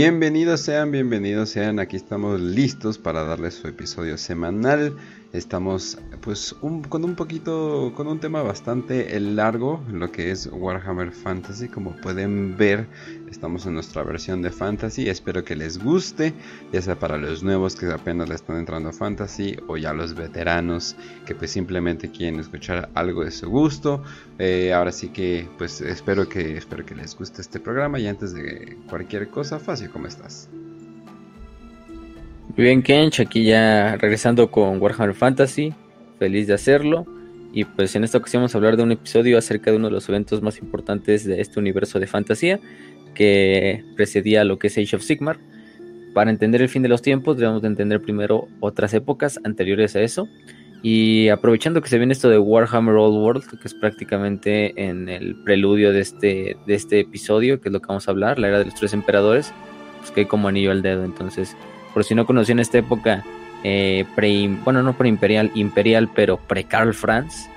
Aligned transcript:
Bienvenidos 0.00 0.60
sean, 0.60 0.92
bienvenidos 0.92 1.50
sean, 1.50 1.80
aquí 1.80 1.96
estamos 1.96 2.40
listos 2.40 2.98
para 2.98 3.24
darles 3.24 3.54
su 3.54 3.66
episodio 3.66 4.16
semanal 4.16 4.94
Estamos 5.32 5.98
pues 6.22 6.54
con 6.88 7.04
un 7.04 7.14
poquito, 7.14 7.92
con 7.94 8.06
un 8.06 8.18
tema 8.18 8.42
bastante 8.42 9.20
largo, 9.20 9.82
lo 9.92 10.10
que 10.10 10.30
es 10.30 10.48
Warhammer 10.50 11.12
Fantasy. 11.12 11.68
Como 11.68 11.94
pueden 11.96 12.56
ver, 12.56 12.86
estamos 13.30 13.66
en 13.66 13.74
nuestra 13.74 14.02
versión 14.02 14.42
de 14.42 14.50
Fantasy. 14.50 15.08
Espero 15.08 15.44
que 15.44 15.56
les 15.56 15.82
guste, 15.82 16.32
ya 16.72 16.82
sea 16.82 16.98
para 16.98 17.16
los 17.18 17.42
nuevos 17.42 17.76
que 17.76 17.86
apenas 17.86 18.28
le 18.28 18.34
están 18.34 18.56
entrando 18.56 18.88
a 18.88 18.92
Fantasy 18.92 19.56
o 19.66 19.76
ya 19.76 19.92
los 19.92 20.14
veteranos 20.14 20.96
que 21.26 21.34
pues 21.34 21.50
simplemente 21.50 22.10
quieren 22.10 22.40
escuchar 22.40 22.88
algo 22.94 23.24
de 23.24 23.30
su 23.30 23.48
gusto. 23.48 24.02
Eh, 24.38 24.72
ahora 24.72 24.92
sí 24.92 25.08
que 25.08 25.46
pues 25.58 25.80
espero 25.80 26.28
que, 26.28 26.56
espero 26.56 26.84
que 26.84 26.94
les 26.94 27.16
guste 27.16 27.42
este 27.42 27.60
programa 27.60 27.98
y 27.98 28.06
antes 28.06 28.34
de 28.34 28.76
cualquier 28.88 29.28
cosa, 29.28 29.58
fácil, 29.58 29.90
¿cómo 29.90 30.06
estás? 30.06 30.48
Muy 32.56 32.64
bien, 32.64 32.82
Kench, 32.82 33.20
aquí 33.20 33.44
ya 33.44 33.96
regresando 33.96 34.50
con 34.50 34.80
Warhammer 34.80 35.14
Fantasy, 35.14 35.74
feliz 36.18 36.46
de 36.46 36.54
hacerlo. 36.54 37.06
Y 37.52 37.64
pues 37.64 37.96
en 37.96 38.04
esta 38.04 38.18
ocasión 38.18 38.42
vamos 38.42 38.54
a 38.54 38.58
hablar 38.58 38.76
de 38.76 38.82
un 38.82 38.92
episodio 38.92 39.38
acerca 39.38 39.70
de 39.70 39.78
uno 39.78 39.88
de 39.88 39.94
los 39.94 40.08
eventos 40.08 40.42
más 40.42 40.58
importantes 40.58 41.24
de 41.24 41.40
este 41.40 41.58
universo 41.58 41.98
de 41.98 42.06
fantasía, 42.06 42.60
que 43.18 43.84
precedía 43.96 44.44
lo 44.44 44.60
que 44.60 44.68
es 44.68 44.78
Age 44.78 44.94
of 44.94 45.02
Sigmar. 45.02 45.38
Para 46.14 46.30
entender 46.30 46.62
el 46.62 46.68
fin 46.68 46.82
de 46.82 46.88
los 46.88 47.02
tiempos, 47.02 47.36
debemos 47.36 47.60
de 47.62 47.66
entender 47.66 48.00
primero 48.00 48.46
otras 48.60 48.94
épocas 48.94 49.40
anteriores 49.42 49.96
a 49.96 50.02
eso. 50.02 50.28
Y 50.84 51.28
aprovechando 51.28 51.82
que 51.82 51.88
se 51.88 51.98
viene 51.98 52.12
esto 52.12 52.28
de 52.28 52.38
Warhammer 52.38 52.94
Old 52.94 53.16
World, 53.16 53.60
que 53.60 53.66
es 53.66 53.74
prácticamente 53.74 54.72
en 54.80 55.08
el 55.08 55.34
preludio 55.42 55.92
de 55.92 55.98
este, 55.98 56.56
de 56.64 56.74
este 56.74 57.00
episodio, 57.00 57.60
que 57.60 57.70
es 57.70 57.72
lo 57.72 57.80
que 57.80 57.88
vamos 57.88 58.06
a 58.06 58.12
hablar, 58.12 58.38
la 58.38 58.46
era 58.46 58.58
de 58.60 58.66
los 58.66 58.76
tres 58.76 58.92
emperadores, 58.92 59.52
pues 59.98 60.12
que 60.12 60.20
hay 60.20 60.26
como 60.26 60.46
anillo 60.46 60.70
al 60.70 60.80
dedo. 60.80 61.04
Entonces, 61.04 61.56
por 61.92 62.04
si 62.04 62.14
no 62.14 62.24
conocían 62.24 62.60
esta 62.60 62.78
época, 62.78 63.24
eh, 63.64 64.04
pre, 64.14 64.48
bueno, 64.62 64.84
no 64.84 64.96
pre-imperial, 64.96 65.50
imperial, 65.56 66.08
pero 66.14 66.36
pre-Karl 66.36 66.94
Franz, 66.94 67.48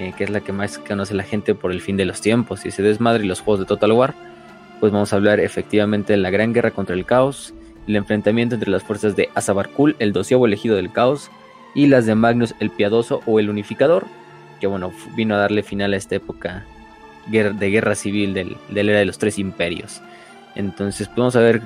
eh, 0.00 0.12
que 0.18 0.24
es 0.24 0.30
la 0.30 0.40
que 0.40 0.52
más 0.52 0.78
conoce 0.78 1.14
la 1.14 1.22
gente 1.22 1.54
por 1.54 1.70
el 1.70 1.80
fin 1.80 1.96
de 1.96 2.04
los 2.04 2.20
tiempos 2.20 2.66
y 2.66 2.72
se 2.72 2.82
desmadre 2.82 3.24
y 3.24 3.28
los 3.28 3.40
juegos 3.40 3.60
de 3.60 3.66
Total 3.66 3.92
War, 3.92 4.33
pues 4.80 4.92
vamos 4.92 5.12
a 5.12 5.16
hablar 5.16 5.40
efectivamente 5.40 6.12
de 6.12 6.16
la 6.18 6.30
gran 6.30 6.52
guerra 6.52 6.70
contra 6.70 6.94
el 6.94 7.04
caos, 7.04 7.54
el 7.86 7.96
enfrentamiento 7.96 8.54
entre 8.54 8.70
las 8.70 8.82
fuerzas 8.82 9.16
de 9.16 9.28
Azabarkul, 9.34 9.96
el 9.98 10.12
doceavo 10.12 10.46
elegido 10.46 10.76
del 10.76 10.92
caos, 10.92 11.30
y 11.74 11.86
las 11.86 12.06
de 12.06 12.14
Magnus 12.14 12.54
el 12.60 12.70
Piadoso 12.70 13.20
o 13.26 13.40
el 13.40 13.50
Unificador, 13.50 14.06
que 14.60 14.66
bueno, 14.66 14.92
vino 15.16 15.34
a 15.34 15.38
darle 15.38 15.62
final 15.62 15.92
a 15.92 15.96
esta 15.96 16.16
época 16.16 16.64
de 17.26 17.70
guerra 17.70 17.94
civil 17.94 18.34
del, 18.34 18.56
de 18.68 18.84
la 18.84 18.90
era 18.92 19.00
de 19.00 19.06
los 19.06 19.18
tres 19.18 19.38
imperios. 19.38 20.00
Entonces, 20.54 21.08
pues 21.08 21.18
vamos 21.18 21.36
a 21.36 21.40
ver 21.40 21.62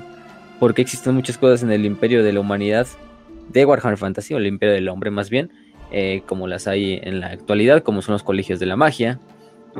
porque 0.59 0.81
existen 0.81 1.13
muchas 1.15 1.37
cosas 1.37 1.63
en 1.63 1.71
el 1.71 1.85
imperio 1.85 2.23
de 2.23 2.33
la 2.33 2.39
humanidad 2.39 2.87
de 3.49 3.65
Warhammer 3.65 3.97
Fantasy, 3.97 4.33
o 4.33 4.37
el 4.37 4.47
imperio 4.47 4.75
del 4.75 4.89
hombre 4.89 5.11
más 5.11 5.29
bien, 5.29 5.51
eh, 5.91 6.21
como 6.25 6.47
las 6.47 6.67
hay 6.67 6.99
en 7.01 7.19
la 7.19 7.27
actualidad, 7.27 7.83
como 7.83 8.01
son 8.01 8.13
los 8.13 8.23
colegios 8.23 8.59
de 8.59 8.65
la 8.65 8.75
magia, 8.75 9.19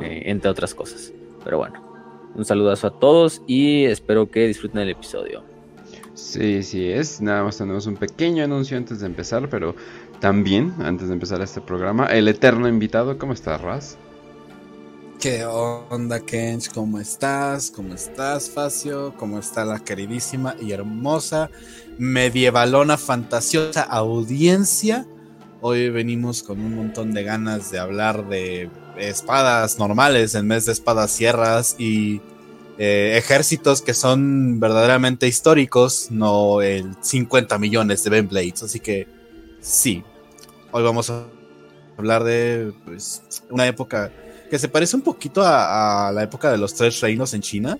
eh, 0.02 0.22
entre 0.26 0.50
otras 0.50 0.74
cosas. 0.74 1.12
Pero 1.44 1.58
bueno, 1.58 1.89
un 2.34 2.44
saludazo 2.44 2.86
a 2.86 2.98
todos 2.98 3.42
y 3.46 3.84
espero 3.84 4.30
que 4.30 4.46
disfruten 4.46 4.80
el 4.80 4.90
episodio. 4.90 5.42
Sí, 6.14 6.62
sí 6.62 6.88
es. 6.88 7.20
Nada 7.20 7.42
más 7.42 7.56
tenemos 7.56 7.86
un 7.86 7.96
pequeño 7.96 8.44
anuncio 8.44 8.76
antes 8.76 9.00
de 9.00 9.06
empezar, 9.06 9.48
pero 9.48 9.74
también, 10.20 10.74
antes 10.80 11.08
de 11.08 11.14
empezar 11.14 11.40
este 11.40 11.60
programa, 11.60 12.06
el 12.06 12.28
eterno 12.28 12.68
invitado, 12.68 13.18
¿cómo 13.18 13.32
estás, 13.32 13.60
Raz? 13.60 13.96
¿Qué 15.20 15.44
onda, 15.44 16.20
Kench? 16.20 16.72
¿Cómo 16.72 16.98
estás? 16.98 17.70
¿Cómo 17.70 17.94
estás, 17.94 18.48
Facio? 18.48 19.14
¿Cómo 19.18 19.38
está 19.38 19.66
la 19.66 19.78
queridísima 19.78 20.56
y 20.60 20.72
hermosa 20.72 21.50
medievalona 21.98 22.96
fantasiosa 22.96 23.82
audiencia? 23.82 25.06
Hoy 25.62 25.90
venimos 25.90 26.42
con 26.42 26.58
un 26.58 26.74
montón 26.74 27.12
de 27.12 27.22
ganas 27.22 27.70
de 27.70 27.78
hablar 27.78 28.26
de 28.30 28.70
espadas 28.96 29.78
normales 29.78 30.34
en 30.34 30.48
vez 30.48 30.64
de 30.64 30.72
espadas 30.72 31.10
sierras 31.10 31.76
y 31.78 32.22
eh, 32.78 33.16
ejércitos 33.18 33.82
que 33.82 33.92
son 33.92 34.58
verdaderamente 34.58 35.28
históricos, 35.28 36.10
no 36.10 36.62
el 36.62 36.96
50 37.02 37.58
millones 37.58 38.02
de 38.02 38.08
Ben 38.08 38.26
Blades. 38.26 38.62
Así 38.62 38.80
que 38.80 39.06
sí, 39.60 40.02
hoy 40.72 40.82
vamos 40.82 41.10
a 41.10 41.26
hablar 41.98 42.24
de 42.24 42.72
pues, 42.86 43.22
una 43.50 43.66
época 43.66 44.10
que 44.48 44.58
se 44.58 44.68
parece 44.68 44.96
un 44.96 45.02
poquito 45.02 45.42
a, 45.44 46.10
la 46.10 46.22
época 46.22 46.50
de 46.50 46.56
los 46.56 46.72
tres 46.72 46.98
reinos 47.02 47.34
en 47.34 47.42
China. 47.42 47.78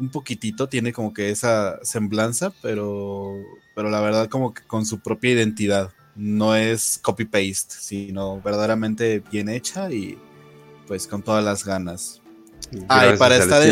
Un 0.00 0.08
poquitito, 0.08 0.70
tiene 0.70 0.94
como 0.94 1.12
que 1.12 1.28
esa 1.28 1.84
semblanza, 1.84 2.50
pero, 2.62 3.34
pero 3.74 3.90
la 3.90 4.00
verdad 4.00 4.30
como 4.30 4.54
que 4.54 4.62
con 4.62 4.86
su 4.86 5.00
propia 5.00 5.32
identidad. 5.32 5.92
No 6.14 6.54
es 6.54 6.98
copy-paste, 7.02 7.74
sino 7.78 8.40
verdaderamente 8.40 9.22
bien 9.30 9.48
hecha 9.48 9.90
y 9.90 10.18
pues 10.86 11.06
con 11.06 11.22
todas 11.22 11.44
las 11.44 11.64
ganas. 11.64 12.22
Ay, 12.88 13.16
para 13.18 13.36
estar 13.36 13.62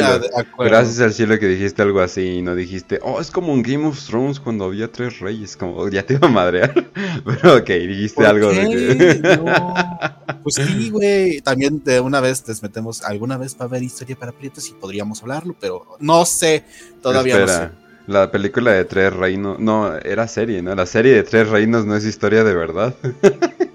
Gracias 0.58 1.00
al 1.00 1.12
cielo 1.12 1.38
que 1.38 1.46
dijiste 1.46 1.82
algo 1.82 2.00
así 2.00 2.22
y 2.38 2.42
no 2.42 2.54
dijiste, 2.54 2.98
oh, 3.02 3.20
es 3.20 3.30
como 3.30 3.52
un 3.52 3.62
Game 3.62 3.86
of 3.86 3.98
Thrones 4.04 4.40
cuando 4.40 4.66
había 4.66 4.90
tres 4.90 5.20
reyes, 5.20 5.56
como 5.56 5.88
ya 5.88 6.04
te 6.04 6.14
iba 6.14 6.28
a 6.28 6.30
madrear. 6.30 6.72
Pero 7.24 7.56
ok, 7.56 7.68
dijiste 7.68 8.26
algo 8.26 8.50
de 8.52 8.68
que. 8.68 9.22
Pues 10.42 10.54
sí, 10.54 10.88
güey. 10.88 11.42
También 11.42 11.84
de 11.84 12.00
una 12.00 12.20
vez 12.20 12.46
les 12.48 12.62
metemos, 12.62 13.02
alguna 13.02 13.36
vez 13.36 13.54
va 13.54 13.64
a 13.64 13.68
haber 13.68 13.82
historia 13.82 14.16
para 14.16 14.32
prietos 14.32 14.68
y 14.70 14.72
podríamos 14.72 15.20
hablarlo, 15.20 15.54
pero 15.60 15.84
no 15.98 16.24
sé, 16.24 16.64
todavía 17.02 17.40
no 17.40 17.46
sé. 17.46 17.70
La 18.06 18.30
película 18.30 18.72
de 18.72 18.84
Tres 18.84 19.12
Reinos, 19.12 19.58
no, 19.58 19.96
era 19.98 20.26
serie, 20.26 20.62
¿no? 20.62 20.74
La 20.74 20.86
serie 20.86 21.14
de 21.14 21.22
Tres 21.22 21.48
Reinos 21.48 21.86
no 21.86 21.94
es 21.96 22.04
historia 22.04 22.44
de 22.44 22.54
verdad. 22.54 22.94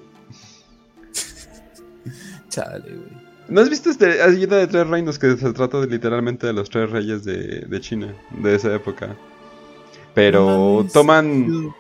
Chale, 2.50 2.96
güey. 2.96 3.26
¿No 3.48 3.62
has 3.62 3.70
visto 3.70 3.90
este 3.90 4.22
ayuda 4.22 4.58
de 4.58 4.68
tres 4.68 4.88
reinos 4.88 5.20
que 5.20 5.38
se 5.38 5.54
trata 5.54 5.80
de, 5.82 5.88
literalmente 5.88 6.48
de 6.48 6.54
los 6.54 6.70
tres 6.70 6.90
reyes 6.90 7.24
de, 7.24 7.80
China, 7.80 8.14
de 8.32 8.56
esa 8.56 8.74
época? 8.74 9.16
Pero 10.14 10.88
toman 10.92 11.74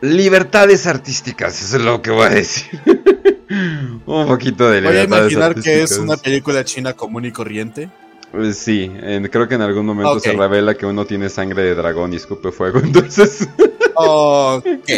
libertades 0.00 0.86
artísticas, 0.86 1.60
eso 1.60 1.78
es 1.78 1.82
lo 1.82 2.02
que 2.02 2.10
voy 2.10 2.26
a 2.26 2.30
decir. 2.30 2.80
Un 4.06 4.26
poquito 4.26 4.68
de 4.68 4.80
libertades 4.80 5.08
Voy 5.08 5.18
a 5.18 5.20
imaginar 5.20 5.54
que 5.60 5.82
es 5.82 5.98
una 5.98 6.16
película 6.16 6.64
china 6.64 6.92
común 6.92 7.24
y 7.24 7.32
corriente. 7.32 7.88
Pues 8.36 8.58
sí, 8.58 8.92
creo 9.30 9.48
que 9.48 9.54
en 9.54 9.62
algún 9.62 9.86
momento 9.86 10.20
se 10.20 10.32
revela 10.32 10.74
que 10.74 10.84
uno 10.84 11.06
tiene 11.06 11.30
sangre 11.30 11.62
de 11.62 11.74
dragón 11.74 12.12
y 12.12 12.16
escupe 12.16 12.52
fuego, 12.52 12.78
entonces... 12.84 13.48
ok, 13.94 14.90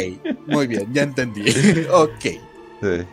muy 0.46 0.66
bien, 0.66 0.92
ya 0.92 1.02
entendí. 1.02 1.44
ok. 1.92 2.24
Sí. 2.82 3.06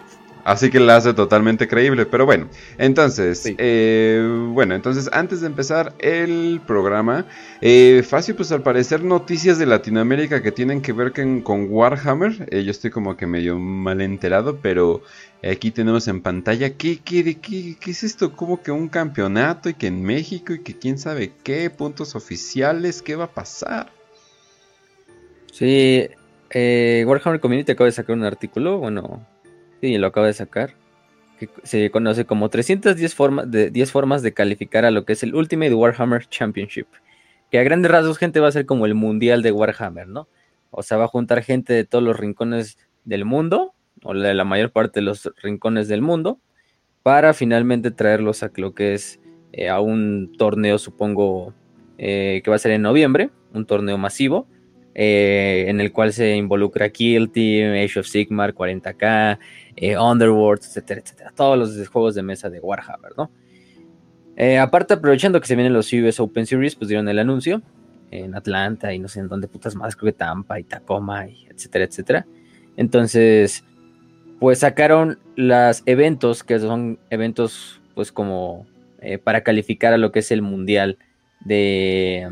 Así 0.46 0.70
que 0.70 0.80
la 0.80 0.98
hace 0.98 1.16
totalmente 1.16 1.68
creíble. 1.68 2.06
Pero 2.06 2.28
bueno, 2.28 2.48
entonces, 2.78 3.52
eh, 3.58 4.24
bueno, 4.54 4.76
entonces 4.76 5.10
antes 5.12 5.42
de 5.42 5.48
empezar 5.48 5.94
el 5.98 6.62
programa, 6.66 7.26
eh, 7.62 8.04
fácil, 8.08 8.36
pues 8.36 8.52
al 8.52 8.62
parecer 8.62 9.04
noticias 9.04 9.58
de 9.58 9.66
Latinoamérica 9.66 10.44
que 10.44 10.52
tienen 10.52 10.82
que 10.82 10.94
ver 10.94 11.14
con, 11.44 11.68
Warhammer. 11.72 12.48
Eh, 12.52 12.64
yo 12.64 12.70
estoy 12.70 12.92
como 12.92 13.18
que 13.18 13.26
medio 13.26 13.58
mal 13.58 14.02
enterado, 14.02 14.60
pero 14.62 15.02
aquí 15.52 15.72
tenemos 15.72 16.08
en 16.08 16.22
pantalla, 16.22 16.76
¿qué, 16.76 17.00
qué, 17.00 17.40
qué, 17.40 17.78
qué 17.80 17.92
es 17.92 18.04
esto? 18.04 18.34
Como 18.36 18.62
que 18.62 18.72
un 18.72 18.88
campeonato 18.88 19.70
y 19.70 19.76
que 19.76 19.88
en 19.88 20.02
México 20.02 20.54
y 20.54 20.64
que 20.64 20.78
quién 20.78 20.98
sabe 20.98 21.34
qué, 21.44 21.70
puntos 21.70 22.16
oficiales, 22.16 23.02
¿qué 23.02 23.16
va 23.16 23.26
a 23.26 23.32
pasar? 23.32 23.92
Sí, 25.52 26.10
Warhammer 26.54 27.40
Community 27.40 27.72
acaba 27.74 27.86
de 27.86 27.92
sacar 27.92 28.16
un 28.16 28.24
artículo, 28.24 28.80
bueno, 28.80 29.26
y 29.82 29.98
lo 29.98 30.08
acaba 30.08 30.28
de 30.28 30.34
sacar, 30.34 30.74
que 31.40 31.50
se 31.64 31.92
conoce 31.92 32.26
como 32.26 32.50
310 32.50 33.14
formas 33.14 33.52
de, 33.52 33.70
10 33.70 33.92
formas 33.92 34.22
de 34.22 34.34
calificar 34.34 34.86
a 34.86 34.92
lo 34.92 35.06
que 35.06 35.14
es 35.14 35.24
el 35.24 35.36
Ultimate 35.36 35.74
Warhammer 35.74 36.28
Championship. 36.28 36.88
Que 37.52 37.60
a 37.60 37.64
grandes 37.64 37.92
rasgos, 37.92 38.18
gente, 38.18 38.40
va 38.40 38.48
a 38.48 38.52
ser 38.52 38.66
como 38.66 38.86
el 38.86 38.96
mundial 38.96 39.44
de 39.44 39.52
Warhammer, 39.52 40.08
¿no? 40.08 40.28
O 40.72 40.82
sea, 40.82 40.98
va 40.98 41.06
a 41.06 41.10
juntar 41.10 41.44
gente 41.44 41.74
de 41.74 41.86
todos 41.86 42.04
los 42.04 42.18
rincones 42.18 42.78
del 43.04 43.24
mundo, 43.24 43.75
o 44.06 44.14
de 44.14 44.34
la 44.34 44.46
mayor 44.46 44.72
parte 44.72 45.00
de 45.00 45.06
los 45.06 45.30
rincones 45.42 45.88
del 45.88 46.02
mundo, 46.02 46.40
para 47.04 47.34
finalmente 47.34 47.92
traerlos 47.92 48.44
a 48.44 48.52
lo 48.56 48.74
que 48.74 48.94
es 48.94 49.20
eh, 49.52 49.70
a 49.70 49.80
un 49.80 50.34
torneo, 50.38 50.78
supongo, 50.78 51.54
eh, 51.98 52.42
que 52.44 52.50
va 52.50 52.58
a 52.58 52.60
ser 52.60 52.72
en 52.72 52.82
noviembre, 52.82 53.30
un 53.54 53.66
torneo 53.66 53.98
masivo, 53.98 54.48
eh, 54.94 55.66
en 55.68 55.80
el 55.80 55.92
cual 55.94 56.14
se 56.14 56.36
involucra 56.36 56.90
Kill 56.90 57.32
Team, 57.32 57.74
Age 57.74 58.00
of 58.00 58.08
Sigmar, 58.08 58.54
40k, 58.54 59.40
eh, 59.78 59.98
Underworld, 59.98 60.62
etcétera, 60.64 61.02
etcétera. 61.02 61.32
Todos 61.36 61.58
los 61.58 61.88
juegos 61.88 62.16
de 62.16 62.24
mesa 62.24 62.50
de 62.50 62.60
Warhammer, 62.60 63.12
¿no? 63.18 63.32
Aparte, 64.62 64.96
aprovechando 64.96 65.40
que 65.40 65.48
se 65.48 65.56
vienen 65.56 65.72
los 65.72 65.94
US 65.94 66.20
Open 66.20 66.46
Series, 66.46 66.76
pues 66.76 66.90
dieron 66.90 67.08
el 67.08 67.20
anuncio 67.20 67.62
en 68.12 68.36
Atlanta 68.36 68.94
y 68.94 69.00
no 69.00 69.08
sé 69.08 69.22
en 69.22 69.30
dónde 69.30 69.48
putas 69.48 69.76
más, 69.76 69.96
creo 69.96 70.12
que 70.12 70.18
Tampa 70.18 70.60
y 70.60 70.64
Tacoma, 70.66 71.28
y 71.28 71.48
etcétera, 71.50 71.86
etcétera. 71.86 72.28
Entonces, 72.76 73.64
pues 74.40 74.60
sacaron 74.60 75.20
los 75.36 75.84
eventos, 75.86 76.44
que 76.44 76.60
son 76.60 77.00
eventos, 77.10 77.82
pues 77.94 78.12
como 78.12 78.66
para 79.24 79.44
calificar 79.44 79.94
a 79.94 79.98
lo 79.98 80.12
que 80.12 80.20
es 80.20 80.32
el 80.32 80.42
mundial 80.42 80.98
de 81.42 82.28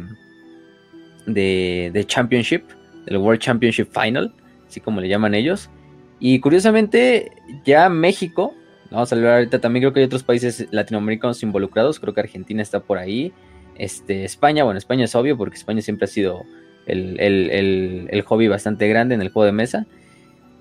de, 1.26 2.04
Championship, 2.08 2.64
del 3.06 3.18
World 3.18 3.42
Championship 3.42 3.88
Final, 3.92 4.34
así 4.68 4.80
como 4.80 5.02
le 5.02 5.08
llaman 5.08 5.34
ellos. 5.34 5.70
Y 6.20 6.40
curiosamente, 6.40 7.32
ya 7.66 7.90
México, 7.90 8.54
vamos 8.92 9.12
a 9.12 9.16
hablar 9.16 9.34
ahorita 9.36 9.60
también, 9.60 9.84
creo 9.84 9.94
que 9.94 10.00
hay 10.02 10.06
otros 10.06 10.24
países 10.24 10.68
latinoamericanos 10.72 11.44
involucrados, 11.44 12.00
creo 12.00 12.14
que 12.14 12.22
Argentina 12.22 12.62
está 12.62 12.80
por 12.80 12.98
ahí, 12.98 13.34
este, 13.78 14.24
España, 14.24 14.64
bueno, 14.64 14.78
España 14.78 15.06
es 15.06 15.16
obvio 15.16 15.38
porque 15.38 15.58
España 15.58 15.82
siempre 15.82 16.06
ha 16.06 16.08
sido 16.08 16.44
el, 16.86 17.20
el, 17.20 18.22
hobby 18.22 18.48
bastante 18.48 18.88
grande 18.88 19.16
en 19.16 19.22
el 19.22 19.30
juego 19.30 19.46
de 19.46 19.52
mesa, 19.52 19.88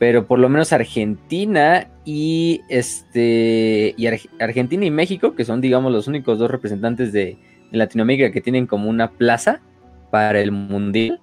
pero 0.03 0.27
por 0.27 0.41
lo 0.41 0.49
menos 0.49 0.73
Argentina 0.73 1.87
y 2.05 2.63
este 2.69 3.95
y 3.97 4.09
Argentina 4.41 4.85
y 4.85 4.91
México, 4.91 5.37
que 5.37 5.45
son 5.45 5.61
digamos 5.61 5.93
los 5.93 6.09
únicos 6.09 6.41
dos 6.41 6.51
representantes 6.51 7.13
de, 7.13 7.39
Latinoamérica 7.71 8.33
que 8.33 8.41
tienen 8.41 8.67
como 8.67 8.91
una 8.91 9.13
plaza 9.13 9.61
para 10.11 10.41
el 10.41 10.51
mundial, 10.51 11.21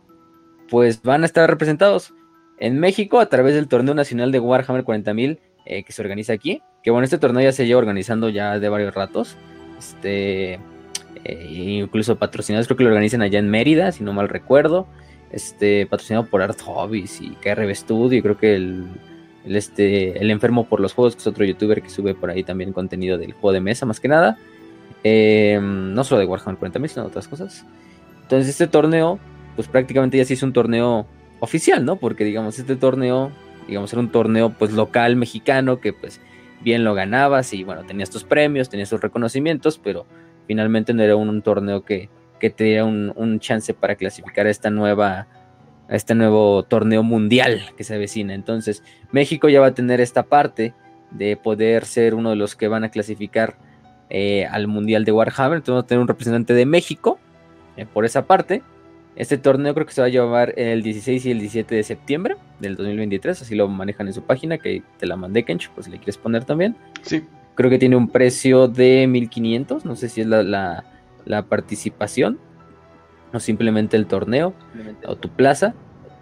pues 0.69 1.01
van 1.01 1.23
a 1.23 1.25
estar 1.25 1.49
representados 1.49 2.13
en 2.57 2.79
México 2.79 3.19
a 3.19 3.25
través 3.25 3.53
del 3.53 3.67
torneo 3.67 3.95
nacional 3.95 4.31
de 4.31 4.39
Warhammer 4.39 4.85
40.000 4.85 5.39
eh, 5.65 5.83
que 5.83 5.91
se 5.91 6.01
organiza 6.01 6.31
aquí. 6.31 6.61
Que 6.81 6.89
bueno, 6.89 7.03
este 7.03 7.17
torneo 7.17 7.43
ya 7.43 7.51
se 7.51 7.67
lleva 7.67 7.79
organizando 7.79 8.29
ya 8.29 8.59
de 8.59 8.69
varios 8.69 8.95
ratos. 8.95 9.35
Este, 9.77 10.53
eh, 11.25 11.47
incluso 11.49 12.17
patrocinados, 12.17 12.67
creo 12.67 12.77
que 12.77 12.85
lo 12.85 12.91
organizan 12.91 13.23
allá 13.23 13.39
en 13.39 13.49
Mérida, 13.49 13.91
si 13.91 14.05
no 14.05 14.13
mal 14.13 14.29
recuerdo. 14.29 14.87
Este, 15.31 15.85
patrocinado 15.85 16.25
por 16.25 16.41
Art 16.41 16.59
Hobbies 16.61 17.21
y 17.21 17.29
KRB 17.31 17.75
Studio. 17.75 18.17
Y 18.17 18.21
creo 18.21 18.37
que 18.37 18.55
el, 18.55 18.87
este, 19.45 20.19
el 20.19 20.31
enfermo 20.31 20.65
por 20.65 20.79
los 20.79 20.93
juegos, 20.93 21.15
que 21.15 21.21
es 21.21 21.27
otro 21.27 21.45
youtuber 21.45 21.81
que 21.81 21.89
sube 21.89 22.15
por 22.15 22.29
ahí 22.29 22.43
también 22.43 22.73
contenido 22.73 23.17
del 23.17 23.33
juego 23.33 23.53
de 23.53 23.61
mesa, 23.61 23.85
más 23.85 23.99
que 23.99 24.07
nada. 24.07 24.37
Eh, 25.03 25.59
no 25.61 26.03
solo 26.03 26.19
de 26.19 26.25
Warhammer 26.25 26.59
40.000, 26.59 26.87
sino 26.87 27.03
de 27.03 27.09
otras 27.09 27.27
cosas. 27.27 27.65
Entonces, 28.23 28.49
este 28.49 28.67
torneo, 28.67 29.19
pues 29.55 29.67
prácticamente 29.67 30.17
ya 30.17 30.25
se 30.25 30.33
hizo 30.33 30.45
un 30.45 30.53
torneo 30.53 31.05
oficial, 31.39 31.85
¿no? 31.85 31.95
Porque 31.95 32.23
digamos, 32.23 32.59
este 32.59 32.75
torneo, 32.75 33.31
digamos, 33.67 33.91
era 33.93 34.01
un 34.01 34.11
torneo 34.11 34.51
pues 34.51 34.71
local 34.71 35.15
mexicano 35.15 35.79
que 35.79 35.93
pues 35.93 36.19
bien 36.61 36.83
lo 36.83 36.93
ganabas 36.93 37.53
y 37.53 37.63
bueno, 37.63 37.83
tenías 37.85 38.09
tus 38.09 38.23
premios, 38.23 38.69
tenías 38.69 38.89
tus 38.89 39.01
reconocimientos, 39.01 39.79
pero 39.81 40.05
finalmente 40.47 40.93
no 40.93 41.03
era 41.03 41.15
un, 41.15 41.41
torneo 41.41 41.83
que, 41.85 42.09
que, 42.39 42.49
te 42.49 42.63
diera 42.63 42.85
un, 42.85 43.39
chance 43.39 43.73
para 43.73 43.95
clasificar 43.95 44.47
a 44.47 44.49
esta 44.49 44.69
nueva 44.69 45.27
a 45.89 45.95
este 45.95 46.13
nuevo 46.13 46.63
torneo 46.63 47.01
mundial 47.01 47.61
que 47.75 47.83
se 47.83 47.95
avecina. 47.95 48.35
Entonces, 48.35 48.83
México 49.11 49.49
ya 49.49 49.59
va 49.59 49.67
a 49.67 49.73
tener 49.73 49.99
esta 49.99 50.21
parte 50.21 50.75
de 51.09 51.35
poder 51.35 51.85
ser 51.85 52.13
uno 52.13 52.29
de 52.29 52.35
los 52.35 52.55
que 52.55 52.67
van 52.67 52.83
a 52.83 52.89
clasificar 52.89 53.55
eh, 54.11 54.45
al 54.45 54.67
Mundial 54.67 55.03
de 55.03 55.11
Warhammer. 55.11 55.57
Entonces, 55.57 55.71
vamos 55.71 55.85
a 55.85 55.87
tener 55.87 56.01
un 56.01 56.07
representante 56.07 56.53
de 56.53 56.67
México 56.67 57.17
eh, 57.75 57.87
por 57.91 58.05
esa 58.05 58.25
parte. 58.27 58.61
Este 59.15 59.37
torneo 59.37 59.73
creo 59.73 59.85
que 59.85 59.93
se 59.93 60.01
va 60.01 60.07
a 60.07 60.09
llevar 60.09 60.53
el 60.57 60.81
16 60.81 61.25
y 61.25 61.31
el 61.31 61.39
17 61.39 61.75
de 61.75 61.83
septiembre 61.83 62.37
del 62.59 62.75
2023, 62.75 63.41
así 63.41 63.53
lo 63.53 63.67
manejan 63.67 64.07
en 64.07 64.13
su 64.13 64.23
página, 64.23 64.57
que 64.57 64.81
te 64.97 65.07
la 65.07 65.15
mandé, 65.15 65.43
Kench, 65.43 65.69
pues 65.71 65.85
si 65.85 65.91
le 65.91 65.97
quieres 65.97 66.17
poner 66.17 66.45
también. 66.45 66.75
Sí. 67.01 67.23
Creo 67.55 67.69
que 67.69 67.77
tiene 67.77 67.97
un 67.97 68.07
precio 68.07 68.69
de 68.69 69.07
1500, 69.07 69.83
no 69.83 69.97
sé 69.97 70.07
si 70.07 70.21
es 70.21 70.27
la, 70.27 70.85
participación 71.47 72.39
o 73.33 73.39
simplemente 73.39 73.97
el 73.97 74.07
torneo 74.07 74.53
o 75.05 75.15
tu 75.15 75.29
plaza. 75.29 75.73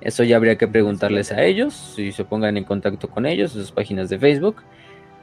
Eso 0.01 0.23
ya 0.23 0.35
habría 0.35 0.57
que 0.57 0.67
preguntarles 0.67 1.31
a 1.31 1.43
ellos, 1.43 1.73
si 1.73 2.11
se 2.11 2.23
pongan 2.23 2.55
en 2.57 2.63
contacto 2.63 3.09
con 3.09 3.25
ellos, 3.25 3.55
en 3.55 3.61
sus 3.61 3.71
páginas 3.71 4.09
de 4.09 4.19
Facebook. 4.19 4.57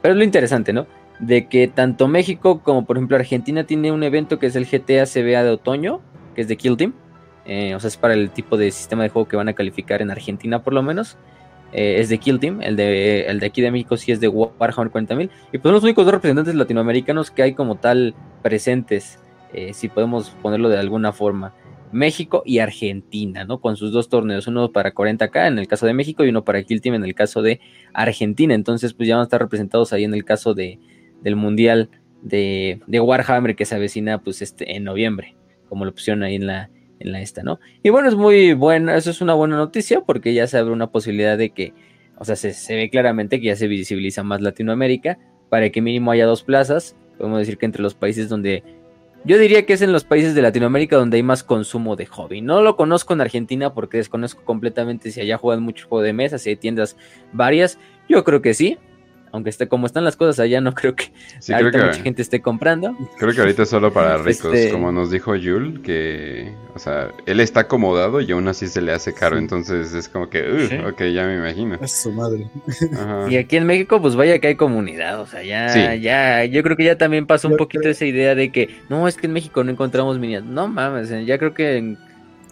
Pero 0.03 0.15
es 0.15 0.19
lo 0.19 0.25
interesante, 0.25 0.73
¿no? 0.73 0.87
De 1.21 1.47
que 1.49 1.69
tanto 1.69 2.09
México 2.09 2.61
como 2.63 2.85
por 2.85 2.97
ejemplo 2.97 3.17
Argentina 3.17 3.65
tiene 3.65 3.93
un 3.93 4.03
evento 4.03 4.39
que 4.39 4.47
es 4.47 4.57
el 4.57 4.67
GTA 4.67 5.07
CBA 5.07 5.45
de 5.45 5.51
otoño, 5.51 6.01
que 6.35 6.43
es 6.43 6.49
de 6.49 6.57
Kill 6.57 6.77
Team 6.77 6.95
eh, 7.47 7.75
o 7.75 7.81
sea, 7.81 7.89
es 7.89 7.97
para 7.97 8.15
el 8.15 8.31
tipo 8.31 8.57
de 8.57 8.71
sistema 8.71 9.03
de 9.03 9.11
juego 9.11 9.29
que 9.29 9.37
van 9.37 9.49
a 9.49 9.53
calificar 9.53 10.01
en 10.03 10.11
Argentina 10.11 10.63
por 10.63 10.73
lo 10.73 10.83
menos. 10.83 11.17
Eh, 11.73 11.97
es 11.99 12.09
de 12.09 12.19
Kill 12.19 12.39
Team, 12.39 12.63
el 12.63 12.77
de, 12.77 13.23
el 13.27 13.41
de 13.41 13.47
aquí 13.47 13.61
de 13.61 13.71
México 13.71 13.97
sí 13.97 14.13
es 14.13 14.21
de 14.21 14.29
Warhammer 14.29 14.93
40.000. 14.93 15.31
Y 15.53 15.59
pues 15.59 15.63
son 15.63 15.73
los 15.73 15.83
únicos 15.83 16.05
dos 16.05 16.15
representantes 16.15 16.55
latinoamericanos 16.55 17.31
que 17.31 17.43
hay 17.43 17.55
como 17.55 17.77
tal 17.77 18.15
presentes, 18.43 19.19
eh, 19.55 19.73
si 19.73 19.89
podemos 19.89 20.31
ponerlo 20.43 20.69
de 20.69 20.79
alguna 20.79 21.13
forma. 21.13 21.55
México 21.93 22.43
y 22.45 22.59
Argentina, 22.59 23.45
¿no? 23.45 23.61
Con 23.61 23.77
sus 23.77 23.93
dos 23.93 24.09
torneos, 24.09 24.49
uno 24.49 24.73
para 24.73 24.93
40k 24.93 25.47
en 25.47 25.59
el 25.61 25.69
caso 25.69 25.87
de 25.87 25.95
México 25.95 26.25
y 26.25 26.29
uno 26.29 26.45
para 26.45 26.63
Kill 26.65 26.81
Team 26.81 26.97
en 26.97 27.05
el 27.05 27.15
caso 27.15 27.41
de 27.41 27.61
Argentina. 27.93 28.53
Entonces, 28.53 28.95
pues 28.95 29.09
ya 29.09 29.15
van 29.15 29.21
a 29.21 29.25
estar 29.25 29.41
representados 29.41 29.93
ahí 29.93 30.03
en 30.03 30.13
el 30.13 30.25
caso 30.25 30.55
de, 30.55 30.81
del 31.23 31.37
Mundial 31.37 31.91
de, 32.23 32.81
de 32.87 33.01
Warhammer 33.01 33.55
que 33.55 33.65
se 33.65 33.77
avecina 33.77 34.19
pues 34.19 34.43
este 34.43 34.77
en 34.77 34.83
noviembre, 34.83 35.37
como 35.69 35.85
lo 35.85 35.93
pusieron 35.93 36.25
ahí 36.25 36.35
en 36.35 36.49
la, 36.49 36.71
en 36.99 37.13
la 37.13 37.21
esta, 37.21 37.43
¿no? 37.43 37.61
Y 37.83 37.91
bueno, 37.91 38.09
es 38.09 38.15
muy 38.15 38.55
bueno, 38.55 38.93
eso 38.93 39.11
es 39.11 39.21
una 39.21 39.35
buena 39.35 39.57
noticia 39.57 40.01
porque 40.01 40.35
ya 40.35 40.47
se 40.47 40.59
abre 40.59 40.73
una 40.73 40.91
posibilidad 40.91 41.39
de 41.39 41.51
que, 41.51 41.75
o 42.19 42.25
sea, 42.25 42.37
se, 42.37 42.75
ve 42.75 42.91
claramente 42.91 43.41
que 43.41 43.47
ya 43.47 43.57
se 43.57 43.69
visibiliza 43.69 44.23
más 44.23 44.41
Latinoamérica 44.41 45.19
para 45.49 45.71
que 45.71 45.81
mínimo 45.81 46.11
haya 46.11 46.27
dos 46.27 46.43
plazas. 46.43 46.97
Podemos 47.19 47.39
decir 47.39 47.59
que 47.59 47.67
entre 47.67 47.83
los 47.83 47.95
países 47.95 48.29
donde 48.29 48.65
yo 49.25 49.39
diría 49.39 49.65
que 49.65 49.73
es 49.73 49.83
en 49.83 49.93
los 49.93 50.05
países 50.05 50.35
de 50.35 50.43
Latinoamérica 50.43 50.97
donde 50.97 51.17
hay 51.17 51.23
más 51.23 51.43
consumo 51.43 51.97
de 51.97 52.07
hobby. 52.07 52.43
No 52.43 52.61
lo 52.61 52.77
conozco 52.77 53.15
en 53.15 53.23
Argentina 53.23 53.73
porque 53.73 53.97
desconozco 53.97 54.45
completamente 54.45 55.11
si 55.11 55.21
allá 55.21 55.39
juegan 55.39 55.63
mucho 55.63 55.89
juego 55.89 56.03
de 56.03 56.13
mesa, 56.13 56.39
si 56.39 56.51
hay 56.51 56.57
tiendas 56.57 56.97
varias. 57.33 57.79
Yo 58.09 58.23
creo 58.23 58.43
que 58.43 58.53
sí, 58.53 58.79
aunque 59.35 59.51
esté 59.51 59.67
como 59.67 59.87
están 59.87 60.05
las 60.05 60.15
cosas 60.15 60.39
allá, 60.39 60.61
no 60.61 60.75
creo 60.75 60.95
que 60.95 61.11
mucha 61.49 61.95
gente 61.95 62.23
esté 62.23 62.41
comprando. 62.41 62.97
Creo 63.19 63.35
que 63.35 63.41
ahorita 63.41 63.65
es 63.65 63.69
solo 63.69 63.93
para 63.93 64.17
ricos, 64.23 64.55
este 64.55 64.71
como 64.71 64.93
nos 64.93 65.11
dijo 65.11 65.35
Yul, 65.35 65.83
que, 65.83 66.55
o 66.73 66.79
sea, 66.79 67.09
él 67.27 67.41
está 67.41 67.61
acomodado 67.63 68.21
y 68.21 68.31
aún 68.31 68.47
así 68.47 68.69
se 68.69 68.81
le 68.81 68.93
hace 68.93 69.13
caro, 69.13 69.37
entonces 69.37 69.93
es 69.93 70.09
como 70.09 70.31
que, 70.31 70.41
uh, 70.41 70.89
ok, 70.89 71.03
ya 71.13 71.27
me 71.27 71.35
imagino. 71.35 71.77
Es 71.83 72.01
su 72.03 72.13
madre. 72.13 72.47
Y 73.29 73.37
aquí 73.37 73.57
en 73.57 73.67
México, 73.67 74.01
pues 74.01 74.15
vaya 74.15 74.39
que 74.39 74.47
hay 74.47 74.55
comunidad, 74.55 75.21
o 75.21 75.27
sea, 75.27 75.43
ya, 75.43 75.97
ya, 75.97 76.45
yo 76.45 76.63
creo 76.63 76.77
que 76.77 76.85
ya 76.85 76.97
también 76.97 77.27
pasó 77.27 77.49
un 77.49 77.57
poquito 77.57 77.89
esa 77.89 78.05
idea 78.05 78.37
de 78.37 78.53
que, 78.53 78.69
no, 78.89 79.09
es 79.09 79.17
que 79.17 79.27
en 79.27 79.33
México 79.33 79.65
no 79.65 79.73
encontramos 79.73 80.17
miniaturas, 80.17 80.55
no 80.55 80.69
mames, 80.69 81.11
ya 81.27 81.39
creo 81.39 81.55
que 81.55 81.79
en 81.79 81.99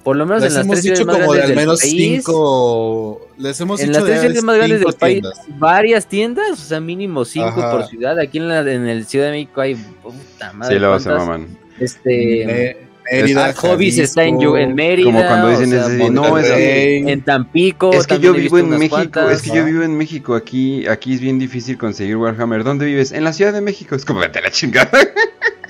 por 0.03 0.17
lo 0.17 0.27
menos 0.27 0.43
en 0.45 0.55
las 0.55 0.67
tres 0.67 0.83
ciudades 0.83 1.07
más 1.07 1.19
grandes 1.19 1.47
del 1.49 1.57
menos 1.57 1.81
cinco, 1.81 3.29
les 3.39 3.61
hemos 3.61 3.81
en 3.81 3.93
las 3.93 4.05
tres 4.05 4.21
ciudades 4.21 4.45
más 4.45 4.57
grandes 4.57 4.81
del 4.81 4.95
país, 4.95 5.25
varias 5.59 6.07
tiendas, 6.07 6.51
o 6.53 6.57
sea, 6.57 6.81
mínimo 6.81 7.25
cinco 7.25 7.55
por 7.55 7.87
ciudad. 7.87 8.19
Aquí 8.19 8.39
en 8.39 8.49
la 8.49 8.61
en 8.61 8.89
el 8.89 9.07
Ciudad 9.07 9.27
de 9.27 9.33
México 9.33 9.61
hay 9.61 9.75
puta 9.75 10.53
madre. 10.53 10.75
Sí, 10.75 10.81
luego 10.81 10.99
se 10.99 11.09
maman. 11.11 11.47
Este 11.79 12.89
Mérida, 13.11 13.53
Hobbies 13.55 13.99
está 13.99 14.25
en, 14.25 14.41
en, 14.41 14.75
Mérida. 14.75 15.07
Como 15.07 15.27
cuando 15.27 15.49
dicen, 15.51 15.79
o 15.79 15.89
sea, 15.89 16.11
no, 16.11 16.39
es 16.39 16.51
en 16.51 17.23
Tampico. 17.23 17.93
Es 17.93 18.07
que 18.07 18.19
yo 18.19 18.33
vivo 18.33 18.59
en 18.59 18.71
México, 18.71 19.21
es 19.29 19.43
que 19.43 19.51
yo 19.51 19.65
vivo 19.65 19.83
en 19.83 19.97
México. 19.97 20.35
Aquí, 20.35 20.87
aquí 20.87 21.15
es 21.15 21.21
bien 21.21 21.39
difícil 21.39 21.77
conseguir 21.77 22.17
Warhammer. 22.17 22.65
¿Dónde 22.65 22.87
vives? 22.87 23.13
En 23.13 23.25
la 23.25 23.33
Ciudad 23.33 23.53
de 23.53 23.61
México. 23.61 23.95
Es 23.95 24.05
como 24.05 24.21
vete 24.21 24.41
la 24.41 24.51
chingada. 24.51 24.91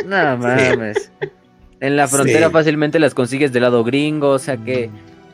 No 0.07 0.37
mames. 0.39 1.11
En 1.83 1.97
la 1.97 2.07
frontera 2.07 2.49
fácilmente 2.49 3.01
las 3.01 3.13
consigues 3.13 3.53
del 3.53 3.65
lado 3.65 3.83
gringo, 3.83 4.29
o 4.29 4.39
sea 4.39 4.57
que 4.57 4.89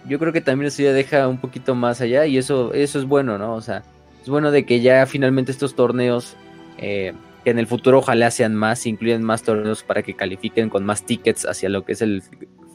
yo 0.06 0.18
creo 0.18 0.32
que 0.32 0.40
también 0.40 0.68
eso 0.68 0.82
ya 0.82 0.94
deja 0.94 1.28
un 1.28 1.36
poquito 1.36 1.74
más 1.74 2.00
allá 2.00 2.24
y 2.24 2.38
eso, 2.38 2.72
eso 2.72 2.98
es 2.98 3.04
bueno, 3.04 3.36
¿no? 3.36 3.54
O 3.54 3.60
sea, 3.60 3.82
es 4.22 4.30
bueno 4.30 4.50
de 4.50 4.64
que 4.64 4.80
ya 4.80 5.04
finalmente 5.04 5.52
estos 5.52 5.74
torneos, 5.74 6.36
eh, 6.78 7.12
que 7.44 7.50
en 7.50 7.58
el 7.58 7.66
futuro 7.66 7.98
ojalá 7.98 8.30
sean 8.30 8.54
más, 8.54 8.86
incluyan 8.86 9.22
más 9.22 9.42
torneos 9.42 9.82
para 9.82 10.02
que 10.02 10.14
califiquen 10.14 10.70
con 10.70 10.86
más 10.86 11.04
tickets 11.04 11.44
hacia 11.44 11.68
lo 11.68 11.84
que 11.84 11.92
es 11.92 12.00
el 12.00 12.22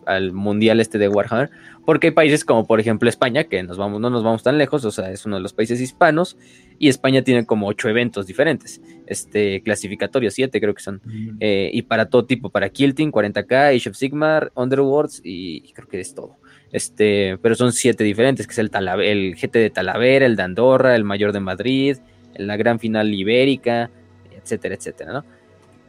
al 0.06 0.32
mundial 0.32 0.80
este 0.80 0.98
de 0.98 1.08
Warhammer, 1.08 1.50
porque 1.86 2.08
hay 2.08 2.12
países 2.12 2.46
como 2.46 2.66
por 2.66 2.80
ejemplo 2.80 3.10
España, 3.10 3.44
que 3.46 3.64
nos 3.64 3.78
vamos, 3.78 4.00
no 4.00 4.10
nos 4.10 4.24
vamos 4.24 4.44
tan 4.44 4.58
lejos, 4.58 4.86
o 4.86 4.92
sea, 4.92 5.12
es 5.12 5.26
uno 5.26 5.38
de 5.38 5.42
los 5.42 5.54
países 5.54 5.82
hispanos, 5.82 6.38
y 6.80 6.90
España 6.90 7.22
tiene 7.22 7.46
como 7.46 7.68
ocho 7.68 7.90
eventos 7.90 8.28
diferentes, 8.28 8.82
este, 9.08 9.62
clasificatorios, 9.62 10.34
siete 10.34 10.60
creo 10.60 10.74
que 10.74 10.82
son, 10.84 11.02
eh, 11.40 11.70
y 11.74 11.84
para 11.84 12.10
todo 12.10 12.26
tipo, 12.26 12.50
para 12.50 12.70
Kilting, 12.70 13.12
40k, 13.12 13.76
Age 13.76 13.90
of 13.90 13.96
Sigmar, 13.96 14.52
Underworlds, 14.56 15.22
y, 15.24 15.72
creo 15.74 15.88
que 15.88 16.00
es 16.00 16.14
todo. 16.14 16.38
Este, 16.72 17.38
pero 17.42 17.54
son 17.54 17.72
siete 17.72 18.04
diferentes, 18.04 18.48
que 18.48 18.54
es 18.54 18.60
el, 18.60 18.72
el 19.04 19.36
GT 19.36 19.60
de 19.60 19.70
Talavera, 19.70 20.26
el 20.26 20.36
de 20.36 20.44
Andorra, 20.44 20.96
el 20.96 21.04
Mayor 21.04 21.32
de 21.32 21.40
Madrid, 21.40 21.98
la 22.36 22.58
Gran 22.58 22.80
Final 22.80 23.14
Ibérica, 23.14 23.92
etcétera, 24.32 24.76
etcétera, 24.76 25.14
¿no? 25.14 25.26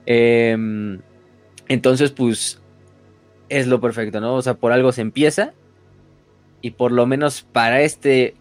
Em, 0.07 1.01
entonces, 1.69 2.11
pues 2.11 2.61
es 3.59 3.67
lo 3.67 3.81
perfecto, 3.81 4.21
¿no? 4.21 4.35
O 4.35 4.43
sea, 4.43 4.55
por 4.55 4.73
algo 4.73 4.93
se 4.93 5.01
empieza 5.01 5.53
y 6.61 6.73
por 6.73 6.93
lo 6.93 7.07
menos 7.07 7.43
para 7.43 7.83
este, 7.83 8.35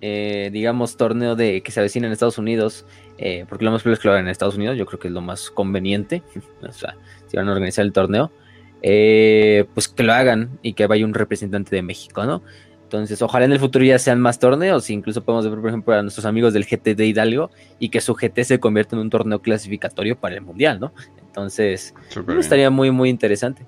eh, 0.00 0.50
digamos, 0.52 0.96
torneo 0.96 1.34
de 1.34 1.62
que 1.62 1.72
se 1.72 1.80
avecina 1.80 2.06
en 2.06 2.12
Estados 2.12 2.38
Unidos, 2.38 2.84
eh, 3.18 3.46
porque 3.48 3.64
lo 3.64 3.70
más 3.70 3.82
probable 3.82 3.94
es 3.94 4.00
que 4.00 4.08
lo 4.08 4.12
hagan 4.12 4.26
en 4.26 4.30
Estados 4.30 4.56
Unidos, 4.56 4.76
yo 4.76 4.86
creo 4.86 5.00
que 5.00 5.08
es 5.08 5.14
lo 5.14 5.22
más 5.22 5.50
conveniente, 5.50 6.22
o 6.62 6.72
sea, 6.72 6.96
si 7.26 7.36
van 7.36 7.48
a 7.48 7.52
organizar 7.52 7.84
el 7.84 7.92
torneo, 7.92 8.30
eh, 8.82 9.64
pues 9.72 9.88
que 9.88 10.02
lo 10.02 10.12
hagan 10.12 10.58
y 10.62 10.74
que 10.74 10.86
vaya 10.86 11.04
un 11.04 11.14
representante 11.14 11.74
de 11.74 11.82
México, 11.82 12.24
¿no? 12.24 12.42
Entonces, 12.82 13.22
ojalá 13.22 13.46
en 13.46 13.52
el 13.52 13.58
futuro 13.58 13.84
ya 13.84 13.98
sean 13.98 14.20
más 14.20 14.38
torneos, 14.38 14.88
incluso 14.90 15.24
podemos 15.24 15.48
ver, 15.50 15.58
por 15.58 15.68
ejemplo, 15.68 15.94
a 15.94 16.02
nuestros 16.02 16.26
amigos 16.26 16.52
del 16.52 16.66
GT 16.66 16.94
de 16.94 17.06
Hidalgo 17.06 17.50
y 17.78 17.88
que 17.88 18.00
su 18.00 18.14
GT 18.14 18.44
se 18.44 18.60
convierta 18.60 18.94
en 18.94 19.00
un 19.00 19.10
torneo 19.10 19.40
clasificatorio 19.40 20.16
para 20.16 20.34
el 20.34 20.42
Mundial, 20.42 20.78
¿no? 20.80 20.92
Entonces, 21.26 21.94
estaría 22.38 22.70
muy, 22.70 22.90
muy 22.90 23.08
interesante. 23.08 23.64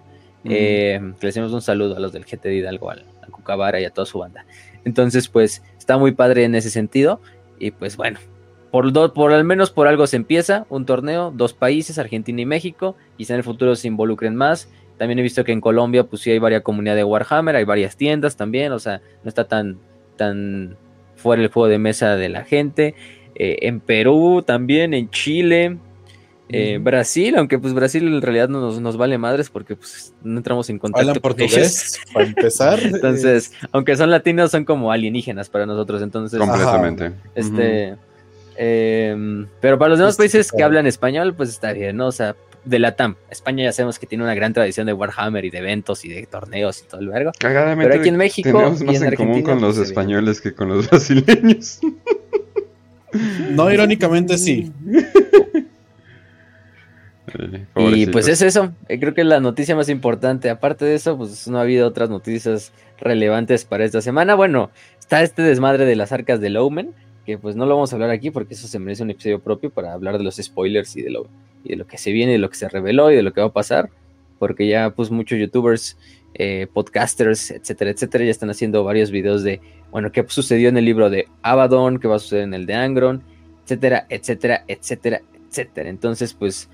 Eh, 0.48 1.00
le 1.20 1.28
hacemos 1.28 1.52
un 1.52 1.62
saludo 1.62 1.96
a 1.96 2.00
los 2.00 2.12
del 2.12 2.24
GT 2.24 2.48
de 2.48 2.56
Hidalgo, 2.56 2.90
al, 2.90 3.04
a 3.22 3.26
Cucabara 3.26 3.80
y 3.80 3.84
a 3.84 3.90
toda 3.90 4.06
su 4.06 4.18
banda. 4.18 4.46
Entonces, 4.84 5.28
pues 5.28 5.62
está 5.78 5.98
muy 5.98 6.12
padre 6.12 6.44
en 6.44 6.54
ese 6.54 6.70
sentido. 6.70 7.20
Y 7.58 7.70
pues 7.70 7.96
bueno, 7.96 8.18
por, 8.70 9.12
por 9.12 9.32
al 9.32 9.44
menos 9.44 9.70
por 9.70 9.88
algo 9.88 10.06
se 10.06 10.16
empieza 10.16 10.66
un 10.68 10.86
torneo, 10.86 11.32
dos 11.34 11.54
países, 11.54 11.98
Argentina 11.98 12.40
y 12.40 12.46
México. 12.46 12.96
Quizá 13.16 13.34
en 13.34 13.38
el 13.38 13.44
futuro 13.44 13.74
se 13.76 13.88
involucren 13.88 14.36
más. 14.36 14.68
También 14.98 15.18
he 15.18 15.22
visto 15.22 15.44
que 15.44 15.52
en 15.52 15.60
Colombia, 15.60 16.04
pues 16.04 16.22
sí 16.22 16.30
hay 16.30 16.38
varias 16.38 16.62
comunidades 16.62 17.00
de 17.00 17.04
Warhammer, 17.04 17.56
hay 17.56 17.64
varias 17.64 17.96
tiendas 17.96 18.36
también, 18.36 18.72
o 18.72 18.78
sea, 18.78 19.02
no 19.22 19.28
está 19.28 19.44
tan, 19.44 19.78
tan 20.16 20.76
fuera 21.16 21.42
el 21.42 21.48
juego 21.48 21.68
de 21.68 21.78
mesa 21.78 22.16
de 22.16 22.28
la 22.28 22.44
gente. 22.44 22.94
Eh, 23.34 23.58
en 23.62 23.80
Perú 23.80 24.42
también, 24.46 24.94
en 24.94 25.10
Chile, 25.10 25.76
eh, 26.48 26.78
Brasil, 26.80 27.36
aunque 27.36 27.58
pues 27.58 27.74
Brasil 27.74 28.06
en 28.06 28.22
realidad 28.22 28.48
nos, 28.48 28.80
nos 28.80 28.96
vale 28.96 29.18
madres 29.18 29.50
porque 29.50 29.76
pues 29.76 30.14
no 30.22 30.38
entramos 30.38 30.70
en 30.70 30.78
contacto 30.78 31.08
Hablan 31.08 31.20
portugués, 31.20 32.00
para 32.12 32.26
empezar. 32.26 32.80
entonces, 32.82 33.52
aunque 33.72 33.96
son 33.96 34.10
latinos, 34.10 34.50
son 34.50 34.64
como 34.64 34.92
alienígenas 34.92 35.48
para 35.48 35.66
nosotros, 35.66 36.02
entonces... 36.02 36.38
Completamente. 36.38 37.12
Este... 37.34 37.96
Em, 38.58 39.46
pero 39.60 39.78
para 39.78 39.90
los 39.90 39.98
demás 39.98 40.16
países 40.16 40.50
que 40.50 40.62
hablan 40.62 40.86
español, 40.86 41.34
pues 41.34 41.50
está 41.50 41.74
bien, 41.74 41.94
¿no? 41.98 42.06
O 42.06 42.12
sea, 42.12 42.34
de 42.66 42.78
la 42.78 42.96
TAM. 42.96 43.16
España 43.30 43.64
ya 43.64 43.72
sabemos 43.72 43.98
que 43.98 44.06
tiene 44.06 44.24
una 44.24 44.34
gran 44.34 44.52
tradición 44.52 44.86
de 44.86 44.92
Warhammer 44.92 45.44
y 45.44 45.50
de 45.50 45.58
eventos 45.58 46.04
y 46.04 46.08
de 46.08 46.26
torneos 46.26 46.82
y 46.82 46.86
todo 46.86 47.00
el 47.00 47.08
vergo. 47.08 47.32
Cagadamente, 47.38 47.88
pero 47.88 48.00
aquí 48.00 48.08
en 48.08 48.16
México 48.16 48.50
tenemos 48.50 48.82
más 48.82 49.02
en, 49.02 49.14
común 49.14 49.42
con 49.42 49.60
los 49.60 49.78
españoles 49.78 50.40
que 50.40 50.52
con 50.52 50.68
los 50.68 50.88
brasileños. 50.90 51.80
No, 53.50 53.70
irónicamente 53.70 54.36
sí. 54.36 54.72
Y 57.76 58.06
pues 58.06 58.28
es 58.28 58.42
eso, 58.42 58.72
eh, 58.88 58.98
creo 58.98 59.14
que 59.14 59.22
es 59.22 59.26
la 59.26 59.40
noticia 59.40 59.76
más 59.76 59.88
importante. 59.88 60.50
Aparte 60.50 60.84
de 60.84 60.94
eso, 60.94 61.16
pues 61.16 61.46
no 61.48 61.58
ha 61.58 61.62
habido 61.62 61.86
otras 61.86 62.10
noticias 62.10 62.72
relevantes 62.98 63.64
para 63.64 63.84
esta 63.84 64.00
semana. 64.00 64.34
Bueno, 64.34 64.70
está 64.98 65.22
este 65.22 65.42
desmadre 65.42 65.84
de 65.84 65.96
las 65.96 66.12
arcas 66.12 66.40
de 66.40 66.50
Lowman, 66.50 66.94
que 67.24 67.38
pues 67.38 67.56
no 67.56 67.66
lo 67.66 67.74
vamos 67.74 67.92
a 67.92 67.96
hablar 67.96 68.10
aquí 68.10 68.30
porque 68.30 68.54
eso 68.54 68.68
se 68.68 68.78
merece 68.78 69.02
un 69.02 69.10
episodio 69.10 69.40
propio 69.40 69.70
para 69.70 69.92
hablar 69.92 70.18
de 70.18 70.24
los 70.24 70.36
spoilers 70.36 70.96
y 70.96 71.02
de 71.02 71.10
lo, 71.10 71.26
y 71.64 71.70
de 71.70 71.76
lo 71.76 71.86
que 71.86 71.98
se 71.98 72.12
viene, 72.12 72.32
de 72.32 72.38
lo 72.38 72.48
que 72.48 72.56
se 72.56 72.68
reveló 72.68 73.10
y 73.10 73.16
de 73.16 73.22
lo 73.22 73.32
que 73.32 73.40
va 73.40 73.48
a 73.48 73.52
pasar, 73.52 73.90
porque 74.38 74.66
ya 74.68 74.90
pues 74.90 75.10
muchos 75.10 75.38
youtubers, 75.38 75.96
eh, 76.34 76.66
podcasters, 76.72 77.50
etcétera, 77.50 77.90
etcétera, 77.90 78.24
ya 78.24 78.30
están 78.30 78.50
haciendo 78.50 78.84
varios 78.84 79.10
videos 79.10 79.42
de, 79.42 79.60
bueno, 79.90 80.12
qué 80.12 80.24
sucedió 80.28 80.68
en 80.68 80.76
el 80.76 80.84
libro 80.84 81.10
de 81.10 81.26
Abaddon, 81.42 81.98
qué 81.98 82.08
va 82.08 82.16
a 82.16 82.18
suceder 82.18 82.44
en 82.44 82.54
el 82.54 82.66
de 82.66 82.74
Angron, 82.74 83.22
etcétera, 83.64 84.06
etcétera, 84.08 84.64
etcétera, 84.68 85.20
etcétera. 85.48 85.88
Entonces, 85.88 86.34
pues 86.34 86.68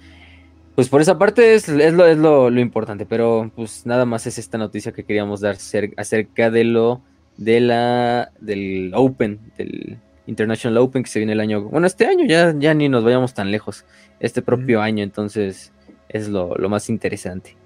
pues 0.75 0.88
por 0.88 1.00
esa 1.00 1.19
parte 1.19 1.55
es, 1.55 1.69
es, 1.69 1.93
lo, 1.93 2.07
es 2.07 2.17
lo, 2.17 2.50
lo, 2.50 2.61
importante, 2.61 3.07
pero 3.07 3.50
pues 3.55 3.85
nada 3.87 4.05
más 4.05 4.26
es 4.26 4.38
esta 4.38 4.59
noticia 4.59 4.93
que 4.93 5.05
queríamos 5.05 5.41
dar 5.41 5.57
acerca 5.97 6.50
de 6.50 6.64
lo 6.64 7.02
de 7.37 7.61
la 7.61 8.33
del 8.41 8.93
Open, 8.95 9.41
del 9.57 9.99
International 10.26 10.79
Open 10.79 11.02
que 11.02 11.11
se 11.11 11.19
viene 11.19 11.33
el 11.33 11.41
año, 11.41 11.62
bueno, 11.62 11.87
este 11.87 12.07
año 12.07 12.25
ya, 12.26 12.55
ya 12.57 12.75
ni 12.75 12.88
nos 12.88 13.05
vayamos 13.05 13.35
tan 13.35 13.50
lejos, 13.50 13.85
este 14.21 14.43
propio 14.43 14.79
mm. 14.81 14.83
año, 14.83 15.05
entonces 15.05 15.73
es 16.09 16.29
lo, 16.29 16.55
lo, 16.57 16.69
más 16.69 16.88
interesante. 16.88 17.57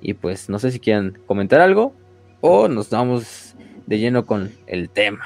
Y 0.00 0.14
pues 0.14 0.48
no 0.48 0.58
sé 0.58 0.70
si 0.70 0.78
quieran 0.78 1.18
comentar 1.26 1.60
algo 1.60 1.94
o 2.40 2.68
nos 2.68 2.90
vamos 2.90 3.54
de 3.86 3.98
lleno 3.98 4.26
con 4.26 4.52
el 4.66 4.90
tema. 4.90 5.24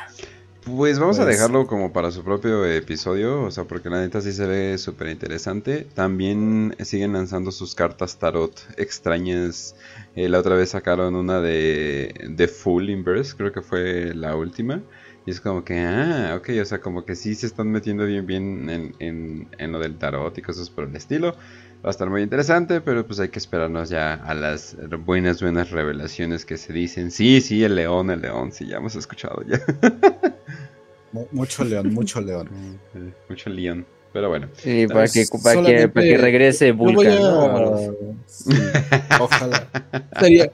Pues 0.76 0.98
vamos 0.98 1.18
a 1.18 1.24
dejarlo 1.24 1.66
como 1.66 1.92
para 1.92 2.10
su 2.10 2.22
propio 2.22 2.64
episodio, 2.66 3.42
o 3.44 3.50
sea, 3.50 3.64
porque 3.64 3.88
la 3.88 4.00
neta 4.00 4.20
sí 4.20 4.32
se 4.32 4.46
ve 4.46 4.78
súper 4.78 5.08
interesante. 5.08 5.86
También 5.94 6.76
siguen 6.80 7.14
lanzando 7.14 7.50
sus 7.50 7.74
cartas 7.74 8.18
tarot 8.18 8.52
extrañas. 8.76 9.74
Eh, 10.14 10.28
la 10.28 10.38
otra 10.38 10.56
vez 10.56 10.70
sacaron 10.70 11.14
una 11.14 11.40
de, 11.40 12.14
de 12.28 12.48
Full 12.48 12.90
Inverse, 12.90 13.36
creo 13.36 13.52
que 13.52 13.62
fue 13.62 14.14
la 14.14 14.36
última. 14.36 14.82
Y 15.26 15.30
es 15.30 15.40
como 15.40 15.64
que, 15.64 15.80
ah, 15.80 16.34
ok, 16.38 16.50
o 16.60 16.64
sea, 16.64 16.80
como 16.80 17.04
que 17.04 17.16
sí 17.16 17.34
se 17.34 17.46
están 17.46 17.70
metiendo 17.70 18.04
bien 18.04 18.26
bien 18.26 18.70
en, 18.70 18.94
en, 18.98 19.48
en 19.58 19.72
lo 19.72 19.78
del 19.78 19.96
tarot 19.96 20.36
y 20.38 20.42
cosas 20.42 20.68
por 20.70 20.84
el 20.84 20.94
estilo. 20.96 21.36
Va 21.82 21.88
a 21.88 21.90
estar 21.90 22.10
muy 22.10 22.22
interesante, 22.22 22.82
pero 22.82 23.06
pues 23.06 23.20
hay 23.20 23.30
que 23.30 23.38
esperarnos 23.38 23.88
ya 23.88 24.14
a 24.14 24.34
las 24.34 24.76
buenas, 25.04 25.40
buenas 25.40 25.70
revelaciones 25.70 26.44
que 26.44 26.58
se 26.58 26.74
dicen. 26.74 27.10
Sí, 27.10 27.40
sí, 27.40 27.64
el 27.64 27.74
león, 27.74 28.10
el 28.10 28.20
león, 28.20 28.52
sí, 28.52 28.66
ya 28.66 28.76
hemos 28.76 28.96
escuchado 28.96 29.42
ya. 29.46 29.60
Mucho 31.32 31.64
león, 31.64 31.92
mucho 31.92 32.20
león. 32.20 32.48
Mucho 33.28 33.50
león. 33.50 33.86
Pero 34.12 34.28
bueno. 34.28 34.48
Sí, 34.54 34.86
para 34.86 35.06
que, 35.08 35.24
para 35.42 35.62
que, 35.62 35.88
para 35.88 36.06
que, 36.06 36.16
regrese 36.16 36.72
Vulcan. 36.72 37.94
Sí, 38.26 38.50
ojalá. 39.20 39.68
Sería, 40.18 40.52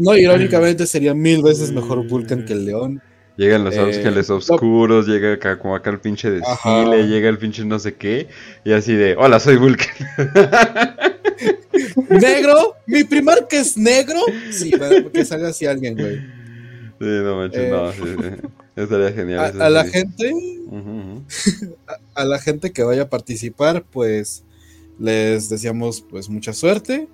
no, 0.00 0.16
irónicamente 0.16 0.86
sería 0.86 1.14
mil 1.14 1.42
veces 1.42 1.72
mejor 1.72 2.06
Vulcan 2.08 2.44
que 2.44 2.52
el 2.52 2.66
león. 2.66 3.02
Llegan 3.42 3.64
los 3.64 3.76
ángeles 3.76 4.30
eh, 4.30 4.32
oscuros, 4.32 5.06
no. 5.06 5.12
llega 5.12 5.32
acá, 5.32 5.58
como 5.58 5.74
acá 5.74 5.90
el 5.90 5.98
pinche 5.98 6.30
desfile, 6.30 7.08
llega 7.08 7.28
el 7.28 7.38
pinche 7.38 7.64
no 7.64 7.78
sé 7.78 7.94
qué, 7.94 8.28
y 8.64 8.72
así 8.72 8.94
de, 8.94 9.16
hola, 9.16 9.40
soy 9.40 9.56
Vulcan. 9.56 9.94
¿Negro? 12.08 12.76
¿Mi 12.86 13.02
primer 13.04 13.46
que 13.48 13.58
es 13.58 13.76
negro? 13.76 14.20
Sí, 14.50 14.70
para 14.70 15.02
que 15.10 15.24
salga 15.24 15.48
así 15.48 15.66
alguien, 15.66 15.96
güey. 15.96 16.16
Sí, 16.18 17.08
no 17.24 17.36
manches, 17.36 17.62
eh, 17.62 17.70
no, 17.70 17.92
sí, 17.92 18.00
sí. 18.00 18.48
Estaría 18.76 19.12
genial. 19.12 19.60
A, 19.60 19.70
la 19.70 19.84
gente, 19.84 20.32
uh 20.32 20.76
-huh. 20.76 21.74
a, 21.88 22.22
a, 22.22 22.24
la 22.24 22.38
gente 22.38 22.70
que 22.72 22.84
vaya 22.84 23.02
a 23.02 23.08
participar, 23.08 23.84
pues 23.90 24.44
les 24.98 25.48
deseamos 25.48 26.00
pues 26.00 26.28
mucha 26.28 26.52
suerte. 26.52 27.08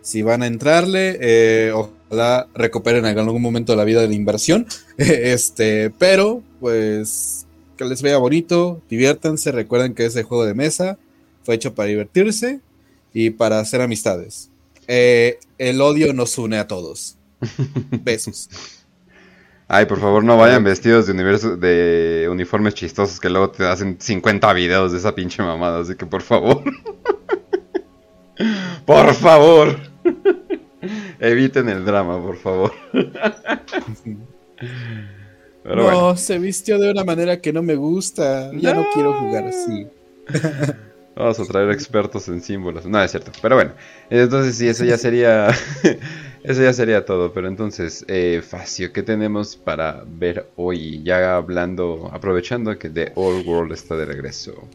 Si 0.00 0.22
van 0.22 0.42
a 0.42 0.46
entrarle, 0.46 1.18
eh, 1.20 1.72
ojalá 1.74 2.03
recuperen 2.54 3.06
en 3.06 3.18
algún 3.18 3.42
momento 3.42 3.72
de 3.72 3.76
la 3.76 3.84
vida 3.84 4.00
de 4.00 4.08
la 4.08 4.14
inversión. 4.14 4.66
este, 4.96 5.90
pero 5.90 6.42
pues 6.60 7.46
que 7.76 7.84
les 7.84 8.02
vea 8.02 8.18
bonito, 8.18 8.80
diviértanse, 8.88 9.52
recuerden 9.52 9.94
que 9.94 10.06
ese 10.06 10.22
juego 10.22 10.44
de 10.44 10.54
mesa 10.54 10.98
fue 11.42 11.56
hecho 11.56 11.74
para 11.74 11.88
divertirse 11.88 12.60
y 13.12 13.30
para 13.30 13.60
hacer 13.60 13.80
amistades. 13.80 14.50
Eh, 14.86 15.38
el 15.58 15.80
odio 15.80 16.12
nos 16.12 16.38
une 16.38 16.58
a 16.58 16.66
todos. 16.66 17.16
Besos. 17.90 18.48
Ay, 19.66 19.86
por 19.86 19.98
favor, 19.98 20.22
no 20.22 20.36
vayan 20.36 20.62
vestidos 20.62 21.06
de, 21.06 21.12
universo, 21.12 21.56
de 21.56 22.28
uniformes 22.30 22.74
chistosos 22.74 23.18
que 23.18 23.30
luego 23.30 23.50
te 23.50 23.64
hacen 23.64 23.96
50 23.98 24.52
videos 24.52 24.92
de 24.92 24.98
esa 24.98 25.14
pinche 25.14 25.42
mamada. 25.42 25.80
Así 25.80 25.94
que 25.94 26.04
por 26.04 26.22
favor. 26.22 26.62
por 28.86 29.14
favor. 29.14 29.78
Eviten 31.20 31.68
el 31.68 31.84
drama, 31.84 32.20
por 32.22 32.36
favor. 32.36 32.72
Pero 35.62 35.76
no, 35.76 35.82
bueno. 35.82 36.16
se 36.16 36.38
vistió 36.38 36.78
de 36.78 36.90
una 36.90 37.04
manera 37.04 37.40
que 37.40 37.52
no 37.52 37.62
me 37.62 37.74
gusta. 37.74 38.50
Ya 38.52 38.74
no, 38.74 38.82
no 38.82 38.86
quiero 38.92 39.14
jugar 39.14 39.46
así. 39.46 39.86
Vamos 41.16 41.38
a 41.38 41.44
traer 41.44 41.70
expertos 41.70 42.28
en 42.28 42.40
símbolos. 42.40 42.86
No, 42.86 43.02
es 43.02 43.10
cierto. 43.10 43.30
Pero 43.40 43.54
bueno, 43.54 43.72
entonces 44.10 44.56
sí, 44.56 44.68
eso 44.68 44.84
ya 44.84 44.98
sería. 44.98 45.48
eso 46.42 46.62
ya 46.62 46.72
sería 46.72 47.04
todo. 47.04 47.32
Pero 47.32 47.46
entonces, 47.48 48.04
eh, 48.08 48.42
Facio, 48.46 48.92
¿qué 48.92 49.02
tenemos 49.02 49.56
para 49.56 50.02
ver 50.06 50.48
hoy? 50.56 51.02
Ya 51.04 51.36
hablando, 51.36 52.10
aprovechando 52.12 52.76
que 52.78 52.90
The 52.90 53.12
Old 53.14 53.46
World 53.46 53.72
está 53.72 53.96
de 53.96 54.06
regreso. 54.06 54.68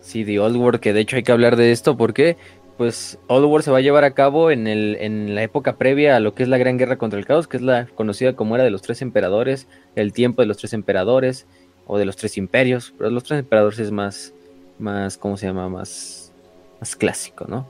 Sí, 0.00 0.24
The 0.24 0.40
Old 0.40 0.56
World, 0.56 0.80
que 0.80 0.92
de 0.92 1.00
hecho 1.00 1.16
hay 1.16 1.22
que 1.22 1.32
hablar 1.32 1.56
de 1.56 1.70
esto 1.72 1.96
porque. 1.96 2.36
Pues 2.76 3.18
Old 3.28 3.44
War 3.46 3.62
se 3.62 3.70
va 3.70 3.78
a 3.78 3.82
llevar 3.82 4.04
a 4.04 4.14
cabo 4.14 4.50
en, 4.50 4.66
el, 4.66 4.96
en 5.00 5.34
la 5.34 5.42
época 5.42 5.76
previa 5.76 6.16
a 6.16 6.20
lo 6.20 6.34
que 6.34 6.42
es 6.42 6.48
la 6.48 6.58
Gran 6.58 6.76
Guerra 6.76 6.98
contra 6.98 7.18
el 7.18 7.26
Caos, 7.26 7.46
que 7.46 7.56
es 7.56 7.62
la 7.62 7.86
conocida 7.94 8.34
como 8.34 8.56
era 8.56 8.64
de 8.64 8.70
los 8.70 8.82
tres 8.82 9.00
emperadores, 9.00 9.68
el 9.94 10.12
tiempo 10.12 10.42
de 10.42 10.46
los 10.46 10.56
tres 10.56 10.72
emperadores 10.72 11.46
o 11.86 11.98
de 11.98 12.04
los 12.04 12.16
tres 12.16 12.36
imperios, 12.36 12.92
pero 12.98 13.10
los 13.10 13.22
tres 13.22 13.40
emperadores 13.40 13.78
es 13.78 13.90
más, 13.90 14.34
más, 14.78 15.16
¿cómo 15.16 15.36
se 15.36 15.46
llama? 15.46 15.68
Más, 15.68 16.32
más 16.80 16.96
clásico, 16.96 17.46
¿no? 17.48 17.66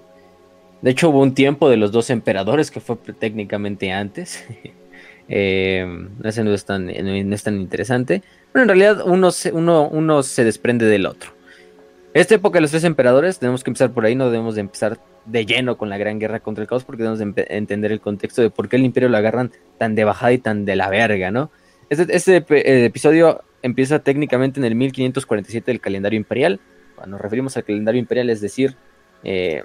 De 0.80 0.90
hecho, 0.90 1.08
hubo 1.08 1.20
un 1.20 1.34
tiempo 1.34 1.70
de 1.70 1.76
los 1.78 1.92
dos 1.92 2.10
emperadores 2.10 2.70
que 2.70 2.80
fue 2.80 2.96
técnicamente 3.18 3.90
antes. 3.90 4.44
eh, 5.28 6.08
ese 6.22 6.44
no 6.44 6.52
es, 6.52 6.64
tan, 6.64 6.86
no 6.86 7.34
es 7.34 7.42
tan 7.42 7.58
interesante. 7.58 8.22
Pero 8.52 8.62
en 8.64 8.68
realidad 8.68 9.02
uno 9.06 9.30
se, 9.30 9.50
uno, 9.52 9.88
uno 9.88 10.22
se 10.22 10.44
desprende 10.44 10.84
del 10.84 11.06
otro. 11.06 11.30
Esta 12.14 12.36
época 12.36 12.58
de 12.58 12.60
los 12.62 12.70
tres 12.70 12.84
emperadores, 12.84 13.40
tenemos 13.40 13.64
que 13.64 13.70
empezar 13.70 13.92
por 13.92 14.04
ahí, 14.04 14.14
no 14.14 14.30
debemos 14.30 14.54
de 14.54 14.60
empezar 14.60 15.00
de 15.24 15.44
lleno 15.46 15.76
con 15.76 15.88
la 15.88 15.98
gran 15.98 16.20
guerra 16.20 16.38
contra 16.38 16.62
el 16.62 16.68
caos, 16.68 16.84
porque 16.84 17.02
debemos 17.02 17.18
de 17.18 17.46
entender 17.48 17.90
el 17.90 18.00
contexto 18.00 18.40
de 18.40 18.50
por 18.50 18.68
qué 18.68 18.76
el 18.76 18.84
imperio 18.84 19.08
lo 19.08 19.16
agarran 19.16 19.50
tan 19.78 19.96
de 19.96 20.04
bajada 20.04 20.32
y 20.32 20.38
tan 20.38 20.64
de 20.64 20.76
la 20.76 20.88
verga, 20.88 21.32
¿no? 21.32 21.50
Este, 21.90 22.14
este 22.14 22.36
eh, 22.36 22.84
episodio 22.84 23.42
empieza 23.62 23.98
técnicamente 23.98 24.60
en 24.60 24.64
el 24.64 24.76
1547 24.76 25.72
del 25.72 25.80
calendario 25.80 26.16
imperial, 26.16 26.60
cuando 26.94 27.16
nos 27.16 27.20
referimos 27.20 27.56
al 27.56 27.64
calendario 27.64 27.98
imperial, 27.98 28.30
es 28.30 28.40
decir, 28.40 28.76
eh, 29.24 29.64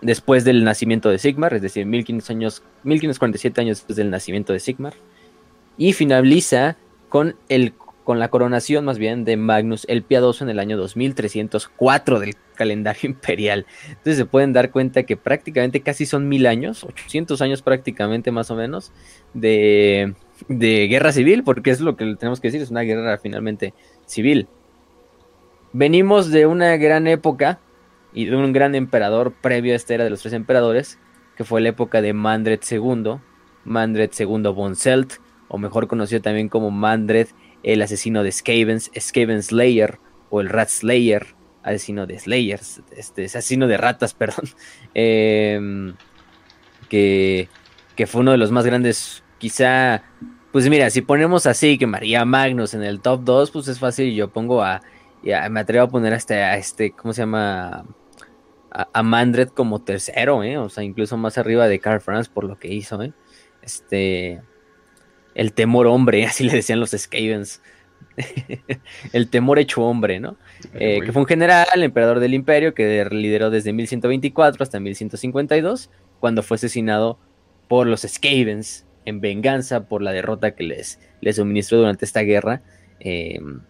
después 0.00 0.42
del 0.42 0.64
nacimiento 0.64 1.08
de 1.08 1.18
Sigmar, 1.20 1.54
es 1.54 1.62
decir, 1.62 1.86
1500 1.86 2.30
años, 2.30 2.62
1547 2.82 3.60
años 3.60 3.78
después 3.78 3.96
del 3.96 4.10
nacimiento 4.10 4.52
de 4.52 4.58
Sigmar, 4.58 4.94
y 5.78 5.92
finaliza 5.92 6.76
con 7.08 7.36
el 7.48 7.74
con 8.04 8.18
la 8.18 8.28
coronación 8.28 8.84
más 8.84 8.98
bien 8.98 9.24
de 9.24 9.36
Magnus 9.36 9.86
el 9.88 10.02
Piadoso 10.02 10.44
en 10.44 10.50
el 10.50 10.58
año 10.58 10.76
2304 10.76 12.20
del 12.20 12.36
calendario 12.54 13.00
imperial. 13.10 13.66
Entonces 13.88 14.16
se 14.16 14.26
pueden 14.26 14.52
dar 14.52 14.70
cuenta 14.70 15.02
que 15.04 15.16
prácticamente 15.16 15.80
casi 15.80 16.06
son 16.06 16.28
mil 16.28 16.46
años, 16.46 16.84
800 16.84 17.40
años 17.42 17.62
prácticamente 17.62 18.30
más 18.30 18.50
o 18.50 18.56
menos, 18.56 18.92
de, 19.32 20.14
de 20.48 20.86
guerra 20.88 21.12
civil, 21.12 21.42
porque 21.42 21.70
es 21.70 21.80
lo 21.80 21.96
que 21.96 22.14
tenemos 22.16 22.40
que 22.40 22.48
decir, 22.48 22.62
es 22.62 22.70
una 22.70 22.82
guerra 22.82 23.18
finalmente 23.18 23.74
civil. 24.06 24.46
Venimos 25.72 26.30
de 26.30 26.46
una 26.46 26.76
gran 26.76 27.06
época 27.06 27.58
y 28.12 28.26
de 28.26 28.36
un 28.36 28.52
gran 28.52 28.74
emperador 28.74 29.32
previo 29.32 29.72
a 29.72 29.76
esta 29.76 29.94
era 29.94 30.04
de 30.04 30.10
los 30.10 30.20
tres 30.20 30.34
emperadores, 30.34 30.98
que 31.36 31.42
fue 31.42 31.60
la 31.60 31.70
época 31.70 32.00
de 32.00 32.12
Mandred 32.12 32.60
II, 32.70 33.16
Mandred 33.64 34.10
II 34.16 34.52
von 34.54 34.76
Selt, 34.76 35.14
o 35.48 35.58
mejor 35.58 35.88
conocido 35.88 36.22
también 36.22 36.48
como 36.48 36.70
Mandred 36.70 37.28
el 37.64 37.82
asesino 37.82 38.22
de 38.22 38.30
Skavens, 38.30 38.90
Skaven 38.98 39.42
Slayer 39.42 39.98
o 40.30 40.40
el 40.40 40.48
Rat 40.48 40.68
Slayer, 40.68 41.34
asesino 41.62 42.06
de 42.06 42.18
Slayers, 42.18 42.82
este, 42.96 43.24
asesino 43.24 43.66
de 43.66 43.76
ratas, 43.76 44.14
perdón, 44.14 44.44
em, 44.92 45.94
que, 46.88 47.48
que 47.96 48.06
fue 48.06 48.20
uno 48.20 48.32
de 48.32 48.36
los 48.36 48.52
más 48.52 48.66
grandes, 48.66 49.24
quizá, 49.38 50.02
pues 50.52 50.68
mira, 50.68 50.90
si 50.90 51.00
ponemos 51.00 51.46
así 51.46 51.78
que 51.78 51.86
María 51.86 52.24
Magnus 52.24 52.74
en 52.74 52.82
el 52.82 53.00
top 53.00 53.22
2, 53.24 53.50
pues 53.50 53.68
es 53.68 53.78
fácil, 53.78 54.14
yo 54.14 54.30
pongo 54.30 54.62
a, 54.62 54.82
me 55.22 55.60
atrevo 55.60 55.84
a 55.84 55.88
poner 55.88 56.12
hasta 56.12 56.34
a 56.34 56.56
este, 56.58 56.92
¿cómo 56.92 57.12
se 57.14 57.22
llama? 57.22 57.86
A, 58.70 58.88
a, 58.92 59.02
Mandred 59.02 59.48
como 59.48 59.82
tercero, 59.82 60.42
¿eh? 60.42 60.58
o 60.58 60.68
sea, 60.68 60.84
incluso 60.84 61.16
más 61.16 61.38
arriba 61.38 61.68
de 61.68 61.78
Carl 61.78 62.00
Franz 62.00 62.28
por 62.28 62.44
lo 62.44 62.58
que 62.58 62.74
hizo, 62.74 63.00
¿eh? 63.02 63.12
este 63.62 64.42
el 65.34 65.52
temor 65.52 65.86
hombre, 65.86 66.24
así 66.26 66.44
le 66.44 66.52
decían 66.52 66.80
los 66.80 66.90
Skavens. 66.90 67.60
el 69.12 69.28
temor 69.28 69.58
hecho 69.58 69.82
hombre, 69.82 70.20
¿no? 70.20 70.36
Eh, 70.74 71.00
que 71.04 71.12
fue 71.12 71.22
un 71.22 71.26
general, 71.26 71.66
emperador 71.74 72.20
del 72.20 72.34
imperio, 72.34 72.74
que 72.74 73.04
lideró 73.10 73.50
desde 73.50 73.72
1124 73.72 74.62
hasta 74.62 74.78
1152, 74.78 75.90
cuando 76.20 76.42
fue 76.42 76.56
asesinado 76.56 77.18
por 77.68 77.86
los 77.86 78.02
Skavens 78.02 78.86
en 79.04 79.20
venganza 79.20 79.86
por 79.88 80.02
la 80.02 80.12
derrota 80.12 80.54
que 80.54 80.64
les, 80.64 81.00
les 81.20 81.36
suministró 81.36 81.78
durante 81.78 82.04
esta 82.04 82.20
guerra 82.20 82.62
em, 83.00 83.60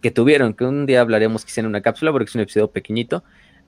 que 0.00 0.10
tuvieron, 0.10 0.54
que 0.54 0.64
un 0.64 0.86
día 0.86 1.00
hablaremos 1.00 1.44
quizá 1.44 1.60
en 1.60 1.66
una 1.66 1.80
cápsula 1.80 2.12
porque 2.12 2.28
es 2.28 2.34
un 2.34 2.42
episodio 2.42 2.70
pequeñito, 2.70 3.24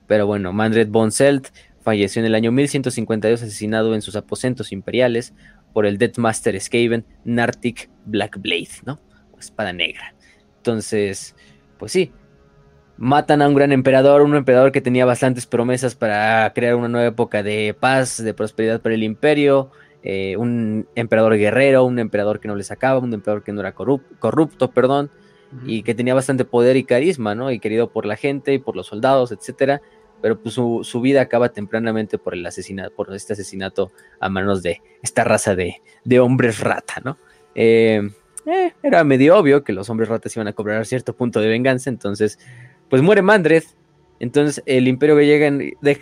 pero 0.07 0.27
bueno, 0.27 0.53
Mandred 0.53 0.89
von 0.89 1.11
Selt 1.11 1.47
falleció 1.81 2.19
en 2.21 2.25
el 2.25 2.35
año 2.35 2.51
1152 2.51 3.41
asesinado 3.41 3.95
en 3.95 4.01
sus 4.01 4.15
aposentos 4.15 4.71
imperiales 4.71 5.33
por 5.73 5.85
el 5.85 5.97
Deathmaster 5.97 6.59
Skaven 6.59 7.05
Nartic 7.23 7.89
Blackblade, 8.05 8.69
¿no? 8.85 8.99
Espada 9.39 9.71
negra. 9.71 10.15
Entonces, 10.57 11.35
pues 11.77 11.91
sí, 11.91 12.11
matan 12.97 13.41
a 13.41 13.47
un 13.47 13.53
gran 13.53 13.71
emperador, 13.71 14.21
un 14.21 14.35
emperador 14.35 14.71
que 14.71 14.81
tenía 14.81 15.05
bastantes 15.05 15.45
promesas 15.45 15.95
para 15.95 16.51
crear 16.53 16.75
una 16.75 16.87
nueva 16.87 17.07
época 17.07 17.43
de 17.43 17.75
paz, 17.79 18.21
de 18.23 18.33
prosperidad 18.33 18.81
para 18.81 18.95
el 18.95 19.03
imperio, 19.03 19.71
eh, 20.03 20.35
un 20.37 20.87
emperador 20.95 21.37
guerrero, 21.37 21.83
un 21.85 21.99
emperador 21.99 22.39
que 22.39 22.47
no 22.47 22.55
le 22.55 22.63
sacaba, 22.63 22.99
un 22.99 23.13
emperador 23.13 23.43
que 23.43 23.53
no 23.53 23.61
era 23.61 23.73
corrupto, 23.73 24.71
perdón, 24.71 25.11
y 25.65 25.83
que 25.83 25.95
tenía 25.95 26.13
bastante 26.13 26.43
poder 26.43 26.75
y 26.75 26.83
carisma, 26.83 27.33
¿no? 27.33 27.51
Y 27.51 27.59
querido 27.59 27.89
por 27.89 28.05
la 28.05 28.17
gente 28.17 28.53
y 28.53 28.59
por 28.59 28.75
los 28.75 28.87
soldados, 28.87 29.31
etcétera 29.31 29.81
pero 30.21 30.39
pues 30.39 30.55
su, 30.55 31.01
vida 31.01 31.21
acaba 31.21 31.49
tempranamente 31.49 32.17
por 32.17 32.33
el 32.33 32.45
asesinato, 32.45 32.91
por 32.95 33.13
este 33.13 33.33
asesinato 33.33 33.91
a 34.19 34.29
manos 34.29 34.63
de 34.63 34.81
esta 35.01 35.23
raza 35.23 35.55
de, 35.55 35.81
hombres 36.19 36.59
rata, 36.59 37.01
¿no? 37.03 37.17
Eh, 37.55 38.01
eh, 38.45 38.73
era 38.81 39.03
medio 39.03 39.37
obvio 39.37 39.63
que 39.63 39.73
los 39.73 39.89
hombres 39.89 40.09
ratas 40.09 40.35
iban 40.35 40.47
a 40.47 40.53
cobrar 40.53 40.85
cierto 40.85 41.15
punto 41.15 41.39
de 41.41 41.49
venganza, 41.49 41.89
entonces, 41.89 42.39
pues 42.89 43.01
muere 43.01 43.21
Mandred, 43.21 43.63
entonces 44.19 44.63
el 44.65 44.87
imperio 44.87 45.17
que 45.17 45.25
llega 45.25 45.51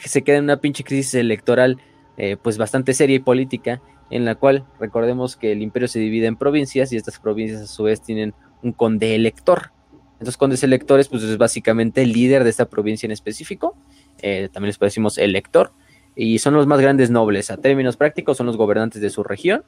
se 0.06 0.22
queda 0.22 0.38
en 0.38 0.46
una 0.46 0.62
pinche 0.62 0.84
crisis 0.84 1.16
electoral, 1.16 1.78
eh, 2.18 2.38
pues 2.42 2.58
bastante 2.58 2.94
seria 2.94 3.18
y 3.18 3.20
política, 3.20 3.82
en 4.10 4.26
la 4.26 4.36
cual 4.36 4.66
recordemos 4.80 5.36
que 5.36 5.52
el 5.52 5.62
imperio 5.62 5.88
se 5.88 6.00
divide 6.00 6.28
en 6.28 6.38
provincias 6.38 6.92
y 6.94 6.98
estas 6.98 7.20
provincias 7.20 7.62
a 7.62 7.68
su 7.68 7.84
vez 7.84 8.02
tienen 8.02 8.34
un 8.62 8.72
conde 8.72 9.16
elector. 9.16 9.72
Entonces, 10.14 10.38
condes 10.38 10.64
electores, 10.64 11.10
pues 11.10 11.24
es 11.24 11.38
básicamente 11.38 12.04
el 12.04 12.14
líder 12.14 12.44
de 12.44 12.50
esta 12.50 12.70
provincia 12.70 13.06
en 13.06 13.12
específico 13.12 13.76
eh, 14.22 14.50
también 14.52 14.70
les 14.70 14.80
decimos 14.80 15.18
elector, 15.18 15.72
y 16.16 16.40
son 16.40 16.54
los 16.54 16.68
más 16.68 16.80
grandes 16.80 17.10
nobles. 17.10 17.52
A 17.52 17.58
términos 17.58 17.98
prácticos 17.98 18.38
son 18.38 18.46
los 18.46 18.58
gobernantes 18.58 19.02
de 19.02 19.10
su 19.10 19.24
región, 19.24 19.64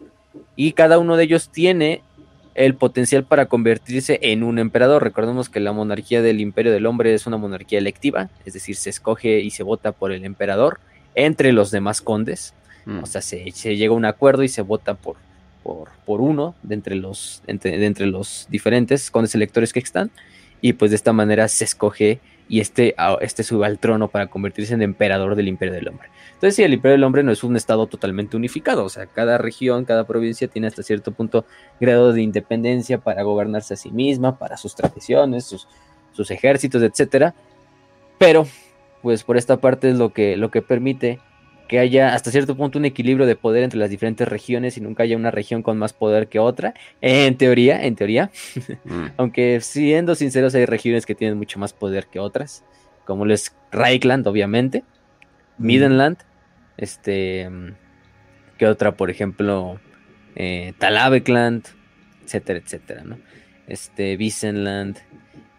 y 0.55 0.73
cada 0.73 0.99
uno 0.99 1.17
de 1.17 1.23
ellos 1.23 1.49
tiene 1.49 2.01
el 2.57 2.73
potencial 2.73 3.23
para 3.23 3.45
convertirse 3.45 4.19
en 4.21 4.43
un 4.43 4.57
emperador. 4.57 5.03
Recordemos 5.03 5.47
que 5.47 5.59
la 5.59 5.73
monarquía 5.73 6.23
del 6.23 6.41
imperio 6.41 6.71
del 6.71 6.87
hombre 6.87 7.13
es 7.13 7.27
una 7.27 7.37
monarquía 7.37 7.77
electiva, 7.77 8.29
es 8.45 8.53
decir, 8.53 8.75
se 8.75 8.89
escoge 8.89 9.41
y 9.41 9.51
se 9.51 9.63
vota 9.63 9.91
por 9.91 10.11
el 10.11 10.25
emperador 10.25 10.79
entre 11.13 11.51
los 11.51 11.69
demás 11.69 12.01
condes. 12.01 12.55
Mm. 12.85 13.03
O 13.03 13.05
sea, 13.05 13.21
se, 13.21 13.51
llega 13.51 13.93
a 13.93 13.95
un 13.95 14.05
acuerdo 14.05 14.43
y 14.43 14.47
se 14.47 14.63
vota 14.63 14.95
por, 14.95 15.17
por, 15.61 15.89
por 16.03 16.19
uno 16.19 16.55
de 16.63 16.75
entre, 16.75 16.95
los, 16.95 17.43
de 17.45 17.85
entre 17.85 18.07
los 18.07 18.47
diferentes 18.49 19.11
condes 19.11 19.35
electores 19.35 19.71
que 19.71 19.79
están. 19.79 20.09
Y 20.59 20.73
pues 20.73 20.89
de 20.89 20.95
esta 20.95 21.13
manera 21.13 21.47
se 21.49 21.63
escoge 21.63 22.19
y 22.49 22.59
este, 22.59 22.95
este 23.21 23.43
sube 23.43 23.65
al 23.65 23.79
trono 23.79 24.07
para 24.07 24.27
convertirse 24.27 24.73
en 24.73 24.81
emperador 24.81 25.35
del 25.35 25.47
Imperio 25.47 25.73
del 25.73 25.87
Hombre. 25.87 26.09
Entonces, 26.33 26.55
sí, 26.55 26.63
el 26.63 26.73
Imperio 26.73 26.93
del 26.93 27.03
Hombre 27.03 27.23
no 27.23 27.31
es 27.31 27.43
un 27.43 27.55
estado 27.55 27.87
totalmente 27.87 28.37
unificado, 28.37 28.85
o 28.85 28.89
sea, 28.89 29.07
cada 29.07 29.37
región, 29.37 29.85
cada 29.85 30.05
provincia 30.05 30.47
tiene 30.47 30.67
hasta 30.67 30.83
cierto 30.83 31.11
punto 31.11 31.45
grado 31.79 32.13
de 32.13 32.21
independencia 32.21 32.99
para 32.99 33.23
gobernarse 33.23 33.73
a 33.73 33.77
sí 33.77 33.91
misma, 33.91 34.37
para 34.37 34.57
sus 34.57 34.75
tradiciones, 34.75 35.45
sus, 35.45 35.67
sus 36.13 36.31
ejércitos, 36.31 36.81
etcétera. 36.81 37.33
Pero, 38.17 38.47
pues 39.01 39.23
por 39.23 39.37
esta 39.37 39.57
parte 39.57 39.89
es 39.89 39.97
lo 39.97 40.13
que, 40.13 40.37
lo 40.37 40.49
que 40.49 40.61
permite 40.61 41.19
que 41.67 41.79
haya 41.79 42.13
hasta 42.13 42.31
cierto 42.31 42.55
punto 42.55 42.79
un 42.79 42.85
equilibrio 42.85 43.25
de 43.25 43.35
poder 43.35 43.63
entre 43.63 43.79
las 43.79 43.89
diferentes 43.89 44.27
regiones 44.27 44.77
y 44.77 44.81
nunca 44.81 45.03
haya 45.03 45.15
una 45.15 45.31
región 45.31 45.61
con 45.61 45.77
más 45.77 45.93
poder 45.93 46.27
que 46.27 46.39
otra. 46.39 46.73
En 47.01 47.37
teoría, 47.37 47.83
en 47.85 47.95
teoría. 47.95 48.31
Mm. 48.85 49.05
Aunque 49.17 49.59
siendo 49.61 50.15
sinceros, 50.15 50.55
hay 50.55 50.65
regiones 50.65 51.05
que 51.05 51.15
tienen 51.15 51.37
mucho 51.37 51.59
más 51.59 51.73
poder 51.73 52.07
que 52.07 52.19
otras. 52.19 52.63
Como 53.05 53.25
lo 53.25 53.33
es 53.33 53.55
Reichland, 53.71 54.25
obviamente. 54.27 54.83
Mm. 55.57 55.65
Midenland. 55.65 56.17
Este. 56.77 57.49
Que 58.57 58.67
otra, 58.67 58.95
por 58.95 59.09
ejemplo. 59.09 59.79
Eh, 60.35 60.73
Talavekland. 60.77 61.65
Etcétera, 62.23 62.59
etcétera, 62.59 63.03
¿no? 63.03 63.17
Este. 63.67 64.15
Wiesenland. 64.17 64.97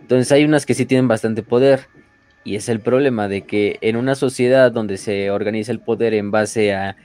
Entonces 0.01 0.33
hay 0.33 0.44
unas 0.44 0.64
que 0.64 0.75
sí 0.75 0.87
tienen 0.87 1.09
bastante 1.09 1.42
poder. 1.42 1.88
Y 2.44 2.57
es 2.57 2.68
el 2.68 2.81
problema 2.81 3.29
de 3.29 3.42
que 3.42 3.79
en 3.81 3.96
una 3.96 4.14
sociedad 4.14 4.72
donde 4.72 4.96
se 4.96 5.31
organiza 5.31 5.72
el 5.72 5.81
poder 5.81 6.14
en 6.14 6.31
base 6.31 6.74
a, 6.74 6.96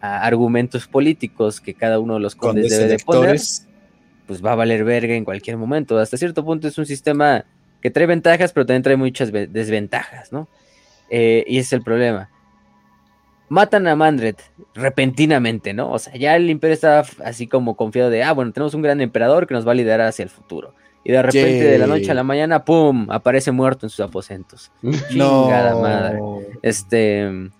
argumentos 0.00 0.86
políticos 0.86 1.60
que 1.60 1.74
cada 1.74 1.98
uno 1.98 2.14
de 2.14 2.20
los 2.20 2.36
condes 2.36 2.70
debe 2.70 2.86
de 2.86 2.98
poner, 2.98 3.40
pues 4.26 4.44
va 4.44 4.52
a 4.52 4.54
valer 4.54 4.84
verga 4.84 5.14
en 5.14 5.24
cualquier 5.24 5.56
momento. 5.56 5.98
Hasta 5.98 6.16
cierto 6.16 6.44
punto 6.44 6.68
es 6.68 6.78
un 6.78 6.86
sistema 6.86 7.44
que 7.80 7.90
trae 7.90 8.06
ventajas, 8.06 8.52
pero 8.52 8.66
también 8.66 8.82
trae 8.82 8.96
muchas 8.96 9.32
desventajas, 9.32 10.32
¿no? 10.32 10.48
Eh, 11.10 11.44
y 11.46 11.58
ese 11.58 11.66
es 11.66 11.72
el 11.74 11.82
problema. 11.82 12.30
Matan 13.48 13.86
a 13.86 13.96
Mandred 13.96 14.36
repentinamente, 14.74 15.74
¿no? 15.74 15.92
O 15.92 15.98
sea, 15.98 16.14
ya 16.14 16.34
el 16.34 16.48
imperio 16.48 16.74
está 16.74 17.04
así 17.24 17.46
como 17.46 17.76
confiado 17.76 18.10
de, 18.10 18.22
ah, 18.22 18.32
bueno, 18.32 18.52
tenemos 18.52 18.74
un 18.74 18.82
gran 18.82 19.00
emperador 19.00 19.46
que 19.46 19.54
nos 19.54 19.66
va 19.66 19.72
a 19.72 19.74
liderar 19.74 20.08
hacia 20.08 20.22
el 20.22 20.30
futuro. 20.30 20.74
Y 21.04 21.12
de 21.12 21.22
repente, 21.22 21.64
de 21.64 21.78
la 21.78 21.86
noche 21.86 22.10
a 22.10 22.14
la 22.14 22.24
mañana, 22.24 22.64
¡pum! 22.64 23.06
Aparece 23.10 23.52
muerto 23.52 23.84
en 23.84 23.90
sus 23.90 24.00
aposentos. 24.00 24.72
Chingada 25.10 25.76
madre. 25.76 26.20
Este. 26.62 27.50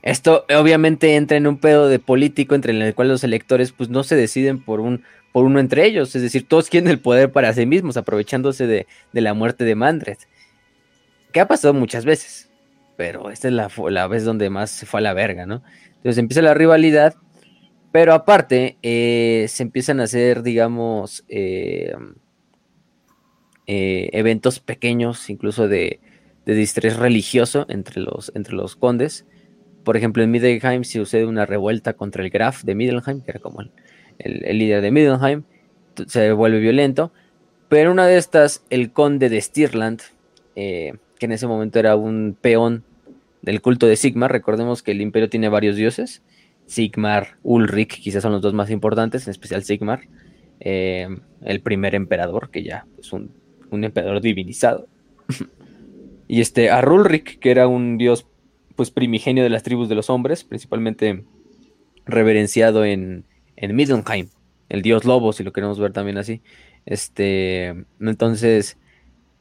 Esto 0.00 0.44
obviamente 0.58 1.14
entra 1.14 1.36
en 1.36 1.46
un 1.46 1.58
pedo 1.58 1.88
de 1.88 2.00
político 2.00 2.56
entre 2.56 2.72
el 2.72 2.94
cual 2.94 3.08
los 3.08 3.22
electores 3.22 3.70
pues 3.70 3.88
no 3.88 4.02
se 4.02 4.16
deciden 4.16 4.60
por 4.60 4.80
un 4.80 5.04
por 5.32 5.46
uno 5.46 5.60
entre 5.60 5.86
ellos, 5.86 6.14
es 6.14 6.22
decir, 6.22 6.46
todos 6.46 6.68
quieren 6.68 6.90
el 6.90 6.98
poder 6.98 7.32
para 7.32 7.52
sí 7.54 7.64
mismos, 7.64 7.96
aprovechándose 7.96 8.66
de, 8.66 8.86
de 9.12 9.20
la 9.22 9.32
muerte 9.32 9.64
de 9.64 9.74
Mandred. 9.74 10.18
Que 11.32 11.40
ha 11.40 11.48
pasado 11.48 11.72
muchas 11.72 12.04
veces, 12.04 12.50
pero 12.96 13.30
esta 13.30 13.48
es 13.48 13.54
la, 13.54 13.70
la, 13.88 14.06
vez 14.08 14.24
donde 14.24 14.50
más 14.50 14.70
se 14.70 14.84
fue 14.84 15.00
a 15.00 15.02
la 15.02 15.14
verga, 15.14 15.46
¿no? 15.46 15.62
Entonces 15.96 16.18
empieza 16.18 16.42
la 16.42 16.52
rivalidad 16.52 17.14
pero 17.92 18.14
aparte, 18.14 18.78
eh, 18.82 19.44
se 19.48 19.62
empiezan 19.62 20.00
a 20.00 20.04
hacer, 20.04 20.42
digamos, 20.42 21.24
eh, 21.28 21.92
eh, 23.66 24.08
eventos 24.12 24.60
pequeños, 24.60 25.28
incluso 25.28 25.68
de, 25.68 26.00
de 26.46 26.54
distrés 26.54 26.96
religioso 26.96 27.66
entre 27.68 28.00
los, 28.00 28.32
entre 28.34 28.54
los 28.54 28.76
condes. 28.76 29.26
Por 29.84 29.98
ejemplo, 29.98 30.22
en 30.22 30.30
Middelheim 30.30 30.84
se 30.84 30.98
sucede 31.00 31.26
una 31.26 31.44
revuelta 31.44 31.92
contra 31.92 32.24
el 32.24 32.30
Graf 32.30 32.62
de 32.62 32.74
Middelheim, 32.74 33.20
que 33.20 33.30
era 33.30 33.40
como 33.40 33.60
el, 33.60 33.70
el, 34.18 34.58
líder 34.58 34.80
de 34.80 34.90
Middelheim. 34.90 35.42
Se 36.06 36.32
vuelve 36.32 36.60
violento. 36.60 37.12
Pero 37.68 37.92
una 37.92 38.06
de 38.06 38.16
estas, 38.16 38.64
el 38.70 38.92
conde 38.92 39.28
de 39.28 39.40
Stirland, 39.40 40.00
que 40.54 40.96
en 41.20 41.32
ese 41.32 41.46
momento 41.46 41.78
era 41.78 41.96
un 41.96 42.36
peón 42.40 42.84
del 43.42 43.60
culto 43.60 43.86
de 43.86 43.96
Sigmar. 43.96 44.32
Recordemos 44.32 44.82
que 44.82 44.92
el 44.92 45.00
imperio 45.00 45.28
tiene 45.28 45.48
varios 45.48 45.76
dioses. 45.76 46.22
Sigmar, 46.72 47.36
Ulrich, 47.42 48.00
quizás 48.00 48.22
son 48.22 48.32
los 48.32 48.40
dos 48.42 48.54
más 48.54 48.70
importantes, 48.70 49.26
en 49.26 49.30
especial 49.30 49.62
Sigmar. 49.62 50.08
eh, 50.60 51.08
el 51.42 51.60
primer 51.60 51.94
emperador, 51.94 52.50
que 52.50 52.62
ya 52.62 52.86
es 52.98 53.12
un, 53.12 53.32
emperador 53.70 54.20
divinizado. 54.20 54.86
y 56.28 56.40
este, 56.40 56.70
a 56.70 56.80
Rulric, 56.80 57.38
que 57.38 57.50
era 57.50 57.68
un 57.68 57.98
dios 57.98 58.26
pues 58.76 58.90
primigenio 58.90 59.42
de 59.42 59.50
las 59.50 59.62
tribus 59.62 59.88
de 59.88 59.94
los 59.94 60.08
hombres, 60.08 60.44
principalmente 60.44 61.24
reverenciado 62.06 62.84
en, 62.84 63.24
en 63.56 63.76
Middenheim, 63.76 64.28
el 64.68 64.82
dios 64.82 65.04
lobo, 65.04 65.32
si 65.32 65.44
lo 65.44 65.52
queremos 65.52 65.78
ver 65.78 65.92
también 65.92 66.16
así. 66.16 66.40
Este, 66.86 67.74
entonces, 68.00 68.78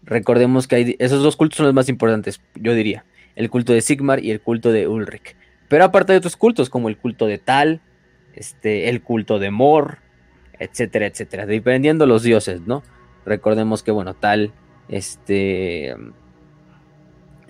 recordemos 0.04 0.68
que 0.68 0.76
hay, 0.76 0.96
esos 1.00 1.24
dos 1.24 1.38
cultos 1.38 1.58
son 1.58 1.68
los 1.68 1.76
más 1.76 1.88
importantes, 1.88 2.42
yo 2.56 2.74
diría, 2.74 3.06
el 3.36 3.50
culto 3.50 3.74
de 3.74 3.82
Sigmar 3.82 4.24
y 4.24 4.32
el 4.32 4.42
culto 4.42 4.72
de 4.72 4.88
Ulrich. 4.88 5.36
Pero 5.72 5.86
aparte 5.86 6.12
de 6.12 6.18
otros 6.18 6.36
cultos, 6.36 6.70
como 6.70 6.90
el 6.90 6.98
culto 6.98 7.28
de 7.28 7.38
Tal, 7.38 7.80
este, 8.36 8.90
el 8.90 9.02
culto 9.02 9.40
de 9.40 9.52
Mor, 9.52 10.00
etcétera, 10.60 11.06
etcétera, 11.06 11.46
dependiendo 11.46 12.06
los 12.06 12.24
dioses, 12.24 12.60
¿no? 12.68 12.84
Recordemos 13.26 13.82
que, 13.82 13.92
bueno, 13.92 14.14
Tal, 14.14 14.52
este, 14.90 15.96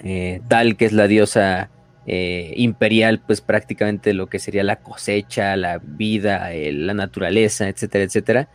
eh, 0.03 0.39
Tal 0.47 0.77
que 0.77 0.85
es 0.85 0.93
la 0.93 1.07
diosa 1.07 1.71
eh, 2.05 2.53
imperial, 2.57 3.23
pues 3.25 3.41
prácticamente 3.41 4.13
lo 4.13 4.27
que 4.27 4.37
sería 4.37 4.63
la 4.63 4.83
cosecha, 4.83 5.55
la 5.55 5.79
vida, 5.79 6.51
la 6.53 6.93
naturaleza, 6.93 7.69
etcétera, 7.69 8.03
etcétera, 8.03 8.49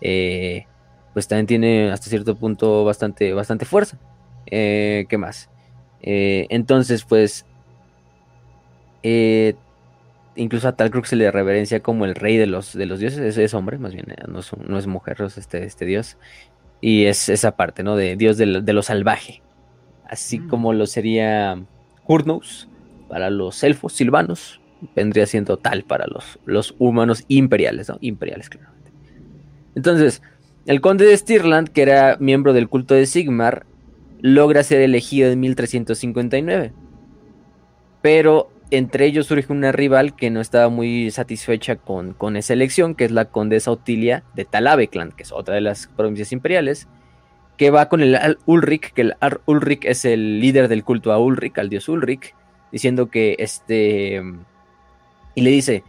eh, 0.00 0.64
pues 1.12 1.28
también 1.28 1.46
tiene 1.46 1.90
hasta 1.92 2.08
cierto 2.08 2.36
punto 2.36 2.86
bastante, 2.86 3.34
bastante 3.34 3.66
fuerza. 3.66 3.98
¿Qué 4.46 5.16
más? 5.18 5.50
entonces, 6.02 7.04
pues, 7.04 7.44
incluso 10.36 10.68
a 10.68 10.72
tal 10.72 10.90
creo 10.90 11.02
que 11.02 11.08
se 11.08 11.16
le 11.16 11.30
reverencia 11.30 11.80
como 11.80 12.04
el 12.04 12.14
rey 12.14 12.36
de 12.36 12.46
los, 12.46 12.72
de 12.72 12.86
los 12.86 13.00
dioses, 13.00 13.36
es, 13.36 13.54
hombre, 13.54 13.78
más 13.78 13.92
bien, 13.92 14.06
no 14.26 14.78
es, 14.78 14.86
mujer, 14.86 15.20
es 15.20 15.38
este, 15.38 15.64
este 15.64 15.84
dios. 15.84 16.16
Y 16.80 17.04
es 17.04 17.28
esa 17.28 17.56
parte, 17.56 17.82
¿no? 17.82 17.94
De 17.96 18.16
dios 18.16 18.38
de 18.38 18.46
lo, 18.46 18.82
salvaje. 18.82 19.42
Así 20.08 20.38
mm. 20.38 20.48
como 20.48 20.72
lo 20.72 20.86
sería 20.86 21.62
Kurnos, 22.04 22.68
para 23.08 23.28
los 23.28 23.62
elfos 23.62 23.92
silvanos, 23.92 24.60
vendría 24.94 25.26
siendo 25.26 25.58
tal 25.58 25.82
para 25.84 26.06
los, 26.06 26.38
los 26.46 26.74
humanos 26.78 27.24
imperiales, 27.28 27.88
¿no? 27.88 27.98
Imperiales, 28.00 28.48
claramente. 28.48 28.92
Entonces, 29.74 30.22
el 30.66 30.80
conde 30.80 31.04
de 31.04 31.16
Stirland, 31.16 31.68
que 31.68 31.82
era 31.82 32.16
miembro 32.18 32.52
del 32.52 32.68
culto 32.68 32.94
de 32.94 33.06
Sigmar, 33.06 33.66
logra 34.22 34.62
ser 34.62 34.80
elegido 34.80 35.30
en 35.30 35.40
1359. 35.40 36.72
Pero 38.02 38.50
entre 38.70 39.06
ellos 39.06 39.26
surge 39.26 39.52
una 39.52 39.72
rival 39.72 40.14
que 40.14 40.30
no 40.30 40.40
estaba 40.40 40.68
muy 40.68 41.10
satisfecha 41.10 41.76
con, 41.76 42.14
con 42.14 42.36
esa 42.36 42.52
elección, 42.52 42.94
que 42.94 43.04
es 43.04 43.10
la 43.10 43.26
condesa 43.26 43.70
Otilia 43.70 44.22
de 44.34 44.44
Talavecland, 44.44 45.14
que 45.14 45.24
es 45.24 45.32
otra 45.32 45.54
de 45.54 45.60
las 45.60 45.88
provincias 45.88 46.32
imperiales, 46.32 46.88
que 47.56 47.70
va 47.70 47.88
con 47.88 48.00
el 48.00 48.38
Ulrich, 48.46 48.92
que 48.92 49.02
el 49.02 49.16
Ulrich 49.46 49.84
es 49.84 50.04
el 50.04 50.40
líder 50.40 50.68
del 50.68 50.84
culto 50.84 51.12
a 51.12 51.18
Ulrich, 51.18 51.58
al 51.58 51.68
dios 51.68 51.88
Ulrich, 51.88 52.34
diciendo 52.72 53.10
que 53.10 53.36
este... 53.38 54.22
Y 55.34 55.42
le 55.42 55.50
dice, 55.50 55.84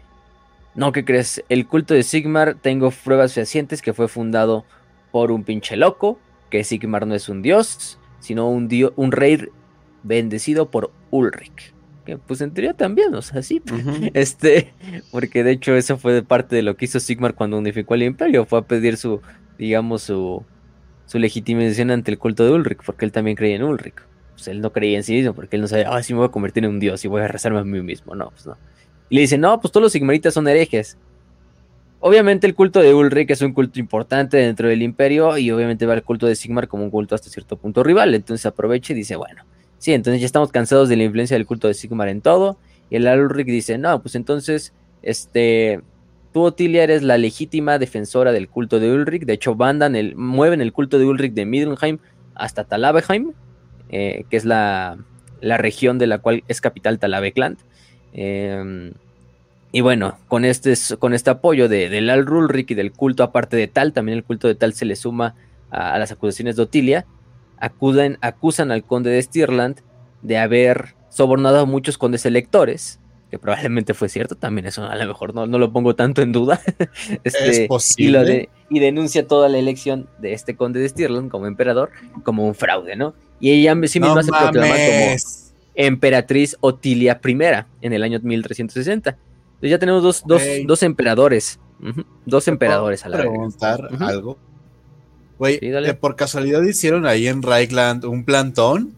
no, 0.75 0.91
¿qué 0.91 1.05
crees? 1.05 1.43
El 1.49 1.67
culto 1.67 1.93
de 1.93 2.03
Sigmar, 2.03 2.55
tengo 2.55 2.91
pruebas 2.91 3.33
fehacientes 3.33 3.81
que 3.81 3.93
fue 3.93 4.07
fundado 4.07 4.65
por 5.11 5.31
un 5.31 5.43
pinche 5.43 5.77
loco, 5.77 6.19
que 6.49 6.63
Sigmar 6.63 7.07
no 7.07 7.15
es 7.15 7.29
un 7.29 7.41
dios, 7.41 7.99
sino 8.19 8.49
un, 8.49 8.69
un 8.95 9.11
rey 9.11 9.47
bendecido 10.03 10.69
por 10.69 10.91
Ulrich. 11.09 11.73
Que 12.05 12.17
pues 12.17 12.41
en 12.41 12.51
teoría 12.51 12.73
también, 12.73 13.13
o 13.13 13.21
sea, 13.21 13.41
sí. 13.41 13.61
Este, 14.13 14.73
porque 15.11 15.43
de 15.43 15.51
hecho 15.51 15.75
eso 15.75 15.97
fue 15.97 16.23
parte 16.23 16.55
de 16.55 16.63
lo 16.63 16.75
que 16.75 16.85
hizo 16.85 16.99
Sigmar 16.99 17.35
cuando 17.35 17.57
unificó 17.57 17.95
el 17.95 18.03
imperio, 18.03 18.45
fue 18.45 18.59
a 18.59 18.63
pedir 18.63 18.97
su, 18.97 19.21
digamos, 19.57 20.03
su, 20.03 20.43
su 21.05 21.19
legitimación 21.19 21.91
ante 21.91 22.11
el 22.11 22.17
culto 22.17 22.43
de 22.43 22.51
Ulrich, 22.51 22.79
porque 22.85 23.05
él 23.05 23.11
también 23.11 23.37
creía 23.37 23.55
en 23.55 23.63
Ulrich. 23.63 23.95
Pues, 24.41 24.47
él 24.47 24.59
no 24.59 24.71
creía 24.71 24.97
en 24.97 25.03
sí 25.03 25.13
mismo, 25.13 25.35
porque 25.35 25.55
él 25.55 25.61
no 25.61 25.67
sabía, 25.67 25.87
ah, 25.91 26.01
sí 26.01 26.13
me 26.13 26.19
voy 26.19 26.27
a 26.29 26.31
convertir 26.31 26.65
en 26.65 26.71
un 26.71 26.79
dios 26.79 27.05
y 27.05 27.07
voy 27.07 27.21
a 27.21 27.27
rezarme 27.27 27.59
a 27.59 27.63
mí 27.63 27.79
mismo. 27.81 28.15
No, 28.15 28.31
pues 28.31 28.47
no. 28.47 28.57
Y 29.07 29.15
le 29.15 29.21
dice, 29.21 29.37
no, 29.37 29.59
pues 29.61 29.71
todos 29.71 29.83
los 29.83 29.91
sigmaritas 29.91 30.33
son 30.33 30.47
herejes. 30.47 30.97
Obviamente 31.99 32.47
el 32.47 32.55
culto 32.55 32.79
de 32.79 32.91
Ulrich 32.95 33.29
es 33.29 33.43
un 33.43 33.53
culto 33.53 33.79
importante 33.79 34.37
dentro 34.37 34.67
del 34.67 34.81
imperio 34.81 35.37
y 35.37 35.51
obviamente 35.51 35.85
va 35.85 35.93
el 35.93 36.01
culto 36.01 36.25
de 36.25 36.35
Sigmar 36.35 36.67
como 36.67 36.83
un 36.83 36.89
culto 36.89 37.13
hasta 37.13 37.29
cierto 37.29 37.55
punto 37.55 37.83
rival. 37.83 38.15
Entonces 38.15 38.43
aprovecha 38.47 38.93
y 38.93 38.95
dice, 38.95 39.15
bueno, 39.15 39.43
sí, 39.81 39.93
entonces 39.93 40.21
ya 40.21 40.27
estamos 40.27 40.51
cansados 40.51 40.87
de 40.87 40.95
la 40.95 41.03
influencia 41.03 41.35
del 41.35 41.45
culto 41.45 41.67
de 41.67 41.73
Sigmar 41.73 42.07
en 42.07 42.21
todo. 42.21 42.57
Y 42.89 42.95
el 42.95 43.07
Ulrich 43.07 43.47
dice, 43.47 43.77
no, 43.77 44.01
pues 44.01 44.15
entonces, 44.15 44.73
este, 45.01 45.81
tú 46.31 46.43
Otilia 46.43 46.83
eres 46.83 47.03
la 47.03 47.17
legítima 47.17 47.79
defensora 47.79 48.31
del 48.31 48.47
culto 48.47 48.79
de 48.79 48.93
Ulrich. 48.93 49.25
De 49.25 49.33
hecho, 49.33 49.55
mandan 49.55 49.95
el, 49.95 50.15
mueven 50.15 50.61
el 50.61 50.71
culto 50.71 50.99
de 50.99 51.05
Ulrich 51.05 51.33
de 51.33 51.45
Middenheim 51.45 51.97
hasta 52.35 52.63
Talabeheim 52.63 53.33
eh, 53.91 54.23
que 54.29 54.37
es 54.37 54.45
la, 54.45 54.97
región 55.41 55.97
de 55.97 56.07
la 56.07 56.19
cual 56.19 56.43
es 56.47 56.61
capital 56.61 56.97
Talavekland. 56.97 57.57
Em, 58.13 58.93
y 59.73 59.81
bueno, 59.81 60.17
con 60.27 60.45
este, 60.45 60.73
con 60.97 61.13
este 61.13 61.29
apoyo 61.29 61.67
de, 61.67 61.89
del 61.89 62.09
Al 62.09 62.25
y 62.67 62.73
del 62.73 62.91
culto 62.91 63.23
aparte 63.23 63.57
de 63.57 63.67
Tal, 63.67 63.91
también 63.93 64.17
el 64.17 64.23
culto 64.23 64.47
de 64.47 64.55
Tal 64.55 64.73
se 64.73 64.85
le 64.85 64.95
suma 64.95 65.35
a, 65.69 65.97
las 65.97 66.11
acusaciones 66.11 66.55
de 66.55 66.63
Otilia, 66.63 67.05
acuden, 67.61 68.17
acusan 68.21 68.71
al 68.71 68.83
conde 68.83 69.11
de 69.11 69.21
Stirland 69.21 69.77
de 70.21 70.37
haber 70.37 70.95
sobornado 71.09 71.59
a 71.59 71.65
muchos 71.65 71.97
condes 71.97 72.25
electores, 72.25 72.99
que 73.29 73.39
probablemente 73.39 73.93
fue 73.93 74.09
cierto, 74.09 74.35
también 74.35 74.65
eso 74.65 74.83
a 74.83 74.95
lo 74.95 75.05
mejor 75.05 75.33
no, 75.33 75.47
no 75.47 75.57
lo 75.57 75.71
pongo 75.71 75.95
tanto 75.95 76.21
en 76.21 76.33
duda. 76.33 76.59
este, 77.23 77.49
¿Es 77.49 77.67
posible? 77.67 78.49
Y, 78.69 78.77
y, 78.77 78.79
denuncia 78.79 79.25
toda 79.25 79.47
la 79.47 79.57
elección 79.57 80.09
de 80.19 80.33
este 80.33 80.55
conde 80.55 80.81
de 80.81 80.89
Stirland 80.89 81.31
como 81.31 81.47
emperador 81.47 81.91
como 82.23 82.45
un 82.45 82.55
fraude, 82.55 82.95
¿no? 82.95 83.13
Y 83.39 83.51
ella 83.51 83.73
sí 83.87 83.99
misma 83.99 84.23
se 84.23 84.31
proclama 84.31 84.67
como 84.67 85.15
emperatriz 85.75 86.57
Otilia 86.59 87.19
I 87.23 87.37
en 87.81 87.93
el 87.93 88.03
año 88.03 88.19
1360. 88.21 89.09
Entonces 89.09 89.69
ya 89.69 89.79
tenemos 89.79 90.03
dos, 90.03 90.23
dos, 90.25 90.41
dos 90.65 90.83
emperadores. 90.83 91.59
Dos 92.25 92.47
emperadores 92.47 93.05
a 93.05 93.09
la 93.09 93.17
vez. 93.17 93.27
preguntar 93.27 93.89
algo? 93.99 94.37
Güey, 95.41 95.57
eh, 95.59 95.93
¿por 95.95 96.15
casualidad 96.15 96.61
hicieron 96.61 97.07
ahí 97.07 97.27
en 97.27 97.41
Reichland 97.41 98.05
un 98.05 98.23
plantón? 98.25 98.93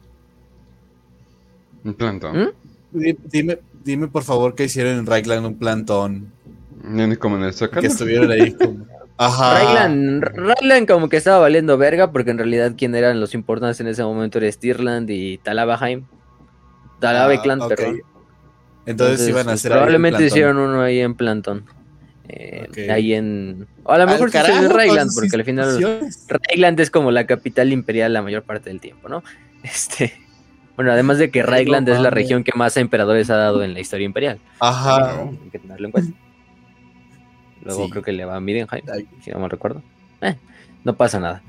¿Un 1.85 1.93
plantón? 1.93 2.51
¿Mm? 2.91 3.15
Dime, 3.31 3.59
dime 3.85 4.09
por 4.09 4.23
favor 4.23 4.53
que 4.53 4.65
hicieron 4.65 4.99
en 4.99 5.05
Reichland 5.05 5.45
un 5.45 5.57
plantón. 5.57 6.33
Como 7.17 7.37
en 7.37 7.43
el 7.43 7.53
Zócalo. 7.53 7.79
Que 7.79 7.87
estuvieron 7.87 8.29
ahí 8.29 8.51
como... 8.61 8.85
Ajá. 9.15 9.87
Rayland, 9.87 10.85
como 10.85 11.07
que 11.07 11.15
estaba 11.15 11.39
valiendo 11.39 11.77
verga, 11.77 12.11
porque 12.11 12.31
en 12.31 12.39
realidad 12.39 12.73
quien 12.77 12.93
eran 12.93 13.21
los 13.21 13.33
importantes 13.35 13.79
en 13.79 13.87
ese 13.87 14.03
momento 14.03 14.37
era 14.39 14.51
Stirland 14.51 15.09
y 15.11 15.37
Talabaheim. 15.37 16.03
Talabecland, 16.99 17.61
ah, 17.63 17.67
perdón. 17.69 18.01
Entonces, 18.85 19.29
iban 19.29 19.43
a 19.43 19.43
pues, 19.45 19.61
hacer 19.61 19.71
Probablemente 19.71 20.25
hicieron 20.25 20.57
uno 20.57 20.81
ahí 20.81 20.99
en 20.99 21.15
Plantón. 21.15 21.63
Eh, 22.29 22.87
ahí 22.89 23.13
en. 23.13 23.67
O 23.83 23.91
a 23.91 23.97
lo 23.97 24.07
mejor 24.07 24.31
sí 24.31 24.37
en 24.37 24.69
Rayland, 24.69 25.11
porque 25.13 25.35
al 25.35 25.43
final 25.43 26.07
Rayland 26.49 26.79
es 26.79 26.89
como 26.89 27.11
la 27.11 27.25
capital 27.25 27.71
imperial 27.71 28.13
la 28.13 28.21
mayor 28.21 28.43
parte 28.43 28.69
del 28.69 28.79
tiempo, 28.79 29.09
¿no? 29.09 29.23
Este. 29.63 30.13
Bueno, 30.75 30.91
además 30.91 31.19
de 31.19 31.29
que 31.29 31.43
Rayland 31.43 31.87
es 31.87 31.99
la 31.99 32.09
región 32.09 32.43
que 32.43 32.51
más 32.55 32.75
emperadores 32.77 33.29
ha 33.29 33.35
dado 33.35 33.63
en 33.63 33.73
la 33.73 33.79
historia 33.79 34.05
imperial. 34.05 34.39
Ajá. 34.59 35.21
Hay 35.21 35.49
que 35.51 35.59
tenerlo 35.59 35.87
en 35.87 35.91
cuenta. 35.91 36.17
Luego 37.63 37.89
creo 37.89 38.03
que 38.03 38.11
le 38.11 38.25
va 38.25 38.35
a 38.35 38.39
Midenheim, 38.41 38.83
si 39.21 39.31
no 39.31 39.39
me 39.39 39.47
recuerdo. 39.47 39.81
Eh, 40.21 40.35
no 40.83 40.95
pasa 40.95 41.19
nada. 41.19 41.43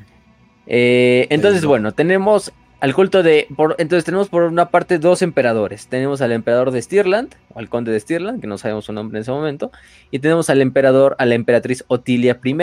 Eh, 0.67 1.27
entonces, 1.31 1.65
bueno, 1.65 1.93
tenemos 1.93 2.53
al 2.85 2.95
culto 2.95 3.23
de. 3.23 3.49
entonces, 3.79 4.05
tenemos 4.05 4.29
por 4.29 4.43
una 4.43 4.69
parte 4.69 4.99
dos 4.99 5.23
emperadores. 5.23 5.87
Tenemos 5.87 6.21
al 6.21 6.33
emperador 6.33 6.71
de 6.71 6.83
Stirland, 6.83 7.35
o 7.55 7.59
al 7.59 7.71
conde 7.71 7.91
de 7.91 7.99
Stirland, 7.99 8.43
que 8.43 8.47
no 8.47 8.59
sabemos 8.59 8.85
su 8.85 8.93
nombre 8.93 9.17
en 9.17 9.23
ese 9.23 9.31
momento. 9.31 9.73
Y 10.11 10.19
tenemos 10.19 10.51
al 10.51 10.61
emperador, 10.61 11.17
a 11.19 11.25
la 11.25 11.35
emperatriz 11.35 11.85
Otilia 11.89 12.39
I, 12.45 12.57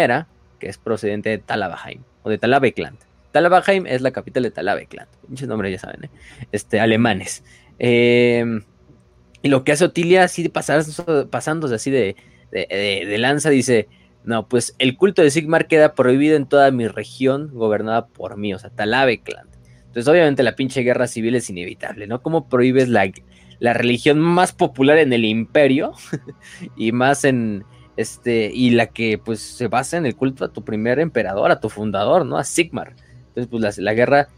que 0.60 0.69
es 0.69 0.77
procedente 0.77 1.29
de 1.29 1.39
Talabaheim, 1.39 2.03
o 2.21 2.29
de 2.29 2.38
Talabekland. 2.38 2.99
Talabaheim 3.31 3.88
es 3.88 4.01
la 4.01 4.12
capital 4.12 4.43
de 4.43 4.51
Talabekland. 4.51 5.10
Pinches 5.27 5.47
nombres, 5.47 5.71
ya 5.71 5.79
saben, 5.79 6.03
¿eh? 6.03 6.10
Este, 6.51 6.79
alemanes. 6.79 7.43
Eh, 7.79 8.62
y 9.41 9.49
lo 9.49 9.63
que 9.63 9.71
hace 9.71 9.86
Otilia, 9.86 10.25
así 10.25 10.47
pasar, 10.49 10.84
pasándose 11.31 11.73
así 11.73 11.89
de 11.89 12.15
de, 12.51 13.17
Lanza 13.17 13.49
dice, 13.49 13.88
no, 14.23 14.47
pues 14.47 14.75
el 14.77 14.97
culto 14.97 15.21
de 15.21 15.31
Sigmar 15.31 15.67
queda 15.67 15.95
prohibido 15.95 16.36
en 16.36 16.45
toda 16.45 16.69
mi 16.71 16.88
región 16.88 17.49
gobernada 17.53 18.07
por 18.07 18.38
mí, 18.38 18.53
o 18.53 18.60
sea, 18.60 18.69
Talavekland. 18.69 19.50
Entonces, 19.91 20.08
obviamente 20.08 20.41
la 20.41 20.56
pinche 20.56 20.84
guerra 20.84 21.06
civil 21.06 21.36
es 21.36 21.49
inevitable, 21.49 22.08
¿no? 22.08 22.21
¿Cómo 22.21 22.47
prohíbes 22.47 22.88
la, 22.88 23.12
la 23.60 23.73
religión 23.73 24.19
más 24.19 24.54
popular 24.54 24.97
en 24.99 25.12
el 25.12 25.25
imperio 25.25 25.91
y 26.77 26.93
más 26.93 27.25
en, 27.25 27.65
este, 27.97 28.49
y 28.54 28.69
la 28.69 28.88
que 28.88 29.17
pues 29.17 29.41
se 29.41 29.67
basa 29.67 29.97
en 29.97 30.06
el 30.06 30.15
culto 30.15 30.45
a 30.45 30.54
tu 30.54 30.63
primer 30.63 30.97
emperador, 30.99 31.51
a 31.51 31.60
tu 31.60 31.67
fundador, 31.67 32.25
¿no? 32.25 32.38
A 32.38 32.45
Sigmar. 32.45 32.95
Entonces, 33.27 33.47
pues 33.49 33.77
la, 33.80 33.93
guerra 33.93 34.30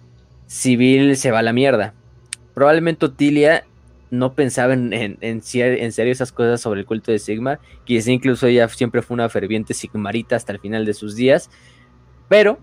civil 0.47 1.15
se 1.17 1.29
va 1.29 1.39
a 1.39 1.43
la 1.43 1.53
mierda. 1.53 1.93
Probablemente 2.55 3.05
Otilia 3.05 3.63
no 4.09 4.33
pensaba 4.33 4.73
en, 4.73 4.91
en, 4.91 5.41
serio 5.43 6.11
esas 6.11 6.31
cosas 6.31 6.61
sobre 6.61 6.79
el 6.79 6.87
culto 6.87 7.11
de 7.11 7.19
Sigmar. 7.19 7.59
Quizás 7.85 8.07
incluso 8.07 8.47
ella 8.47 8.67
siempre 8.69 9.03
fue 9.03 9.13
una 9.13 9.29
ferviente 9.29 9.75
sigmarita 9.75 10.35
hasta 10.35 10.51
el 10.51 10.59
final 10.59 10.83
de 10.83 10.95
sus 10.95 11.15
días. 11.15 11.51
Pero, 12.27 12.59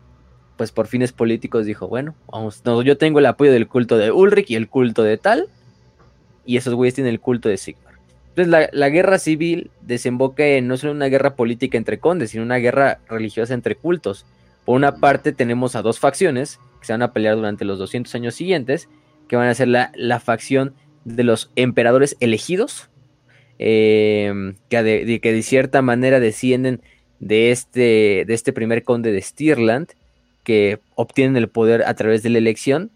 pues 0.60 0.72
por 0.72 0.88
fines 0.88 1.12
políticos 1.12 1.64
dijo, 1.64 1.88
bueno, 1.88 2.14
vamos, 2.30 2.62
yo 2.84 2.98
tengo 2.98 3.18
el 3.18 3.24
apoyo 3.24 3.50
del 3.50 3.66
culto 3.66 3.96
de 3.96 4.12
Ulrich 4.12 4.50
y 4.50 4.56
el 4.56 4.68
culto 4.68 5.02
de 5.02 5.16
tal. 5.16 5.48
Y 6.44 6.58
esos 6.58 6.74
güeyes 6.74 6.94
tienen 6.94 7.14
el 7.14 7.18
culto 7.18 7.48
de 7.48 7.56
Sigmar. 7.56 7.94
Entonces 8.36 8.68
la, 8.70 8.88
guerra 8.90 9.18
civil 9.18 9.70
desemboca 9.80 10.46
en 10.46 10.68
no 10.68 10.76
solo 10.76 10.92
una 10.92 11.06
guerra 11.06 11.34
política 11.34 11.78
entre 11.78 11.98
condes, 11.98 12.32
sino 12.32 12.42
una 12.42 12.58
guerra 12.58 13.00
religiosa 13.08 13.54
entre 13.54 13.74
cultos. 13.74 14.26
Por 14.66 14.76
una 14.76 14.96
parte 14.96 15.32
tenemos 15.32 15.76
a 15.76 15.80
dos 15.80 15.98
facciones 15.98 16.60
que 16.78 16.88
se 16.88 16.92
van 16.92 17.00
a 17.00 17.14
pelear 17.14 17.36
durante 17.36 17.64
los 17.64 17.78
200 17.78 18.14
años 18.14 18.34
siguientes, 18.34 18.90
que 19.28 19.36
van 19.36 19.48
a 19.48 19.54
ser 19.54 19.68
la, 19.68 19.92
la 19.94 20.20
facción 20.20 20.74
de 21.06 21.24
los 21.24 21.50
emperadores 21.56 22.18
elegidos, 22.20 22.90
em, 23.58 24.56
que, 24.68 24.82
de, 24.82 25.20
que, 25.22 25.32
de, 25.32 25.42
cierta 25.42 25.80
manera 25.80 26.20
descienden 26.20 26.82
de 27.18 27.50
este, 27.50 28.24
de 28.26 28.34
este 28.34 28.52
primer 28.52 28.84
conde 28.84 29.10
de 29.10 29.22
Stirland, 29.22 29.94
que 30.44 30.80
obtienen 30.94 31.36
el 31.36 31.48
poder 31.48 31.82
a 31.84 31.94
través 31.94 32.22
de 32.22 32.30
la 32.30 32.38
elección, 32.38 32.90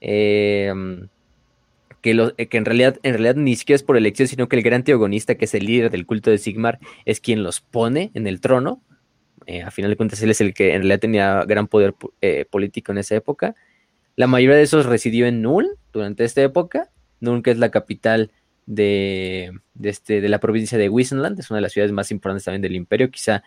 em, 0.00 1.08
que, 2.02 2.32
eh, 2.36 2.46
que, 2.46 2.56
en, 2.56 2.64
realidad, 2.64 2.98
en 3.02 3.14
realidad 3.14 3.34
ni 3.36 3.56
siquiera 3.56 3.76
es 3.76 3.82
por 3.82 3.96
elección, 3.96 4.28
sino 4.28 4.48
que 4.48 4.56
el 4.56 4.62
gran 4.62 4.84
teogonista, 4.84 5.34
que 5.36 5.46
es 5.46 5.54
el 5.54 5.64
líder 5.64 5.90
del 5.90 6.06
culto 6.06 6.30
de 6.30 6.38
Sigmar, 6.38 6.78
es 7.04 7.20
quien 7.20 7.42
los 7.42 7.60
pone 7.60 8.10
en 8.14 8.26
el 8.26 8.40
trono. 8.40 8.82
Eh, 9.46 9.62
a 9.62 9.70
final 9.70 9.90
de 9.90 9.96
cuentas, 9.96 10.22
él 10.22 10.30
es 10.30 10.40
el 10.40 10.54
que 10.54 10.68
en 10.74 10.82
realidad 10.82 11.00
tenía 11.00 11.44
gran 11.44 11.68
poder 11.68 11.94
eh, 12.20 12.44
político 12.50 12.92
en 12.92 12.98
esa 12.98 13.16
época. 13.16 13.54
La 14.16 14.26
mayoría 14.26 14.56
de 14.56 14.62
esos 14.62 14.86
residió 14.86 15.26
en 15.26 15.42
Null 15.42 15.78
durante 15.92 16.24
esta 16.24 16.42
época, 16.42 16.90
Nunca 17.20 17.50
es 17.50 17.58
la 17.58 17.70
capital 17.70 18.30
de, 18.66 19.52
este, 19.82 20.20
de 20.20 20.28
la 20.28 20.40
provincia 20.40 20.78
de 20.78 20.88
Wissenland, 20.88 21.38
es 21.38 21.50
una 21.50 21.58
de 21.58 21.62
las 21.62 21.72
ciudades 21.72 21.92
más 21.92 22.10
importantes 22.10 22.44
también 22.44 22.62
del 22.62 22.76
imperio. 22.76 23.10
Quizá 23.10 23.42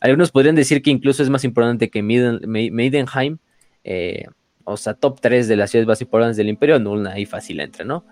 algunos 0.00 0.30
podrían 0.30 0.54
decir 0.54 0.82
que 0.82 0.90
incluso 0.90 1.22
es 1.22 1.30
más 1.30 1.44
importante 1.44 1.90
que 1.90 2.02
Maidenheim, 2.02 3.38
eh, 3.84 4.24
o 4.64 4.76
sea, 4.76 4.94
top 4.94 5.20
3 5.20 5.48
de 5.48 5.56
las 5.56 5.70
ciudades 5.70 5.86
más 5.86 6.00
importantes 6.00 6.36
del 6.36 6.48
imperio, 6.48 6.78
Nulna 6.78 7.12
ahí 7.12 7.26
fácil 7.26 7.60
entra, 7.60 7.84
¿no? 7.84 8.04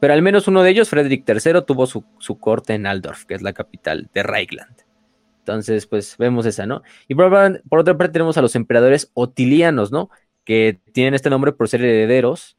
Pero 0.00 0.12
al 0.12 0.22
menos 0.22 0.48
uno 0.48 0.62
de 0.62 0.70
ellos, 0.70 0.88
Frederick 0.88 1.28
III, 1.28 1.62
tuvo 1.66 1.86
su, 1.86 2.04
corte 2.38 2.74
en 2.74 2.86
Aldorf, 2.86 3.24
que 3.24 3.34
es 3.34 3.42
la 3.42 3.52
capital 3.52 4.10
de 4.12 4.22
Reichland. 4.22 4.76
Entonces, 5.38 5.86
pues 5.86 6.16
vemos 6.18 6.46
esa, 6.46 6.66
¿no? 6.66 6.82
Y 7.08 7.14
por, 7.14 7.30
por, 7.68 7.78
otra 7.78 7.96
parte 7.96 8.12
tenemos 8.12 8.36
a 8.36 8.42
los 8.42 8.54
emperadores 8.54 9.10
otilianos, 9.14 9.92
¿no? 9.92 10.10
Que 10.44 10.78
tienen 10.92 11.14
este 11.14 11.30
nombre 11.30 11.52
por 11.52 11.68
ser 11.68 11.82
herederos 11.82 12.56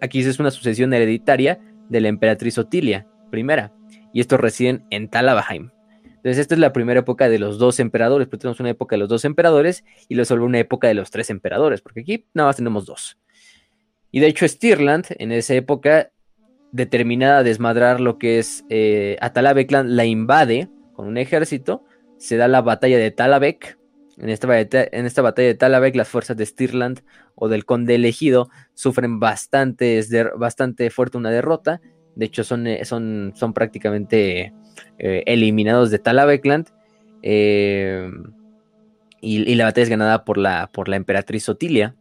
aquí 0.00 0.20
es 0.20 0.38
una 0.38 0.50
sucesión 0.50 0.92
hereditaria 0.92 1.60
de 1.88 2.00
la 2.00 2.08
emperatriz 2.08 2.58
Otilia 2.58 3.06
primera, 3.30 3.72
y 4.12 4.20
estos 4.20 4.40
residen 4.40 4.84
en 4.90 5.08
Talabaheim. 5.08 5.70
Entonces, 6.20 6.38
esta 6.38 6.54
es 6.54 6.60
la 6.60 6.74
primera 6.74 7.00
época 7.00 7.30
de 7.30 7.38
los 7.38 7.58
dos 7.58 7.80
emperadores, 7.80 8.28
pero 8.28 8.40
tenemos 8.40 8.60
una 8.60 8.68
época 8.70 8.94
de 8.94 9.00
los 9.00 9.08
dos 9.08 9.24
emperadores 9.24 9.84
y 10.06 10.14
luego 10.14 10.26
solo 10.26 10.44
una 10.44 10.58
época 10.58 10.86
de 10.86 10.94
los 10.94 11.10
tres 11.10 11.30
emperadores, 11.30 11.80
porque 11.80 12.00
aquí 12.00 12.26
nada 12.34 12.50
más 12.50 12.56
tenemos 12.56 12.84
dos. 12.84 13.18
Y 14.10 14.20
de 14.20 14.26
hecho, 14.26 14.46
Stirland, 14.46 15.06
en 15.18 15.32
esa 15.32 15.54
época, 15.54 16.10
determinada 16.72 17.38
a 17.38 17.42
desmadrar 17.42 18.00
lo 18.00 18.18
que 18.18 18.38
es 18.38 18.64
eh, 18.68 19.16
Atalabekland, 19.20 19.88
la 19.88 20.04
invade 20.04 20.68
con 20.92 21.06
un 21.06 21.16
ejército, 21.16 21.84
se 22.18 22.36
da 22.36 22.48
la 22.48 22.60
batalla 22.60 22.98
de 22.98 23.10
Talabek, 23.10 23.78
en 24.18 24.28
esta, 24.28 24.46
batalla 25.22 25.48
de 25.48 25.54
Talabek, 25.54 25.96
las 25.96 26.08
fuerzas 26.08 26.36
de 26.36 26.44
Stirland 26.44 27.00
o 27.34 27.48
del 27.48 27.64
conde 27.64 27.94
elegido 27.94 28.50
sufren 28.74 29.18
bastante, 29.18 30.04
bastante 30.36 30.90
fuerte 30.90 31.16
una 31.16 31.30
derrota. 31.30 31.80
De 32.16 32.26
hecho, 32.26 32.44
son, 32.44 32.66
eh, 32.66 32.84
son, 32.84 33.32
son 33.34 33.54
prácticamente 33.54 34.52
eh, 34.98 35.22
eliminados 35.26 35.90
de 35.90 35.98
Talabekland. 35.98 36.68
Eh, 37.22 38.10
y, 39.20 39.54
la 39.54 39.64
batalla 39.64 39.82
es 39.82 39.90
ganada 39.90 40.24
por 40.24 40.38
la, 40.38 40.70
por 40.72 40.88
la 40.88 40.96
emperatriz 40.96 41.48
Otilia. 41.48 41.94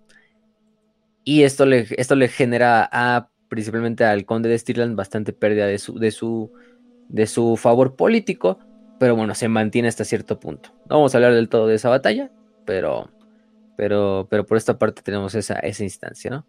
Y 1.23 1.43
esto 1.43 1.65
le, 1.65 1.87
esto 1.97 2.15
le 2.15 2.27
genera 2.27 2.89
a, 2.91 3.29
principalmente 3.49 4.03
al 4.05 4.25
conde 4.25 4.49
de 4.49 4.57
Stirland 4.57 4.95
bastante 4.95 5.33
pérdida 5.33 5.67
de 5.67 5.77
su, 5.77 5.99
de 5.99 6.11
su, 6.11 6.51
de 7.09 7.27
su 7.27 7.57
favor 7.57 7.95
político 7.95 8.59
pero 8.99 9.15
bueno, 9.15 9.33
se 9.33 9.47
mantiene 9.47 9.87
hasta 9.87 10.03
cierto 10.03 10.39
punto. 10.39 10.69
No 10.89 10.97
vamos 10.97 11.15
a 11.15 11.17
hablar 11.17 11.33
del 11.33 11.49
todo 11.49 11.67
de 11.67 11.75
esa 11.75 11.89
batalla, 11.89 12.29
pero, 12.65 13.09
pero, 13.77 14.27
pero 14.29 14.45
por 14.45 14.57
esta 14.57 14.77
parte 14.77 15.01
tenemos 15.01 15.33
esa, 15.33 15.57
esa 15.59 15.83
instancia, 15.83 16.29
¿no? 16.29 16.45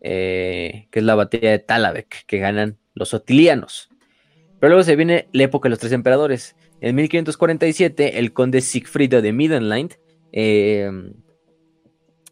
Eh, 0.00 0.86
que 0.92 1.00
es 1.00 1.04
la 1.04 1.16
batalla 1.16 1.50
de 1.50 1.58
Talabek, 1.58 2.24
que 2.26 2.38
ganan 2.38 2.78
los 2.94 3.12
otilianos. 3.14 3.90
Pero 4.60 4.70
luego 4.70 4.82
se 4.82 4.96
viene 4.96 5.28
la 5.32 5.44
época 5.44 5.66
de 5.66 5.70
los 5.70 5.78
tres 5.78 5.92
emperadores. 5.92 6.56
En 6.80 6.96
1547, 6.96 8.18
el 8.18 8.32
conde 8.32 8.60
Siegfried 8.60 9.22
de 9.22 9.32
Midenland 9.32 9.94
eh, 10.32 10.90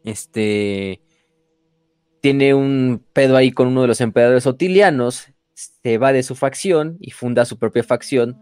este, 0.04 1.00
tiene 2.20 2.54
un 2.54 3.04
pedo 3.12 3.36
ahí 3.36 3.52
con 3.52 3.68
uno 3.68 3.82
de 3.82 3.88
los 3.88 4.00
emperadores 4.00 4.46
otilianos, 4.46 5.28
se 5.54 5.98
va 5.98 6.12
de 6.12 6.22
su 6.22 6.34
facción 6.34 6.96
y 7.00 7.12
funda 7.12 7.44
su 7.44 7.58
propia 7.58 7.82
facción 7.82 8.38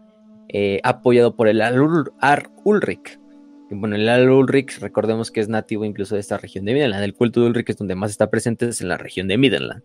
eh, 0.49 0.79
apoyado 0.83 1.35
por 1.35 1.47
el 1.47 1.61
Ar 1.61 1.75
Ulrich. 2.63 3.19
bueno, 3.71 3.95
el 3.95 4.09
Al 4.09 4.29
Ulrich, 4.29 4.79
recordemos 4.79 5.31
que 5.31 5.39
es 5.39 5.49
nativo 5.49 5.85
incluso 5.85 6.15
de 6.15 6.21
esta 6.21 6.37
región 6.37 6.65
de 6.65 6.73
Midland. 6.73 7.03
El 7.03 7.13
culto 7.13 7.41
de 7.41 7.47
Ulrich 7.47 7.69
es 7.69 7.77
donde 7.77 7.95
más 7.95 8.11
está 8.11 8.29
presente, 8.29 8.67
es 8.67 8.81
en 8.81 8.89
la 8.89 8.97
región 8.97 9.27
de 9.27 9.37
Midland. 9.37 9.83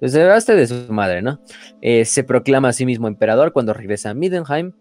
Se 0.00 0.24
basta 0.24 0.54
de 0.54 0.66
su 0.66 0.92
madre, 0.92 1.22
¿no? 1.22 1.40
Eh, 1.80 2.04
se 2.04 2.22
proclama 2.24 2.68
a 2.68 2.72
sí 2.72 2.84
mismo 2.84 3.08
emperador 3.08 3.52
cuando 3.52 3.72
regresa 3.72 4.10
a 4.10 4.14
Midenheim, 4.14 4.72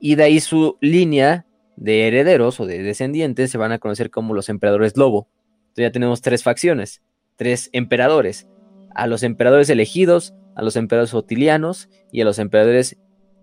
y 0.00 0.16
de 0.16 0.24
ahí 0.24 0.40
su 0.40 0.76
línea 0.80 1.46
de 1.76 2.08
herederos 2.08 2.58
o 2.60 2.66
de 2.66 2.82
descendientes 2.82 3.50
se 3.50 3.58
van 3.58 3.72
a 3.72 3.78
conocer 3.78 4.10
como 4.10 4.34
los 4.34 4.48
emperadores 4.48 4.96
lobo. 4.96 5.28
Entonces 5.68 5.84
ya 5.84 5.92
tenemos 5.92 6.20
tres 6.20 6.42
facciones, 6.42 7.02
tres 7.36 7.70
emperadores, 7.72 8.48
a 8.94 9.06
los 9.06 9.22
emperadores 9.22 9.70
elegidos, 9.70 10.34
a 10.54 10.62
los 10.62 10.76
emperadores 10.76 11.14
otilianos 11.14 11.88
y 12.10 12.22
a 12.22 12.24
los 12.24 12.38
emperadores 12.38 12.96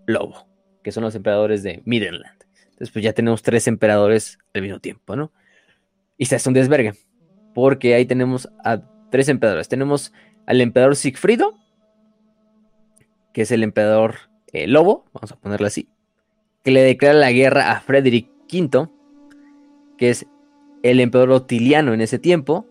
lobo 0.06 0.54
que 0.84 0.92
son 0.92 1.02
los 1.02 1.16
emperadores 1.16 1.64
de 1.64 1.82
Midland. 1.84 2.24
Entonces, 2.62 2.90
pues 2.92 3.04
ya 3.04 3.12
tenemos 3.12 3.42
tres 3.42 3.66
emperadores 3.66 4.38
al 4.52 4.62
mismo 4.62 4.78
tiempo, 4.78 5.16
¿no? 5.16 5.32
Y 6.16 6.26
se 6.26 6.36
hace 6.36 6.48
un 6.48 6.54
desvergue, 6.54 6.92
porque 7.54 7.94
ahí 7.94 8.04
tenemos 8.04 8.48
a 8.62 8.82
tres 9.10 9.28
emperadores. 9.28 9.68
Tenemos 9.68 10.12
al 10.46 10.60
emperador 10.60 10.96
Sigfrido, 10.96 11.58
que 13.32 13.42
es 13.42 13.50
el 13.50 13.62
emperador 13.62 14.16
eh, 14.52 14.66
lobo, 14.66 15.04
vamos 15.12 15.32
a 15.32 15.36
ponerlo 15.36 15.66
así, 15.66 15.88
que 16.62 16.70
le 16.70 16.82
declara 16.82 17.14
la 17.14 17.32
guerra 17.32 17.72
a 17.72 17.80
Frederick 17.80 18.28
V, 18.52 18.88
que 19.98 20.10
es 20.10 20.26
el 20.82 21.00
emperador 21.00 21.30
otiliano 21.30 21.94
en 21.94 22.00
ese 22.00 22.18
tiempo, 22.18 22.66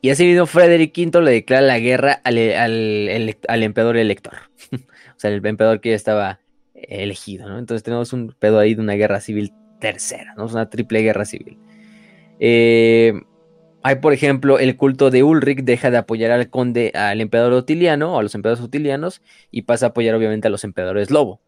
y 0.00 0.10
así 0.10 0.24
mismo 0.24 0.46
Frederick 0.46 0.96
V 0.96 1.20
le 1.20 1.30
declara 1.30 1.62
la 1.62 1.78
guerra 1.78 2.20
al, 2.24 2.38
al 3.48 3.62
emperador 3.62 3.96
elector, 3.96 4.34
o 4.72 5.18
sea, 5.18 5.30
el 5.30 5.44
emperador 5.44 5.80
que 5.80 5.90
ya 5.90 5.96
estaba 5.96 6.40
elegido, 6.74 7.48
¿no? 7.48 7.58
Entonces 7.58 7.82
tenemos 7.82 8.12
un 8.12 8.34
pedo 8.38 8.58
ahí 8.58 8.74
de 8.74 8.80
una 8.80 8.94
guerra 8.94 9.20
civil 9.20 9.52
tercera, 9.80 10.34
¿no? 10.36 10.46
Es 10.46 10.52
una 10.52 10.68
triple 10.68 11.02
guerra 11.02 11.24
civil. 11.24 11.58
Eh, 12.40 13.20
hay, 13.82 13.96
por 13.96 14.12
ejemplo, 14.12 14.58
el 14.58 14.76
culto 14.76 15.10
de 15.10 15.22
Ulrich 15.22 15.64
deja 15.64 15.90
de 15.90 15.98
apoyar 15.98 16.30
al 16.30 16.48
conde, 16.50 16.92
al 16.94 17.20
emperador 17.20 17.52
otiliano, 17.52 18.14
o 18.14 18.18
a 18.18 18.22
los 18.22 18.34
emperadores 18.34 18.64
otilianos, 18.64 19.22
y 19.50 19.62
pasa 19.62 19.86
a 19.86 19.88
apoyar 19.90 20.14
obviamente 20.14 20.48
a 20.48 20.50
los 20.50 20.64
emperadores 20.64 21.10
lobo. 21.10 21.40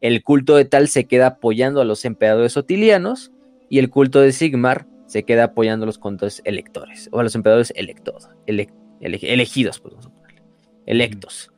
El 0.00 0.22
culto 0.22 0.56
de 0.56 0.64
Tal 0.64 0.88
se 0.88 1.04
queda 1.04 1.28
apoyando 1.28 1.80
a 1.80 1.84
los 1.84 2.04
emperadores 2.04 2.56
otilianos, 2.56 3.32
y 3.70 3.78
el 3.78 3.88
culto 3.88 4.20
de 4.20 4.32
Sigmar 4.32 4.86
se 5.06 5.24
queda 5.24 5.44
apoyando 5.44 5.84
a 5.84 5.86
los 5.86 5.98
condes 5.98 6.42
electores, 6.44 7.08
o 7.12 7.20
a 7.20 7.22
los 7.22 7.34
emperadores 7.34 7.72
electos, 7.76 8.28
elegidos, 8.46 9.80
pues 9.80 9.94
vamos 9.94 10.06
a 10.06 10.10
ponerle, 10.10 10.42
electos. 10.86 11.50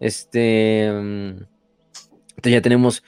Este. 0.00 0.90
Mm, 0.90 1.44
entonces 2.30 2.52
ya 2.52 2.62
tenemos 2.62 3.04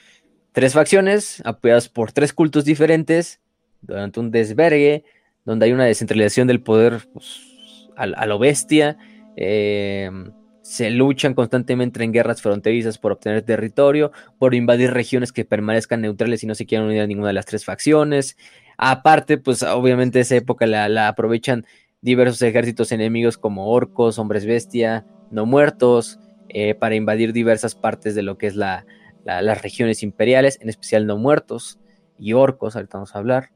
tres 0.51 0.73
facciones 0.73 1.41
apoyadas 1.43 1.89
por 1.89 2.11
tres 2.11 2.31
cultos 2.31 2.63
diferentes 2.63 3.41
durante 3.81 4.19
un 4.19 4.31
desvergue, 4.31 5.03
donde 5.45 5.65
hay 5.65 5.71
una 5.71 5.85
descentralización 5.85 6.47
del 6.47 6.61
poder 6.61 7.01
pues, 7.13 7.89
a, 7.95 8.25
lo 8.25 8.39
bestia. 8.39 8.97
Em, 9.35 10.31
se 10.61 10.89
luchan 10.89 11.33
constantemente 11.33 12.03
en 12.03 12.13
guerras 12.13 12.41
fronterizas 12.41 12.97
por 12.97 13.11
obtener 13.11 13.41
territorio, 13.41 14.11
por 14.39 14.55
invadir 14.55 14.91
regiones 14.91 15.33
que 15.33 15.43
permanezcan 15.43 16.01
neutrales 16.01 16.43
y 16.43 16.47
no 16.47 16.55
se 16.55 16.65
quieran 16.65 16.87
unir 16.87 17.01
a 17.01 17.07
ninguna 17.07 17.27
de 17.27 17.33
las 17.33 17.45
tres 17.45 17.65
facciones. 17.65 18.37
Aparte, 18.77 19.37
pues 19.37 19.61
obviamente 19.63 20.21
esa 20.21 20.35
época 20.35 20.65
la, 20.65 21.07
aprovechan 21.07 21.65
diversos 22.01 22.41
ejércitos 22.41 22.91
enemigos 22.91 23.37
como 23.37 23.71
orcos, 23.71 24.17
hombres 24.17 24.45
bestia, 24.45 25.05
no 25.31 25.45
muertos, 25.45 26.19
eh, 26.49 26.75
para 26.75 26.95
invadir 26.95 27.33
diversas 27.33 27.75
partes 27.75 28.15
de 28.15 28.23
lo 28.23 28.37
que 28.37 28.47
es 28.47 28.55
la, 28.55 28.85
las 29.25 29.61
regiones 29.61 30.01
imperiales, 30.01 30.59
en 30.61 30.69
especial 30.69 31.05
no 31.05 31.17
muertos 31.17 31.79
y 32.17 32.33
orcos, 32.33 32.75
ahorita 32.75 32.97
vamos 32.97 33.15
a 33.15 33.19
hablar. 33.19 33.49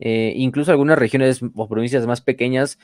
Eh, 0.00 0.32
incluso 0.36 0.70
algunas 0.70 0.98
regiones 0.98 1.40
o 1.54 1.68
provincias 1.68 2.06
más 2.06 2.22
pequeñas 2.22 2.78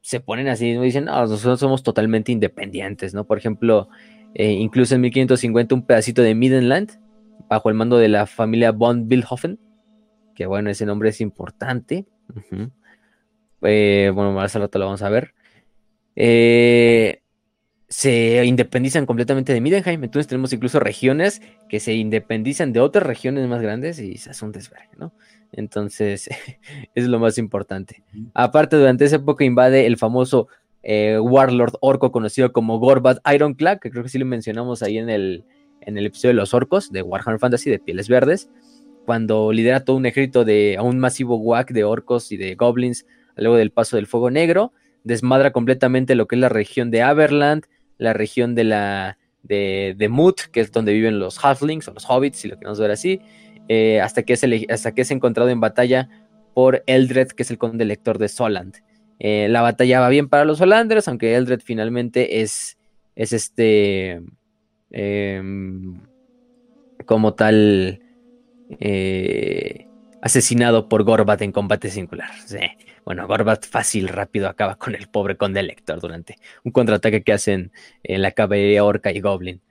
se 0.00 0.20
ponen 0.20 0.46
así 0.46 0.68
y 0.68 0.78
dicen, 0.78 1.06
no, 1.06 1.26
nosotros 1.26 1.58
somos 1.58 1.82
totalmente 1.82 2.30
independientes, 2.30 3.12
¿no? 3.12 3.24
Por 3.26 3.38
ejemplo, 3.38 3.88
eh, 4.34 4.52
incluso 4.52 4.94
en 4.94 5.00
1550 5.00 5.74
un 5.74 5.84
pedacito 5.84 6.22
de 6.22 6.36
Midland, 6.36 7.00
bajo 7.48 7.68
el 7.68 7.74
mando 7.74 7.98
de 7.98 8.08
la 8.08 8.26
familia 8.26 8.70
von 8.70 9.08
Billhofen, 9.08 9.58
que 10.36 10.46
bueno, 10.46 10.70
ese 10.70 10.86
nombre 10.86 11.08
es 11.08 11.20
importante. 11.20 12.06
Eh, 13.62 14.12
bueno, 14.14 14.32
más 14.32 14.54
al 14.54 14.62
rato 14.62 14.78
lo 14.78 14.84
vamos 14.84 15.02
a 15.02 15.08
ver. 15.08 15.34
Se 17.88 18.44
independizan 18.44 19.06
completamente 19.06 19.52
de 19.52 19.60
Midenheim. 19.60 20.04
Entonces 20.04 20.28
tenemos 20.28 20.52
incluso 20.52 20.78
regiones 20.78 21.42
que 21.68 21.80
se 21.80 21.94
independizan 21.94 22.72
de 22.72 22.80
otras 22.80 23.04
regiones 23.04 23.48
más 23.48 23.60
grandes 23.60 23.98
y 23.98 24.18
se 24.18 24.30
hace 24.30 24.44
un 24.44 24.52
desvergue, 24.52 24.96
¿no? 24.98 25.12
Entonces, 25.52 26.28
es 26.94 27.06
lo 27.06 27.18
más 27.18 27.38
importante. 27.38 28.02
Aparte, 28.34 28.76
durante 28.76 29.04
esa 29.04 29.16
época 29.16 29.44
invade 29.44 29.86
el 29.86 29.96
famoso 29.96 30.48
eh, 30.82 31.18
Warlord 31.18 31.74
orco 31.80 32.12
conocido 32.12 32.52
como 32.52 32.78
Gorbat 32.78 33.18
Ironclad, 33.32 33.78
que 33.80 33.90
creo 33.90 34.02
que 34.02 34.08
sí 34.08 34.18
lo 34.18 34.26
mencionamos 34.26 34.82
ahí 34.82 34.98
en 34.98 35.10
el, 35.10 35.44
en 35.80 35.98
el 35.98 36.06
episodio 36.06 36.30
de 36.30 36.40
los 36.40 36.54
orcos 36.54 36.92
de 36.92 37.02
Warhammer 37.02 37.40
Fantasy 37.40 37.70
de 37.70 37.78
pieles 37.78 38.08
verdes, 38.08 38.48
cuando 39.04 39.52
lidera 39.52 39.84
todo 39.84 39.96
un 39.96 40.06
ejército 40.06 40.44
de 40.44 40.78
un 40.82 40.98
masivo 40.98 41.36
whack 41.36 41.72
de 41.72 41.84
orcos 41.84 42.32
y 42.32 42.36
de 42.36 42.54
goblins 42.54 43.06
luego 43.36 43.56
del 43.56 43.70
paso 43.70 43.96
del 43.96 44.06
fuego 44.06 44.30
negro, 44.30 44.72
desmadra 45.04 45.52
completamente 45.52 46.14
lo 46.14 46.26
que 46.26 46.36
es 46.36 46.40
la 46.40 46.48
región 46.48 46.90
de 46.90 47.02
Aberland, 47.02 47.64
la 47.98 48.12
región 48.12 48.54
de 48.54 48.64
la 48.64 49.18
de, 49.42 49.94
de 49.96 50.08
Mut, 50.08 50.40
que 50.52 50.60
es 50.60 50.72
donde 50.72 50.92
viven 50.92 51.18
los 51.18 51.44
halflings 51.44 51.86
o 51.88 51.94
los 51.94 52.08
hobbits, 52.08 52.38
si 52.38 52.48
lo 52.48 52.56
queremos 52.58 52.80
ver 52.80 52.90
así, 52.90 53.20
eh, 53.68 54.00
hasta, 54.00 54.22
que 54.22 54.32
es 54.34 54.44
hasta 54.70 54.92
que 54.94 55.02
es 55.02 55.10
encontrado 55.10 55.50
en 55.50 55.60
batalla 55.60 56.08
por 56.54 56.82
Eldred, 56.86 57.28
que 57.28 57.42
es 57.42 57.50
el 57.50 57.58
conde 57.58 57.84
lector 57.84 58.18
de 58.18 58.28
Soland. 58.28 58.76
Eh, 59.18 59.48
la 59.48 59.62
batalla 59.62 60.00
va 60.00 60.08
bien 60.08 60.28
para 60.28 60.44
los 60.44 60.60
Holanders, 60.60 61.08
aunque 61.08 61.34
Eldred 61.34 61.60
finalmente 61.60 62.42
es, 62.42 62.78
es 63.14 63.32
este, 63.32 64.22
em, 64.90 66.00
como 67.06 67.34
tal, 67.34 68.00
eh, 68.80 69.86
asesinado 70.22 70.88
por 70.88 71.04
Gorbat 71.04 71.42
en 71.42 71.52
combate 71.52 71.90
singular. 71.90 72.30
Bueno, 73.04 73.26
Gorbat 73.26 73.64
fácil, 73.66 74.08
rápido 74.08 74.48
acaba 74.48 74.76
con 74.76 74.94
el 74.94 75.08
pobre 75.08 75.36
conde 75.36 75.62
Lector 75.62 76.00
durante 76.00 76.36
un 76.64 76.72
contraataque 76.72 77.22
que 77.22 77.32
hacen 77.32 77.70
en 78.02 78.22
la 78.22 78.32
caballería 78.32 78.84
orca 78.84 79.12
y 79.12 79.20
goblin. 79.20 79.62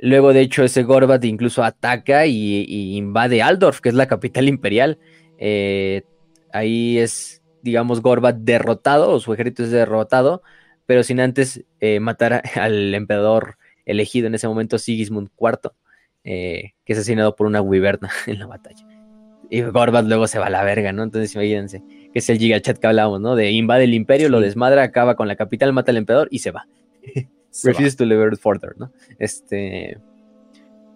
Luego, 0.00 0.32
de 0.32 0.40
hecho, 0.40 0.64
ese 0.64 0.82
Gorbat 0.82 1.24
incluso 1.24 1.62
ataca 1.62 2.26
y, 2.26 2.96
invade 2.96 3.42
Aldorf, 3.42 3.80
que 3.80 3.88
es 3.88 3.94
la 3.94 4.06
capital 4.06 4.48
imperial. 4.48 4.98
Eh, 5.38 6.02
ahí 6.52 6.98
es, 6.98 7.42
digamos, 7.62 8.02
Gorbat 8.02 8.36
derrotado, 8.36 9.10
o 9.12 9.20
su 9.20 9.32
ejército 9.32 9.64
es 9.64 9.70
derrotado, 9.70 10.42
pero 10.86 11.02
sin 11.02 11.20
antes 11.20 11.64
eh, 11.80 12.00
matar 12.00 12.42
al 12.56 12.94
emperador 12.94 13.56
elegido 13.86 14.26
en 14.26 14.34
ese 14.34 14.48
momento, 14.48 14.78
Sigismund 14.78 15.28
IV, 15.38 15.72
eh, 16.24 16.72
que 16.84 16.92
es 16.92 16.98
asesinado 16.98 17.36
por 17.36 17.46
una 17.46 17.60
wiberna 17.60 18.10
en 18.26 18.38
la 18.38 18.46
batalla. 18.46 18.86
Y 19.50 19.60
Gorbat 19.60 20.06
luego 20.06 20.26
se 20.26 20.38
va 20.38 20.46
a 20.46 20.50
la 20.50 20.64
verga, 20.64 20.92
¿no? 20.92 21.02
Entonces 21.02 21.34
imagínense, 21.34 21.82
que 22.12 22.18
es 22.18 22.28
el 22.30 22.38
gigachat 22.38 22.78
que 22.78 22.86
hablábamos, 22.86 23.20
¿no? 23.20 23.36
De 23.36 23.50
invade 23.50 23.84
el 23.84 23.94
imperio, 23.94 24.28
lo 24.28 24.40
desmadra, 24.40 24.82
acaba 24.82 25.14
con 25.16 25.28
la 25.28 25.36
capital, 25.36 25.72
mata 25.72 25.92
al 25.92 25.98
emperador 25.98 26.28
y 26.30 26.38
se 26.40 26.50
va. 26.50 26.66
Refuse 27.62 27.96
to 27.96 28.04
live 28.04 28.36
further, 28.36 28.74
¿no? 28.76 28.92
Este. 29.18 29.98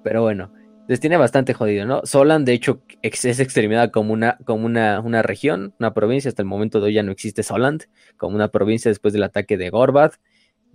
Pero 0.02 0.22
bueno, 0.22 0.52
les 0.88 1.00
tiene 1.00 1.16
bastante 1.16 1.54
jodido, 1.54 1.86
¿no? 1.86 2.00
Solan, 2.04 2.44
de 2.44 2.54
hecho, 2.54 2.82
es 3.02 3.40
exterminada 3.40 3.90
como 3.90 4.12
una, 4.12 4.38
como 4.44 4.66
una, 4.66 5.00
una 5.00 5.22
región, 5.22 5.74
una 5.78 5.94
provincia. 5.94 6.28
Hasta 6.28 6.42
el 6.42 6.48
momento 6.48 6.80
de 6.80 6.86
hoy 6.86 6.94
ya 6.94 7.02
no 7.02 7.12
existe 7.12 7.42
Soland 7.42 7.84
como 8.16 8.34
una 8.34 8.48
provincia 8.48 8.90
después 8.90 9.12
del 9.12 9.22
ataque 9.22 9.56
de 9.56 9.70
Gorbat. 9.70 10.14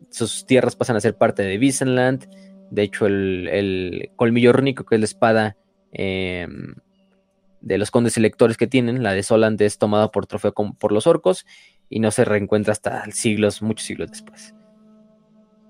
Sus 0.09 0.45
tierras 0.45 0.75
pasan 0.75 0.95
a 0.95 1.01
ser 1.01 1.17
parte 1.17 1.43
de 1.43 1.57
Visenland. 1.57 2.29
De 2.71 2.83
hecho, 2.83 3.05
el, 3.05 3.47
el 3.51 4.11
colmillo 4.15 4.53
rúnico, 4.53 4.85
que 4.85 4.95
es 4.95 5.01
la 5.01 5.05
espada. 5.05 5.57
Eh, 5.91 6.47
de 7.61 7.77
los 7.77 7.91
condes 7.91 8.17
electores 8.17 8.57
que 8.57 8.67
tienen, 8.67 9.03
la 9.03 9.13
de 9.13 9.23
Soland 9.23 9.61
es 9.61 9.77
tomada 9.77 10.11
por 10.11 10.27
trofeo 10.27 10.53
por 10.53 10.91
los 10.91 11.07
orcos 11.07 11.45
y 11.89 12.01
no 12.01 12.11
se 12.11 12.25
reencuentra 12.25 12.73
hasta 12.73 13.09
siglos, 13.11 13.61
muchos 13.61 13.87
siglos 13.87 14.11
después. 14.11 14.53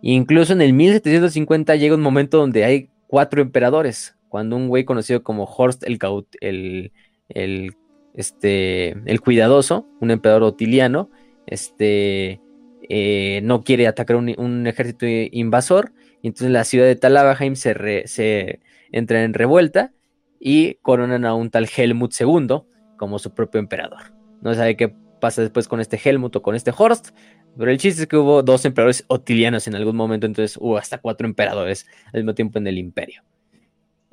Incluso 0.06 0.52
en 0.52 0.62
el 0.62 0.74
1750 0.74 1.78
llega 1.78 1.96
un 1.96 2.02
momento 2.02 2.38
donde 2.38 2.66
hay 2.66 2.90
cuatro 3.08 3.42
emperadores, 3.42 4.18
cuando 4.28 4.58
un 4.58 4.68
güey 4.68 4.84
conocido 4.84 5.24
como 5.24 5.46
Horst 5.46 5.82
el, 5.86 5.98
el, 6.42 6.92
el, 7.30 7.76
este, 8.14 8.90
el 9.06 9.22
cuidadoso, 9.22 9.88
un 10.02 10.12
emperador 10.12 10.44
otiliano, 10.44 11.10
este, 11.48 12.42
eh, 12.90 13.40
no 13.44 13.64
quiere 13.64 13.88
atacar 13.88 14.18
un, 14.18 14.68
ejército 14.68 15.06
invasor, 15.08 15.94
y 16.22 16.28
entonces 16.28 16.52
la 16.52 16.66
ciudad 16.66 16.86
de 16.86 16.98
Talabaheim 16.98 17.56
se, 17.56 18.04
se 18.06 18.60
entra 18.92 19.24
en 19.24 19.34
revuelta 19.34 19.94
y 20.38 20.74
coronan 20.82 21.24
a 21.24 21.34
un 21.34 21.50
tal 21.50 21.70
Helmut 21.74 22.14
II 22.20 22.64
como 22.98 23.20
su 23.20 23.34
propio 23.34 23.60
emperador. 23.60 24.14
No 24.42 24.54
sabe 24.54 24.76
qué 24.76 24.94
pasa 25.22 25.42
después 25.42 25.70
con 25.70 25.80
este 25.80 25.98
Helmut 26.04 26.36
o 26.36 26.42
con 26.42 26.56
este 26.56 26.74
Horst, 26.78 27.12
pero 27.58 27.72
el 27.72 27.78
chiste 27.78 28.04
es 28.04 28.08
que 28.08 28.18
hubo 28.18 28.42
dos 28.42 28.66
emperadores 28.66 29.04
otilianos 29.08 29.68
en 29.68 29.76
algún 29.76 29.96
momento, 29.96 30.26
entonces 30.26 30.58
hubo 30.60 30.78
hasta 30.78 30.98
cuatro 31.00 31.28
emperadores 31.28 31.88
al 32.08 32.22
mismo 32.22 32.34
tiempo 32.34 32.60
en 32.60 32.68
el 32.68 32.78
imperio. 32.78 33.24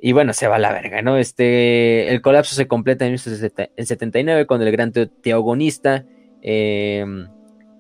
Y 0.03 0.13
bueno, 0.13 0.33
se 0.33 0.47
va 0.47 0.57
a 0.57 0.59
la 0.59 0.73
verga, 0.73 1.03
¿no? 1.03 1.19
Este, 1.19 2.09
el 2.09 2.23
colapso 2.23 2.55
se 2.55 2.67
completa 2.67 3.05
en 3.05 3.13
1979 3.13 4.47
cuando 4.47 4.67
el 4.67 4.73
gran 4.73 4.93
teogonista 4.93 6.07
em, 6.41 7.29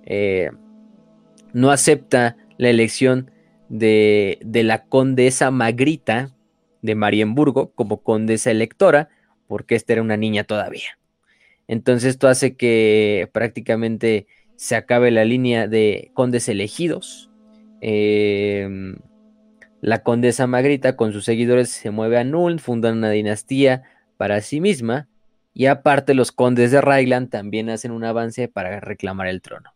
eh, 0.05 0.51
no 1.53 1.71
acepta 1.71 2.37
la 2.59 2.69
elección 2.69 3.31
de, 3.71 4.39
de 4.43 4.65
la 4.65 4.85
condesa 4.85 5.51
Magrita 5.51 6.31
de 6.83 6.95
Marienburgo 6.95 7.73
como 7.73 8.03
condesa 8.03 8.51
electora, 8.51 9.09
porque 9.47 9.75
esta 9.75 9.95
era 9.95 10.03
una 10.03 10.17
niña 10.17 10.45
todavía. 10.45 10.99
Entonces 11.69 12.11
esto 12.11 12.29
hace 12.29 12.57
que 12.57 13.31
prácticamente 13.33 14.27
se 14.61 14.77
acabe 14.77 15.11
la 15.11 15.25
línea 15.25 15.69
de 15.69 16.11
condes 16.13 16.47
elegidos. 16.47 17.31
Em, 17.81 18.97
la 19.81 20.03
condesa 20.03 20.47
Magrita 20.47 20.97
con 20.97 21.15
sus 21.15 21.25
seguidores 21.25 21.71
se 21.71 21.91
mueve 21.91 22.19
a 22.19 22.25
Null, 22.25 22.61
fundan 22.61 22.99
una 22.99 23.09
dinastía 23.09 23.85
para 24.19 24.43
sí 24.43 24.61
misma, 24.61 25.09
y 25.55 25.65
aparte 25.65 26.13
los 26.13 26.31
condes 26.31 26.73
de 26.73 26.83
Rhineland 26.83 27.31
también 27.31 27.71
hacen 27.71 27.91
un 27.91 28.05
avance 28.05 28.49
para 28.49 28.81
reclamar 28.81 29.29
el 29.29 29.41
trono. 29.41 29.73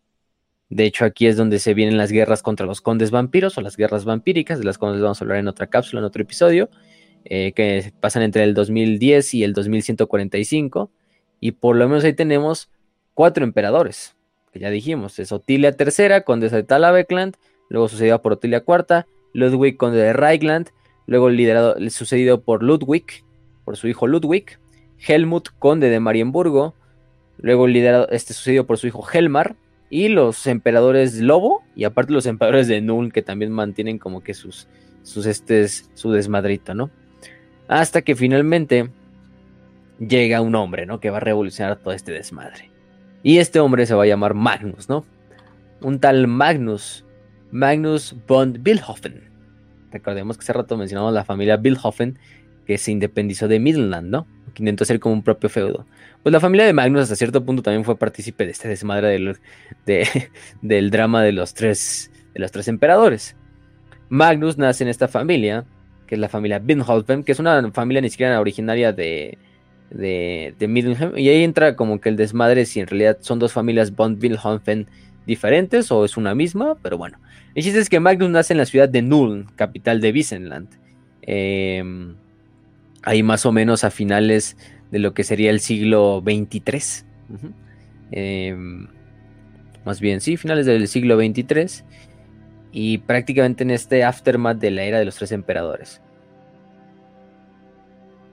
De 0.69 0.85
hecho, 0.85 1.07
aquí 1.07 1.29
es 1.29 1.39
donde 1.39 1.61
se 1.61 1.73
vienen 1.73 1.97
las 1.97 2.13
guerras 2.13 2.43
contra 2.43 2.67
los 2.67 2.83
condes 2.83 3.11
vampiros 3.11 3.57
o 3.57 3.63
las 3.63 3.79
guerras 3.79 4.05
vampíricas, 4.05 4.59
de 4.59 4.67
las 4.67 4.77
cuales 4.77 5.01
vamos 5.01 5.19
a 5.19 5.25
hablar 5.25 5.39
en 5.39 5.49
otra 5.49 5.67
cápsula, 5.67 6.01
en 6.01 6.05
otro 6.05 6.23
episodio. 6.23 6.69
Eh, 7.25 7.53
que 7.53 7.91
pasan 8.01 8.23
entre 8.23 8.45
el 8.45 8.53
2010 8.53 9.33
y 9.33 9.45
el 9.45 9.55
2145, 9.55 10.91
y 11.41 11.53
por 11.53 11.75
lo 11.75 11.89
menos 11.89 12.05
ahí 12.05 12.13
tenemos 12.13 12.71
cuatro 13.15 13.45
emperadores, 13.45 14.15
que 14.55 14.61
ya 14.61 14.71
dijimos, 14.71 15.19
es 15.19 15.33
Otilia 15.33 15.75
III, 15.77 16.23
condesa 16.25 16.55
de 16.55 16.63
Talabekland, 16.63 17.35
luego 17.69 17.89
sucedido 17.89 18.23
por 18.23 18.35
Otilia 18.35 18.63
IV, 18.67 19.05
Ludwig, 19.33 19.77
conde 19.77 19.99
de 19.99 20.13
Reichland, 20.13 20.71
luego 21.09 21.29
liderado, 21.29 21.77
sucedido 21.91 22.41
por 22.41 22.63
Ludwig, 22.63 23.25
por 23.65 23.77
su 23.77 23.89
hijo 23.89 24.07
Ludwig, 24.07 24.61
Helmut, 25.05 25.49
conde 25.59 25.91
de 25.91 25.99
Marienburgo, 25.99 26.75
luego 27.39 27.67
liderado, 27.67 28.09
este 28.11 28.33
sucedido 28.33 28.65
por 28.65 28.79
su 28.79 28.87
hijo 28.87 29.05
Helmar, 29.13 29.57
y 29.91 30.07
los 30.07 30.47
emperadores 30.47 31.21
Lobo, 31.21 31.65
y 31.75 31.83
aparte 31.83 32.13
los 32.13 32.27
emperadores 32.27 32.69
de 32.69 32.81
Null, 32.81 33.13
que 33.13 33.23
también 33.23 33.51
mantienen 33.51 33.99
como 33.99 34.23
que 34.23 34.35
sus, 34.35 34.69
sus 35.03 35.27
estes, 35.27 35.91
su 35.95 36.13
desmadrito, 36.13 36.75
¿no? 36.75 36.91
Hasta 37.67 38.03
que 38.03 38.15
finalmente 38.15 38.89
llega 39.99 40.41
un 40.41 40.55
hombre, 40.55 40.87
¿no? 40.87 41.01
Que 41.01 41.11
va 41.11 41.17
a 41.17 41.21
revolucionar 41.21 41.77
todo 41.77 41.93
este 41.93 42.13
desmadre. 42.13 42.74
Y 43.25 43.39
este 43.39 43.59
hombre 43.59 43.87
se 43.87 43.95
va 43.95 44.03
a 44.03 44.07
llamar 44.07 44.35
Magnus, 44.35 44.89
¿no? 44.89 45.07
Un 45.81 45.99
tal 45.99 46.27
Magnus, 46.29 47.07
Magnus 47.51 48.15
von 48.29 48.59
Billhofen. 48.63 49.31
Recordemos 49.91 50.37
que 50.37 50.43
hace 50.43 50.53
rato 50.53 50.77
mencionamos 50.77 51.15
la 51.15 51.25
familia 51.25 51.57
Billhofen, 51.57 52.19
que 52.67 52.77
se 52.77 52.93
independizó 52.93 53.49
de 53.49 53.59
Midland, 53.59 54.11
¿no? 54.11 54.27
Que 54.53 54.63
intentó 54.63 54.85
ser 54.85 55.01
como 55.01 55.15
un 55.15 55.23
propio 55.23 55.49
feudo. 55.49 55.87
Pues 56.23 56.35
la 56.35 56.39
familia 56.39 56.67
de 56.67 56.75
Magnus 56.75 57.05
hasta 57.05 57.17
cierto 57.17 57.43
punto 57.47 57.63
también 57.63 57.85
fue 57.85 57.97
partícipe 57.97 58.45
de 58.45 58.51
este 58.51 58.69
desmadre 58.69 59.09
del, 59.09 59.39
del 60.63 60.91
drama 60.91 61.23
de 61.23 61.33
los, 61.33 61.55
tres, 61.55 62.11
de 62.35 62.41
los 62.41 62.53
tres 62.53 62.69
emperadores. 62.69 63.37
Magnus 64.11 64.59
nace 64.59 64.85
en 64.85 64.91
esta 64.91 65.09
familia 65.09 65.65
que 66.07 66.17
es 66.17 66.21
la 66.21 66.29
familia 66.29 66.59
Binholfen, 66.59 67.25
que 67.25 67.33
es 67.33 67.39
una 67.39 67.73
familia 67.73 68.03
ni 68.03 68.11
siquiera 68.11 68.39
originaria 68.39 68.93
de, 68.93 69.39
de, 69.95 70.55
de 70.59 71.13
y 71.17 71.29
ahí 71.29 71.45
entra 71.45 71.77
como 71.77 72.01
que 72.01 72.09
el 72.09 72.17
desmadre 72.17 72.67
si 72.67 72.81
en 72.81 72.89
realidad 72.89 73.19
son 73.21 73.39
dos 73.39 73.53
familias 73.53 73.95
von 73.95 74.19
Binholfen 74.19 74.89
diferentes 75.27 75.91
o 75.91 76.05
es 76.05 76.17
una 76.17 76.35
misma, 76.35 76.77
pero 76.83 76.99
bueno. 76.99 77.19
El 77.55 77.63
chiste 77.63 77.79
es 77.79 77.89
que 77.89 78.01
Magnus 78.01 78.31
nace 78.31 78.53
en 78.53 78.59
la 78.59 78.67
ciudad 78.67 78.89
de 78.89 79.03
Null, 79.03 79.47
capital 79.55 80.01
de 80.01 80.11
Wiesenland. 80.11 80.69
Em, 81.23 82.17
ahí 83.03 83.23
más 83.23 83.47
o 83.47 83.53
menos 83.53 83.85
a 83.85 83.91
finales 83.91 84.57
de 84.91 84.99
lo 84.99 85.15
que 85.15 85.23
sería 85.25 85.51
el 85.51 85.61
siglo 85.61 86.21
23. 86.21 87.07
Em, 88.11 88.89
más 89.85 90.01
bien, 90.01 90.21
sí, 90.21 90.37
finales 90.37 90.67
del 90.67 90.89
siglo 90.89 91.17
23. 91.17 91.85
y 92.77 92.99
prácticamente 92.99 93.63
en 93.63 93.71
este 93.71 94.03
aftermath 94.03 94.59
de 94.59 94.73
la 94.73 94.83
era 94.83 94.99
de 94.99 95.05
los 95.05 95.15
tres 95.15 95.31
emperadores. 95.31 96.03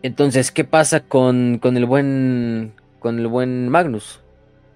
Entonces, 0.03 0.51
¿qué 0.51 0.63
pasa 0.63 1.01
con, 1.01 1.59
con 1.59 1.77
el 1.77 1.85
buen 1.85 2.73
con 2.99 3.19
el 3.19 3.27
buen 3.27 3.69
Magnus? 3.69 4.21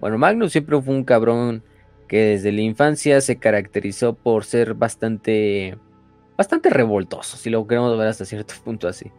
Bueno, 0.00 0.18
Magnus 0.18 0.52
siempre 0.52 0.80
fue 0.80 0.94
un 0.94 1.04
cabrón 1.04 1.62
que 2.08 2.18
desde 2.18 2.52
la 2.52 2.60
infancia 2.60 3.20
se 3.20 3.36
caracterizó 3.36 4.14
por 4.14 4.44
ser 4.44 4.74
bastante 4.74 5.76
bastante 6.36 6.70
revoltoso, 6.70 7.36
si 7.36 7.50
lo 7.50 7.66
queremos 7.66 7.96
ver 7.98 8.08
hasta 8.08 8.24
cierto 8.24 8.54
punto 8.64 8.88
así. 8.88 9.10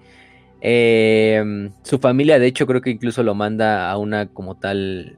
Em, 0.61 1.71
su 1.83 1.99
familia, 1.99 2.39
de 2.39 2.47
hecho, 2.47 2.65
creo 2.65 2.81
que 2.81 2.89
incluso 2.89 3.23
lo 3.23 3.35
manda 3.35 3.89
a 3.89 3.97
una 3.97 4.27
como 4.27 4.55
tal 4.55 5.17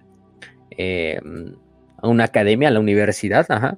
em, 0.71 1.55
a 1.97 2.07
una 2.07 2.25
academia, 2.25 2.69
a 2.69 2.71
la 2.71 2.79
universidad, 2.79 3.45
ajá, 3.49 3.77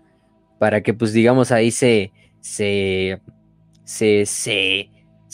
para 0.59 0.81
que 0.81 0.93
pues 0.93 1.13
digamos 1.13 1.51
ahí 1.51 1.71
se, 1.71 2.11
se, 2.39 3.19
se, 3.83 4.25
se, 4.25 4.89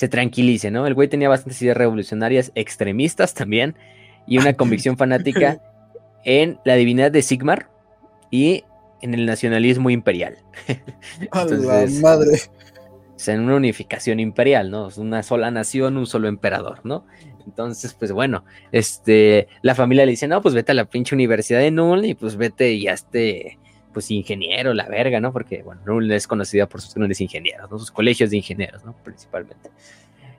tranquilice, 0.08 0.70
¿no? 0.70 0.86
El 0.86 0.94
güey 0.94 1.08
tenía 1.08 1.28
bastantes 1.28 1.62
ideas 1.62 1.78
revolucionarias, 1.78 2.52
extremistas 2.56 3.34
también, 3.34 3.76
y 4.28 4.38
una 4.38 4.54
convicción 4.58 4.98
fanática 4.98 5.60
en 6.24 6.60
la 6.66 6.76
divinidad 6.76 7.12
de 7.12 7.22
Sigmar 7.24 7.70
y 8.30 8.64
en 9.02 9.14
el 9.14 9.26
nacionalismo 9.26 9.90
imperial. 9.90 10.38
Entonces, 11.20 12.00
madre. 12.02 12.40
en 13.26 13.40
una 13.42 13.56
unificación 13.56 14.20
imperial, 14.20 14.70
¿no? 14.70 14.90
Una 14.98 15.24
sola 15.24 15.50
nación, 15.50 15.98
un 15.98 16.06
solo 16.06 16.28
emperador, 16.28 16.82
¿no? 16.84 17.06
Entonces, 17.48 17.94
pues 17.94 18.12
bueno, 18.12 18.44
este, 18.72 19.48
la 19.62 19.74
familia 19.74 20.06
le 20.06 20.12
dice, 20.12 20.28
no, 20.28 20.42
pues 20.42 20.54
vete 20.54 20.74
a 20.74 20.76
la 20.76 20.86
pinche 20.86 21.16
universidad 21.16 21.60
de 21.60 21.72
Null 21.72 22.06
y 22.06 22.14
pues 22.14 22.36
vete 22.36 22.74
y 22.74 22.88
hazte, 22.88 23.58
pues 23.98 24.12
ingeniero, 24.12 24.76
la 24.76 24.88
verga, 24.88 25.20
¿no? 25.20 25.34
Porque, 25.34 25.64
bueno, 25.64 25.82
Null 25.84 26.12
es 26.12 26.28
conocida 26.28 26.70
por 26.70 26.82
sus 26.82 26.94
grandes 26.94 27.20
ingenieros, 27.20 27.72
¿no? 27.72 27.80
Sus 27.80 27.90
colegios 27.90 28.30
de 28.30 28.38
ingenieros, 28.38 28.86
¿no? 28.86 28.96
Principalmente. 29.04 29.72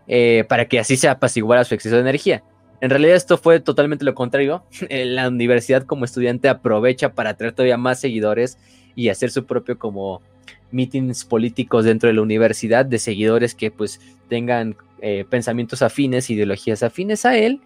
Eh, 0.06 0.44
para 0.48 0.66
que 0.66 0.78
así 0.78 0.96
se 0.96 1.08
apaciguara 1.08 1.64
su 1.64 1.74
exceso 1.74 1.96
de 1.96 2.02
energía. 2.02 2.44
En 2.80 2.88
realidad 2.88 3.16
esto 3.16 3.36
fue 3.36 3.58
totalmente 3.58 4.04
lo 4.04 4.14
contrario. 4.14 4.62
La 4.90 5.26
universidad 5.26 5.82
como 5.82 6.04
estudiante 6.04 6.48
aprovecha 6.48 7.14
para 7.14 7.30
atraer 7.30 7.52
todavía 7.52 7.76
más 7.76 7.98
seguidores 7.98 8.58
y 8.94 9.08
hacer 9.08 9.32
su 9.32 9.44
propio 9.44 9.76
como 9.76 10.22
meetings 10.70 11.24
políticos 11.24 11.84
dentro 11.84 12.06
de 12.06 12.14
la 12.14 12.22
universidad 12.22 12.86
de 12.86 13.00
seguidores 13.00 13.56
que 13.56 13.72
pues 13.72 14.00
tengan 14.28 14.76
eh, 15.02 15.24
pensamientos 15.28 15.82
afines, 15.82 16.30
ideologías 16.30 16.84
afines 16.84 17.26
a 17.26 17.36
él 17.36 17.60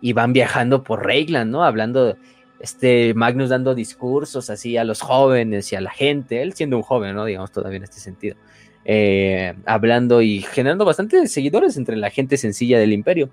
y 0.00 0.12
van 0.12 0.32
viajando 0.32 0.82
por 0.82 1.06
Regland, 1.06 1.52
¿no? 1.52 1.62
Hablando, 1.62 2.16
este 2.60 3.14
Magnus 3.14 3.50
dando 3.50 3.74
discursos 3.74 4.50
así 4.50 4.76
a 4.76 4.84
los 4.84 5.00
jóvenes 5.00 5.72
y 5.72 5.76
a 5.76 5.80
la 5.80 5.90
gente, 5.90 6.42
él 6.42 6.54
siendo 6.54 6.76
un 6.76 6.82
joven, 6.82 7.14
¿no? 7.14 7.24
Digamos 7.24 7.52
todavía 7.52 7.78
en 7.78 7.84
este 7.84 8.00
sentido. 8.00 8.36
Eh, 8.84 9.54
hablando 9.66 10.22
y 10.22 10.42
generando 10.42 10.84
bastantes 10.84 11.32
seguidores 11.32 11.76
entre 11.76 11.96
la 11.96 12.10
gente 12.10 12.36
sencilla 12.36 12.78
del 12.78 12.92
imperio, 12.92 13.30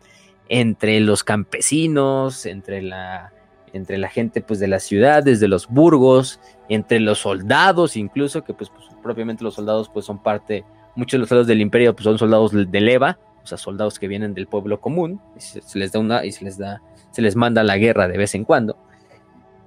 entre 0.49 0.99
los 0.99 1.23
campesinos, 1.23 2.45
entre 2.45 2.81
la, 2.81 3.31
entre 3.71 3.97
la 3.97 4.09
gente 4.09 4.41
pues 4.41 4.59
de 4.59 4.67
las 4.67 4.83
ciudades, 4.83 5.39
de 5.39 5.47
los 5.47 5.67
burgos, 5.67 6.39
entre 6.69 6.99
los 6.99 7.19
soldados 7.19 7.95
incluso, 7.97 8.43
que 8.43 8.53
pues, 8.53 8.69
pues 8.69 8.85
propiamente 9.01 9.43
los 9.43 9.55
soldados 9.55 9.89
pues 9.89 10.05
son 10.05 10.21
parte, 10.21 10.65
muchos 10.95 11.13
de 11.13 11.19
los 11.19 11.29
soldados 11.29 11.47
del 11.47 11.61
imperio 11.61 11.93
pues 11.95 12.03
son 12.03 12.17
soldados 12.17 12.51
de 12.51 12.81
leva, 12.81 13.19
o 13.43 13.47
sea, 13.47 13.57
soldados 13.57 13.99
que 13.99 14.07
vienen 14.07 14.33
del 14.33 14.47
pueblo 14.47 14.79
común, 14.79 15.19
y 15.35 15.41
se, 15.41 15.61
les 15.77 15.91
da 15.91 15.99
una, 15.99 16.25
y 16.25 16.31
se 16.31 16.45
les 16.45 16.57
da, 16.57 16.81
se 17.11 17.21
les 17.21 17.35
manda 17.35 17.61
a 17.61 17.63
la 17.63 17.77
guerra 17.77 18.07
de 18.07 18.17
vez 18.17 18.35
en 18.35 18.45
cuando. 18.45 18.77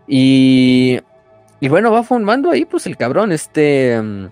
Y, 0.07 1.01
y 1.61 1.69
bueno, 1.69 1.91
va 1.91 2.03
formando 2.03 2.51
ahí 2.51 2.65
pues 2.65 2.87
el 2.87 2.97
cabrón, 2.97 3.33
este, 3.33 4.01
mm, 4.01 4.27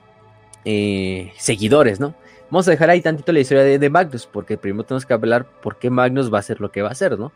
eh, 0.65 1.33
seguidores, 1.37 2.01
¿no? 2.01 2.15
Vamos 2.51 2.69
a 2.69 2.71
dejar 2.71 2.91
ahí 2.91 3.01
tantito 3.01 3.33
la 3.33 3.41
historia 3.41 3.65
de, 3.65 3.91
Magnus, 3.91 4.27
porque 4.27 4.57
primero 4.57 4.85
tenemos 4.85 5.05
que 5.07 5.15
hablar 5.15 5.45
por 5.45 5.79
qué 5.79 5.91
Magnus 5.91 6.33
va 6.33 6.39
a 6.39 6.41
hacer 6.41 6.61
lo 6.61 6.71
que 6.71 6.83
va 6.83 6.89
a 6.89 6.93
hacer, 6.93 7.19
¿no? 7.19 7.33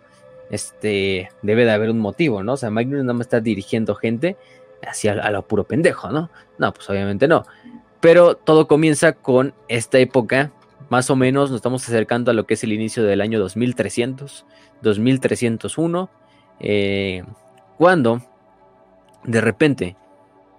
Este, 0.51 1.31
debe 1.43 1.65
de 1.65 1.73
haber 1.73 1.91
un 1.91 1.99
motivo, 1.99 2.43
¿no? 2.43 2.53
O 2.53 2.57
sea, 2.57 2.71
Magnus 2.71 3.05
no 3.05 3.15
me 3.15 3.23
está 3.23 3.41
dirigiendo 3.41 3.95
gente 3.95 4.37
hacia 4.87 5.13
a 5.13 5.31
lo 5.31 5.43
puro 5.43 5.65
pendejo, 5.65 6.11
¿no? 6.11 6.31
No, 6.59 6.73
pues 6.73 6.89
obviamente 6.89 7.27
no. 7.27 7.45
Pero 8.01 8.37
todo 8.37 8.69
comienza 8.69 9.13
con 9.13 9.55
esta 9.67 9.99
época, 9.99 10.53
más 10.89 11.11
o 11.11 11.17
menos 11.17 11.51
nos 11.51 11.57
estamos 11.57 11.87
acercando 11.89 12.31
a 12.31 12.35
lo 12.35 12.47
que 12.47 12.55
es 12.55 12.63
el 12.63 12.73
inicio 12.73 13.03
del 13.03 13.21
año 13.21 13.41
2300, 13.41 14.47
2301, 14.83 16.11
eh, 16.61 17.25
cuando 17.77 18.23
de 19.25 19.41
repente, 19.41 19.97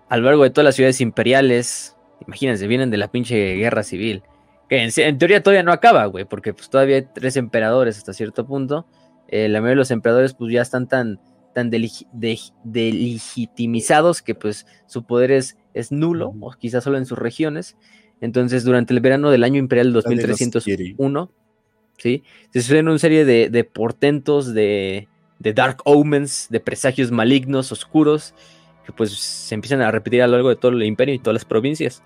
a 0.09 0.17
lo 0.17 0.23
largo 0.23 0.43
de 0.43 0.49
todas 0.49 0.65
las 0.65 0.75
ciudades 0.75 0.99
imperiales, 1.01 1.95
imagínense, 2.25 2.67
vienen 2.67 2.89
de 2.89 2.97
la 2.97 3.11
pinche 3.11 3.55
guerra 3.55 3.83
civil, 3.83 4.23
que 4.67 4.83
en, 4.83 5.17
teoría 5.17 5.41
todavía 5.41 5.63
no 5.63 5.71
acaba, 5.71 6.05
güey, 6.05 6.25
porque 6.25 6.53
pues 6.53 6.69
todavía 6.69 6.97
hay 6.97 7.07
tres 7.13 7.37
emperadores 7.37 7.97
hasta 7.97 8.13
cierto 8.13 8.45
punto, 8.45 8.85
eh, 9.27 9.49
la 9.49 9.59
mayoría 9.59 9.71
de 9.71 9.77
los 9.77 9.91
emperadores 9.91 10.33
pues 10.33 10.53
ya 10.53 10.61
están 10.61 10.87
tan, 10.87 11.19
tan 11.53 11.69
delegitimizados 11.69 14.21
que 14.21 14.35
pues 14.35 14.65
su 14.85 15.03
poder 15.03 15.31
es, 15.31 15.57
es 15.73 15.91
nulo, 15.91 16.33
o 16.39 16.51
quizás 16.51 16.83
solo 16.83 16.97
en 16.97 17.05
sus 17.05 17.17
regiones. 17.17 17.77
Entonces, 18.21 18.63
durante 18.63 18.93
el 18.93 18.99
verano 18.99 19.31
del 19.31 19.43
año 19.43 19.57
imperial 19.59 19.93
2301, 19.93 21.31
¿sí? 21.97 22.23
se 22.51 22.61
suceden 22.61 22.89
una 22.89 22.99
serie 22.99 23.25
de, 23.25 23.63
portentos, 23.63 24.53
de, 24.53 25.07
de, 25.39 25.53
dark 25.53 25.81
omens, 25.85 26.47
de 26.49 26.59
presagios 26.59 27.11
malignos, 27.11 27.71
oscuros, 27.71 28.33
que 28.85 28.91
pues 28.91 29.11
se 29.11 29.55
empiezan 29.55 29.81
a 29.81 29.91
repetir 29.91 30.21
a 30.21 30.27
lo 30.27 30.33
largo 30.33 30.49
de 30.49 30.55
todo 30.55 30.71
el 30.73 30.83
imperio 30.83 31.15
y 31.15 31.19
todas 31.19 31.33
las 31.33 31.45
provincias. 31.45 32.03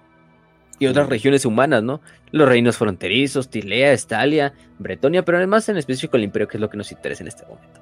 Y 0.79 0.87
otras 0.87 1.07
regiones 1.07 1.45
humanas, 1.45 1.83
¿no? 1.83 2.01
Los 2.31 2.47
reinos 2.47 2.77
fronterizos, 2.77 3.49
Tilea, 3.49 3.93
Estalia, 3.93 4.53
Bretonia, 4.79 5.23
pero 5.23 5.37
además 5.37 5.69
en 5.69 5.77
específico 5.77 6.17
el 6.17 6.23
imperio, 6.23 6.47
que 6.47 6.57
es 6.57 6.61
lo 6.61 6.69
que 6.69 6.77
nos 6.77 6.91
interesa 6.91 7.23
en 7.23 7.27
este 7.27 7.45
momento. 7.45 7.79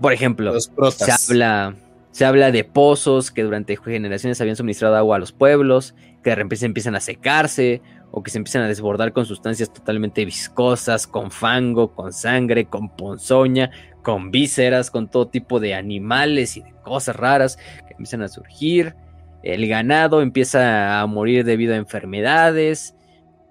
Por 0.00 0.12
ejemplo, 0.12 0.52
se 0.60 1.12
habla, 1.12 1.76
se 2.10 2.24
habla 2.24 2.50
de 2.50 2.64
pozos 2.64 3.30
que 3.30 3.44
durante 3.44 3.76
generaciones 3.76 4.40
habían 4.40 4.56
suministrado 4.56 4.96
agua 4.96 5.16
a 5.16 5.18
los 5.20 5.32
pueblos, 5.32 5.94
que 6.24 6.30
de 6.30 6.36
repente 6.36 6.66
empiezan 6.66 6.96
a 6.96 7.00
secarse 7.00 7.80
o 8.12 8.22
que 8.22 8.30
se 8.30 8.38
empiezan 8.38 8.62
a 8.62 8.68
desbordar 8.68 9.12
con 9.12 9.24
sustancias 9.24 9.72
totalmente 9.72 10.24
viscosas, 10.24 11.06
con 11.06 11.30
fango, 11.30 11.94
con 11.94 12.12
sangre, 12.12 12.66
con 12.66 12.90
ponzoña, 12.90 13.70
con 14.02 14.30
vísceras, 14.30 14.90
con 14.90 15.08
todo 15.08 15.28
tipo 15.28 15.58
de 15.58 15.74
animales 15.74 16.58
y 16.58 16.62
de 16.62 16.72
cosas 16.84 17.16
raras 17.16 17.56
que 17.56 17.94
empiezan 17.94 18.22
a 18.22 18.28
surgir. 18.28 18.94
El 19.42 19.66
ganado 19.66 20.20
empieza 20.20 21.00
a 21.00 21.06
morir 21.06 21.44
debido 21.44 21.72
a 21.72 21.78
enfermedades, 21.78 22.94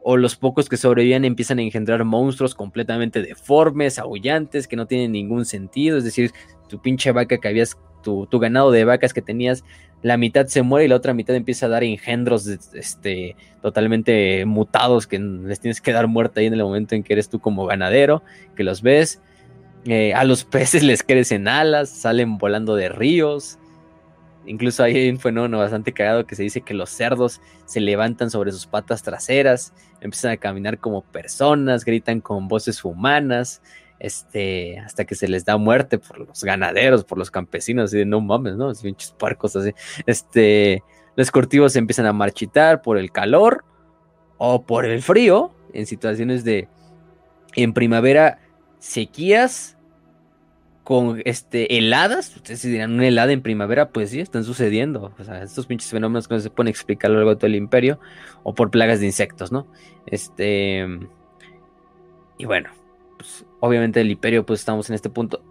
o 0.04 0.18
los 0.18 0.36
pocos 0.36 0.70
que 0.70 0.78
sobreviven 0.78 1.26
empiezan 1.26 1.60
a 1.60 1.64
engendrar 1.64 2.04
monstruos 2.06 2.56
completamente 2.56 3.22
deformes, 3.22 4.00
aullantes, 4.00 4.68
que 4.68 4.76
no 4.76 4.88
tienen 4.88 5.12
ningún 5.12 5.46
sentido. 5.46 5.98
Es 5.98 6.04
decir, 6.04 6.32
tu 6.70 6.82
pinche 6.82 7.12
vaca 7.12 7.38
que 7.38 7.48
habías, 7.48 7.78
tu, 8.04 8.28
tu 8.28 8.40
ganado 8.40 8.72
de 8.72 8.86
vacas 8.86 9.14
que 9.14 9.22
tenías 9.22 9.64
la 10.02 10.18
mitad 10.18 10.48
se 10.48 10.62
muere 10.62 10.86
y 10.86 10.88
la 10.88 10.96
otra 10.96 11.14
mitad 11.14 11.36
empieza 11.36 11.68
a 11.68 11.70
dar 11.70 11.84
engendros 11.84 12.48
este, 12.48 13.36
totalmente 13.62 14.46
mutados 14.46 15.06
que 15.06 15.20
les 15.20 15.60
tienes 15.60 15.80
que 15.80 15.92
dar 15.92 16.08
muerte 16.08 16.40
ahí 16.40 16.48
en 16.48 16.54
el 16.54 16.64
momento 16.64 16.96
en 16.96 17.04
que 17.04 17.14
eres 17.14 17.30
tú 17.30 17.40
como 17.40 17.66
ganadero, 17.66 18.24
que 18.56 18.64
los 18.64 18.82
ves. 18.82 19.22
Eh, 19.86 20.14
a 20.14 20.24
los 20.24 20.44
peces 20.46 20.84
les 20.84 21.04
crecen 21.04 21.48
alas, 21.48 21.90
salen 21.90 22.38
volando 22.38 22.76
de 22.76 22.90
ríos. 22.90 23.60
Incluso 24.48 24.84
hay 24.84 25.08
un 25.08 25.20
fenómeno 25.20 25.60
bastante 25.60 25.94
cagado 25.94 26.26
que 26.26 26.36
se 26.36 26.42
dice 26.42 26.62
que 26.62 26.74
los 26.74 26.90
cerdos 26.90 27.40
se 27.66 27.80
levantan 27.80 28.32
sobre 28.32 28.52
sus 28.52 28.66
patas 28.66 29.04
traseras, 29.04 29.72
empiezan 30.02 30.32
a 30.32 30.38
caminar 30.38 30.80
como 30.80 31.04
personas, 31.04 31.86
gritan 31.86 32.22
con 32.22 32.48
voces 32.48 32.84
humanas, 32.84 33.62
este, 34.02 34.80
hasta 34.80 35.06
que 35.06 35.14
se 35.14 35.28
les 35.28 35.46
da 35.46 35.58
muerte 35.58 36.00
por 36.00 36.20
los 36.20 36.44
ganaderos, 36.44 37.04
por 37.04 37.20
los 37.20 37.30
campesinos, 37.30 37.86
así 37.86 38.00
de 38.00 38.06
no 38.06 38.20
mames, 38.20 38.56
¿no? 38.56 38.70
Así 38.70 38.84
pinches 38.84 39.12
puercos 39.12 39.56
así. 39.56 39.74
Este, 40.08 40.84
los 41.16 41.30
cultivos 41.30 41.74
se 41.74 41.80
empiezan 41.80 42.08
a 42.08 42.14
marchitar 42.14 42.82
por 42.82 42.98
el 42.98 43.12
calor 43.12 43.64
o 44.40 44.64
por 44.64 44.86
el 44.86 45.04
frío, 45.04 45.54
en 45.74 45.86
situaciones 45.86 46.44
de, 46.44 46.68
en 47.56 47.74
primavera, 47.74 48.40
sequías 48.80 49.78
con 50.84 51.22
este, 51.26 51.78
heladas, 51.78 52.36
ustedes 52.36 52.64
dirán, 52.64 52.94
una 52.94 53.08
helada 53.08 53.32
en 53.32 53.44
primavera, 53.44 53.90
pues 53.92 54.10
sí, 54.10 54.20
están 54.20 54.44
sucediendo. 54.44 55.14
O 55.20 55.24
sea, 55.24 55.44
estos 55.44 55.68
pinches 55.68 55.92
fenómenos 55.92 56.28
que 56.28 56.34
no 56.34 56.40
se 56.40 56.50
pueden 56.50 56.70
explicar 56.70 57.12
a 57.12 57.14
lo 57.14 57.20
largo 57.20 57.36
de 57.36 57.36
todo 57.36 57.48
el 57.48 57.56
imperio, 57.56 58.00
o 58.42 58.56
por 58.56 58.72
plagas 58.72 59.00
de 59.00 59.06
insectos, 59.06 59.52
¿no? 59.52 59.68
Este. 60.08 60.88
Y 62.40 62.46
bueno, 62.46 62.72
pues, 63.22 63.46
obviamente 63.60 64.02
el 64.02 64.10
imperio, 64.10 64.46
pues 64.46 64.62
estamos 64.62 64.90
en 64.90 64.96
este 64.96 65.10
punto. 65.10 65.44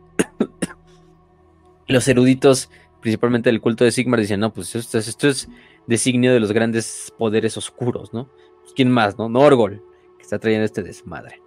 los 1.87 2.09
eruditos, 2.09 2.69
principalmente 3.01 3.49
del 3.49 3.61
culto 3.61 3.85
de 3.85 3.93
Sigmar, 3.93 4.21
dicen, 4.21 4.41
no, 4.41 4.53
pues 4.53 4.75
esto, 4.75 4.99
esto 4.99 5.29
es 5.29 5.49
designio 5.87 6.33
de 6.33 6.41
los 6.41 6.53
grandes 6.53 7.13
poderes 7.17 7.57
oscuros, 7.57 8.13
¿no? 8.13 8.29
Pues, 8.63 8.73
¿Quién 8.75 8.91
más, 8.91 9.17
no? 9.19 9.29
Norgol, 9.29 9.83
que 10.17 10.23
está 10.23 10.39
trayendo 10.41 10.65
este 10.65 10.83
desmadre. 10.83 11.41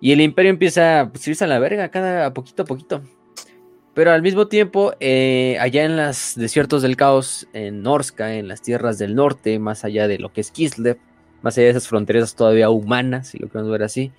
Y 0.00 0.12
el 0.12 0.20
imperio 0.20 0.50
empieza 0.50 1.08
pues, 1.10 1.26
a 1.26 1.30
irse 1.30 1.44
a 1.44 1.48
la 1.48 1.58
verga 1.58 1.88
cada 1.88 2.32
poquito 2.34 2.62
a 2.62 2.66
poquito. 2.66 3.02
Pero 3.94 4.12
al 4.12 4.22
mismo 4.22 4.46
tiempo, 4.46 4.92
eh, 5.00 5.56
allá 5.58 5.84
en 5.84 5.96
los 5.96 6.34
desiertos 6.36 6.82
del 6.82 6.96
caos, 6.96 7.48
en 7.54 7.82
Norska, 7.82 8.34
en 8.34 8.46
las 8.46 8.62
tierras 8.62 8.98
del 8.98 9.14
norte, 9.14 9.58
más 9.58 9.84
allá 9.84 10.06
de 10.06 10.18
lo 10.18 10.32
que 10.32 10.42
es 10.42 10.50
Kislev, 10.50 10.98
más 11.42 11.56
allá 11.56 11.64
de 11.64 11.70
esas 11.70 11.88
fronteras 11.88 12.34
todavía 12.34 12.70
humanas, 12.70 13.28
si 13.28 13.38
lo 13.38 13.48
queremos 13.48 13.70
ver 13.72 13.82
así, 13.82 14.12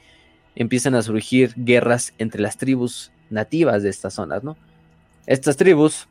empiezan 0.56 0.96
a 0.96 1.02
surgir 1.02 1.54
guerras 1.56 2.14
entre 2.18 2.42
las 2.42 2.58
tribus 2.58 3.12
nativas 3.30 3.84
de 3.84 3.90
estas 3.90 4.14
zonas, 4.14 4.44
¿no? 4.44 4.58
Estas 5.26 5.58
tribus, 5.58 6.08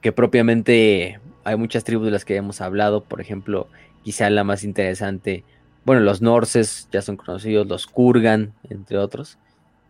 que 0.00 0.12
propiamente 0.12 1.20
hay 1.44 1.56
muchas 1.56 1.84
tribus 1.84 2.06
de 2.06 2.12
las 2.12 2.24
que 2.24 2.36
hemos 2.36 2.60
hablado, 2.60 3.04
por 3.04 3.20
ejemplo, 3.20 3.68
quizá 4.02 4.28
la 4.30 4.44
más 4.44 4.64
interesante, 4.64 5.44
bueno, 5.84 6.02
los 6.02 6.20
Norses 6.20 6.88
ya 6.90 7.00
son 7.00 7.16
conocidos, 7.16 7.66
los 7.66 7.86
Kurgan, 7.86 8.52
entre 8.68 8.98
otros. 8.98 9.38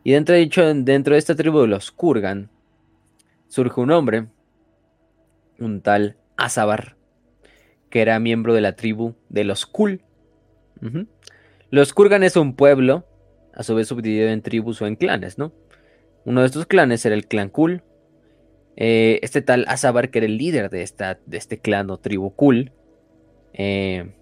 Y 0.05 0.13
dentro 0.13 0.35
de, 0.35 0.43
hecho, 0.43 0.63
dentro 0.75 1.15
de 1.15 1.19
esta 1.19 1.35
tribu 1.35 1.63
de 1.63 1.69
los 1.69 1.91
Kurgan 1.91 2.51
surge 3.49 3.81
un 3.81 3.91
hombre, 3.91 4.27
un 5.59 5.81
tal 5.81 6.17
Azabar, 6.37 6.97
que 7.91 8.03
era 8.03 8.21
miembro 8.21 8.53
de 8.55 8.61
la 8.61 8.77
tribu 8.77 9.15
de 9.31 9.45
los 9.45 9.65
Kul. 9.65 10.03
Los 11.71 11.95
Kurgan 11.95 12.23
es 12.23 12.37
un 12.37 12.55
pueblo, 12.55 13.07
a 13.57 13.63
su 13.63 13.75
vez 13.75 13.89
subdividido 13.89 14.29
en 14.29 14.43
tribus 14.43 14.81
o 14.83 14.87
en 14.87 14.97
clanes, 14.97 15.39
¿no? 15.39 15.53
Uno 16.25 16.43
de 16.43 16.47
estos 16.47 16.67
clanes 16.67 17.05
era 17.07 17.15
el 17.15 17.27
clan 17.27 17.49
Kul. 17.49 17.83
Eh, 18.77 19.19
este 19.23 19.41
tal 19.41 19.65
Azabar, 19.69 20.11
que 20.11 20.19
era 20.19 20.27
el 20.27 20.37
líder 20.37 20.69
de, 20.69 20.83
esta, 20.83 21.19
de 21.25 21.39
este 21.39 21.59
clan 21.59 21.91
o 21.91 21.99
tribu 21.99 22.35
Kul, 22.35 22.73
eh, 23.55 24.13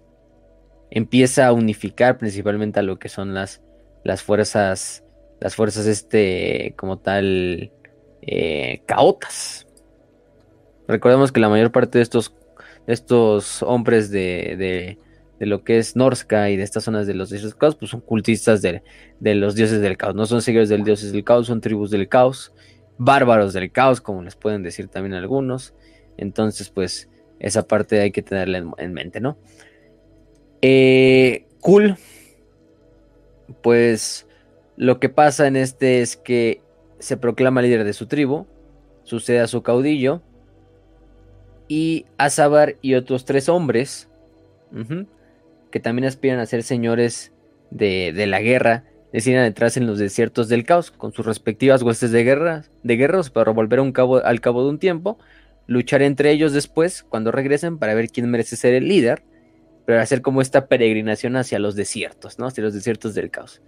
empieza 0.89 1.47
a 1.47 1.53
unificar 1.53 2.17
principalmente 2.17 2.79
a 2.79 2.83
lo 2.83 2.97
que 2.97 3.09
son 3.09 3.33
las, 3.33 3.61
las 4.03 4.23
fuerzas, 4.23 5.03
las 5.41 5.55
fuerzas 5.55 5.85
este, 5.87 6.73
como 6.77 6.99
tal, 6.99 7.71
eh, 8.21 8.81
caotas. 8.85 9.67
Recordemos 10.87 11.31
que 11.33 11.41
la 11.41 11.49
mayor 11.49 11.71
parte 11.71 11.97
de 11.97 12.03
estos, 12.03 12.33
estos 12.87 13.61
hombres 13.63 14.09
de, 14.09 14.55
de, 14.57 14.99
de, 15.39 15.45
lo 15.45 15.63
que 15.63 15.77
es 15.77 15.95
Norska 15.95 16.49
y 16.49 16.57
de 16.57 16.63
estas 16.63 16.83
zonas 16.83 17.07
de 17.07 17.13
los 17.13 17.29
dioses 17.29 17.51
del 17.51 17.57
caos, 17.57 17.75
pues 17.75 17.91
son 17.91 18.01
cultistas 18.01 18.61
de, 18.61 18.83
de 19.19 19.35
los 19.35 19.55
dioses 19.55 19.81
del 19.81 19.97
caos. 19.97 20.15
No 20.15 20.25
son 20.25 20.41
seguidores 20.41 20.69
del 20.69 20.83
dioses 20.83 21.11
del 21.11 21.23
caos, 21.23 21.47
son 21.47 21.61
tribus 21.61 21.91
del 21.91 22.07
caos, 22.07 22.53
bárbaros 22.97 23.53
del 23.53 23.71
caos, 23.71 24.01
como 24.01 24.23
les 24.23 24.35
pueden 24.35 24.63
decir 24.63 24.87
también 24.87 25.13
algunos. 25.13 25.73
Entonces, 26.17 26.69
pues, 26.69 27.09
esa 27.39 27.67
parte 27.67 27.99
hay 27.99 28.11
que 28.11 28.21
tenerla 28.21 28.63
en 28.77 28.93
mente, 28.93 29.19
¿no? 29.19 29.37
Eh, 30.61 31.45
cool. 31.61 31.95
Pues 33.61 34.27
lo 34.77 34.99
que 34.99 35.09
pasa 35.09 35.45
en 35.47 35.55
este 35.55 36.01
es 36.01 36.17
que 36.17 36.61
se 36.99 37.17
proclama 37.17 37.61
líder 37.61 37.83
de 37.83 37.93
su 37.93 38.07
tribu, 38.07 38.47
sucede 39.03 39.39
a 39.39 39.47
su 39.47 39.61
caudillo, 39.61 40.23
y 41.67 42.05
Azabar 42.17 42.77
y 42.81 42.95
otros 42.95 43.25
tres 43.25 43.49
hombres, 43.49 44.09
que 45.75 45.81
también 45.81 46.05
aspiran 46.05 46.39
a 46.39 46.45
ser 46.45 46.63
señores 46.63 47.33
de, 47.69 48.13
la 48.27 48.39
guerra, 48.39 48.85
deciden 49.11 49.39
adentrarse 49.39 49.77
en 49.77 49.87
los 49.87 49.99
desiertos 49.99 50.47
del 50.47 50.63
caos 50.63 50.89
con 50.89 51.11
sus 51.11 51.25
respectivas 51.25 51.81
huestes 51.81 52.11
de 52.11 52.23
guerra, 52.23 52.63
de 52.83 53.25
para 53.33 53.51
volver 53.51 53.81
un 53.81 53.91
cabo, 53.91 54.23
al 54.23 54.39
cabo 54.39 54.63
de 54.63 54.69
un 54.69 54.79
tiempo, 54.79 55.19
luchar 55.67 56.01
entre 56.01 56.31
ellos 56.31 56.53
después, 56.53 57.03
cuando 57.03 57.33
regresen, 57.33 57.77
para 57.77 57.93
ver 57.93 58.07
quién 58.07 58.31
merece 58.31 58.55
ser 58.55 58.73
el 58.73 58.87
líder 58.87 59.23
pero 59.85 59.99
hacer 59.99 60.21
como 60.21 60.41
esta 60.41 60.67
peregrinación 60.67 61.35
hacia 61.35 61.59
los 61.59 61.75
desiertos, 61.75 62.39
¿no? 62.39 62.47
Hacia 62.47 62.63
los 62.63 62.73
desiertos 62.73 63.13
del 63.13 63.29
caos. 63.29 63.61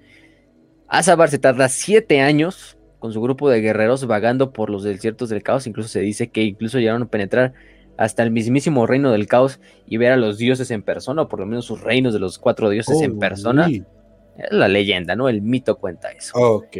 Azabar 0.87 1.29
se 1.29 1.39
tarda 1.39 1.67
siete 1.67 2.21
años 2.21 2.77
con 2.99 3.11
su 3.11 3.21
grupo 3.21 3.49
de 3.49 3.59
guerreros 3.59 4.07
vagando 4.07 4.53
por 4.53 4.69
los 4.69 4.83
desiertos 4.83 5.27
del 5.27 5.43
caos. 5.43 5.67
Incluso 5.67 5.89
se 5.89 5.99
dice 5.99 6.29
que 6.29 6.43
incluso 6.43 6.79
llegaron 6.79 7.03
a 7.03 7.09
penetrar 7.09 7.53
hasta 7.97 8.23
el 8.23 8.31
mismísimo 8.31 8.85
reino 8.85 9.11
del 9.11 9.27
caos 9.27 9.59
y 9.87 9.97
ver 9.97 10.11
a 10.11 10.17
los 10.17 10.37
dioses 10.37 10.71
en 10.71 10.83
persona, 10.83 11.23
o 11.23 11.27
por 11.27 11.39
lo 11.39 11.45
menos 11.45 11.65
sus 11.65 11.81
reinos 11.81 12.13
de 12.13 12.19
los 12.19 12.37
cuatro 12.37 12.69
dioses 12.69 13.01
en 13.01 13.19
persona. 13.19 13.67
Es 13.67 14.51
la 14.51 14.67
leyenda, 14.67 15.15
¿no? 15.15 15.29
El 15.29 15.41
mito 15.41 15.77
cuenta 15.77 16.11
eso. 16.11 16.33
Ok. 16.35 16.77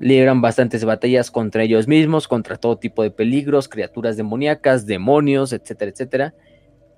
Libran 0.00 0.42
bastantes 0.42 0.84
batallas 0.84 1.30
contra 1.30 1.62
ellos 1.62 1.88
mismos, 1.88 2.28
contra 2.28 2.56
todo 2.56 2.76
tipo 2.76 3.02
de 3.02 3.10
peligros, 3.10 3.68
criaturas 3.68 4.16
demoníacas, 4.16 4.86
demonios, 4.86 5.52
etcétera, 5.52 5.90
etcétera. 5.90 6.34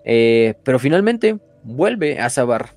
Eh, 0.05 0.55
pero 0.65 0.79
finalmente 0.79 1.39
vuelve 1.63 2.19
a 2.19 2.31
Sabar. 2.31 2.71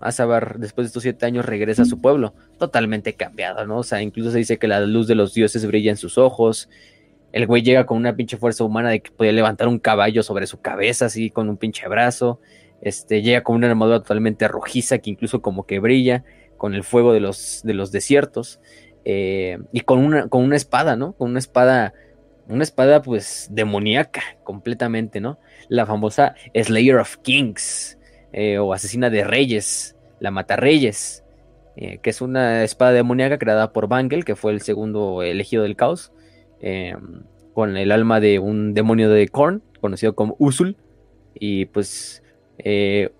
A 0.00 0.12
Sabar, 0.12 0.58
después 0.58 0.84
de 0.84 0.88
estos 0.88 1.02
siete 1.02 1.26
años, 1.26 1.44
regresa 1.46 1.82
a 1.82 1.86
su 1.86 2.00
pueblo, 2.00 2.34
totalmente 2.58 3.14
cambiado, 3.14 3.66
¿no? 3.66 3.78
O 3.78 3.82
sea, 3.82 4.00
incluso 4.00 4.30
se 4.30 4.38
dice 4.38 4.58
que 4.58 4.68
la 4.68 4.80
luz 4.80 5.08
de 5.08 5.16
los 5.16 5.34
dioses 5.34 5.66
brilla 5.66 5.90
en 5.90 5.96
sus 5.96 6.18
ojos. 6.18 6.68
El 7.32 7.46
güey 7.46 7.62
llega 7.62 7.86
con 7.86 7.98
una 7.98 8.16
pinche 8.16 8.36
fuerza 8.36 8.64
humana 8.64 8.90
de 8.90 9.00
que 9.00 9.10
podía 9.10 9.32
levantar 9.32 9.68
un 9.68 9.78
caballo 9.78 10.22
sobre 10.22 10.46
su 10.46 10.60
cabeza, 10.60 11.06
así, 11.06 11.30
con 11.30 11.48
un 11.48 11.56
pinche 11.56 11.86
brazo. 11.88 12.40
Este, 12.80 13.22
llega 13.22 13.42
con 13.42 13.56
una 13.56 13.68
armadura 13.68 14.00
totalmente 14.00 14.48
rojiza 14.48 14.98
que 14.98 15.10
incluso 15.10 15.42
como 15.42 15.66
que 15.66 15.80
brilla 15.80 16.24
con 16.56 16.74
el 16.74 16.84
fuego 16.84 17.12
de 17.12 17.20
los, 17.20 17.60
de 17.64 17.74
los 17.74 17.92
desiertos. 17.92 18.60
Eh, 19.04 19.58
y 19.72 19.80
con 19.80 20.00
una, 20.00 20.28
con 20.28 20.42
una 20.42 20.56
espada, 20.56 20.96
¿no? 20.96 21.12
Con 21.12 21.30
una 21.30 21.38
espada, 21.38 21.94
una 22.46 22.62
espada 22.62 23.02
pues 23.02 23.48
demoníaca 23.50 24.22
completamente, 24.44 25.20
¿no? 25.20 25.38
La 25.68 25.86
famosa 25.86 26.34
Slayer 26.54 26.96
of 26.96 27.16
Kings, 27.18 27.98
eh, 28.32 28.58
o 28.58 28.72
Asesina 28.74 29.08
de 29.10 29.24
Reyes, 29.24 29.96
la 30.20 30.30
Mata 30.30 30.56
Reyes, 30.56 31.24
eh, 31.76 31.98
que 32.02 32.10
es 32.10 32.20
una 32.20 32.64
espada 32.64 32.92
demoníaca 32.92 33.38
creada 33.38 33.72
por 33.72 33.88
Bangel, 33.88 34.24
que 34.24 34.36
fue 34.36 34.52
el 34.52 34.60
segundo 34.60 35.22
elegido 35.22 35.62
del 35.62 35.76
caos, 35.76 36.12
eh, 36.60 36.94
con 37.54 37.76
el 37.76 37.92
alma 37.92 38.20
de 38.20 38.38
un 38.38 38.74
demonio 38.74 39.10
de 39.10 39.28
Korn, 39.28 39.62
conocido 39.80 40.14
como 40.14 40.36
Usul, 40.38 40.76
y 41.34 41.66
pues 41.66 42.22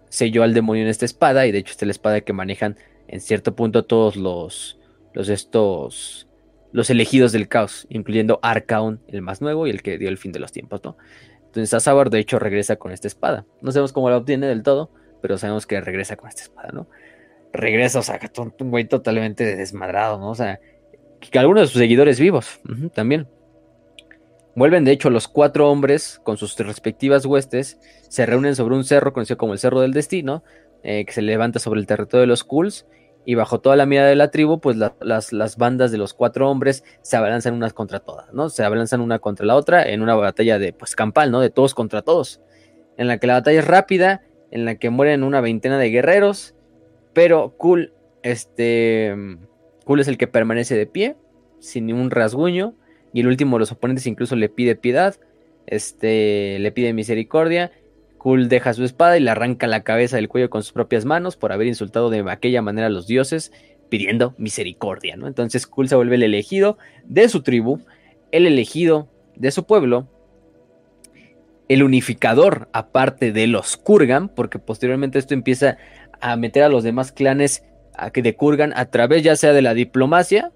selló 0.09 0.43
al 0.43 0.53
demonio 0.53 0.83
en 0.83 0.89
esta 0.89 1.05
espada, 1.05 1.47
y 1.47 1.53
de 1.53 1.59
hecho 1.59 1.71
esta 1.71 1.85
es 1.85 1.89
la 1.89 1.93
espada 1.93 2.21
que 2.23 2.33
manejan 2.33 2.77
en 3.07 3.21
cierto 3.21 3.55
punto 3.55 3.85
todos 3.85 4.17
los, 4.17 4.79
los 5.15 5.29
estos 5.29 6.29
los 6.73 6.91
elegidos 6.91 7.33
del 7.33 7.49
caos, 7.49 7.87
incluyendo 7.89 8.39
Arcaon, 8.43 9.01
el 9.09 9.23
más 9.23 9.41
nuevo 9.41 9.67
y 9.67 9.71
el 9.71 9.83
que 9.83 9.99
dio 9.99 10.09
el 10.09 10.19
fin 10.19 10.33
de 10.33 10.39
los 10.39 10.53
tiempos, 10.53 10.83
¿no? 10.85 10.97
Entonces 11.47 11.73
Azabar 11.73 12.11
de 12.11 12.19
hecho 12.19 12.39
regresa 12.39 12.77
con 12.77 12.93
esta 12.93 13.09
espada. 13.09 13.47
No 13.63 13.73
sabemos 13.73 13.93
cómo 13.93 14.11
la 14.11 14.19
obtiene 14.19 14.47
del 14.47 14.63
todo, 14.63 14.91
pero 15.23 15.39
sabemos 15.39 15.67
que 15.67 15.81
regresa 15.81 16.17
con 16.17 16.29
esta 16.29 16.43
espada, 16.43 16.71
¿no? 16.73 16.87
Regresa, 17.53 18.01
o 18.01 18.03
sea, 18.03 18.21
un 18.59 18.71
güey 18.71 18.85
totalmente 18.85 19.57
desmadrado, 19.57 20.19
¿no? 20.19 20.31
O 20.31 20.35
sea, 20.35 20.61
algunos 21.35 21.63
de 21.63 21.67
sus 21.69 21.81
seguidores 21.81 22.21
vivos 22.21 22.61
también. 22.95 23.27
Vuelven, 24.55 24.85
de 24.85 24.91
hecho, 24.91 25.09
los 25.11 25.29
cuatro 25.29 25.71
hombres 25.71 26.21
con 26.25 26.37
sus 26.37 26.59
respectivas 26.59 27.25
huestes, 27.25 27.79
se 28.09 28.27
reúnen 28.27 28.57
sobre 28.57 28.75
un 28.75 28.85
cerro 28.85 29.13
conocido 29.13 29.39
como 29.39 29.53
el 29.53 29.61
Cerro 29.61 29.81
del 29.81 29.93
Destino, 29.93 30.43
eh, 30.83 31.05
que 31.05 31.13
se 31.13 31.23
levanta 31.23 31.61
sobre 31.61 31.79
el 31.79 31.87
territorio 31.87 32.23
de 32.23 32.27
los 32.27 32.43
Kulls, 32.43 32.87
y 33.25 33.35
bajo 33.35 33.61
toda 33.61 33.77
la 33.77 33.87
mirada 33.87 34.09
de 34.09 34.17
la 34.17 34.31
tribu, 34.31 34.59
pues 34.59 34.77
las, 34.77 35.33
las, 35.33 35.57
bandas 35.59 35.93
de 35.93 35.99
los 35.99 36.15
cuatro 36.15 36.51
hombres 36.51 36.83
se 37.03 37.17
abalanzan 37.17 37.55
unas 37.55 37.73
contra 37.73 38.01
todas, 38.01 38.33
¿no? 38.33 38.49
Se 38.49 38.65
abalanzan 38.65 39.01
una 39.01 39.19
contra 39.19 39.45
la 39.45 39.55
otra 39.55 39.87
en 39.87 40.03
una 40.03 40.15
batalla 40.15 40.59
de, 40.59 40.73
pues, 40.73 40.97
campal, 40.97 41.31
¿no? 41.31 41.41
De 41.41 41.51
todos 41.51 41.75
contra 41.75 42.03
todos, 42.03 42.41
en 42.97 43.07
la 43.07 43.19
que 43.19 43.27
la 43.27 43.35
batalla 43.35 43.61
es 43.61 43.67
rápida 43.67 44.23
en 44.51 44.65
la 44.65 44.77
que 44.77 44.91
mueren 44.91 45.25
una 45.25 45.41
veintena 45.41 45.79
de 45.79 45.91
guerreros, 45.91 46.55
pero 47.13 47.55
Cool, 47.59 47.93
este, 48.23 49.15
Cool 49.89 50.01
es 50.01 50.09
el 50.09 50.19
que 50.19 50.27
permanece 50.27 50.77
de 50.77 50.85
pie, 50.85 51.17
sin 51.61 51.87
ningún 51.87 52.11
rasguño, 52.11 52.75
y 53.15 53.21
el 53.21 53.27
último 53.27 53.57
de 53.57 53.61
los 53.61 53.73
oponentes 53.73 54.07
incluso 54.07 54.37
le 54.37 54.51
pide 54.51 54.77
piedad, 54.77 55.17
este, 55.67 56.59
le 56.59 56.73
pide 56.73 56.93
misericordia, 56.93 57.73
Cool 58.19 58.51
deja 58.51 58.75
su 58.75 58.85
espada 58.85 59.17
y 59.17 59.21
le 59.21 59.31
arranca 59.31 59.67
la 59.67 59.85
cabeza 59.85 60.17
del 60.17 60.29
cuello 60.29 60.51
con 60.51 60.63
sus 60.63 60.73
propias 60.73 61.07
manos 61.07 61.39
por 61.39 61.53
haber 61.53 61.69
insultado 61.69 62.11
de 62.11 62.23
aquella 62.31 62.61
manera 62.61 62.89
a 62.89 62.91
los 62.91 63.07
dioses, 63.07 63.51
pidiendo 63.89 64.35
misericordia, 64.37 65.17
¿no? 65.17 65.27
Entonces 65.27 65.67
Cool 65.67 65.89
se 65.89 65.97
vuelve 65.97 66.17
el 66.17 66.23
elegido 66.23 66.77
de 67.05 67.27
su 67.31 67.41
tribu, 67.41 67.81
el 68.31 68.45
elegido 68.45 69.09
de 69.37 69.51
su 69.53 69.65
pueblo, 69.65 70.07
el 71.71 71.83
unificador, 71.83 72.69
aparte 72.75 73.33
de 73.33 73.47
los 73.47 73.79
Kurgan, 73.79 74.29
porque 74.29 74.59
posteriormente 74.59 75.19
esto 75.19 75.33
empieza 75.33 75.79
a 76.21 76.37
meter 76.37 76.63
a 76.63 76.69
los 76.69 76.85
demás 76.85 77.11
clanes 77.11 77.65
a 77.99 78.11
que 78.11 78.23
de 78.23 78.37
Kurgan 78.37 78.73
a 78.77 78.87
través 78.87 79.23
ya 79.23 79.37
sea 79.37 79.53
de 79.53 79.63
la 79.63 79.75
diplomacia 79.75 80.53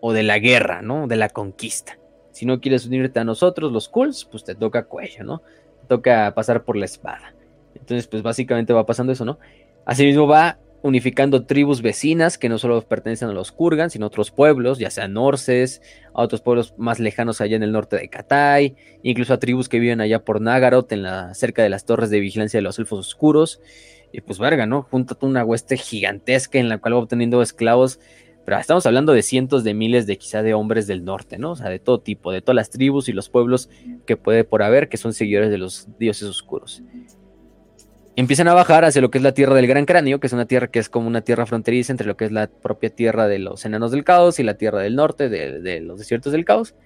o 0.00 0.12
de 0.12 0.22
la 0.22 0.38
guerra, 0.38 0.82
¿no? 0.82 1.06
De 1.06 1.16
la 1.16 1.28
conquista. 1.28 1.98
Si 2.30 2.46
no 2.46 2.60
quieres 2.60 2.86
unirte 2.86 3.20
a 3.20 3.24
nosotros, 3.24 3.72
los 3.72 3.88
Kulls, 3.88 4.24
pues 4.24 4.44
te 4.44 4.54
toca 4.54 4.84
cuello, 4.84 5.24
¿no? 5.24 5.42
Te 5.82 5.86
toca 5.88 6.32
pasar 6.34 6.64
por 6.64 6.76
la 6.76 6.84
espada. 6.84 7.34
Entonces, 7.74 8.06
pues 8.06 8.22
básicamente 8.22 8.72
va 8.72 8.86
pasando 8.86 9.12
eso, 9.12 9.24
¿no? 9.24 9.38
Asimismo 9.84 10.26
va 10.26 10.58
unificando 10.84 11.46
tribus 11.46 11.80
vecinas 11.80 12.36
que 12.36 12.50
no 12.50 12.58
solo 12.58 12.82
pertenecen 12.82 13.30
a 13.30 13.32
los 13.32 13.52
Kurgan, 13.52 13.88
sino 13.88 14.04
a 14.04 14.08
otros 14.08 14.30
pueblos, 14.30 14.78
ya 14.78 14.90
sean 14.90 15.14
norses, 15.14 15.80
a 16.12 16.20
otros 16.20 16.42
pueblos 16.42 16.74
más 16.76 17.00
lejanos 17.00 17.40
allá 17.40 17.56
en 17.56 17.62
el 17.62 17.72
norte 17.72 17.96
de 17.96 18.10
Katai, 18.10 18.76
incluso 19.02 19.32
a 19.32 19.38
tribus 19.38 19.70
que 19.70 19.78
viven 19.78 20.02
allá 20.02 20.24
por 20.24 20.42
Nagaroth, 20.42 20.92
en 20.92 21.02
la, 21.02 21.32
cerca 21.32 21.62
de 21.62 21.70
las 21.70 21.86
torres 21.86 22.10
de 22.10 22.20
vigilancia 22.20 22.58
de 22.58 22.62
los 22.62 22.78
elfos 22.78 22.98
oscuros. 22.98 23.62
Y 24.14 24.20
pues 24.20 24.38
verga, 24.38 24.64
¿no? 24.64 24.82
Junta 24.82 25.16
una 25.22 25.44
hueste 25.44 25.76
gigantesca 25.76 26.60
en 26.60 26.68
la 26.68 26.78
cual 26.78 26.94
va 26.94 26.98
obteniendo 26.98 27.42
esclavos 27.42 27.98
Pero 28.44 28.56
estamos 28.58 28.86
hablando 28.86 29.12
de 29.12 29.22
cientos 29.22 29.64
de 29.64 29.74
miles 29.74 30.06
de 30.06 30.18
quizá 30.18 30.40
de 30.44 30.54
hombres 30.54 30.86
del 30.86 31.04
norte, 31.04 31.36
¿no? 31.36 31.50
O 31.50 31.56
sea, 31.56 31.68
de 31.68 31.80
todo 31.80 31.98
tipo, 31.98 32.30
de 32.30 32.40
todas 32.40 32.54
las 32.54 32.70
tribus 32.70 33.08
y 33.08 33.12
los 33.12 33.28
pueblos 33.28 33.68
que 34.06 34.16
puede 34.16 34.44
por 34.44 34.62
haber, 34.62 34.88
que 34.88 34.98
son 34.98 35.14
seguidores 35.14 35.50
de 35.50 35.58
los 35.58 35.88
dioses 35.98 36.28
oscuros. 36.28 36.80
Empiezan 38.14 38.46
a 38.46 38.54
bajar 38.54 38.84
hacia 38.84 39.02
lo 39.02 39.10
que 39.10 39.18
es 39.18 39.24
la 39.24 39.34
tierra 39.34 39.56
del 39.56 39.66
Gran 39.66 39.84
Cráneo, 39.84 40.20
que 40.20 40.28
es 40.28 40.32
una 40.32 40.46
tierra 40.46 40.68
que 40.68 40.78
es 40.78 40.88
como 40.88 41.08
una 41.08 41.22
tierra 41.22 41.44
fronteriza 41.44 41.92
entre 41.92 42.06
lo 42.06 42.16
que 42.16 42.26
es 42.26 42.30
la 42.30 42.46
propia 42.46 42.90
tierra 42.90 43.26
de 43.26 43.40
los 43.40 43.64
enanos 43.64 43.90
del 43.90 44.04
caos 44.04 44.38
y 44.38 44.44
la 44.44 44.54
tierra 44.54 44.80
del 44.80 44.94
norte, 44.94 45.28
de, 45.28 45.80
los 45.80 45.98
desiertos 45.98 46.30
del 46.30 46.44
caos. 46.44 46.76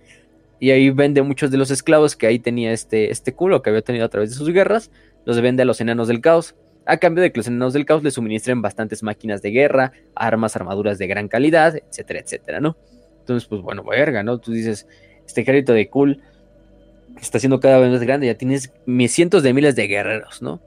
Y 0.61 0.70
ahí 0.70 0.89
vende 0.89 1.20
muchos 1.20 1.51
de 1.51 1.59
los 1.59 1.70
esclavos 1.70 2.16
que 2.16 2.26
ahí 2.26 2.39
tenía 2.39 2.72
este, 2.72 3.11
este 3.11 3.35
culo 3.35 3.61
que 3.61 3.68
había 3.68 3.83
tenido 3.83 4.07
a 4.07 4.09
través 4.09 4.31
de 4.31 4.37
sus 4.37 4.49
guerras, 4.49 4.91
los 5.26 5.39
vende 5.43 5.64
a 5.64 5.66
los 5.66 5.83
enanos 5.83 6.09
del 6.09 6.22
caos 6.22 6.55
a 6.89 6.97
cambio 6.97 7.22
de 7.22 7.30
que 7.30 7.39
los 7.39 7.47
enanos 7.47 7.74
del 7.74 7.84
caos 7.84 8.03
le 8.03 8.11
suministren 8.11 8.62
bastantes 8.62 9.03
máquinas 9.03 9.43
de 9.43 9.51
guerra, 9.51 9.93
armas, 10.14 10.57
armaduras 10.57 10.97
de 10.97 11.07
gran 11.07 11.28
calidad, 11.28 11.76
etcétera, 11.76 12.20
etcétera, 12.20 12.61
¿no? 12.61 12.78
Entonces, 13.20 13.47
pues 13.47 13.61
bueno, 13.61 13.84
verga, 13.84 14.22
¿no? 14.22 14.39
Tú 14.39 14.53
dices, 14.53 14.89
este 15.26 15.43
ejército 15.43 15.74
de 15.74 15.91
cool 15.91 16.22
está 17.20 17.39
siendo 17.39 17.61
cada 17.61 17.78
vez 17.78 17.91
más 17.91 18.01
grande, 18.01 18.26
ya 18.26 18.36
tienes 18.36 18.72
cientos 19.09 19.43
de 19.43 19.53
miles 19.53 19.76
de 19.76 19.86
guerreros, 19.86 20.41
¿no? 20.41 20.62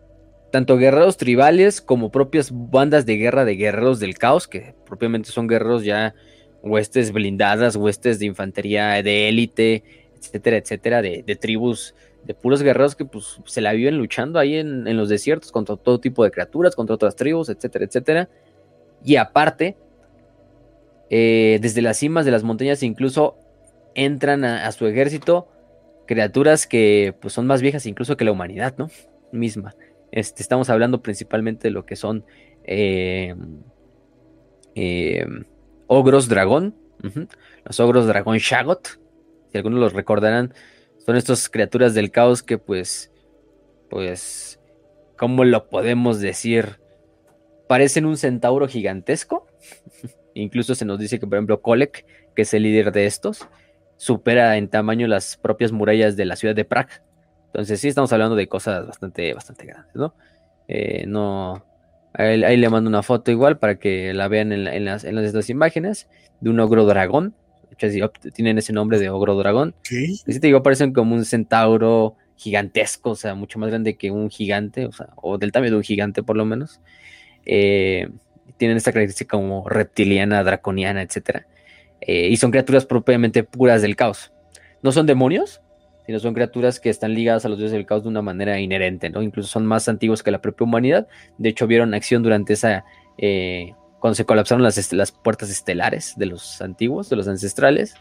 Tanto 0.51 0.77
guerreros 0.77 1.17
tribales 1.17 1.81
como 1.81 2.11
propias 2.11 2.51
bandas 2.53 3.07
de 3.07 3.17
guerra 3.17 3.43
de 3.43 3.55
guerreros 3.55 3.99
del 3.99 4.19
caos, 4.19 4.47
que 4.47 4.75
propiamente 4.85 5.31
son 5.31 5.47
guerreros 5.47 5.83
ya 5.83 6.13
huestes 6.61 7.11
blindadas, 7.11 7.75
huestes 7.75 8.19
de 8.19 8.27
infantería 8.27 9.01
de 9.01 9.27
élite, 9.27 9.83
etcétera, 10.19 10.57
etcétera, 10.57 11.01
de, 11.01 11.23
de 11.25 11.35
tribus 11.35 11.95
de 12.23 12.33
puros 12.33 12.61
guerreros 12.61 12.95
que 12.95 13.05
pues 13.05 13.39
se 13.45 13.61
la 13.61 13.73
viven 13.73 13.97
luchando 13.97 14.39
ahí 14.39 14.55
en, 14.55 14.95
los 14.95 15.09
desiertos 15.09 15.51
contra 15.51 15.75
todo 15.75 15.99
tipo 15.99 16.23
de 16.23 16.31
criaturas, 16.31 16.75
contra 16.75 16.95
otras 16.95 17.15
tribus, 17.15 17.49
etcétera, 17.49 17.85
etcétera. 17.85 18.29
Y 19.03 19.15
aparte, 19.15 19.75
eh, 21.09 21.59
desde 21.61 21.81
las 21.81 21.97
cimas 21.97 22.25
de 22.25 22.31
las 22.31 22.43
montañas 22.43 22.83
incluso 22.83 23.37
entran 23.95 24.45
a, 24.45 24.71
su 24.71 24.87
ejército 24.87 25.47
criaturas 26.07 26.67
que 26.67 27.15
pues 27.19 27.33
son 27.33 27.47
más 27.47 27.61
viejas 27.61 27.85
incluso 27.85 28.17
que 28.17 28.25
la 28.25 28.31
humanidad, 28.31 28.75
¿no? 28.77 28.89
Misma. 29.31 29.75
Este, 30.11 30.43
estamos 30.43 30.69
hablando 30.69 31.01
principalmente 31.01 31.69
de 31.69 31.71
lo 31.71 31.85
que 31.85 31.95
son 31.95 32.25
eh, 32.63 33.35
eh, 34.75 35.25
ogros 35.87 36.27
dragón, 36.27 36.75
los 37.65 37.79
ogros 37.79 38.05
dragón 38.07 38.37
Shagot, 38.37 38.99
si 39.51 39.57
algunos 39.57 39.79
los 39.79 39.93
recordarán, 39.93 40.53
son 41.05 41.15
estas 41.15 41.49
criaturas 41.49 41.93
del 41.93 42.11
caos 42.11 42.43
que 42.43 42.57
pues, 42.57 43.11
pues, 43.89 44.59
¿cómo 45.17 45.43
lo 45.43 45.69
podemos 45.69 46.19
decir? 46.19 46.79
Parecen 47.67 48.05
un 48.05 48.17
centauro 48.17 48.67
gigantesco. 48.67 49.47
Incluso 50.33 50.75
se 50.75 50.85
nos 50.85 50.99
dice 50.99 51.19
que, 51.19 51.27
por 51.27 51.35
ejemplo, 51.35 51.61
Kolek, 51.61 52.05
que 52.35 52.43
es 52.43 52.53
el 52.53 52.63
líder 52.63 52.91
de 52.91 53.05
estos, 53.05 53.47
supera 53.97 54.57
en 54.57 54.69
tamaño 54.69 55.07
las 55.07 55.37
propias 55.37 55.71
murallas 55.71 56.15
de 56.15 56.25
la 56.25 56.35
ciudad 56.35 56.55
de 56.55 56.65
Prague. 56.65 56.93
Entonces 57.47 57.81
sí 57.81 57.89
estamos 57.89 58.13
hablando 58.13 58.35
de 58.35 58.47
cosas 58.47 58.87
bastante, 58.87 59.33
bastante 59.33 59.65
grandes, 59.65 59.95
¿no? 59.95 60.15
Eh, 60.67 61.05
no... 61.07 61.65
Ahí, 62.13 62.57
le 62.57 62.69
mando 62.69 62.89
una 62.89 63.03
foto 63.03 63.31
igual 63.31 63.57
para 63.57 63.79
que 63.79 64.13
la 64.13 64.27
vean 64.27 64.51
en, 64.51 64.67
en, 64.67 64.83
las, 64.83 65.05
en 65.05 65.15
las, 65.15 65.23
estas 65.25 65.49
imágenes 65.49 66.09
de 66.41 66.49
un 66.49 66.59
ogro 66.59 66.85
dragón 66.85 67.35
tienen 68.33 68.57
ese 68.57 68.73
nombre 68.73 68.99
de 68.99 69.09
ogro 69.09 69.35
dragón. 69.35 69.73
¿Qué? 69.83 70.15
te 70.25 70.39
digo, 70.39 70.63
parecen 70.63 70.93
como 70.93 71.15
un 71.15 71.25
centauro 71.25 72.15
gigantesco, 72.35 73.11
o 73.11 73.15
sea, 73.15 73.35
mucho 73.35 73.59
más 73.59 73.69
grande 73.69 73.95
que 73.95 74.11
un 74.11 74.29
gigante, 74.29 74.85
o 74.85 74.91
sea, 74.91 75.09
o 75.15 75.37
del 75.37 75.51
tamaño 75.51 75.71
de 75.71 75.77
un 75.77 75.83
gigante 75.83 76.23
por 76.23 76.37
lo 76.37 76.45
menos. 76.45 76.81
Eh, 77.45 78.09
tienen 78.57 78.77
esta 78.77 78.91
característica 78.91 79.37
como 79.37 79.67
reptiliana, 79.67 80.43
draconiana, 80.43 81.01
etc. 81.01 81.45
Eh, 82.01 82.29
y 82.29 82.37
son 82.37 82.51
criaturas 82.51 82.85
propiamente 82.85 83.43
puras 83.43 83.81
del 83.81 83.95
caos. 83.95 84.31
No 84.83 84.91
son 84.91 85.05
demonios, 85.05 85.61
sino 86.05 86.19
son 86.19 86.33
criaturas 86.33 86.79
que 86.79 86.89
están 86.89 87.13
ligadas 87.13 87.45
a 87.45 87.49
los 87.49 87.57
dioses 87.57 87.73
del 87.73 87.85
caos 87.85 88.03
de 88.03 88.09
una 88.09 88.21
manera 88.21 88.59
inherente, 88.59 89.09
¿no? 89.09 89.21
Incluso 89.21 89.49
son 89.49 89.65
más 89.65 89.87
antiguos 89.87 90.23
que 90.23 90.31
la 90.31 90.41
propia 90.41 90.65
humanidad. 90.65 91.07
De 91.37 91.49
hecho, 91.49 91.67
vieron 91.67 91.93
acción 91.93 92.23
durante 92.23 92.53
esa 92.53 92.85
eh, 93.17 93.73
cuando 94.01 94.15
se 94.15 94.25
colapsaron 94.25 94.63
las, 94.63 94.91
las 94.93 95.11
puertas 95.11 95.51
estelares 95.51 96.15
de 96.17 96.25
los 96.25 96.59
antiguos, 96.59 97.07
de 97.09 97.15
los 97.15 97.27
ancestrales, 97.27 97.93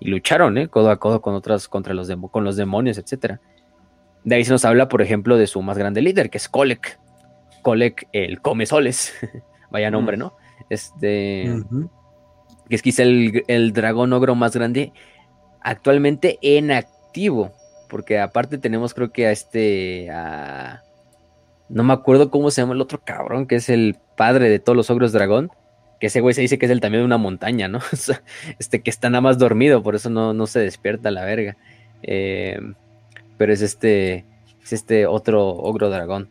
y 0.00 0.08
lucharon 0.08 0.58
¿eh? 0.58 0.68
codo 0.68 0.90
a 0.90 0.98
codo 0.98 1.22
con 1.22 1.34
otras, 1.34 1.68
contra 1.68 1.94
los, 1.94 2.10
con 2.32 2.42
los 2.42 2.56
demonios, 2.56 2.98
etc. 2.98 3.38
De 4.24 4.34
ahí 4.34 4.44
se 4.44 4.50
nos 4.50 4.64
habla, 4.64 4.88
por 4.88 5.00
ejemplo, 5.00 5.36
de 5.36 5.46
su 5.46 5.62
más 5.62 5.78
grande 5.78 6.02
líder, 6.02 6.28
que 6.28 6.38
es 6.38 6.48
Kolek. 6.48 6.98
Kolek, 7.62 8.08
el 8.12 8.40
come 8.40 8.66
soles. 8.66 9.14
Vaya 9.70 9.92
nombre, 9.92 10.16
¿no? 10.16 10.36
Este. 10.68 11.62
Que 12.68 12.74
es 12.74 12.82
quizá 12.82 13.04
el, 13.04 13.44
el, 13.46 13.72
dragón 13.72 14.12
ogro 14.12 14.34
más 14.34 14.56
grande 14.56 14.92
actualmente 15.60 16.38
en 16.42 16.72
activo. 16.72 17.52
Porque 17.88 18.18
aparte 18.18 18.58
tenemos, 18.58 18.92
creo 18.92 19.12
que 19.12 19.28
a 19.28 19.30
este. 19.30 20.10
A, 20.10 20.82
no 21.68 21.84
me 21.84 21.92
acuerdo 21.92 22.30
cómo 22.30 22.50
se 22.50 22.60
llama 22.60 22.74
el 22.74 22.80
otro 22.80 23.02
cabrón, 23.04 23.46
que 23.46 23.56
es 23.56 23.68
el 23.68 23.98
padre 24.16 24.48
de 24.48 24.58
todos 24.58 24.76
los 24.76 24.90
ogros 24.90 25.12
dragón. 25.12 25.50
Que 26.00 26.08
ese 26.08 26.20
güey 26.20 26.34
se 26.34 26.40
dice 26.40 26.58
que 26.58 26.66
es 26.66 26.72
el 26.72 26.80
también 26.80 27.02
de 27.02 27.06
una 27.06 27.18
montaña, 27.18 27.68
¿no? 27.68 27.80
este 28.58 28.82
que 28.82 28.90
está 28.90 29.10
nada 29.10 29.20
más 29.20 29.38
dormido, 29.38 29.82
por 29.82 29.94
eso 29.94 30.10
no, 30.10 30.34
no 30.34 30.46
se 30.46 30.60
despierta 30.60 31.10
la 31.10 31.24
verga. 31.24 31.56
Eh, 32.02 32.58
pero 33.38 33.52
es 33.52 33.62
este. 33.62 34.24
Es 34.62 34.72
este 34.72 35.06
otro 35.06 35.46
ogro 35.46 35.90
dragón. 35.90 36.28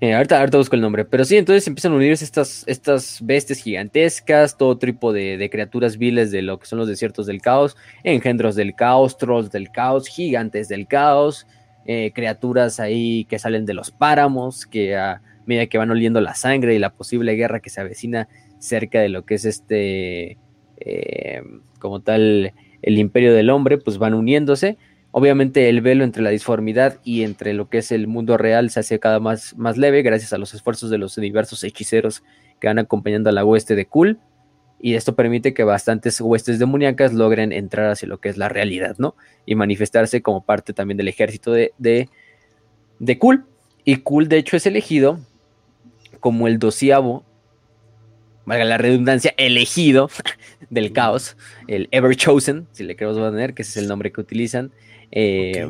Eh, 0.00 0.14
ahorita, 0.14 0.46
busco 0.56 0.76
el 0.76 0.82
nombre. 0.82 1.04
Pero 1.04 1.24
sí, 1.24 1.36
entonces 1.36 1.66
empiezan 1.66 1.92
a 1.92 1.96
unirse 1.96 2.24
estas, 2.24 2.62
estas 2.68 3.18
bestias 3.20 3.58
gigantescas, 3.58 4.56
todo 4.56 4.78
tipo 4.78 5.12
de, 5.12 5.36
de, 5.36 5.50
criaturas 5.50 5.98
viles 5.98 6.30
de 6.30 6.42
lo 6.42 6.60
que 6.60 6.66
son 6.66 6.78
los 6.78 6.86
desiertos 6.86 7.26
del 7.26 7.42
caos, 7.42 7.76
engendros 8.04 8.54
del 8.54 8.76
caos, 8.76 9.18
trolls 9.18 9.50
del 9.50 9.72
caos, 9.72 10.06
gigantes 10.06 10.68
del 10.68 10.86
caos, 10.86 11.48
eh, 11.84 12.12
criaturas 12.14 12.78
ahí 12.80 13.24
que 13.24 13.38
salen 13.38 13.66
de 13.66 13.74
los 13.74 13.90
páramos, 13.90 14.66
que 14.66 14.94
a 14.94 15.22
medida 15.48 15.66
que 15.66 15.78
van 15.78 15.90
oliendo 15.90 16.20
la 16.20 16.34
sangre 16.34 16.74
y 16.74 16.78
la 16.78 16.94
posible 16.94 17.34
guerra 17.34 17.60
que 17.60 17.70
se 17.70 17.80
avecina 17.80 18.28
cerca 18.58 19.00
de 19.00 19.08
lo 19.08 19.24
que 19.24 19.34
es 19.34 19.44
este, 19.44 20.38
eh, 20.76 21.42
como 21.80 22.00
tal, 22.00 22.52
el 22.82 22.98
imperio 22.98 23.34
del 23.34 23.50
hombre, 23.50 23.78
pues 23.78 23.98
van 23.98 24.14
uniéndose. 24.14 24.78
Obviamente 25.10 25.68
el 25.68 25.80
velo 25.80 26.04
entre 26.04 26.22
la 26.22 26.30
disformidad 26.30 27.00
y 27.02 27.22
entre 27.22 27.54
lo 27.54 27.68
que 27.68 27.78
es 27.78 27.90
el 27.90 28.06
mundo 28.06 28.36
real 28.36 28.70
se 28.70 28.80
hace 28.80 29.00
cada 29.00 29.18
más, 29.18 29.56
más 29.56 29.78
leve 29.78 30.02
gracias 30.02 30.32
a 30.32 30.38
los 30.38 30.52
esfuerzos 30.54 30.90
de 30.90 30.98
los 30.98 31.16
diversos 31.16 31.64
hechiceros 31.64 32.22
que 32.60 32.68
van 32.68 32.78
acompañando 32.78 33.30
a 33.30 33.32
la 33.32 33.44
hueste 33.44 33.74
de 33.74 33.86
Kul 33.86 34.18
y 34.80 34.94
esto 34.94 35.16
permite 35.16 35.54
que 35.54 35.64
bastantes 35.64 36.20
huestes 36.20 36.58
demoníacas 36.58 37.12
logren 37.12 37.52
entrar 37.52 37.90
hacia 37.90 38.06
lo 38.06 38.18
que 38.18 38.28
es 38.28 38.36
la 38.36 38.48
realidad, 38.48 38.96
¿no? 38.98 39.16
Y 39.44 39.54
manifestarse 39.56 40.22
como 40.22 40.44
parte 40.44 40.72
también 40.72 40.98
del 40.98 41.08
ejército 41.08 41.52
de, 41.52 41.72
de, 41.78 42.08
de 43.00 43.18
Kul. 43.18 43.44
Y 43.84 43.96
Kul, 43.96 44.28
de 44.28 44.36
hecho, 44.36 44.56
es 44.56 44.66
elegido 44.66 45.18
como 46.20 46.46
el 46.48 46.58
doceavo, 46.58 47.24
valga 48.44 48.64
la 48.64 48.78
redundancia, 48.78 49.34
elegido 49.36 50.10
del 50.70 50.92
caos, 50.92 51.36
el 51.66 51.88
Ever 51.90 52.16
Chosen, 52.16 52.66
si 52.72 52.84
le 52.84 52.96
queremos 52.96 53.18
poner, 53.18 53.54
que 53.54 53.62
ese 53.62 53.78
es 53.78 53.82
el 53.84 53.88
nombre 53.88 54.12
que 54.12 54.20
utilizan. 54.20 54.72
Eh, 55.10 55.66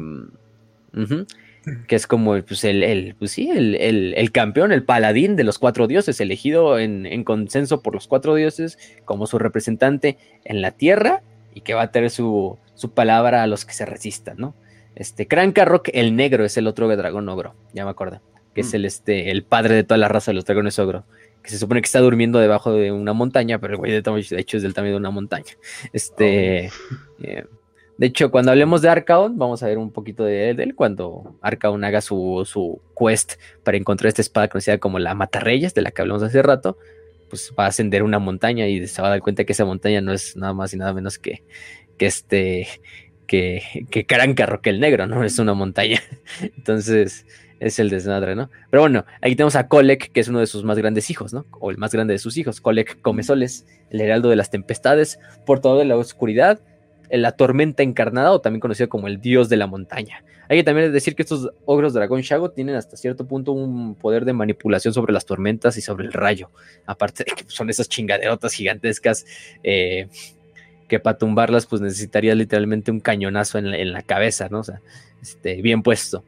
que 1.86 1.96
es 1.96 2.06
como 2.06 2.40
pues, 2.42 2.64
el, 2.64 2.82
el, 2.82 3.14
pues, 3.18 3.32
sí, 3.32 3.50
el, 3.50 3.74
el, 3.74 4.32
campeón, 4.32 4.72
el 4.72 4.84
paladín 4.84 5.36
de 5.36 5.44
los 5.44 5.58
cuatro 5.58 5.86
dioses, 5.86 6.20
elegido 6.20 6.78
en, 6.78 7.06
en, 7.06 7.24
consenso 7.24 7.82
por 7.82 7.94
los 7.94 8.06
cuatro 8.06 8.34
dioses 8.34 8.78
como 9.04 9.26
su 9.26 9.38
representante 9.38 10.16
en 10.44 10.62
la 10.62 10.70
tierra 10.72 11.22
y 11.54 11.60
que 11.60 11.74
va 11.74 11.82
a 11.82 11.90
tener 11.90 12.10
su, 12.10 12.58
su 12.74 12.92
palabra 12.92 13.42
a 13.42 13.46
los 13.46 13.64
que 13.64 13.74
se 13.74 13.84
resistan, 13.84 14.36
¿no? 14.38 14.54
Este, 14.94 15.26
Krankarok 15.26 15.90
el 15.92 16.16
negro 16.16 16.44
es 16.44 16.56
el 16.56 16.66
otro 16.66 16.88
dragón 16.88 17.28
ogro, 17.28 17.54
ya 17.72 17.84
me 17.84 17.90
acuerdo, 17.90 18.20
que 18.58 18.62
es 18.62 18.72
mm. 18.72 18.76
el, 18.76 18.84
este, 18.86 19.30
el 19.30 19.44
padre 19.44 19.76
de 19.76 19.84
toda 19.84 19.98
la 19.98 20.08
raza 20.08 20.32
de 20.32 20.34
los 20.34 20.44
dragones 20.44 20.80
ogro, 20.80 21.04
que 21.44 21.50
se 21.50 21.58
supone 21.58 21.80
que 21.80 21.86
está 21.86 22.00
durmiendo 22.00 22.40
debajo 22.40 22.72
de 22.72 22.90
una 22.90 23.12
montaña, 23.12 23.60
pero 23.60 23.74
el 23.74 23.78
güey 23.78 23.92
de, 23.92 24.02
de 24.02 24.40
hecho 24.40 24.56
es 24.56 24.64
del 24.64 24.74
tamaño 24.74 24.94
de 24.94 24.98
una 24.98 25.12
montaña. 25.12 25.52
Este, 25.92 26.68
oh. 26.68 27.22
eh, 27.22 27.44
de 27.98 28.06
hecho, 28.06 28.32
cuando 28.32 28.50
hablemos 28.50 28.82
de 28.82 28.88
Arcaon, 28.88 29.38
vamos 29.38 29.62
a 29.62 29.68
ver 29.68 29.78
un 29.78 29.92
poquito 29.92 30.24
de 30.24 30.50
él, 30.50 30.74
cuando 30.74 31.36
Arcaon 31.40 31.84
haga 31.84 32.00
su, 32.00 32.42
su, 32.44 32.80
quest 32.98 33.34
para 33.62 33.76
encontrar 33.76 34.08
esta 34.08 34.22
espada 34.22 34.48
conocida 34.48 34.78
como 34.78 34.98
la 34.98 35.14
Matarreyes, 35.14 35.72
de 35.72 35.82
la 35.82 35.92
que 35.92 36.02
hablamos 36.02 36.24
hace 36.24 36.42
rato, 36.42 36.78
pues 37.30 37.54
va 37.56 37.66
a 37.66 37.68
ascender 37.68 38.02
una 38.02 38.18
montaña 38.18 38.66
y 38.66 38.84
se 38.88 39.00
va 39.00 39.06
a 39.06 39.10
dar 39.12 39.20
cuenta 39.20 39.44
que 39.44 39.52
esa 39.52 39.64
montaña 39.64 40.00
no 40.00 40.12
es 40.12 40.36
nada 40.36 40.52
más 40.52 40.74
y 40.74 40.78
nada 40.78 40.92
menos 40.92 41.16
que, 41.16 41.44
que 41.96 42.06
este, 42.06 42.66
que, 43.28 43.86
que 43.88 44.04
que 44.04 44.70
el 44.70 44.80
negro, 44.80 45.06
¿no? 45.06 45.22
Es 45.22 45.38
una 45.38 45.54
montaña. 45.54 46.02
Entonces, 46.56 47.24
es 47.60 47.78
el 47.78 47.90
desmadre, 47.90 48.34
¿no? 48.34 48.50
Pero 48.70 48.82
bueno, 48.82 49.04
aquí 49.20 49.34
tenemos 49.36 49.56
a 49.56 49.68
Kolek, 49.68 50.12
que 50.12 50.20
es 50.20 50.28
uno 50.28 50.40
de 50.40 50.46
sus 50.46 50.64
más 50.64 50.78
grandes 50.78 51.10
hijos, 51.10 51.32
¿no? 51.32 51.46
O 51.60 51.70
el 51.70 51.78
más 51.78 51.92
grande 51.92 52.12
de 52.12 52.18
sus 52.18 52.36
hijos. 52.36 52.60
Kolek 52.60 53.00
Comesoles, 53.00 53.66
el 53.90 54.00
heraldo 54.00 54.28
de 54.28 54.36
las 54.36 54.50
tempestades, 54.50 55.18
portador 55.44 55.78
de 55.78 55.84
la 55.84 55.96
oscuridad, 55.96 56.60
la 57.10 57.32
tormenta 57.32 57.82
encarnada 57.82 58.32
o 58.32 58.40
también 58.40 58.60
conocido 58.60 58.88
como 58.88 59.08
el 59.08 59.20
dios 59.20 59.48
de 59.48 59.56
la 59.56 59.66
montaña. 59.66 60.24
Hay 60.48 60.58
que 60.58 60.64
también 60.64 60.92
decir 60.92 61.14
que 61.14 61.22
estos 61.22 61.50
ogros 61.66 61.92
dragón 61.92 62.22
Shago 62.22 62.50
tienen 62.50 62.74
hasta 62.74 62.96
cierto 62.96 63.26
punto 63.26 63.52
un 63.52 63.94
poder 63.94 64.24
de 64.24 64.32
manipulación 64.32 64.94
sobre 64.94 65.12
las 65.12 65.26
tormentas 65.26 65.76
y 65.76 65.82
sobre 65.82 66.06
el 66.06 66.12
rayo. 66.12 66.50
Aparte 66.86 67.24
de 67.24 67.32
que 67.32 67.44
son 67.48 67.68
esas 67.68 67.88
chingaderotas 67.88 68.54
gigantescas 68.54 69.26
eh, 69.62 70.08
que 70.88 71.00
para 71.00 71.18
tumbarlas 71.18 71.66
pues 71.66 71.82
necesitaría 71.82 72.34
literalmente 72.34 72.90
un 72.90 73.00
cañonazo 73.00 73.58
en 73.58 73.92
la, 73.92 74.02
cabeza, 74.02 74.48
¿no? 74.48 74.60
O 74.60 74.64
sea, 74.64 74.80
este, 75.20 75.60
bien 75.60 75.82
puesto. 75.82 76.24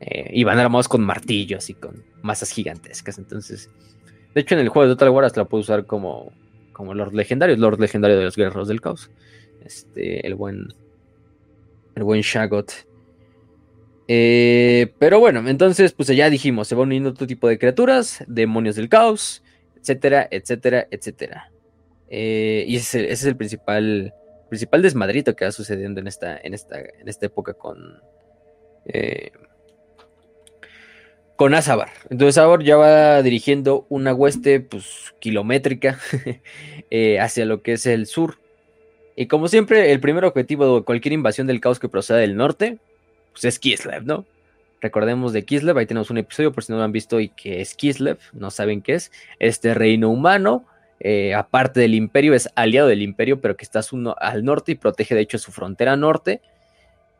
Eh, 0.00 0.30
y 0.32 0.44
van 0.44 0.58
armados 0.58 0.88
con 0.88 1.02
martillos 1.02 1.68
y 1.68 1.74
con 1.74 2.02
masas 2.22 2.50
gigantescas. 2.50 3.18
Entonces, 3.18 3.70
de 4.34 4.40
hecho 4.40 4.54
en 4.54 4.60
el 4.60 4.68
juego 4.68 4.88
de 4.88 4.94
Total 4.94 5.10
War 5.10 5.24
hasta 5.24 5.42
la 5.42 5.48
puedo 5.48 5.60
usar 5.60 5.84
como, 5.86 6.32
como 6.72 6.94
Lord 6.94 7.14
Legendario, 7.14 7.56
Lord 7.56 7.80
Legendario 7.80 8.16
de 8.16 8.24
los 8.24 8.36
Guerreros 8.36 8.68
del 8.68 8.80
Caos. 8.80 9.10
Este, 9.64 10.26
el 10.26 10.34
buen, 10.34 10.72
el 11.94 12.02
buen 12.02 12.22
Shagot. 12.22 12.72
Eh, 14.08 14.92
pero 14.98 15.20
bueno, 15.20 15.46
entonces, 15.48 15.92
pues 15.92 16.08
ya 16.08 16.30
dijimos, 16.30 16.66
se 16.66 16.74
van 16.74 16.88
uniendo 16.88 17.14
todo 17.14 17.26
tipo 17.26 17.46
de 17.46 17.58
criaturas, 17.58 18.24
demonios 18.26 18.74
del 18.74 18.88
caos, 18.88 19.44
etcétera, 19.76 20.26
etcétera, 20.30 20.88
etcétera. 20.90 21.52
Eh, 22.08 22.64
y 22.66 22.76
ese, 22.76 23.12
es 23.12 23.22
el 23.24 23.36
principal, 23.36 24.12
principal 24.48 24.82
desmadrito 24.82 25.36
que 25.36 25.44
va 25.44 25.52
sucediendo 25.52 26.00
en 26.00 26.08
esta, 26.08 26.36
en 26.38 26.54
esta, 26.54 26.80
en 26.80 27.08
esta 27.08 27.26
época 27.26 27.54
con, 27.54 28.00
con 31.40 31.54
Azabar. 31.54 31.88
Entonces 32.10 32.36
Azabar 32.36 32.62
ya 32.62 32.76
va 32.76 33.22
dirigiendo 33.22 33.86
una 33.88 34.12
hueste 34.12 34.60
pues, 34.60 35.14
kilométrica 35.20 35.98
hacia 37.18 37.46
lo 37.46 37.62
que 37.62 37.72
es 37.72 37.86
el 37.86 38.04
sur. 38.04 38.36
Y 39.16 39.24
como 39.24 39.48
siempre, 39.48 39.90
el 39.90 40.00
primer 40.00 40.26
objetivo 40.26 40.76
de 40.76 40.84
cualquier 40.84 41.14
invasión 41.14 41.46
del 41.46 41.62
caos 41.62 41.78
que 41.78 41.88
proceda 41.88 42.18
del 42.18 42.36
norte 42.36 42.76
pues 43.32 43.46
es 43.46 43.58
Kislev, 43.58 44.04
¿no? 44.04 44.26
Recordemos 44.82 45.32
de 45.32 45.46
Kislev, 45.46 45.78
ahí 45.78 45.86
tenemos 45.86 46.10
un 46.10 46.18
episodio 46.18 46.52
por 46.52 46.62
si 46.62 46.72
no 46.72 46.78
lo 46.78 46.84
han 46.84 46.92
visto 46.92 47.18
y 47.20 47.30
que 47.30 47.62
es 47.62 47.74
Kislev, 47.74 48.18
no 48.34 48.50
saben 48.50 48.82
qué 48.82 48.92
es. 48.92 49.10
Este 49.38 49.72
reino 49.72 50.10
humano, 50.10 50.66
eh, 50.98 51.32
aparte 51.32 51.80
del 51.80 51.94
imperio, 51.94 52.34
es 52.34 52.50
aliado 52.54 52.86
del 52.86 53.00
imperio, 53.00 53.40
pero 53.40 53.56
que 53.56 53.64
está 53.64 53.80
al 54.18 54.44
norte 54.44 54.72
y 54.72 54.74
protege 54.74 55.14
de 55.14 55.22
hecho 55.22 55.38
su 55.38 55.52
frontera 55.52 55.96
norte. 55.96 56.42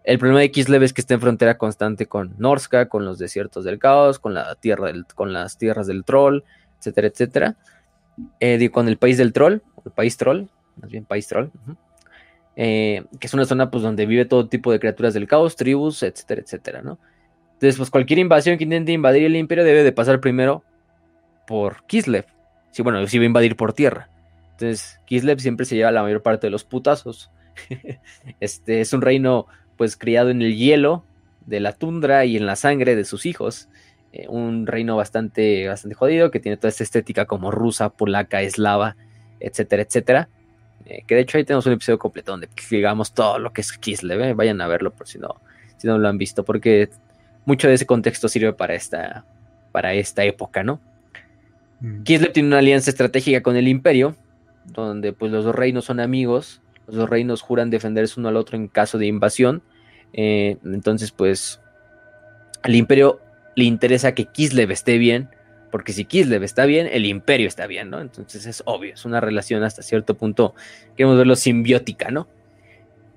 El 0.04 0.18
problema 0.18 0.40
de 0.40 0.50
Kislev 0.50 0.82
es 0.82 0.92
que 0.92 1.00
está 1.00 1.14
en 1.14 1.20
frontera 1.20 1.58
constante 1.58 2.06
con 2.06 2.34
Norska, 2.38 2.88
con 2.88 3.04
los 3.04 3.18
desiertos 3.18 3.64
del 3.64 3.78
caos, 3.78 4.18
con, 4.18 4.34
la 4.34 4.54
tierra 4.54 4.92
con 5.14 5.32
las 5.32 5.58
tierras 5.58 5.86
del 5.86 6.04
troll, 6.04 6.42
etcétera, 6.78 7.08
etcétera. 7.08 7.56
Eh, 8.40 8.70
con 8.70 8.88
el 8.88 8.96
país 8.96 9.18
del 9.18 9.32
troll, 9.32 9.60
el 9.84 9.92
país 9.92 10.16
troll, 10.16 10.46
más 10.80 10.90
bien 10.90 11.04
país 11.04 11.26
troll. 11.26 11.50
Eh, 12.56 13.04
que 13.18 13.26
es 13.26 13.34
una 13.34 13.44
zona 13.44 13.70
pues, 13.70 13.82
donde 13.82 14.06
vive 14.06 14.24
todo 14.24 14.48
tipo 14.48 14.72
de 14.72 14.80
criaturas 14.80 15.14
del 15.14 15.26
caos, 15.26 15.56
tribus, 15.56 16.02
etcétera, 16.02 16.42
etcétera, 16.42 16.82
¿no? 16.82 16.98
Entonces, 17.54 17.76
pues 17.76 17.90
cualquier 17.90 18.18
invasión 18.18 18.56
que 18.56 18.64
intente 18.64 18.92
invadir 18.92 19.24
el 19.24 19.36
imperio 19.36 19.64
debe 19.64 19.84
de 19.84 19.92
pasar 19.92 20.20
primero 20.20 20.64
por 21.46 21.84
Kislev. 21.84 22.24
Sí, 22.70 22.82
bueno, 22.82 23.06
si 23.06 23.18
va 23.18 23.24
a 23.24 23.26
invadir 23.26 23.56
por 23.56 23.74
tierra. 23.74 24.08
Entonces, 24.52 25.00
Kislev 25.04 25.40
siempre 25.40 25.66
se 25.66 25.76
lleva 25.76 25.90
la 25.90 26.02
mayor 26.02 26.22
parte 26.22 26.46
de 26.46 26.50
los 26.50 26.64
putazos. 26.64 27.30
este 28.40 28.80
es 28.80 28.92
un 28.92 29.02
reino, 29.02 29.46
pues, 29.80 29.96
criado 29.96 30.28
en 30.28 30.42
el 30.42 30.58
hielo 30.58 31.04
de 31.46 31.58
la 31.58 31.72
tundra 31.72 32.26
y 32.26 32.36
en 32.36 32.44
la 32.44 32.54
sangre 32.54 32.96
de 32.96 33.06
sus 33.06 33.24
hijos. 33.24 33.70
Eh, 34.12 34.26
un 34.28 34.66
reino 34.66 34.94
bastante, 34.94 35.66
bastante 35.68 35.94
jodido 35.94 36.30
que 36.30 36.38
tiene 36.38 36.58
toda 36.58 36.68
esta 36.68 36.84
estética 36.84 37.24
como 37.24 37.50
rusa, 37.50 37.88
polaca, 37.88 38.42
eslava, 38.42 38.96
etcétera, 39.40 39.80
etcétera. 39.80 40.28
Eh, 40.84 41.02
que 41.06 41.14
de 41.14 41.22
hecho 41.22 41.38
ahí 41.38 41.44
tenemos 41.44 41.64
un 41.64 41.72
episodio 41.72 41.98
completo 41.98 42.32
donde 42.32 42.50
digamos 42.70 43.14
todo 43.14 43.38
lo 43.38 43.54
que 43.54 43.62
es 43.62 43.72
Kislev. 43.72 44.20
¿eh? 44.20 44.34
Vayan 44.34 44.60
a 44.60 44.66
verlo 44.66 44.90
por 44.90 45.08
si 45.08 45.18
no, 45.18 45.40
si 45.78 45.86
no 45.86 45.96
lo 45.96 46.08
han 46.08 46.18
visto, 46.18 46.44
porque 46.44 46.90
mucho 47.46 47.66
de 47.66 47.72
ese 47.72 47.86
contexto 47.86 48.28
sirve 48.28 48.52
para 48.52 48.74
esta, 48.74 49.24
para 49.72 49.94
esta 49.94 50.24
época, 50.24 50.62
¿no? 50.62 50.78
Mm. 51.80 52.02
Kislev 52.02 52.34
tiene 52.34 52.48
una 52.48 52.58
alianza 52.58 52.90
estratégica 52.90 53.42
con 53.42 53.56
el 53.56 53.66
Imperio, 53.66 54.14
donde 54.66 55.14
pues 55.14 55.32
los 55.32 55.46
dos 55.46 55.54
reinos 55.54 55.86
son 55.86 56.00
amigos, 56.00 56.60
los 56.92 57.08
reinos 57.08 57.42
juran 57.42 57.70
defenderse 57.70 58.18
uno 58.18 58.28
al 58.28 58.36
otro 58.36 58.56
en 58.56 58.68
caso 58.68 58.98
de 58.98 59.06
invasión. 59.06 59.62
Eh, 60.12 60.56
entonces, 60.64 61.12
pues 61.12 61.60
al 62.62 62.74
Imperio 62.74 63.20
le 63.56 63.64
interesa 63.64 64.14
que 64.14 64.26
Kislev 64.26 64.70
esté 64.70 64.98
bien 64.98 65.28
porque 65.70 65.92
si 65.92 66.04
Kislev 66.04 66.42
está 66.42 66.66
bien, 66.66 66.88
el 66.90 67.06
imperio 67.06 67.48
está 67.48 67.66
bien, 67.66 67.90
¿no? 67.90 68.00
Entonces 68.00 68.46
es 68.46 68.62
obvio, 68.66 68.94
es 68.94 69.04
una 69.04 69.20
relación 69.20 69.62
hasta 69.62 69.82
cierto 69.82 70.16
punto, 70.16 70.54
queremos 70.96 71.16
verlo 71.16 71.36
simbiótica, 71.36 72.10
¿no? 72.10 72.28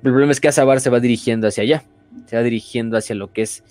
El 0.03 0.11
problema 0.11 0.31
es 0.31 0.39
que 0.39 0.49
Azabar 0.49 0.79
se 0.79 0.89
va 0.89 0.99
dirigiendo 0.99 1.47
hacia 1.47 1.63
allá, 1.63 1.83
se 2.25 2.35
va 2.35 2.43
dirigiendo 2.43 2.97
hacia 2.97 3.15
lo 3.15 3.31
que 3.31 3.41
es 3.41 3.63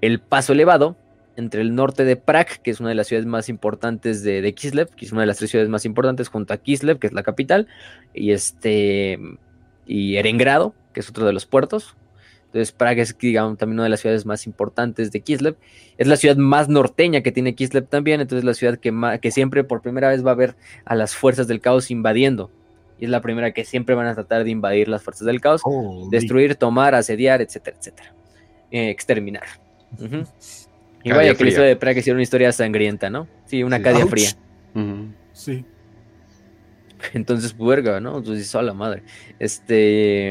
el 0.00 0.20
paso 0.20 0.52
elevado 0.52 0.96
entre 1.40 1.62
el 1.62 1.74
norte 1.74 2.04
de 2.04 2.16
Prag, 2.16 2.60
que 2.62 2.70
es 2.70 2.78
una 2.78 2.90
de 2.90 2.94
las 2.94 3.08
ciudades 3.08 3.26
más 3.26 3.48
importantes 3.48 4.22
de, 4.22 4.54
Kislev, 4.54 4.88
que 4.94 5.04
es 5.04 5.12
una 5.12 5.22
de 5.22 5.26
las 5.26 5.38
tres 5.38 5.50
ciudades 5.50 5.68
más 5.68 5.84
importantes 5.84 6.28
junto 6.28 6.54
a 6.54 6.58
Kislev, 6.58 6.98
que 6.98 7.08
es 7.08 7.12
la 7.12 7.24
capital, 7.24 7.66
y 8.14 8.30
este 8.30 9.18
y 9.86 10.16
Erengrado, 10.16 10.74
que 10.92 11.00
es 11.00 11.10
otro 11.10 11.26
de 11.26 11.32
los 11.32 11.46
puertos, 11.46 11.96
entonces 12.50 12.72
Praga 12.72 13.00
es, 13.00 13.16
digamos, 13.16 13.58
también 13.58 13.78
una 13.78 13.84
de 13.84 13.90
las 13.90 14.00
ciudades 14.00 14.26
más 14.26 14.44
importantes 14.44 15.12
de 15.12 15.20
Kislev. 15.20 15.54
Es 15.98 16.08
la 16.08 16.16
ciudad 16.16 16.36
más 16.36 16.68
norteña 16.68 17.20
que 17.20 17.30
tiene 17.30 17.54
Kislev 17.54 17.86
también, 17.86 18.20
entonces 18.20 18.40
es 18.40 18.44
la 18.44 18.54
ciudad 18.54 18.76
que, 18.76 18.92
que 19.22 19.30
siempre 19.30 19.62
por 19.62 19.82
primera 19.82 20.08
vez 20.08 20.26
va 20.26 20.32
a 20.32 20.34
ver 20.34 20.56
a 20.84 20.96
las 20.96 21.14
fuerzas 21.14 21.46
del 21.46 21.60
caos 21.60 21.92
invadiendo. 21.92 22.50
Y 22.98 23.04
es 23.04 23.10
la 23.10 23.20
primera 23.20 23.52
que 23.52 23.64
siempre 23.64 23.94
van 23.94 24.08
a 24.08 24.14
tratar 24.14 24.42
de 24.42 24.50
invadir 24.50 24.88
las 24.88 25.00
fuerzas 25.00 25.26
del 25.26 25.40
caos, 25.40 25.62
destruir, 26.10 26.56
tomar, 26.56 26.96
asediar, 26.96 27.40
etcétera, 27.40 27.76
etcétera. 27.78 28.14
Eh, 28.72 28.90
exterminar. 28.90 29.46
Y 31.02 31.10
vaya 31.12 31.34
que 31.34 31.44
la 31.44 31.50
historia 31.50 31.68
de 31.68 31.76
Praga 31.76 32.00
es 32.00 32.08
una 32.08 32.22
historia 32.22 32.52
sangrienta, 32.52 33.10
¿no? 33.10 33.26
Sí, 33.46 33.62
una 33.62 33.80
cadia 33.80 34.06
fría. 34.06 34.30
Sí. 35.32 35.64
Entonces, 37.14 37.52
puerga, 37.54 38.00
¿no? 38.00 38.18
Entonces, 38.18 38.54
a 38.54 38.62
la 38.62 38.74
madre. 38.74 39.02
Este 39.38 40.30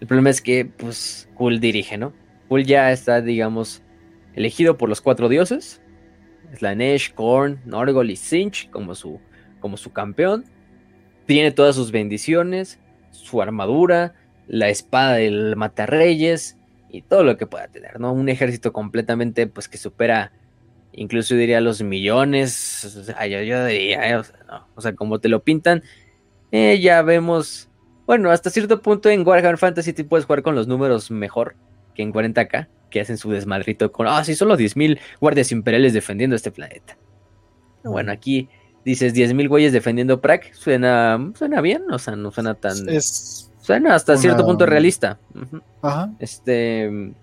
el 0.00 0.06
problema 0.06 0.30
es 0.30 0.40
que, 0.40 0.64
pues, 0.64 1.28
Kul 1.34 1.60
dirige, 1.60 1.98
¿no? 1.98 2.14
Kul 2.48 2.64
ya 2.64 2.90
está, 2.90 3.20
digamos, 3.20 3.82
elegido 4.34 4.78
por 4.78 4.88
los 4.88 5.00
cuatro 5.00 5.28
dioses. 5.28 5.82
Slanesh, 6.56 7.12
Korn, 7.12 7.60
Norgol 7.66 8.10
y 8.10 8.16
Sinch 8.16 8.70
como 8.70 8.94
su, 8.94 9.20
como 9.60 9.76
su 9.76 9.92
campeón. 9.92 10.46
Tiene 11.26 11.52
todas 11.52 11.76
sus 11.76 11.92
bendiciones, 11.92 12.78
su 13.10 13.42
armadura, 13.42 14.14
la 14.48 14.70
espada 14.70 15.16
del 15.16 15.54
Matarreyes 15.54 16.56
y 16.90 17.02
todo 17.02 17.24
lo 17.24 17.36
que 17.36 17.46
pueda 17.46 17.68
tener, 17.68 18.00
¿no? 18.00 18.12
Un 18.12 18.28
ejército 18.28 18.72
completamente, 18.72 19.46
pues, 19.46 19.68
que 19.68 19.78
supera, 19.78 20.32
incluso 20.92 21.34
diría, 21.34 21.60
los 21.60 21.82
millones. 21.82 22.84
O 22.84 23.04
sea, 23.04 23.26
yo, 23.26 23.38
diría, 23.66 24.10
¿eh? 24.10 24.16
o, 24.16 24.24
sea, 24.24 24.36
no, 24.48 24.68
o 24.74 24.80
sea, 24.80 24.94
como 24.94 25.20
te 25.20 25.28
lo 25.28 25.42
pintan, 25.42 25.82
eh, 26.52 26.80
ya 26.80 27.02
vemos 27.02 27.70
bueno, 28.10 28.32
hasta 28.32 28.50
cierto 28.50 28.82
punto 28.82 29.08
en 29.08 29.24
Warhammer 29.24 29.56
Fantasy 29.56 29.92
te 29.92 30.02
puedes 30.02 30.26
jugar 30.26 30.42
con 30.42 30.56
los 30.56 30.66
números 30.66 31.12
mejor 31.12 31.54
que 31.94 32.02
en 32.02 32.12
40k, 32.12 32.66
que 32.90 33.00
hacen 33.00 33.16
su 33.16 33.30
desmadrito 33.30 33.92
con, 33.92 34.08
ah, 34.08 34.24
sí, 34.24 34.34
solo 34.34 34.58
10.000 34.58 34.98
guardias 35.20 35.52
imperiales 35.52 35.92
defendiendo 35.92 36.34
este 36.34 36.50
planeta. 36.50 36.98
Bueno, 37.84 38.10
aquí 38.10 38.48
dices 38.84 39.14
10.000 39.14 39.48
güeyes 39.48 39.72
defendiendo 39.72 40.20
Prague, 40.20 40.52
suena, 40.54 41.20
suena 41.38 41.60
bien, 41.60 41.84
o 41.88 42.00
sea, 42.00 42.16
no 42.16 42.32
suena 42.32 42.54
tan... 42.54 42.88
suena 43.72 43.94
hasta 43.94 44.16
cierto 44.16 44.44
punto 44.44 44.66
realista. 44.66 45.18
Ajá. 45.82 46.10
Este... 46.18 47.14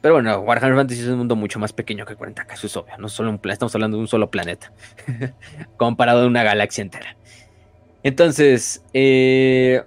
Pero 0.00 0.14
bueno, 0.14 0.40
Warhammer 0.40 0.76
Fantasy 0.78 1.02
es 1.02 1.06
un 1.06 1.18
mundo 1.18 1.36
mucho 1.36 1.60
más 1.60 1.72
pequeño 1.72 2.04
que 2.04 2.16
40k, 2.16 2.54
eso 2.54 2.66
es 2.66 2.76
obvio. 2.76 2.98
No 2.98 3.08
solo 3.08 3.30
un 3.30 3.38
planeta, 3.38 3.54
estamos 3.54 3.74
hablando 3.76 3.96
de 3.98 4.00
un 4.00 4.08
solo 4.08 4.32
planeta. 4.32 4.72
comparado 5.76 6.24
a 6.24 6.26
una 6.26 6.42
galaxia 6.42 6.82
entera. 6.82 7.16
Entonces, 8.02 8.82
eh, 8.94 9.82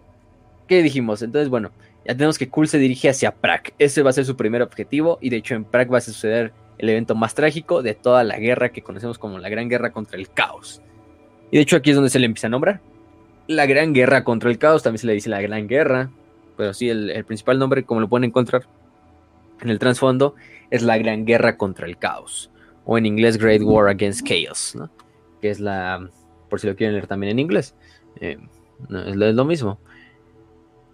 ¿Qué 0.67 0.81
dijimos? 0.81 1.21
Entonces, 1.21 1.49
bueno, 1.49 1.71
ya 2.05 2.15
tenemos 2.15 2.37
que 2.37 2.49
Kul 2.49 2.67
se 2.67 2.79
dirige 2.79 3.09
hacia 3.09 3.31
Prague. 3.31 3.73
Ese 3.77 4.01
va 4.01 4.09
a 4.09 4.13
ser 4.13 4.25
su 4.25 4.35
primer 4.35 4.61
objetivo. 4.61 5.19
Y 5.21 5.29
de 5.29 5.37
hecho, 5.37 5.55
en 5.55 5.63
Prague 5.63 5.91
va 5.91 5.99
a 5.99 6.01
suceder 6.01 6.53
el 6.77 6.89
evento 6.89 7.15
más 7.15 7.35
trágico 7.35 7.81
de 7.81 7.93
toda 7.93 8.23
la 8.23 8.37
guerra 8.37 8.69
que 8.69 8.81
conocemos 8.81 9.17
como 9.17 9.37
la 9.37 9.49
Gran 9.49 9.69
Guerra 9.69 9.91
contra 9.91 10.17
el 10.17 10.29
Caos. 10.29 10.81
Y 11.51 11.57
de 11.57 11.63
hecho, 11.63 11.75
aquí 11.75 11.91
es 11.91 11.95
donde 11.95 12.09
se 12.09 12.19
le 12.19 12.25
empieza 12.25 12.47
a 12.47 12.49
nombrar. 12.49 12.81
La 13.47 13.65
Gran 13.65 13.93
Guerra 13.93 14.23
contra 14.23 14.49
el 14.49 14.57
Caos, 14.57 14.83
también 14.83 14.99
se 14.99 15.07
le 15.07 15.13
dice 15.13 15.29
la 15.29 15.41
Gran 15.41 15.67
Guerra. 15.67 16.09
Pero 16.57 16.73
sí, 16.73 16.89
el, 16.89 17.23
principal 17.25 17.59
nombre, 17.59 17.83
como 17.83 17.99
lo 17.99 18.07
pueden 18.07 18.23
encontrar 18.25 18.65
en 19.61 19.69
el 19.69 19.79
trasfondo, 19.79 20.35
es 20.71 20.83
la 20.83 20.97
Gran 20.97 21.25
Guerra 21.25 21.57
contra 21.57 21.85
el 21.85 21.97
Caos. 21.97 22.51
O 22.85 22.97
en 22.97 23.05
inglés, 23.05 23.37
Great 23.37 23.61
War 23.61 23.87
Against 23.89 24.25
Chaos, 24.25 24.75
¿no? 24.75 24.89
Que 25.41 25.49
es 25.49 25.59
la. 25.59 26.09
Por 26.49 26.59
si 26.59 26.67
lo 26.67 26.75
quieren 26.75 26.93
leer 26.93 27.07
también 27.07 27.31
en 27.31 27.39
inglés. 27.39 27.75
Eh, 28.21 28.37
es 28.89 29.15
lo 29.15 29.45
mismo. 29.45 29.79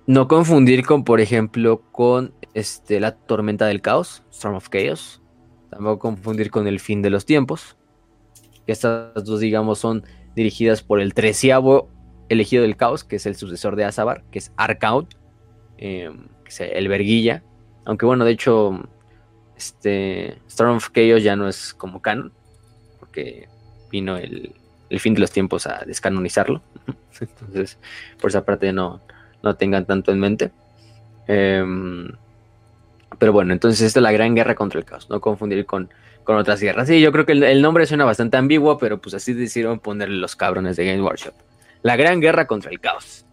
No 0.08 0.28
confundir 0.28 0.86
con, 0.86 1.04
por 1.04 1.22
ejemplo, 1.22 1.82
con 1.92 2.34
este, 2.54 3.00
la 3.00 3.16
tormenta 3.16 3.68
del 3.68 3.82
caos, 3.82 4.24
Storm 4.32 4.56
of 4.56 4.70
Chaos. 4.70 5.22
Tampoco 5.70 6.00
confundir 6.00 6.50
con 6.52 6.68
el 6.68 6.80
fin 6.80 7.02
de 7.02 7.10
los 7.10 7.26
tiempos. 7.26 7.78
Estas 8.68 9.24
dos, 9.24 9.40
digamos, 9.40 9.80
son 9.80 10.04
dirigidas 10.36 10.82
por 10.82 11.02
el 11.02 11.14
treceavo 11.14 11.90
elegido 12.32 12.64
del 12.64 12.78
caos, 12.78 13.04
que 13.04 13.18
es 13.18 13.26
el 13.26 13.36
sucesor 13.36 13.76
de 13.76 13.86
Azabar, 13.86 14.24
que 14.32 14.40
es 14.40 14.52
Arcaud, 14.56 15.06
em, 15.78 16.28
que 16.44 16.50
es 16.50 16.62
el 16.62 16.88
verguilla. 16.88 17.44
Aunque 17.86 18.06
bueno, 18.06 18.26
de 18.26 18.32
hecho, 18.32 18.82
este 19.58 20.38
Storm 20.48 20.78
of 20.78 20.92
Chaos 20.92 21.24
ya 21.24 21.36
no 21.36 21.48
es 21.48 21.74
como 21.74 22.02
canon, 22.02 22.32
porque 23.00 23.48
vino 23.92 24.18
el, 24.18 24.54
fin 25.00 25.14
de 25.14 25.22
los 25.22 25.32
tiempos 25.32 25.68
a 25.68 25.84
descanonizarlo. 25.86 26.62
Entonces, 27.20 27.78
por 28.20 28.30
esa 28.30 28.46
parte 28.46 28.72
no, 28.74 29.02
no 29.44 29.56
tengan 29.56 29.86
tanto 29.86 30.12
en 30.12 30.20
mente. 30.20 30.52
Em, 31.28 32.12
pero 33.20 33.34
bueno, 33.34 33.54
entonces 33.54 33.82
esta 33.82 34.00
es 34.00 34.04
la 34.04 34.12
gran 34.12 34.34
guerra 34.36 34.56
contra 34.56 34.80
el 34.80 34.86
caos, 34.86 35.10
no 35.10 35.22
confundir 35.22 35.66
con, 35.66 35.90
con 36.24 36.38
otras 36.38 36.60
guerras. 36.60 36.88
Sí, 36.88 37.02
yo 37.02 37.12
creo 37.12 37.26
que 37.26 37.34
el, 37.34 37.62
nombre 37.62 37.86
suena 37.86 38.06
bastante 38.06 38.38
ambiguo, 38.38 38.78
pero 38.78 39.00
pues 39.00 39.14
así 39.14 39.34
decidieron 39.34 39.80
ponerle 39.80 40.18
los 40.18 40.36
cabrones 40.36 40.76
de 40.76 40.86
Game 40.86 41.02
Workshop. 41.02 41.34
La 41.84 41.96
gran 41.96 42.20
guerra 42.20 42.48
contra 42.48 42.72
el 42.72 42.80
caos. 42.80 43.26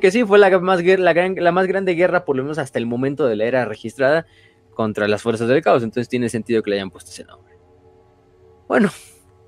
que 0.00 0.10
sí, 0.10 0.24
fue 0.24 0.38
la 0.38 0.58
más, 0.60 0.82
la, 0.82 1.14
la 1.14 1.52
más 1.52 1.66
grande 1.66 1.94
guerra, 1.94 2.24
por 2.24 2.36
lo 2.36 2.42
menos 2.42 2.58
hasta 2.58 2.78
el 2.78 2.86
momento 2.86 3.26
de 3.26 3.36
la 3.36 3.44
era 3.44 3.64
registrada, 3.64 4.26
contra 4.74 5.08
las 5.08 5.22
fuerzas 5.22 5.48
del 5.48 5.62
caos. 5.62 5.82
Entonces 5.82 6.08
tiene 6.08 6.28
sentido 6.28 6.62
que 6.62 6.70
le 6.70 6.76
hayan 6.76 6.90
puesto 6.90 7.10
ese 7.10 7.24
nombre. 7.24 7.54
Bueno, 8.68 8.90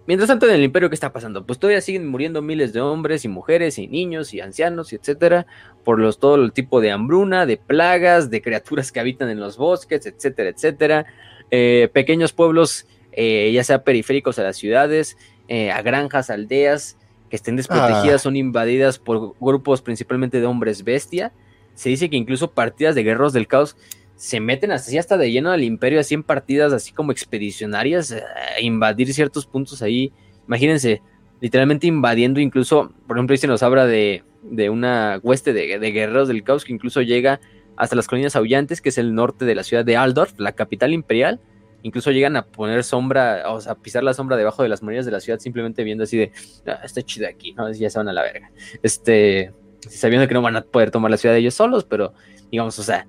mientras 0.06 0.28
tanto 0.28 0.46
en 0.46 0.54
el 0.54 0.62
imperio, 0.62 0.88
¿qué 0.88 0.94
está 0.94 1.12
pasando? 1.12 1.46
Pues 1.46 1.58
todavía 1.58 1.80
siguen 1.80 2.06
muriendo 2.06 2.42
miles 2.42 2.72
de 2.72 2.80
hombres 2.80 3.24
y 3.24 3.28
mujeres 3.28 3.78
y 3.78 3.88
niños 3.88 4.34
y 4.34 4.40
ancianos 4.40 4.92
y 4.92 4.96
etcétera, 4.96 5.46
por 5.84 5.98
los, 5.98 6.18
todo 6.18 6.36
el 6.36 6.52
tipo 6.52 6.80
de 6.80 6.90
hambruna, 6.90 7.46
de 7.46 7.56
plagas, 7.56 8.30
de 8.30 8.42
criaturas 8.42 8.92
que 8.92 9.00
habitan 9.00 9.30
en 9.30 9.40
los 9.40 9.56
bosques, 9.56 10.06
etcétera, 10.06 10.50
etcétera. 10.50 11.06
Eh, 11.50 11.88
pequeños 11.92 12.32
pueblos, 12.32 12.86
eh, 13.12 13.50
ya 13.52 13.64
sea 13.64 13.84
periféricos 13.84 14.38
a 14.38 14.42
las 14.42 14.56
ciudades, 14.56 15.16
eh, 15.48 15.70
a 15.70 15.80
granjas, 15.82 16.28
aldeas, 16.28 16.98
que 17.28 17.36
estén 17.36 17.56
desprotegidas, 17.56 18.16
ah. 18.16 18.18
son 18.18 18.36
invadidas 18.36 18.98
por 18.98 19.34
grupos 19.40 19.82
principalmente 19.82 20.40
de 20.40 20.46
hombres 20.46 20.84
bestia. 20.84 21.32
Se 21.74 21.88
dice 21.88 22.08
que 22.08 22.16
incluso 22.16 22.50
partidas 22.50 22.94
de 22.94 23.02
guerreros 23.02 23.32
del 23.32 23.46
caos 23.46 23.76
se 24.16 24.40
meten 24.40 24.72
así 24.72 24.96
hasta 24.96 25.18
de 25.18 25.30
lleno 25.30 25.50
al 25.50 25.62
imperio, 25.62 26.00
así 26.00 26.14
en 26.14 26.22
partidas 26.22 26.72
así 26.72 26.92
como 26.92 27.12
expedicionarias, 27.12 28.12
a 28.12 28.60
invadir 28.60 29.12
ciertos 29.12 29.46
puntos 29.46 29.82
ahí. 29.82 30.12
Imagínense, 30.46 31.02
literalmente 31.40 31.86
invadiendo 31.86 32.40
incluso, 32.40 32.92
por 33.06 33.18
ejemplo, 33.18 33.34
ahí 33.34 33.38
se 33.38 33.46
nos 33.46 33.62
habla 33.62 33.86
de, 33.86 34.24
de 34.42 34.70
una 34.70 35.20
hueste 35.22 35.52
de, 35.52 35.78
de, 35.78 35.90
guerreros 35.92 36.28
del 36.28 36.42
caos 36.42 36.64
que 36.64 36.72
incluso 36.72 37.02
llega 37.02 37.40
hasta 37.76 37.94
las 37.94 38.06
colinas 38.06 38.36
aullantes, 38.36 38.80
que 38.80 38.88
es 38.88 38.98
el 38.98 39.14
norte 39.14 39.44
de 39.44 39.54
la 39.54 39.62
ciudad 39.62 39.84
de 39.84 39.96
Aldorf, 39.96 40.38
la 40.38 40.52
capital 40.52 40.94
imperial. 40.94 41.40
Incluso 41.82 42.10
llegan 42.10 42.36
a 42.36 42.46
poner 42.46 42.82
sombra, 42.82 43.44
o 43.52 43.60
sea, 43.60 43.74
pisar 43.74 44.02
la 44.02 44.14
sombra 44.14 44.36
debajo 44.36 44.62
de 44.62 44.68
las 44.68 44.82
murallas 44.82 45.06
de 45.06 45.12
la 45.12 45.20
ciudad, 45.20 45.38
simplemente 45.38 45.84
viendo 45.84 46.04
así 46.04 46.16
de, 46.16 46.32
ah, 46.66 46.80
está 46.82 47.02
chido 47.02 47.28
aquí, 47.28 47.52
¿no? 47.52 47.70
Ya 47.72 47.90
se 47.90 47.98
van 47.98 48.08
a 48.08 48.12
la 48.12 48.22
verga. 48.22 48.50
Este, 48.82 49.52
sabiendo 49.88 50.26
que 50.26 50.34
no 50.34 50.42
van 50.42 50.56
a 50.56 50.62
poder 50.62 50.90
tomar 50.90 51.10
la 51.10 51.16
ciudad 51.16 51.36
ellos 51.36 51.54
solos, 51.54 51.84
pero 51.84 52.12
digamos, 52.50 52.78
o 52.78 52.82
sea, 52.82 53.06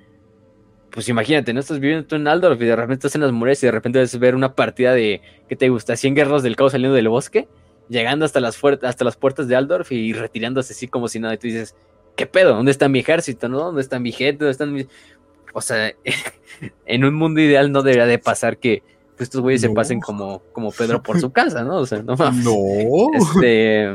pues 0.92 1.10
imagínate, 1.10 1.54
no 1.54 1.60
estás 1.60 1.80
viviendo 1.80 2.08
tú 2.08 2.16
en 2.16 2.28
Aldorf 2.28 2.62
y 2.62 2.66
de 2.66 2.76
repente 2.76 3.08
estás 3.08 3.16
en 3.16 3.22
las 3.22 3.32
murallas 3.32 3.64
y 3.64 3.68
de 3.68 3.72
repente 3.72 4.00
ves 4.00 4.18
ver 4.20 4.36
una 4.36 4.56
partida 4.56 4.94
de, 4.94 5.22
¿qué 5.48 5.56
te 5.56 5.70
gusta? 5.70 5.96
100 5.96 6.16
guerreros 6.16 6.44
del 6.44 6.56
caos 6.56 6.72
saliendo 6.72 6.96
del 6.96 7.10
bosque, 7.10 7.48
llegando 7.90 8.26
hasta 8.26 8.40
las, 8.40 8.60
hasta 8.82 9.06
las 9.06 9.16
puertas 9.16 9.48
de 9.48 9.56
Aldorf 9.56 9.92
y 9.92 10.14
retirándose 10.14 10.74
así 10.74 10.88
como 10.88 11.08
si 11.08 11.20
nada. 11.20 11.36
Y 11.36 11.38
tú 11.38 11.48
dices, 11.48 11.76
¿qué 12.16 12.26
pedo? 12.26 12.56
¿Dónde 12.56 12.72
está 12.72 12.90
mi 12.90 13.00
ejército? 13.00 13.48
¿No? 13.48 13.60
¿Dónde 13.60 13.82
está 13.82 14.00
mi 14.00 14.12
gente? 14.12 14.40
¿Dónde 14.40 14.52
están 14.52 14.74
mis...? 14.74 14.88
O 15.58 15.62
sea, 15.62 15.92
en 16.86 17.04
un 17.04 17.16
mundo 17.16 17.42
ideal 17.42 17.72
no 17.72 17.82
debería 17.82 18.06
de 18.06 18.20
pasar 18.20 18.60
que 18.60 18.84
pues, 19.16 19.22
estos 19.22 19.42
güeyes 19.42 19.62
se 19.62 19.72
pasen 19.72 20.00
como, 20.00 20.44
como 20.54 20.72
Pedro 20.72 21.02
por 21.02 21.20
su 21.20 21.32
casa, 21.32 21.64
¿no? 21.64 21.78
O 21.78 21.86
sea, 21.88 22.04
no 22.04 22.16
mames. 22.16 22.46
No. 22.46 22.54
Este... 23.16 23.88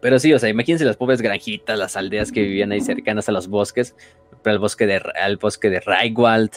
Pero 0.00 0.18
sí, 0.18 0.32
o 0.32 0.38
sea, 0.38 0.48
imagínense 0.48 0.86
las 0.86 0.96
pobres 0.96 1.20
granjitas, 1.20 1.78
las 1.78 1.96
aldeas 1.96 2.32
que 2.32 2.40
vivían 2.40 2.72
ahí 2.72 2.80
cercanas 2.80 3.28
a 3.28 3.32
los 3.32 3.48
bosques, 3.48 3.94
al 4.42 4.58
bosque 4.58 4.86
de, 4.86 5.02
al 5.20 5.36
bosque 5.36 5.68
de 5.68 5.80
Reichwald, 5.80 6.52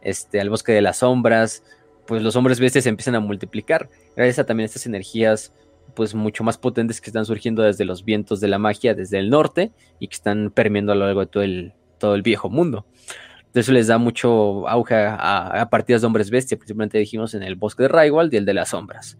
este, 0.00 0.40
al 0.40 0.50
bosque 0.50 0.72
de 0.72 0.82
las 0.82 0.96
sombras, 0.96 1.62
pues 2.04 2.22
los 2.22 2.34
hombres 2.34 2.58
bestias 2.58 2.86
empiezan 2.86 3.14
a 3.14 3.20
multiplicar. 3.20 3.90
Gracias 4.16 4.40
a 4.40 4.46
también 4.46 4.64
estas 4.64 4.86
energías, 4.86 5.52
pues 5.94 6.16
mucho 6.16 6.42
más 6.42 6.58
potentes 6.58 7.00
que 7.00 7.10
están 7.10 7.26
surgiendo 7.26 7.62
desde 7.62 7.84
los 7.84 8.04
vientos 8.04 8.40
de 8.40 8.48
la 8.48 8.58
magia, 8.58 8.94
desde 8.94 9.20
el 9.20 9.30
norte, 9.30 9.70
y 10.00 10.08
que 10.08 10.16
están 10.16 10.50
permeando 10.50 10.90
a 10.90 10.96
lo 10.96 11.04
largo 11.04 11.20
de 11.20 11.26
todo 11.26 11.42
el, 11.44 11.74
todo 11.98 12.16
el 12.16 12.22
viejo 12.22 12.48
mundo. 12.50 12.86
Eso 13.60 13.72
les 13.72 13.86
da 13.86 13.98
mucho 13.98 14.68
auge 14.68 14.94
a, 14.94 15.66
partidas 15.70 16.02
de 16.02 16.06
hombres 16.06 16.30
bestia, 16.30 16.58
principalmente 16.58 16.98
dijimos 16.98 17.34
en 17.34 17.42
el 17.42 17.56
bosque 17.56 17.84
de 17.84 17.88
Reichwald 17.88 18.32
y 18.34 18.36
el 18.36 18.44
de 18.44 18.54
las 18.54 18.70
sombras. 18.70 19.18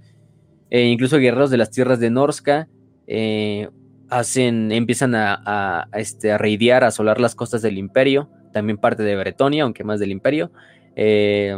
E 0.69 0.83
incluso 0.85 1.19
guerreros 1.19 1.51
de 1.51 1.57
las 1.57 1.71
tierras 1.71 2.01
de 2.01 2.11
Norska 2.11 2.69
eh, 3.07 3.69
hacen, 4.11 4.73
empiezan 4.73 5.15
a, 5.15 5.89
este, 5.95 6.33
a 6.33 6.39
reidear, 6.39 6.85
a 6.85 6.89
asolar 6.89 7.21
las 7.21 7.35
costas 7.35 7.63
del 7.63 7.79
imperio, 7.79 8.29
también 8.53 8.79
parte 8.79 9.03
de 9.03 9.17
Bretonia, 9.17 9.63
aunque 9.63 9.85
más 9.85 10.01
del 10.01 10.11
imperio. 10.11 10.51
Eh, 10.97 11.57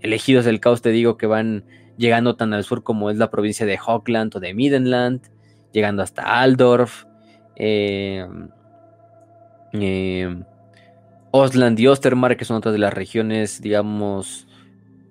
elegidos 0.00 0.44
del 0.44 0.60
caos, 0.60 0.82
te 0.82 0.90
digo 0.90 1.16
que 1.16 1.26
van 1.26 1.64
llegando 1.96 2.36
tan 2.36 2.52
al 2.52 2.64
sur 2.64 2.82
como 2.82 3.10
es 3.10 3.16
la 3.16 3.30
provincia 3.30 3.64
de 3.64 3.78
Hockland 3.78 4.36
o 4.36 4.40
de 4.40 4.54
Midenland, 4.54 5.22
llegando 5.72 6.02
hasta 6.02 6.40
Aldorf, 6.40 7.04
eh, 7.56 8.26
Osland 11.32 11.80
y 11.80 11.88
Ostermark, 11.88 12.38
que 12.38 12.44
son 12.44 12.58
otras 12.58 12.72
de 12.72 12.78
las 12.78 12.92
regiones, 12.94 13.60
digamos, 13.60 14.46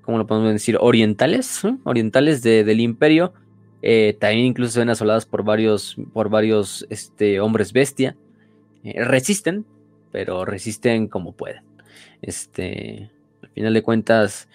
¿cómo 0.03 0.17
lo 0.17 0.27
podemos 0.27 0.53
decir? 0.53 0.77
Orientales, 0.79 1.61
orientales 1.83 2.41
del 2.43 2.79
imperio, 2.79 3.33
eh, 3.81 4.15
también 4.19 4.45
incluso 4.45 4.73
se 4.73 4.79
ven 4.79 4.89
asoladas 4.89 5.25
por 5.25 5.43
varios, 5.43 5.97
por 6.13 6.29
varios 6.29 6.85
este, 6.89 7.39
hombres 7.39 7.73
bestia. 7.73 8.15
Eh, 8.83 9.03
resisten, 9.03 9.65
pero 10.11 10.45
resisten 10.45 11.07
como 11.07 11.33
pueden. 11.33 11.63
Este, 12.21 13.09
al 13.41 13.49
final 13.49 13.73
de 13.73 13.81
cuentas, 13.81 14.47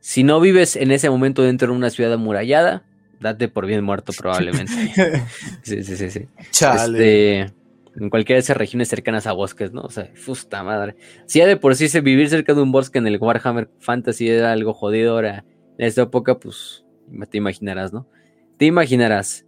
si 0.00 0.24
no 0.24 0.40
vives 0.40 0.76
en 0.76 0.90
ese 0.90 1.08
momento 1.08 1.42
dentro 1.42 1.68
de 1.70 1.76
una 1.76 1.90
ciudad 1.90 2.12
amurallada, 2.12 2.84
date 3.20 3.48
por 3.48 3.66
bien 3.66 3.84
muerto 3.84 4.12
probablemente. 4.12 4.72
sí, 5.62 5.84
sí, 5.84 5.96
sí, 5.96 6.10
sí. 6.10 6.26
Este, 6.50 7.52
en 8.00 8.10
cualquiera 8.10 8.36
de 8.36 8.40
esas 8.40 8.56
regiones 8.56 8.88
cercanas 8.88 9.26
a 9.26 9.32
bosques, 9.32 9.72
¿no? 9.72 9.82
O 9.82 9.90
sea, 9.90 10.10
fusta 10.14 10.62
madre. 10.62 10.96
Si 11.26 11.38
ya 11.38 11.46
de 11.46 11.56
por 11.56 11.76
sí 11.76 11.88
se 11.88 12.00
vivir 12.00 12.28
cerca 12.30 12.54
de 12.54 12.62
un 12.62 12.72
bosque 12.72 12.98
en 12.98 13.06
el 13.06 13.18
Warhammer 13.18 13.70
Fantasy 13.78 14.28
era 14.28 14.52
algo 14.52 14.72
jodido, 14.72 15.12
ahora 15.12 15.44
en 15.78 15.86
esta 15.86 16.02
época, 16.02 16.38
pues 16.38 16.84
te 17.30 17.38
imaginarás, 17.38 17.92
¿no? 17.92 18.08
Te 18.56 18.64
imaginarás, 18.66 19.46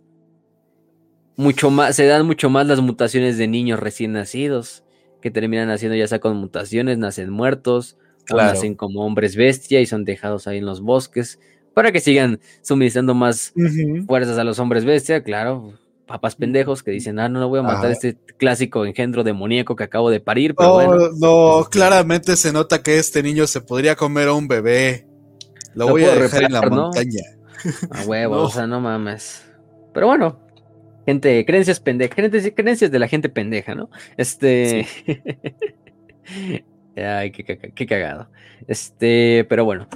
mucho 1.37 1.71
más, 1.71 1.97
se 1.97 2.07
dan 2.07 2.27
mucho 2.27 2.51
más 2.51 2.67
las 2.67 2.81
mutaciones 2.81 3.39
de 3.39 3.49
niños 3.49 3.81
recién 3.81 4.13
nacidos, 4.13 4.85
que 5.21 5.31
terminan 5.31 5.71
haciendo 5.71 5.97
ya 5.97 6.07
sea 6.07 6.19
con 6.19 6.37
mutaciones, 6.37 6.99
nacen 6.99 7.31
muertos, 7.31 7.97
o 8.31 8.37
nacen 8.37 8.75
como 8.75 9.05
hombres 9.05 9.35
bestia 9.35 9.81
y 9.81 9.87
son 9.87 10.05
dejados 10.05 10.47
ahí 10.47 10.59
en 10.59 10.67
los 10.67 10.81
bosques, 10.81 11.41
para 11.75 11.91
que 11.91 12.01
sigan 12.01 12.41
suministrando 12.61 13.15
más 13.15 13.55
fuerzas 14.07 14.37
a 14.37 14.45
los 14.45 14.59
hombres 14.59 14.85
bestia, 14.85 15.23
claro, 15.23 15.75
papas 16.07 16.37
pendejos 16.37 16.83
que 16.83 16.91
dicen, 16.91 17.19
ah, 17.19 17.29
no, 17.29 17.41
no 17.41 17.49
voy 17.49 17.61
a 17.61 17.63
matar 17.63 17.87
a 17.87 17.93
este 17.93 18.17
clásico 18.39 18.85
engendro 18.85 19.25
demoníaco 19.25 19.77
que 19.77 19.85
acabo 19.85 20.11
de 20.11 20.21
parir, 20.21 20.55
pero 20.55 20.75
bueno. 20.75 21.11
No, 21.19 21.61
este, 21.61 21.71
claramente 21.71 22.37
se 22.37 22.53
nota 22.53 22.83
que 22.83 22.99
este 22.99 23.23
niño 23.23 23.47
se 23.47 23.61
podría 23.61 23.97
comer 23.97 24.29
a 24.29 24.35
un 24.35 24.49
bebé. 24.49 25.07
Lo, 25.75 25.89
voy 25.89 26.05
a 26.05 26.15
dejar 26.15 26.45
en 26.45 26.53
la 26.53 26.63
montaña. 26.63 27.23
A 27.91 28.03
huevo, 28.05 28.37
o 28.43 28.51
sea, 28.51 28.67
no 28.67 28.81
mames. 28.81 29.45
Pero 29.95 30.07
bueno, 30.07 30.41
gente, 31.07 31.45
creencias 31.45 31.81
pendejas, 31.81 32.17
creencias, 32.55 32.91
de 32.91 32.99
la 32.99 33.09
gente 33.09 33.29
pendeja, 33.29 33.75
¿no? 33.75 33.91
Este. 34.17 34.87
Ay, 36.97 37.31
qué, 37.31 37.87
cagado. 37.87 38.29
Este, 38.67 39.47
pero 39.49 39.65
bueno. 39.65 39.89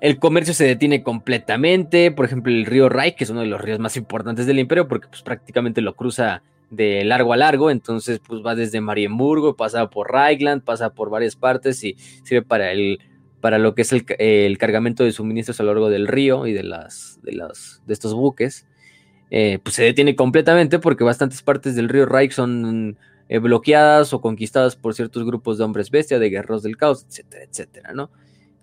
El 0.00 0.18
comercio 0.18 0.54
se 0.54 0.64
detiene 0.64 1.02
completamente. 1.02 2.10
Por 2.10 2.24
ejemplo, 2.24 2.52
el 2.52 2.66
río 2.66 2.88
Rai, 2.88 3.14
que 3.14 3.24
es 3.24 3.30
uno 3.30 3.40
de 3.40 3.46
los 3.46 3.60
ríos 3.60 3.78
más 3.78 3.96
importantes 3.96 4.46
del 4.46 4.58
imperio, 4.58 4.88
porque 4.88 5.08
pues 5.08 5.22
prácticamente 5.22 5.80
lo 5.80 5.94
cruza 5.96 6.42
de 6.70 7.04
largo 7.04 7.32
a 7.32 7.36
largo. 7.36 7.70
Entonces, 7.70 8.20
pues 8.26 8.42
va 8.44 8.54
desde 8.54 8.80
Marienburgo, 8.80 9.56
pasa 9.56 9.90
por 9.90 10.12
Reichland, 10.12 10.62
pasa 10.62 10.90
por 10.90 11.10
varias 11.10 11.36
partes 11.36 11.82
y 11.84 11.94
sirve 12.22 12.42
para 12.42 12.72
el 12.72 13.00
para 13.40 13.58
lo 13.58 13.74
que 13.74 13.82
es 13.82 13.92
el, 13.92 14.58
cargamento 14.58 15.04
de 15.04 15.12
suministros 15.12 15.60
a 15.60 15.62
lo 15.62 15.72
largo 15.72 15.90
del 15.90 16.08
río 16.08 16.46
y 16.46 16.52
de, 16.52 16.64
las, 16.64 17.20
de, 17.22 17.32
de 17.32 17.94
estos 17.94 18.14
buques, 18.14 18.66
eh, 19.30 19.58
pues 19.62 19.76
se 19.76 19.84
detiene 19.84 20.16
completamente 20.16 20.78
porque 20.78 21.04
bastantes 21.04 21.42
partes 21.42 21.76
del 21.76 21.88
río 21.88 22.06
Reich 22.06 22.32
son 22.32 22.98
eh, 23.28 23.38
bloqueadas 23.38 24.12
o 24.12 24.20
conquistadas 24.20 24.74
por 24.76 24.94
ciertos 24.94 25.24
grupos 25.24 25.58
de 25.58 25.64
hombres 25.64 25.90
bestia, 25.90 26.18
de 26.18 26.30
guerreros 26.30 26.62
del 26.62 26.76
caos, 26.76 27.06
etcétera, 27.08 27.44
etcétera, 27.44 27.92
¿no? 27.92 28.10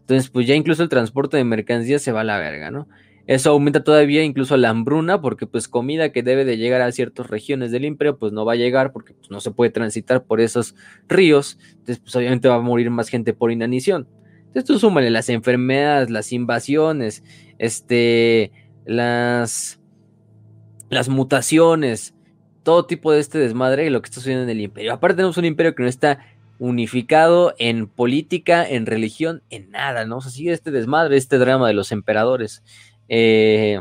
Entonces, 0.05 0.29
pues 0.29 0.45
ya 0.45 0.53
incluso 0.53 0.83
el 0.83 0.89
transporte 0.89 1.35
de 1.35 1.43
mercancías 1.43 2.03
se 2.03 2.11
va 2.11 2.21
a 2.21 2.23
la 2.23 2.37
verga, 2.37 2.69
¿no? 2.69 2.87
Eso 3.25 3.49
aumenta 3.49 3.83
todavía 3.83 4.23
incluso 4.23 4.55
la 4.55 4.69
hambruna, 4.69 5.19
porque 5.19 5.47
pues 5.47 5.67
comida 5.67 6.11
que 6.11 6.21
debe 6.21 6.45
de 6.45 6.57
llegar 6.57 6.81
a 6.81 6.91
ciertas 6.91 7.27
regiones 7.27 7.71
del 7.71 7.85
imperio, 7.85 8.19
pues 8.19 8.31
no 8.31 8.45
va 8.45 8.53
a 8.53 8.55
llegar 8.55 8.91
porque 8.91 9.15
pues, 9.15 9.31
no 9.31 9.39
se 9.39 9.49
puede 9.49 9.71
transitar 9.71 10.23
por 10.25 10.41
esos 10.41 10.75
ríos, 11.07 11.57
entonces 11.71 11.99
pues 11.99 12.15
obviamente 12.15 12.47
va 12.47 12.55
a 12.55 12.61
morir 12.61 12.91
más 12.91 13.09
gente 13.09 13.33
por 13.33 13.51
inanición. 13.51 14.07
Esto 14.53 14.77
súmale 14.77 15.09
las 15.09 15.27
enfermedades, 15.29 16.11
las 16.11 16.31
invasiones, 16.31 17.23
este, 17.57 18.51
las, 18.85 19.79
las 20.91 21.09
mutaciones, 21.09 22.13
todo 22.61 22.85
tipo 22.85 23.11
de 23.11 23.21
este 23.21 23.39
desmadre 23.39 23.87
y 23.87 23.89
lo 23.89 24.03
que 24.03 24.05
está 24.05 24.19
sucediendo 24.19 24.43
en 24.43 24.49
el 24.51 24.61
imperio. 24.61 24.93
Aparte 24.93 25.15
tenemos 25.15 25.37
un 25.37 25.45
imperio 25.45 25.73
que 25.73 25.81
no 25.81 25.89
está 25.89 26.19
unificado 26.59 27.53
en 27.57 27.87
política, 27.87 28.67
en 28.67 28.85
religión, 28.85 29.43
en 29.49 29.71
nada, 29.71 30.05
¿no? 30.05 30.17
O 30.17 30.21
sea, 30.21 30.31
sigue 30.31 30.51
este 30.51 30.71
desmadre, 30.71 31.17
este 31.17 31.37
drama 31.37 31.67
de 31.67 31.73
los 31.73 31.91
emperadores. 31.91 32.63
Eh, 33.09 33.79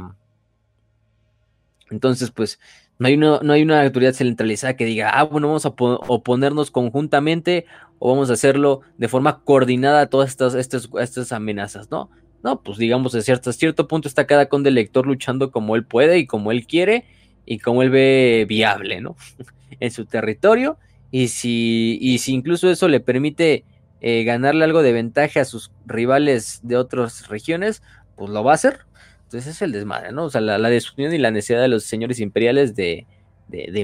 entonces, 1.91 2.31
pues, 2.31 2.59
no 2.99 3.09
hay, 3.09 3.17
no 3.17 3.41
hay 3.53 3.63
una 3.63 3.83
autoridad 3.83 4.13
centralizada 4.13 4.77
que 4.77 4.85
diga, 4.85 5.11
ah, 5.11 5.25
bueno, 5.25 5.49
vamos 5.49 5.67
a 5.67 5.75
oponernos 5.77 6.71
conjuntamente 6.71 7.67
o 7.99 8.11
vamos 8.11 8.31
a 8.31 8.35
hacerlo 8.35 8.83
de 8.99 9.09
forma 9.09 9.43
coordinada 9.45 10.03
a 10.03 10.07
todas 10.07 10.31
estas, 10.31 10.55
estas, 10.55 10.89
estas 11.01 11.33
amenazas, 11.33 11.91
¿no? 11.91 12.11
No, 12.43 12.61
pues 12.61 12.77
digamos, 12.77 13.13
de 13.13 13.23
cierto, 13.23 13.53
cierto 13.53 13.89
punto 13.89 14.07
está 14.07 14.27
cada 14.27 14.51
conde 14.51 14.71
lector 14.71 15.07
luchando 15.07 15.51
como 15.51 15.77
él 15.77 15.85
puede 15.85 16.19
y 16.19 16.27
como 16.27 16.53
él 16.53 16.67
quiere 16.67 17.07
y 17.47 17.59
como 17.59 17.83
él 17.83 17.91
ve 17.91 18.45
viable, 18.49 19.01
¿no? 19.01 19.17
en 19.81 19.91
su 19.91 20.05
territorio. 20.05 20.77
Y 21.15 21.29
si, 21.29 21.97
y 22.01 22.19
si 22.19 22.33
incluso 22.33 22.69
eso 22.69 22.89
le 22.89 22.99
permite 22.99 23.65
eh, 24.01 24.25
ganarle 24.25 24.65
algo 24.65 24.83
de 24.83 24.93
ventaja 24.93 25.43
a 25.43 25.45
sus 25.45 25.71
rivales 25.87 26.59
de 26.65 26.77
otras 26.77 27.29
regiones, 27.29 27.85
pues 28.17 28.31
lo 28.31 28.43
va 28.43 28.51
a 28.51 28.55
hacer. 28.57 28.81
Entonces 29.23 29.55
es 29.55 29.63
el 29.63 29.71
desmadre, 29.71 30.11
¿no? 30.11 30.25
O 30.25 30.31
sea, 30.31 30.41
la, 30.41 30.59
desunión 30.69 31.15
y 31.15 31.19
la 31.19 31.31
necesidad 31.31 31.63
de 31.63 31.69
los 31.69 31.85
señores 31.85 32.19
imperiales 32.19 32.75
de, 32.75 33.07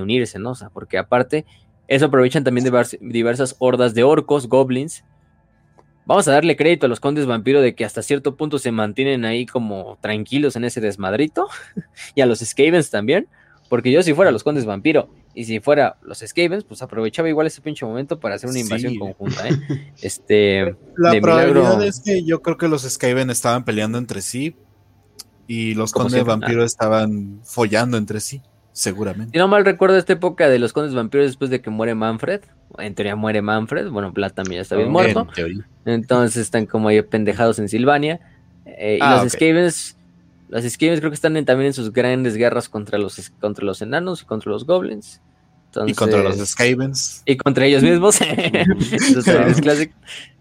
unirse, 0.03 0.41
¿no? 0.41 0.51
O 0.51 0.55
sea, 0.57 0.71
porque 0.71 0.99
aparte, 0.99 1.47
eso 1.87 2.07
aprovechan 2.07 2.43
también 2.43 2.65
de 2.65 2.99
diversas 3.01 3.55
hordas 3.61 3.95
de 3.95 4.03
orcos, 4.03 4.49
goblins. 4.49 5.05
Vamos 6.07 6.27
a 6.27 6.33
darle 6.33 6.57
crédito 6.57 6.87
a 6.87 6.89
los 6.89 6.99
condes 6.99 7.27
vampiro 7.27 7.61
de 7.61 7.77
que 7.77 7.85
hasta 7.85 8.03
cierto 8.03 8.35
punto 8.35 8.59
se 8.59 8.73
mantienen 8.73 9.25
ahí 9.25 9.47
como 9.47 9.99
tranquilos 10.01 10.57
en 10.57 10.65
ese 10.65 10.81
desmadrito. 10.81 11.47
y 12.17 12.23
a 12.23 12.27
los 12.27 12.41
Skavens 12.41 12.91
también. 12.91 13.29
Porque 13.71 13.93
yo 13.93 14.03
si 14.03 14.15
fuera 14.15 14.33
los 14.33 14.43
condes 14.43 14.67
vampiro 14.67 15.11
y 15.33 15.45
si 15.45 15.61
fuera 15.61 15.97
los 16.03 16.19
Skavens, 16.19 16.65
pues 16.65 16.83
aprovechaba 16.83 17.29
igual 17.29 17.47
ese 17.47 17.63
pinche 17.63 17.87
momento 17.87 18.19
para 18.19 18.35
hacer 18.35 18.51
una 18.51 18.59
invasión 18.59 18.97
conjunta, 18.99 19.49
¿eh? 19.49 19.53
Este, 20.03 20.75
la 20.97 21.13
probabilidad 21.23 21.81
es 21.85 22.01
que 22.01 22.25
yo 22.25 22.43
creo 22.43 22.57
que 22.57 22.67
los 22.67 22.83
Skaven 22.83 23.31
estaban 23.31 23.65
peleando 23.65 23.97
entre 23.97 24.23
sí 24.23 24.57
y 25.47 25.75
los 25.75 25.93
condes 25.93 26.25
vampiros 26.25 26.65
estaban 26.65 27.39
follando 27.45 27.97
entre 27.97 28.19
sí, 28.19 28.43
seguramente. 28.73 29.31
Si 29.35 29.39
no 29.39 29.47
mal 29.47 29.65
recuerdo 29.65 29.97
esta 29.99 30.15
época 30.15 30.49
de 30.49 30.59
los 30.59 30.73
condes 30.73 30.93
vampiros 30.93 31.29
después 31.29 31.49
de 31.49 31.61
que 31.61 31.71
muere 31.71 31.95
Manfred. 31.95 32.41
En 32.77 32.97
teoría 32.97 33.15
muere 33.15 33.41
Manfred. 33.41 33.89
Bueno, 33.89 34.11
Vlad 34.11 34.33
también 34.33 34.59
ya 34.59 34.63
está 34.63 34.75
bien 34.75 34.91
muerto. 34.91 35.29
Entonces 35.85 36.43
están 36.43 36.67
como 36.67 36.89
ahí 36.89 37.01
pendejados 37.03 37.61
en 37.61 37.69
Silvania. 37.69 38.19
Eh, 38.65 38.97
y 38.99 39.01
ah, 39.01 39.23
los 39.23 39.33
Skavens. 39.33 39.97
Los 40.51 40.65
Skavens 40.65 40.99
creo 40.99 41.11
que 41.11 41.15
están 41.15 41.33
también 41.45 41.69
en 41.69 41.73
sus 41.73 41.93
grandes 41.93 42.37
guerras 42.37 42.69
contra 42.69 42.99
los, 42.99 43.31
contra 43.41 43.65
los 43.65 43.81
enanos 43.83 44.23
y 44.23 44.25
contra 44.25 44.51
los 44.51 44.67
goblins. 44.67 45.21
y 45.87 45.95
contra 45.95 46.23
los 46.23 46.37
Skavens. 46.39 47.23
Y 47.25 47.37
contra 47.37 47.67
ellos 47.67 47.85
mismos. 47.85 48.21
Entonces, 48.21 49.91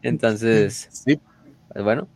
Entonces, 0.02 0.88
sí. 0.92 1.20
Pues 1.72 1.84
bueno, 1.84 2.08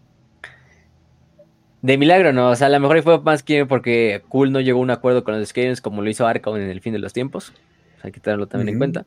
de 1.84 1.98
milagro 1.98 2.34
no, 2.34 2.50
o 2.50 2.56
sea, 2.56 2.68
a 2.68 2.70
lo 2.72 2.80
mejor 2.80 3.04
fue 3.04 3.22
más 3.22 3.44
que 3.44 3.66
porque 3.68 4.24
Cool 4.30 4.52
no 4.52 4.62
llegó 4.62 4.80
a 4.80 4.82
un 4.82 4.90
acuerdo 4.90 5.24
con 5.24 5.38
los 5.38 5.50
Skavens 5.50 5.82
como 5.82 6.02
lo 6.02 6.10
hizo 6.10 6.26
Arkham 6.26 6.56
en 6.56 6.70
el 6.70 6.82
fin 6.82 6.94
de 6.94 7.00
los 7.00 7.14
tiempos. 7.14 7.54
hay 8.02 8.12
que 8.12 8.20
tenerlo 8.20 8.48
también 8.48 8.70
en 8.70 8.78
cuenta. 8.80 9.06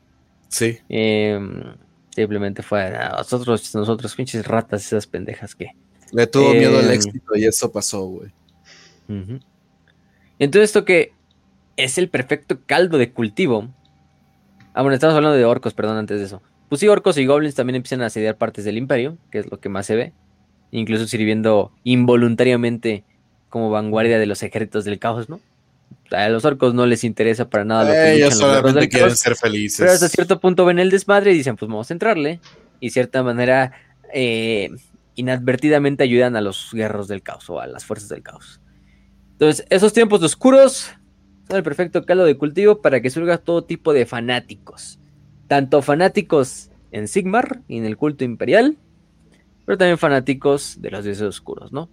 Sí. 0.48 0.78
Em, 0.88 1.74
simplemente 2.14 2.62
fue 2.62 2.82
a 2.82 3.16
nosotros, 3.16 3.74
nosotros, 3.74 4.14
pinches 4.14 4.46
ratas, 4.46 4.84
esas 4.84 5.06
pendejas 5.08 5.56
que. 5.56 5.72
Le 6.12 6.26
tuvo 6.28 6.52
miedo 6.52 6.78
al 6.78 6.84
em, 6.84 6.92
éxito 6.92 7.34
y 7.34 7.46
eso 7.46 7.72
pasó, 7.72 8.04
güey. 8.04 8.30
Entonces, 9.08 10.70
esto 10.70 10.84
que 10.84 11.12
es 11.76 11.98
el 11.98 12.08
perfecto 12.08 12.60
caldo 12.66 12.98
de 12.98 13.12
cultivo. 13.12 13.68
Ah, 14.74 14.82
bueno, 14.82 14.94
estamos 14.94 15.16
hablando 15.16 15.36
de 15.36 15.44
orcos, 15.44 15.74
perdón, 15.74 15.96
antes 15.96 16.18
de 16.18 16.26
eso. 16.26 16.42
Pues 16.68 16.80
sí, 16.80 16.88
orcos 16.88 17.16
y 17.16 17.26
goblins 17.26 17.54
también 17.54 17.76
empiezan 17.76 18.02
a 18.02 18.06
asediar 18.06 18.36
partes 18.36 18.64
del 18.64 18.76
imperio, 18.76 19.16
que 19.30 19.38
es 19.38 19.50
lo 19.50 19.60
que 19.60 19.68
más 19.68 19.86
se 19.86 19.96
ve 19.96 20.12
incluso 20.70 21.06
sirviendo 21.06 21.72
involuntariamente 21.84 23.04
como 23.48 23.70
vanguardia 23.70 24.18
de 24.18 24.26
los 24.26 24.42
ejércitos 24.42 24.84
del 24.84 24.98
caos, 24.98 25.28
¿no? 25.28 25.40
A 26.10 26.28
los 26.28 26.44
orcos 26.44 26.74
no 26.74 26.86
les 26.86 27.04
interesa 27.04 27.48
para 27.48 27.64
nada 27.64 27.84
lo 27.84 27.92
que 27.92 28.14
Ellos 28.14 28.36
solamente 28.36 28.88
quieren 28.88 29.16
ser 29.16 29.36
felices. 29.36 29.78
Pero 29.78 29.92
hasta 29.92 30.08
cierto 30.08 30.40
punto 30.40 30.64
ven 30.64 30.78
el 30.78 30.90
desmadre 30.90 31.32
y 31.32 31.38
dicen, 31.38 31.56
pues 31.56 31.68
vamos 31.68 31.90
a 31.90 31.94
entrarle. 31.94 32.40
Y 32.80 32.88
de 32.88 32.92
cierta 32.92 33.22
manera, 33.22 33.72
eh, 34.12 34.70
inadvertidamente 35.14 36.04
ayudan 36.04 36.36
a 36.36 36.40
los 36.40 36.70
guerreros 36.72 37.08
del 37.08 37.22
caos 37.22 37.48
o 37.50 37.60
a 37.60 37.66
las 37.66 37.84
fuerzas 37.84 38.08
del 38.08 38.22
caos. 38.22 38.60
Entonces, 39.36 39.66
esos 39.68 39.92
tiempos 39.92 40.22
oscuros 40.22 40.94
son 41.46 41.58
el 41.58 41.62
perfecto 41.62 42.06
caldo 42.06 42.24
de 42.24 42.38
cultivo 42.38 42.80
para 42.80 43.02
que 43.02 43.10
surja 43.10 43.36
todo 43.36 43.64
tipo 43.64 43.92
de 43.92 44.06
fanáticos. 44.06 44.98
Tanto 45.46 45.82
fanáticos 45.82 46.70
en 46.90 47.06
Sigmar 47.06 47.60
y 47.68 47.76
en 47.76 47.84
el 47.84 47.98
culto 47.98 48.24
imperial, 48.24 48.78
pero 49.66 49.76
también 49.76 49.98
fanáticos 49.98 50.80
de 50.80 50.90
los 50.90 51.04
dioses 51.04 51.22
oscuros, 51.22 51.70
¿no? 51.70 51.90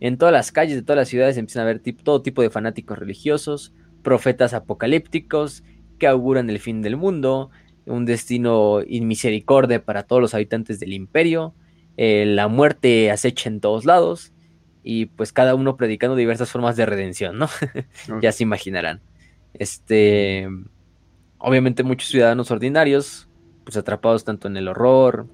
En 0.00 0.18
todas 0.18 0.32
las 0.32 0.52
calles 0.52 0.76
de 0.76 0.82
todas 0.82 0.98
las 0.98 1.08
ciudades 1.08 1.38
empiezan 1.38 1.60
a 1.60 1.70
haber 1.70 1.80
todo 1.80 2.20
tipo 2.20 2.42
de 2.42 2.50
fanáticos 2.50 2.98
religiosos, 2.98 3.72
profetas 4.02 4.52
apocalípticos 4.52 5.64
que 5.98 6.06
auguran 6.06 6.50
el 6.50 6.58
fin 6.58 6.82
del 6.82 6.98
mundo, 6.98 7.48
un 7.86 8.04
destino 8.04 8.82
inmisericordia 8.86 9.82
para 9.82 10.02
todos 10.02 10.20
los 10.20 10.34
habitantes 10.34 10.78
del 10.78 10.92
imperio, 10.92 11.54
eh, 11.96 12.26
la 12.26 12.48
muerte 12.48 13.10
acecha 13.10 13.48
en 13.48 13.60
todos 13.60 13.86
lados 13.86 14.31
y 14.82 15.06
pues 15.06 15.32
cada 15.32 15.54
uno 15.54 15.76
predicando 15.76 16.16
diversas 16.16 16.50
formas 16.50 16.76
de 16.76 16.86
redención, 16.86 17.38
¿no? 17.38 17.48
ya 18.22 18.32
se 18.32 18.42
imaginarán. 18.42 19.00
Este, 19.54 20.48
obviamente 21.38 21.82
muchos 21.82 22.08
ciudadanos 22.08 22.50
ordinarios, 22.50 23.28
pues 23.64 23.76
atrapados 23.76 24.24
tanto 24.24 24.48
en 24.48 24.56
el 24.56 24.68
horror, 24.68 25.26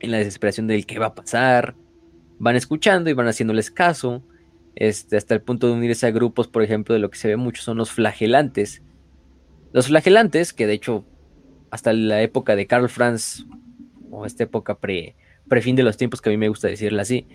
en 0.00 0.10
la 0.10 0.18
desesperación 0.18 0.66
del 0.66 0.86
qué 0.86 0.98
va 0.98 1.06
a 1.06 1.14
pasar, 1.14 1.76
van 2.38 2.56
escuchando 2.56 3.10
y 3.10 3.12
van 3.12 3.28
haciéndoles 3.28 3.70
caso, 3.70 4.22
este, 4.74 5.16
hasta 5.16 5.34
el 5.34 5.42
punto 5.42 5.66
de 5.66 5.74
unirse 5.74 6.06
a 6.06 6.10
grupos, 6.10 6.48
por 6.48 6.62
ejemplo, 6.62 6.94
de 6.94 7.00
lo 7.00 7.10
que 7.10 7.18
se 7.18 7.28
ve 7.28 7.36
mucho 7.36 7.62
son 7.62 7.76
los 7.76 7.90
flagelantes. 7.90 8.82
Los 9.72 9.88
flagelantes, 9.88 10.52
que 10.52 10.66
de 10.66 10.72
hecho 10.74 11.04
hasta 11.70 11.92
la 11.92 12.20
época 12.22 12.56
de 12.56 12.66
Karl 12.66 12.88
Franz, 12.88 13.46
o 14.10 14.26
esta 14.26 14.44
época 14.44 14.78
pre, 14.78 15.14
pre 15.48 15.62
fin 15.62 15.76
de 15.76 15.82
los 15.82 15.96
tiempos, 15.96 16.20
que 16.20 16.30
a 16.30 16.32
mí 16.32 16.36
me 16.36 16.48
gusta 16.48 16.68
decirlo 16.68 17.00
así, 17.00 17.28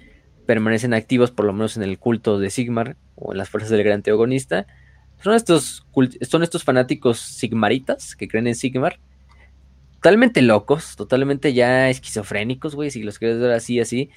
permanecen 0.45 0.93
activos 0.93 1.31
por 1.31 1.45
lo 1.45 1.53
menos 1.53 1.77
en 1.77 1.83
el 1.83 1.99
culto 1.99 2.39
de 2.39 2.49
Sigmar 2.49 2.95
o 3.15 3.31
en 3.31 3.37
las 3.37 3.49
fuerzas 3.49 3.71
del 3.71 3.83
gran 3.83 4.01
teogonista. 4.01 4.67
Son 5.21 5.33
estos, 5.33 5.85
son 6.21 6.43
estos 6.43 6.63
fanáticos 6.63 7.19
sigmaritas 7.19 8.15
que 8.15 8.27
creen 8.27 8.47
en 8.47 8.55
Sigmar, 8.55 8.99
totalmente 9.95 10.41
locos, 10.41 10.95
totalmente 10.95 11.53
ya 11.53 11.89
esquizofrénicos, 11.89 12.75
güey, 12.75 12.91
si 12.91 13.01
los 13.01 13.17
quieres 13.17 13.39
ver 13.39 13.51
así, 13.51 13.79
así, 13.79 14.11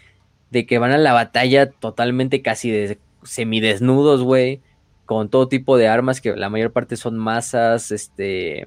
de 0.51 0.67
que 0.67 0.79
van 0.79 0.93
a 0.93 0.99
la 0.99 1.15
batalla 1.15 1.71
totalmente 1.71 2.43
casi 2.43 2.71
de 2.71 2.99
semidesnudos, 3.23 4.23
güey, 4.23 4.61
con 5.07 5.31
todo 5.31 5.49
tipo 5.49 5.79
de 5.79 5.89
armas 5.89 6.21
que 6.21 6.37
la 6.37 6.51
mayor 6.51 6.73
parte 6.73 6.97
son 6.97 7.17
masas, 7.17 7.91
este, 7.91 8.67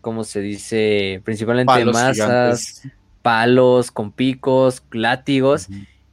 ¿cómo 0.00 0.24
se 0.24 0.40
dice? 0.40 1.20
Principalmente 1.24 1.84
masas, 1.84 2.82
palos 3.20 3.90
con 3.90 4.10
picos, 4.10 4.82
látigos, 4.90 5.68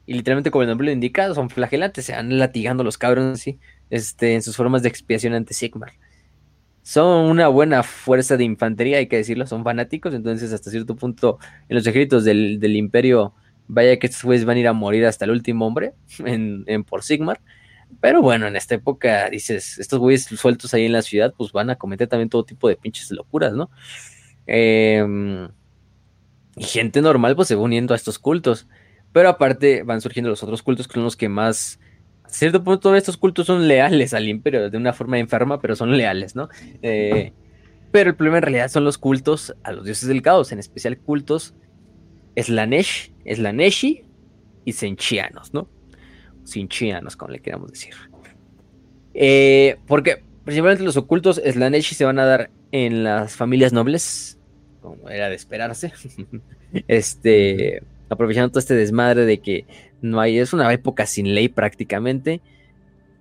y 0.10 0.14
literalmente 0.16 0.52
como 0.52 0.64
el 0.64 0.70
nombre 0.70 0.88
lo 0.88 0.92
indica, 0.92 1.34
son 1.34 1.50
flagelantes, 1.50 2.06
se 2.06 2.14
van 2.14 2.38
latigando 2.40 2.84
los 2.84 2.98
cabrones 2.98 3.40
así, 3.40 3.60
este, 3.90 4.34
en 4.34 4.42
sus 4.42 4.56
formas 4.56 4.82
de 4.82 4.90
expiación 4.90 5.34
ante 5.34 5.54
Sigmar 5.54 5.94
son 6.82 7.30
una 7.30 7.48
buena 7.50 7.84
fuerza 7.84 8.36
de 8.36 8.44
infantería, 8.44 8.98
hay 8.98 9.06
que 9.06 9.18
decirlo, 9.18 9.46
son 9.46 9.64
fanáticos, 9.64 10.12
entonces 10.16 10.52
hasta 10.52 10.72
cierto 10.72 10.96
punto 10.96 11.38
en 11.68 11.76
los 11.76 11.86
ejércitos 11.86 12.24
del, 12.24 12.76
imperio, 12.76 13.36
vaya 13.68 14.00
que 14.00 14.08
estos 14.08 14.24
güeyes 14.24 14.44
van 14.44 14.58
a 14.58 14.60
ir 14.62 14.68
a 14.68 14.74
morir 14.74 15.06
hasta 15.06 15.26
el 15.26 15.32
último 15.32 15.68
hombre 15.68 15.94
en, 16.26 16.84
por 16.86 17.04
Sigmar. 17.04 17.42
Pero 18.02 18.24
bueno, 18.24 18.48
en 18.48 18.56
esta 18.56 18.74
época 18.74 19.30
dices, 19.30 19.78
estos 19.78 20.00
güeyes 20.00 20.26
sueltos 20.26 20.74
ahí 20.74 20.86
en 20.86 20.94
la 20.94 21.04
ciudad, 21.04 21.32
pues 21.38 21.52
van 21.52 21.70
a 21.70 21.76
cometer 21.76 22.08
también 22.08 22.30
todo 22.30 22.44
tipo 22.44 22.68
de 22.68 22.76
pinches 22.76 23.12
locuras, 23.12 23.54
¿no? 23.54 23.70
Em, 24.48 25.48
y 26.56 26.64
gente 26.64 27.04
normal 27.04 27.36
pues 27.36 27.48
se 27.50 27.56
va 27.56 27.62
uniendo 27.62 27.94
a 27.94 27.98
estos 27.98 28.18
cultos. 28.18 28.68
Pero 29.12 29.30
aparte 29.30 29.84
van 29.84 30.02
surgiendo 30.02 30.30
los 30.30 30.44
otros 30.44 30.62
cultos 30.62 30.88
que 30.88 30.94
son 30.94 31.04
los 31.04 31.16
que 31.16 31.30
más 31.30 31.80
cierto 32.28 32.64
punto 32.64 32.96
estos 32.96 33.18
cultos 33.18 33.48
son 33.48 33.68
leales 33.68 34.14
al 34.14 34.28
imperio, 34.28 34.70
de 34.70 34.78
una 34.78 34.94
forma 34.94 35.20
enferma, 35.20 35.60
pero 35.60 35.76
son 35.76 35.98
leales, 35.98 36.36
¿no? 36.36 36.50
Eh, 36.82 37.34
pero 37.92 38.12
el 38.12 38.16
problema 38.16 38.38
en 38.38 38.44
realidad 38.44 38.70
son 38.70 38.84
los 38.84 38.98
cultos 38.98 39.56
a 39.64 39.72
los 39.72 39.86
dioses 39.86 40.08
del 40.08 40.22
caos, 40.22 40.52
en 40.52 40.60
especial 40.60 40.98
cultos 40.98 41.56
Slanesh, 42.38 43.12
Slaneshi 43.26 44.04
y 44.66 44.74
Senchianos, 44.74 45.54
¿no? 45.54 45.68
Sinchianos, 46.44 47.16
como 47.16 47.32
le 47.32 47.40
queramos 47.40 47.72
decir. 47.72 47.96
Eh, 49.14 49.78
porque 49.88 50.24
principalmente 50.46 50.84
los 50.84 50.98
ocultos 50.98 51.42
Slaneshi 51.44 51.96
se 51.96 52.06
van 52.06 52.20
a 52.20 52.26
dar 52.26 52.52
en 52.72 53.04
las 53.04 53.36
familias 53.36 53.74
nobles, 53.74 54.38
como 54.82 55.10
era 55.10 55.30
de 55.30 55.36
esperarse. 55.36 55.92
este, 56.88 57.82
aprovechando 58.10 58.50
todo 58.50 58.60
este 58.60 58.76
desmadre 58.76 59.26
de 59.26 59.40
que 59.40 59.66
no 60.02 60.20
hay, 60.20 60.40
es 60.40 60.54
una 60.54 60.72
época 60.74 61.06
sin 61.06 61.34
ley 61.34 61.50
prácticamente. 61.50 62.42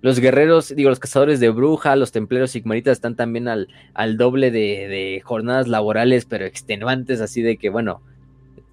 los 0.01 0.19
guerreros, 0.19 0.73
digo, 0.75 0.89
los 0.89 0.99
cazadores 0.99 1.39
de 1.39 1.49
bruja, 1.49 1.95
los 1.95 2.11
templeros 2.11 2.51
sigmaritas 2.51 2.93
están 2.93 3.15
también 3.15 3.47
al, 3.47 3.67
al 3.93 4.17
doble 4.17 4.49
de, 4.51 4.87
de, 4.87 5.21
jornadas 5.23 5.67
laborales, 5.67 6.25
pero 6.25 6.45
extenuantes, 6.45 7.19
así 7.21 7.41
de 7.41 7.57
que, 7.57 7.69
bueno, 7.69 8.01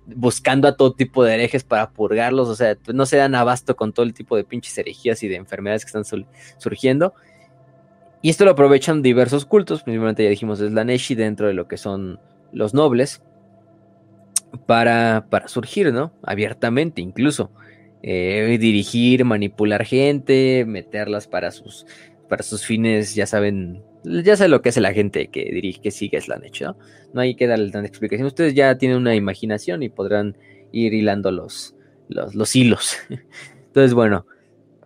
buscando 0.06 0.68
a 0.68 0.76
todo 0.76 0.92
tipo 0.92 1.24
de 1.24 1.34
herejes 1.34 1.64
para 1.64 1.90
purgarlos, 1.90 2.48
o 2.48 2.54
sea, 2.54 2.76
no 2.92 3.06
se 3.06 3.16
dan 3.16 3.34
abasto 3.34 3.74
con 3.76 3.92
todo 3.92 4.06
el 4.06 4.14
tipo 4.14 4.36
de 4.36 4.44
pinches 4.44 4.78
herejías 4.78 5.22
y 5.22 5.28
de 5.28 5.36
enfermedades 5.36 5.84
que 5.84 5.98
están 5.98 6.24
surgiendo. 6.58 7.12
Y 8.22 8.30
esto 8.30 8.44
lo 8.44 8.52
aprovechan 8.52 9.02
diversos 9.02 9.44
cultos, 9.44 9.82
principalmente 9.82 10.24
ya 10.24 10.30
dijimos, 10.30 10.60
es 10.60 10.72
la 10.72 10.84
Neshi 10.84 11.14
dentro 11.14 11.48
de 11.48 11.54
lo 11.54 11.68
que 11.68 11.76
son 11.76 12.20
los 12.52 12.72
nobles, 12.72 13.22
para, 14.58 15.26
para 15.30 15.48
surgir, 15.48 15.92
¿no? 15.92 16.12
Abiertamente 16.22 17.00
incluso. 17.00 17.50
Eh, 18.02 18.58
dirigir, 18.60 19.24
manipular 19.24 19.84
gente, 19.84 20.64
meterlas 20.64 21.26
para 21.26 21.50
sus, 21.50 21.86
para 22.28 22.42
sus 22.42 22.64
fines, 22.64 23.14
ya 23.14 23.26
saben, 23.26 23.82
ya 24.04 24.36
saben 24.36 24.52
lo 24.52 24.62
que 24.62 24.68
hace 24.68 24.80
la 24.80 24.92
gente 24.92 25.28
que 25.28 25.44
dirige, 25.50 25.80
que 25.80 25.90
sigue 25.90 26.20
Slanesh, 26.20 26.62
¿no? 26.62 26.78
No 27.12 27.20
hay 27.20 27.34
que 27.34 27.46
darle 27.46 27.70
tanta 27.70 27.88
explicación. 27.88 28.26
Ustedes 28.26 28.54
ya 28.54 28.78
tienen 28.78 28.98
una 28.98 29.14
imaginación 29.14 29.82
y 29.82 29.88
podrán 29.88 30.36
ir 30.72 30.94
hilando 30.94 31.30
los, 31.32 31.74
los, 32.08 32.54
hilos. 32.54 32.96
Entonces, 33.66 33.94
bueno, 33.94 34.26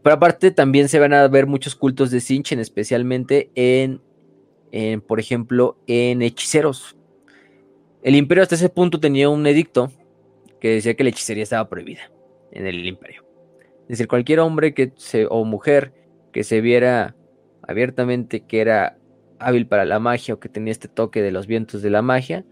pero 0.03 0.15
aparte 0.17 0.51
también 0.51 0.89
se 0.89 0.99
van 0.99 1.13
a 1.13 1.29
ver 1.29 1.47
muchos 1.47 1.75
cultos 1.75 2.11
de 2.11 2.21
Sinchen, 2.21 2.59
especialmente 2.59 3.51
en, 3.55 4.01
en, 4.73 5.01
por 5.01 5.21
ejemplo, 5.21 5.79
en 5.87 6.23
hechiceros. 6.23 6.97
El 8.03 8.17
imperio 8.17 8.43
hasta 8.43 8.55
ese 8.55 8.69
punto 8.69 8.99
tenía 8.99 9.29
un 9.29 9.47
edicto 9.47 9.93
que 10.59 10.71
decía 10.71 10.95
que 10.95 11.05
la 11.05 11.11
hechicería 11.11 11.43
estaba 11.43 11.69
prohibida 11.69 12.11
en 12.53 12.67
el 12.67 12.87
imperio. 12.87 13.25
Es 13.83 13.99
decir, 13.99 14.09
cualquier 14.09 14.41
hombre 14.41 14.73
que 14.73 14.93
o 15.29 15.45
mujer 15.45 15.93
que 16.33 16.45
se 16.45 16.61
viera 16.61 17.15
abiertamente 17.63 18.41
que 18.41 18.61
era 18.61 18.97
hábil 19.39 19.67
para 19.67 19.85
la 19.85 19.99
magia 19.99 20.35
o 20.35 20.41
que 20.41 20.49
tenía 20.49 20.73
este 20.73 20.89
toque 20.89 21.23
de 21.23 21.33
los 21.33 21.47
vientos 21.47 21.83
de 21.83 21.91
la 21.91 22.03
magia, 22.03 22.45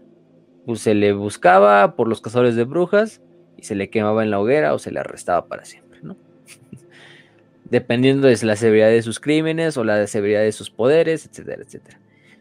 pues 0.65 0.81
se 0.81 0.93
le 0.93 1.13
buscaba 1.13 1.95
por 1.95 2.07
los 2.07 2.21
cazadores 2.21 2.55
de 2.55 2.63
brujas 2.63 3.21
y 3.57 3.63
se 3.63 3.75
le 3.75 3.89
quemaba 3.89 4.23
en 4.23 4.31
la 4.31 4.39
hoguera 4.39 4.73
o 4.73 4.79
se 4.79 4.91
le 4.91 4.99
arrestaba 4.99 5.47
para 5.47 5.65
siempre, 5.65 5.99
¿no? 6.03 6.15
Dependiendo 7.65 8.27
de 8.27 8.37
la 8.43 8.55
severidad 8.55 8.89
de 8.89 9.01
sus 9.01 9.19
crímenes 9.19 9.77
o 9.77 9.83
la 9.83 10.05
severidad 10.07 10.41
de 10.41 10.51
sus 10.51 10.69
poderes, 10.69 11.25
etcétera, 11.25 11.63
etcétera. 11.63 11.99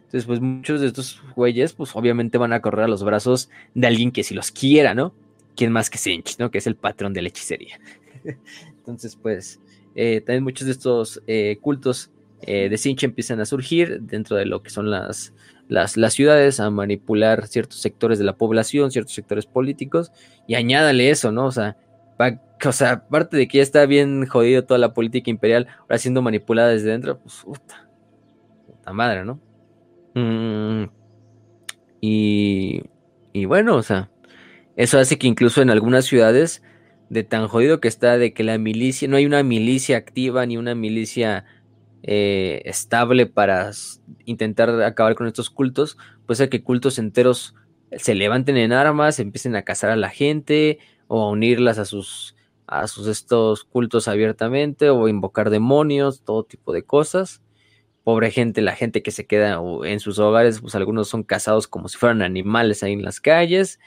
Entonces, 0.09 0.25
pues 0.25 0.41
muchos 0.41 0.81
de 0.81 0.87
estos 0.87 1.21
güeyes, 1.37 1.75
pues 1.75 1.95
obviamente 1.95 2.39
van 2.39 2.55
a 2.55 2.63
correr 2.63 2.87
a 2.87 2.89
los 2.89 3.05
brazos 3.05 3.51
de 3.75 3.87
alguien 3.87 4.11
que 4.11 4.25
si 4.25 4.35
los 4.35 4.51
quiera, 4.51 4.95
¿no? 4.95 5.13
¿Quién 5.55 5.71
más 5.71 5.91
que 5.91 5.99
Sinch, 5.99 6.39
¿no? 6.39 6.51
Que 6.51 6.57
es 6.57 6.67
el 6.67 6.77
patrón 6.77 7.13
de 7.13 7.21
la 7.21 7.29
hechicería. 7.29 7.79
Entonces, 8.79 9.17
pues, 9.17 9.61
eh, 9.95 10.23
también 10.23 10.45
muchos 10.45 10.65
de 10.65 10.73
estos 10.73 11.23
eh, 11.27 11.59
cultos 11.61 12.11
eh, 12.41 12.71
de 12.71 12.79
Sinch 12.79 13.05
empiezan 13.05 13.39
a 13.41 13.45
surgir 13.45 14.01
dentro 14.01 14.35
de 14.35 14.47
lo 14.47 14.63
que 14.63 14.71
son 14.71 14.91
las, 14.91 15.35
las, 15.69 16.15
ciudades, 16.15 16.59
a 16.59 16.71
manipular 16.71 17.47
ciertos 17.47 17.79
sectores 17.81 18.19
de 18.19 18.25
la 18.25 18.35
población, 18.35 18.91
ciertos 18.91 19.13
sectores 19.13 19.45
políticos, 19.45 20.11
y 20.47 20.55
añádale 20.55 21.11
eso, 21.11 21.33
¿no? 21.33 21.45
O 21.45 21.53
sea, 21.53 21.77
o 22.65 22.73
sea, 22.73 22.93
aparte 22.93 23.37
de 23.37 23.47
que 23.47 23.59
ya 23.59 23.63
está 23.63 23.85
bien 23.85 24.27
jodido 24.27 24.65
toda 24.65 24.79
la 24.79 24.95
política 24.95 25.29
imperial, 25.29 25.67
ahora 25.83 25.99
siendo 25.99 26.23
manipulada 26.23 26.71
desde 26.71 26.93
dentro, 26.93 27.19
pues 27.19 27.43
puta, 27.45 27.87
puta 28.67 28.93
madre, 28.95 29.27
¿no? 29.27 29.39
Mm, 30.15 30.85
y, 32.01 32.83
y 33.33 33.45
bueno, 33.45 33.77
o 33.77 33.83
sea, 33.83 34.11
eso 34.77 34.99
hace 34.99 35.19
que 35.19 35.27
incluso 35.27 35.63
en 35.63 35.71
algunas 35.71 36.05
ciudades, 36.05 36.63
de 37.11 37.25
tan 37.25 37.49
jodido 37.49 37.81
que 37.81 37.89
está, 37.89 38.19
de 38.19 38.33
que 38.33 38.45
la 38.45 38.59
milicia, 38.59 39.09
no 39.09 39.17
hay 39.17 39.27
una 39.27 39.43
milicia 39.43 39.97
activa 39.97 40.45
ni 40.47 40.57
una 40.57 40.75
milicia 40.75 41.45
eh, 42.03 42.63
estable 42.65 43.27
para 43.27 43.71
intentar 44.25 44.71
acabar 44.83 45.15
con 45.15 45.27
estos 45.27 45.51
cultos, 45.51 45.97
pues 46.27 46.41
hace 46.41 46.49
que 46.49 46.63
cultos 46.63 46.99
enteros 46.99 47.55
se 47.93 48.15
levanten 48.15 48.57
en 48.57 48.73
armas, 48.73 49.19
empiecen 49.19 49.57
a 49.57 49.63
cazar 49.63 49.91
a 49.91 49.97
la 49.97 50.11
gente 50.11 50.79
o 51.07 51.23
a 51.23 51.31
unirlas 51.31 51.79
a 51.79 51.85
sus 51.85 52.35
a 52.67 52.87
sus 52.87 53.07
estos 53.07 53.65
cultos 53.65 54.09
abiertamente 54.09 54.91
o 54.91 55.09
invocar 55.09 55.49
demonios, 55.49 56.23
todo 56.23 56.45
tipo 56.45 56.75
de 56.75 56.83
cosas 56.83 57.41
pobre 58.09 58.31
gente, 58.31 58.63
la 58.63 58.75
gente 58.75 59.03
que 59.03 59.11
se 59.11 59.27
queda 59.27 59.61
en 59.85 60.01
sus 60.01 60.19
hogares, 60.19 60.63
pues 60.63 60.75
algunos 60.75 61.11
son 61.11 61.25
cazados 61.25 61.69
como 61.69 61.89
si 61.89 61.99
fueran 61.99 62.23
animales 62.23 62.83
ahí 62.83 62.95
en 62.95 63.03
las 63.03 63.21
calles. 63.21 63.79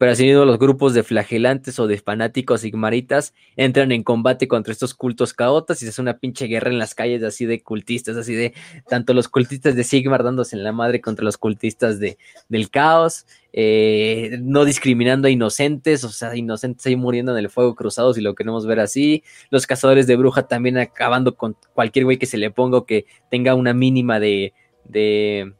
Pero 0.00 0.12
así 0.12 0.32
los 0.32 0.58
grupos 0.58 0.94
de 0.94 1.02
flagelantes 1.02 1.78
o 1.78 1.86
de 1.86 1.98
fanáticos 1.98 2.62
sigmaritas 2.62 3.34
entran 3.54 3.92
en 3.92 4.02
combate 4.02 4.48
contra 4.48 4.72
estos 4.72 4.94
cultos 4.94 5.34
caotas 5.34 5.82
y 5.82 5.84
se 5.84 5.90
hace 5.90 6.00
una 6.00 6.16
pinche 6.16 6.46
guerra 6.46 6.70
en 6.70 6.78
las 6.78 6.94
calles 6.94 7.22
así 7.22 7.44
de 7.44 7.62
cultistas, 7.62 8.16
así 8.16 8.34
de 8.34 8.54
tanto 8.88 9.12
los 9.12 9.28
cultistas 9.28 9.76
de 9.76 9.84
Sigmar 9.84 10.24
dándose 10.24 10.56
en 10.56 10.64
la 10.64 10.72
madre 10.72 11.02
contra 11.02 11.22
los 11.22 11.36
cultistas 11.36 12.00
de, 12.00 12.16
del 12.48 12.70
caos. 12.70 13.26
Eh, 13.52 14.38
no 14.40 14.64
discriminando 14.64 15.28
a 15.28 15.30
inocentes, 15.30 16.02
o 16.04 16.08
sea, 16.08 16.34
inocentes 16.34 16.86
ahí 16.86 16.96
muriendo 16.96 17.32
en 17.32 17.38
el 17.44 17.50
fuego 17.50 17.74
cruzado, 17.74 18.14
si 18.14 18.22
lo 18.22 18.34
queremos 18.34 18.64
ver 18.64 18.80
así. 18.80 19.22
Los 19.50 19.66
cazadores 19.66 20.06
de 20.06 20.16
bruja 20.16 20.48
también 20.48 20.78
acabando 20.78 21.36
con 21.36 21.58
cualquier 21.74 22.06
güey 22.06 22.16
que 22.16 22.24
se 22.24 22.38
le 22.38 22.50
ponga 22.50 22.78
o 22.78 22.86
que 22.86 23.04
tenga 23.30 23.54
una 23.54 23.74
mínima 23.74 24.18
de, 24.18 24.54
de, 24.84 25.52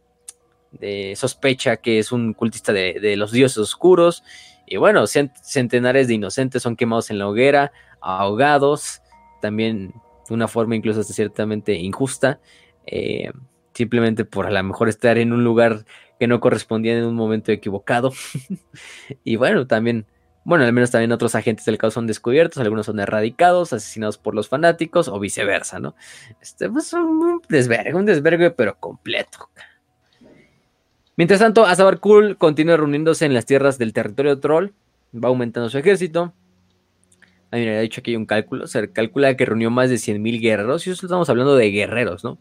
sospecha 1.16 1.76
que 1.78 1.98
es 1.98 2.12
un 2.12 2.32
cultista 2.32 2.72
de, 2.72 3.16
los 3.16 3.32
dioses 3.32 3.58
oscuros. 3.58 4.22
Y 4.66 4.76
bueno, 4.76 5.06
centenares 5.06 6.08
de 6.08 6.14
inocentes 6.14 6.62
son 6.62 6.76
quemados 6.76 7.10
en 7.10 7.18
la 7.18 7.28
hoguera, 7.28 7.72
ahogados, 8.00 9.02
también 9.40 9.92
de 10.28 10.34
una 10.34 10.48
forma 10.48 10.76
incluso 10.76 11.02
ciertamente 11.02 11.74
injusta, 11.74 12.40
eh, 12.86 13.32
simplemente 13.74 14.24
por 14.24 14.46
a 14.46 14.50
lo 14.50 14.62
mejor 14.62 14.88
estar 14.88 15.18
en 15.18 15.32
un 15.32 15.44
lugar 15.44 15.84
que 16.18 16.26
no 16.26 16.38
correspondían 16.40 16.98
en 16.98 17.04
un 17.04 17.16
momento 17.16 17.50
equivocado. 17.50 18.12
y 19.24 19.36
bueno, 19.36 19.66
también, 19.66 20.06
bueno, 20.44 20.64
al 20.64 20.72
menos 20.72 20.90
también 20.90 21.12
otros 21.12 21.34
agentes 21.34 21.66
del 21.66 21.78
caos 21.78 21.94
son 21.94 22.06
descubiertos, 22.06 22.58
algunos 22.58 22.86
son 22.86 23.00
erradicados, 23.00 23.72
asesinados 23.72 24.18
por 24.18 24.34
los 24.34 24.48
fanáticos 24.48 25.08
o 25.08 25.18
viceversa, 25.18 25.80
¿no? 25.80 25.96
Este, 26.40 26.68
pues 26.70 26.92
un 26.92 27.42
desvergue, 27.48 27.94
un 27.94 28.06
desvergue, 28.06 28.50
pero 28.50 28.78
completo. 28.78 29.50
Mientras 31.16 31.40
tanto, 31.40 31.66
Azabar 31.66 32.00
Kul 32.00 32.36
continúa 32.38 32.76
reuniéndose 32.76 33.26
en 33.26 33.34
las 33.34 33.46
tierras 33.46 33.78
del 33.78 33.92
territorio 33.92 34.40
troll, 34.40 34.72
va 35.14 35.28
aumentando 35.28 35.68
su 35.68 35.78
ejército. 35.78 36.32
A 37.50 37.56
mí 37.56 37.64
me 37.64 37.76
ha 37.76 37.80
dicho 37.80 38.02
que 38.02 38.12
hay 38.12 38.16
un 38.16 38.26
cálculo, 38.26 38.66
se 38.66 38.90
calcula 38.92 39.36
que 39.36 39.44
reunió 39.44 39.70
más 39.70 39.90
de 39.90 39.96
100.000 39.96 40.40
guerreros, 40.40 40.86
y 40.86 40.90
eso 40.90 41.06
estamos 41.06 41.28
hablando 41.28 41.56
de 41.56 41.70
guerreros, 41.70 42.22
¿no? 42.22 42.38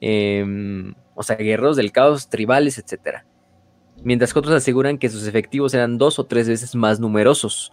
Em, 0.00 0.94
o 1.14 1.22
sea, 1.22 1.36
guerreros 1.36 1.76
del 1.76 1.92
caos, 1.92 2.28
tribales, 2.28 2.78
etc. 2.78 3.24
Mientras 4.02 4.32
que 4.32 4.38
otros 4.38 4.54
aseguran 4.54 4.98
que 4.98 5.08
sus 5.08 5.26
efectivos 5.26 5.74
eran 5.74 5.98
dos 5.98 6.18
o 6.18 6.24
tres 6.24 6.48
veces 6.48 6.74
más 6.74 7.00
numerosos. 7.00 7.72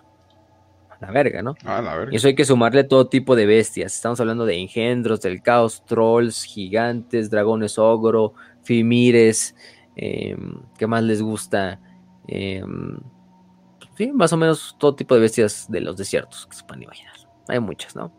A 0.89 1.05
la 1.05 1.11
verga, 1.11 1.41
¿no? 1.41 1.55
A 1.63 1.81
la 1.81 1.95
verga. 1.95 2.11
Y 2.11 2.17
eso 2.17 2.27
hay 2.27 2.35
que 2.35 2.45
sumarle 2.45 2.83
todo 2.83 3.07
tipo 3.07 3.35
de 3.35 3.45
bestias. 3.45 3.95
Estamos 3.95 4.19
hablando 4.19 4.45
de 4.45 4.59
engendros 4.59 5.21
del 5.21 5.41
caos, 5.41 5.85
trolls, 5.85 6.43
gigantes, 6.43 7.29
dragones 7.29 7.79
ogro, 7.79 8.33
fimires. 8.63 9.55
Em, 10.01 10.61
¿Qué 10.77 10.87
más 10.87 11.03
les 11.03 11.21
gusta? 11.21 11.81
Em, 12.25 12.99
sí, 13.97 14.13
más 14.13 14.31
o 14.31 14.37
menos 14.37 14.77
todo 14.79 14.95
tipo 14.95 15.13
de 15.13 15.19
bestias 15.19 15.69
de 15.69 15.81
los 15.81 15.97
desiertos 15.97 16.47
que 16.47 16.55
se 16.55 16.63
pueden 16.63 16.83
imaginar. 16.83 17.13
Hay 17.49 17.59
muchas, 17.59 17.97
¿no? 17.97 18.13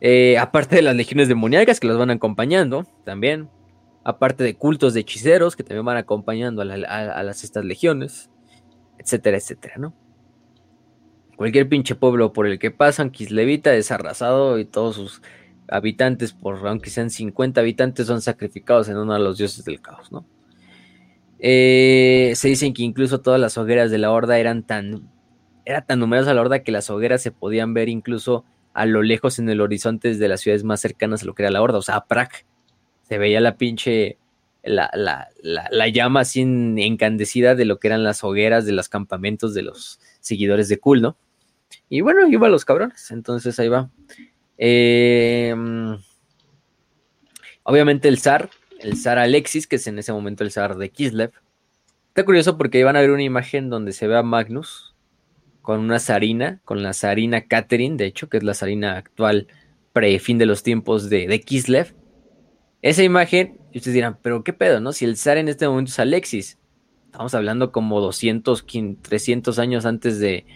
Eh, 0.00 0.36
aparte 0.36 0.74
de 0.74 0.82
las 0.82 0.96
legiones 0.96 1.28
demoníacas 1.28 1.78
que 1.78 1.86
los 1.86 1.96
van 1.96 2.10
acompañando 2.10 2.86
también. 3.04 3.48
Aparte 4.02 4.42
de 4.42 4.56
cultos 4.56 4.94
de 4.94 5.00
hechiceros 5.00 5.54
que 5.54 5.62
también 5.62 5.84
van 5.84 5.96
acompañando 5.96 6.62
a, 6.62 6.64
las, 6.64 7.44
estas 7.44 7.64
legiones. 7.64 8.28
Etcétera, 8.98 9.36
etcétera, 9.36 9.74
¿no? 9.78 9.94
Cualquier 11.36 11.68
pinche 11.68 11.94
pueblo 11.94 12.32
por 12.32 12.48
el 12.48 12.58
que 12.58 12.72
pasan, 12.72 13.10
Kislevita 13.10 13.74
es 13.74 13.92
arrasado 13.92 14.58
y 14.58 14.64
todos 14.64 14.96
sus 14.96 15.22
habitantes, 15.68 16.32
por 16.32 16.66
aunque 16.66 16.90
sean 16.90 17.10
50 17.10 17.60
habitantes, 17.60 18.08
son 18.08 18.22
sacrificados 18.22 18.88
en 18.88 18.96
uno 18.96 19.12
de 19.12 19.20
los 19.20 19.38
dioses 19.38 19.64
del 19.64 19.80
caos, 19.80 20.10
¿no? 20.10 20.26
Eh, 21.38 22.32
se 22.34 22.48
dicen 22.48 22.72
que 22.72 22.82
incluso 22.82 23.20
todas 23.20 23.40
las 23.40 23.58
hogueras 23.58 23.90
de 23.90 23.98
la 23.98 24.10
horda 24.10 24.38
eran 24.38 24.62
tan. 24.62 25.10
Era 25.64 25.84
tan 25.84 26.02
la 26.34 26.40
horda 26.40 26.62
que 26.62 26.72
las 26.72 26.90
hogueras 26.90 27.22
se 27.22 27.32
podían 27.32 27.74
ver 27.74 27.88
incluso 27.88 28.44
a 28.72 28.86
lo 28.86 29.02
lejos 29.02 29.38
en 29.38 29.48
el 29.48 29.60
horizonte 29.60 30.14
de 30.14 30.28
las 30.28 30.42
ciudades 30.42 30.62
más 30.62 30.80
cercanas 30.80 31.22
a 31.22 31.26
lo 31.26 31.34
que 31.34 31.42
era 31.42 31.50
la 31.50 31.62
horda, 31.62 31.78
o 31.78 31.82
sea, 31.82 31.96
a. 31.96 32.44
Se 33.02 33.16
veía 33.16 33.40
la 33.40 33.56
pinche, 33.56 34.18
la, 34.62 35.28
llama 35.92 36.20
así 36.20 36.42
encandecida 36.42 37.54
de 37.54 37.64
lo 37.64 37.78
que 37.78 37.88
eran 37.88 38.04
las 38.04 38.22
hogueras 38.22 38.66
de 38.66 38.72
los 38.72 38.88
campamentos 38.88 39.54
de 39.54 39.62
los 39.62 39.98
seguidores 40.20 40.68
de 40.68 40.78
Kul, 40.78 41.00
¿no? 41.00 41.16
Y 41.88 42.02
bueno, 42.02 42.26
iba 42.28 42.48
los 42.50 42.64
cabrones, 42.64 43.10
entonces 43.10 43.58
ahí 43.58 43.68
va. 43.68 43.90
Em, 44.58 45.96
obviamente 47.62 48.08
el 48.08 48.18
zar, 48.18 48.50
el 48.80 48.96
zar 48.96 49.18
Alexis, 49.18 49.66
que 49.66 49.76
es 49.76 49.86
en 49.86 49.98
ese 49.98 50.12
momento 50.12 50.44
el 50.44 50.50
zar 50.50 50.76
de 50.76 50.90
Kislev. 50.90 51.32
Está 52.08 52.24
curioso 52.24 52.56
porque 52.56 52.78
ahí 52.78 52.84
van 52.84 52.96
a 52.96 53.00
ver 53.00 53.10
una 53.10 53.22
imagen 53.22 53.70
donde 53.70 53.92
se 53.92 54.06
ve 54.06 54.16
a 54.16 54.22
Magnus, 54.22 54.94
con 55.62 55.80
una 55.80 55.98
zarina, 55.98 56.60
con 56.64 56.82
la 56.82 56.92
zarina 56.92 57.46
Catherine, 57.46 57.96
de 57.96 58.06
hecho, 58.06 58.28
que 58.28 58.36
es 58.36 58.42
la 58.42 58.54
zarina 58.54 58.96
actual 58.96 59.48
pre-fin 59.92 60.38
de 60.38 60.46
los 60.46 60.62
tiempos 60.62 61.10
de, 61.10 61.40
Kislev. 61.40 61.94
Esa 62.82 63.02
imagen, 63.02 63.58
y 63.72 63.78
ustedes 63.78 63.94
dirán, 63.94 64.18
pero 64.22 64.44
qué 64.44 64.52
pedo, 64.52 64.80
¿no? 64.80 64.92
Si 64.92 65.04
el 65.04 65.16
zar 65.16 65.38
en 65.38 65.48
este 65.48 65.66
momento 65.66 65.90
es 65.90 65.98
Alexis, 65.98 66.58
estamos 67.06 67.34
hablando 67.34 67.72
como 67.72 68.00
200, 68.00 68.64
300 69.02 69.58
años 69.58 69.86
antes 69.86 70.18
de, 70.20 70.46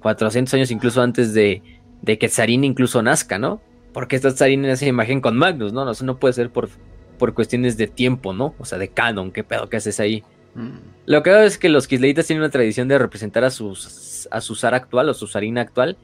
400 0.00 0.52
años 0.54 0.70
incluso 0.70 1.02
antes 1.02 1.32
de, 1.34 1.62
de 2.02 2.18
que 2.18 2.28
Zarin 2.28 2.64
incluso 2.64 3.02
nazca, 3.02 3.38
¿no? 3.38 3.60
Porque 3.92 4.16
está 4.16 4.30
Zarin 4.30 4.64
en 4.64 4.70
esa 4.70 4.86
imagen 4.86 5.20
con 5.20 5.36
Magnus, 5.36 5.72
¿no? 5.72 5.90
Eso 5.90 6.04
no 6.04 6.18
puede 6.18 6.34
ser 6.34 6.50
por, 6.50 6.68
por 7.18 7.34
cuestiones 7.34 7.76
de 7.76 7.86
tiempo, 7.86 8.32
¿no? 8.32 8.54
O 8.58 8.64
sea, 8.64 8.78
de 8.78 8.88
canon, 8.88 9.30
¿qué 9.32 9.44
pedo 9.44 9.68
que 9.68 9.76
haces 9.76 10.00
ahí? 10.00 10.22
Mm. 10.54 10.78
Lo 11.06 11.22
que 11.22 11.30
veo 11.30 11.42
es 11.42 11.58
que 11.58 11.68
los 11.68 11.86
Kisleitas 11.86 12.26
tienen 12.26 12.42
una 12.42 12.50
tradición 12.50 12.88
de 12.88 12.98
representar 12.98 13.44
a, 13.44 13.50
sus, 13.50 14.28
a 14.30 14.40
su 14.40 14.54
zar 14.54 14.74
actual 14.74 15.08
o 15.08 15.14
su 15.14 15.26
zarina 15.26 15.60
actual 15.60 15.96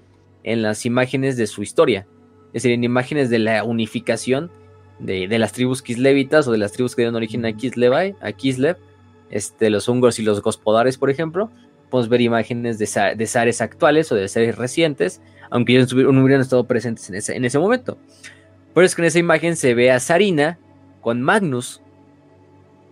en 0.42 0.62
las 0.62 0.84
imágenes 0.86 1.36
de 1.36 1.46
su 1.46 1.62
historia. 1.62 2.06
Es 2.48 2.62
decir, 2.62 2.72
en 2.72 2.84
imágenes 2.84 3.30
de 3.30 3.38
la 3.38 3.64
unificación 3.64 4.50
de, 4.98 5.26
las 5.38 5.52
tribus 5.52 5.82
kislevitas 5.82 6.46
o 6.46 6.52
de 6.52 6.58
las 6.58 6.72
tribus 6.72 6.94
que 6.94 7.02
dieron 7.02 7.16
origen 7.16 7.44
a 7.44 7.52
Kislev, 7.52 8.14
a 8.20 8.32
Kislev, 8.32 8.76
este, 9.30 9.70
los 9.70 9.88
húngaros 9.88 10.18
y 10.18 10.22
los 10.22 10.40
gospodares, 10.40 10.96
por 10.98 11.10
ejemplo. 11.10 11.50
Podemos 11.90 12.08
ver 12.08 12.20
imágenes 12.20 12.78
de, 12.78 12.86
zares 13.26 13.60
actuales 13.60 14.10
o 14.12 14.14
de 14.14 14.28
zares 14.28 14.56
recientes, 14.56 15.20
aunque 15.50 15.72
ellos 15.76 15.92
no 15.92 16.22
hubieran 16.22 16.40
estado 16.40 16.64
presentes 16.66 17.08
en 17.08 17.16
ese, 17.16 17.36
en 17.36 17.44
ese 17.44 17.58
momento. 17.58 17.98
Por 18.72 18.84
eso 18.84 18.96
que 18.96 19.02
en 19.02 19.06
esa 19.06 19.18
imagen 19.18 19.56
se 19.56 19.74
ve 19.74 19.90
a 19.90 20.00
Sarina 20.00 20.58
con 21.04 21.20
Magnus 21.20 21.82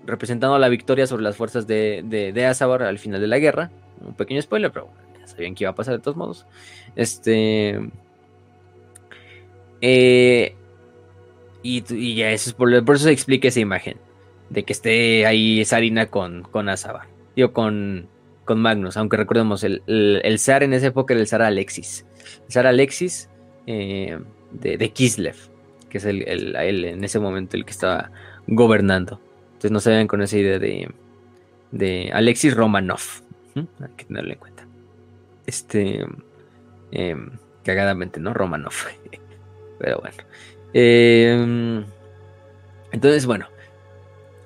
representando 0.04 0.58
la 0.58 0.68
victoria 0.68 1.06
sobre 1.06 1.22
las 1.22 1.34
fuerzas 1.34 1.66
de, 1.66 2.02
de, 2.04 2.46
Azabar 2.46 2.82
al 2.82 2.98
final 2.98 3.22
de 3.22 3.26
la 3.26 3.38
guerra. 3.38 3.70
Un 4.04 4.12
pequeño 4.14 4.42
spoiler, 4.42 4.70
pero 4.70 4.90
ya 5.18 5.26
sabían 5.26 5.54
que 5.54 5.64
iba 5.64 5.70
a 5.70 5.74
pasar 5.74 5.94
de 5.94 6.00
todos 6.00 6.16
modos. 6.16 6.46
Este. 6.94 7.80
Eh, 9.80 10.54
y, 11.62 12.14
ya 12.14 12.30
eso 12.32 12.50
es 12.50 12.54
por, 12.54 12.72
eso 12.72 13.04
se 13.04 13.12
explica 13.12 13.48
esa 13.48 13.60
imagen. 13.60 13.96
De 14.50 14.64
que 14.64 14.74
esté 14.74 15.24
ahí 15.24 15.64
Sarina 15.64 16.06
con, 16.06 16.42
con 16.42 16.68
Azabar. 16.68 17.06
Digo, 17.34 17.54
con, 17.54 18.08
con 18.44 18.60
Magnus. 18.60 18.98
Aunque 18.98 19.16
recordemos, 19.16 19.64
el, 19.64 19.82
el, 19.86 20.38
zar 20.38 20.62
en 20.62 20.74
esa 20.74 20.88
época 20.88 21.14
era 21.14 21.22
el 21.22 21.28
zar 21.28 21.40
Alexis. 21.40 22.04
El 22.46 22.52
zar 22.52 22.66
Alexis 22.66 23.30
eh, 23.66 24.18
de, 24.50 24.90
Kislev. 24.90 25.36
Que 25.92 25.98
es 25.98 26.06
el, 26.06 26.26
el, 26.26 26.84
en 26.86 27.04
ese 27.04 27.18
momento 27.20 27.54
el 27.54 27.66
que 27.66 27.70
estaba 27.70 28.10
gobernando. 28.46 29.20
Entonces 29.48 29.70
no 29.72 29.78
se 29.78 29.90
vayan 29.90 30.08
con 30.08 30.22
esa 30.22 30.38
idea 30.38 30.58
de, 30.58 30.90
de 31.70 32.10
Alexis 32.14 32.56
Romanov. 32.56 33.02
Hay 33.54 33.90
que 33.98 34.06
tenerlo 34.06 34.32
en 34.32 34.38
cuenta. 34.38 34.66
Este. 35.44 36.06
Em, 36.92 37.30
cagadamente, 37.62 38.20
¿no? 38.20 38.32
Romanov. 38.32 38.72
Pero 39.78 40.00
bueno. 40.00 40.16
Em, 40.72 41.84
entonces, 42.90 43.26
bueno. 43.26 43.46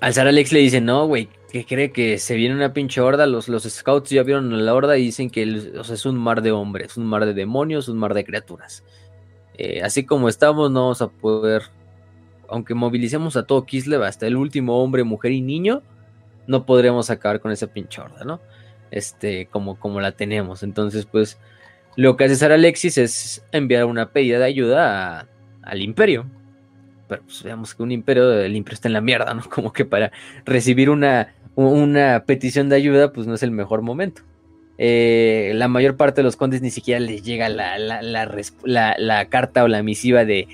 Alzar 0.00 0.26
Alex 0.26 0.52
le 0.52 0.58
dice, 0.58 0.80
no, 0.80 1.06
güey, 1.06 1.28
que 1.52 1.64
cree 1.64 1.92
que 1.92 2.18
se 2.18 2.34
viene 2.34 2.56
una 2.56 2.72
pinche 2.72 3.00
horda. 3.00 3.28
Los, 3.28 3.48
los 3.48 3.62
scouts 3.62 4.10
ya 4.10 4.24
vieron 4.24 4.66
la 4.66 4.74
horda 4.74 4.98
y 4.98 5.04
dicen 5.04 5.30
que 5.30 5.44
es 5.44 6.06
un 6.06 6.16
mar 6.16 6.42
de 6.42 6.50
hombres, 6.50 6.96
un 6.96 7.06
mar 7.06 7.24
de 7.24 7.34
demonios, 7.34 7.88
un 7.88 7.98
mar 7.98 8.14
de 8.14 8.24
criaturas. 8.24 8.82
Eh, 9.58 9.82
así 9.82 10.04
como 10.04 10.28
estamos, 10.28 10.70
no 10.70 10.82
vamos 10.82 11.02
a 11.02 11.08
poder 11.08 11.62
aunque 12.48 12.74
movilicemos 12.74 13.36
a 13.36 13.44
todo 13.44 13.64
Kislev, 13.64 14.02
hasta 14.02 14.26
el 14.26 14.36
último 14.36 14.82
hombre, 14.82 15.04
mujer 15.04 15.32
y 15.32 15.40
niño, 15.40 15.82
no 16.46 16.64
podremos 16.66 17.10
acabar 17.10 17.40
con 17.40 17.52
esa 17.52 17.66
pinche 17.66 18.00
horda, 18.00 18.24
¿no? 18.24 18.40
Este, 18.90 19.46
como, 19.46 19.78
como 19.78 20.00
la 20.00 20.12
tenemos. 20.12 20.62
Entonces, 20.62 21.06
pues, 21.06 21.38
lo 21.96 22.16
que 22.16 22.24
hace 22.24 22.36
Sara 22.36 22.54
Alexis 22.54 22.98
es 22.98 23.44
enviar 23.52 23.84
una 23.84 24.10
pedida 24.10 24.38
de 24.38 24.44
ayuda 24.44 25.28
al 25.62 25.82
imperio. 25.82 26.26
Pero 27.08 27.22
pues 27.22 27.42
veamos 27.42 27.74
que 27.74 27.82
un 27.82 27.92
imperio, 27.92 28.32
el 28.32 28.56
imperio 28.56 28.74
está 28.74 28.88
en 28.88 28.94
la 28.94 29.00
mierda, 29.00 29.32
¿no? 29.34 29.42
Como 29.50 29.72
que 29.72 29.84
para 29.84 30.12
recibir 30.44 30.90
una, 30.90 31.34
una 31.54 32.24
petición 32.26 32.68
de 32.68 32.76
ayuda, 32.76 33.12
pues 33.12 33.26
no 33.26 33.34
es 33.34 33.42
el 33.42 33.50
mejor 33.50 33.82
momento. 33.82 34.22
Eh, 34.78 35.52
la 35.54 35.68
mayor 35.68 35.96
parte 35.96 36.20
de 36.20 36.24
los 36.24 36.36
condes 36.36 36.60
ni 36.60 36.70
siquiera 36.70 37.00
les 37.00 37.22
llega 37.22 37.48
la, 37.48 39.26
carta 39.28 39.64
o 39.64 39.68
la 39.68 39.82
misiva 39.82 40.24
de, 40.24 40.48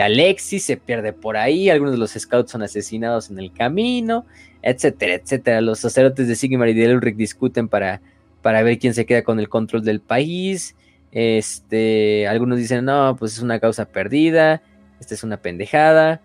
Alexis 0.00 0.64
se 0.64 0.76
pierde 0.76 1.12
por 1.12 1.36
ahí, 1.36 1.70
algunos 1.70 1.92
de 1.92 1.98
los 1.98 2.10
scouts 2.12 2.50
son 2.50 2.62
asesinados 2.62 3.30
en 3.30 3.38
el 3.38 3.52
camino, 3.52 4.26
etcétera, 4.62 5.14
etcétera. 5.14 5.60
Los 5.60 5.78
sacerdotes 5.78 6.28
de 6.28 6.34
Sigmar 6.34 6.68
y 6.68 6.74
de 6.74 6.84
Elric 6.84 7.16
discuten 7.16 7.68
para, 7.68 8.02
para 8.42 8.62
ver 8.62 8.78
quién 8.78 8.94
se 8.94 9.06
queda 9.06 9.22
con 9.22 9.38
el 9.40 9.48
control 9.48 9.84
del 9.84 10.00
país. 10.00 10.74
Este, 11.12 12.26
algunos 12.28 12.58
dicen, 12.58 12.84
no, 12.84 13.16
pues 13.18 13.32
es 13.34 13.40
una 13.40 13.60
causa 13.60 13.86
perdida, 13.86 14.62
esta 15.00 15.14
es 15.14 15.22
una 15.22 15.38
pendejada. 15.38 16.20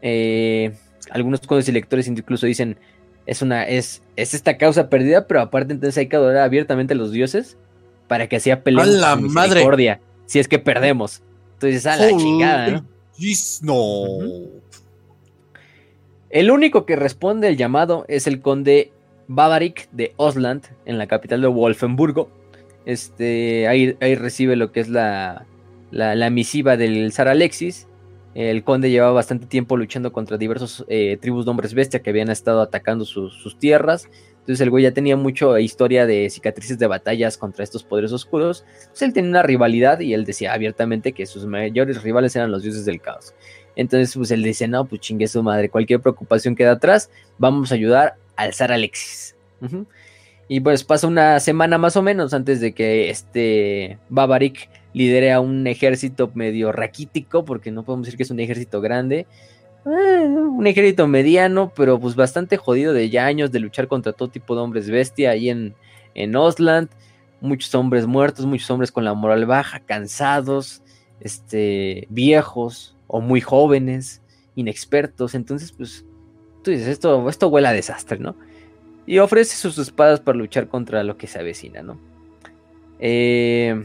Eh, 0.00 0.72
algunos 1.10 1.40
condes 1.40 1.68
y 1.68 1.72
lectores 1.72 2.08
incluso 2.08 2.46
dicen, 2.46 2.76
es 3.26 3.42
una, 3.42 3.64
es, 3.64 4.02
es 4.16 4.34
esta 4.34 4.58
causa 4.58 4.88
perdida, 4.88 5.26
pero 5.26 5.40
aparte 5.40 5.72
entonces 5.72 5.98
hay 5.98 6.08
que 6.08 6.16
adorar 6.16 6.42
abiertamente 6.42 6.94
a 6.94 6.96
los 6.96 7.12
dioses 7.12 7.56
para 8.08 8.28
que 8.28 8.36
así 8.36 8.50
apelemos 8.50 8.88
a 8.88 8.90
la 8.90 9.16
misericordia, 9.16 10.00
si 10.26 10.38
es 10.38 10.48
que 10.48 10.58
perdemos. 10.58 11.22
Entonces, 11.54 11.86
a 11.86 11.96
la 11.96 12.08
chingada, 12.16 12.68
¿no? 12.68 12.86
No. 13.62 14.18
El 16.30 16.50
único 16.50 16.86
que 16.86 16.96
responde 16.96 17.48
el 17.48 17.56
llamado 17.56 18.04
es 18.08 18.26
el 18.26 18.40
conde 18.40 18.90
Bavarik 19.28 19.88
de 19.92 20.14
Osland, 20.16 20.64
en 20.86 20.98
la 20.98 21.06
capital 21.06 21.40
de 21.42 21.46
Wolfenburgo. 21.46 22.30
Este, 22.84 23.68
ahí, 23.68 23.96
ahí 24.00 24.14
recibe 24.14 24.56
lo 24.56 24.72
que 24.72 24.80
es 24.80 24.88
la, 24.88 25.46
la, 25.90 26.30
misiva 26.30 26.76
del 26.76 27.12
zar 27.12 27.28
Alexis. 27.28 27.86
El 28.34 28.64
conde 28.64 28.90
llevaba 28.90 29.12
bastante 29.12 29.46
tiempo 29.46 29.76
luchando 29.76 30.12
contra 30.12 30.38
diversos 30.38 30.84
eh, 30.88 31.18
tribus 31.20 31.44
de 31.44 31.50
hombres 31.50 31.74
bestia 31.74 32.00
que 32.00 32.10
habían 32.10 32.30
estado 32.30 32.62
atacando 32.62 33.04
sus 33.04 33.58
tierras. 33.58 34.08
Entonces 34.40 34.60
el 34.62 34.70
güey 34.70 34.82
ya 34.82 34.92
tenía 34.92 35.16
mucha 35.16 35.60
historia 35.60 36.04
de 36.04 36.28
cicatrices 36.28 36.78
de 36.78 36.86
batallas 36.88 37.38
contra 37.38 37.62
estos 37.62 37.84
poderes 37.84 38.10
oscuros. 38.10 38.64
Entonces 38.80 39.02
él 39.02 39.12
tenía 39.12 39.30
una 39.30 39.42
rivalidad 39.42 40.00
y 40.00 40.14
él 40.14 40.24
decía 40.24 40.52
abiertamente 40.52 41.12
que 41.12 41.26
sus 41.26 41.46
mayores 41.46 42.02
rivales 42.02 42.34
eran 42.34 42.50
los 42.50 42.62
dioses 42.62 42.84
del 42.84 43.00
caos. 43.00 43.34
Entonces 43.76 44.16
pues 44.16 44.30
él 44.30 44.42
dice, 44.42 44.66
no, 44.66 44.84
pues 44.84 45.00
chingue 45.00 45.28
su 45.28 45.42
madre, 45.42 45.68
cualquier 45.68 46.00
preocupación 46.00 46.56
queda 46.56 46.72
atrás, 46.72 47.10
vamos 47.38 47.70
a 47.70 47.74
ayudar 47.74 48.16
a 48.36 48.42
alzar 48.42 48.72
a 48.72 48.74
Alexis. 48.74 49.36
Y 50.48 50.60
pues 50.60 50.82
pasa 50.82 51.06
una 51.06 51.38
semana 51.38 51.78
más 51.78 51.96
o 51.96 52.02
menos 52.02 52.34
antes 52.34 52.60
de 52.60 52.72
que 52.72 53.10
este 53.10 53.98
Babarik 54.08 54.68
lidere 54.92 55.32
a 55.32 55.40
un 55.40 55.66
ejército 55.66 56.30
medio 56.34 56.72
raquítico, 56.72 57.44
porque 57.44 57.70
no 57.70 57.84
podemos 57.84 58.06
decir 58.06 58.16
que 58.16 58.22
es 58.24 58.30
un 58.30 58.40
ejército 58.40 58.80
grande, 58.80 59.26
eh, 59.84 60.26
un 60.28 60.66
ejército 60.66 61.08
mediano, 61.08 61.72
pero 61.74 61.98
pues 61.98 62.14
bastante 62.14 62.56
jodido 62.56 62.92
de 62.92 63.10
ya 63.10 63.26
años 63.26 63.50
de 63.50 63.60
luchar 63.60 63.88
contra 63.88 64.12
todo 64.12 64.28
tipo 64.28 64.54
de 64.54 64.62
hombres 64.62 64.88
bestia 64.88 65.30
ahí 65.30 65.48
en, 65.48 65.74
en 66.14 66.36
Osland. 66.36 66.88
Muchos 67.40 67.74
hombres 67.74 68.06
muertos, 68.06 68.46
muchos 68.46 68.70
hombres 68.70 68.92
con 68.92 69.04
la 69.04 69.14
moral 69.14 69.46
baja, 69.46 69.80
cansados, 69.80 70.82
este, 71.20 72.06
viejos 72.08 72.96
o 73.08 73.20
muy 73.20 73.40
jóvenes, 73.40 74.22
inexpertos. 74.54 75.34
Entonces, 75.34 75.72
pues, 75.72 76.04
tú 76.62 76.70
dices, 76.70 76.86
esto, 76.86 77.28
esto 77.28 77.48
huele 77.48 77.66
a 77.66 77.72
desastre, 77.72 78.20
¿no? 78.20 78.36
Y 79.06 79.18
ofrece 79.18 79.56
sus 79.56 79.76
espadas 79.78 80.20
para 80.20 80.38
luchar 80.38 80.68
contra 80.68 81.02
lo 81.02 81.16
que 81.16 81.26
se 81.26 81.40
avecina, 81.40 81.82
¿no? 81.82 81.98
Eh, 83.00 83.84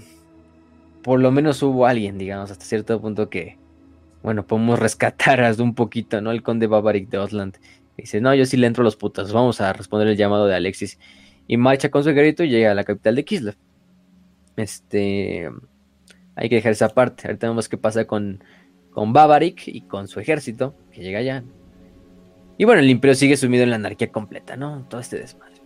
por 1.08 1.22
lo 1.22 1.32
menos 1.32 1.64
hubo 1.64 1.86
alguien, 1.86 2.18
digamos, 2.18 2.52
hasta 2.52 2.66
cierto 2.66 3.00
punto 3.00 3.30
que, 3.30 3.58
bueno, 4.24 4.46
podemos 4.46 4.78
rescatar 4.88 5.42
a 5.42 5.54
un 5.54 5.74
poquito, 5.74 6.20
¿no? 6.20 6.32
El 6.32 6.44
conde 6.44 6.68
Bavarik 6.68 7.08
de 7.08 7.18
Osland. 7.18 7.56
Dice, 7.96 8.20
no, 8.20 8.36
yo 8.36 8.46
sí 8.46 8.58
le 8.58 8.68
entro 8.68 8.82
a 8.82 8.84
los 8.84 8.98
putas, 8.98 9.32
vamos 9.32 9.62
a 9.62 9.72
responder 9.72 10.10
el 10.10 10.18
llamado 10.18 10.48
de 10.48 10.56
Alexis. 10.56 11.00
Y 11.48 11.56
marcha 11.56 11.90
con 11.90 12.04
su 12.04 12.10
ejército 12.10 12.44
y 12.44 12.50
llega 12.50 12.72
a 12.72 12.76
la 12.76 12.84
capital 12.84 13.16
de 13.16 13.24
Kislev. 13.24 13.56
Este, 14.58 15.50
hay 16.36 16.50
que 16.50 16.56
dejar 16.56 16.74
esa 16.74 16.90
parte. 16.90 17.26
Ahorita 17.30 17.48
vemos 17.48 17.70
qué 17.70 17.78
pasa 17.78 18.04
con, 18.04 18.44
con 18.92 19.14
y 19.66 19.82
con 19.84 20.10
su 20.10 20.20
ejército, 20.20 20.76
que 20.92 21.04
llega 21.04 21.20
allá. 21.20 21.42
Y 22.58 22.66
bueno, 22.66 22.82
el 22.82 22.90
imperio 22.90 23.16
sigue 23.16 23.38
sumido 23.38 23.64
en 23.64 23.70
la 23.70 23.78
anarquía 23.78 24.12
completa, 24.12 24.58
¿no? 24.58 24.86
Todo 24.90 25.00
este 25.00 25.18
desmadre. 25.18 25.62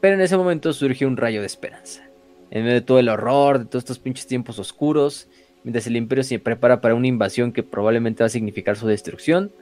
Pero 0.00 0.16
en 0.16 0.22
ese 0.22 0.36
momento 0.36 0.72
surge 0.72 1.06
un 1.06 1.16
rayo 1.16 1.38
de 1.38 1.46
esperanza. 1.46 2.09
En 2.50 2.64
medio 2.64 2.74
de 2.74 2.80
todo 2.80 2.98
el 2.98 3.08
horror, 3.08 3.60
de 3.60 3.64
todos 3.64 3.84
estos 3.84 3.98
pinches 3.98 4.26
tiempos 4.26 4.58
oscuros, 4.58 5.28
Mientras 5.62 5.86
el 5.86 5.96
imperio 5.96 6.24
se 6.24 6.38
prepara 6.38 6.80
para 6.80 6.94
una 6.94 7.06
invasión 7.06 7.52
que 7.52 7.62
probablemente 7.62 8.22
va 8.22 8.26
a 8.26 8.30
significar 8.30 8.76
su 8.76 8.86
destrucción, 8.86 9.52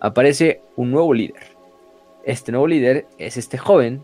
aparece 0.00 0.62
un 0.76 0.90
nuevo 0.90 1.12
líder. 1.12 1.42
Este 2.24 2.52
nuevo 2.52 2.66
líder 2.66 3.06
es 3.18 3.36
este 3.36 3.58
joven 3.58 4.02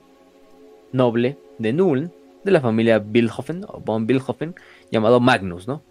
noble 0.92 1.38
de 1.58 1.72
Null, 1.72 2.10
de 2.44 2.50
la 2.50 2.60
familia 2.60 2.98
Bilhofen 2.98 3.64
o 3.66 3.80
von 3.80 4.06
Bilhofen, 4.06 4.54
llamado 4.90 5.20
Magnus, 5.20 5.66
¿no? 5.66 5.82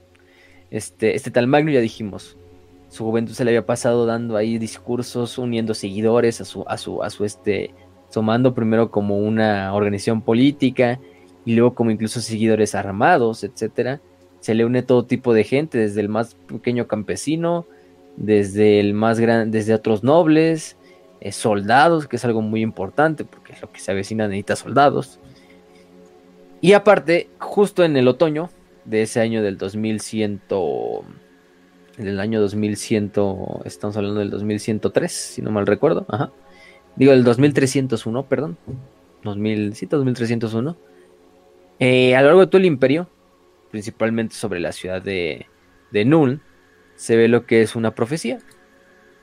Este, 0.70 1.16
este 1.16 1.32
tal 1.32 1.48
Magnus 1.48 1.74
ya 1.74 1.82
dijimos, 1.82 2.38
su 2.90 3.04
juventud 3.04 3.34
se 3.34 3.44
le 3.44 3.52
había 3.52 3.66
pasado 3.66 4.06
dando 4.06 4.38
ahí 4.38 4.58
discursos, 4.58 5.38
uniendo 5.38 5.74
seguidores 5.74 6.40
a 6.42 6.46
su, 6.46 6.66
a 6.68 6.78
su, 6.78 7.02
a 7.04 7.10
su 7.10 7.26
este, 7.26 7.72
tomando 8.12 8.54
primero 8.54 8.92
como 8.92 9.18
una 9.18 9.74
organización 9.74 10.22
política 10.22 11.00
y 11.48 11.56
luego 11.56 11.74
como 11.74 11.92
incluso 11.92 12.20
seguidores 12.20 12.76
armados, 12.76 13.46
etcétera 13.46 14.02
se 14.42 14.54
le 14.54 14.66
une 14.66 14.84
todo 14.84 15.06
tipo 15.06 15.34
de 15.34 15.46
gente, 15.46 15.78
desde 15.78 16.02
el 16.02 16.10
más 16.10 16.36
pequeño 16.36 16.88
campesino, 16.88 17.66
desde 18.18 18.82
el 18.82 18.94
más 18.94 19.18
grande, 19.18 19.58
desde 19.58 19.74
otros 19.74 20.04
nobles, 20.04 20.76
eh, 21.22 21.32
soldados, 21.32 22.08
que 22.08 22.18
es 22.18 22.26
algo 22.26 22.42
muy 22.42 22.62
importante, 22.62 23.24
porque 23.24 23.54
es 23.54 23.62
lo 23.62 23.72
que 23.72 23.80
se 23.80 23.92
avecina 23.92 24.28
necesita 24.28 24.58
soldados. 24.58 25.20
Y 26.60 26.74
aparte, 26.74 27.30
justo 27.40 27.86
en 27.86 27.96
el 27.96 28.10
otoño 28.10 28.50
de 28.84 29.04
ese 29.04 29.22
año 29.22 29.42
del 29.42 29.58
2100, 29.58 30.42
del 31.98 32.20
año 32.20 32.42
2100, 32.42 33.12
estamos 33.64 33.96
hablando 33.96 34.20
del 34.20 34.32
2103, 34.32 35.12
si 35.12 35.42
no 35.42 35.52
mal 35.52 35.66
recuerdo, 35.66 36.06
ajá. 36.10 36.32
Digo, 36.98 37.14
el 37.14 37.24
2301, 37.24 38.26
perdón. 38.26 38.58
2000, 39.24 39.76
sí, 39.76 39.86
2301. 39.86 40.76
Eh, 41.80 42.16
a 42.16 42.22
lo 42.22 42.28
largo 42.28 42.42
de 42.42 42.48
todo 42.48 42.58
el 42.58 42.66
imperio, 42.66 43.10
principalmente 43.72 44.36
sobre 44.36 44.60
la 44.60 44.72
ciudad 44.72 45.02
de, 45.02 45.48
de 45.92 46.06
Null, 46.06 46.42
se 46.96 47.16
ve 47.16 47.28
lo 47.28 47.46
que 47.46 47.62
es 47.62 47.76
una 47.76 47.96
profecía. 47.96 48.40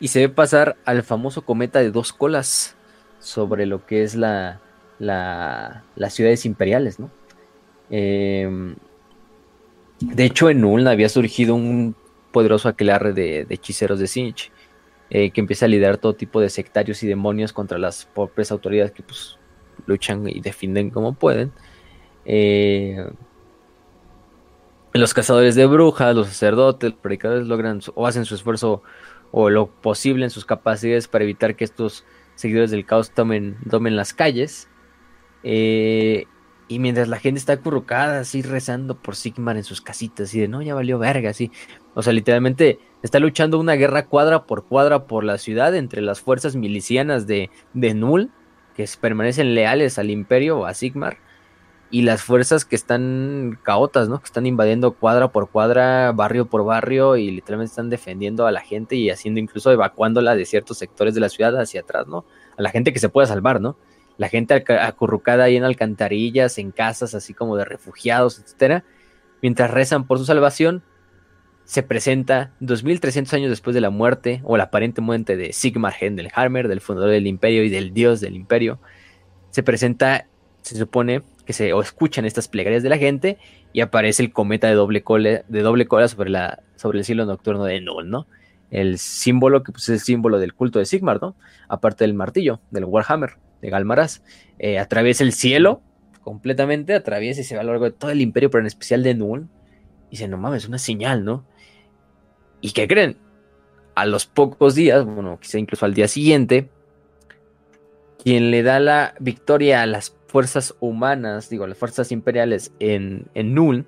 Y 0.01 0.09
se 0.09 0.21
ve 0.21 0.29
pasar 0.29 0.77
al 0.85 1.03
famoso 1.03 1.43
cometa 1.43 1.79
de 1.79 1.91
dos 1.91 2.13
colas 2.13 2.77
sobre 3.21 3.65
lo 3.67 3.87
que 3.87 4.03
es 4.03 4.15
la, 4.15 4.61
la, 4.99 5.85
las 5.97 6.15
ciudades 6.15 6.45
imperiales, 6.45 6.99
¿no? 6.99 7.11
Em, 7.91 8.77
de 10.01 10.25
hecho, 10.25 10.51
en 10.51 10.61
Null 10.61 10.87
había 10.89 11.09
surgido 11.09 11.55
un 11.55 11.95
poderoso 12.33 12.69
aquelarre 12.69 13.13
de, 13.13 13.47
hechiceros 13.49 13.99
de 13.99 14.07
Sinch, 14.07 14.51
eh, 15.11 15.31
que 15.31 15.41
empieza 15.41 15.67
a 15.67 15.69
liderar 15.69 15.99
todo 15.99 16.15
tipo 16.15 16.41
de 16.41 16.51
sectarios 16.51 17.03
y 17.03 17.07
demonios 17.07 17.53
contra 17.53 17.79
las 17.79 18.07
propias 18.07 18.51
autoridades 18.51 18.93
que 18.93 19.03
pues, 19.03 19.39
luchan 19.87 20.29
y 20.29 20.41
defienden 20.41 20.91
como 20.91 21.15
pueden. 21.15 21.53
Eh, 22.25 23.07
los 24.93 25.13
cazadores 25.13 25.55
de 25.55 25.67
brujas, 25.67 26.15
los 26.15 26.29
sacerdotes, 26.29 26.93
los 26.93 27.01
predicadores 27.01 27.47
logran 27.47 27.81
o 27.95 28.07
hacen 28.07 28.25
su 28.25 28.35
esfuerzo 28.35 28.83
o 29.33 29.51
lo 29.51 29.67
posible 29.67 30.25
en 30.25 30.31
sus 30.31 30.45
capacidades 30.45 31.09
para 31.09 31.25
evitar 31.25 31.57
que 31.57 31.65
estos 31.65 32.05
seguidores 32.37 32.71
del 32.71 32.87
caos 32.87 33.11
tomen, 33.11 33.57
tomen 33.69 33.97
las 33.97 34.15
calles. 34.15 34.69
Eh, 35.43 36.27
y 36.69 36.79
mientras 36.79 37.09
la 37.09 37.19
gente 37.19 37.39
está 37.39 37.55
acurrucada 37.55 38.21
así 38.21 38.43
rezando 38.43 38.97
por 38.97 39.17
Sigmar 39.17 39.57
en 39.57 39.65
sus 39.65 39.81
casitas 39.81 40.35
y 40.35 40.41
de 40.41 40.49
no, 40.49 40.63
ya 40.63 40.75
valió 40.75 40.99
verga, 40.99 41.31
así. 41.31 41.51
O 41.95 42.03
sea, 42.03 42.13
literalmente 42.13 42.79
está 43.03 43.19
luchando 43.19 43.59
una 43.59 43.75
guerra 43.75 44.07
cuadra 44.07 44.45
por 44.47 44.65
cuadra 44.65 45.07
por 45.07 45.25
la 45.25 45.39
ciudad 45.39 45.75
entre 45.75 46.01
las 46.01 46.21
fuerzas 46.21 46.57
milicianas 46.57 47.27
de, 47.27 47.51
de 47.75 47.95
Null, 47.95 48.31
que 48.77 48.89
permanecen 49.01 49.55
leales 49.55 49.99
al 49.99 50.11
imperio 50.11 50.61
o 50.61 50.67
a 50.67 50.75
Sigmar, 50.75 51.19
y 51.91 52.03
las 52.03 52.23
fuerzas 52.23 52.65
que 52.65 52.77
están 52.77 53.59
caotas, 53.63 54.09
¿no? 54.09 54.19
Que 54.19 54.27
están 54.27 54.47
invadiendo 54.47 54.93
cuadra 54.93 55.29
por 55.29 55.51
cuadra, 55.51 56.13
barrio 56.13 56.47
por 56.47 56.65
barrio 56.65 57.17
y 57.17 57.31
literalmente 57.31 57.71
están 57.71 57.91
defendiendo 57.91 58.47
a 58.47 58.53
la 58.53 58.61
gente 58.61 58.97
y 58.97 59.11
haciendo 59.11 59.41
incluso 59.41 59.71
evacuándola 59.71 60.35
de 60.35 60.45
ciertos 60.45 60.79
sectores 60.79 61.15
de 61.15 61.21
la 61.21 61.29
ciudad 61.29 61.59
hacia 61.61 61.83
atrás, 61.83 62.07
¿no? 62.07 62.25
A 62.57 62.63
la 62.63 62.71
gente 62.71 62.93
que 62.93 62.99
se 62.99 63.09
pueda 63.09 63.27
salvar, 63.27 63.61
¿no? 63.61 63.77
La 64.17 64.29
gente 64.29 64.55
acurrucada 64.55 65.45
ahí 65.45 65.57
en 65.57 65.65
alcantarillas, 65.65 66.59
en 66.59 66.71
casas 66.71 67.15
así 67.15 67.35
como 67.35 67.57
de 67.57 67.65
refugiados, 67.65 68.39
etcétera, 68.39 68.85
mientras 69.43 69.71
rezan 69.71 70.07
por 70.07 70.19
su 70.19 70.25
salvación, 70.25 70.83
se 71.65 71.83
presenta 71.83 72.53
2300 72.61 73.33
años 73.35 73.51
después 73.51 73.75
de 73.75 73.81
la 73.81 73.91
muerte 73.91 74.41
o 74.45 74.57
la 74.57 74.65
aparente 74.65 75.01
muerte 75.01 75.37
de 75.37 75.53
Sigmar 75.53 75.95
Hammer, 76.35 76.69
del 76.69 76.81
fundador 76.81 77.11
del 77.11 77.27
imperio 77.27 77.65
y 77.65 77.71
del 77.71 77.93
dios 77.95 78.21
del 78.21 78.37
imperio. 78.37 78.81
Se 79.51 79.63
presenta, 79.63 80.29
se 80.63 80.77
supone, 80.77 81.23
que 81.45 81.53
se 81.53 81.73
o 81.73 81.81
escuchan 81.81 82.25
estas 82.25 82.49
plegarias 82.49 82.83
de 82.83 82.89
la 82.89 82.99
gente 82.99 83.39
y 83.73 83.81
aparece 83.81 84.23
el 84.23 84.33
cometa 84.33 84.69
de 84.69 84.75
doble 84.75 85.03
cola, 85.03 85.45
de 85.47 85.61
doble 85.61 85.87
cola 85.87 86.09
sobre, 86.09 86.31
la, 86.31 86.63
sobre 86.77 86.99
el 86.99 87.05
cielo 87.05 87.27
nocturno 87.27 87.65
de 87.65 87.81
Null, 87.81 88.09
¿no? 88.09 88.27
El 88.71 88.99
símbolo 88.99 89.63
que 89.63 89.73
pues, 89.73 89.85
es 89.85 89.89
el 89.91 90.01
símbolo 90.01 90.39
del 90.39 90.55
culto 90.55 90.79
de 90.79 90.87
Sigmar, 90.87 91.21
¿no? 91.21 91.37
Aparte 91.69 92.05
del 92.05 92.15
martillo, 92.15 92.61
del 92.71 92.85
Warhammer, 92.85 93.37
de 93.61 93.71
Galmaraz. 93.71 94.23
Eh, 94.59 94.79
atraviesa 94.79 95.23
el 95.23 95.33
cielo 95.33 95.83
completamente, 96.23 96.95
atraviesa 96.95 97.43
y 97.43 97.45
se 97.45 97.55
va 97.55 97.61
a 97.61 97.65
lo 97.65 97.73
largo 97.73 97.85
de 97.85 97.93
todo 97.93 98.11
el 98.11 98.21
imperio, 98.21 98.51
pero 98.51 98.63
en 98.63 98.67
especial 98.67 99.03
de 99.03 99.15
Null. 99.15 99.49
Y 100.09 100.13
dice, 100.13 100.29
no 100.29 100.39
mames, 100.39 100.65
es 100.65 100.69
una 100.69 100.79
señal, 100.79 101.25
¿no? 101.25 101.45
¿Y 102.61 102.73
qué 102.73 102.89
creen? 102.89 103.19
A 103.95 104.07
los 104.07 104.27
pocos 104.27 104.75
días, 104.75 105.05
bueno, 105.05 105.39
quizá 105.41 105.59
incluso 105.59 105.85
al 105.85 105.95
día 105.95 106.09
siguiente, 106.09 106.71
quien 108.23 108.51
le 108.51 108.63
da 108.63 108.81
la 108.81 109.15
victoria 109.21 109.83
a 109.83 109.87
las 109.87 110.11
fuerzas 110.35 110.75
humanas, 110.81 111.49
digo, 111.49 111.65
las 111.65 111.79
fuerzas 111.79 112.11
imperiales 112.11 112.73
en, 112.81 113.29
en 113.35 113.55
Null, 113.55 113.87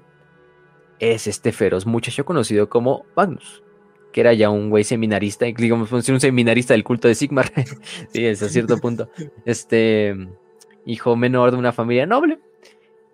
es 1.01 1.27
este 1.27 1.51
feroz 1.51 1.87
muchacho 1.87 2.25
conocido 2.25 2.69
como 2.69 3.05
Magnus, 3.17 3.65
que 4.13 4.21
era 4.21 4.33
ya 4.33 4.49
un 4.49 4.71
güey 4.71 4.85
seminarista, 4.85 5.45
digamos, 5.47 5.91
un 5.91 6.21
seminarista 6.21 6.73
del 6.73 6.85
culto 6.85 7.09
de 7.09 7.17
Sigmar, 7.17 7.53
sí, 8.13 8.25
es 8.25 8.45
a 8.45 8.49
cierto 8.49 8.79
punto, 8.79 9.11
este 9.45 10.15
hijo 10.85 11.17
menor 11.17 11.51
de 11.51 11.57
una 11.57 11.73
familia 11.73 12.07
noble, 12.07 12.39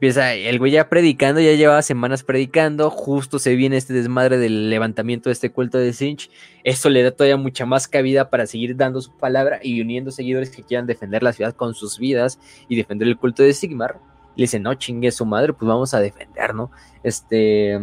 Empieza 0.03 0.35
el 0.35 0.59
güey 0.59 0.73
ya 0.73 0.89
predicando, 0.89 1.41
ya 1.41 1.53
llevaba 1.53 1.81
semanas 1.81 2.25
predicando, 2.25 2.91
justo 2.91 3.39
se 3.39 3.55
viene 3.55 3.77
este 3.77 3.93
desmadre 3.93 4.37
del 4.37 4.69
levantamiento 4.69 5.29
de 5.29 5.35
este 5.35 5.53
culto 5.53 5.79
de 5.79 5.93
Sinch. 5.93 6.29
Eso 6.65 6.91
le 6.91 7.05
da 7.05 7.13
todavía 7.13 7.37
mucha 7.37 7.67
más 7.67 7.87
cabida 7.87 8.29
para 8.29 8.49
seguir 8.49 8.75
dando 8.75 9.01
su 9.01 9.17
palabra 9.17 9.61
y 9.63 9.81
uniendo 9.81 10.11
seguidores 10.11 10.51
que 10.51 10.65
quieran 10.65 10.89
defender 10.89 11.23
la 11.23 11.33
ciudad 11.33 11.55
con 11.55 11.75
sus 11.75 12.01
vidas 12.01 12.41
y 12.69 12.75
defender 12.75 13.07
el 13.07 13.17
culto 13.17 13.45
de 13.45 13.53
Sigmar. 13.53 14.01
le 14.35 14.43
dice, 14.43 14.59
no 14.59 14.75
chingue 14.75 15.13
su 15.13 15.25
madre, 15.25 15.53
pues 15.53 15.69
vamos 15.69 15.95
a 15.95 16.01
defender, 16.01 16.53
¿no? 16.53 16.73
Este 17.05 17.79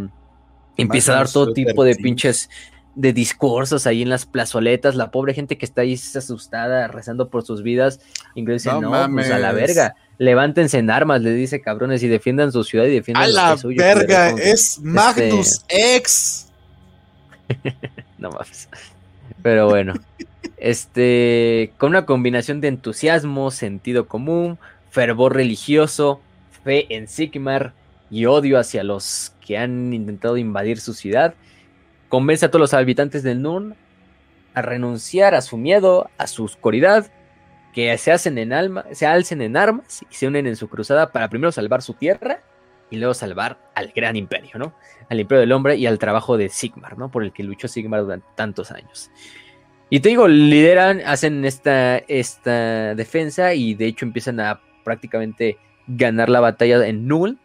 empieza 0.75 1.13
a 1.13 1.15
dar 1.15 1.31
todo 1.31 1.53
tipo 1.53 1.85
de 1.85 1.95
pinches 1.95 2.49
de 2.95 3.13
discursos 3.13 3.87
ahí 3.87 4.01
en 4.01 4.09
las 4.09 4.25
plazoletas, 4.25 4.95
la 4.95 5.09
pobre 5.09 5.33
gente 5.33 5.57
que 5.57 5.65
está 5.65 5.83
ahí 5.83 5.93
asustada, 5.93 6.89
rezando 6.89 7.29
por 7.29 7.43
sus 7.43 7.63
vidas, 7.63 8.01
incluso 8.35 8.71
dice, 8.71 8.81
no, 8.81 9.09
pues 9.09 9.31
a 9.31 9.39
la 9.39 9.53
verga, 9.53 9.95
levántense 10.19 10.77
en 10.77 10.91
armas, 10.91 11.21
le 11.21 11.31
dice 11.31 11.61
cabrones, 11.61 12.03
y 12.03 12.07
defiendan 12.07 12.51
su 12.51 12.63
ciudad 12.63 12.85
y 12.85 12.91
defiendan 12.91 13.23
a 13.23 13.27
la 13.27 13.57
verga, 13.63 14.29
es 14.31 14.79
Magnus 14.79 15.65
X. 15.67 16.47
no 18.19 18.29
más. 18.29 18.69
Pero 19.41 19.67
bueno, 19.67 19.93
este, 20.57 21.71
con 21.77 21.89
una 21.89 22.05
combinación 22.05 22.61
de 22.61 22.67
entusiasmo, 22.67 23.49
sentido 23.49 24.07
común, 24.07 24.59
fervor 24.91 25.35
religioso, 25.35 26.19
fe 26.63 26.85
en 26.93 27.07
Sigmar 27.07 27.73
y 28.11 28.25
odio 28.25 28.59
hacia 28.59 28.83
los 28.83 29.31
que 29.45 29.57
han 29.57 29.93
intentado 29.93 30.37
invadir 30.37 30.79
su 30.79 30.93
ciudad, 30.93 31.33
Convence 32.09 32.43
a 32.43 32.49
todos 32.49 32.61
los 32.61 32.73
habitantes 32.73 33.21
del 33.21 33.41
Nurn 33.41 33.75
a 34.55 34.63
renunciar 34.63 35.35
a 35.35 35.41
su 35.41 35.57
miedo, 35.57 36.09
a 36.17 36.25
su 36.25 36.43
oscuridad, 36.43 37.11
que 37.73 37.97
se 37.97 38.11
hacen 38.11 38.37
en 38.37 38.53
alma, 38.53 38.85
se 38.91 39.05
alcen 39.05 39.41
en 39.41 39.57
armas 39.57 40.01
y 40.09 40.13
se 40.13 40.27
unen 40.27 40.47
en 40.47 40.55
su 40.55 40.67
cruzada 40.67 41.11
para 41.11 41.29
primero 41.29 41.51
salvar 41.51 41.81
su 41.81 41.93
tierra 41.93 42.41
y 42.89 42.97
luego 42.97 43.13
salvar 43.13 43.59
al 43.75 43.91
gran 43.95 44.15
imperio, 44.15 44.51
¿no? 44.55 44.73
Al 45.09 45.19
imperio 45.19 45.41
del 45.41 45.51
hombre 45.51 45.75
y 45.75 45.85
al 45.85 45.99
trabajo 45.99 46.37
de 46.37 46.49
Sigmar, 46.49 46.97
¿no? 46.97 47.11
Por 47.11 47.23
el 47.23 47.31
que 47.31 47.43
luchó 47.43 47.67
Sigmar 47.67 48.01
durante 48.01 48.27
tantos 48.35 48.71
años. 48.71 49.11
Y 49.89 49.99
te 49.99 50.09
digo, 50.09 50.27
lideran, 50.27 51.01
hacen 51.05 51.45
esta, 51.45 51.97
esta 51.97 52.95
defensa 52.95 53.53
y 53.53 53.75
de 53.75 53.87
hecho 53.87 54.05
empiezan 54.05 54.39
a 54.39 54.61
prácticamente 54.83 55.57
ganar 55.87 56.29
la 56.29 56.39
batalla 56.39 56.85
en 56.87 57.07
Null 57.07 57.39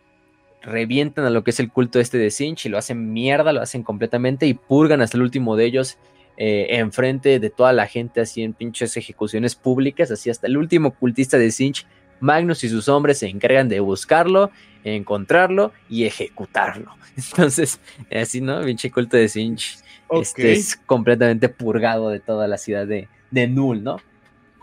revientan 0.64 1.24
a 1.24 1.30
lo 1.30 1.44
que 1.44 1.50
es 1.50 1.60
el 1.60 1.70
culto 1.70 2.00
este 2.00 2.18
de 2.18 2.30
Sinch 2.30 2.66
y 2.66 2.68
lo 2.68 2.78
hacen 2.78 3.12
mierda, 3.12 3.52
lo 3.52 3.60
hacen 3.60 3.82
completamente 3.82 4.46
y 4.46 4.54
purgan 4.54 5.02
hasta 5.02 5.16
el 5.16 5.22
último 5.22 5.56
de 5.56 5.66
ellos 5.66 5.98
eh, 6.36 6.66
enfrente 6.70 7.38
de 7.38 7.50
toda 7.50 7.72
la 7.72 7.86
gente, 7.86 8.20
así 8.20 8.42
en 8.42 8.52
pinches 8.52 8.96
ejecuciones 8.96 9.54
públicas, 9.54 10.10
así 10.10 10.30
hasta 10.30 10.46
el 10.46 10.56
último 10.56 10.92
cultista 10.94 11.38
de 11.38 11.50
Sinch, 11.50 11.86
Magnus 12.20 12.64
y 12.64 12.68
sus 12.68 12.88
hombres 12.88 13.18
se 13.18 13.28
encargan 13.28 13.68
de 13.68 13.80
buscarlo, 13.80 14.50
encontrarlo 14.84 15.72
y 15.88 16.04
ejecutarlo. 16.04 16.96
Entonces, 17.16 17.80
así, 18.10 18.40
¿no? 18.40 18.62
Pinche 18.62 18.90
culto 18.90 19.16
de 19.16 19.28
Sinch 19.28 19.84
este 20.10 20.52
es 20.52 20.76
completamente 20.76 21.48
purgado 21.48 22.10
de 22.10 22.20
toda 22.20 22.46
la 22.46 22.58
ciudad 22.58 22.86
de, 22.86 23.08
de 23.30 23.48
Null, 23.48 23.82
¿no? 23.82 24.00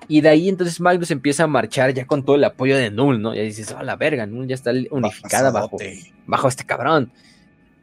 Y 0.07 0.21
de 0.21 0.29
ahí 0.29 0.49
entonces 0.49 0.79
Magnus 0.79 1.11
empieza 1.11 1.43
a 1.43 1.47
marchar 1.47 1.93
ya 1.93 2.05
con 2.05 2.25
todo 2.25 2.35
el 2.35 2.43
apoyo 2.43 2.75
de 2.75 2.89
Null, 2.89 3.21
¿no? 3.21 3.35
Y 3.35 3.41
dices, 3.41 3.75
oh, 3.77 3.83
la 3.83 3.95
verga, 3.95 4.25
Null 4.25 4.47
ya 4.47 4.55
está 4.55 4.71
unificada 4.89 5.51
bajo, 5.51 5.77
bajo 6.25 6.47
este 6.47 6.65
cabrón. 6.65 7.11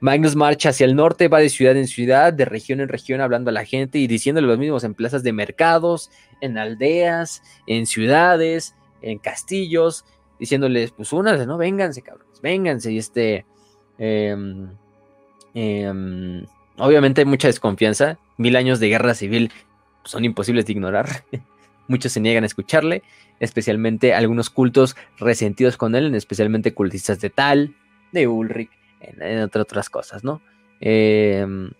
Magnus 0.01 0.37
marcha 0.37 0.69
hacia 0.69 0.85
el 0.85 0.95
norte, 0.95 1.29
va 1.29 1.41
de 1.41 1.49
ciudad 1.49 1.77
en 1.77 1.89
ciudad, 1.89 2.33
de 2.33 2.45
región 2.45 2.81
en 2.81 2.89
región, 2.89 3.21
hablando 3.21 3.51
a 3.51 3.53
la 3.53 3.65
gente 3.65 3.99
y 3.99 4.07
diciéndole 4.07 4.47
los 4.47 4.59
mismos 4.59 4.85
en 4.85 4.95
plazas 4.95 5.23
de 5.23 5.33
mercados, 5.33 6.11
en 6.41 6.57
aldeas, 6.57 7.43
en 7.67 7.87
ciudades, 7.87 8.77
en 9.03 9.19
castillos, 9.19 10.05
diciéndoles, 10.39 10.93
pues 10.93 11.13
únanse, 11.13 11.47
¿no? 11.47 11.59
Vénganse, 11.59 12.03
cabrones, 12.03 12.41
vénganse. 12.41 12.93
Y 12.93 12.99
este. 12.99 13.45
Em, 13.99 14.71
em, 15.55 16.47
obviamente 16.79 17.23
hay 17.23 17.25
mucha 17.25 17.49
desconfianza. 17.49 18.19
Mil 18.37 18.55
años 18.55 18.79
de 18.79 18.89
guerra 18.89 19.15
civil 19.15 19.51
son 20.05 20.25
imposibles 20.25 20.67
de 20.67 20.73
ignorar. 20.73 21.25
Muchos 21.89 22.13
se 22.13 22.21
niegan 22.21 22.45
a 22.45 22.47
escucharle, 22.47 23.03
especialmente 23.41 24.15
algunos 24.15 24.51
cultos 24.51 24.95
resentidos 25.19 25.77
con 25.77 25.95
él, 25.95 26.15
especialmente 26.15 26.75
cultistas 26.75 27.19
de 27.21 27.31
Tal, 27.31 27.75
de 28.13 28.29
Ulrich, 28.29 28.71
entre 29.01 29.63
otras 29.63 29.91
cosas, 29.91 30.25
¿no? 30.25 30.43
Em, 30.81 31.71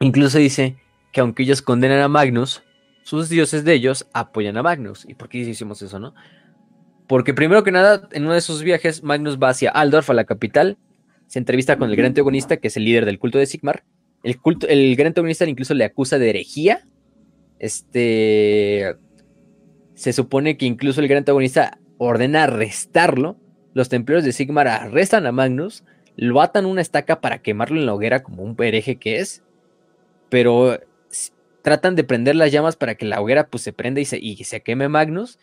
incluso 0.00 0.38
dice 0.38 0.76
que 1.12 1.20
aunque 1.20 1.42
ellos 1.42 1.62
condenan 1.62 2.00
a 2.00 2.08
Magnus, 2.08 2.62
sus 3.02 3.28
dioses 3.28 3.64
de 3.64 3.74
ellos 3.74 4.06
apoyan 4.12 4.56
a 4.56 4.62
Magnus. 4.62 5.04
¿Y 5.08 5.14
por 5.14 5.28
qué 5.28 5.38
hicimos 5.38 5.82
eso, 5.82 5.98
no? 5.98 6.14
Porque 7.06 7.34
primero 7.34 7.64
que 7.64 7.72
nada, 7.72 8.08
en 8.12 8.24
uno 8.24 8.34
de 8.34 8.40
sus 8.40 8.62
viajes, 8.62 9.02
Magnus 9.02 9.38
va 9.38 9.48
hacia 9.48 9.70
Aldorf, 9.70 10.10
a 10.10 10.14
la 10.14 10.24
capital, 10.24 10.78
se 11.26 11.38
entrevista 11.38 11.76
con 11.76 11.90
el 11.90 11.96
gran 11.96 12.08
antagonista, 12.08 12.56
que 12.56 12.68
es 12.68 12.76
el 12.76 12.84
líder 12.84 13.04
del 13.04 13.18
culto 13.18 13.38
de 13.38 13.46
Sigmar. 13.46 13.84
El, 14.24 14.40
culto, 14.40 14.66
el 14.66 14.96
gran 14.96 15.08
antagonista 15.08 15.44
incluso 15.44 15.74
le 15.74 15.84
acusa 15.84 16.18
de 16.18 16.30
herejía. 16.30 16.86
Este. 17.58 18.96
Se 19.94 20.12
supone 20.12 20.56
que 20.56 20.66
incluso 20.66 21.00
el 21.00 21.08
gran 21.08 21.18
antagonista 21.18 21.78
ordena 21.98 22.44
arrestarlo. 22.44 23.36
Los 23.80 23.88
templarios 23.88 24.26
de 24.26 24.32
Sigmar 24.32 24.68
arrestan 24.68 25.24
a 25.24 25.32
Magnus, 25.32 25.84
lo 26.14 26.42
atan 26.42 26.66
una 26.66 26.82
estaca 26.82 27.22
para 27.22 27.38
quemarlo 27.38 27.80
en 27.80 27.86
la 27.86 27.94
hoguera 27.94 28.22
como 28.22 28.42
un 28.42 28.54
hereje 28.58 28.96
que 28.96 29.20
es. 29.20 29.42
Pero 30.28 30.78
tratan 31.62 31.96
de 31.96 32.04
prender 32.04 32.36
las 32.36 32.52
llamas 32.52 32.76
para 32.76 32.96
que 32.96 33.06
la 33.06 33.22
hoguera 33.22 33.46
pues 33.46 33.62
se 33.62 33.72
prenda 33.72 34.02
y 34.02 34.04
se, 34.04 34.18
y 34.18 34.36
se 34.44 34.60
queme 34.60 34.90
Magnus, 34.90 35.38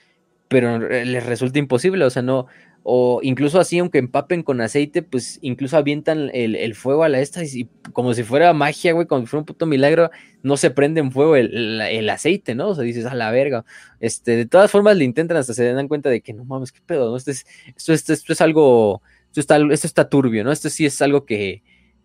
pero 0.50 0.78
les 0.78 1.26
resulta 1.26 1.58
imposible, 1.58 2.06
o 2.06 2.12
sea, 2.12 2.22
no, 2.22 2.46
o 2.90 3.20
incluso 3.22 3.60
así, 3.60 3.80
aunque 3.80 3.98
empapen 3.98 4.44
con 4.44 4.62
aceite, 4.62 5.02
pues 5.02 5.40
incluso 5.42 5.76
avientan 5.76 6.32
el, 6.34 6.74
fuego 6.74 7.04
a 7.04 7.10
la 7.10 7.20
esta 7.20 7.44
y 7.44 7.68
como 7.92 8.14
si 8.14 8.24
fuera 8.24 8.54
magia, 8.54 8.94
güey, 8.94 9.06
como 9.06 9.24
si 9.24 9.28
fuera 9.28 9.42
un 9.42 9.46
puto 9.46 9.66
milagro, 9.66 10.10
no 10.42 10.56
se 10.56 10.72
prende 10.72 11.02
en 11.02 11.12
fuego 11.12 11.36
el, 11.36 12.10
aceite, 12.10 12.56
¿no? 12.56 12.70
O 12.70 12.76
sea, 12.76 12.86
dices, 12.86 13.06
a 13.06 13.14
la 13.14 13.30
verga. 13.30 13.66
Este, 14.00 14.38
de 14.38 14.46
todas 14.46 14.72
formas 14.72 14.96
le 14.96 15.04
intentan 15.04 15.36
hasta 15.36 15.54
se 15.54 15.70
dan 15.74 15.90
cuenta 15.90 16.10
de 16.10 16.22
que 16.22 16.32
no 16.32 16.46
mames, 16.46 16.72
qué 16.72 16.80
pedo, 16.80 17.12
¿no? 17.12 17.18
Esto 17.18 17.32
es, 17.32 17.46
esto, 17.76 18.14
esto, 18.14 18.32
es 18.32 18.40
algo, 18.40 19.02
esto 19.26 19.42
está, 19.42 19.58
esto 19.58 19.86
está 19.86 20.08
turbio, 20.08 20.46
¿no? 20.46 20.54
Esto 20.54 20.70
sí 20.70 20.86
es 20.86 21.02
algo 21.02 21.26
que, 21.26 21.64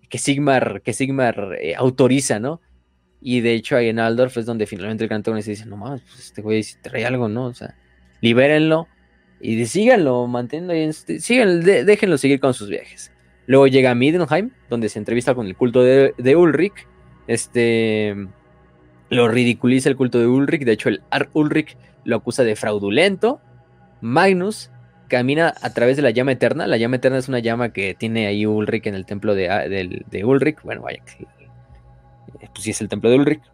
que 0.09 0.19
Sigmar, 0.19 0.83
que 0.83 0.95
Sigmar 0.95 1.59
eh, 1.61 1.77
autoriza, 1.77 2.41
¿no? 2.41 2.61
Y 3.21 3.41
de 3.41 3.55
hecho 3.55 3.77
ahí 3.77 3.89
en 3.89 4.01
Aldorf 4.01 4.37
es 4.37 4.47
donde 4.47 4.67
finalmente 4.67 5.05
el 5.05 5.09
gran 5.09 5.23
se 5.45 5.51
dice, 5.53 5.65
no 5.65 5.77
mames, 5.77 6.03
pues 6.03 6.19
este 6.19 6.43
güey 6.43 6.65
si 6.65 6.75
trae 6.83 7.07
algo, 7.07 7.29
¿no? 7.29 7.45
O 7.45 7.55
sea, 7.55 7.77
libérenlo 8.21 8.89
y 9.45 9.67
síganlo 9.67 10.29
manteniendo, 10.29 10.73
este, 10.73 11.19
síganlo, 11.19 11.65
déjenlo 11.65 12.17
seguir 12.17 12.39
con 12.39 12.55
sus 12.55 12.69
viajes. 12.69 13.11
Luego 13.47 13.67
llega 13.67 13.91
a 13.91 13.95
Middenheim, 13.97 14.51
donde 14.71 14.89
se 14.89 15.01
entrevista 15.01 15.35
con 15.35 15.47
el 15.49 15.57
culto 15.57 15.83
de, 15.83 16.37
Ulrich. 16.37 16.87
Este 17.27 18.17
lo 19.11 19.29
ridiculiza 19.29 19.89
el 19.89 19.97
culto 19.97 20.21
de 20.21 20.29
Ulrich. 20.29 20.63
De 20.63 20.73
hecho, 20.73 20.89
el 20.89 21.03
Ar 21.11 21.29
Ulrich 21.33 21.77
lo 22.05 22.17
acusa 22.17 22.45
de 22.45 22.55
fraudulento. 22.55 23.41
Magnus 24.01 24.71
camina 25.09 25.53
a 25.61 25.75
través 25.75 25.97
de 25.97 26.03
la 26.03 26.11
llama 26.11 26.33
eterna. 26.33 26.69
La 26.69 26.77
llama 26.77 26.97
eterna 26.97 27.19
es 27.19 27.29
una 27.29 27.41
llama 27.41 27.73
que 27.73 27.95
tiene 27.95 28.29
ahí 28.29 28.47
Ulrich 28.47 28.87
en 28.87 28.95
el 28.95 29.07
templo 29.07 29.35
de, 29.35 30.05
de 30.09 30.25
Ulrich. 30.25 30.63
Bueno, 30.63 30.83
vaya, 30.83 31.03
pues 31.05 32.63
sí 32.65 32.71
es 32.71 32.81
el 32.81 32.89
templo 32.89 33.11
de 33.11 33.17
Ulrich 33.17 33.52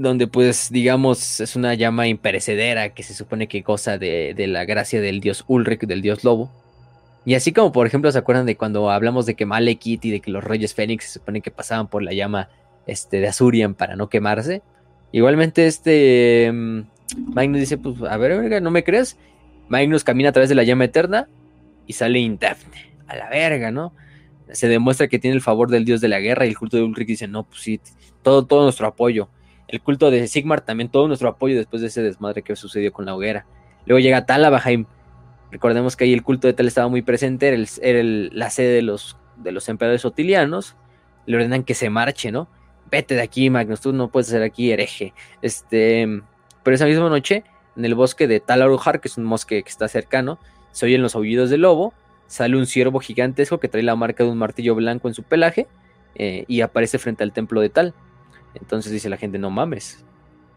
donde 0.00 0.26
pues 0.26 0.70
digamos 0.70 1.40
es 1.40 1.56
una 1.56 1.74
llama 1.74 2.08
imperecedera 2.08 2.88
que 2.94 3.02
se 3.02 3.12
supone 3.12 3.48
que 3.48 3.60
goza 3.60 3.98
de, 3.98 4.34
la 4.48 4.64
gracia 4.64 4.98
del 5.02 5.20
dios 5.20 5.44
Ulrich, 5.46 5.82
del 5.82 6.00
dios 6.00 6.24
lobo. 6.24 6.50
Y 7.26 7.34
así 7.34 7.52
como 7.52 7.70
por 7.70 7.86
ejemplo 7.86 8.10
se 8.10 8.16
acuerdan 8.16 8.46
de 8.46 8.56
cuando 8.56 8.90
hablamos 8.90 9.26
de 9.26 9.34
que 9.34 9.44
Malekith 9.44 10.06
y 10.06 10.10
de 10.10 10.20
que 10.20 10.30
los 10.30 10.42
reyes 10.42 10.74
Fénix 10.74 11.04
se 11.04 11.18
supone 11.18 11.42
que 11.42 11.50
pasaban 11.50 11.86
por 11.86 12.02
la 12.02 12.14
llama 12.14 12.48
este, 12.86 13.20
de 13.20 13.28
Azurian 13.28 13.74
para 13.74 13.94
no 13.94 14.08
quemarse. 14.08 14.62
Igualmente 15.12 15.66
este 15.66 16.50
mm, 16.50 16.80
Magnus 17.34 17.60
dice 17.60 17.76
pues 17.76 18.00
a 18.00 18.16
ver, 18.16 18.62
¿no 18.62 18.70
me 18.70 18.84
crees? 18.84 19.18
Magnus 19.68 20.02
camina 20.02 20.30
a 20.30 20.32
través 20.32 20.48
de 20.48 20.54
la 20.54 20.64
llama 20.64 20.86
eterna 20.86 21.28
y 21.86 21.92
sale 21.92 22.20
indefne. 22.20 22.90
A 23.06 23.16
la 23.16 23.28
verga, 23.28 23.70
¿no? 23.70 23.92
Se 24.50 24.66
demuestra 24.66 25.08
que 25.08 25.18
tiene 25.18 25.34
el 25.34 25.42
favor 25.42 25.68
del 25.68 25.84
dios 25.84 26.00
de 26.00 26.08
la 26.08 26.20
guerra 26.20 26.46
y 26.46 26.48
el 26.48 26.56
culto 26.56 26.78
de 26.78 26.84
Ulrich 26.84 27.06
dice, 27.06 27.28
no, 27.28 27.42
pues 27.42 27.60
sí, 27.60 27.80
todo, 28.22 28.46
todo 28.46 28.62
nuestro 28.62 28.86
apoyo 28.86 29.28
el 29.70 29.80
culto 29.80 30.10
de 30.10 30.26
Sigmar, 30.26 30.62
también 30.62 30.88
todo 30.88 31.06
nuestro 31.06 31.28
apoyo 31.28 31.56
después 31.56 31.80
de 31.80 31.88
ese 31.88 32.02
desmadre 32.02 32.42
que 32.42 32.56
sucedió 32.56 32.92
con 32.92 33.06
la 33.06 33.14
hoguera. 33.14 33.46
Luego 33.86 34.00
llega 34.00 34.26
Talabaheim. 34.26 34.86
Recordemos 35.52 35.96
que 35.96 36.04
ahí 36.04 36.12
el 36.12 36.22
culto 36.22 36.46
de 36.48 36.54
Tal 36.54 36.66
estaba 36.66 36.88
muy 36.88 37.02
presente, 37.02 37.48
era, 37.48 38.02
la 38.02 38.50
sede 38.50 38.74
de 38.74 38.82
los, 38.82 39.16
de 39.36 39.52
los 39.52 39.68
emperadores 39.68 40.04
otilianos. 40.04 40.76
Le 41.26 41.36
ordenan 41.36 41.62
que 41.62 41.74
se 41.74 41.88
marche, 41.88 42.32
¿no? 42.32 42.48
Vete 42.90 43.14
de 43.14 43.22
aquí, 43.22 43.48
Magnus, 43.50 43.80
tú 43.80 43.92
no 43.92 44.08
puedes 44.08 44.26
ser 44.26 44.42
aquí 44.42 44.72
hereje. 44.72 45.14
Este, 45.42 46.22
pero 46.64 46.74
esa 46.74 46.86
misma 46.86 47.08
noche, 47.08 47.44
en 47.76 47.84
el 47.84 47.94
bosque 47.94 48.26
de 48.26 48.40
Talarujar, 48.40 49.00
que 49.00 49.06
es 49.08 49.16
un 49.16 49.28
bosque 49.28 49.62
que 49.62 49.68
está 49.68 49.86
cercano, 49.86 50.38
se 50.72 50.86
oyen 50.86 51.02
los 51.02 51.14
aullidos 51.14 51.50
del 51.50 51.62
lobo. 51.62 51.94
Sale 52.26 52.56
un 52.56 52.66
ciervo 52.66 53.00
gigantesco 53.00 53.58
que 53.58 53.68
trae 53.68 53.82
la 53.82 53.96
marca 53.96 54.24
de 54.24 54.30
un 54.30 54.38
martillo 54.38 54.74
blanco 54.74 55.08
en 55.08 55.14
su 55.14 55.22
pelaje 55.22 55.66
eh, 56.14 56.44
y 56.48 56.60
aparece 56.60 56.98
frente 56.98 57.22
al 57.22 57.32
templo 57.32 57.60
de 57.60 57.70
Tal. 57.70 57.94
Entonces 58.54 58.92
dice 58.92 59.08
la 59.08 59.16
gente, 59.16 59.38
no 59.38 59.50
mames, 59.50 60.04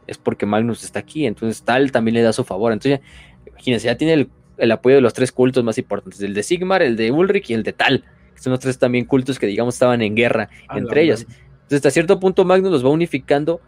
es 0.07 0.17
porque 0.17 0.45
Magnus 0.45 0.83
está 0.83 0.99
aquí, 0.99 1.25
entonces 1.25 1.63
tal 1.63 1.91
también 1.91 2.15
le 2.15 2.21
da 2.21 2.33
su 2.33 2.43
favor. 2.43 2.73
Entonces, 2.73 3.01
imagínense, 3.47 3.87
ya 3.87 3.97
tiene 3.97 4.27
el, 4.57 4.71
apoyo 4.71 4.95
de 4.95 5.01
los 5.01 5.13
tres 5.13 5.31
cultos 5.31 5.63
más 5.63 5.77
importantes, 5.77 6.21
el 6.21 6.33
de 6.33 6.43
Sigmar, 6.43 6.81
el 6.81 6.95
de 6.95 7.11
Ulrich 7.11 7.49
y 7.49 7.53
el 7.53 7.63
de 7.63 7.73
Tal, 7.73 8.03
que 8.35 8.41
son 8.41 8.51
los 8.51 8.59
tres 8.59 8.77
también 8.77 9.05
cultos 9.05 9.39
que 9.39 9.47
digamos 9.47 9.75
estaban 9.75 10.01
en 10.01 10.15
guerra 10.15 10.49
entre 10.73 11.03
ellos. 11.03 11.21
Entonces, 11.21 11.77
hasta 11.77 11.91
cierto 11.91 12.19
punto 12.19 12.45
Magnus 12.45 12.71
los 12.71 12.85
va 12.85 12.89
unificando 12.89 13.61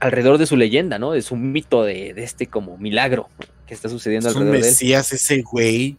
alrededor 0.00 0.38
de 0.38 0.46
su 0.46 0.56
leyenda, 0.56 0.98
¿no? 0.98 1.12
De 1.12 1.22
su 1.22 1.36
mito 1.36 1.84
de, 1.84 2.10
este 2.16 2.46
como 2.46 2.76
milagro 2.78 3.28
que 3.66 3.74
está 3.74 3.88
sucediendo 3.88 4.28
alrededor 4.28 4.52
de 4.52 4.68
él. 4.68 4.94
ese 4.94 5.42
güey. 5.42 5.96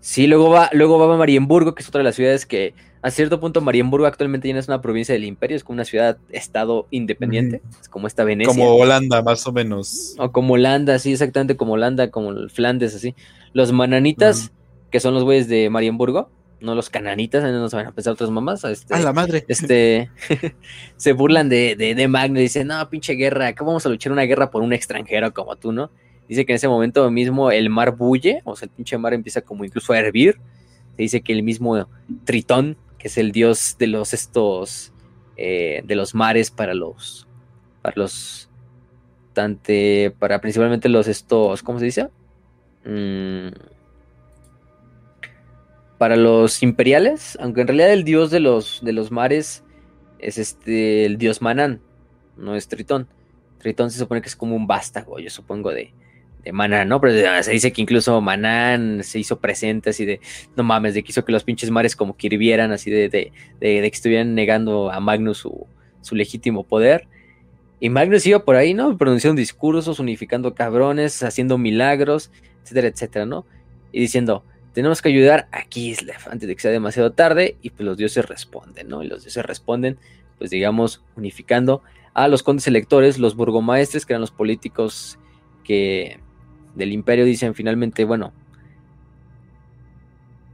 Sí, 0.00 0.26
luego 0.26 0.48
va, 0.48 0.70
luego 0.72 0.98
va 0.98 1.14
a 1.14 1.18
Marienburgo, 1.18 1.74
que 1.74 1.82
es 1.82 1.88
otra 1.88 1.98
de 1.98 2.04
las 2.04 2.16
ciudades 2.16 2.46
que 2.46 2.74
a 3.02 3.10
cierto 3.10 3.40
punto 3.40 3.60
Marienburgo 3.60 4.06
actualmente 4.06 4.48
ya 4.48 4.54
no 4.54 4.60
es 4.60 4.68
una 4.68 4.82
provincia 4.82 5.14
del 5.14 5.24
imperio, 5.24 5.56
es 5.56 5.64
como 5.64 5.74
una 5.74 5.84
ciudad-estado 5.84 6.86
independiente, 6.90 7.62
es 7.80 7.88
como 7.88 8.06
esta 8.06 8.24
Venecia. 8.24 8.52
Como 8.52 8.74
Holanda, 8.74 9.22
más 9.22 9.46
o 9.46 9.52
menos. 9.52 10.14
O 10.18 10.32
como 10.32 10.54
Holanda, 10.54 10.98
sí, 10.98 11.12
exactamente 11.12 11.56
como 11.56 11.74
Holanda, 11.74 12.10
como 12.10 12.48
Flandes, 12.48 12.94
así. 12.94 13.14
Los 13.54 13.72
mananitas, 13.72 14.52
que 14.90 15.00
son 15.00 15.14
los 15.14 15.24
güeyes 15.24 15.48
de 15.48 15.70
Marienburgo, 15.70 16.30
no 16.60 16.74
los 16.74 16.90
cananitas, 16.90 17.42
no 17.42 17.52
nos 17.52 17.72
van 17.72 17.86
a 17.86 17.92
pensar 17.92 18.12
otras 18.12 18.30
mamás. 18.30 18.64
Este, 18.64 18.94
a 18.94 18.98
la 19.00 19.14
madre. 19.14 19.46
Este, 19.48 20.10
se 20.96 21.12
burlan 21.12 21.48
de, 21.48 21.74
de, 21.76 21.94
de 21.94 22.08
Magno 22.08 22.38
y 22.38 22.42
dicen, 22.42 22.66
no, 22.66 22.88
pinche 22.90 23.14
guerra, 23.14 23.54
¿cómo 23.54 23.70
vamos 23.70 23.86
a 23.86 23.88
luchar 23.88 24.12
una 24.12 24.22
guerra 24.22 24.50
por 24.50 24.62
un 24.62 24.74
extranjero 24.74 25.32
como 25.32 25.56
tú, 25.56 25.72
no? 25.72 25.90
Dice 26.30 26.46
que 26.46 26.52
en 26.52 26.56
ese 26.56 26.68
momento 26.68 27.10
mismo 27.10 27.50
el 27.50 27.68
mar 27.68 27.94
bulle, 27.94 28.40
o 28.44 28.56
sea, 28.56 28.66
el 28.66 28.70
pinche 28.70 28.96
mar 28.96 29.12
empieza 29.12 29.42
como 29.42 29.64
incluso 29.64 29.92
a 29.92 29.98
hervir. 29.98 30.40
Se 30.96 31.02
dice 31.02 31.20
que 31.20 31.34
el 31.34 31.42
mismo 31.42 31.86
Tritón 32.24 32.78
que 33.00 33.08
es 33.08 33.16
el 33.16 33.32
dios 33.32 33.76
de 33.78 33.86
los 33.86 34.12
estos 34.12 34.92
eh, 35.36 35.82
de 35.84 35.96
los 35.96 36.14
mares 36.14 36.50
para 36.50 36.74
los 36.74 37.26
para 37.80 37.96
los 37.96 38.50
tante 39.32 40.14
para 40.18 40.40
principalmente 40.40 40.90
los 40.90 41.08
estos 41.08 41.62
cómo 41.62 41.78
se 41.78 41.86
dice 41.86 42.08
mm, 42.84 43.48
para 45.96 46.16
los 46.16 46.62
imperiales 46.62 47.38
aunque 47.40 47.62
en 47.62 47.68
realidad 47.68 47.92
el 47.92 48.04
dios 48.04 48.30
de 48.30 48.40
los 48.40 48.84
de 48.84 48.92
los 48.92 49.10
mares 49.10 49.64
es 50.18 50.36
este 50.36 51.06
el 51.06 51.16
dios 51.16 51.40
Manán 51.40 51.80
no 52.36 52.54
es 52.54 52.68
Tritón 52.68 53.08
Tritón 53.58 53.90
se 53.90 53.98
supone 53.98 54.20
que 54.20 54.28
es 54.28 54.36
como 54.36 54.54
un 54.54 54.66
vástago 54.66 55.18
yo 55.18 55.30
supongo 55.30 55.70
de 55.70 55.94
de 56.42 56.52
Manán, 56.52 56.88
¿no? 56.88 57.00
Pero 57.00 57.42
se 57.42 57.50
dice 57.50 57.72
que 57.72 57.82
incluso 57.82 58.20
Manán 58.20 59.02
se 59.04 59.18
hizo 59.18 59.38
presente 59.38 59.90
así 59.90 60.04
de, 60.04 60.20
no 60.56 60.62
mames, 60.62 60.94
de 60.94 61.02
que 61.02 61.10
hizo 61.10 61.24
que 61.24 61.32
los 61.32 61.44
pinches 61.44 61.70
mares 61.70 61.96
como 61.96 62.16
que 62.16 62.28
hirvieran, 62.28 62.72
así 62.72 62.90
de, 62.90 63.08
de, 63.08 63.32
de, 63.60 63.80
que 63.80 63.86
estuvieran 63.86 64.34
negando 64.34 64.90
a 64.90 65.00
Magnus 65.00 65.38
su, 65.38 65.66
su, 66.00 66.14
legítimo 66.14 66.64
poder. 66.64 67.08
Y 67.78 67.88
Magnus 67.88 68.26
iba 68.26 68.44
por 68.44 68.56
ahí, 68.56 68.74
¿no? 68.74 68.96
Pronunciando 68.96 69.38
discursos, 69.38 69.98
unificando 69.98 70.54
cabrones, 70.54 71.22
haciendo 71.22 71.58
milagros, 71.58 72.30
etcétera, 72.62 72.88
etcétera, 72.88 73.26
¿no? 73.26 73.46
Y 73.92 74.00
diciendo, 74.00 74.44
tenemos 74.72 75.02
que 75.02 75.08
ayudar 75.08 75.48
a 75.50 75.64
Kislev 75.64 76.18
antes 76.30 76.48
de 76.48 76.54
que 76.54 76.62
sea 76.62 76.70
demasiado 76.70 77.12
tarde, 77.12 77.56
y 77.62 77.70
pues 77.70 77.84
los 77.86 77.96
dioses 77.96 78.26
responden, 78.26 78.88
¿no? 78.88 79.02
Y 79.02 79.08
los 79.08 79.22
dioses 79.22 79.44
responden, 79.44 79.98
pues 80.38 80.50
digamos, 80.50 81.02
unificando 81.16 81.82
a 82.14 82.28
los 82.28 82.42
condes 82.42 82.66
electores, 82.66 83.18
los 83.18 83.34
burgomaestres, 83.34 84.06
que 84.06 84.12
eran 84.12 84.20
los 84.20 84.30
políticos 84.30 85.18
que 85.64 86.20
del 86.74 86.92
imperio 86.92 87.24
dicen 87.24 87.54
finalmente, 87.54 88.04
bueno, 88.04 88.32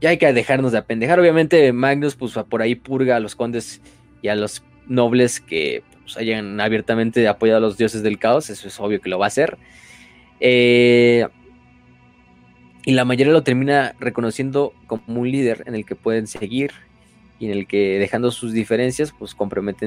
ya 0.01 0.09
hay 0.09 0.17
que 0.17 0.31
dejarnos 0.33 0.71
de 0.71 0.79
apendejar. 0.79 1.19
Obviamente 1.19 1.71
Magnus 1.73 2.15
pues 2.15 2.33
por 2.49 2.61
ahí 2.61 2.75
purga 2.75 3.15
a 3.15 3.19
los 3.19 3.35
condes 3.35 3.81
y 4.21 4.27
a 4.27 4.35
los 4.35 4.63
nobles 4.87 5.39
que 5.39 5.83
pues, 6.03 6.17
hayan 6.17 6.59
abiertamente 6.61 7.27
apoyado 7.27 7.57
a 7.57 7.61
los 7.61 7.77
dioses 7.77 8.03
del 8.03 8.19
caos, 8.19 8.49
eso 8.49 8.67
es 8.67 8.79
obvio 8.79 9.01
que 9.01 9.09
lo 9.09 9.19
va 9.19 9.25
a 9.25 9.27
hacer. 9.27 9.57
Eh, 10.39 11.27
y 12.85 12.93
la 12.93 13.03
mayoría 13.03 13.33
lo 13.33 13.43
termina 13.43 13.95
reconociendo 13.99 14.73
como 14.85 15.21
un 15.21 15.29
líder 15.29 15.63
en 15.65 15.75
el 15.75 15.85
que 15.85 15.95
pueden 15.95 16.27
seguir 16.27 16.71
y 17.39 17.45
en 17.47 17.51
el 17.51 17.67
que 17.67 17.99
dejando 17.99 18.31
sus 18.31 18.53
diferencias 18.53 19.13
pues 19.17 19.35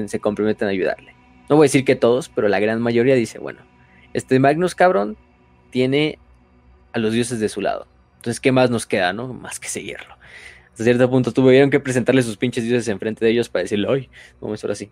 se 0.07 0.19
comprometen 0.19 0.67
a 0.67 0.71
ayudarle. 0.71 1.15
No 1.49 1.55
voy 1.55 1.65
a 1.65 1.67
decir 1.67 1.83
que 1.83 1.95
todos, 1.95 2.29
pero 2.29 2.47
la 2.47 2.59
gran 2.59 2.81
mayoría 2.81 3.15
dice, 3.15 3.39
bueno, 3.39 3.59
este 4.13 4.39
Magnus 4.39 4.75
cabrón 4.75 5.17
tiene 5.71 6.19
a 6.93 6.99
los 6.99 7.13
dioses 7.13 7.39
de 7.39 7.49
su 7.49 7.61
lado. 7.61 7.87
Entonces, 8.17 8.39
¿qué 8.39 8.51
más 8.51 8.69
nos 8.69 8.85
queda, 8.85 9.13
no? 9.13 9.33
Más 9.33 9.59
que 9.59 9.67
seguirlo. 9.67 10.15
Hasta 10.71 10.83
cierto 10.83 11.09
punto 11.09 11.31
tuvieron 11.31 11.69
que 11.69 11.79
presentarle 11.79 12.21
sus 12.21 12.37
pinches 12.37 12.63
dioses 12.63 12.87
enfrente 12.87 13.25
de 13.25 13.31
ellos 13.31 13.49
para 13.49 13.63
decirle, 13.63 13.87
hoy, 13.87 14.09
vamos 14.39 14.63
a 14.63 14.67
ahora 14.67 14.75
sí. 14.75 14.91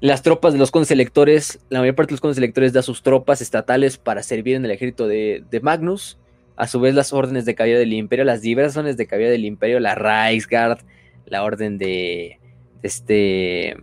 Las 0.00 0.22
tropas 0.22 0.54
de 0.54 0.58
los 0.58 0.70
concelectores, 0.70 1.60
la 1.68 1.80
mayor 1.80 1.94
parte 1.94 2.10
de 2.10 2.14
los 2.14 2.20
concelectores 2.22 2.72
da 2.72 2.80
sus 2.80 3.02
tropas 3.02 3.42
estatales 3.42 3.98
para 3.98 4.22
servir 4.22 4.56
en 4.56 4.64
el 4.64 4.70
ejército 4.70 5.06
de, 5.06 5.44
Magnus. 5.62 6.18
A 6.56 6.66
su 6.66 6.80
vez, 6.80 6.94
las 6.94 7.12
órdenes 7.12 7.44
de 7.44 7.54
caballero 7.54 7.78
del 7.78 7.92
imperio, 7.92 8.24
las 8.24 8.40
diversas 8.40 8.78
órdenes 8.78 8.96
de 8.96 9.06
caballero 9.06 9.32
del 9.32 9.44
imperio, 9.44 9.78
la 9.80 9.94
Reichsguard, 9.94 10.78
la 11.26 11.42
orden 11.44 11.76
de, 11.76 12.38
este 12.82 13.76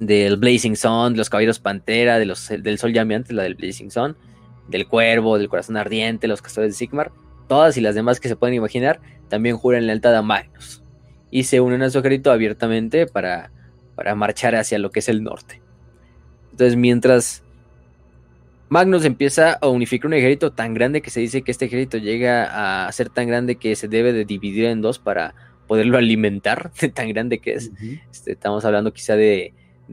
del 0.00 0.36
Blazing 0.38 0.76
Sun, 0.76 1.12
de 1.12 1.18
los 1.18 1.30
caballeros 1.30 1.58
Pantera, 1.58 2.18
de 2.18 2.26
los, 2.26 2.48
del 2.48 2.78
Sol 2.78 2.92
Llameante, 2.92 3.34
la 3.34 3.42
del 3.42 3.54
Blazing 3.54 3.90
Sun, 3.90 4.16
del 4.70 4.86
Cuervo, 4.86 5.38
del 5.38 5.48
Corazón 5.48 5.76
Ardiente, 5.76 6.28
los 6.28 6.42
Castores 6.42 6.70
de 6.70 6.76
Sigmar, 6.76 7.12
todas 7.48 7.76
y 7.76 7.80
las 7.80 7.94
demás 7.94 8.20
que 8.20 8.28
se 8.28 8.36
pueden 8.36 8.54
imaginar, 8.54 9.00
también 9.28 9.56
juran 9.56 9.86
lealtad 9.86 10.16
a 10.16 10.22
Magnus 10.22 10.82
y 11.30 11.44
se 11.44 11.60
unen 11.60 11.82
a 11.82 11.90
su 11.90 11.98
ejército 11.98 12.32
abiertamente 12.32 13.06
para 13.06 13.50
para 14.00 14.14
marchar 14.14 14.54
hacia 14.54 14.78
lo 14.78 14.90
que 14.90 15.00
es 15.00 15.10
el 15.10 15.22
norte. 15.22 15.60
Entonces, 16.52 16.74
mientras 16.74 17.42
Magnus 18.70 19.04
empieza 19.04 19.58
a 19.60 19.68
unificar 19.68 20.06
un 20.06 20.14
ejército 20.14 20.52
tan 20.52 20.72
grande 20.72 21.02
que 21.02 21.10
se 21.10 21.20
dice 21.20 21.42
que 21.42 21.50
este 21.50 21.66
ejército 21.66 21.98
llega 21.98 22.86
a 22.86 22.92
ser 22.92 23.10
tan 23.10 23.28
grande 23.28 23.56
que 23.56 23.76
se 23.76 23.88
debe 23.88 24.14
de 24.14 24.24
dividir 24.24 24.64
en 24.64 24.80
dos 24.80 24.98
para 24.98 25.34
poderlo 25.66 25.98
alimentar, 25.98 26.72
de 26.80 26.88
tan 26.88 27.10
grande 27.10 27.40
que 27.40 27.52
es. 27.52 27.70
Este, 28.10 28.32
estamos 28.32 28.64
hablando 28.64 28.90
quizá 28.94 29.16
de, 29.16 29.52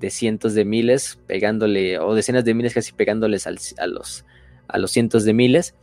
cientos 0.10 0.54
de 0.54 0.64
miles, 0.64 1.20
pegándole, 1.28 2.00
o 2.00 2.16
decenas 2.16 2.46
de 2.46 2.54
miles 2.54 2.74
casi 2.74 2.94
pegándoles 2.94 3.46
a, 3.46 3.52
los, 3.88 4.24
a 4.68 4.78
los 4.78 4.92
cientos 4.92 5.26
de 5.26 5.34
miles. 5.34 5.76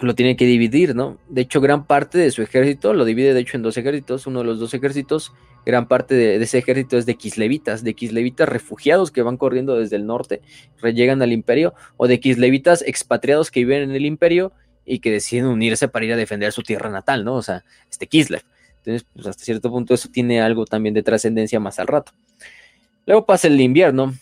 Lo 0.00 0.14
tiene 0.14 0.36
que 0.36 0.46
dividir, 0.46 0.94
¿no? 0.94 1.18
De 1.28 1.42
hecho, 1.42 1.60
gran 1.60 1.86
parte 1.86 2.18
de 2.18 2.30
su 2.30 2.42
ejército 2.42 2.92
lo 2.92 3.04
divide, 3.04 3.34
de 3.34 3.40
hecho, 3.40 3.56
en 3.56 3.62
dos 3.62 3.76
ejércitos. 3.76 4.26
Uno 4.26 4.40
de 4.40 4.46
los 4.46 4.58
dos 4.58 4.74
ejércitos 4.74 5.32
gran 5.64 5.86
parte 5.86 6.14
de, 6.14 6.36
ese 6.36 6.58
ejército 6.58 6.98
es 6.98 7.06
de 7.06 7.14
kislevitas, 7.14 7.84
de 7.84 7.94
kislevitas 7.94 8.48
refugiados 8.48 9.10
que 9.10 9.22
van 9.22 9.36
corriendo 9.36 9.76
desde 9.76 9.96
el 9.96 10.06
norte, 10.06 10.42
llegan 10.82 11.22
al 11.22 11.32
imperio, 11.32 11.74
o 11.96 12.08
de 12.08 12.20
kislevitas 12.20 12.82
expatriados 12.82 13.50
que 13.50 13.60
viven 13.60 13.82
en 13.82 13.92
el 13.92 14.04
imperio 14.04 14.52
y 14.84 14.98
que 14.98 15.10
deciden 15.10 15.46
unirse 15.46 15.88
para 15.88 16.04
ir 16.04 16.12
a 16.12 16.16
defender 16.16 16.52
su 16.52 16.62
tierra 16.62 16.90
natal, 16.90 17.24
¿no? 17.24 17.34
O 17.34 17.42
sea, 17.42 17.64
este 17.90 18.06
Kislev. 18.06 18.42
Entonces, 18.78 19.06
pues 19.14 19.26
hasta 19.26 19.44
cierto 19.44 19.70
punto 19.70 19.94
eso 19.94 20.08
tiene 20.08 20.40
algo 20.40 20.64
también 20.64 20.94
de 20.94 21.04
trascendencia 21.04 21.60
más 21.60 21.78
al 21.78 21.86
rato. 21.86 22.12
Luego 23.06 23.26
pasa 23.26 23.46
el 23.46 23.60
invierno, 23.60 24.12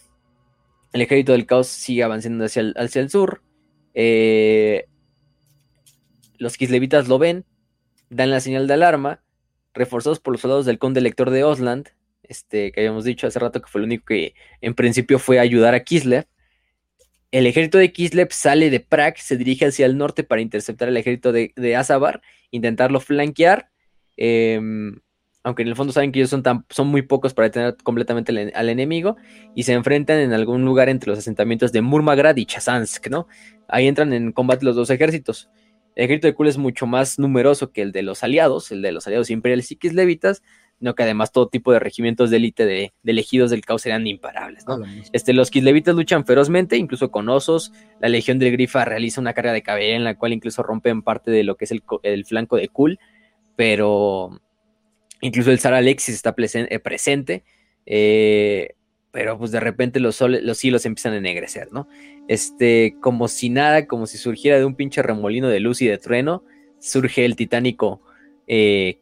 el 0.93 1.03
ejército 1.03 1.33
del 1.33 1.47
caos 1.47 1.69
sigue 1.69 2.03
avanzando 2.03 2.45
hacia 2.45 2.61
el, 2.61 2.75
hacia 2.77 3.01
el 3.01 3.11
sur, 3.11 3.43
eh, 3.95 4.87
los 6.39 6.57
kislevitas 6.57 7.09
lo 7.09 7.19
ven, 7.19 7.45
dan 8.09 8.31
la 8.31 8.41
señal 8.41 8.67
de 8.67 8.75
alarma, 8.75 9.23
reforzados 9.75 10.21
por 10.21 10.33
los 10.33 10.41
soldados 10.41 10.67
del 10.67 10.79
conde 10.79 11.01
lector 11.01 11.31
de 11.31 11.45
Osland, 11.45 11.89
este, 12.23 12.73
que 12.73 12.81
habíamos 12.81 13.05
dicho 13.05 13.27
hace 13.27 13.39
rato 13.39 13.61
que 13.61 13.69
fue 13.69 13.81
el 13.81 13.87
único 13.87 14.07
que 14.07 14.35
en 14.61 14.75
principio 14.75 15.19
fue 15.19 15.39
ayudar 15.39 15.75
a 15.75 15.85
Kislev. 15.85 16.27
El 17.31 17.47
ejército 17.47 17.79
de 17.79 17.93
Kislev 17.93 18.33
sale 18.33 18.71
de 18.71 18.81
Prague, 18.81 19.17
se 19.19 19.37
dirige 19.37 19.67
hacia 19.67 19.87
el 19.87 19.97
norte 19.97 20.25
para 20.25 20.41
interceptar 20.41 20.89
el 20.89 20.97
ejército 20.97 21.33
de, 21.33 21.53
de 21.57 21.77
Azabar, 21.77 22.23
intentarlo 22.51 23.01
flanquear. 23.01 23.71
Em, 24.17 25.01
aunque 25.43 25.63
en 25.63 25.69
el 25.69 25.77
fondo 25.77 25.93
saben 25.93 26.13
que 26.13 26.19
ellos 26.19 26.31
son, 26.31 26.43
tan, 26.43 26.65
son 26.69 26.89
muy 26.89 27.03
pocos 27.03 27.35
para 27.35 27.49
detener 27.49 27.77
completamente 27.83 28.53
al, 28.55 28.69
enemigo, 28.69 29.17
y 29.55 29.63
se 29.63 29.73
enfrentan 29.73 30.19
en 30.19 30.33
algún 30.33 30.65
lugar 30.65 30.89
entre 30.89 31.11
los 31.11 31.19
asentamientos 31.19 31.73
de 31.73 31.81
Murmagrad 31.81 32.37
y 32.37 32.47
Chazansk, 32.47 33.09
¿no? 33.09 33.27
Ahí 33.69 33.87
entran 33.87 34.13
en 34.13 34.33
combate 34.33 34.65
los 34.65 34.77
dos 34.77 34.91
ejércitos. 34.91 35.49
El 35.97 36.05
ejército 36.05 36.29
de 36.29 36.35
Kul 36.35 36.49
es 36.49 36.59
mucho 36.59 36.87
más 36.87 37.19
numeroso 37.19 37.73
que 37.73 37.83
el 37.83 37.93
de 37.93 38.03
los 38.03 38.23
aliados, 38.23 38.71
el 38.71 38.83
de 38.83 38.93
los 38.93 39.07
aliados 39.07 39.31
imperiales 39.31 39.71
y 39.73 39.77
kislevitas, 39.77 40.43
no 40.81 40.95
que 40.95 41.03
además 41.03 41.31
todo 41.31 41.49
tipo 41.49 41.73
de 41.73 41.79
regimientos 41.79 42.31
de 42.31 42.39
élite 42.39 42.65
de, 42.65 42.93
elegidos 43.05 43.51
del 43.51 43.61
caos 43.61 43.85
eran 43.85 44.07
imparables. 44.07 44.67
¿no? 44.67 44.79
Este, 45.13 45.35
los 45.35 45.51
kislevitas 45.51 45.95
luchan 45.95 46.25
ferozmente, 46.25 46.77
incluso 46.77 47.11
con 47.11 47.29
osos. 47.29 47.73
La 48.01 48.09
Legión 48.09 48.39
del 48.39 48.53
Grifa 48.53 48.85
realiza 48.85 49.21
una 49.21 49.35
carga 49.35 49.53
de 49.53 49.63
caballería 49.63 49.97
en 49.97 50.05
la 50.05 50.17
cual 50.17 50.33
incluso 50.33 50.63
rompen 50.63 51.03
parte 51.03 51.31
de 51.31 51.45
lo 51.45 51.57
que 51.57 51.67
es 51.67 51.73
el, 52.03 52.25
flanco 52.25 52.57
de 52.57 52.69
Kul, 52.69 52.99
pero 53.57 54.41
incluso 55.21 55.51
el 55.51 55.59
zar 55.59 55.75
Alexis 55.75 56.15
está 56.15 56.35
eh, 56.37 56.79
presente. 56.79 57.45
Eh, 57.87 58.75
pero 59.13 59.39
pues 59.39 59.51
de 59.51 59.61
repente 59.61 59.99
los, 60.01 60.21
los 60.21 60.65
hilos 60.65 60.87
empiezan 60.87 61.15
a 61.15 61.17
ennegrecer, 61.17 61.73
¿no? 61.73 61.89
Este, 62.29 62.97
como 63.01 63.27
si 63.29 63.51
nada, 63.51 63.87
como 63.87 64.07
si 64.07 64.19
surgiera 64.19 64.59
de 64.59 64.65
un 64.65 64.77
pinche 64.77 65.03
remolino 65.03 65.49
de 65.49 65.61
luz 65.61 65.83
y 65.83 65.89
de 65.89 65.99
trueno, 65.99 66.45
surge 66.79 67.25
el 67.25 67.35
titánico 67.35 68.03
eh, 68.47 69.01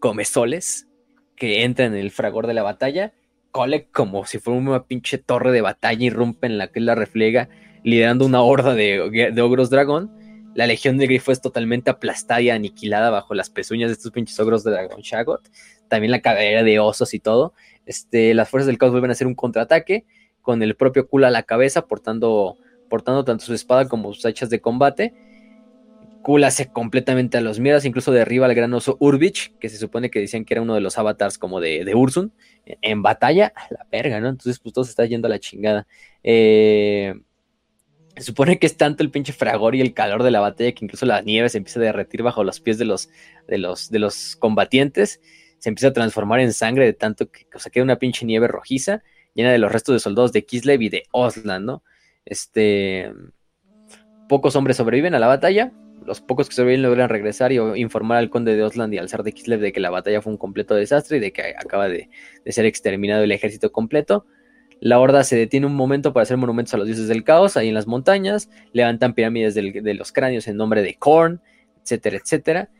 Comesoles, 0.00 0.88
que 1.36 1.62
entra 1.62 1.86
en 1.86 1.94
el 1.94 2.10
fragor 2.10 2.46
de 2.46 2.54
la 2.54 2.62
batalla. 2.64 3.12
Kolek, 3.52 3.90
como 3.92 4.26
si 4.26 4.38
fuera 4.38 4.58
una 4.58 4.84
pinche 4.84 5.18
torre 5.18 5.52
de 5.52 5.60
batalla, 5.60 6.04
irrumpe 6.04 6.46
en 6.46 6.58
la 6.58 6.68
que 6.68 6.80
la 6.80 6.94
reflega, 6.94 7.48
liderando 7.84 8.26
una 8.26 8.42
horda 8.42 8.74
de 8.74 9.40
ogros 9.42 9.70
dragón. 9.70 10.10
La 10.56 10.66
legión 10.66 10.96
de 10.96 11.06
Grifo 11.06 11.32
es 11.32 11.42
totalmente 11.42 11.90
aplastada 11.90 12.40
y 12.40 12.48
aniquilada 12.48 13.10
bajo 13.10 13.34
las 13.34 13.50
pezuñas 13.50 13.90
de 13.90 13.92
estos 13.92 14.10
pinches 14.10 14.40
ogros 14.40 14.64
de 14.64 14.70
dragón 14.70 15.02
Shagot. 15.02 15.50
También 15.88 16.10
la 16.10 16.22
cadera 16.22 16.62
de 16.62 16.78
osos 16.78 17.12
y 17.12 17.20
todo. 17.20 17.52
Este, 17.84 18.32
las 18.32 18.48
fuerzas 18.48 18.66
del 18.66 18.78
caos 18.78 18.90
vuelven 18.90 19.10
a 19.10 19.12
hacer 19.12 19.26
un 19.26 19.34
contraataque 19.34 20.06
con 20.40 20.62
el 20.62 20.74
propio 20.74 21.08
Kula 21.08 21.28
a 21.28 21.30
la 21.30 21.42
cabeza, 21.42 21.86
portando, 21.86 22.56
portando 22.88 23.22
tanto 23.22 23.44
su 23.44 23.52
espada 23.52 23.86
como 23.86 24.14
sus 24.14 24.24
hachas 24.24 24.48
de 24.48 24.62
combate. 24.62 25.12
Kula 26.22 26.46
hace 26.46 26.72
completamente 26.72 27.36
a 27.36 27.42
los 27.42 27.60
miedos, 27.60 27.84
incluso 27.84 28.10
derriba 28.10 28.46
al 28.46 28.54
gran 28.54 28.72
oso 28.72 28.96
Urbich, 28.98 29.54
que 29.58 29.68
se 29.68 29.76
supone 29.76 30.08
que 30.08 30.20
decían 30.20 30.46
que 30.46 30.54
era 30.54 30.62
uno 30.62 30.74
de 30.74 30.80
los 30.80 30.96
avatars 30.96 31.36
como 31.36 31.60
de, 31.60 31.84
de 31.84 31.94
Ursun, 31.94 32.32
en, 32.64 33.02
batalla, 33.02 33.52
a 33.54 33.74
la 33.74 33.86
verga, 33.92 34.20
¿no? 34.20 34.30
Entonces, 34.30 34.58
pues 34.58 34.72
todo 34.72 34.86
se 34.86 34.90
está 34.90 35.04
yendo 35.04 35.26
a 35.26 35.28
la 35.28 35.38
chingada. 35.38 35.86
Eh, 36.22 37.14
se 38.16 38.22
supone 38.22 38.58
que 38.58 38.66
es 38.66 38.76
tanto 38.76 39.02
el 39.02 39.10
pinche 39.10 39.32
fragor 39.32 39.74
y 39.74 39.80
el 39.80 39.94
calor 39.94 40.22
de 40.22 40.30
la 40.30 40.40
batalla 40.40 40.72
que 40.72 40.84
incluso 40.84 41.06
la 41.06 41.20
nieve 41.20 41.48
se 41.48 41.58
empieza 41.58 41.80
a 41.80 41.82
derretir 41.84 42.22
bajo 42.22 42.44
los 42.44 42.60
pies 42.60 42.78
de 42.78 42.84
los, 42.84 43.10
de 43.46 43.58
los, 43.58 43.90
de 43.90 43.98
los 43.98 44.36
combatientes 44.36 45.20
se 45.58 45.68
empieza 45.68 45.88
a 45.88 45.92
transformar 45.92 46.40
en 46.40 46.52
sangre 46.52 46.84
de 46.84 46.92
tanto 46.92 47.30
que 47.30 47.46
o 47.54 47.58
sea, 47.58 47.70
queda 47.70 47.84
una 47.84 47.96
pinche 47.96 48.26
nieve 48.26 48.48
rojiza 48.48 49.02
llena 49.34 49.52
de 49.52 49.58
los 49.58 49.70
restos 49.70 49.94
de 49.94 50.00
soldados 50.00 50.32
de 50.32 50.44
Kislev 50.44 50.80
y 50.82 50.88
de 50.88 51.04
Osland, 51.12 51.66
¿no? 51.66 51.82
Este, 52.24 53.12
pocos 54.28 54.56
hombres 54.56 54.78
sobreviven 54.78 55.14
a 55.14 55.18
la 55.18 55.26
batalla, 55.26 55.72
los 56.04 56.20
pocos 56.20 56.48
que 56.48 56.54
sobreviven 56.54 56.82
logran 56.82 57.08
regresar 57.08 57.52
y 57.52 57.58
informar 57.58 58.18
al 58.18 58.30
conde 58.30 58.56
de 58.56 58.62
Osland 58.62 58.94
y 58.94 58.98
al 58.98 59.08
zar 59.08 59.22
de 59.22 59.32
Kislev 59.32 59.60
de 59.60 59.72
que 59.72 59.80
la 59.80 59.90
batalla 59.90 60.22
fue 60.22 60.32
un 60.32 60.38
completo 60.38 60.74
desastre 60.74 61.18
y 61.18 61.20
de 61.20 61.32
que 61.32 61.54
acaba 61.58 61.88
de, 61.88 62.08
ser 62.46 62.64
exterminado 62.64 63.22
el 63.22 63.32
ejército 63.32 63.70
completo. 63.72 64.26
La 64.80 65.00
horda 65.00 65.24
se 65.24 65.36
detiene 65.36 65.66
un 65.66 65.74
momento 65.74 66.12
para 66.12 66.22
hacer 66.22 66.36
monumentos 66.36 66.74
a 66.74 66.76
los 66.76 66.86
dioses 66.86 67.08
del 67.08 67.24
caos 67.24 67.56
ahí 67.56 67.68
en 67.68 67.74
las 67.74 67.86
montañas, 67.86 68.50
levantan 68.72 69.14
pirámides 69.14 69.54
de 69.54 69.94
los 69.94 70.12
cráneos 70.12 70.46
en 70.48 70.56
nombre 70.56 70.82
de 70.82 70.96
Korn, 70.96 71.40
etcétera, 71.82 72.18
etcétera, 72.18 72.70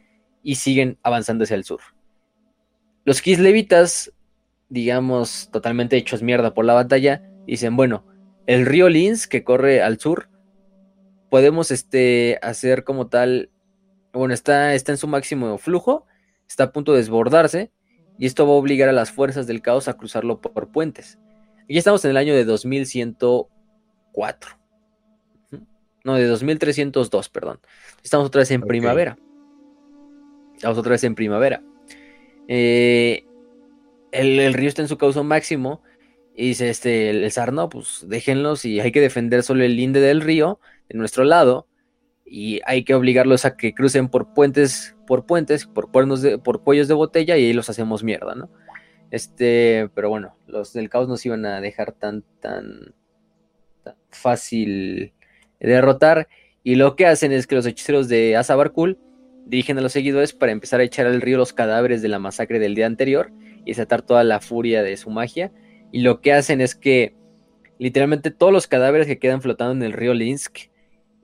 y 0.42 0.56
siguen 0.56 0.98
avanzando 1.02 1.44
hacia 1.44 1.56
el 1.56 1.64
sur. 1.64 1.80
Los 3.04 3.22
kislevitas, 3.22 4.12
digamos, 4.68 5.48
totalmente 5.52 5.96
hechos 5.96 6.22
mierda 6.22 6.54
por 6.54 6.64
la 6.64 6.74
batalla, 6.74 7.22
dicen, 7.46 7.76
bueno, 7.76 8.04
el 8.46 8.66
río 8.66 8.88
Lins 8.88 9.26
que 9.26 9.44
corre 9.44 9.80
al 9.80 9.98
sur, 9.98 10.28
podemos 11.30 11.70
este, 11.70 12.38
hacer 12.42 12.84
como 12.84 13.08
tal, 13.08 13.50
bueno, 14.12 14.34
está, 14.34 14.74
está 14.74 14.92
en 14.92 14.98
su 14.98 15.06
máximo 15.06 15.56
flujo, 15.58 16.06
está 16.48 16.64
a 16.64 16.72
punto 16.72 16.92
de 16.92 16.98
desbordarse, 16.98 17.70
y 18.18 18.26
esto 18.26 18.46
va 18.46 18.52
a 18.52 18.56
obligar 18.56 18.88
a 18.88 18.92
las 18.92 19.10
fuerzas 19.10 19.46
del 19.46 19.62
caos 19.62 19.88
a 19.88 19.96
cruzarlo 19.96 20.40
por 20.40 20.70
puentes. 20.70 21.18
Y 21.68 21.78
estamos 21.78 22.04
en 22.04 22.10
el 22.12 22.16
año 22.16 22.32
de 22.34 22.44
2104. 22.44 24.56
No, 26.04 26.14
de 26.14 26.26
2302, 26.26 27.28
perdón. 27.28 27.58
Estamos 28.04 28.28
otra 28.28 28.38
vez 28.40 28.52
en 28.52 28.62
primavera. 28.62 29.18
Estamos 30.54 30.78
otra 30.78 30.92
vez 30.92 31.02
en 31.04 31.16
primavera. 31.16 31.62
Eh, 32.46 33.24
el, 34.12 34.54
río 34.54 34.68
está 34.68 34.82
en 34.82 34.88
su 34.88 34.98
causa 34.98 35.24
máximo. 35.24 35.82
Y 36.36 36.48
dice 36.48 36.68
este, 36.68 37.10
el, 37.10 37.32
zar, 37.32 37.52
no, 37.52 37.68
pues 37.68 38.04
déjenlos 38.06 38.64
y 38.64 38.78
hay 38.78 38.92
que 38.92 39.00
defender 39.00 39.42
solo 39.42 39.64
el 39.64 39.74
linde 39.74 39.98
del 40.00 40.20
río, 40.20 40.60
de 40.88 40.96
nuestro 40.98 41.24
lado. 41.24 41.66
Y 42.24 42.60
hay 42.66 42.84
que 42.84 42.94
obligarlos 42.94 43.44
a 43.44 43.56
que 43.56 43.74
crucen 43.74 44.08
por 44.08 44.32
puentes, 44.34 44.94
por 45.06 45.26
puentes, 45.26 45.66
por, 45.66 45.90
cuernos 45.90 46.22
de, 46.22 46.38
por 46.38 46.62
cuellos 46.62 46.86
de 46.88 46.94
botella 46.94 47.36
y 47.36 47.46
ahí 47.46 47.52
los 47.52 47.70
hacemos 47.70 48.04
mierda, 48.04 48.34
¿no? 48.34 48.50
Este, 49.10 49.88
pero 49.94 50.08
bueno, 50.08 50.36
los 50.46 50.72
del 50.72 50.88
caos 50.88 51.08
nos 51.08 51.24
iban 51.24 51.44
a 51.46 51.60
dejar 51.60 51.92
tan, 51.92 52.24
tan, 52.40 52.94
tan 53.84 53.94
fácil 54.10 55.12
derrotar. 55.60 56.28
Y 56.62 56.74
lo 56.74 56.96
que 56.96 57.06
hacen 57.06 57.32
es 57.32 57.46
que 57.46 57.54
los 57.54 57.66
hechiceros 57.66 58.08
de 58.08 58.36
Azabarkul 58.36 58.98
dirigen 59.46 59.78
a 59.78 59.80
los 59.80 59.92
seguidores 59.92 60.32
para 60.32 60.52
empezar 60.52 60.80
a 60.80 60.84
echar 60.84 61.06
al 61.06 61.20
río 61.20 61.38
los 61.38 61.52
cadáveres 61.52 62.02
de 62.02 62.08
la 62.08 62.18
masacre 62.18 62.58
del 62.58 62.74
día 62.74 62.86
anterior 62.86 63.30
y 63.64 63.70
desatar 63.70 64.02
toda 64.02 64.24
la 64.24 64.40
furia 64.40 64.82
de 64.82 64.96
su 64.96 65.10
magia. 65.10 65.52
Y 65.92 66.00
lo 66.00 66.20
que 66.20 66.32
hacen 66.32 66.60
es 66.60 66.74
que 66.74 67.14
literalmente 67.78 68.30
todos 68.32 68.52
los 68.52 68.66
cadáveres 68.66 69.06
que 69.06 69.18
quedan 69.18 69.42
flotando 69.42 69.72
en 69.72 69.82
el 69.82 69.92
río 69.92 70.14
Linsk 70.14 70.70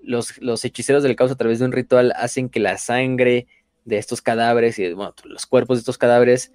los, 0.02 0.40
los 0.40 0.64
hechiceros 0.64 1.02
del 1.02 1.16
caos 1.16 1.30
a 1.30 1.36
través 1.36 1.58
de 1.58 1.64
un 1.64 1.72
ritual 1.72 2.12
hacen 2.16 2.48
que 2.48 2.60
la 2.60 2.76
sangre 2.78 3.46
de 3.84 3.98
estos 3.98 4.20
cadáveres 4.20 4.78
y 4.78 4.92
bueno, 4.92 5.14
los 5.24 5.46
cuerpos 5.46 5.78
de 5.78 5.80
estos 5.80 5.98
cadáveres 5.98 6.52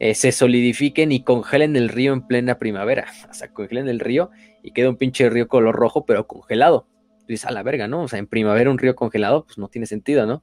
eh, 0.00 0.14
se 0.14 0.32
solidifiquen 0.32 1.10
y 1.12 1.22
congelen 1.22 1.76
el 1.76 1.88
río 1.88 2.12
en 2.12 2.26
plena 2.26 2.58
primavera. 2.58 3.06
O 3.28 3.34
sea, 3.34 3.52
congelen 3.52 3.88
el 3.88 4.00
río 4.00 4.30
y 4.62 4.72
queda 4.72 4.88
un 4.90 4.96
pinche 4.96 5.28
río 5.28 5.48
color 5.48 5.74
rojo, 5.74 6.06
pero 6.06 6.26
congelado. 6.26 6.86
Dices, 7.26 7.46
a 7.46 7.52
la 7.52 7.62
verga, 7.62 7.88
¿no? 7.88 8.02
O 8.02 8.08
sea, 8.08 8.18
en 8.18 8.26
primavera 8.26 8.70
un 8.70 8.78
río 8.78 8.94
congelado, 8.94 9.44
pues 9.44 9.58
no 9.58 9.68
tiene 9.68 9.86
sentido, 9.86 10.24
¿no? 10.26 10.42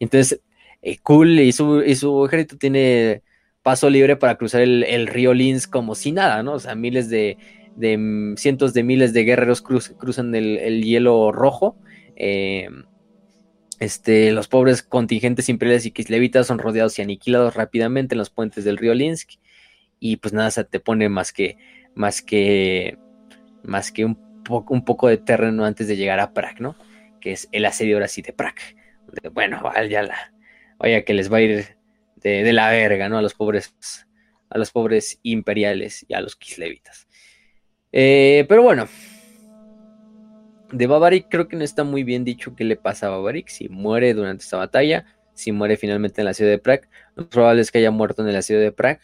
Entonces, 0.00 0.40
eh, 0.82 0.98
Cool 1.02 1.38
y 1.40 1.52
su, 1.52 1.82
y 1.82 1.94
su 1.94 2.26
ejército 2.26 2.56
tiene 2.56 3.22
paso 3.62 3.88
libre 3.88 4.16
para 4.16 4.36
cruzar 4.36 4.62
el, 4.62 5.06
río 5.06 5.32
Lins 5.32 5.66
como 5.66 5.94
si 5.94 6.12
nada, 6.12 6.42
¿no? 6.42 6.54
O 6.54 6.58
sea, 6.58 6.74
miles 6.74 7.08
de, 7.08 7.38
de 7.76 7.96
mm, 7.96 8.36
cientos 8.36 8.74
de 8.74 8.82
miles 8.82 9.12
de 9.12 9.24
guerreros 9.24 9.62
cruzan 9.62 10.34
el, 10.34 10.82
hielo 10.82 11.32
rojo. 11.32 11.76
Eh, 12.16 12.68
este, 13.80 14.32
los 14.32 14.48
pobres 14.48 14.82
contingentes 14.82 15.48
imperiales 15.48 15.86
y 15.86 15.90
kislevitas 15.90 16.46
son 16.46 16.58
rodeados 16.58 16.98
y 16.98 17.02
aniquilados 17.02 17.54
rápidamente 17.54 18.14
en 18.14 18.18
los 18.18 18.30
puentes 18.30 18.64
del 18.64 18.78
río 18.78 18.94
Linsk. 18.94 19.32
Y 20.00 20.16
pues 20.16 20.34
nada 20.34 20.50
se 20.50 20.64
te 20.64 20.80
pone 20.80 21.08
más 21.08 21.32
que, 21.32 21.56
más 21.94 22.22
que, 22.22 22.98
más 23.62 23.92
que 23.92 24.04
un, 24.04 24.16
poco 24.44 25.08
de 25.08 25.16
terreno 25.16 25.64
antes 25.64 25.88
de 25.88 25.96
llegar 25.96 26.20
a 26.20 26.32
Prague, 26.32 26.60
¿no? 26.60 26.76
Que 27.20 27.32
es 27.32 27.48
el 27.52 27.64
asedio 27.64 27.96
ahora 27.96 28.08
sí 28.08 28.22
de 28.22 28.32
Prague. 28.32 28.76
Bueno, 29.32 29.62
ya 29.88 30.02
la, 30.02 30.34
vaya 30.78 31.04
que 31.04 31.14
les 31.14 31.32
va 31.32 31.38
a 31.38 31.42
ir 31.42 31.76
de, 32.16 32.52
la 32.52 32.70
verga, 32.70 33.08
¿no? 33.08 33.18
A 33.18 33.22
los 33.22 33.34
pobres, 33.34 33.74
a 34.50 34.58
los 34.58 34.70
pobres 34.70 35.18
imperiales 35.22 36.04
y 36.08 36.14
a 36.14 36.20
los 36.20 36.36
kislevitas. 36.36 37.06
Eh, 37.92 38.44
pero 38.48 38.62
bueno, 38.62 38.88
de 40.72 40.86
Bavaric 40.86 41.28
creo 41.28 41.48
que 41.48 41.56
no 41.56 41.64
está 41.64 41.84
muy 41.84 42.04
bien 42.04 42.24
dicho 42.24 42.54
qué 42.56 42.64
le 42.64 42.76
pasa 42.76 43.06
a 43.06 43.10
Bavaric, 43.10 43.48
si 43.48 43.68
muere 43.68 44.14
durante 44.14 44.44
esta 44.44 44.56
batalla, 44.56 45.04
si 45.34 45.52
muere 45.52 45.76
finalmente 45.76 46.20
en 46.20 46.26
la 46.26 46.34
ciudad 46.34 46.50
de 46.50 46.58
Prague. 46.58 46.88
Lo 47.16 47.28
probable 47.28 47.62
es 47.62 47.70
que 47.70 47.78
haya 47.78 47.90
muerto 47.90 48.26
en 48.26 48.32
la 48.32 48.42
ciudad 48.42 48.60
de 48.60 48.72
Prague 48.72 49.00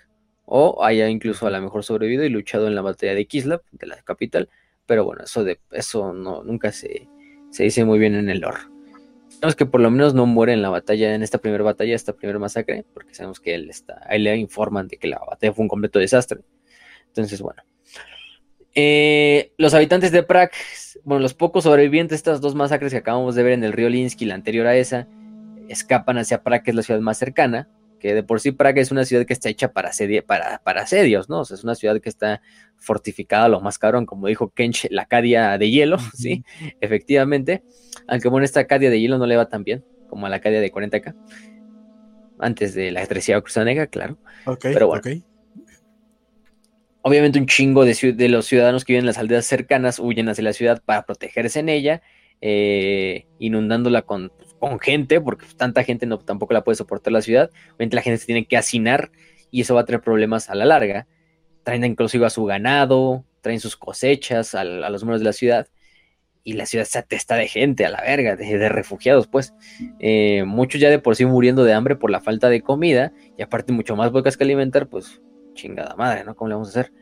o 0.46 0.84
haya 0.84 1.08
incluso 1.08 1.46
a 1.46 1.50
lo 1.50 1.60
mejor 1.60 1.84
sobrevivido 1.84 2.24
y 2.24 2.28
luchado 2.28 2.66
en 2.66 2.74
la 2.74 2.82
batalla 2.82 3.14
de 3.14 3.26
Kislev, 3.26 3.62
de 3.72 3.86
la 3.86 4.02
capital. 4.02 4.48
Pero 4.86 5.04
bueno, 5.04 5.24
eso, 5.24 5.44
de, 5.44 5.60
eso 5.70 6.12
no, 6.12 6.42
nunca 6.42 6.72
se, 6.72 7.08
se 7.50 7.64
dice 7.64 7.84
muy 7.84 7.98
bien 7.98 8.14
en 8.14 8.28
el 8.30 8.40
lore. 8.40 8.58
Sabemos 9.28 9.54
que 9.54 9.66
por 9.66 9.80
lo 9.80 9.90
menos 9.90 10.12
no 10.12 10.26
muere 10.26 10.52
en 10.52 10.62
la 10.62 10.70
batalla, 10.70 11.14
en 11.14 11.22
esta 11.22 11.38
primera 11.38 11.62
batalla, 11.62 11.94
esta 11.94 12.14
primera 12.14 12.38
masacre, 12.38 12.84
porque 12.92 13.14
sabemos 13.14 13.38
que 13.38 13.54
él 13.54 13.70
está, 13.70 14.02
ahí 14.06 14.18
le 14.18 14.36
informan 14.36 14.88
de 14.88 14.96
que 14.96 15.08
la 15.08 15.18
batalla 15.18 15.52
fue 15.52 15.62
un 15.62 15.68
completo 15.68 15.98
desastre. 15.98 16.40
Entonces, 17.06 17.40
bueno, 17.40 17.62
eh, 18.74 19.52
los 19.58 19.74
habitantes 19.74 20.12
de 20.12 20.22
Prague, 20.22 20.52
bueno, 21.04 21.22
los 21.22 21.34
pocos 21.34 21.64
sobrevivientes 21.64 22.10
de 22.10 22.16
estas 22.16 22.40
dos 22.40 22.54
masacres 22.54 22.92
que 22.92 22.98
acabamos 22.98 23.34
de 23.34 23.42
ver 23.42 23.52
en 23.52 23.64
el 23.64 23.72
río 23.72 23.88
Linsky, 23.88 24.26
la 24.26 24.34
anterior 24.34 24.66
a 24.66 24.76
esa, 24.76 25.08
escapan 25.68 26.18
hacia 26.18 26.42
Prague, 26.42 26.62
que 26.62 26.70
es 26.70 26.76
la 26.76 26.82
ciudad 26.82 27.00
más 27.00 27.18
cercana, 27.18 27.68
que 28.00 28.14
de 28.14 28.22
por 28.22 28.40
sí 28.40 28.50
Praga 28.50 28.80
es 28.80 28.90
una 28.90 29.04
ciudad 29.04 29.24
que 29.24 29.32
está 29.32 29.48
hecha 29.48 29.72
para, 29.72 29.90
para, 30.26 30.60
para 30.64 30.82
asedios, 30.82 31.28
¿no? 31.28 31.40
O 31.40 31.44
sea, 31.44 31.54
es 31.54 31.62
una 31.62 31.74
ciudad 31.74 32.00
que 32.00 32.08
está 32.08 32.40
fortificada 32.76 33.48
lo 33.48 33.60
más 33.60 33.78
cabrón, 33.78 34.06
como 34.06 34.26
dijo 34.26 34.50
Kench, 34.50 34.88
la 34.90 35.02
Acadia 35.02 35.56
de 35.58 35.70
hielo, 35.70 35.98
¿sí? 36.14 36.44
Efectivamente, 36.80 37.62
aunque 38.08 38.28
bueno, 38.28 38.44
esta 38.44 38.60
Acadia 38.60 38.90
de 38.90 39.00
hielo 39.00 39.18
no 39.18 39.26
le 39.26 39.36
va 39.36 39.48
tan 39.48 39.62
bien 39.62 39.84
como 40.08 40.26
a 40.26 40.28
la 40.28 40.36
Acadia 40.36 40.60
de 40.60 40.72
40K, 40.72 41.14
antes 42.40 42.74
de 42.74 42.90
la 42.90 43.06
Treceava 43.06 43.42
Cruzada 43.42 43.66
Negra, 43.66 43.86
claro. 43.86 44.18
Ok, 44.46 44.62
Pero 44.62 44.88
bueno. 44.88 45.02
Obviamente 47.02 47.38
un 47.38 47.46
chingo 47.46 47.84
de, 47.84 48.28
los 48.28 48.46
ciudadanos 48.46 48.84
que 48.84 48.92
viven 48.92 49.04
en 49.04 49.06
las 49.06 49.18
aldeas 49.18 49.46
cercanas 49.46 49.98
huyen 49.98 50.28
hacia 50.28 50.44
la 50.44 50.52
ciudad 50.52 50.82
para 50.84 51.06
protegerse 51.06 51.60
en 51.60 51.70
ella, 51.70 52.02
eh, 52.42 53.26
inundándola 53.38 54.02
con, 54.02 54.30
gente, 54.82 55.20
porque 55.20 55.46
tanta 55.56 55.82
gente 55.82 56.04
no, 56.04 56.18
tampoco 56.18 56.52
la 56.52 56.62
puede 56.62 56.76
soportar 56.76 57.12
la 57.12 57.22
ciudad. 57.22 57.50
Obviamente 57.76 57.96
la 57.96 58.02
gente 58.02 58.18
se 58.18 58.26
tiene 58.26 58.44
que 58.44 58.58
hacinar 58.58 59.10
y 59.50 59.62
eso 59.62 59.74
va 59.74 59.80
a 59.80 59.84
traer 59.86 60.02
problemas 60.02 60.50
a 60.50 60.54
la 60.54 60.66
larga. 60.66 61.06
Traen 61.62 61.84
inclusive 61.84 62.26
a 62.26 62.30
su 62.30 62.44
ganado, 62.44 63.24
traen 63.40 63.60
sus 63.60 63.76
cosechas 63.76 64.54
a, 64.54 64.64
los 64.64 65.02
muros 65.02 65.20
de 65.20 65.24
la 65.24 65.32
ciudad 65.32 65.68
y 66.44 66.52
la 66.52 66.66
ciudad 66.66 66.84
se 66.84 66.98
atesta 66.98 67.36
de 67.36 67.48
gente, 67.48 67.86
a 67.86 67.90
la 67.90 68.02
verga, 68.02 68.36
de, 68.36 68.68
refugiados, 68.68 69.26
pues. 69.26 69.54
Eh, 70.00 70.44
muchos 70.46 70.80
ya 70.80 70.90
de 70.90 70.98
por 70.98 71.16
sí 71.16 71.24
muriendo 71.24 71.64
de 71.64 71.72
hambre 71.72 71.96
por 71.96 72.10
la 72.10 72.20
falta 72.20 72.50
de 72.50 72.60
comida 72.60 73.12
y 73.38 73.42
aparte 73.42 73.72
mucho 73.72 73.96
más 73.96 74.12
bocas 74.12 74.36
que 74.36 74.44
alimentar, 74.44 74.86
pues 74.86 75.22
chingada 75.54 75.94
madre, 75.96 76.24
¿no? 76.24 76.34
¿Cómo 76.34 76.48
le 76.48 76.54
vamos 76.54 76.68
a 76.68 76.80
hacer? 76.80 76.92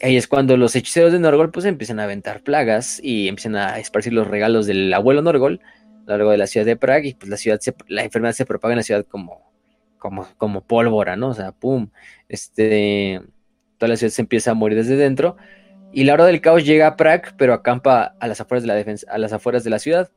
Ahí 0.00 0.16
es 0.16 0.28
cuando 0.28 0.56
los 0.56 0.76
hechiceros 0.76 1.12
de 1.12 1.18
Norgol 1.18 1.50
pues 1.50 1.66
empiezan 1.66 1.98
a 1.98 2.04
aventar 2.04 2.42
plagas 2.42 3.00
y 3.02 3.28
empiezan 3.28 3.56
a 3.56 3.78
esparcir 3.78 4.12
los 4.12 4.28
regalos 4.28 4.66
del 4.66 4.94
abuelo 4.94 5.22
Norgol 5.22 5.60
a 5.62 6.12
lo 6.12 6.16
largo 6.16 6.30
de 6.30 6.38
la 6.38 6.46
ciudad 6.46 6.64
de 6.64 6.76
Praga 6.76 7.06
y 7.06 7.14
pues 7.14 7.28
la 7.28 7.36
ciudad 7.36 7.60
la 7.88 8.04
enfermedad 8.04 8.32
se 8.32 8.46
propaga 8.46 8.74
en 8.74 8.78
la 8.78 8.82
ciudad 8.84 9.04
como, 9.04 9.52
como, 9.98 10.28
como 10.36 10.60
pólvora, 10.62 11.16
¿no? 11.16 11.28
O 11.28 11.34
sea, 11.34 11.52
pum, 11.52 11.90
este, 12.28 13.20
toda 13.76 13.88
la 13.88 13.96
ciudad 13.96 14.12
se 14.12 14.22
empieza 14.22 14.52
a 14.52 14.54
morir 14.54 14.78
desde 14.78 14.96
dentro 14.96 15.36
y 15.92 16.04
la 16.04 16.14
hora 16.14 16.26
del 16.26 16.40
caos 16.40 16.64
llega 16.64 16.86
a 16.86 16.96
Prague, 16.96 17.30
pero 17.36 17.54
acampa 17.54 18.14
a 18.20 18.28
las 18.28 18.40
afueras 18.40 18.62
de 18.62 18.68
la 18.68 18.74
defensa, 18.74 19.06
a 19.10 19.18
las 19.18 19.32
afueras 19.32 19.64
de 19.64 19.70
la 19.70 19.78
ciudad. 19.78 20.10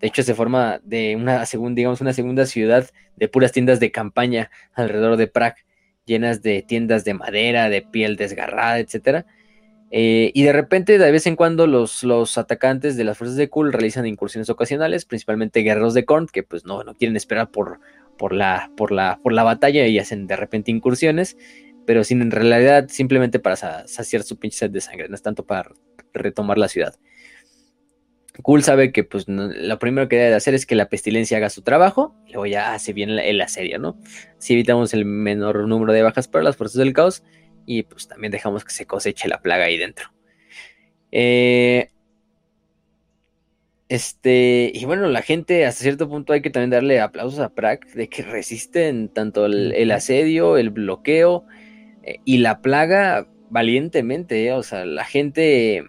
De 0.00 0.06
hecho, 0.06 0.22
se 0.22 0.34
forma 0.34 0.80
de 0.82 1.14
una 1.16 1.44
segunda, 1.46 1.76
digamos, 1.76 2.00
una 2.00 2.12
segunda 2.12 2.46
ciudad 2.46 2.88
de 3.16 3.28
puras 3.28 3.52
tiendas 3.52 3.80
de 3.80 3.92
campaña 3.92 4.50
alrededor 4.74 5.16
de 5.16 5.26
Prague 5.26 5.67
llenas 6.08 6.42
de 6.42 6.62
tiendas 6.62 7.04
de 7.04 7.14
madera, 7.14 7.68
de 7.68 7.82
piel 7.82 8.16
desgarrada, 8.16 8.80
etc. 8.80 9.24
Eh, 9.90 10.32
y 10.34 10.42
de 10.42 10.52
repente, 10.52 10.98
de 10.98 11.12
vez 11.12 11.26
en 11.28 11.36
cuando, 11.36 11.68
los, 11.68 12.02
los 12.02 12.36
atacantes 12.36 12.96
de 12.96 13.04
las 13.04 13.16
fuerzas 13.16 13.36
de 13.36 13.48
Kul 13.48 13.72
realizan 13.72 14.06
incursiones 14.06 14.50
ocasionales, 14.50 15.04
principalmente 15.04 15.60
guerreros 15.60 15.94
de 15.94 16.04
Korn, 16.04 16.26
que 16.26 16.42
pues 16.42 16.64
no, 16.64 16.82
no 16.82 16.94
quieren 16.94 17.16
esperar 17.16 17.50
por, 17.50 17.78
por, 18.18 18.32
la, 18.32 18.70
por, 18.76 18.90
la, 18.90 19.20
por 19.22 19.32
la 19.32 19.44
batalla 19.44 19.86
y 19.86 19.98
hacen 19.98 20.26
de 20.26 20.36
repente 20.36 20.70
incursiones, 20.70 21.36
pero 21.86 22.04
sin 22.04 22.20
en 22.20 22.30
realidad 22.30 22.88
simplemente 22.88 23.38
para 23.38 23.56
saciar 23.56 24.22
su 24.22 24.38
pinche 24.38 24.58
sed 24.58 24.70
de 24.70 24.80
sangre, 24.80 25.08
no 25.08 25.14
es 25.14 25.22
tanto 25.22 25.46
para 25.46 25.70
retomar 26.12 26.58
la 26.58 26.68
ciudad. 26.68 26.94
Cool 28.42 28.62
sabe 28.62 28.92
que 28.92 29.04
pues 29.04 29.24
lo 29.26 29.78
primero 29.78 30.08
que 30.08 30.16
debe 30.16 30.34
hacer 30.34 30.54
es 30.54 30.64
que 30.64 30.76
la 30.76 30.88
pestilencia 30.88 31.36
haga 31.38 31.50
su 31.50 31.62
trabajo, 31.62 32.14
y 32.26 32.32
luego 32.32 32.46
ya 32.46 32.74
hace 32.74 32.92
bien 32.92 33.10
el 33.10 33.40
asedio, 33.40 33.78
¿no? 33.78 33.98
Si 34.38 34.52
evitamos 34.52 34.94
el 34.94 35.04
menor 35.04 35.66
número 35.66 35.92
de 35.92 36.02
bajas 36.02 36.28
para 36.28 36.44
las 36.44 36.56
fuerzas 36.56 36.78
del 36.78 36.92
caos 36.92 37.24
y 37.66 37.82
pues 37.82 38.08
también 38.08 38.30
dejamos 38.30 38.64
que 38.64 38.72
se 38.72 38.86
coseche 38.86 39.28
la 39.28 39.42
plaga 39.42 39.64
ahí 39.64 39.76
dentro. 39.76 40.12
Eh, 41.10 41.90
este, 43.88 44.70
y 44.74 44.84
bueno, 44.84 45.08
la 45.08 45.22
gente 45.22 45.64
hasta 45.64 45.82
cierto 45.82 46.08
punto 46.08 46.32
hay 46.32 46.42
que 46.42 46.50
también 46.50 46.70
darle 46.70 47.00
aplausos 47.00 47.40
a 47.40 47.54
Prague 47.54 47.80
de 47.94 48.08
que 48.08 48.22
resisten 48.22 49.08
tanto 49.08 49.46
el, 49.46 49.90
asedio, 49.90 50.58
el 50.58 50.70
bloqueo 50.70 51.44
eh, 52.02 52.20
y 52.24 52.38
la 52.38 52.60
plaga 52.60 53.26
valientemente, 53.50 54.46
¿eh? 54.46 54.52
o 54.52 54.62
sea, 54.62 54.84
la 54.84 55.04
gente 55.04 55.84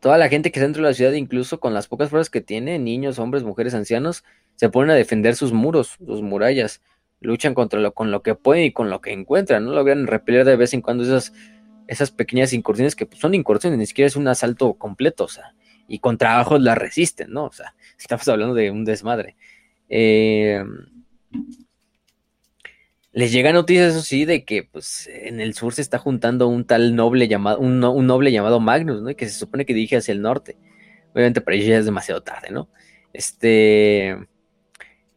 toda 0.00 0.18
la 0.18 0.28
gente 0.28 0.50
que 0.50 0.58
está 0.58 0.66
dentro 0.66 0.82
de 0.82 0.88
la 0.88 0.94
ciudad, 0.94 1.12
incluso 1.12 1.60
con 1.60 1.74
las 1.74 1.88
pocas 1.88 2.10
fuerzas 2.10 2.30
que 2.30 2.40
tiene, 2.40 2.78
niños, 2.78 3.18
hombres, 3.18 3.42
mujeres, 3.42 3.74
ancianos, 3.74 4.24
se 4.56 4.68
ponen 4.68 4.90
a 4.90 4.94
defender 4.94 5.36
sus 5.36 5.52
muros, 5.52 5.96
sus 6.04 6.22
murallas, 6.22 6.82
luchan 7.20 7.54
contra 7.54 7.80
lo, 7.80 7.92
con 7.92 8.10
lo 8.10 8.22
que 8.22 8.34
pueden 8.34 8.64
y 8.64 8.72
con 8.72 8.90
lo 8.90 9.00
que 9.00 9.12
encuentran, 9.12 9.64
no 9.64 9.72
logran 9.72 10.06
repeler 10.06 10.44
de 10.44 10.56
vez 10.56 10.72
en 10.74 10.82
cuando 10.82 11.04
esas, 11.04 11.32
esas 11.86 12.10
pequeñas 12.10 12.52
incursiones 12.52 12.94
que 12.94 13.06
pues, 13.06 13.20
son 13.20 13.34
incursiones, 13.34 13.78
ni 13.78 13.86
siquiera 13.86 14.06
es 14.06 14.16
un 14.16 14.28
asalto 14.28 14.74
completo, 14.74 15.24
o 15.24 15.28
sea, 15.28 15.54
y 15.88 15.98
con 15.98 16.18
trabajos 16.18 16.60
las 16.60 16.78
resisten, 16.78 17.32
¿no? 17.32 17.44
O 17.44 17.52
sea, 17.52 17.74
estamos 17.98 18.26
hablando 18.28 18.54
de 18.54 18.70
un 18.70 18.84
desmadre. 18.84 19.36
Eh, 19.88 20.62
les 23.12 23.32
llega 23.32 23.52
noticias, 23.52 23.92
eso 23.92 24.02
sí, 24.02 24.24
de 24.24 24.44
que 24.44 24.64
pues 24.64 25.08
en 25.12 25.40
el 25.40 25.54
sur 25.54 25.74
se 25.74 25.82
está 25.82 25.98
juntando 25.98 26.48
un 26.48 26.64
tal 26.64 26.94
noble 26.94 27.28
llamado, 27.28 27.58
un, 27.58 27.80
noble 27.80 28.32
llamado 28.32 28.60
Magnus, 28.60 29.02
¿no? 29.02 29.14
Que 29.16 29.28
se 29.28 29.38
supone 29.38 29.64
que 29.64 29.74
dirige 29.74 29.96
hacia 29.96 30.12
el 30.12 30.22
norte. 30.22 30.56
Obviamente 31.12 31.40
para 31.40 31.56
ellos 31.56 31.68
ya 31.68 31.78
es 31.78 31.84
demasiado 31.84 32.22
tarde, 32.22 32.50
¿no? 32.50 32.68
Este 33.12 34.16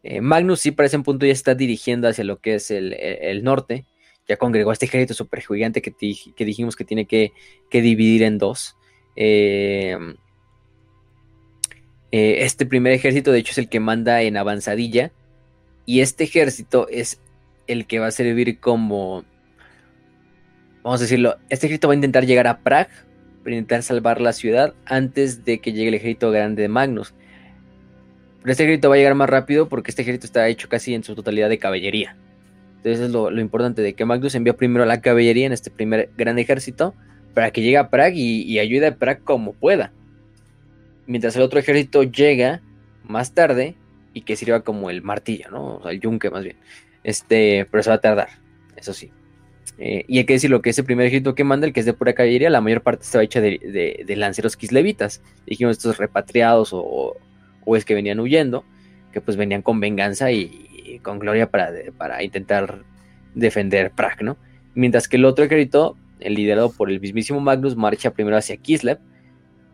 eh, 0.02 0.20
Magnus 0.20 0.60
sí 0.60 0.72
para 0.72 0.86
ese 0.86 0.98
punto 1.00 1.26
ya 1.26 1.32
está 1.32 1.54
dirigiendo 1.54 2.08
hacia 2.08 2.24
lo 2.24 2.40
que 2.40 2.54
es 2.56 2.70
el, 2.70 3.40
norte. 3.44 3.86
Ya 4.28 4.36
congregó 4.36 4.70
a 4.70 4.72
este 4.72 4.86
ejército 4.86 5.14
super 5.14 5.42
gigante 5.42 5.82
que, 5.82 5.92
que 5.92 6.44
dijimos 6.44 6.76
que 6.76 6.84
tiene 6.84 7.06
que, 7.06 7.32
dividir 7.70 8.22
en 8.22 8.38
dos. 8.38 8.76
Eh, 9.16 9.96
eh, 12.10 12.36
este 12.40 12.66
primer 12.66 12.92
ejército, 12.92 13.32
de 13.32 13.40
hecho, 13.40 13.52
es 13.52 13.58
el 13.58 13.68
que 13.68 13.80
manda 13.80 14.22
en 14.22 14.36
avanzadilla. 14.36 15.12
Y 15.84 16.00
este 16.00 16.24
ejército 16.24 16.88
es 16.88 17.20
el 17.66 17.86
que 17.86 17.98
va 17.98 18.08
a 18.08 18.10
servir 18.10 18.58
como, 18.58 19.24
vamos 20.82 21.00
a 21.00 21.04
decirlo, 21.04 21.36
este 21.48 21.66
ejército 21.66 21.88
va 21.88 21.94
a 21.94 21.96
intentar 21.96 22.26
llegar 22.26 22.46
a 22.46 22.58
Prague 22.58 22.90
para 23.42 23.56
intentar 23.56 23.82
salvar 23.82 24.20
la 24.20 24.32
ciudad 24.32 24.74
antes 24.86 25.44
de 25.44 25.58
que 25.58 25.72
llegue 25.72 25.88
el 25.88 25.94
ejército 25.94 26.30
grande 26.30 26.62
de 26.62 26.68
Magnus. 26.68 27.14
Pero 28.42 28.52
este 28.52 28.64
ejército 28.64 28.88
va 28.88 28.96
a 28.96 28.98
llegar 28.98 29.14
más 29.14 29.30
rápido 29.30 29.68
porque 29.68 29.90
este 29.90 30.02
ejército 30.02 30.26
está 30.26 30.48
hecho 30.48 30.68
casi 30.68 30.94
en 30.94 31.04
su 31.04 31.14
totalidad 31.14 31.48
de 31.48 31.58
caballería. 31.58 32.16
Entonces 32.78 33.06
es 33.06 33.10
lo, 33.12 33.30
importante 33.40 33.80
de 33.80 33.94
que 33.94 34.04
Magnus 34.04 34.34
envía 34.34 34.56
primero 34.56 34.82
a 34.82 34.86
la 34.86 35.00
caballería 35.00 35.46
en 35.46 35.52
este 35.52 35.70
primer 35.70 36.10
gran 36.16 36.38
ejército 36.38 36.94
para 37.32 37.52
que 37.52 37.62
llegue 37.62 37.78
a 37.78 37.88
Prague 37.90 38.16
y, 38.16 38.58
ayude 38.58 38.88
a 38.88 38.96
Prague 38.96 39.20
como 39.22 39.52
pueda. 39.52 39.92
mientras 41.06 41.36
el 41.36 41.42
otro 41.42 41.60
ejército 41.60 42.02
llega 42.02 42.60
más 43.04 43.34
tarde 43.34 43.76
y 44.14 44.22
que 44.22 44.36
sirva 44.36 44.60
como 44.62 44.90
el 44.90 45.02
martillo, 45.02 45.50
¿no? 45.50 45.76
O 45.76 45.82
sea, 45.82 45.92
el 45.92 46.00
yunque 46.00 46.30
más 46.30 46.42
bien. 46.42 46.56
Este, 47.04 47.66
pero 47.70 47.82
se 47.82 47.90
va 47.90 47.96
a 47.96 48.00
tardar, 48.00 48.28
eso 48.76 48.92
sí. 48.92 49.10
Eh, 49.78 50.04
y 50.06 50.18
hay 50.18 50.24
que 50.24 50.34
decir 50.34 50.50
lo 50.50 50.62
que 50.62 50.70
ese 50.70 50.84
primer 50.84 51.06
ejército 51.06 51.34
que 51.34 51.44
manda, 51.44 51.66
el 51.66 51.72
que 51.72 51.80
es 51.80 51.86
de 51.86 51.92
pura 51.92 52.12
caballería, 52.12 52.50
la 52.50 52.60
mayor 52.60 52.82
parte 52.82 53.04
estaba 53.04 53.24
hecha 53.24 53.40
de, 53.40 54.04
lanceros 54.16 54.56
kislevitas. 54.56 55.22
Dijimos 55.46 55.78
estos 55.78 55.98
repatriados 55.98 56.70
o, 56.72 57.16
es 57.74 57.84
que 57.84 57.94
venían 57.94 58.20
huyendo, 58.20 58.64
que 59.12 59.20
pues 59.20 59.36
venían 59.36 59.62
con 59.62 59.80
venganza 59.80 60.30
y, 60.30 61.00
con 61.02 61.18
gloria 61.18 61.50
para, 61.50 61.72
para, 61.96 62.22
intentar 62.22 62.84
defender 63.34 63.90
Prag, 63.90 64.22
¿no? 64.22 64.36
Mientras 64.74 65.08
que 65.08 65.16
el 65.16 65.24
otro 65.24 65.44
ejército, 65.44 65.96
el 66.20 66.34
liderado 66.34 66.70
por 66.70 66.90
el 66.90 67.00
mismísimo 67.00 67.40
Magnus, 67.40 67.76
marcha 67.76 68.12
primero 68.12 68.36
hacia 68.36 68.56
Kislev 68.56 68.98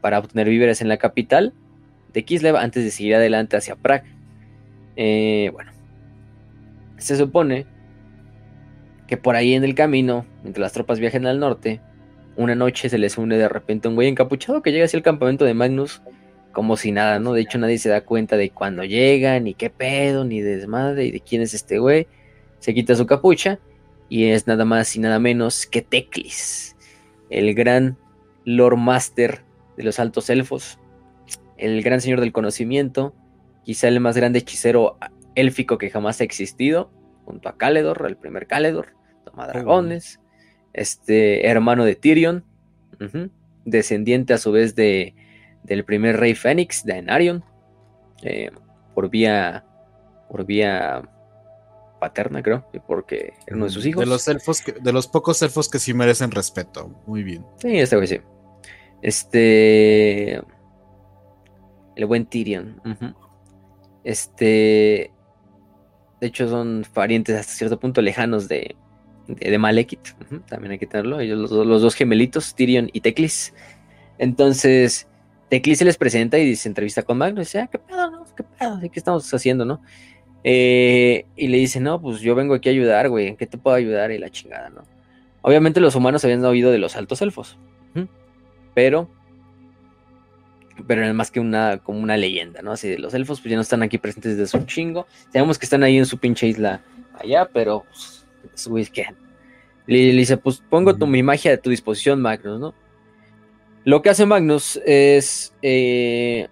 para 0.01 0.19
obtener 0.19 0.49
víveres 0.49 0.81
en 0.81 0.89
la 0.89 0.97
capital 0.97 1.53
de 2.13 2.25
Kislev 2.25 2.57
antes 2.57 2.85
de 2.85 2.91
seguir 2.91 3.15
adelante 3.15 3.57
hacia 3.57 3.77
Prag. 3.77 4.05
Eh, 4.97 5.51
bueno, 5.53 5.73
se 6.99 7.17
supone 7.17 7.67
que 9.07 9.17
por 9.17 9.37
ahí 9.37 9.55
en 9.55 9.65
el 9.65 9.75
camino, 9.75 10.27
mientras 10.43 10.61
las 10.61 10.73
tropas 10.73 11.01
viajan 11.01 11.27
al 11.27 11.41
norte, 11.41 11.81
una 12.37 12.55
noche 12.55 12.89
se 12.89 12.99
les 12.99 13.19
une 13.19 13.37
de 13.37 13.49
repente 13.49 13.89
un 13.89 13.95
güey 13.95 14.09
encapuchado 14.09 14.63
que 14.63 14.71
llega 14.71 14.85
hacia 14.85 14.99
el 14.99 15.03
campamento 15.03 15.45
de 15.45 15.55
Magnus 15.55 16.03
como 16.53 16.77
si 16.77 16.93
nada, 16.93 17.19
¿no? 17.19 17.33
De 17.33 17.41
hecho 17.41 17.59
nadie 17.59 17.79
se 17.79 17.89
da 17.89 18.03
cuenta 18.03 18.37
de 18.37 18.51
cuándo 18.51 18.85
llega, 18.85 19.39
ni 19.41 19.55
qué 19.55 19.71
pedo, 19.71 20.25
ni 20.25 20.41
de 20.41 20.57
desmadre, 20.57 21.07
y 21.07 21.11
de 21.11 21.21
quién 21.21 21.43
es 21.43 21.55
este 21.55 21.79
güey. 21.79 22.07
Se 22.59 22.75
quita 22.75 22.95
su 22.95 23.07
capucha 23.07 23.59
y 24.09 24.27
es 24.27 24.47
nada 24.47 24.65
más 24.65 24.95
y 24.97 25.01
nada 25.01 25.19
menos 25.19 25.67
que 25.67 25.83
Teclis, 25.83 26.77
el 27.31 27.55
gran 27.55 27.97
Lord 28.45 28.77
Master 28.77 29.43
de 29.77 29.85
los 29.85 29.99
altos 29.99 30.31
elfos, 30.31 30.79
el 31.57 31.83
gran 31.83 32.01
señor 32.01 32.21
del 32.21 32.33
conocimiento, 32.33 33.15
quizá 33.65 33.89
el 33.89 34.01
más 34.01 34.17
grande 34.17 34.41
hechicero 34.41 34.97
élfico 35.41 35.79
que 35.79 35.91
jamás 35.91 36.21
ha 36.21 36.25
existido, 36.25 36.91
junto 37.25 37.49
a 37.49 37.57
Caledor, 37.57 38.05
el 38.07 38.17
primer 38.17 38.47
Caledor, 38.47 38.95
toma 39.25 39.47
dragones, 39.47 40.21
este 40.73 41.47
hermano 41.47 41.85
de 41.85 41.95
Tyrion, 41.95 42.45
descendiente 43.65 44.35
a 44.35 44.39
su 44.39 44.53
vez 44.53 44.75
de, 44.75 45.15
del 45.63 45.85
primer 45.85 46.19
rey 46.19 46.35
Fénix, 46.35 46.85
de 46.85 46.99
Enarion, 46.99 47.45
eh, 48.23 48.51
por 48.95 49.11
vía 49.11 49.65
por 50.29 50.45
vía 50.45 51.03
paterna, 51.99 52.43
creo, 52.43 52.67
porque 52.87 53.35
era 53.47 53.57
uno 53.57 53.65
de 53.67 53.71
sus 53.71 53.87
hijos. 53.87 54.01
De 54.01 54.07
los 54.07 54.29
elfos, 54.29 54.63
de 54.81 54.93
los 54.93 55.07
pocos 55.07 55.41
elfos 55.43 55.69
que 55.69 55.79
sí 55.79 55.95
merecen 55.95 56.31
respeto. 56.31 57.03
Muy 57.07 57.23
bien. 57.23 57.45
Sí, 57.57 57.79
este 57.79 57.97
güey 57.97 58.09
sí. 58.09 58.21
Este. 59.03 60.41
El 61.97 62.07
buen 62.07 62.27
Tyrion. 62.27 62.81
Este. 64.05 65.13
De 66.21 66.27
hecho, 66.27 66.49
son 66.49 66.85
parientes 66.93 67.37
hasta 67.37 67.53
cierto 67.53 67.79
punto 67.79 68.03
lejanos 68.03 68.49
de, 68.49 68.75
de, 69.29 69.59
Malekith. 69.59 70.15
También 70.49 70.73
hay 70.73 70.79
que 70.79 70.87
tenerlo. 70.87 71.21
Ellos, 71.21 71.51
los, 71.51 71.83
dos 71.83 71.95
gemelitos, 71.95 72.55
Tyrion 72.55 72.91
y 72.93 73.01
Teclis. 73.01 73.55
Entonces, 74.19 75.07
Teclis 75.49 75.79
se 75.79 75.85
les 75.85 75.97
presenta 75.97 76.39
y 76.39 76.57
se 76.57 76.69
entrevista 76.69 77.03
con 77.03 77.19
Magnus. 77.19 77.39
Y 77.39 77.59
dice, 77.59 77.61
ah, 77.61 77.69
qué 77.71 77.79
pedo, 77.79 78.11
¿no? 78.11 78.25
¿Qué 78.37 78.43
pedo? 78.43 78.81
¿Qué 78.81 78.91
estamos 78.95 79.33
haciendo, 79.33 79.65
no? 79.65 79.81
Eh, 80.43 81.27
y 81.37 81.49
le 81.49 81.59
dice, 81.59 81.81
no, 81.81 82.01
pues 82.01 82.21
yo 82.21 82.35
vengo 82.35 82.55
aquí 82.55 82.69
a 82.69 82.73
ayudar, 82.73 83.09
güey. 83.09 83.29
¿En 83.29 83.37
qué 83.37 83.47
te 83.47 83.59
puedo 83.59 83.77
ayudar? 83.77 84.11
Y 84.11 84.19
la 84.19 84.31
chingada, 84.31 84.71
¿no? 84.71 84.83
Obviamente 85.43 85.81
los 85.81 85.95
humanos 85.95 86.25
habían 86.25 86.45
oído 86.45 86.71
de 86.71 86.79
los 86.79 86.97
altos 86.97 87.23
elfos. 87.23 87.59
Pero 88.75 89.11
pero 90.87 91.05
es 91.05 91.15
más 91.15 91.31
que 91.31 91.41
una, 91.41 91.79
como 91.79 92.01
una 92.01 92.17
leyenda, 92.17 92.63
¿no? 92.63 92.73
Así 92.73 92.89
de 92.89 92.99
los 92.99 93.15
elfos, 93.15 93.41
pues 93.41 93.51
ya 93.51 93.57
no 93.57 93.63
están 93.63 93.83
aquí 93.83 93.99
presentes 93.99 94.37
desde 94.37 94.59
su 94.59 94.65
chingo. 94.67 95.07
Sabemos 95.33 95.59
que 95.59 95.67
están 95.67 95.83
ahí 95.83 95.97
en 95.97 96.07
su 96.07 96.19
pinche 96.19 96.47
isla 96.47 96.81
allá, 97.15 97.49
pero 97.53 97.85
pues, 98.41 98.91
¿qué? 98.91 99.07
Le, 99.87 99.99
dice, 100.13 100.37
pues 100.37 100.63
pongo 100.69 100.97
tu, 100.97 101.07
mi 101.07 101.23
magia 101.23 101.55
a 101.55 101.57
tu 101.57 101.71
disposición, 101.71 102.21
Magnus, 102.21 102.61
¿no? 102.61 102.75
Lo 103.85 104.03
que 104.03 104.11
hace 104.11 104.27
Magnus 104.27 104.79
es, 104.85 105.55
eh, 105.63 106.49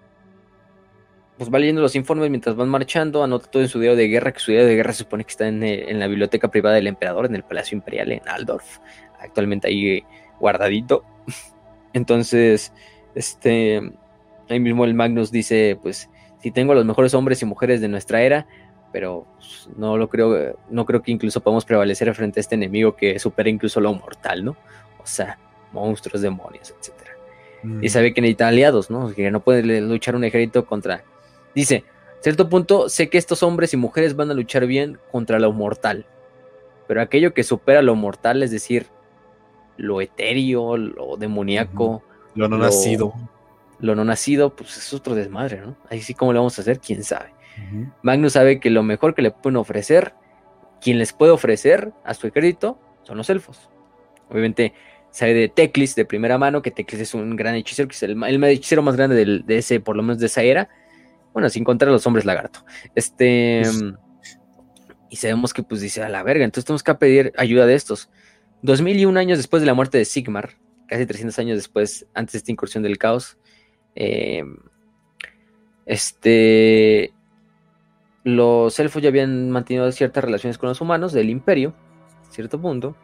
pues 1.37 1.53
va 1.53 1.59
leyendo 1.59 1.81
los 1.81 1.95
informes 1.95 2.31
mientras 2.31 2.55
van 2.55 2.67
marchando, 2.67 3.23
anota 3.23 3.51
todo 3.51 3.61
en 3.61 3.69
su 3.69 3.79
diario 3.79 3.95
de 3.95 4.07
guerra, 4.07 4.31
que 4.31 4.39
su 4.39 4.51
diario 4.51 4.67
de 4.67 4.75
guerra 4.75 4.91
se 4.93 4.99
supone 4.99 5.23
que 5.23 5.31
está 5.31 5.47
en, 5.47 5.61
en 5.63 5.99
la 5.99 6.07
biblioteca 6.07 6.49
privada 6.49 6.75
del 6.75 6.87
emperador, 6.87 7.27
en 7.27 7.35
el 7.35 7.43
Palacio 7.43 7.75
Imperial 7.75 8.11
en 8.11 8.27
Aldorf, 8.27 8.79
actualmente 9.19 9.67
ahí 9.67 10.03
guardadito. 10.39 11.03
Entonces, 11.93 12.73
este, 13.13 13.81
Ahí 14.49 14.59
mismo 14.59 14.85
el 14.85 14.93
Magnus 14.93 15.31
dice, 15.31 15.77
pues, 15.81 16.09
si 16.41 16.51
tengo 16.51 16.71
a 16.71 16.75
los 16.75 16.85
mejores 16.85 17.13
hombres 17.13 17.41
y 17.41 17.45
mujeres 17.45 17.81
de 17.81 17.87
nuestra 17.87 18.21
era, 18.21 18.47
pero 18.91 19.27
pues, 19.35 19.69
no 19.75 19.97
lo 19.97 20.09
creo, 20.09 20.57
no 20.69 20.85
creo 20.85 21.01
que 21.01 21.11
incluso 21.11 21.41
podamos 21.41 21.65
prevalecer 21.65 22.13
frente 22.13 22.39
a 22.39 22.41
este 22.41 22.55
enemigo 22.55 22.95
que 22.95 23.19
supera 23.19 23.49
incluso 23.49 23.81
lo 23.81 23.93
mortal, 23.93 24.45
¿no? 24.45 24.51
O 24.99 25.05
sea, 25.05 25.37
monstruos, 25.73 26.21
demonios, 26.21 26.73
etcétera. 26.79 27.11
Mm. 27.63 27.83
Y 27.83 27.89
sabe 27.89 28.13
que 28.13 28.21
necesita 28.21 28.47
aliados, 28.47 28.89
¿no? 28.89 29.13
Que 29.13 29.29
no 29.31 29.41
puede 29.41 29.81
luchar 29.81 30.15
un 30.15 30.23
ejército 30.23 30.65
contra. 30.65 31.03
Dice, 31.53 31.83
cierto 32.21 32.47
punto, 32.47 32.87
sé 32.87 33.09
que 33.09 33.17
estos 33.17 33.43
hombres 33.43 33.73
y 33.73 33.77
mujeres 33.77 34.15
van 34.15 34.31
a 34.31 34.33
luchar 34.33 34.65
bien 34.65 34.97
contra 35.11 35.39
lo 35.39 35.51
mortal. 35.51 36.05
Pero 36.87 37.01
aquello 37.01 37.33
que 37.33 37.43
supera 37.43 37.81
lo 37.81 37.95
mortal, 37.95 38.43
es 38.43 38.51
decir, 38.51 38.87
lo 39.75 39.99
etéreo, 39.99 40.77
lo 40.77 41.17
demoníaco. 41.17 42.01
Lo 42.35 42.47
no 42.47 42.57
nacido 42.57 43.13
lo 43.79 43.95
no 43.95 44.03
nacido, 44.03 44.55
pues 44.55 44.77
es 44.77 44.93
otro 44.93 45.15
desmadre, 45.15 45.61
¿no? 45.61 45.77
Ahí 45.89 46.01
sí, 46.01 46.13
¿cómo 46.13 46.33
lo 46.33 46.39
vamos 46.39 46.57
a 46.57 46.61
hacer? 46.61 46.79
¿Quién 46.79 47.03
sabe? 47.03 47.33
Magnus 48.03 48.33
sabe 48.33 48.59
que 48.59 48.69
lo 48.69 48.83
mejor 48.83 49.15
que 49.15 49.23
le 49.23 49.31
pueden 49.31 49.57
ofrecer, 49.57 50.13
quien 50.79 50.99
les 50.99 51.11
puede 51.11 51.31
ofrecer 51.31 51.91
a 52.03 52.13
su 52.13 52.27
ejército, 52.27 52.79
son 53.03 53.17
los 53.17 53.29
elfos. 53.29 53.69
Obviamente 54.29 54.73
sabe 55.09 55.33
de 55.33 55.49
Teclis 55.49 55.95
de 55.95 56.05
primera 56.05 56.37
mano, 56.37 56.61
que 56.61 56.71
Teclis 56.71 57.01
es 57.01 57.13
un 57.13 57.35
gran 57.35 57.55
hechicero, 57.55 57.87
que 57.87 57.95
es 57.95 58.03
el, 58.03 58.21
el 58.23 58.43
hechicero 58.43 58.83
más 58.83 58.95
grande 58.95 59.41
de 59.43 59.57
ese, 59.57 59.79
por 59.79 59.95
lo 59.95 60.03
menos 60.03 60.19
de 60.19 60.27
esa 60.27 60.43
era. 60.43 60.69
Bueno, 61.33 61.49
sin 61.49 61.63
contar 61.63 61.89
a 61.89 61.91
los 61.91 62.05
hombres 62.07 62.25
lagarto. 62.25 62.65
Este. 62.95 63.61
y 65.09 65.15
sabemos 65.15 65.53
que, 65.53 65.63
pues, 65.63 65.81
dice 65.81 66.03
a 66.03 66.09
la 66.09 66.23
verga. 66.23 66.45
Entonces 66.45 66.65
tenemos 66.65 66.83
que 66.83 66.93
pedir 66.95 67.33
ayuda 67.37 67.65
de 67.65 67.75
estos. 67.75 68.09
Dos 68.61 68.81
mil 68.81 68.97
y 68.97 69.05
un 69.05 69.17
años 69.17 69.37
después 69.37 69.61
de 69.61 69.67
la 69.67 69.75
muerte 69.75 69.99
de 69.99 70.05
Sigmar, 70.05 70.57
casi 70.87 71.05
300 71.05 71.37
años 71.39 71.57
después, 71.57 72.07
antes 72.15 72.33
de 72.33 72.37
esta 72.39 72.51
incursión 72.51 72.81
del 72.81 72.97
caos, 72.97 73.37
eh, 73.99 74.43
este, 75.87 77.11
los 78.23 78.79
elfos 78.79 79.01
ya 79.01 79.09
habían 79.09 79.49
mantenido 79.49 79.91
ciertas 79.91 80.23
relaciones 80.23 80.59
con 80.59 80.69
los 80.69 80.81
humanos 80.81 81.13
del 81.13 81.31
imperio, 81.31 81.73
cierto 82.29 82.61
punto. 82.61 82.95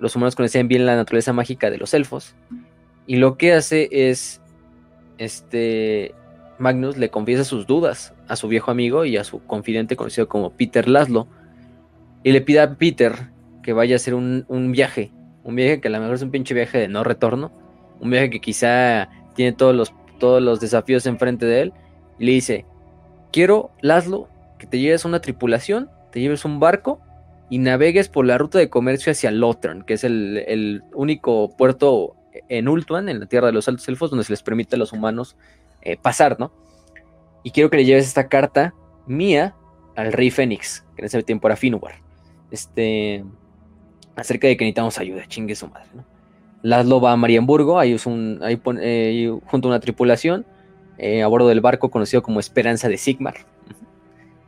Los 0.00 0.16
humanos 0.16 0.34
conocían 0.34 0.66
bien 0.66 0.86
la 0.86 0.96
naturaleza 0.96 1.32
mágica 1.32 1.70
de 1.70 1.78
los 1.78 1.94
elfos. 1.94 2.34
Y 3.06 3.16
lo 3.16 3.36
que 3.36 3.52
hace 3.52 3.88
es, 3.92 4.40
este, 5.18 6.14
Magnus 6.58 6.96
le 6.96 7.10
confiesa 7.10 7.44
sus 7.44 7.64
dudas 7.66 8.12
a 8.26 8.34
su 8.34 8.48
viejo 8.48 8.72
amigo 8.72 9.04
y 9.04 9.16
a 9.16 9.22
su 9.22 9.44
confidente 9.46 9.94
conocido 9.94 10.28
como 10.28 10.50
Peter 10.50 10.88
Laszlo. 10.88 11.28
Y 12.24 12.32
le 12.32 12.40
pide 12.40 12.60
a 12.60 12.74
Peter 12.74 13.30
que 13.62 13.72
vaya 13.72 13.94
a 13.94 13.96
hacer 13.96 14.14
un, 14.14 14.46
un 14.48 14.72
viaje. 14.72 15.12
Un 15.44 15.54
viaje 15.54 15.80
que 15.80 15.88
a 15.88 15.90
lo 15.92 16.00
mejor 16.00 16.16
es 16.16 16.22
un 16.22 16.32
pinche 16.32 16.54
viaje 16.54 16.78
de 16.78 16.88
no 16.88 17.04
retorno. 17.04 17.52
Un 18.00 18.10
viaje 18.10 18.30
que 18.30 18.40
quizá 18.40 19.08
tiene 19.34 19.52
todos 19.52 19.74
los, 19.74 19.92
todos 20.18 20.42
los 20.42 20.60
desafíos 20.60 21.06
enfrente 21.06 21.46
de 21.46 21.62
él, 21.62 21.72
y 22.18 22.26
le 22.26 22.32
dice, 22.32 22.66
quiero, 23.32 23.70
Laszlo, 23.80 24.28
que 24.58 24.66
te 24.66 24.78
lleves 24.78 25.04
una 25.04 25.20
tripulación, 25.20 25.90
te 26.10 26.20
lleves 26.20 26.44
un 26.44 26.60
barco 26.60 27.00
y 27.50 27.58
navegues 27.58 28.08
por 28.08 28.24
la 28.24 28.38
ruta 28.38 28.58
de 28.58 28.70
comercio 28.70 29.12
hacia 29.12 29.30
Lotran, 29.30 29.82
que 29.82 29.94
es 29.94 30.04
el, 30.04 30.82
único 30.94 31.54
puerto 31.56 32.16
en 32.48 32.68
Ultuan, 32.68 33.08
en 33.08 33.20
la 33.20 33.26
tierra 33.26 33.48
de 33.48 33.52
los 33.52 33.68
altos 33.68 33.88
elfos, 33.88 34.10
donde 34.10 34.24
se 34.24 34.32
les 34.32 34.42
permite 34.42 34.76
a 34.76 34.78
los 34.78 34.92
humanos 34.92 35.36
eh, 35.82 35.96
pasar, 35.96 36.38
¿no? 36.40 36.52
Y 37.42 37.50
quiero 37.50 37.70
que 37.70 37.76
le 37.76 37.84
lleves 37.84 38.06
esta 38.06 38.28
carta 38.28 38.74
mía 39.06 39.54
al 39.96 40.12
rey 40.12 40.30
Fénix, 40.30 40.84
que 40.96 41.02
en 41.02 41.06
ese 41.06 41.22
tiempo 41.22 41.46
era 41.46 41.56
Finwar, 41.56 41.96
este, 42.50 43.24
acerca 44.16 44.48
de 44.48 44.56
que 44.56 44.64
necesitamos 44.64 44.98
ayuda, 44.98 45.26
chingue 45.26 45.54
su 45.54 45.68
madre, 45.68 45.88
¿no? 45.94 46.13
Laszlo 46.64 46.98
va 46.98 47.12
a 47.12 47.16
Marienburgo, 47.16 47.78
ahí, 47.78 47.94
un, 48.06 48.40
eh, 48.80 49.38
junto 49.44 49.68
a 49.68 49.70
una 49.70 49.80
tripulación 49.80 50.46
eh, 50.96 51.22
a 51.22 51.26
bordo 51.26 51.46
del 51.48 51.60
barco 51.60 51.90
conocido 51.90 52.22
como 52.22 52.40
Esperanza 52.40 52.88
de 52.88 52.96
Sigmar. 52.96 53.34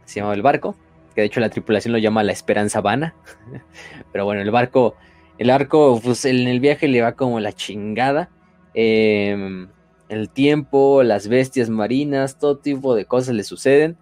Se 0.06 0.20
llama 0.20 0.32
el 0.32 0.40
barco, 0.40 0.76
que 1.14 1.20
de 1.20 1.26
hecho 1.26 1.40
la 1.40 1.50
tripulación 1.50 1.92
lo 1.92 1.98
llama 1.98 2.22
la 2.22 2.32
Esperanza 2.32 2.80
Vana. 2.80 3.14
Pero 4.12 4.24
bueno, 4.24 4.40
el 4.40 4.50
barco, 4.50 4.96
el 5.36 5.50
arco, 5.50 6.00
pues 6.02 6.24
en 6.24 6.48
el 6.48 6.58
viaje 6.58 6.88
le 6.88 7.02
va 7.02 7.12
como 7.12 7.38
la 7.38 7.52
chingada. 7.52 8.30
Em, 8.72 9.68
el 10.08 10.30
tiempo, 10.30 11.02
las 11.02 11.28
bestias 11.28 11.68
marinas, 11.68 12.38
todo 12.38 12.56
tipo 12.56 12.94
de 12.94 13.04
cosas 13.04 13.34
le 13.34 13.44
suceden. 13.44 13.98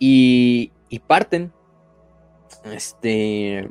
Y, 0.00 0.72
y 0.88 0.98
parten. 0.98 1.52
Este 2.64 3.70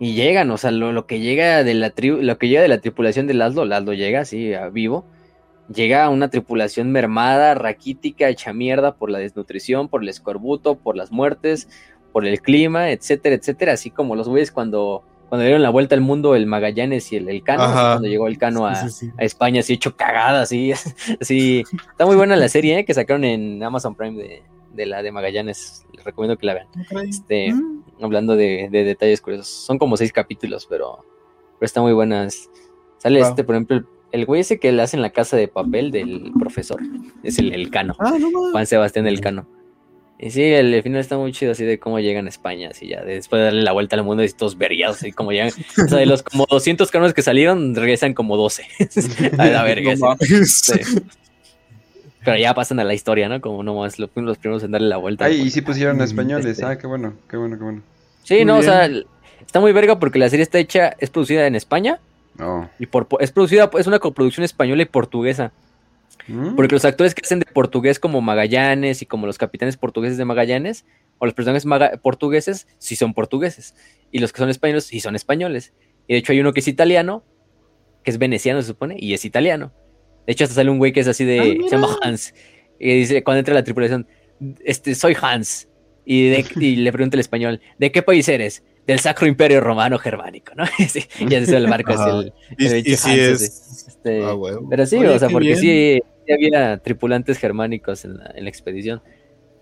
y 0.00 0.14
llegan, 0.14 0.50
o 0.50 0.58
sea, 0.58 0.70
lo, 0.70 1.06
que 1.06 1.20
llega 1.20 1.64
de 1.64 1.74
la 1.74 1.92
lo 1.96 2.38
que 2.38 2.48
llega 2.48 2.62
de 2.62 2.68
la 2.68 2.80
tripulación 2.80 3.26
de 3.26 3.34
Laszlo, 3.34 3.64
Laszlo 3.64 3.94
llega 3.94 4.20
así 4.20 4.54
a 4.54 4.68
vivo. 4.68 5.04
llega 5.72 6.08
una 6.08 6.30
tripulación 6.30 6.92
mermada, 6.92 7.54
raquítica, 7.54 8.28
hecha 8.28 8.52
mierda 8.52 8.94
por 8.94 9.10
la 9.10 9.18
desnutrición, 9.18 9.88
por 9.88 10.02
el 10.02 10.08
escorbuto, 10.08 10.76
por 10.76 10.96
las 10.96 11.10
muertes, 11.10 11.68
por 12.12 12.26
el 12.26 12.40
clima, 12.40 12.90
etcétera, 12.90 13.34
etcétera. 13.34 13.72
Así 13.72 13.90
como 13.90 14.14
los 14.14 14.28
güeyes 14.28 14.52
cuando, 14.52 15.02
cuando 15.28 15.44
dieron 15.44 15.62
la 15.62 15.70
vuelta 15.70 15.96
al 15.96 16.00
mundo 16.00 16.36
el 16.36 16.46
Magallanes 16.46 17.12
y 17.12 17.16
el, 17.16 17.28
el 17.28 17.42
Cano, 17.42 17.64
cuando 17.72 18.06
llegó 18.06 18.28
el 18.28 18.38
Cano 18.38 18.66
a, 18.66 18.86
España, 19.18 19.60
así 19.60 19.74
hecho 19.74 19.96
cagada, 19.96 20.42
así, 20.42 20.72
así. 21.20 21.64
Está 21.90 22.06
muy 22.06 22.14
buena 22.14 22.36
la 22.36 22.48
serie 22.48 22.78
¿eh? 22.78 22.84
que 22.84 22.94
sacaron 22.94 23.24
en 23.24 23.60
Amazon 23.62 23.96
Prime 23.96 24.16
de, 24.16 24.42
la 24.86 25.02
de 25.02 25.12
Magallanes. 25.12 25.86
Les 25.92 26.04
recomiendo 26.04 26.36
que 26.36 26.46
la 26.46 26.54
vean. 26.54 26.68
Este, 27.08 27.52
mm. 27.52 27.84
Hablando 28.00 28.36
de, 28.36 28.68
detalles 28.70 29.20
curiosos. 29.20 29.48
Son 29.48 29.78
como 29.78 29.96
seis 29.96 30.12
capítulos, 30.12 30.66
pero, 30.68 31.04
pero 31.58 31.66
están 31.66 31.82
muy 31.82 31.92
buenas. 31.92 32.50
Sale 32.98 33.20
este, 33.20 33.44
por 33.44 33.54
ejemplo, 33.54 33.84
el 34.12 34.26
güey 34.26 34.40
ese 34.40 34.58
que 34.58 34.72
le 34.72 34.82
hace 34.82 34.96
en 34.96 35.02
la 35.02 35.10
casa 35.10 35.36
de 35.36 35.48
papel 35.48 35.90
del 35.90 36.32
profesor. 36.38 36.80
Es 37.22 37.38
el, 37.38 37.52
el 37.52 37.70
Cano. 37.70 37.94
Ah, 37.98 38.16
Juan 38.52 38.66
Sebastián 38.66 39.06
el 39.06 39.20
Cano. 39.20 39.46
Y 40.20 40.30
sí, 40.30 40.42
el, 40.42 40.82
final 40.82 41.00
está 41.00 41.16
muy 41.16 41.30
chido 41.30 41.52
así 41.52 41.64
de 41.64 41.78
cómo 41.78 42.00
llegan 42.00 42.26
a 42.26 42.28
España, 42.28 42.70
así 42.72 42.88
ya, 42.88 43.04
después 43.04 43.38
de 43.38 43.44
darle 43.44 43.62
la 43.62 43.70
vuelta 43.70 43.94
al 43.94 44.02
mundo 44.02 44.24
y 44.24 44.28
todos 44.30 44.58
veriados, 44.58 44.96
así 44.96 45.12
como 45.12 45.30
llegan. 45.30 45.52
O 45.84 45.88
sea, 45.88 45.98
de 45.98 46.06
los 46.06 46.24
como 46.24 46.44
200 46.50 46.90
canos 46.90 47.14
que 47.14 47.22
salieron, 47.22 47.72
regresan 47.76 48.14
como 48.14 48.36
12. 48.36 48.64
a 49.38 49.46
la 49.46 49.62
verga. 49.62 49.94
Pero 52.24 52.36
ya 52.36 52.54
pasan 52.54 52.80
a 52.80 52.84
la 52.84 52.94
historia, 52.94 53.28
¿no? 53.28 53.40
Como 53.40 53.62
nomás 53.62 53.98
los, 53.98 54.10
los 54.14 54.38
primeros 54.38 54.62
en 54.64 54.72
darle 54.72 54.88
la 54.88 54.96
vuelta. 54.96 55.24
Ay, 55.24 55.40
y 55.40 55.50
sí 55.50 55.62
pusieron 55.62 56.00
españoles. 56.00 56.46
Este. 56.46 56.64
Ah, 56.64 56.76
qué 56.76 56.86
bueno, 56.86 57.14
qué 57.28 57.36
bueno, 57.36 57.56
qué 57.56 57.64
bueno. 57.64 57.82
Sí, 58.24 58.44
no, 58.44 58.58
o 58.58 58.62
sea, 58.62 58.90
está 59.40 59.60
muy 59.60 59.72
verga 59.72 59.98
porque 59.98 60.18
la 60.18 60.28
serie 60.28 60.42
está 60.42 60.58
hecha, 60.58 60.94
es 60.98 61.10
producida 61.10 61.46
en 61.46 61.54
España. 61.54 62.00
Oh. 62.40 62.68
Y 62.78 62.86
por, 62.86 63.06
es 63.20 63.32
producida, 63.32 63.70
es 63.78 63.86
una 63.86 63.98
coproducción 63.98 64.44
española 64.44 64.82
y 64.82 64.86
portuguesa. 64.86 65.52
Mm. 66.26 66.56
Porque 66.56 66.74
los 66.74 66.84
actores 66.84 67.14
que 67.14 67.22
hacen 67.24 67.40
de 67.40 67.46
portugués 67.46 67.98
como 67.98 68.20
Magallanes 68.20 69.02
y 69.02 69.06
como 69.06 69.26
los 69.26 69.38
capitanes 69.38 69.76
portugueses 69.76 70.18
de 70.18 70.24
Magallanes, 70.24 70.84
o 71.18 71.26
los 71.26 71.34
personajes 71.34 71.66
portugueses, 72.02 72.66
sí 72.78 72.96
son 72.96 73.14
portugueses. 73.14 73.74
Y 74.10 74.18
los 74.18 74.32
que 74.32 74.38
son 74.38 74.50
españoles, 74.50 74.84
sí 74.84 75.00
son 75.00 75.16
españoles. 75.16 75.72
Y 76.06 76.14
de 76.14 76.18
hecho 76.20 76.32
hay 76.32 76.40
uno 76.40 76.52
que 76.52 76.60
es 76.60 76.68
italiano, 76.68 77.22
que 78.04 78.10
es 78.10 78.18
veneciano 78.18 78.60
se 78.62 78.68
supone, 78.68 78.96
y 78.98 79.14
es 79.14 79.24
italiano. 79.24 79.72
De 80.28 80.32
hecho 80.32 80.44
hasta 80.44 80.56
sale 80.56 80.68
un 80.68 80.76
güey 80.76 80.92
que 80.92 81.00
es 81.00 81.08
así 81.08 81.24
de... 81.24 81.40
Ah, 81.40 81.64
se 81.64 81.74
llama 81.74 81.96
Hans. 82.02 82.34
Y 82.78 82.92
dice, 82.98 83.24
cuando 83.24 83.38
entra 83.38 83.54
la 83.54 83.64
tripulación, 83.64 84.06
este, 84.62 84.94
soy 84.94 85.16
Hans. 85.20 85.66
Y, 86.10 86.76
le 86.76 86.90
pregunta 86.90 87.16
el 87.16 87.20
español, 87.20 87.60
¿de 87.78 87.92
qué 87.92 88.02
país 88.02 88.26
eres? 88.30 88.62
Del 88.86 88.98
Sacro 88.98 89.26
Imperio 89.26 89.60
Romano 89.60 89.98
Germánico, 89.98 90.54
¿no? 90.54 90.64
sí, 90.88 91.04
ya 91.28 91.44
se 91.44 91.54
el 91.54 91.66
barco, 91.66 91.92
es 91.92 92.00
el, 92.72 92.86
y, 92.86 92.92
es... 92.92 93.04
Este, 93.88 94.24
ah, 94.24 94.34
pero 94.70 94.86
sí, 94.86 94.96
o 94.96 95.18
sea, 95.18 95.28
porque 95.28 95.56
sí, 95.56 96.00
había 96.32 96.78
tripulantes 96.78 97.36
germánicos 97.36 98.06
en 98.06 98.16
la, 98.16 98.48
expedición. 98.48 99.02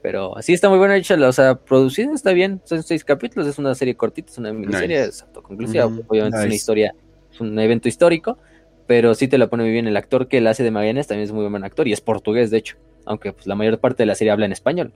Pero 0.03 0.37
así 0.37 0.53
está 0.53 0.69
muy 0.69 0.79
buena 0.79 0.97
hecha, 0.97 1.17
o 1.17 1.33
sea, 1.33 1.57
producida 1.57 2.15
está 2.15 2.33
bien, 2.33 2.61
son 2.65 2.85
seis 2.85 3.03
capítulos, 3.03 3.49
es 3.49 3.59
una 3.59 3.75
serie 3.75 3.97
cortita, 3.97 4.31
es 4.31 4.39
una 4.39 4.53
miniserie, 4.53 5.03
es 5.03 5.23
autoconclusiva, 5.23 5.87
obviamente 5.87 6.39
es 6.39 6.45
una 6.45 6.55
historia, 6.55 6.95
es 7.33 7.41
un 7.41 7.59
evento 7.59 7.89
histórico, 7.89 8.39
pero 8.87 9.15
sí 9.15 9.29
te 9.29 9.39
la 9.39 9.49
pone 9.49 9.65
muy 9.65 9.73
bien. 9.73 9.87
El 9.87 9.97
actor 9.97 10.29
que 10.29 10.41
la 10.41 10.51
hace 10.51 10.63
de 10.63 10.71
Magallanes 10.71 11.07
también 11.07 11.25
es 11.25 11.33
muy 11.33 11.47
buen 11.49 11.65
actor 11.65 11.89
y 11.89 11.93
es 11.93 12.01
portugués, 12.01 12.51
de 12.51 12.59
hecho, 12.59 12.77
aunque 13.05 13.33
pues, 13.33 13.47
la 13.47 13.55
mayor 13.55 13.79
parte 13.79 14.03
de 14.03 14.07
la 14.07 14.15
serie 14.15 14.31
habla 14.31 14.47
en 14.47 14.53
español, 14.53 14.93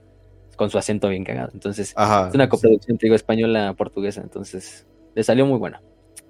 con 0.55 0.69
su 0.69 0.77
acento 0.77 1.09
bien 1.09 1.23
cagado. 1.23 1.51
Entonces, 1.53 1.89
es 1.89 2.33
una 2.33 2.49
coproducción, 2.49 2.97
te 2.97 3.07
digo, 3.07 3.15
española-portuguesa, 3.15 4.21
entonces 4.21 4.85
le 5.15 5.23
salió 5.23 5.45
muy 5.45 5.57
buena. 5.57 5.81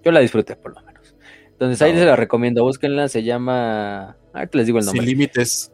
Yo 0.03 0.11
la 0.11 0.19
disfruté, 0.19 0.55
por 0.55 0.73
lo 0.73 0.81
menos. 0.81 1.15
Entonces 1.51 1.81
ahí 1.83 1.93
se 1.95 2.05
la 2.05 2.15
recomiendo, 2.15 2.63
búsquenla, 2.63 3.07
se 3.07 3.21
llama. 3.21 4.17
Ah, 4.33 4.47
les 4.51 4.65
digo 4.65 4.79
el 4.79 4.85
nombre. 4.85 5.01
Sin 5.01 5.09
límites. 5.09 5.71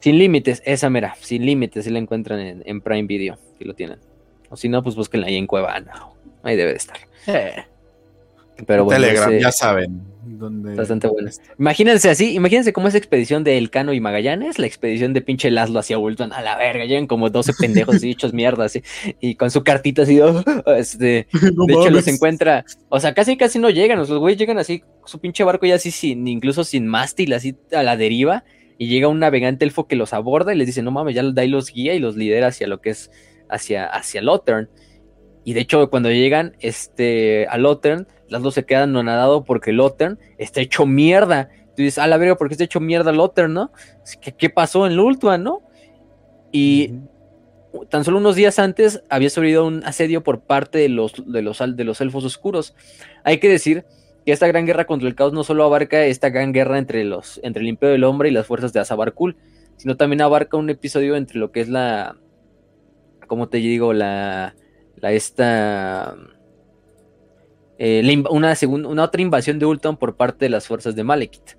Sin 0.00 0.16
límites, 0.16 0.62
esa 0.64 0.88
mera, 0.88 1.16
sin 1.20 1.44
límites, 1.44 1.84
si 1.84 1.90
la 1.90 1.98
encuentran 1.98 2.62
en, 2.64 2.80
Prime 2.80 3.06
Video, 3.06 3.36
si 3.58 3.64
lo 3.64 3.74
tienen. 3.74 3.98
O 4.48 4.56
si 4.56 4.68
no, 4.68 4.82
pues 4.82 4.94
búsquenla 4.94 5.26
ahí 5.26 5.36
en 5.36 5.46
Cuevana. 5.46 6.06
Ahí 6.42 6.56
debe 6.56 6.70
de 6.70 6.76
estar. 6.76 6.96
Eh. 7.26 7.64
Pero 8.66 8.84
bueno, 8.84 9.02
Telegram, 9.02 9.32
ya 9.38 9.52
saben. 9.52 10.00
Bastante 10.76 11.08
bueno. 11.08 11.30
Imagínense 11.58 12.10
así, 12.10 12.34
imagínense 12.34 12.72
cómo 12.72 12.88
esa 12.88 12.98
expedición 12.98 13.44
de 13.44 13.58
Elcano 13.58 13.92
y 13.92 14.00
Magallanes, 14.00 14.58
la 14.58 14.66
expedición 14.66 15.12
de 15.12 15.22
pinche 15.22 15.50
Laszlo 15.50 15.78
hacia 15.78 15.96
Bulton, 15.96 16.32
a 16.32 16.42
la 16.42 16.56
verga, 16.56 16.84
llegan 16.84 17.06
como 17.06 17.30
12 17.30 17.54
pendejos 17.54 17.96
así 17.96 18.10
hechos 18.10 18.32
mierda, 18.32 18.64
así, 18.64 18.82
y 19.20 19.34
con 19.36 19.50
su 19.50 19.62
cartita 19.62 20.02
así, 20.02 20.20
oh, 20.20 20.42
este, 20.76 21.26
de 21.32 21.32
hecho 21.68 21.90
los 21.90 22.06
encuentra, 22.08 22.64
o 22.88 23.00
sea, 23.00 23.14
casi 23.14 23.36
casi 23.36 23.58
no 23.58 23.70
llegan, 23.70 23.98
los 23.98 24.10
güeyes 24.10 24.38
llegan 24.38 24.58
así, 24.58 24.82
su 25.04 25.18
pinche 25.18 25.44
barco 25.44 25.66
ya 25.66 25.76
así, 25.76 25.90
sin, 25.90 26.28
incluso 26.28 26.64
sin 26.64 26.86
mástil, 26.86 27.32
así 27.32 27.56
a 27.72 27.82
la 27.82 27.96
deriva, 27.96 28.44
y 28.78 28.86
llega 28.88 29.08
un 29.08 29.18
navegante 29.18 29.64
elfo 29.64 29.88
que 29.88 29.96
los 29.96 30.12
aborda 30.12 30.54
y 30.54 30.56
les 30.56 30.66
dice, 30.66 30.82
no 30.82 30.92
mames, 30.92 31.14
ya 31.14 31.22
da 31.24 31.44
y 31.44 31.48
los 31.48 31.72
guía 31.72 31.94
y 31.94 31.98
los 31.98 32.16
lidera 32.16 32.48
hacia 32.48 32.68
lo 32.68 32.80
que 32.80 32.90
es, 32.90 33.10
hacia, 33.48 33.86
hacia 33.86 34.22
Lothern. 34.22 34.68
Y 35.44 35.54
de 35.54 35.60
hecho, 35.60 35.88
cuando 35.90 36.10
llegan 36.10 36.56
este, 36.60 37.46
a 37.48 37.58
Lothern, 37.58 38.06
las 38.28 38.42
dos 38.42 38.54
se 38.54 38.64
quedan 38.64 38.92
no 38.92 39.02
nadado 39.02 39.44
porque 39.44 39.72
Lothern 39.72 40.18
está 40.36 40.60
hecho 40.60 40.86
mierda. 40.86 41.48
Tú 41.76 41.82
dices, 41.82 41.98
a 41.98 42.06
la 42.06 42.18
verga, 42.18 42.36
¿por 42.36 42.48
qué 42.48 42.54
está 42.54 42.64
hecho 42.64 42.80
mierda 42.80 43.12
Lothern, 43.12 43.52
no? 43.52 43.72
¿Qué, 44.20 44.32
qué 44.32 44.50
pasó 44.50 44.86
en 44.86 44.96
Lultuan, 44.96 45.42
no? 45.42 45.62
Y 46.52 46.94
tan 47.88 48.04
solo 48.04 48.18
unos 48.18 48.36
días 48.36 48.58
antes 48.58 49.02
había 49.08 49.30
sobrevivido 49.30 49.66
un 49.66 49.84
asedio 49.84 50.22
por 50.22 50.40
parte 50.40 50.78
de 50.78 50.88
los, 50.88 51.12
de 51.26 51.42
los, 51.42 51.58
de 51.76 51.84
los 51.84 52.00
elfos 52.00 52.24
oscuros. 52.24 52.74
Hay 53.24 53.38
que 53.38 53.48
decir 53.48 53.84
que 54.24 54.32
esta 54.32 54.46
gran 54.46 54.66
guerra 54.66 54.86
contra 54.86 55.08
el 55.08 55.14
caos 55.14 55.32
no 55.32 55.44
solo 55.44 55.64
abarca 55.64 56.04
esta 56.04 56.30
gran 56.30 56.52
guerra 56.52 56.78
entre, 56.78 57.04
los, 57.04 57.40
entre 57.42 57.62
el 57.62 57.68
imperio 57.68 57.92
del 57.92 58.04
hombre 58.04 58.28
y 58.28 58.32
las 58.32 58.46
fuerzas 58.46 58.72
de 58.72 58.80
Azabarkul, 58.80 59.36
sino 59.76 59.96
también 59.96 60.22
abarca 60.22 60.56
un 60.56 60.70
episodio 60.70 61.16
entre 61.16 61.38
lo 61.38 61.52
que 61.52 61.60
es 61.60 61.68
la, 61.68 62.16
¿cómo 63.26 63.48
te 63.48 63.58
digo? 63.58 63.92
La, 63.92 64.54
la 65.00 65.12
esta 65.12 66.16
eh, 67.78 68.22
una, 68.30 68.54
una 68.88 69.04
otra 69.04 69.22
invasión 69.22 69.58
de 69.58 69.66
Ultron 69.66 69.96
por 69.96 70.16
parte 70.16 70.46
de 70.46 70.50
las 70.50 70.66
fuerzas 70.66 70.96
de 70.96 71.04
Malekith. 71.04 71.56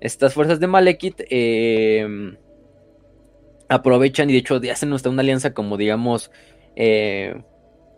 Estas 0.00 0.34
fuerzas 0.34 0.60
de 0.60 0.66
Malekith 0.66 1.22
em, 1.30 2.36
aprovechan 3.68 4.28
y 4.28 4.32
de 4.34 4.40
hecho 4.40 4.60
hacen 4.70 4.92
hasta 4.92 5.08
una 5.08 5.22
alianza 5.22 5.54
como 5.54 5.76
digamos 5.76 6.30
eh, 6.76 7.42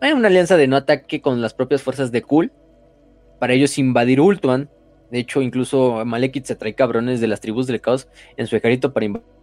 una 0.01 0.27
alianza 0.27 0.57
de 0.57 0.67
no 0.67 0.77
ataque 0.77 1.21
con 1.21 1.41
las 1.41 1.53
propias 1.53 1.81
fuerzas 1.81 2.11
de 2.11 2.21
Kul 2.21 2.51
para 3.39 3.53
ellos 3.53 3.77
invadir 3.77 4.21
Ultron. 4.21 4.69
De 5.11 5.19
hecho, 5.19 5.41
incluso 5.41 6.03
Malekith 6.05 6.45
se 6.45 6.55
trae 6.55 6.75
cabrones 6.75 7.21
de 7.21 7.27
las 7.27 7.39
tribus 7.39 7.65
del 7.65 7.79
caos 7.81 8.09
en 8.35 8.45
su 8.45 8.55
ejército 8.57 8.93
para 8.93 9.05
invadir 9.05 9.36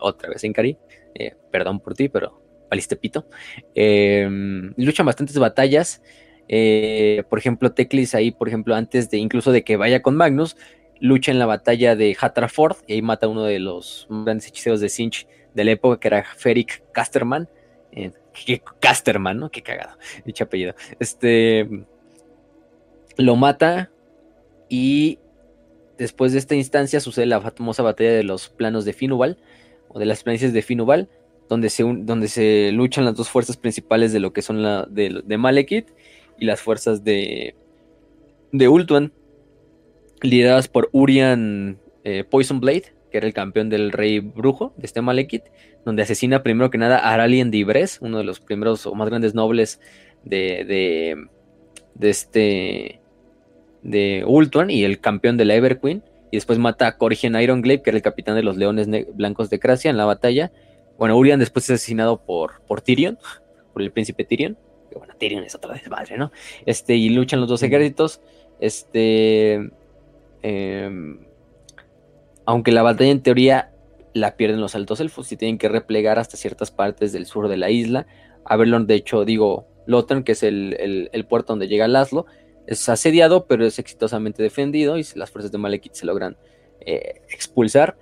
otra 0.00 0.30
vez 0.30 0.44
en 0.44 0.52
Cari, 0.52 0.78
eh, 1.14 1.34
perdón 1.50 1.80
por 1.80 1.94
ti, 1.94 2.08
pero 2.08 2.42
valiste 2.70 2.96
pito. 2.96 3.26
Em, 3.74 4.72
luchan 4.76 5.06
bastantes 5.06 5.38
batallas. 5.38 6.02
Eh, 6.48 7.22
por 7.28 7.38
ejemplo, 7.38 7.72
Teclis 7.72 8.14
ahí, 8.14 8.30
por 8.30 8.48
ejemplo, 8.48 8.74
antes 8.74 9.10
de 9.10 9.18
incluso 9.18 9.52
de 9.52 9.62
que 9.64 9.76
vaya 9.76 10.02
con 10.02 10.16
Magnus, 10.16 10.56
lucha 11.00 11.32
en 11.32 11.38
la 11.38 11.46
batalla 11.46 11.96
de 11.96 12.16
Hatraford 12.18 12.76
y 12.86 12.94
ahí 12.94 13.02
mata 13.02 13.26
a 13.26 13.28
uno 13.28 13.44
de 13.44 13.58
los 13.58 14.06
grandes 14.08 14.48
hechiceros 14.48 14.80
de 14.80 14.88
Sinch 14.88 15.26
de 15.54 15.64
la 15.64 15.72
época, 15.72 16.00
que 16.00 16.08
era 16.08 16.24
Ferik 16.24 16.82
Casterman. 16.92 17.48
Eh, 17.92 18.12
Casterman, 18.80 19.38
¿no? 19.38 19.50
Qué 19.50 19.62
cagado, 19.62 19.98
dicho 20.24 20.44
apellido. 20.44 20.74
Este 20.98 21.68
lo 23.16 23.36
mata 23.36 23.90
y 24.68 25.18
después 25.98 26.32
de 26.32 26.38
esta 26.38 26.54
instancia 26.54 27.00
sucede 27.00 27.26
la 27.26 27.40
famosa 27.40 27.82
batalla 27.82 28.12
de 28.12 28.22
los 28.22 28.48
planos 28.48 28.84
de 28.84 28.92
Finuval, 28.92 29.38
o 29.92 29.98
de 29.98 30.06
las 30.06 30.22
planicies 30.22 30.52
de 30.52 30.62
Finuval, 30.62 31.08
donde 31.48 31.70
se, 31.70 31.82
donde 31.82 32.28
se 32.28 32.70
luchan 32.72 33.04
las 33.04 33.14
dos 33.14 33.28
fuerzas 33.28 33.56
principales 33.56 34.12
de 34.12 34.20
lo 34.20 34.32
que 34.32 34.42
son 34.42 34.62
la 34.62 34.86
de, 34.88 35.22
de 35.24 35.38
Malekith 35.38 35.88
y 36.38 36.46
las 36.46 36.60
fuerzas 36.60 37.04
de, 37.04 37.54
de 38.52 38.68
Ultuan, 38.68 39.12
lideradas 40.22 40.68
por 40.68 40.88
Urian 40.92 41.78
eh, 42.04 42.24
Poison 42.24 42.60
Blade, 42.60 42.94
que 43.10 43.18
era 43.18 43.26
el 43.26 43.34
campeón 43.34 43.68
del 43.68 43.92
rey 43.92 44.20
brujo 44.20 44.72
de 44.76 44.86
este 44.86 45.02
Malekith, 45.02 45.44
donde 45.84 46.02
asesina 46.02 46.42
primero 46.42 46.70
que 46.70 46.78
nada 46.78 46.98
a 46.98 47.12
Aralien 47.12 47.50
de 47.50 47.90
uno 48.00 48.18
de 48.18 48.24
los 48.24 48.40
primeros 48.40 48.86
o 48.86 48.94
más 48.94 49.08
grandes 49.08 49.34
nobles 49.34 49.80
de, 50.24 50.64
de, 50.64 51.26
de 51.94 52.10
este 52.10 53.00
de 53.82 54.24
Ultuan 54.26 54.70
y 54.70 54.84
el 54.84 55.00
campeón 55.00 55.36
de 55.36 55.44
la 55.44 55.54
Everqueen 55.56 56.02
y 56.32 56.36
después 56.36 56.58
mata 56.58 56.88
a 56.88 56.98
Corrigen 56.98 57.36
Ironglaive, 57.36 57.82
que 57.82 57.90
era 57.90 57.96
el 57.96 58.02
capitán 58.02 58.34
de 58.34 58.42
los 58.42 58.56
Leones 58.56 58.88
Blancos 59.14 59.50
de 59.50 59.60
Cracia 59.60 59.90
en 59.90 59.96
la 59.96 60.06
batalla, 60.06 60.50
bueno, 60.98 61.16
Urian 61.16 61.40
después 61.40 61.64
es 61.64 61.80
asesinado 61.80 62.22
por, 62.24 62.62
por 62.66 62.80
Tyrion, 62.80 63.18
por 63.72 63.82
el 63.82 63.90
príncipe 63.90 64.24
Tyrion. 64.24 64.56
Que 64.90 64.98
bueno, 64.98 65.14
Tyrion 65.18 65.44
es 65.44 65.54
otra 65.54 65.74
desmadre, 65.74 66.16
¿no? 66.16 66.30
Este, 66.66 66.94
y 66.94 67.08
luchan 67.08 67.40
los 67.40 67.48
dos 67.48 67.62
ejércitos. 67.62 68.20
Este. 68.60 69.70
Em, 70.42 71.26
aunque 72.44 72.72
la 72.72 72.82
batalla 72.82 73.10
en 73.10 73.22
teoría 73.22 73.72
la 74.12 74.36
pierden 74.36 74.60
los 74.60 74.74
altos 74.74 75.00
elfos 75.00 75.32
y 75.32 75.36
tienen 75.36 75.58
que 75.58 75.68
replegar 75.68 76.18
hasta 76.18 76.36
ciertas 76.36 76.70
partes 76.70 77.12
del 77.12 77.26
sur 77.26 77.48
de 77.48 77.56
la 77.56 77.70
isla. 77.70 78.06
A 78.44 78.56
verlo, 78.56 78.78
de 78.78 78.94
hecho, 78.94 79.24
digo, 79.24 79.66
Lothar, 79.86 80.24
que 80.24 80.32
es 80.32 80.42
el, 80.42 81.26
puerto 81.28 81.52
donde 81.52 81.68
llega 81.68 81.88
Laszlo, 81.88 82.26
es 82.66 82.88
asediado, 82.88 83.46
pero 83.46 83.64
es 83.64 83.78
exitosamente 83.78 84.42
defendido 84.42 84.98
y 84.98 85.06
las 85.14 85.30
fuerzas 85.30 85.52
de 85.52 85.58
Malekith 85.58 85.94
se 85.94 86.06
logran 86.06 86.36
eh, 86.80 87.22
expulsar. 87.30 87.96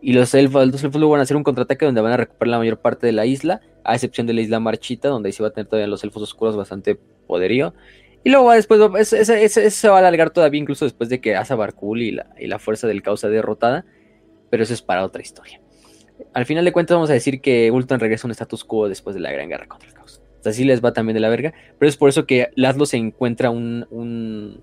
Y 0.00 0.12
los 0.12 0.34
elfos, 0.34 0.66
los 0.66 0.84
elfos 0.84 1.10
van 1.10 1.20
a 1.20 1.22
hacer 1.22 1.36
un 1.36 1.42
contraataque 1.42 1.86
donde 1.86 2.00
van 2.00 2.12
a 2.12 2.16
recuperar 2.16 2.50
la 2.50 2.58
mayor 2.58 2.78
parte 2.78 3.06
de 3.06 3.12
la 3.12 3.26
isla, 3.26 3.60
a 3.82 3.94
excepción 3.94 4.26
de 4.26 4.34
la 4.34 4.42
isla 4.42 4.60
Marchita, 4.60 5.08
donde 5.08 5.28
ahí 5.28 5.32
se 5.32 5.42
va 5.42 5.48
a 5.48 5.52
tener 5.52 5.66
todavía 5.66 5.86
los 5.86 6.04
elfos 6.04 6.22
oscuros 6.22 6.56
bastante 6.56 6.96
poderío. 7.26 7.74
Y 8.22 8.30
luego 8.30 8.52
después, 8.52 9.12
eso, 9.12 9.70
se 9.70 9.88
va 9.88 9.96
a 9.96 9.98
alargar 10.00 10.30
todavía 10.30 10.60
incluso 10.60 10.84
después 10.84 11.08
de 11.08 11.20
que 11.20 11.36
Asa 11.36 11.54
Barkul 11.54 12.02
y 12.02 12.10
la, 12.12 12.34
y 12.38 12.46
la 12.46 12.58
fuerza 12.58 12.86
del 12.86 13.02
caos 13.02 13.20
sea 13.20 13.30
derrotada, 13.30 13.84
pero 14.50 14.64
eso 14.64 14.74
es 14.74 14.82
para 14.82 15.04
otra 15.04 15.22
historia. 15.22 15.60
Al 16.32 16.44
final 16.44 16.64
de 16.64 16.72
cuentas 16.72 16.96
vamos 16.96 17.10
a 17.10 17.12
decir 17.12 17.40
que 17.40 17.70
Ultron 17.70 18.00
regresa 18.00 18.26
a 18.26 18.28
un 18.28 18.32
status 18.32 18.64
quo 18.64 18.88
después 18.88 19.14
de 19.14 19.20
la 19.20 19.30
gran 19.30 19.48
guerra 19.48 19.66
contra 19.66 19.88
el 19.88 19.94
caos. 19.94 20.20
Así 20.44 20.64
les 20.64 20.84
va 20.84 20.92
también 20.92 21.14
de 21.14 21.20
la 21.20 21.28
verga, 21.28 21.54
pero 21.78 21.88
es 21.88 21.96
por 21.96 22.08
eso 22.08 22.26
que 22.26 22.50
Laszlo 22.54 22.86
se 22.86 22.96
encuentra 22.96 23.50
un, 23.50 23.86
un, 23.90 24.60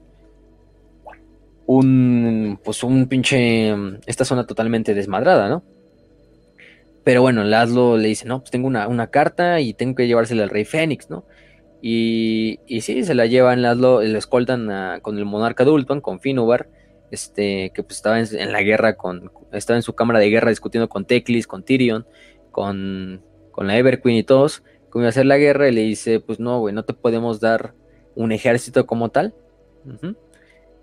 un, 1.66 2.60
pues 2.64 2.84
un 2.84 3.08
pinche, 3.08 3.74
esta 4.06 4.26
zona 4.26 4.46
totalmente 4.46 4.94
desmadrada, 4.94 5.50
¿no? 5.50 5.64
Pero 7.04 7.22
bueno, 7.22 7.44
Laszlo 7.44 7.98
le 7.98 8.08
dice, 8.08 8.26
no, 8.26 8.40
pues 8.40 8.52
tengo 8.52 8.68
una, 8.68 8.88
una 8.88 9.08
carta 9.08 9.60
y 9.60 9.74
tengo 9.74 9.96
que 9.96 10.08
llevársela 10.08 10.44
al 10.44 10.50
rey 10.50 10.64
Fénix, 10.64 11.10
¿no? 11.10 11.26
Y, 11.82 12.60
y 12.66 12.80
sí, 12.80 13.04
se 13.04 13.14
la 13.14 13.26
llevan, 13.26 13.62
Laszlo, 13.62 14.02
le 14.02 14.18
escoltan 14.18 15.02
con 15.02 15.18
el 15.18 15.26
monarca 15.26 15.66
de 15.66 16.02
con 16.02 16.22
Finubar, 16.22 16.70
este, 17.12 17.72
que 17.76 17.84
pues 17.84 17.98
estaba 17.98 18.20
en, 18.20 18.52
la 18.52 18.62
guerra 18.62 18.96
con, 18.96 19.32
estaba 19.52 19.78
en 19.78 19.84
su 19.84 19.94
cámara 19.94 20.20
de 20.20 20.30
guerra 20.30 20.50
discutiendo 20.50 20.88
con 20.88 21.06
Teclis, 21.06 21.46
con 21.46 21.64
Tyrion, 21.64 22.08
con, 22.52 23.22
con 23.52 23.68
la 23.68 23.78
Everqueen 23.78 24.16
y 24.16 24.24
todos, 24.24 24.64
cómo 24.94 25.02
iba 25.02 25.08
a 25.08 25.10
hacer 25.10 25.26
la 25.26 25.40
guerra, 25.40 25.68
y 25.68 25.72
le 25.72 25.82
dice, 25.82 26.20
pues 26.20 26.40
no, 26.40 26.60
güey, 26.60 26.72
no 26.72 26.86
te 26.86 26.94
podemos 26.94 27.40
dar 27.40 27.74
un 28.14 28.32
ejército 28.32 28.86
como 28.86 29.10
tal. 29.10 29.34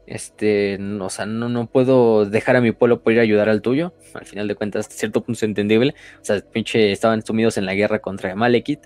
Este, 0.05 0.79
no, 0.81 1.07
o 1.07 1.11
sea, 1.11 1.27
no, 1.27 1.49
no 1.49 1.69
puedo 1.69 2.25
dejar 2.25 2.57
a 2.57 2.61
mi 2.61 2.73
pueblo 2.73 3.05
por 3.05 3.13
ir 3.13 3.21
a 3.21 3.23
ayudar 3.23 3.49
al 3.49 3.63
tuyo. 3.63 3.95
Al 4.15 4.27
final 4.27 4.49
de 4.49 4.57
cuentas, 4.57 4.89
cierto 4.89 5.21
punto 5.23 5.37
es 5.37 5.45
entendible. 5.45 5.95
O 6.21 6.25
sea, 6.25 6.41
pinche, 6.41 6.91
estaban 6.91 7.25
sumidos 7.25 7.57
en 7.57 7.67
la 7.67 7.75
guerra 7.75 8.01
contra 8.01 8.35
Malekith. 8.35 8.81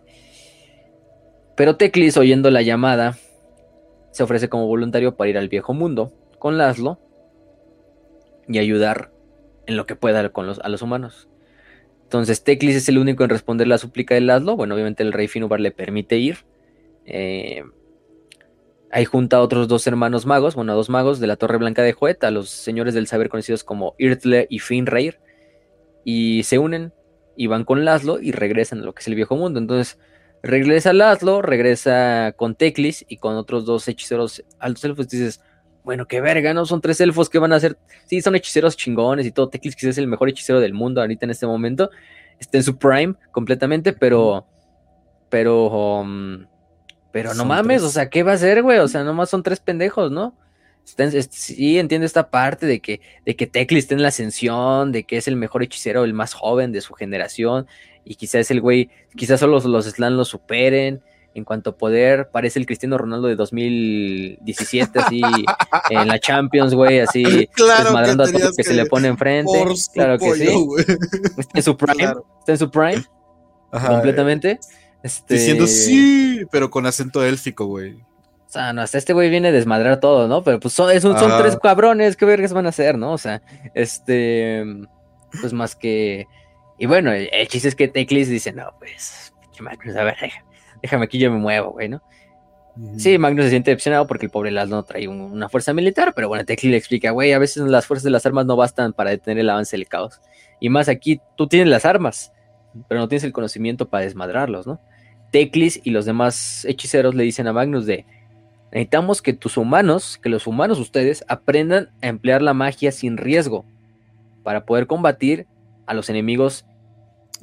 Pero 1.56 1.76
Teclis, 1.76 2.18
oyendo 2.18 2.50
la 2.50 2.60
llamada, 2.60 3.16
se 4.10 4.22
ofrece 4.22 4.50
como 4.50 4.66
voluntario 4.66 5.16
para 5.16 5.30
ir 5.30 5.38
al 5.38 5.48
viejo 5.48 5.72
mundo 5.72 6.12
con 6.38 6.58
Laszlo 6.58 7.00
y 8.46 8.58
ayudar 8.58 9.10
en 9.64 9.78
lo 9.78 9.86
que 9.86 9.96
pueda 9.96 10.28
con 10.28 10.46
los, 10.46 10.58
a 10.58 10.68
los 10.68 10.82
humanos. 10.82 11.30
Entonces 12.04 12.44
Teclis 12.44 12.76
es 12.76 12.88
el 12.88 12.98
único 12.98 13.24
en 13.24 13.30
responder 13.30 13.66
la 13.66 13.78
súplica 13.78 14.14
de 14.14 14.20
Laszlo. 14.20 14.56
Bueno, 14.56 14.74
obviamente 14.74 15.02
el 15.02 15.12
rey 15.12 15.26
Finubar 15.26 15.60
le 15.60 15.72
permite 15.72 16.16
ir. 16.16 16.38
Eh, 17.06 17.62
ahí 18.90 19.04
junta 19.04 19.38
a 19.38 19.40
otros 19.42 19.66
dos 19.66 19.86
hermanos 19.86 20.24
magos, 20.24 20.54
bueno, 20.54 20.72
a 20.72 20.74
dos 20.76 20.88
magos 20.88 21.18
de 21.18 21.26
la 21.26 21.36
Torre 21.36 21.58
Blanca 21.58 21.82
de 21.82 21.92
Joet, 21.92 22.22
a 22.22 22.30
los 22.30 22.48
señores 22.48 22.94
del 22.94 23.08
saber 23.08 23.28
conocidos 23.28 23.64
como 23.64 23.94
Irtle 23.98 24.46
y 24.48 24.60
Finrayr. 24.60 25.18
Y 26.04 26.44
se 26.44 26.58
unen 26.58 26.92
y 27.36 27.48
van 27.48 27.64
con 27.64 27.84
Laszlo 27.84 28.20
y 28.20 28.30
regresan 28.32 28.80
a 28.80 28.84
lo 28.84 28.94
que 28.94 29.00
es 29.00 29.08
el 29.08 29.16
viejo 29.16 29.36
mundo. 29.36 29.58
Entonces 29.58 29.98
regresa 30.42 30.92
Laszlo, 30.92 31.42
regresa 31.42 32.34
con 32.36 32.54
Teclis 32.54 33.04
y 33.08 33.16
con 33.16 33.34
otros 33.36 33.64
dos 33.64 33.88
hechiceros 33.88 34.44
altos 34.60 34.84
elfos. 34.84 35.08
Dices, 35.08 35.40
bueno, 35.84 36.06
qué 36.06 36.22
verga, 36.22 36.54
¿no? 36.54 36.64
Son 36.64 36.80
tres 36.80 37.00
elfos 37.00 37.28
que 37.28 37.38
van 37.38 37.52
a 37.52 37.60
ser. 37.60 37.76
Sí, 38.06 38.22
son 38.22 38.34
hechiceros 38.34 38.76
chingones 38.76 39.26
y 39.26 39.32
todo. 39.32 39.50
Teclis 39.50 39.76
quizás 39.76 39.90
es 39.90 39.98
el 39.98 40.06
mejor 40.06 40.30
hechicero 40.30 40.58
del 40.58 40.72
mundo 40.72 41.02
ahorita 41.02 41.26
en 41.26 41.30
este 41.30 41.46
momento. 41.46 41.90
Está 42.40 42.56
en 42.56 42.64
su 42.64 42.78
prime 42.78 43.14
completamente, 43.30 43.92
pero. 43.92 44.46
Pero. 45.28 46.00
Um, 46.00 46.46
pero 47.12 47.32
no 47.34 47.44
mames, 47.44 47.82
o 47.82 47.90
sea, 47.90 48.10
¿qué 48.10 48.24
va 48.24 48.32
a 48.32 48.34
hacer, 48.34 48.62
güey? 48.62 48.78
O 48.78 48.88
sea, 48.88 49.04
nomás 49.04 49.30
son 49.30 49.44
tres 49.44 49.60
pendejos, 49.60 50.10
¿no? 50.10 50.36
sí, 51.30 51.78
entiendo 51.78 52.04
esta 52.04 52.28
parte 52.28 52.66
de 52.66 52.80
que, 52.80 53.00
de 53.24 53.36
que 53.36 53.46
Teclis 53.46 53.84
está 53.84 53.94
en 53.94 54.02
la 54.02 54.08
ascensión, 54.08 54.90
de 54.90 55.04
que 55.04 55.16
es 55.16 55.28
el 55.28 55.36
mejor 55.36 55.62
hechicero, 55.62 56.04
el 56.04 56.12
más 56.12 56.34
joven 56.34 56.72
de 56.72 56.80
su 56.80 56.92
generación, 56.92 57.66
y 58.04 58.16
quizás 58.16 58.50
el 58.50 58.60
güey, 58.60 58.90
quizás 59.16 59.40
solo 59.40 59.60
los 59.60 59.86
Slan 59.86 60.16
lo 60.16 60.24
superen 60.24 61.02
en 61.34 61.44
cuanto 61.44 61.70
a 61.70 61.76
poder, 61.76 62.30
parece 62.30 62.60
el 62.60 62.66
Cristiano 62.66 62.96
Ronaldo 62.96 63.26
de 63.26 63.34
2017, 63.34 64.98
así 65.00 65.20
en 65.90 66.08
la 66.08 66.18
Champions, 66.20 66.74
güey, 66.74 67.00
así 67.00 67.48
desmadrando 67.56 68.22
a 68.22 68.26
todo 68.30 68.38
lo 68.38 68.52
que, 68.52 68.62
se 68.62 68.74
le 68.74 68.86
pone 68.86 69.08
enfrente. 69.08 69.64
Claro 69.92 70.18
que 70.18 70.34
sí. 70.34 70.48
Está 71.36 71.58
en 71.58 71.62
su 71.62 71.76
prime, 71.76 72.14
está 72.38 72.52
en 72.52 72.58
su 72.58 72.70
prime, 72.70 73.04
completamente. 73.70 74.60
Este... 75.02 75.34
Diciendo 75.34 75.66
sí, 75.66 76.46
pero 76.50 76.70
con 76.70 76.86
acento 76.86 77.24
élfico, 77.24 77.66
güey. 77.66 77.92
O 77.92 78.50
sea, 78.54 78.72
no, 78.72 78.82
hasta 78.82 78.98
este 78.98 79.12
güey 79.12 79.28
viene 79.30 79.48
a 79.48 79.52
desmadrar 79.52 79.98
todo, 79.98 80.28
¿no? 80.28 80.44
Pero 80.44 80.60
pues 80.60 80.72
son, 80.72 80.88
son, 81.00 81.16
tres 81.38 81.58
cabrones, 81.60 82.16
¿qué 82.16 82.24
vergas 82.24 82.52
van 82.52 82.66
a 82.66 82.68
hacer, 82.68 82.96
no? 82.96 83.12
O 83.12 83.18
sea, 83.18 83.42
este, 83.74 84.64
pues 85.40 85.52
más 85.52 85.74
que... 85.74 86.28
Y 86.78 86.86
bueno, 86.86 87.12
el, 87.12 87.48
chiste 87.48 87.68
es 87.68 87.74
que 87.74 87.88
Teclis 87.88 88.28
dice, 88.28 88.52
no, 88.52 88.72
pues, 88.78 89.32
a 89.96 90.04
ver, 90.04 90.16
déjame 90.84 91.06
aquí 91.06 91.18
yo 91.18 91.30
me 91.30 91.38
muevo, 91.38 91.72
güey, 91.72 91.88
¿no? 91.88 92.02
Sí, 92.98 93.16
Magnus 93.16 93.44
se 93.44 93.50
siente 93.50 93.70
decepcionado 93.70 94.06
porque 94.06 94.26
el 94.26 94.30
pobre 94.30 94.50
Laszlo 94.50 94.76
no 94.76 94.82
trae 94.82 95.08
una 95.08 95.48
fuerza 95.48 95.72
militar, 95.72 96.12
pero 96.14 96.28
bueno, 96.28 96.44
Tecli 96.44 96.68
le 96.68 96.76
explica, 96.76 97.10
güey, 97.10 97.32
a 97.32 97.38
veces 97.38 97.62
las 97.62 97.86
fuerzas 97.86 98.04
de 98.04 98.10
las 98.10 98.26
armas 98.26 98.44
no 98.44 98.54
bastan 98.54 98.92
para 98.92 99.08
detener 99.08 99.38
el 99.38 99.48
avance 99.48 99.78
del 99.78 99.88
caos. 99.88 100.20
Y 100.60 100.68
más 100.68 100.90
aquí, 100.90 101.22
tú 101.38 101.46
tienes 101.46 101.68
las 101.68 101.86
armas, 101.86 102.34
pero 102.86 103.00
no 103.00 103.08
tienes 103.08 103.24
el 103.24 103.32
conocimiento 103.32 103.88
para 103.88 104.04
desmadrarlos, 104.04 104.66
¿no? 104.66 104.78
Teclis 105.30 105.80
y 105.84 105.90
los 105.90 106.04
demás 106.04 106.66
hechiceros 106.66 107.14
le 107.14 107.22
dicen 107.22 107.46
a 107.46 107.54
Magnus 107.54 107.86
de, 107.86 108.04
necesitamos 108.72 109.22
que 109.22 109.32
tus 109.32 109.56
humanos, 109.56 110.20
que 110.22 110.28
los 110.28 110.46
humanos 110.46 110.78
ustedes, 110.78 111.24
aprendan 111.28 111.88
a 112.02 112.08
emplear 112.08 112.42
la 112.42 112.52
magia 112.52 112.92
sin 112.92 113.16
riesgo 113.16 113.64
para 114.42 114.66
poder 114.66 114.86
combatir 114.86 115.46
a 115.86 115.94
los 115.94 116.10
enemigos 116.10 116.66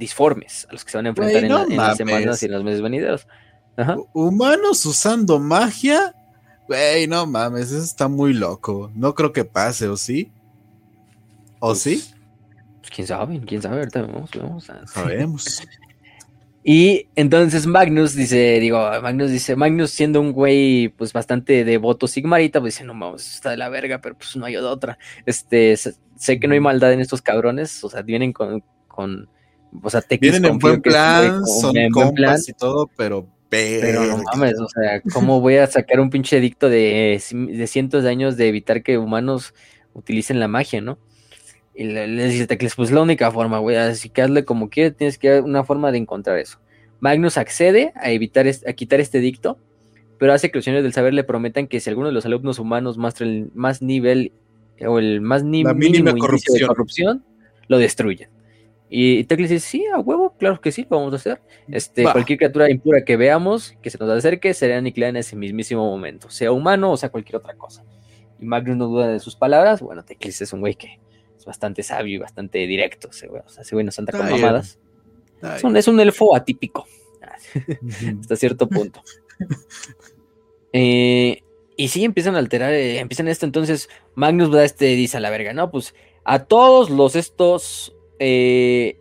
disformes 0.02 0.66
a 0.68 0.74
los 0.74 0.84
que 0.84 0.92
se 0.92 0.98
van 0.98 1.06
a 1.06 1.10
enfrentar 1.10 1.44
en, 1.44 1.78
las 1.78 1.96
semanas 1.96 2.42
y 2.42 2.48
en 2.48 2.52
los 2.52 2.64
meses 2.64 2.82
venideros. 2.82 3.28
Humanos 4.14 4.84
usando 4.86 5.40
magia, 5.40 6.14
güey, 6.68 7.08
no 7.08 7.28
mames, 7.28 7.72
eso 7.72 7.84
está 7.84 8.08
muy 8.08 8.34
loco. 8.34 8.92
No 8.96 9.14
creo 9.14 9.32
que 9.32 9.46
pase, 9.46 9.88
¿o 9.88 9.96
sí? 9.96 10.32
¿O 11.60 11.68
pues, 11.68 11.82
sí? 11.82 12.04
Pues, 12.80 12.92
quién 12.92 13.08
sabe, 13.08 13.40
quién 13.46 13.62
sabe, 13.62 13.78
ahorita 13.78 14.02
vamos, 14.02 14.32
vamos 14.36 14.70
a... 14.72 14.88
Sabemos. 14.88 15.62
Y 16.64 17.08
entonces 17.16 17.68
Magnus 17.68 18.16
dice, 18.16 18.60
digo, 18.60 18.80
Magnus 19.02 19.30
dice, 19.30 19.56
Magnus 19.56 19.92
siendo 19.92 20.20
un 20.20 20.32
güey 20.32 20.90
pues 20.90 21.14
bastante 21.14 21.64
devoto 21.64 22.08
sigmarita, 22.08 22.60
pues 22.60 22.74
dice, 22.74 22.86
no 22.86 22.96
mames, 22.96 23.36
está 23.36 23.52
de 23.52 23.58
la 23.58 23.70
verga, 23.70 24.02
pero 24.02 24.16
pues 24.16 24.36
no 24.36 24.46
hay 24.46 24.56
otra. 24.58 24.98
Este, 25.28 25.78
sé 25.78 26.40
que 26.40 26.48
no 26.48 26.56
hay 26.56 26.60
maldad 26.60 26.92
en 26.92 27.02
estos 27.02 27.22
cabrones, 27.22 27.84
o 27.84 27.90
sea, 27.90 28.02
vienen 28.02 28.34
con, 28.34 28.64
con 28.88 29.30
o 29.82 29.90
sea, 29.90 30.04
Vienen 30.20 30.46
en 30.46 30.60
buen 30.60 30.82
plan, 30.82 31.46
son 31.46 31.74
compas 31.92 32.48
y 32.50 32.54
todo, 32.54 32.90
pero 32.98 33.28
pero 33.50 34.06
no 34.06 34.24
mames, 34.32 34.58
o 34.62 34.68
sea, 34.70 35.02
¿cómo 35.14 35.42
voy 35.42 35.58
a 35.58 35.68
sacar 35.68 36.00
un 36.00 36.10
pinche 36.10 36.38
edicto 36.38 36.70
de, 36.70 37.22
de 37.32 37.68
cientos 37.68 38.04
de 38.04 38.10
años 38.10 38.38
de 38.38 38.48
evitar 38.48 38.82
que 38.82 38.98
humanos 38.98 39.54
utilicen 39.94 40.40
la 40.40 40.48
magia, 40.48 40.80
¿no? 40.80 40.98
Y 41.76 41.84
le, 41.84 42.08
dice 42.30 42.48
Tecles, 42.48 42.76
pues 42.76 42.92
la 42.92 43.02
única 43.02 43.30
forma, 43.30 43.60
güey, 43.60 43.76
así 43.76 44.08
que 44.08 44.22
hazle 44.22 44.46
como 44.46 44.70
quieras, 44.70 44.96
tienes 44.96 45.18
que 45.18 45.30
dar 45.30 45.44
una 45.44 45.66
forma 45.66 45.92
de 45.92 45.98
encontrar 45.98 46.38
eso. 46.38 46.60
Magnus 47.02 47.38
accede 47.38 47.92
a 47.96 48.12
evitar 48.12 48.46
a 48.48 48.74
quitar 48.74 49.02
este 49.02 49.18
edicto, 49.18 49.58
pero 50.18 50.32
hace 50.32 50.50
que 50.50 50.58
los 50.58 50.64
señores 50.64 50.84
del 50.84 50.94
saber 50.94 51.14
le 51.14 51.26
prometan 51.26 51.68
que 51.68 51.82
si 51.82 51.90
alguno 51.90 52.08
de 52.08 52.14
los 52.14 52.26
alumnos 52.26 52.58
humanos 52.58 52.98
muestra 52.98 53.26
el 53.26 53.52
más 53.54 53.82
nivel 53.82 54.32
o 54.80 54.98
el 54.98 55.20
más 55.20 55.44
ni 55.44 55.66
mínimo 55.66 56.16
corrupción. 56.18 56.58
de 56.58 56.68
corrupción, 56.68 57.26
lo 57.68 57.80
destruyen. 57.80 58.30
Y 58.94 59.24
Teclis 59.24 59.50
dice, 59.50 59.66
sí, 59.66 59.86
a 59.86 60.00
huevo, 60.00 60.36
claro 60.38 60.60
que 60.60 60.70
sí, 60.74 60.86
lo 60.90 60.98
vamos 60.98 61.14
a 61.14 61.16
hacer. 61.16 61.42
Este, 61.70 62.04
cualquier 62.04 62.38
criatura 62.38 62.70
impura 62.70 63.06
que 63.06 63.16
veamos, 63.16 63.74
que 63.82 63.90
se 63.90 63.98
nos 63.98 64.10
acerque, 64.10 64.54
será 64.54 64.78
aniquilada 64.78 65.12
en 65.12 65.16
ese 65.16 65.38
mismísimo 65.38 65.90
momento, 65.90 66.30
sea 66.30 66.52
humano 66.52 66.92
o 66.92 66.98
sea 66.98 67.08
cualquier 67.08 67.38
otra 67.38 67.56
cosa. 67.56 67.86
Y 68.38 68.44
Magnus 68.44 68.76
no 68.76 68.88
duda 68.88 69.08
de 69.08 69.22
sus 69.22 69.38
palabras, 69.38 69.80
bueno, 69.80 70.04
Teclis 70.04 70.42
es 70.42 70.52
un 70.52 70.60
güey 70.60 70.76
que 70.76 71.00
es 71.38 71.46
bastante 71.46 71.84
sabio 71.84 72.16
y 72.16 72.18
bastante 72.18 72.60
directo, 72.68 73.10
ese 73.10 73.28
güey, 73.28 73.42
o 73.46 73.48
sea, 73.48 73.62
ese 73.62 73.74
güey 73.76 73.86
no 73.86 73.94
anda 73.98 74.12
con 74.12 74.30
mamadas. 74.30 74.78
Es 75.56 75.64
un, 75.64 75.78
es 75.78 75.88
un, 75.88 75.98
elfo 76.02 76.36
atípico, 76.36 76.86
hasta 78.20 78.36
cierto 78.36 78.68
punto. 78.68 79.02
Eh, 80.74 81.44
y 81.76 81.90
sí, 81.90 82.06
empiezan 82.06 82.36
a 82.36 82.40
alterar, 82.40 82.72
eh, 82.72 83.00
empiezan 83.00 83.28
esto, 83.28 83.46
entonces 83.46 83.90
Magnus 84.16 84.50
da 84.52 84.64
este 84.64 84.86
dice 84.86 85.18
a 85.18 85.20
la 85.20 85.30
verga, 85.30 85.52
no, 85.52 85.70
pues 85.70 85.94
a 86.24 86.46
todos 86.46 86.90
los 86.90 87.18
estos 87.18 87.94
eh, 88.24 88.98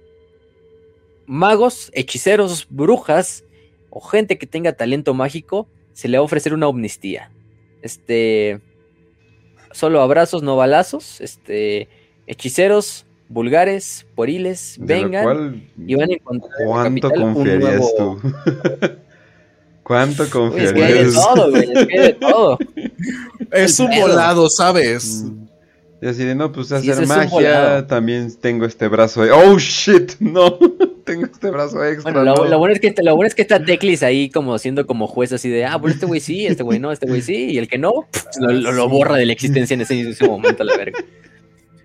magos, 1.26 1.90
hechiceros, 1.92 2.66
brujas 2.70 3.44
o 3.90 4.00
gente 4.00 4.38
que 4.38 4.46
tenga 4.46 4.72
talento 4.72 5.12
mágico, 5.12 5.68
se 5.92 6.08
le 6.08 6.16
va 6.16 6.22
a 6.22 6.24
ofrecer 6.24 6.54
una 6.54 6.66
amnistía. 6.66 7.30
Este, 7.82 8.60
solo 9.72 10.00
abrazos, 10.00 10.42
no 10.42 10.56
balazos. 10.56 11.20
Este, 11.20 11.86
hechiceros, 12.26 13.04
vulgares, 13.28 14.06
poriles, 14.14 14.78
vengan 14.80 15.68
y 15.86 15.94
van 15.96 16.10
a 16.10 16.14
encontrar 16.14 16.52
¿Cuánto 16.64 17.10
confiarías 17.10 17.94
tú? 17.98 18.20
¿Cuánto 19.82 20.30
confiarías? 20.30 20.72
es 20.72 20.72
que 20.72 20.84
hay 20.84 21.04
de 21.04 21.12
todo, 21.12 21.50
güey, 21.50 21.72
es 21.74 21.86
que 21.86 21.98
hay 21.98 22.06
de 22.06 22.12
todo. 22.14 22.58
Es 23.52 23.80
un 23.80 23.90
volado, 23.90 24.48
¿sabes? 24.48 25.24
Mm. 25.24 25.49
Y 26.02 26.06
así 26.06 26.24
de, 26.24 26.34
no, 26.34 26.50
pues 26.50 26.72
hacer 26.72 27.06
magia, 27.06 27.86
también 27.86 28.34
tengo 28.40 28.64
este 28.64 28.88
brazo. 28.88 29.22
De... 29.22 29.32
¡Oh, 29.32 29.58
shit! 29.58 30.12
No, 30.18 30.58
tengo 31.04 31.26
este 31.26 31.50
brazo 31.50 31.84
extra. 31.84 32.10
Bueno, 32.10 32.46
lo, 32.46 32.58
bueno 32.58 32.74
es 32.74 32.80
que, 32.80 32.94
lo 33.02 33.14
bueno 33.16 33.28
es 33.28 33.34
que 33.34 33.42
está 33.42 33.62
Teclis 33.62 34.02
ahí 34.02 34.30
como 34.30 34.58
siendo 34.58 34.86
como 34.86 35.06
juez 35.06 35.32
así 35.32 35.50
de, 35.50 35.66
ah, 35.66 35.76
bueno, 35.76 35.94
este 35.94 36.06
güey 36.06 36.20
sí, 36.20 36.46
este 36.46 36.62
güey 36.62 36.78
no, 36.78 36.90
este 36.90 37.06
güey 37.06 37.20
sí, 37.20 37.50
y 37.50 37.58
el 37.58 37.68
que 37.68 37.76
no, 37.76 38.06
lo, 38.38 38.72
lo, 38.72 38.88
borra 38.88 39.16
de 39.16 39.26
la 39.26 39.34
existencia 39.34 39.74
en 39.74 39.82
ese, 39.82 40.00
ese 40.00 40.26
momento, 40.26 40.64
la 40.64 40.76
verga. 40.76 40.98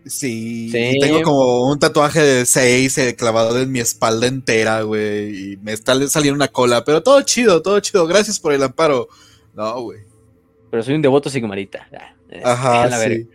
Sí, 0.06 0.70
tengo 1.02 1.24
como 1.24 1.70
un 1.70 1.80
tatuaje 1.80 2.22
de 2.22 2.46
6 2.46 2.98
eh, 3.00 3.16
clavado 3.16 3.60
en 3.60 3.72
mi 3.72 3.80
espalda 3.80 4.28
entera, 4.28 4.84
güey, 4.84 5.54
y 5.54 5.58
me 5.58 5.74
está 5.74 5.96
saliendo 6.08 6.36
una 6.36 6.48
cola, 6.48 6.86
pero 6.86 7.02
todo 7.02 7.22
chido, 7.24 7.62
todo 7.62 7.80
chido, 7.80 8.06
gracias 8.08 8.40
por 8.40 8.54
el 8.54 8.64
amparo. 8.64 9.10
No, 9.56 9.82
güey. 9.82 10.00
Pero 10.70 10.84
soy 10.84 10.94
un 10.94 11.02
devoto 11.02 11.30
sigmarita. 11.30 11.88
Ajá, 12.44 12.90
sí. 13.04 13.28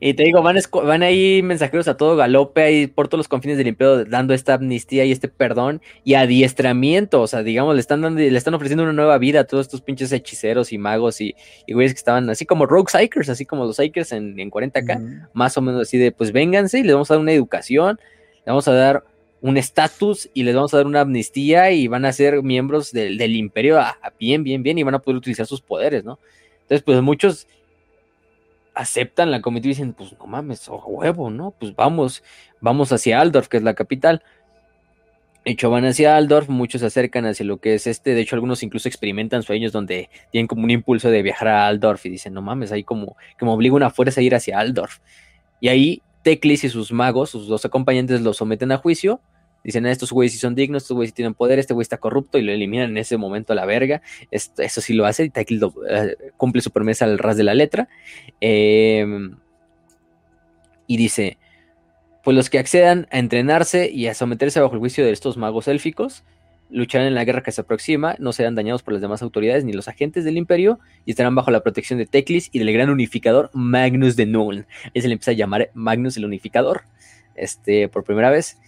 Y 0.00 0.14
te 0.14 0.24
digo, 0.24 0.42
van, 0.42 0.56
van 0.84 1.02
ahí 1.02 1.42
mensajeros 1.42 1.88
a 1.88 1.96
todo 1.96 2.16
galope 2.16 2.62
ahí 2.62 2.86
por 2.86 3.08
todos 3.08 3.20
los 3.20 3.28
confines 3.28 3.56
del 3.58 3.66
imperio 3.68 4.04
dando 4.04 4.34
esta 4.34 4.54
amnistía 4.54 5.04
y 5.04 5.12
este 5.12 5.28
perdón 5.28 5.80
y 6.04 6.14
adiestramiento. 6.14 7.20
O 7.20 7.26
sea, 7.26 7.42
digamos, 7.42 7.74
le 7.74 7.80
están 7.80 8.00
dando, 8.00 8.20
le 8.20 8.36
están 8.36 8.54
ofreciendo 8.54 8.84
una 8.84 8.92
nueva 8.92 9.18
vida 9.18 9.40
a 9.40 9.44
todos 9.44 9.66
estos 9.66 9.80
pinches 9.80 10.12
hechiceros 10.12 10.72
y 10.72 10.78
magos 10.78 11.20
y, 11.20 11.34
güeyes 11.68 11.92
que 11.92 11.98
estaban 11.98 12.28
así 12.30 12.46
como 12.46 12.66
Rogue 12.66 12.90
Psychers, 12.90 13.28
así 13.28 13.46
como 13.46 13.64
los 13.64 13.76
Psychers 13.76 14.12
en, 14.12 14.38
en 14.38 14.50
40k, 14.50 15.28
más 15.32 15.56
o 15.56 15.62
menos 15.62 15.82
así 15.82 15.98
de 15.98 16.12
pues 16.12 16.32
vénganse 16.32 16.80
y 16.80 16.82
les 16.82 16.92
vamos 16.92 17.10
a 17.10 17.14
dar 17.14 17.20
una 17.20 17.32
educación, 17.32 17.98
les 18.36 18.46
vamos 18.46 18.68
a 18.68 18.72
dar 18.72 19.04
un 19.40 19.56
estatus 19.56 20.28
y 20.34 20.42
les 20.42 20.54
vamos 20.54 20.74
a 20.74 20.78
dar 20.78 20.86
una 20.86 21.00
amnistía 21.02 21.70
y 21.70 21.86
van 21.86 22.04
a 22.04 22.12
ser 22.12 22.42
miembros 22.42 22.92
del, 22.92 23.36
imperio 23.36 23.78
a, 23.78 23.96
bien, 24.18 24.42
bien, 24.42 24.62
bien 24.62 24.78
y 24.78 24.82
van 24.82 24.94
a 24.94 24.98
poder 24.98 25.18
utilizar 25.18 25.46
sus 25.46 25.60
poderes, 25.60 26.04
¿no? 26.04 26.18
Entonces, 26.62 26.82
pues 26.82 27.00
muchos 27.00 27.46
aceptan 28.78 29.32
la 29.32 29.42
comitiva 29.42 29.72
y 29.72 29.74
dicen, 29.74 29.92
pues 29.92 30.14
no 30.16 30.26
mames, 30.26 30.68
oh, 30.68 30.80
huevo, 30.86 31.30
¿no? 31.30 31.50
Pues 31.50 31.74
vamos, 31.74 32.22
vamos 32.60 32.92
hacia 32.92 33.20
Aldorf, 33.20 33.48
que 33.48 33.56
es 33.56 33.64
la 33.64 33.74
capital. 33.74 34.22
De 35.44 35.50
hecho, 35.50 35.68
van 35.68 35.84
hacia 35.84 36.16
Aldorf, 36.16 36.48
muchos 36.48 36.82
se 36.82 36.86
acercan 36.86 37.26
hacia 37.26 37.44
lo 37.44 37.56
que 37.56 37.74
es 37.74 37.88
este, 37.88 38.14
de 38.14 38.20
hecho 38.20 38.36
algunos 38.36 38.62
incluso 38.62 38.86
experimentan 38.86 39.42
sueños 39.42 39.72
donde 39.72 40.10
tienen 40.30 40.46
como 40.46 40.62
un 40.62 40.70
impulso 40.70 41.10
de 41.10 41.22
viajar 41.22 41.48
a 41.48 41.66
Aldorf 41.66 42.06
y 42.06 42.10
dicen, 42.10 42.34
no 42.34 42.40
mames, 42.40 42.70
ahí 42.70 42.84
como 42.84 43.16
que 43.36 43.44
me 43.44 43.50
obliga 43.50 43.74
una 43.74 43.90
fuerza 43.90 44.20
a 44.20 44.22
ir 44.22 44.36
hacia 44.36 44.60
Aldorf. 44.60 44.98
Y 45.60 45.68
ahí 45.68 46.02
Teclis 46.22 46.62
y 46.62 46.68
sus 46.68 46.92
magos, 46.92 47.30
sus 47.30 47.48
dos 47.48 47.64
acompañantes, 47.64 48.20
lo 48.20 48.32
someten 48.32 48.70
a 48.70 48.76
juicio 48.76 49.20
Dicen, 49.64 49.86
ah, 49.86 49.90
estos 49.90 50.12
güeyes 50.12 50.32
sí 50.32 50.38
son 50.38 50.54
dignos, 50.54 50.82
estos 50.82 50.94
güeyes 50.94 51.10
sí 51.10 51.16
tienen 51.16 51.34
poder, 51.34 51.58
este 51.58 51.74
güey 51.74 51.82
está 51.82 51.98
corrupto 51.98 52.38
y 52.38 52.42
lo 52.42 52.52
eliminan 52.52 52.90
en 52.90 52.98
ese 52.98 53.16
momento 53.16 53.52
a 53.52 53.56
la 53.56 53.66
verga. 53.66 54.02
Esto, 54.30 54.62
eso 54.62 54.80
sí 54.80 54.94
lo 54.94 55.04
hace 55.04 55.24
y 55.24 55.30
Taki 55.30 55.60
eh, 55.90 56.16
cumple 56.36 56.62
su 56.62 56.70
promesa 56.70 57.04
al 57.04 57.18
ras 57.18 57.36
de 57.36 57.44
la 57.44 57.54
letra. 57.54 57.88
Em, 58.40 59.36
y 60.86 60.96
dice, 60.96 61.38
pues 62.24 62.36
los 62.36 62.50
que 62.50 62.58
accedan 62.58 63.06
a 63.10 63.18
entrenarse 63.18 63.90
y 63.90 64.06
a 64.06 64.14
someterse 64.14 64.60
bajo 64.60 64.74
el 64.74 64.80
juicio 64.80 65.04
de 65.04 65.12
estos 65.12 65.36
magos 65.36 65.68
élficos, 65.68 66.24
lucharán 66.70 67.08
en 67.08 67.14
la 67.14 67.24
guerra 67.24 67.42
que 67.42 67.52
se 67.52 67.60
aproxima, 67.60 68.16
no 68.18 68.32
serán 68.32 68.54
dañados 68.54 68.82
por 68.82 68.92
las 68.92 69.02
demás 69.02 69.22
autoridades 69.22 69.64
ni 69.64 69.72
los 69.72 69.88
agentes 69.88 70.24
del 70.24 70.36
imperio 70.36 70.78
y 71.04 71.12
estarán 71.12 71.34
bajo 71.34 71.50
la 71.50 71.62
protección 71.62 71.98
de 71.98 72.06
Teclis 72.06 72.50
y 72.52 72.58
del 72.58 72.72
gran 72.72 72.90
unificador 72.90 73.50
Magnus 73.52 74.16
de 74.16 74.26
Nuln. 74.26 74.66
Él 74.94 75.02
se 75.02 75.08
le 75.08 75.14
empieza 75.14 75.30
a 75.30 75.34
llamar 75.34 75.70
Magnus 75.74 76.16
el 76.16 76.24
unificador, 76.24 76.82
este, 77.34 77.88
por 77.88 78.04
primera 78.04 78.30
vez. 78.30 78.58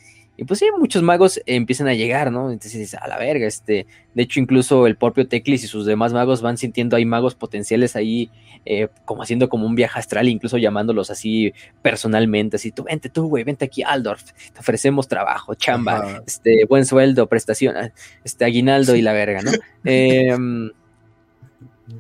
Y 0.41 0.45
pues 0.45 0.59
sí, 0.59 0.67
muchos 0.79 1.03
magos 1.03 1.39
empiezan 1.45 1.87
a 1.87 1.93
llegar, 1.93 2.33
¿no? 2.33 2.51
Entonces 2.51 2.81
dices, 2.81 2.99
a 2.99 3.07
la 3.07 3.19
verga, 3.19 3.47
este. 3.47 3.87
De 4.15 4.23
hecho, 4.23 4.41
incluso 4.41 4.87
el 4.87 4.97
propio 4.97 5.29
Teclis 5.29 5.65
y 5.65 5.67
sus 5.67 5.85
demás 5.85 6.15
magos 6.15 6.41
van 6.41 6.57
sintiendo 6.57 6.97
hay 6.97 7.05
magos 7.05 7.35
potenciales 7.35 7.95
ahí, 7.95 8.31
eh, 8.65 8.89
como 9.05 9.23
haciendo 9.23 9.51
como 9.51 9.67
un 9.67 9.75
viaje 9.75 9.99
astral, 9.99 10.29
incluso 10.29 10.57
llamándolos 10.57 11.11
así 11.11 11.53
personalmente, 11.83 12.57
así, 12.57 12.73
tú 12.73 12.85
vente, 12.85 13.11
tú, 13.11 13.29
güey, 13.29 13.45
vente 13.45 13.67
aquí 13.67 13.83
Aldorf, 13.83 14.33
te 14.55 14.61
ofrecemos 14.61 15.09
trabajo, 15.09 15.55
chamba, 15.57 16.23
este, 16.27 16.65
buen 16.65 16.87
sueldo, 16.87 17.27
prestación, 17.27 17.77
ah, 17.77 17.93
este, 18.25 18.47
aguinaldo 18.47 18.97
y 18.97 19.03
la 19.03 19.13
verga, 19.13 19.43
¿no? 19.43 19.51
Em, 19.85 20.71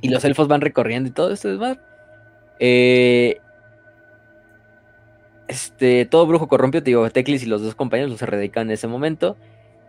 y 0.00 0.08
los 0.08 0.24
elfos 0.24 0.48
van 0.48 0.62
recorriendo 0.62 1.10
y 1.10 1.12
todo 1.12 1.30
esto 1.30 1.52
es 1.52 1.78
Eh, 2.58 3.36
este, 5.50 6.06
todo 6.06 6.26
brujo 6.26 6.46
corrompido, 6.46 6.82
te 6.84 6.90
digo, 6.90 7.10
Teclis 7.10 7.42
y 7.42 7.46
los 7.46 7.60
dos 7.60 7.74
compañeros 7.74 8.10
los 8.10 8.22
erradican 8.22 8.68
en 8.68 8.74
ese 8.74 8.86
momento. 8.86 9.36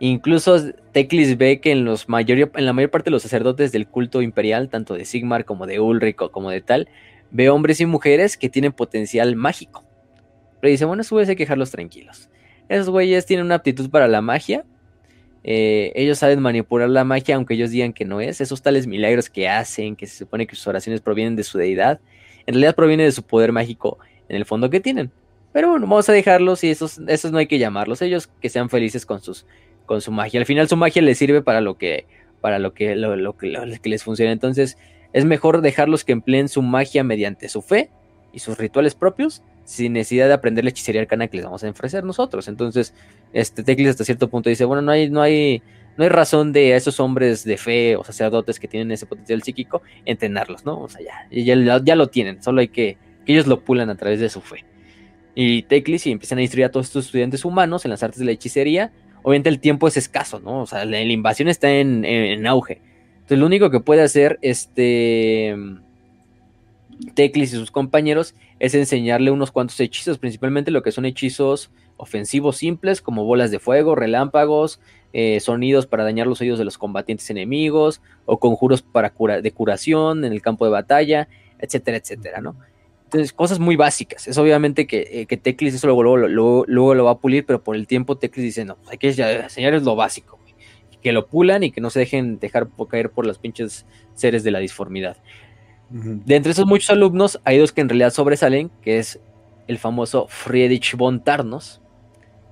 Incluso 0.00 0.72
Teclis 0.90 1.38
ve 1.38 1.60
que 1.60 1.70
en, 1.70 1.84
la 1.84 2.72
mayor 2.72 2.90
parte 2.90 3.04
de 3.04 3.12
los 3.12 3.22
sacerdotes 3.22 3.70
del 3.70 3.86
culto 3.86 4.22
imperial, 4.22 4.68
tanto 4.68 4.94
de 4.94 5.04
Sigmar 5.04 5.44
como 5.44 5.68
de 5.68 5.78
Ulrico 5.78 6.32
como 6.32 6.50
de 6.50 6.60
tal, 6.60 6.88
ve 7.30 7.48
hombres 7.48 7.80
y 7.80 7.86
mujeres 7.86 8.36
que 8.36 8.48
tienen 8.48 8.72
potencial 8.72 9.36
mágico. 9.36 9.84
Pero 10.60 10.72
dice, 10.72 10.84
bueno, 10.84 11.02
eso 11.02 11.16
hay 11.16 11.26
que 11.26 11.44
dejarlos 11.44 11.70
tranquilos. 11.70 12.28
Esos 12.68 12.90
güeyes 12.90 13.24
tienen 13.24 13.46
una 13.46 13.54
aptitud 13.54 13.88
para 13.88 14.08
la 14.08 14.20
magia. 14.20 14.64
Eh, 15.44 15.92
ellos 15.94 16.18
saben 16.18 16.40
manipular 16.40 16.88
la 16.88 17.04
magia, 17.04 17.36
aunque 17.36 17.54
ellos 17.54 17.70
digan 17.70 17.92
que 17.92 18.04
no 18.04 18.20
es. 18.20 18.40
Esos 18.40 18.62
tales 18.62 18.88
milagros 18.88 19.30
que 19.30 19.48
hacen, 19.48 19.94
que 19.94 20.08
se 20.08 20.16
supone 20.16 20.48
que 20.48 20.56
sus 20.56 20.66
oraciones 20.66 21.00
provienen 21.00 21.36
de 21.36 21.44
su 21.44 21.58
deidad, 21.58 22.00
en 22.46 22.54
realidad 22.54 22.74
proviene 22.74 23.04
de 23.04 23.12
su 23.12 23.22
poder 23.22 23.52
mágico 23.52 23.98
en 24.28 24.34
el 24.34 24.44
fondo 24.44 24.68
que 24.68 24.80
tienen. 24.80 25.12
Pero 25.52 25.70
bueno, 25.70 25.86
vamos 25.86 26.08
a 26.08 26.12
dejarlos 26.12 26.64
y 26.64 26.70
esos, 26.70 26.98
esos 27.06 27.30
no 27.30 27.38
hay 27.38 27.46
que 27.46 27.58
llamarlos. 27.58 28.02
Ellos 28.02 28.28
que 28.40 28.48
sean 28.48 28.70
felices 28.70 29.04
con 29.04 29.20
sus 29.20 29.46
con 29.86 30.00
su 30.00 30.10
magia. 30.10 30.40
Al 30.40 30.46
final 30.46 30.68
su 30.68 30.76
magia 30.76 31.02
les 31.02 31.18
sirve 31.18 31.42
para 31.42 31.60
lo 31.60 31.76
que 31.76 32.06
para 32.40 32.58
lo 32.58 32.72
que 32.74 32.96
lo, 32.96 33.36
que, 33.36 33.48
les 33.84 34.02
funciona. 34.02 34.32
Entonces, 34.32 34.78
es 35.12 35.24
mejor 35.24 35.60
dejarlos 35.60 36.04
que 36.04 36.12
empleen 36.12 36.48
su 36.48 36.62
magia 36.62 37.04
mediante 37.04 37.48
su 37.48 37.62
fe 37.62 37.90
y 38.32 38.38
sus 38.38 38.58
rituales 38.58 38.94
propios 38.94 39.42
sin 39.64 39.92
necesidad 39.92 40.26
de 40.26 40.34
aprender 40.34 40.64
la 40.64 40.70
hechicería 40.70 41.02
arcana 41.02 41.28
que 41.28 41.36
les 41.36 41.46
vamos 41.46 41.62
a 41.62 41.70
ofrecer 41.70 42.04
nosotros. 42.04 42.48
Entonces, 42.48 42.94
este 43.32 43.62
Teclis 43.62 43.90
hasta 43.90 44.04
cierto 44.04 44.28
punto 44.28 44.48
dice, 44.48 44.64
bueno, 44.64 44.82
no 44.82 44.90
hay 44.90 45.10
no 45.10 45.22
hay 45.22 45.62
no 45.96 46.04
hay 46.04 46.10
razón 46.10 46.52
de 46.52 46.72
a 46.72 46.76
esos 46.76 46.98
hombres 46.98 47.44
de 47.44 47.58
fe 47.58 47.96
o 47.96 48.02
sacerdotes 48.02 48.58
que 48.58 48.66
tienen 48.66 48.90
ese 48.90 49.06
potencial 49.06 49.42
psíquico 49.42 49.82
entrenarlos, 50.06 50.64
¿no? 50.64 50.80
O 50.80 50.88
sea, 50.88 51.00
ya, 51.30 51.54
ya, 51.54 51.80
ya 51.84 51.94
lo 51.94 52.08
tienen, 52.08 52.42
solo 52.42 52.60
hay 52.60 52.68
que 52.68 52.96
que 53.24 53.32
ellos 53.34 53.46
lo 53.46 53.60
pulan 53.60 53.88
a 53.90 53.94
través 53.94 54.18
de 54.18 54.28
su 54.28 54.40
fe 54.40 54.64
y 55.34 55.62
Teclis 55.62 56.06
y 56.06 56.12
empiezan 56.12 56.38
a 56.38 56.42
instruir 56.42 56.66
a 56.66 56.70
todos 56.70 56.86
estos 56.86 57.06
estudiantes 57.06 57.44
humanos 57.44 57.84
en 57.84 57.90
las 57.90 58.02
artes 58.02 58.18
de 58.18 58.26
la 58.26 58.32
hechicería. 58.32 58.92
Obviamente 59.22 59.48
el 59.48 59.60
tiempo 59.60 59.88
es 59.88 59.96
escaso, 59.96 60.40
¿no? 60.40 60.62
O 60.62 60.66
sea, 60.66 60.84
la, 60.84 61.00
invasión 61.00 61.48
está 61.48 61.70
en, 61.70 62.46
auge. 62.46 62.80
Entonces 63.14 63.38
lo 63.38 63.46
único 63.46 63.70
que 63.70 63.80
puede 63.80 64.02
hacer 64.02 64.38
este 64.42 65.54
Teclis 67.14 67.52
y 67.52 67.56
sus 67.56 67.70
compañeros 67.70 68.34
es 68.58 68.74
enseñarle 68.74 69.30
unos 69.30 69.50
cuantos 69.50 69.78
hechizos, 69.80 70.18
principalmente 70.18 70.70
lo 70.70 70.82
que 70.82 70.92
son 70.92 71.04
hechizos 71.04 71.70
ofensivos 71.96 72.56
simples 72.56 73.00
como 73.00 73.24
bolas 73.24 73.50
de 73.50 73.58
fuego, 73.58 73.94
relámpagos, 73.94 74.80
eh, 75.12 75.40
sonidos 75.40 75.86
para 75.86 76.04
dañar 76.04 76.26
los 76.26 76.40
oídos 76.40 76.58
de 76.58 76.64
los 76.64 76.78
combatientes 76.78 77.28
enemigos 77.30 78.00
o 78.24 78.38
conjuros 78.38 78.82
para 78.82 79.10
cura 79.10 79.40
de 79.40 79.52
curación 79.52 80.24
en 80.24 80.32
el 80.32 80.42
campo 80.42 80.64
de 80.64 80.70
batalla, 80.70 81.28
etcétera, 81.58 81.98
etcétera, 81.98 82.40
¿no? 82.40 82.56
Entonces, 83.12 83.34
cosas 83.34 83.58
muy 83.58 83.76
básicas. 83.76 84.26
Es 84.26 84.38
obviamente 84.38 84.86
que, 84.86 85.06
eh, 85.12 85.26
que 85.26 85.36
Teclis 85.36 85.74
eso 85.74 85.86
luego, 85.86 86.02
luego, 86.02 86.64
luego, 86.66 86.94
lo 86.94 87.04
va 87.04 87.10
a 87.10 87.18
pulir, 87.18 87.44
pero 87.44 87.62
por 87.62 87.76
el 87.76 87.86
tiempo 87.86 88.16
Teclis 88.16 88.42
dice, 88.42 88.64
no, 88.64 88.78
hay 88.86 88.96
que 88.96 89.08
enseñarles 89.08 89.82
lo 89.82 89.94
básico, 89.96 90.38
que 91.02 91.12
lo 91.12 91.26
pulan 91.26 91.62
y 91.62 91.72
que 91.72 91.82
no 91.82 91.90
se 91.90 91.98
dejen 91.98 92.38
dejar 92.38 92.68
caer 92.88 93.10
por 93.10 93.26
los 93.26 93.38
pinches 93.38 93.84
seres 94.14 94.44
de 94.44 94.50
la 94.50 94.60
disformidad. 94.60 95.18
De 95.90 96.36
entre 96.36 96.52
esos 96.52 96.64
muchos 96.64 96.88
alumnos, 96.88 97.38
hay 97.44 97.58
dos 97.58 97.70
que 97.72 97.82
en 97.82 97.90
realidad 97.90 98.14
sobresalen, 98.14 98.70
que 98.80 98.98
es 98.98 99.20
el 99.68 99.76
famoso 99.76 100.26
Friedrich 100.28 100.96
von 100.96 101.22
Tarnos, 101.22 101.82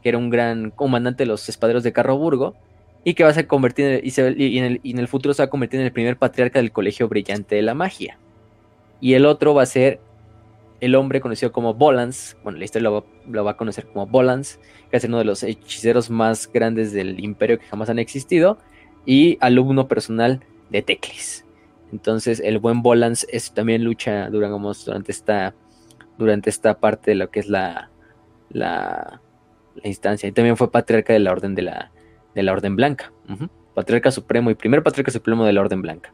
que 0.02 0.10
era 0.10 0.18
un 0.18 0.28
gran 0.28 0.72
comandante 0.72 1.22
de 1.22 1.28
los 1.28 1.48
espaderos 1.48 1.82
de 1.84 1.94
Carroburgo, 1.94 2.54
y 3.02 3.14
que 3.14 3.24
va 3.24 3.30
a 3.30 3.34
ser 3.34 3.46
convertir 3.46 4.02
y, 4.04 4.58
en 4.58 4.64
el, 4.64 4.80
y 4.82 4.90
en 4.90 4.98
el 4.98 5.08
futuro 5.08 5.32
se 5.32 5.40
va 5.40 5.46
a 5.46 5.50
convertir 5.50 5.80
en 5.80 5.86
el 5.86 5.92
primer 5.92 6.18
patriarca 6.18 6.58
del 6.58 6.70
Colegio 6.70 7.08
Brillante 7.08 7.54
de 7.54 7.62
la 7.62 7.72
Magia. 7.72 8.18
Y 9.00 9.14
el 9.14 9.24
otro 9.24 9.54
va 9.54 9.62
a 9.62 9.66
ser 9.66 10.00
el 10.80 10.94
hombre 10.94 11.20
conocido 11.20 11.52
como 11.52 11.74
Bolans, 11.74 12.36
bueno, 12.42 12.58
la 12.58 12.64
historia 12.64 12.90
lo 13.26 13.44
va, 13.44 13.50
a 13.50 13.56
conocer 13.56 13.86
como 13.86 14.06
Bolans, 14.06 14.58
que 14.90 14.96
es 14.96 15.04
uno 15.04 15.18
de 15.18 15.24
los 15.24 15.42
hechiceros 15.42 16.10
más 16.10 16.50
grandes 16.50 16.92
del 16.92 17.20
imperio 17.20 17.58
que 17.58 17.66
jamás 17.66 17.90
han 17.90 17.98
existido, 17.98 18.58
y 19.04 19.38
alumno 19.40 19.88
personal 19.88 20.40
de 20.70 20.82
Teclis. 20.82 21.44
Entonces, 21.92 22.40
el 22.40 22.58
buen 22.58 22.82
Bolans 22.82 23.26
es, 23.30 23.52
también 23.52 23.84
lucha 23.84 24.30
durante 24.30 25.12
esta, 25.12 25.54
durante 26.18 26.50
esta 26.50 26.78
parte 26.78 27.12
de 27.12 27.16
lo 27.16 27.30
que 27.30 27.40
es 27.40 27.48
la, 27.48 27.90
la, 28.50 29.20
la 29.74 29.88
instancia. 29.88 30.28
Y 30.28 30.32
también 30.32 30.56
fue 30.56 30.70
patriarca 30.70 31.12
de 31.12 31.18
la 31.18 31.32
Orden 31.32 31.54
de 31.54 31.62
la, 31.62 31.90
de 32.34 32.42
la 32.42 32.52
Orden 32.52 32.76
Blanca. 32.76 33.12
Patriarca 33.74 34.10
supremo 34.10 34.50
y 34.50 34.54
primer 34.54 34.82
patriarca 34.82 35.10
supremo 35.10 35.44
de 35.44 35.52
la 35.52 35.60
Orden 35.60 35.82
Blanca. 35.82 36.12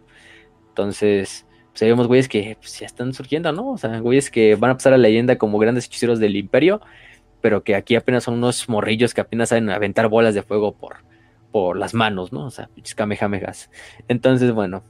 Entonces, 0.68 1.46
pues 1.76 1.82
ahí 1.82 1.90
vemos 1.90 2.06
güeyes 2.06 2.26
que 2.26 2.56
pues, 2.58 2.80
ya 2.80 2.86
están 2.86 3.12
surgiendo, 3.12 3.52
¿no? 3.52 3.72
O 3.72 3.76
sea, 3.76 4.00
güeyes 4.00 4.30
que 4.30 4.54
van 4.54 4.70
a 4.70 4.74
pasar 4.76 4.94
a 4.94 4.96
la 4.96 5.02
leyenda 5.02 5.36
como 5.36 5.58
grandes 5.58 5.84
hechiceros 5.84 6.18
del 6.18 6.34
imperio, 6.34 6.80
pero 7.42 7.64
que 7.64 7.74
aquí 7.74 7.96
apenas 7.96 8.24
son 8.24 8.32
unos 8.32 8.66
morrillos 8.70 9.12
que 9.12 9.20
apenas 9.20 9.50
saben 9.50 9.68
aventar 9.68 10.08
bolas 10.08 10.34
de 10.34 10.42
fuego 10.42 10.72
por, 10.74 11.04
por 11.52 11.76
las 11.76 11.92
manos, 11.92 12.32
¿no? 12.32 12.46
O 12.46 12.50
sea, 12.50 12.70
kamehamehas. 12.94 13.68
Entonces, 14.08 14.52
bueno. 14.52 14.84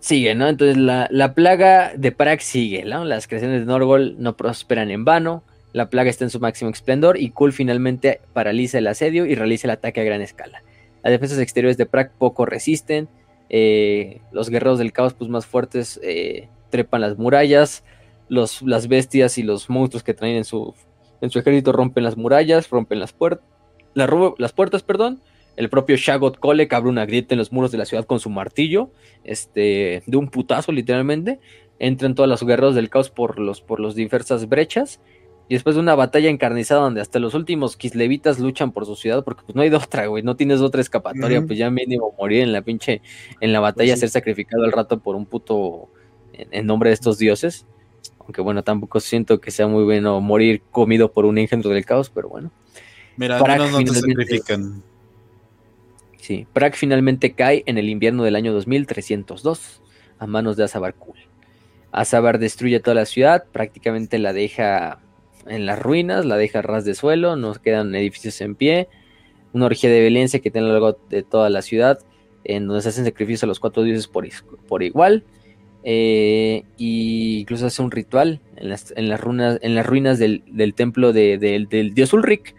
Sigue, 0.00 0.34
¿no? 0.34 0.48
Entonces 0.48 0.76
la, 0.76 1.08
la 1.10 1.32
plaga 1.32 1.92
de 1.96 2.12
Prague 2.12 2.42
sigue, 2.42 2.84
¿no? 2.84 3.06
Las 3.06 3.26
creaciones 3.26 3.60
de 3.60 3.66
Norgol 3.66 4.16
no 4.18 4.36
prosperan 4.36 4.90
en 4.90 5.06
vano. 5.06 5.44
La 5.72 5.88
plaga 5.88 6.10
está 6.10 6.24
en 6.24 6.30
su 6.30 6.40
máximo 6.40 6.70
esplendor 6.70 7.18
y 7.18 7.30
Kul 7.30 7.54
finalmente 7.54 8.20
paraliza 8.34 8.76
el 8.76 8.86
asedio 8.86 9.24
y 9.24 9.34
realiza 9.34 9.66
el 9.66 9.70
ataque 9.70 10.02
a 10.02 10.04
gran 10.04 10.20
escala. 10.20 10.62
Las 11.02 11.10
defensas 11.10 11.38
exteriores 11.38 11.78
de 11.78 11.86
Prague 11.86 12.10
poco 12.18 12.44
resisten. 12.44 13.08
Eh, 13.50 14.20
los 14.32 14.48
guerreros 14.48 14.78
del 14.78 14.92
caos 14.92 15.12
pues, 15.14 15.28
más 15.28 15.44
fuertes 15.44 16.00
eh, 16.02 16.48
trepan 16.70 17.02
las 17.02 17.18
murallas. 17.18 17.84
Los, 18.28 18.62
las 18.62 18.86
bestias 18.86 19.38
y 19.38 19.42
los 19.42 19.68
monstruos 19.68 20.04
que 20.04 20.14
traen 20.14 20.36
en 20.36 20.44
su, 20.44 20.72
en 21.20 21.30
su 21.30 21.40
ejército 21.40 21.72
rompen 21.72 22.04
las 22.04 22.16
murallas, 22.16 22.70
rompen 22.70 23.00
las, 23.00 23.12
puertas 23.12 23.44
las 23.94 24.52
puertas. 24.52 24.82
Perdón. 24.82 25.20
El 25.56 25.68
propio 25.68 25.96
Shagot 25.96 26.38
Kolek 26.38 26.72
abre 26.72 26.88
una 26.88 27.04
grieta 27.04 27.34
en 27.34 27.38
los 27.38 27.52
muros 27.52 27.70
de 27.72 27.76
la 27.76 27.84
ciudad 27.84 28.06
con 28.06 28.18
su 28.20 28.30
martillo, 28.30 28.92
este, 29.24 30.02
de 30.06 30.16
un 30.16 30.30
putazo 30.30 30.72
literalmente. 30.72 31.40
Entran 31.78 32.14
todos 32.14 32.28
los 32.28 32.42
guerreros 32.44 32.74
del 32.74 32.88
caos 32.88 33.10
por 33.10 33.38
los, 33.38 33.60
por 33.60 33.80
los 33.80 33.94
diversas 33.94 34.48
brechas 34.48 35.00
y 35.50 35.54
después 35.54 35.74
de 35.74 35.80
una 35.80 35.96
batalla 35.96 36.30
encarnizada 36.30 36.82
donde 36.82 37.00
hasta 37.00 37.18
los 37.18 37.34
últimos 37.34 37.76
kislevitas 37.76 38.38
luchan 38.38 38.70
por 38.70 38.86
su 38.86 38.94
ciudad, 38.94 39.24
porque 39.24 39.42
pues 39.44 39.56
no 39.56 39.62
hay 39.62 39.68
de 39.68 39.74
otra, 39.74 40.06
güey, 40.06 40.22
no 40.22 40.36
tienes 40.36 40.60
otra 40.60 40.80
escapatoria, 40.80 41.42
pues 41.44 41.58
ya 41.58 41.68
mínimo 41.70 42.14
morir 42.16 42.42
en 42.42 42.52
la 42.52 42.62
pinche, 42.62 43.02
en 43.40 43.52
la 43.52 43.58
batalla, 43.58 43.94
pues 43.94 43.98
ser 43.98 44.10
sacrificado 44.10 44.62
al 44.62 44.70
rato 44.70 45.00
por 45.00 45.16
un 45.16 45.26
puto 45.26 45.88
en, 46.32 46.64
nombre 46.68 46.90
de 46.90 46.94
estos 46.94 47.18
dioses. 47.18 47.66
Aunque 48.20 48.40
bueno, 48.42 48.62
tampoco 48.62 49.00
siento 49.00 49.40
que 49.40 49.50
sea 49.50 49.66
muy 49.66 49.82
bueno 49.82 50.20
morir 50.20 50.62
comido 50.70 51.10
por 51.10 51.24
un 51.24 51.36
engendro 51.36 51.72
del 51.72 51.84
caos, 51.84 52.10
pero 52.10 52.28
bueno. 52.28 52.52
Mira, 53.16 53.40
no 53.40 53.78
te 53.78 53.86
sacrifican. 53.92 54.84
Sí, 56.18 56.46
Prag 56.52 56.76
finalmente 56.76 57.32
cae 57.32 57.64
en 57.66 57.76
el 57.76 57.88
invierno 57.88 58.22
del 58.22 58.36
año 58.36 58.52
2302 58.52 59.82
a 60.20 60.26
manos 60.28 60.56
de 60.56 60.62
Azabar 60.62 60.94
Kul. 60.94 61.16
Azabar 61.90 62.38
destruye 62.38 62.78
toda 62.78 62.94
la 62.94 63.04
ciudad, 63.04 63.46
prácticamente 63.50 64.16
la 64.20 64.32
deja 64.32 65.00
en 65.46 65.66
las 65.66 65.78
ruinas, 65.78 66.24
la 66.24 66.36
deja 66.36 66.62
ras 66.62 66.84
de 66.84 66.94
suelo, 66.94 67.36
nos 67.36 67.58
quedan 67.58 67.94
edificios 67.94 68.40
en 68.40 68.54
pie, 68.54 68.88
una 69.52 69.66
orgía 69.66 69.90
de 69.90 70.00
violencia 70.00 70.40
que 70.40 70.50
tiene 70.50 70.66
a 70.66 70.72
lo 70.72 70.80
largo 70.80 70.98
de 71.08 71.22
toda 71.22 71.50
la 71.50 71.62
ciudad, 71.62 71.98
en 72.44 72.66
donde 72.66 72.82
se 72.82 72.90
hacen 72.90 73.04
sacrificios 73.04 73.44
a 73.44 73.46
los 73.46 73.60
cuatro 73.60 73.82
dioses 73.82 74.06
por, 74.06 74.26
por 74.68 74.82
igual, 74.82 75.24
e 75.82 76.64
incluso 76.76 77.66
hace 77.66 77.82
un 77.82 77.90
ritual 77.90 78.40
en 78.56 78.68
las, 78.68 78.92
en 78.96 79.08
las, 79.08 79.20
ruinas, 79.20 79.58
en 79.62 79.74
las 79.74 79.86
ruinas 79.86 80.18
del, 80.18 80.42
templo 80.74 81.12
del 81.12 81.94
dios 81.94 82.12
Ulrich, 82.12 82.54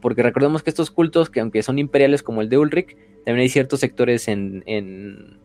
porque 0.00 0.22
recordemos 0.22 0.62
que 0.62 0.70
estos 0.70 0.90
cultos, 0.90 1.30
que 1.30 1.40
aunque 1.40 1.62
son 1.62 1.78
imperiales 1.78 2.22
como 2.22 2.40
el 2.40 2.48
de 2.48 2.58
Ulrich, 2.58 2.96
también 3.24 3.42
hay 3.42 3.48
ciertos 3.48 3.80
sectores 3.80 4.28
en, 4.28 4.62
en, 4.66 5.38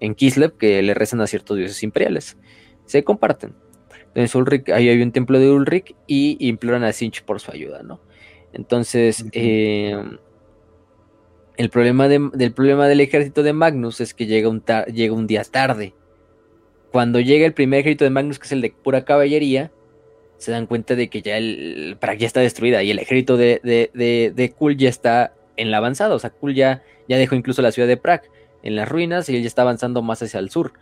en 0.00 0.14
Kislev 0.14 0.56
que 0.56 0.82
le 0.82 0.94
rezan 0.94 1.20
a 1.22 1.26
ciertos 1.26 1.56
dioses 1.56 1.82
imperiales. 1.82 2.36
Se 2.84 3.02
comparten. 3.02 3.54
Entonces 4.16 4.34
Ulrich, 4.34 4.70
ahí 4.70 4.88
hay 4.88 5.02
un 5.02 5.12
templo 5.12 5.38
de 5.38 5.50
Ulrich 5.50 5.94
y 6.06 6.38
imploran 6.48 6.84
a 6.84 6.92
Sinch 6.94 7.22
por 7.22 7.38
su 7.38 7.50
ayuda, 7.52 7.82
¿no? 7.82 8.00
Entonces, 8.54 9.26
em, 9.32 10.16
el 11.58 11.68
problema 11.68 12.08
del 12.08 12.52
problema 12.54 12.88
del 12.88 13.02
ejército 13.02 13.42
de 13.42 13.52
Magnus 13.52 14.00
es 14.00 14.14
que 14.14 14.24
llega 14.24 14.48
un, 14.48 14.64
llega 14.90 15.12
un 15.14 15.26
día 15.26 15.44
tarde. 15.44 15.92
Cuando 16.92 17.20
llega 17.20 17.44
el 17.44 17.52
primer 17.52 17.80
ejército 17.80 18.04
de 18.04 18.10
Magnus, 18.10 18.38
que 18.38 18.46
es 18.46 18.52
el 18.52 18.62
de 18.62 18.70
pura 18.70 19.04
caballería, 19.04 19.70
se 20.38 20.50
dan 20.50 20.64
cuenta 20.64 20.94
de 20.94 21.08
que 21.10 21.20
ya 21.20 21.36
el 21.36 21.98
Prague 22.00 22.20
ya 22.20 22.26
está 22.26 22.40
destruida 22.40 22.82
y 22.82 22.90
el 22.90 22.98
ejército 22.98 23.36
de, 23.36 23.60
de, 23.62 24.54
Kul 24.56 24.78
ya 24.78 24.88
está 24.88 25.34
en 25.58 25.70
la 25.70 25.76
avanzada. 25.76 26.14
O 26.14 26.18
sea, 26.18 26.30
Kul 26.30 26.54
ya, 26.54 26.82
ya 27.06 27.18
dejó 27.18 27.34
incluso 27.34 27.60
la 27.60 27.70
ciudad 27.70 27.86
de 27.86 27.98
Prague 27.98 28.30
en 28.62 28.76
las 28.76 28.88
ruinas 28.88 29.28
y 29.28 29.36
él 29.36 29.42
ya 29.42 29.48
está 29.48 29.60
avanzando 29.60 30.00
más 30.00 30.22
hacia 30.22 30.40
el 30.40 30.48
sur. 30.48 30.72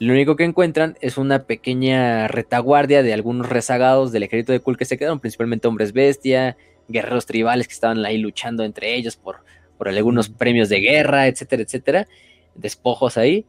Lo 0.00 0.14
único 0.14 0.34
que 0.34 0.44
encuentran 0.44 0.96
es 1.02 1.18
una 1.18 1.44
pequeña 1.44 2.26
retaguardia 2.26 3.02
de 3.02 3.12
algunos 3.12 3.50
rezagados 3.50 4.12
del 4.12 4.22
ejército 4.22 4.50
de 4.50 4.60
Kul 4.60 4.78
que 4.78 4.86
se 4.86 4.96
quedaron, 4.96 5.20
principalmente 5.20 5.68
hombres 5.68 5.92
bestia, 5.92 6.56
guerreros 6.88 7.26
tribales 7.26 7.68
que 7.68 7.74
estaban 7.74 8.02
ahí 8.06 8.16
luchando 8.16 8.64
entre 8.64 8.94
ellos 8.94 9.16
por, 9.16 9.44
por 9.76 9.90
algunos 9.90 10.30
premios 10.30 10.70
de 10.70 10.80
guerra, 10.80 11.26
etcétera, 11.26 11.62
etcétera, 11.62 12.08
despojos 12.54 13.18
ahí. 13.18 13.44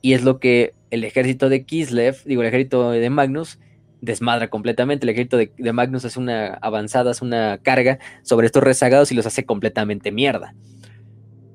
Y 0.00 0.14
es 0.14 0.24
lo 0.24 0.40
que 0.40 0.74
el 0.90 1.04
ejército 1.04 1.48
de 1.48 1.64
Kislev, 1.64 2.24
digo, 2.24 2.42
el 2.42 2.48
ejército 2.48 2.90
de 2.90 3.08
Magnus, 3.08 3.60
desmadra 4.00 4.50
completamente. 4.50 5.06
El 5.06 5.10
ejército 5.10 5.36
de, 5.36 5.52
de, 5.56 5.72
Magnus 5.72 6.04
hace 6.04 6.18
una 6.18 6.54
avanzada, 6.54 7.12
hace 7.12 7.24
una 7.24 7.58
carga 7.62 8.00
sobre 8.22 8.46
estos 8.46 8.64
rezagados 8.64 9.12
y 9.12 9.14
los 9.14 9.26
hace 9.26 9.44
completamente 9.44 10.10
mierda. 10.10 10.56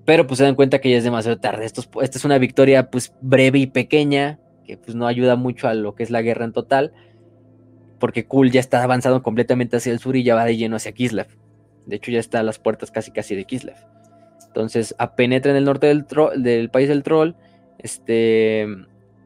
Pero 0.08 0.26
pues 0.26 0.38
se 0.38 0.46
dan 0.46 0.56
cuenta 0.56 0.80
que 0.80 0.90
ya 0.90 0.96
es 0.96 1.04
demasiado 1.04 1.38
tarde. 1.38 1.66
Esto, 1.66 1.84
esta 2.02 2.18
es 2.18 2.24
una 2.24 2.38
victoria 2.38 2.90
pues 2.90 3.14
breve 3.20 3.60
y 3.60 3.68
pequeña, 3.68 4.40
que 4.66 4.78
pues 4.78 4.96
no 4.96 5.06
ayuda 5.06 5.36
mucho 5.36 5.68
a 5.68 5.74
lo 5.74 5.96
que 5.96 6.04
es 6.04 6.12
la 6.12 6.22
guerra 6.22 6.46
en 6.46 6.54
total, 6.54 6.94
porque 8.00 8.26
Kul 8.26 8.50
ya 8.50 8.62
está 8.62 8.82
avanzado 8.82 9.22
completamente 9.22 9.76
hacia 9.76 9.92
el 9.92 10.00
sur 10.00 10.16
y 10.16 10.24
ya 10.24 10.34
va 10.34 10.46
de 10.46 10.56
lleno 10.56 10.78
hacia 10.78 10.94
Kislev. 10.94 11.28
De 11.86 11.98
hecho 11.98 12.10
ya 12.10 12.22
está 12.22 12.40
a 12.40 12.44
las 12.44 12.58
puertas 12.58 12.90
casi 12.90 13.12
casi 13.12 13.36
de 13.36 13.44
Kislev. 13.44 13.76
Entonces 14.48 14.96
penetra 15.18 15.52
en 15.52 15.58
el 15.58 15.66
norte 15.66 15.88
del, 15.88 16.06
del 16.38 16.70
país 16.70 16.88
del 16.88 17.04
troll. 17.04 17.34
Este, 17.78 18.66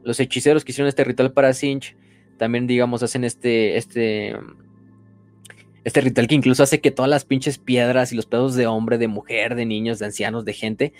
los 0.03 0.19
hechiceros 0.19 0.65
que 0.65 0.71
hicieron 0.71 0.89
este 0.89 1.03
ritual 1.03 1.31
para 1.31 1.53
Sinch 1.53 1.95
también 2.39 2.65
digamos 2.65 3.03
hacen 3.03 3.23
este, 3.23 3.77
este 3.77 4.35
este 5.83 6.01
ritual 6.01 6.27
que 6.27 6.35
incluso 6.35 6.63
hace 6.63 6.79
que 6.79 6.91
todas 6.91 7.09
las 7.09 7.25
pinches 7.25 7.57
piedras 7.57 8.11
y 8.11 8.15
los 8.15 8.25
pedazos 8.25 8.55
de 8.55 8.67
hombre, 8.67 8.97
de 8.97 9.07
mujer, 9.07 9.55
de 9.55 9.65
niños, 9.65 9.99
de 9.99 10.05
ancianos, 10.05 10.45
de 10.45 10.53
gente, 10.53 10.93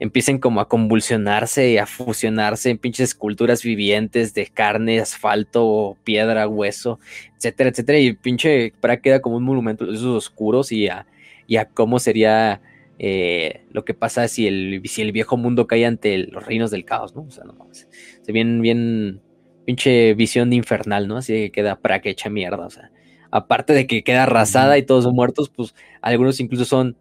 empiecen 0.00 0.38
como 0.38 0.60
a 0.60 0.68
convulsionarse 0.68 1.70
y 1.70 1.78
a 1.78 1.86
fusionarse 1.86 2.70
en 2.70 2.78
pinches 2.78 3.10
esculturas 3.10 3.62
vivientes 3.62 4.34
de 4.34 4.46
carne, 4.46 5.00
asfalto, 5.00 5.96
piedra, 6.04 6.46
hueso, 6.46 7.00
etcétera, 7.36 7.70
etcétera. 7.70 7.98
Y 7.98 8.12
pinche 8.12 8.72
para 8.80 9.00
queda 9.00 9.20
como 9.20 9.36
un 9.36 9.44
monumento 9.44 9.86
de 9.86 9.94
esos 9.94 10.16
oscuros 10.16 10.72
y 10.72 10.88
a, 10.88 11.06
y 11.46 11.56
a 11.56 11.66
cómo 11.66 11.98
sería 11.98 12.60
eh, 12.98 13.62
lo 13.72 13.84
que 13.84 13.94
pasa 13.94 14.28
si 14.28 14.46
el, 14.46 14.82
si 14.84 15.02
el 15.02 15.12
viejo 15.12 15.36
mundo 15.36 15.66
cae 15.66 15.86
ante 15.86 16.18
los 16.18 16.44
reinos 16.46 16.70
del 16.70 16.84
caos, 16.84 17.16
¿no? 17.16 17.22
O 17.22 17.30
sea, 17.30 17.44
no 17.44 17.54
mames. 17.54 17.88
Se 18.22 18.32
bien, 18.32 18.60
bien, 18.60 19.20
pinche 19.64 20.14
visión 20.14 20.52
infernal, 20.52 21.08
¿no? 21.08 21.16
Así 21.16 21.32
que 21.32 21.50
queda 21.50 21.80
para 21.80 22.00
que 22.00 22.10
echa 22.10 22.30
mierda, 22.30 22.66
o 22.66 22.70
sea 22.70 22.90
aparte 23.30 23.72
de 23.72 23.86
que 23.86 24.02
queda 24.02 24.24
arrasada 24.24 24.78
y 24.78 24.82
todos 24.84 25.04
son 25.04 25.14
muertos, 25.14 25.50
pues 25.50 25.74
algunos 26.00 26.40
incluso 26.40 26.64
son 26.64 26.96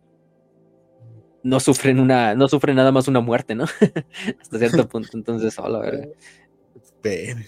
no 1.44 1.60
sufren 1.60 2.00
una, 2.00 2.36
no 2.36 2.48
sufren 2.50 2.76
nada 2.76 2.92
más 2.92 3.08
una 3.08 3.22
muerte, 3.22 3.56
¿no? 3.56 3.64
Hasta 4.42 4.58
cierto 4.58 4.88
punto, 4.90 5.10
entonces, 5.14 5.58
hola, 5.60 5.80
verga. 5.80 6.08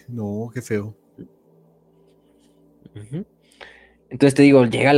No, 0.07 0.49
qué 0.53 0.61
feo. 0.61 0.95
Entonces 4.09 4.33
te 4.33 4.43
digo, 4.43 4.65
llega 4.65 4.91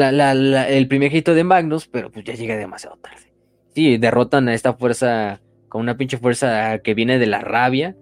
el 0.68 0.88
primer 0.88 1.14
hito 1.16 1.34
de 1.34 1.44
Magnus, 1.44 1.88
pero 1.88 2.12
pues 2.12 2.26
ya 2.26 2.34
llega 2.34 2.56
demasiado 2.56 2.98
tarde. 2.98 3.34
Sí, 3.74 3.98
derrotan 3.98 4.48
a 4.50 4.54
esta 4.54 4.74
fuerza, 4.74 5.42
con 5.68 5.82
una 5.82 5.98
pinche 5.98 6.18
fuerza 6.18 6.80
que 6.80 6.94
viene 6.94 7.18
de 7.18 7.28
la 7.28 7.40
rabia, 7.40 7.96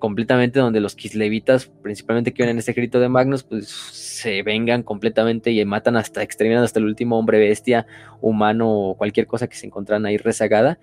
completamente 0.00 0.58
donde 0.58 0.80
los 0.80 0.96
kislevitas, 0.96 1.66
principalmente 1.66 2.32
que 2.32 2.38
vienen 2.38 2.56
en 2.56 2.58
este 2.58 2.72
ejército 2.72 2.98
de 2.98 3.08
Magnus, 3.08 3.44
pues 3.44 3.68
se 3.68 4.42
vengan 4.42 4.82
completamente 4.82 5.52
y 5.52 5.64
matan 5.64 5.96
hasta, 5.96 6.24
exterminan 6.24 6.64
hasta 6.64 6.80
el 6.80 6.86
último 6.86 7.16
hombre 7.16 7.38
bestia, 7.38 7.86
humano 8.20 8.68
o 8.68 8.96
cualquier 8.96 9.28
cosa 9.28 9.46
que 9.46 9.54
se 9.54 9.66
encontraran 9.66 10.06
ahí 10.06 10.16
rezagada. 10.16 10.80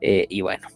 Eh, 0.00 0.24
y 0.30 0.40
bueno. 0.40 0.68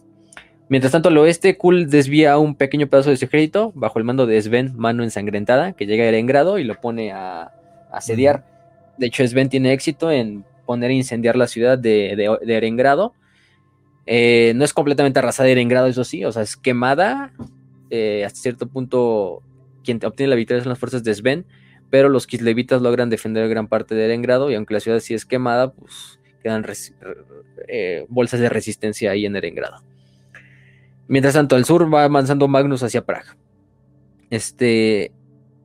Mientras 0.67 0.91
tanto, 0.91 1.09
al 1.09 1.17
oeste, 1.17 1.57
Kul 1.57 1.89
desvía 1.89 2.37
un 2.37 2.55
pequeño 2.55 2.87
pedazo 2.87 3.11
de 3.11 3.17
su 3.17 3.25
ejército 3.25 3.71
bajo 3.75 3.99
el 3.99 4.05
mando 4.05 4.25
de 4.25 4.41
Sven, 4.41 4.73
mano 4.75 5.03
ensangrentada, 5.03 5.73
que 5.73 5.85
llega 5.85 6.03
a 6.03 6.07
Erengrado 6.07 6.57
y 6.57 6.63
lo 6.63 6.79
pone 6.81 7.11
a, 7.11 7.53
asediar. 7.91 8.43
De 8.97 9.07
hecho, 9.07 9.25
Sven 9.27 9.49
tiene 9.49 9.73
éxito 9.73 10.11
en 10.11 10.43
poner 10.65 10.89
a 10.89 10.93
incendiar 10.93 11.35
la 11.35 11.47
ciudad 11.47 11.77
de, 11.77 12.15
de, 12.15 12.55
Erengrado. 12.55 13.13
Eh, 14.07 14.53
no 14.55 14.65
es 14.65 14.73
completamente 14.73 15.19
arrasada 15.19 15.49
Erengrado, 15.49 15.87
eso 15.87 16.03
sí, 16.03 16.25
o 16.25 16.31
sea, 16.31 16.41
es 16.41 16.57
quemada. 16.57 17.31
Eh, 17.89 18.23
hasta 18.25 18.39
cierto 18.39 18.67
punto, 18.67 19.41
quien 19.83 19.99
obtiene 20.03 20.29
la 20.29 20.35
victoria 20.35 20.63
son 20.63 20.69
las 20.69 20.79
fuerzas 20.79 21.03
de 21.03 21.13
Sven, 21.13 21.45
pero 21.89 22.09
los 22.09 22.27
kislevitas 22.27 22.81
logran 22.81 23.09
defender 23.09 23.47
gran 23.47 23.67
parte 23.67 23.95
de 23.95 24.05
Erengrado 24.05 24.51
y 24.51 24.55
aunque 24.55 24.73
la 24.73 24.79
ciudad 24.79 24.99
sí 24.99 25.13
es 25.13 25.25
quemada, 25.25 25.71
pues 25.71 26.19
quedan 26.41 26.65
eh, 27.67 28.05
bolsas 28.09 28.39
de 28.39 28.49
resistencia 28.49 29.11
ahí 29.11 29.25
en 29.25 29.35
Erengrado. 29.35 29.77
Mientras 31.07 31.35
tanto, 31.35 31.55
al 31.55 31.65
sur 31.65 31.93
va 31.93 32.03
avanzando 32.03 32.47
Magnus 32.47 32.83
hacia 32.83 33.05
Praga. 33.05 33.37
Este, 34.29 35.11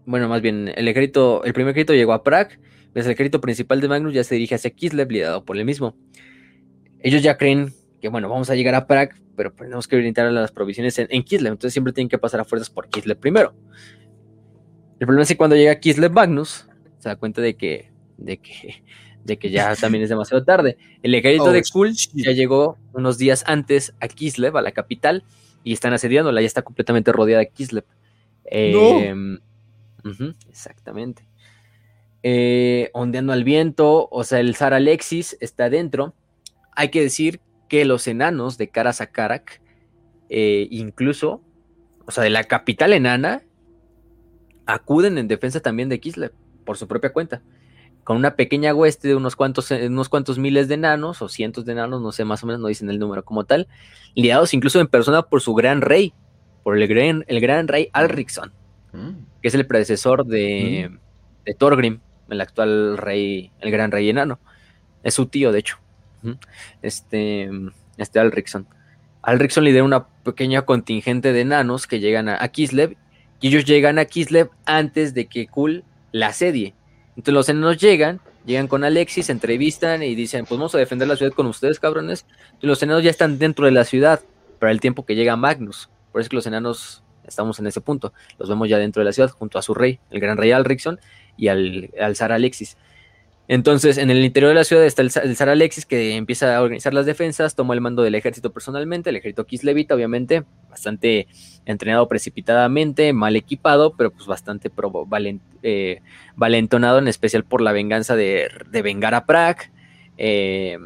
bueno, 0.04 0.28
más 0.28 0.42
bien, 0.42 0.70
el 0.74 0.86
ejército, 0.88 1.42
el 1.44 1.54
primer 1.54 1.72
ejército 1.72 1.94
llegó 1.94 2.12
a 2.12 2.22
Praga, 2.22 2.50
el 2.94 3.10
ejército 3.10 3.40
principal 3.40 3.80
de 3.80 3.88
Magnus 3.88 4.14
ya 4.14 4.24
se 4.24 4.34
dirige 4.34 4.54
hacia 4.54 4.70
Kislev, 4.70 5.10
liderado 5.10 5.44
por 5.44 5.56
el 5.56 5.64
mismo. 5.64 5.96
Ellos 7.00 7.22
ya 7.22 7.38
creen 7.38 7.72
que, 8.00 8.08
bueno, 8.08 8.28
vamos 8.28 8.50
a 8.50 8.54
llegar 8.54 8.74
a 8.74 8.86
Prague, 8.86 9.12
pero 9.36 9.52
tenemos 9.52 9.86
que 9.86 9.96
orientar 9.96 10.30
las 10.32 10.52
provisiones 10.52 10.98
en, 10.98 11.22
Kislev, 11.22 11.52
entonces 11.52 11.72
siempre 11.72 11.92
tienen 11.92 12.08
que 12.08 12.18
pasar 12.18 12.40
a 12.40 12.44
fuerzas 12.44 12.70
por 12.70 12.88
Kislev 12.88 13.18
primero. 13.18 13.54
El 14.98 15.06
problema 15.06 15.22
es 15.22 15.28
que 15.28 15.36
cuando 15.36 15.56
llega 15.56 15.78
Kislev 15.78 16.12
Magnus, 16.12 16.68
se 16.98 17.08
da 17.08 17.16
cuenta 17.16 17.40
de 17.40 17.56
que, 17.56 17.90
de 18.18 18.38
que, 18.38 18.82
de 19.24 19.38
que 19.38 19.50
ya 19.50 19.74
también 19.76 20.04
es 20.04 20.10
demasiado 20.10 20.44
tarde. 20.44 20.76
El 21.02 21.14
ejército 21.14 21.44
oh, 21.44 21.52
de 21.52 21.62
Kul 21.62 21.94
ya 22.14 22.32
llegó 22.32 22.76
unos 22.92 23.16
días 23.16 23.44
antes 23.46 23.94
a 24.00 24.08
Kislev, 24.08 24.56
a 24.56 24.62
la 24.62 24.72
capital, 24.72 25.24
y 25.64 25.72
están 25.72 25.92
asediándola, 25.92 26.40
ya 26.40 26.46
está 26.46 26.62
completamente 26.62 27.12
rodeada 27.12 27.44
Kislev. 27.44 27.84
Em, 28.44 29.38
exactamente. 30.48 31.26
Eh, 32.22 32.90
ondeando 32.92 33.32
al 33.32 33.44
viento, 33.44 34.08
o 34.10 34.24
sea, 34.24 34.40
el 34.40 34.54
zar 34.54 34.74
Alexis 34.74 35.36
está 35.40 35.70
dentro. 35.70 36.14
Hay 36.76 36.90
que 36.90 37.00
decir 37.00 37.40
que 37.70 37.84
los 37.84 38.08
enanos 38.08 38.58
de 38.58 38.68
Karasakarak, 38.68 39.62
eh, 40.28 40.66
incluso, 40.70 41.40
o 42.04 42.10
sea, 42.10 42.24
de 42.24 42.30
la 42.30 42.44
capital 42.44 42.92
enana, 42.92 43.42
acuden 44.66 45.16
en 45.18 45.28
defensa 45.28 45.60
también 45.60 45.88
de 45.88 46.00
Kislev, 46.00 46.32
por 46.66 46.76
su 46.76 46.88
propia 46.88 47.12
cuenta. 47.12 47.42
Con 48.02 48.16
una 48.16 48.34
pequeña 48.34 48.74
hueste 48.74 49.06
de 49.06 49.14
unos 49.14 49.36
cuantos, 49.36 49.70
eh, 49.70 49.86
unos 49.86 50.08
cuantos 50.08 50.36
miles 50.36 50.66
de 50.66 50.74
enanos, 50.74 51.22
o 51.22 51.28
cientos 51.28 51.64
de 51.64 51.72
enanos, 51.72 52.02
no 52.02 52.10
sé, 52.10 52.24
más 52.24 52.42
o 52.42 52.46
menos, 52.46 52.60
no 52.60 52.66
dicen 52.66 52.90
el 52.90 52.98
número 52.98 53.24
como 53.24 53.44
tal, 53.44 53.68
liados 54.16 54.52
incluso 54.52 54.80
en 54.80 54.88
persona 54.88 55.22
por 55.22 55.40
su 55.40 55.54
gran 55.54 55.80
rey, 55.80 56.12
por 56.64 56.76
el 56.76 56.88
gran, 56.88 57.24
el 57.28 57.40
gran 57.40 57.68
rey 57.68 57.88
Alricsson, 57.92 58.52
mm. 58.92 59.10
que 59.40 59.48
es 59.48 59.54
el 59.54 59.64
predecesor 59.64 60.26
de, 60.26 60.90
mm. 60.90 60.98
de 61.44 61.54
Thorgrim, 61.54 62.00
el 62.28 62.40
actual 62.40 62.98
rey, 62.98 63.52
el 63.60 63.70
gran 63.70 63.92
rey 63.92 64.10
enano. 64.10 64.40
Es 65.04 65.14
su 65.14 65.26
tío, 65.26 65.52
de 65.52 65.60
hecho. 65.60 65.78
Este, 66.82 67.50
este 67.96 68.18
Alricsson. 68.18 68.66
Alricsson 69.22 69.64
lidera 69.64 69.84
una 69.84 70.06
pequeña 70.06 70.62
contingente 70.62 71.32
de 71.32 71.42
enanos 71.42 71.86
que 71.86 72.00
llegan 72.00 72.28
a, 72.28 72.46
Kislev 72.48 72.96
y 73.40 73.48
ellos 73.48 73.64
llegan 73.64 73.98
a 73.98 74.06
Kislev 74.06 74.50
antes 74.64 75.14
de 75.14 75.26
que 75.26 75.46
Kul 75.46 75.84
la 76.12 76.28
asedie. 76.28 76.74
Entonces 77.16 77.34
los 77.34 77.48
enanos 77.48 77.78
llegan, 77.78 78.20
llegan 78.46 78.66
con 78.66 78.84
Alexis, 78.84 79.26
se 79.26 79.32
entrevistan 79.32 80.02
y 80.02 80.14
dicen, 80.14 80.46
pues 80.46 80.58
vamos 80.58 80.74
a 80.74 80.78
defender 80.78 81.06
la 81.08 81.16
ciudad 81.16 81.32
con 81.32 81.46
ustedes, 81.46 81.78
cabrones. 81.78 82.24
Y 82.60 82.66
los 82.66 82.82
enanos 82.82 83.02
ya 83.02 83.10
están 83.10 83.38
dentro 83.38 83.66
de 83.66 83.72
la 83.72 83.84
ciudad 83.84 84.20
para 84.58 84.72
el 84.72 84.80
tiempo 84.80 85.04
que 85.04 85.14
llega 85.14 85.36
Magnus. 85.36 85.90
Por 86.12 86.20
eso 86.20 86.30
los 86.32 86.46
enanos 86.46 87.02
estamos 87.24 87.58
en 87.58 87.66
ese 87.66 87.80
punto. 87.80 88.12
Los 88.38 88.48
vemos 88.48 88.68
ya 88.68 88.78
dentro 88.78 89.00
de 89.00 89.04
la 89.04 89.12
ciudad 89.12 89.30
junto 89.30 89.58
a 89.58 89.62
su 89.62 89.74
rey, 89.74 90.00
el 90.10 90.20
gran 90.20 90.36
rey 90.36 90.52
Alricsson, 90.52 90.98
y 91.36 91.48
al, 91.48 91.90
al 92.00 92.16
zar 92.16 92.32
Alexis. 92.32 92.76
Entonces, 93.52 93.98
en 93.98 94.10
el 94.10 94.24
interior 94.24 94.50
de 94.50 94.54
la 94.54 94.62
ciudad 94.62 94.84
está 94.84 95.02
el, 95.02 95.10
zar 95.10 95.48
Alexis 95.48 95.84
que 95.84 96.14
empieza 96.14 96.56
a 96.56 96.62
organizar 96.62 96.94
las 96.94 97.04
defensas, 97.04 97.56
toma 97.56 97.74
el 97.74 97.80
mando 97.80 98.04
del 98.04 98.14
ejército 98.14 98.52
personalmente, 98.52 99.10
el 99.10 99.16
ejército 99.16 99.44
Kislevita, 99.44 99.92
obviamente, 99.92 100.44
bastante 100.68 101.26
entrenado 101.66 102.06
precipitadamente, 102.06 103.12
mal 103.12 103.34
equipado, 103.34 103.96
pero 103.96 104.12
pues 104.12 104.26
bastante 104.26 104.70
eh, 105.64 106.00
valentonado, 106.36 107.00
en 107.00 107.08
especial 107.08 107.42
por 107.42 107.60
la 107.60 107.72
venganza 107.72 108.14
de, 108.14 108.48
vengar 108.84 109.16
a 109.16 109.26
Prague 109.26 109.72
eh, 110.16 110.78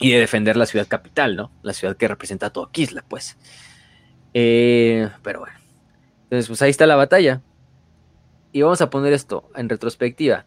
y 0.00 0.10
de 0.10 0.18
defender 0.18 0.56
la 0.56 0.66
ciudad 0.66 0.88
capital, 0.88 1.36
¿no? 1.36 1.52
La 1.62 1.72
ciudad 1.72 1.96
que 1.96 2.08
representa 2.08 2.46
a 2.46 2.50
todo 2.50 2.72
Kislev, 2.72 3.04
pues. 3.04 3.38
Eh, 4.34 5.08
pero 5.22 5.38
bueno. 5.38 5.54
Entonces, 6.24 6.48
pues 6.48 6.62
ahí 6.62 6.70
está 6.70 6.88
la 6.88 6.96
batalla. 6.96 7.42
Y 8.50 8.62
vamos 8.62 8.80
a 8.80 8.90
poner 8.90 9.12
esto 9.12 9.48
en 9.54 9.68
retrospectiva. 9.68 10.46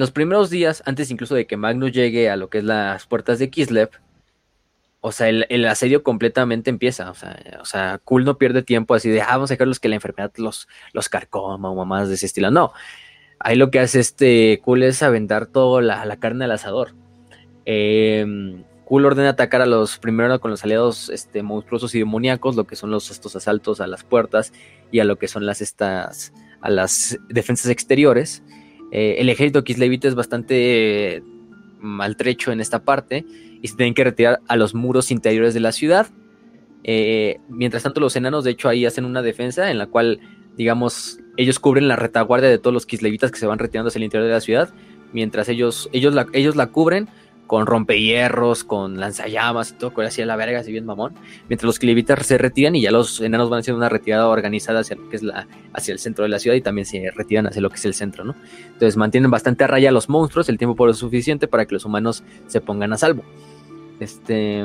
Los 0.00 0.12
primeros 0.12 0.48
días, 0.48 0.82
antes 0.86 1.10
incluso 1.10 1.34
de 1.34 1.46
que 1.46 1.58
Magnus 1.58 1.92
llegue 1.92 2.30
a 2.30 2.36
lo 2.36 2.48
que 2.48 2.56
es 2.56 2.64
las 2.64 3.06
puertas 3.06 3.38
de 3.38 3.50
Kislev, 3.50 3.90
o 5.02 5.12
sea, 5.12 5.28
el, 5.28 5.66
asedio 5.66 6.02
completamente 6.02 6.70
empieza. 6.70 7.10
O 7.10 7.14
sea, 7.14 7.38
o 7.60 7.66
sea, 7.66 8.00
Cool 8.02 8.24
no 8.24 8.38
pierde 8.38 8.62
tiempo 8.62 8.94
así 8.94 9.10
de, 9.10 9.20
ah, 9.20 9.32
vamos 9.32 9.50
a 9.50 9.54
dejarlos 9.54 9.78
que 9.78 9.90
la 9.90 9.96
enfermedad 9.96 10.32
los, 10.38 10.68
los 10.94 11.10
carcoma 11.10 11.68
o 11.68 11.74
mamás 11.74 12.08
de 12.08 12.14
ese 12.14 12.24
estilo. 12.24 12.50
No. 12.50 12.72
Ahí 13.38 13.56
lo 13.56 13.70
que 13.70 13.78
hace 13.78 14.00
este 14.00 14.62
Cool 14.64 14.84
es 14.84 15.02
aventar 15.02 15.44
toda 15.44 15.82
la, 15.82 16.16
carne 16.16 16.46
al 16.46 16.52
asador. 16.52 16.94
Eh, 17.66 18.24
ordena 18.86 19.28
atacar 19.28 19.60
a 19.60 19.66
los 19.66 19.98
primero 19.98 20.40
con 20.40 20.50
los 20.50 20.64
aliados 20.64 21.10
este, 21.10 21.42
monstruosos 21.42 21.94
y 21.94 21.98
demoníacos, 21.98 22.56
lo 22.56 22.64
que 22.64 22.74
son 22.74 22.90
los 22.90 23.10
estos 23.10 23.36
asaltos 23.36 23.82
a 23.82 23.86
las 23.86 24.02
puertas 24.02 24.54
y 24.90 25.00
a 25.00 25.04
lo 25.04 25.18
que 25.18 25.28
son 25.28 25.44
las 25.44 25.60
estas 25.60 26.32
a 26.62 26.70
las 26.70 27.18
defensas 27.28 27.70
exteriores. 27.70 28.42
Eh, 28.90 29.16
el 29.18 29.28
ejército 29.28 29.64
kislevita 29.64 30.08
es 30.08 30.14
bastante 30.14 31.16
eh, 31.16 31.22
maltrecho 31.78 32.52
en 32.52 32.60
esta 32.60 32.84
parte 32.84 33.24
y 33.62 33.68
se 33.68 33.76
tienen 33.76 33.94
que 33.94 34.04
retirar 34.04 34.40
a 34.48 34.56
los 34.56 34.74
muros 34.74 35.10
interiores 35.10 35.54
de 35.54 35.60
la 35.60 35.72
ciudad. 35.72 36.08
Eh, 36.82 37.38
mientras 37.48 37.82
tanto, 37.82 38.00
los 38.00 38.16
enanos, 38.16 38.44
de 38.44 38.52
hecho, 38.52 38.68
ahí 38.68 38.86
hacen 38.86 39.04
una 39.04 39.22
defensa 39.22 39.70
en 39.70 39.78
la 39.78 39.86
cual, 39.86 40.20
digamos, 40.56 41.20
ellos 41.36 41.58
cubren 41.58 41.88
la 41.88 41.96
retaguardia 41.96 42.48
de 42.48 42.58
todos 42.58 42.74
los 42.74 42.86
kislevitas 42.86 43.30
que 43.30 43.38
se 43.38 43.46
van 43.46 43.58
retirando 43.58 43.88
hacia 43.88 43.98
el 43.98 44.04
interior 44.04 44.28
de 44.28 44.34
la 44.34 44.40
ciudad. 44.40 44.70
Mientras 45.12 45.48
ellos, 45.48 45.88
ellos, 45.92 46.14
ellos 46.32 46.56
la 46.56 46.66
cubren 46.68 47.08
con 47.50 47.66
rompehierros, 47.66 48.62
con 48.62 49.00
lanzallamas 49.00 49.72
y 49.72 49.74
todo, 49.74 49.92
que 49.92 50.02
así 50.02 50.22
a 50.22 50.26
la 50.26 50.36
verga, 50.36 50.60
así 50.60 50.70
bien 50.70 50.86
mamón. 50.86 51.14
Mientras 51.48 51.66
los 51.66 51.80
Kilevitas 51.80 52.24
se 52.24 52.38
retiran 52.38 52.76
y 52.76 52.82
ya 52.82 52.92
los 52.92 53.20
enanos 53.20 53.50
van 53.50 53.58
haciendo 53.58 53.78
una 53.78 53.88
retirada 53.88 54.28
organizada 54.28 54.78
hacia 54.78 54.94
lo 54.94 55.08
que 55.08 55.16
es 55.16 55.24
la, 55.24 55.48
hacia 55.72 55.90
el 55.90 55.98
centro 55.98 56.22
de 56.22 56.28
la 56.28 56.38
ciudad 56.38 56.54
y 56.54 56.60
también 56.60 56.86
se 56.86 57.10
retiran 57.10 57.48
hacia 57.48 57.60
lo 57.60 57.68
que 57.68 57.74
es 57.74 57.84
el 57.86 57.94
centro, 57.94 58.22
¿no? 58.22 58.36
Entonces 58.66 58.96
mantienen 58.96 59.32
bastante 59.32 59.64
a 59.64 59.66
raya 59.66 59.88
a 59.88 59.92
los 59.92 60.08
monstruos, 60.08 60.48
el 60.48 60.58
tiempo 60.58 60.76
por 60.76 60.86
lo 60.86 60.94
suficiente 60.94 61.48
para 61.48 61.66
que 61.66 61.74
los 61.74 61.84
humanos 61.84 62.22
se 62.46 62.60
pongan 62.60 62.92
a 62.92 62.98
salvo. 62.98 63.24
Este. 63.98 64.64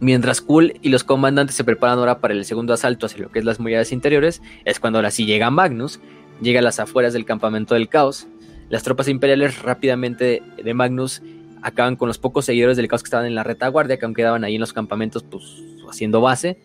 Mientras 0.00 0.40
Cool 0.40 0.72
y 0.80 0.88
los 0.88 1.04
comandantes 1.04 1.56
se 1.56 1.62
preparan 1.62 1.98
ahora 1.98 2.20
para 2.20 2.32
el 2.32 2.46
segundo 2.46 2.72
asalto 2.72 3.04
hacia 3.04 3.20
lo 3.20 3.30
que 3.30 3.38
es 3.38 3.44
las 3.44 3.60
murallas 3.60 3.92
interiores, 3.92 4.40
es 4.64 4.80
cuando 4.80 4.98
ahora 4.98 5.10
sí 5.10 5.26
llega 5.26 5.50
Magnus, 5.50 6.00
llega 6.40 6.60
a 6.60 6.62
las 6.62 6.80
afueras 6.80 7.12
del 7.12 7.26
campamento 7.26 7.74
del 7.74 7.90
caos. 7.90 8.28
Las 8.70 8.82
tropas 8.82 9.08
imperiales 9.08 9.60
rápidamente 9.60 10.42
de 10.56 10.72
Magnus 10.72 11.20
acaban 11.62 11.96
con 11.96 12.08
los 12.08 12.18
pocos 12.18 12.44
seguidores 12.44 12.76
del 12.76 12.88
caos 12.88 13.02
que 13.02 13.06
estaban 13.06 13.26
en 13.26 13.34
la 13.34 13.44
retaguardia, 13.44 13.98
que 13.98 14.04
aún 14.04 14.14
quedaban 14.14 14.44
ahí 14.44 14.56
en 14.56 14.60
los 14.60 14.72
campamentos, 14.72 15.22
pues 15.22 15.44
haciendo 15.88 16.20
base. 16.20 16.58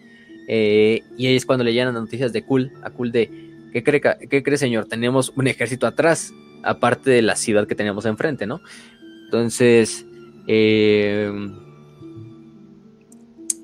Eh, 0.47 1.03
y 1.17 1.27
ahí 1.27 1.35
es 1.35 1.45
cuando 1.45 1.63
le 1.63 1.73
llegan 1.73 1.93
las 1.93 2.01
noticias 2.01 2.33
de 2.33 2.43
Kul, 2.43 2.71
a 2.81 2.89
Kul 2.89 3.11
de, 3.11 3.29
¿qué 3.73 3.83
cree, 3.83 4.01
¿qué 4.01 4.43
cree 4.43 4.57
señor? 4.57 4.85
Tenemos 4.85 5.31
un 5.35 5.47
ejército 5.47 5.87
atrás, 5.87 6.33
aparte 6.63 7.11
de 7.11 7.21
la 7.21 7.35
ciudad 7.35 7.67
que 7.67 7.75
tenemos 7.75 8.05
enfrente, 8.05 8.47
¿no? 8.47 8.61
Entonces, 9.25 10.05
eh, 10.47 11.31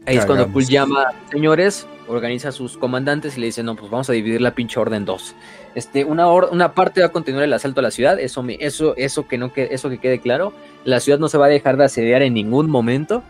ahí 0.05 0.17
es 0.17 0.25
cuando 0.25 0.51
Kul 0.51 0.65
llama, 0.65 1.05
señores, 1.31 1.87
organiza 2.07 2.49
a 2.49 2.51
sus 2.51 2.77
comandantes 2.77 3.37
y 3.37 3.39
le 3.39 3.47
dice, 3.47 3.63
no, 3.63 3.75
pues 3.75 3.89
vamos 3.89 4.09
a 4.09 4.13
dividir 4.13 4.41
la 4.41 4.55
pinche 4.55 4.79
orden 4.79 5.05
dos. 5.05 5.35
Este, 5.75 6.05
una, 6.05 6.31
una 6.31 6.73
parte 6.73 7.01
va 7.01 7.07
a 7.07 7.11
continuar 7.11 7.43
el 7.43 7.53
asalto 7.53 7.79
a 7.79 7.83
la 7.83 7.91
ciudad, 7.91 8.19
eso, 8.19 8.43
me, 8.43 8.57
eso, 8.59 8.95
eso, 8.97 9.27
que 9.27 9.37
no 9.37 9.53
que, 9.53 9.69
eso 9.71 9.89
que 9.89 9.99
quede 9.99 10.19
claro. 10.19 10.53
La 10.83 10.99
ciudad 10.99 11.19
no 11.19 11.29
se 11.29 11.37
va 11.37 11.45
a 11.45 11.49
dejar 11.49 11.77
de 11.77 11.85
asediar 11.85 12.21
en 12.21 12.33
ningún 12.33 12.69
momento. 12.69 13.23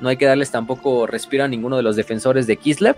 No 0.00 0.08
hay 0.08 0.16
que 0.16 0.26
darles 0.26 0.50
tampoco 0.50 1.06
respiro 1.06 1.44
a 1.44 1.48
ninguno 1.48 1.76
de 1.76 1.82
los 1.82 1.96
defensores 1.96 2.46
de 2.46 2.56
Kislev. 2.56 2.96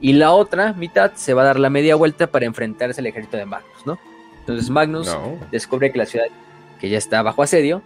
Y 0.00 0.14
la 0.14 0.32
otra 0.32 0.72
mitad 0.72 1.12
se 1.14 1.34
va 1.34 1.42
a 1.42 1.44
dar 1.46 1.60
la 1.60 1.70
media 1.70 1.94
vuelta 1.94 2.26
para 2.26 2.44
enfrentarse 2.44 3.00
al 3.00 3.06
ejército 3.06 3.36
de 3.36 3.46
Magnus, 3.46 3.86
¿no? 3.86 3.98
Entonces 4.40 4.68
Magnus 4.68 5.08
descubre 5.52 5.92
que 5.92 5.98
la 5.98 6.06
ciudad, 6.06 6.26
que 6.80 6.88
ya 6.88 6.98
está 6.98 7.22
bajo 7.22 7.42
asedio, 7.42 7.82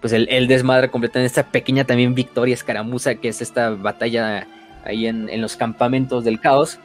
pues 0.00 0.12
él, 0.12 0.28
él 0.30 0.46
desmadra 0.46 0.88
completamente 0.88 1.26
esta 1.26 1.50
pequeña 1.50 1.84
también 1.84 2.14
victoria 2.14 2.54
escaramuza 2.54 3.16
que 3.16 3.28
es 3.28 3.42
esta 3.42 3.70
batalla 3.70 4.46
ahí 4.86 5.06
en, 5.06 5.40
los 5.40 5.56
campamentos 5.56 6.24
del 6.24 6.40
caos. 6.40 6.78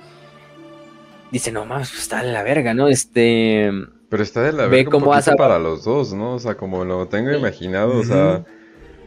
Dice, 1.32 1.52
no 1.52 1.66
mames, 1.66 1.90
pues 1.90 2.02
está 2.02 2.24
de 2.24 2.32
la 2.32 2.44
verga, 2.44 2.74
¿no? 2.74 2.88
Este. 2.88 3.72
Pero 4.10 4.24
está 4.24 4.42
de 4.42 4.52
la 4.52 4.68
verga 4.68 4.98
un 4.98 5.04
poquito 5.04 5.36
para 5.38 5.60
los 5.60 5.86
dos, 5.86 6.14
¿no? 6.14 6.36
O 6.36 6.40
sea, 6.40 6.56
como 6.56 6.84
lo 6.84 7.08
tengo 7.08 7.32
imaginado, 7.32 7.98
o 7.98 8.04
sea. 8.04 8.44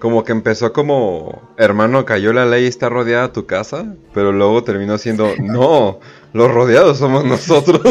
Como 0.05 0.23
que 0.23 0.33
empezó 0.33 0.75
como, 0.75 1.55
hermano, 1.57 2.05
cayó 2.05 2.35
la 2.35 2.45
ley 2.45 2.67
está 2.67 2.91
rodeada 2.91 3.33
tu 3.33 3.47
casa, 3.47 3.95
pero 4.13 4.33
luego 4.33 4.63
terminó 4.63 4.99
siendo, 4.99 5.31
no, 5.39 5.99
los 6.35 6.51
rodeados 6.51 6.99
somos 6.99 7.25
nosotros. 7.25 7.81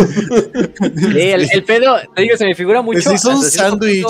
Sí, 0.95 1.19
el, 1.19 1.63
pedo, 1.63 1.95
te 2.13 2.21
digo, 2.21 2.37
se 2.37 2.45
me 2.45 2.55
figura 2.55 2.81
mucho. 2.81 3.01
Se 3.01 3.27
un 3.27 3.41
sándwich. 3.41 4.05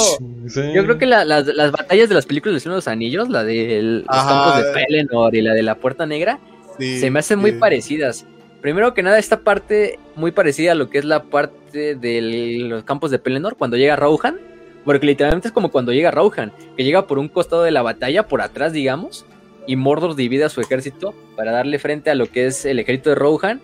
Yo 0.73 0.83
creo 0.83 0.97
que 0.97 1.05
las 1.05 1.71
batallas 1.71 2.09
de 2.09 2.15
las 2.15 2.25
películas 2.25 2.63
de 2.63 2.69
los 2.69 2.87
Anillos, 2.87 3.29
la 3.29 3.43
de 3.43 3.79
los 3.81 4.05
campos 4.07 4.57
de 4.57 4.71
Pelennor 4.73 5.35
y 5.35 5.41
la 5.41 5.53
de 5.53 5.63
la 5.63 5.75
Puerta 5.75 6.05
Negra, 6.05 6.39
se 6.77 7.09
me 7.11 7.19
hacen 7.19 7.39
muy 7.39 7.53
parecidas. 7.53 8.25
Primero 8.61 8.93
que 8.93 9.03
nada, 9.03 9.19
esta 9.19 9.41
parte 9.41 9.99
muy 10.15 10.31
parecida 10.31 10.71
a 10.71 10.75
lo 10.75 10.89
que 10.89 10.97
es 10.97 11.05
la 11.05 11.23
parte 11.23 11.95
de 11.95 12.21
los 12.21 12.83
campos 12.83 13.11
de 13.11 13.19
Pelennor 13.19 13.57
cuando 13.57 13.77
llega 13.77 13.95
Rohan. 13.95 14.37
Porque 14.85 15.05
literalmente 15.05 15.47
es 15.47 15.53
como 15.53 15.71
cuando 15.71 15.93
llega 15.93 16.11
Rohan, 16.11 16.51
que 16.75 16.83
llega 16.83 17.07
por 17.07 17.17
un 17.17 17.29
costado 17.29 17.63
de 17.63 17.71
la 17.71 17.81
batalla, 17.81 18.27
por 18.27 18.41
atrás, 18.41 18.73
digamos, 18.73 19.25
y 19.65 19.75
Mordor 19.75 20.15
divide 20.15 20.43
a 20.43 20.49
su 20.49 20.61
ejército 20.61 21.13
para 21.35 21.51
darle 21.51 21.79
frente 21.79 22.09
a 22.09 22.15
lo 22.15 22.29
que 22.29 22.47
es 22.47 22.65
el 22.65 22.79
ejército 22.79 23.09
de 23.11 23.15
Rohan 23.15 23.61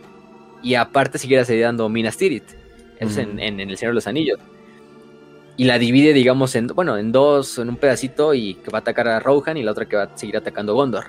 y 0.63 0.75
aparte 0.75 1.17
seguir 1.17 1.39
asediando 1.39 1.89
Minas 1.89 2.17
Tirith. 2.17 2.55
Eso 2.99 3.21
en, 3.21 3.39
El 3.39 3.77
Señor 3.77 3.91
de 3.91 3.95
los 3.95 4.07
Anillos. 4.07 4.39
y 5.55 5.65
la 5.65 5.77
divide, 5.77 6.13
digamos, 6.13 6.55
en, 6.55 6.67
bueno, 6.67 6.97
en 6.97 7.11
dos, 7.11 7.59
en 7.59 7.69
un 7.69 7.77
pedacito 7.77 8.33
y 8.33 8.55
que 8.55 8.71
va 8.71 8.79
a 8.79 8.81
atacar 8.81 9.07
a 9.07 9.19
Rohan 9.19 9.57
y 9.57 9.63
la 9.63 9.71
otra 9.71 9.85
que 9.85 9.95
va 9.95 10.03
a 10.03 10.17
seguir 10.17 10.37
atacando 10.37 10.71
a 10.73 10.75
Gondor. 10.75 11.05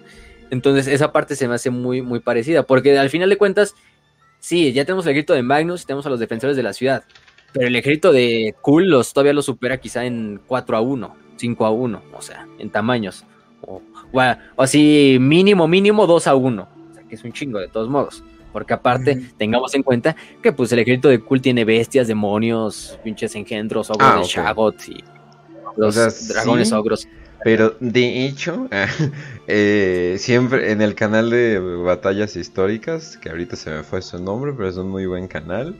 Entonces 0.50 0.86
esa 0.88 1.12
parte 1.12 1.36
se 1.36 1.48
me 1.48 1.54
hace 1.54 1.70
muy, 1.70 2.02
muy 2.02 2.20
parecida, 2.20 2.64
porque 2.64 2.98
al 2.98 3.10
final 3.10 3.30
de 3.30 3.38
cuentas, 3.38 3.74
sí, 4.38 4.72
ya 4.72 4.84
tenemos 4.84 5.06
el 5.06 5.12
ejército 5.12 5.34
de 5.34 5.42
Magnus 5.42 5.82
y 5.82 5.86
tenemos 5.86 6.06
a 6.06 6.10
los 6.10 6.20
defensores 6.20 6.56
de 6.56 6.62
la 6.62 6.72
ciudad, 6.72 7.04
pero 7.52 7.66
el 7.66 7.76
ejército 7.76 8.12
de 8.12 8.54
los, 8.64 9.12
todavía 9.12 9.32
lo 9.32 9.42
supera 9.42 9.78
quizá 9.78 10.04
en 10.04 10.40
4 10.46 10.76
a 10.76 10.80
1, 10.80 11.16
5 11.36 11.66
a 11.66 11.70
1, 11.70 12.02
o 12.12 12.22
sea, 12.22 12.46
en 12.58 12.70
tamaños. 12.70 13.24
O, 13.62 13.82
o, 14.12 14.62
así 14.62 15.18
mínimo, 15.20 15.68
mínimo 15.68 16.06
2 16.06 16.26
a 16.26 16.34
1, 16.34 16.62
o 16.62 16.94
sea, 16.94 17.02
que 17.04 17.14
es 17.14 17.24
un 17.24 17.32
chingo 17.32 17.58
de 17.58 17.68
todos 17.68 17.88
modos. 17.88 18.22
Porque 18.52 18.74
aparte, 18.74 19.30
tengamos 19.38 19.74
en 19.74 19.84
cuenta 19.84 20.16
que 20.42 20.52
pues 20.52 20.72
el 20.72 20.80
ejército 20.80 21.08
de 21.08 21.20
Kul 21.20 21.40
tiene 21.40 21.64
bestias, 21.64 22.08
demonios, 22.08 22.98
pinches 23.04 23.36
engendros, 23.36 23.90
ogros 23.90 24.08
Ah, 24.10 24.18
de. 24.18 24.24
Shagot 24.24 24.88
y 24.88 25.04
los 25.76 25.94
sea, 25.94 26.08
dragones 26.34 26.68
sí. 26.68 26.74
ogros. 26.74 27.06
Pero 27.44 27.74
de 27.80 28.26
hecho, 28.26 28.68
eh, 29.46 30.16
siempre 30.18 30.72
en 30.72 30.82
el 30.82 30.94
canal 30.94 31.30
de 31.30 31.58
batallas 31.58 32.36
históricas, 32.36 33.16
que 33.16 33.30
ahorita 33.30 33.56
se 33.56 33.70
me 33.70 33.82
fue 33.82 34.02
su 34.02 34.22
nombre, 34.22 34.52
pero 34.56 34.68
es 34.68 34.76
un 34.76 34.88
muy 34.88 35.06
buen 35.06 35.26
canal, 35.28 35.74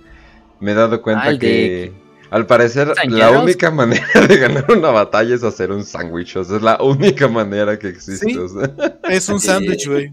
me 0.61 0.73
he 0.73 0.75
dado 0.75 1.03
cuenta 1.03 1.31
de- 1.31 1.39
que 1.39 1.93
al 2.31 2.47
parecer 2.47 2.93
la 3.09 3.31
única 3.43 3.71
manera 3.73 4.07
de 4.29 4.37
ganar 4.37 4.65
una 4.71 4.91
batalla 4.91 5.35
es 5.35 5.43
hacer 5.43 5.73
un 5.73 5.85
sándwich. 5.85 6.37
O 6.37 6.45
sea, 6.45 6.57
es 6.59 6.63
la 6.63 6.79
única 6.81 7.27
manera 7.29 7.79
que 7.79 7.89
existe. 7.89 8.27
Sí. 8.27 8.37
O 8.39 8.49
sea, 8.49 8.71
Es 9.09 9.29
un 9.29 9.41
sándwich, 9.41 9.89
güey. 9.89 10.13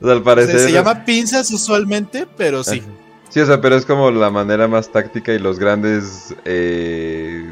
o 0.00 0.04
sea, 0.04 0.12
al 0.12 0.18
Se, 0.18 0.24
parecer. 0.24 0.60
se 0.60 0.72
llama 0.72 1.04
pinzas 1.04 1.50
usualmente, 1.50 2.26
pero 2.36 2.62
sí. 2.62 2.82
Sí, 3.30 3.40
o 3.40 3.46
sea, 3.46 3.62
pero 3.62 3.76
es 3.76 3.86
como 3.86 4.10
la 4.10 4.28
manera 4.30 4.68
más 4.68 4.92
táctica 4.92 5.32
y 5.32 5.38
los 5.38 5.58
grandes, 5.58 6.34
eh, 6.44 7.50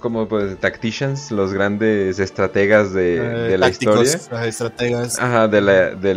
¿cómo 0.00 0.28
pues, 0.28 0.58
tacticians, 0.58 1.30
los 1.30 1.52
grandes 1.52 2.18
estrategas 2.18 2.92
de, 2.92 3.16
Eh, 3.16 3.20
de 3.20 3.58
la 3.58 3.66
tácticos, 3.70 4.14
historia. 4.14 4.46
estrategas. 4.46 5.18
Ajá, 5.18 5.48
de 5.48 5.60
la, 5.60 5.90
de, 5.94 6.14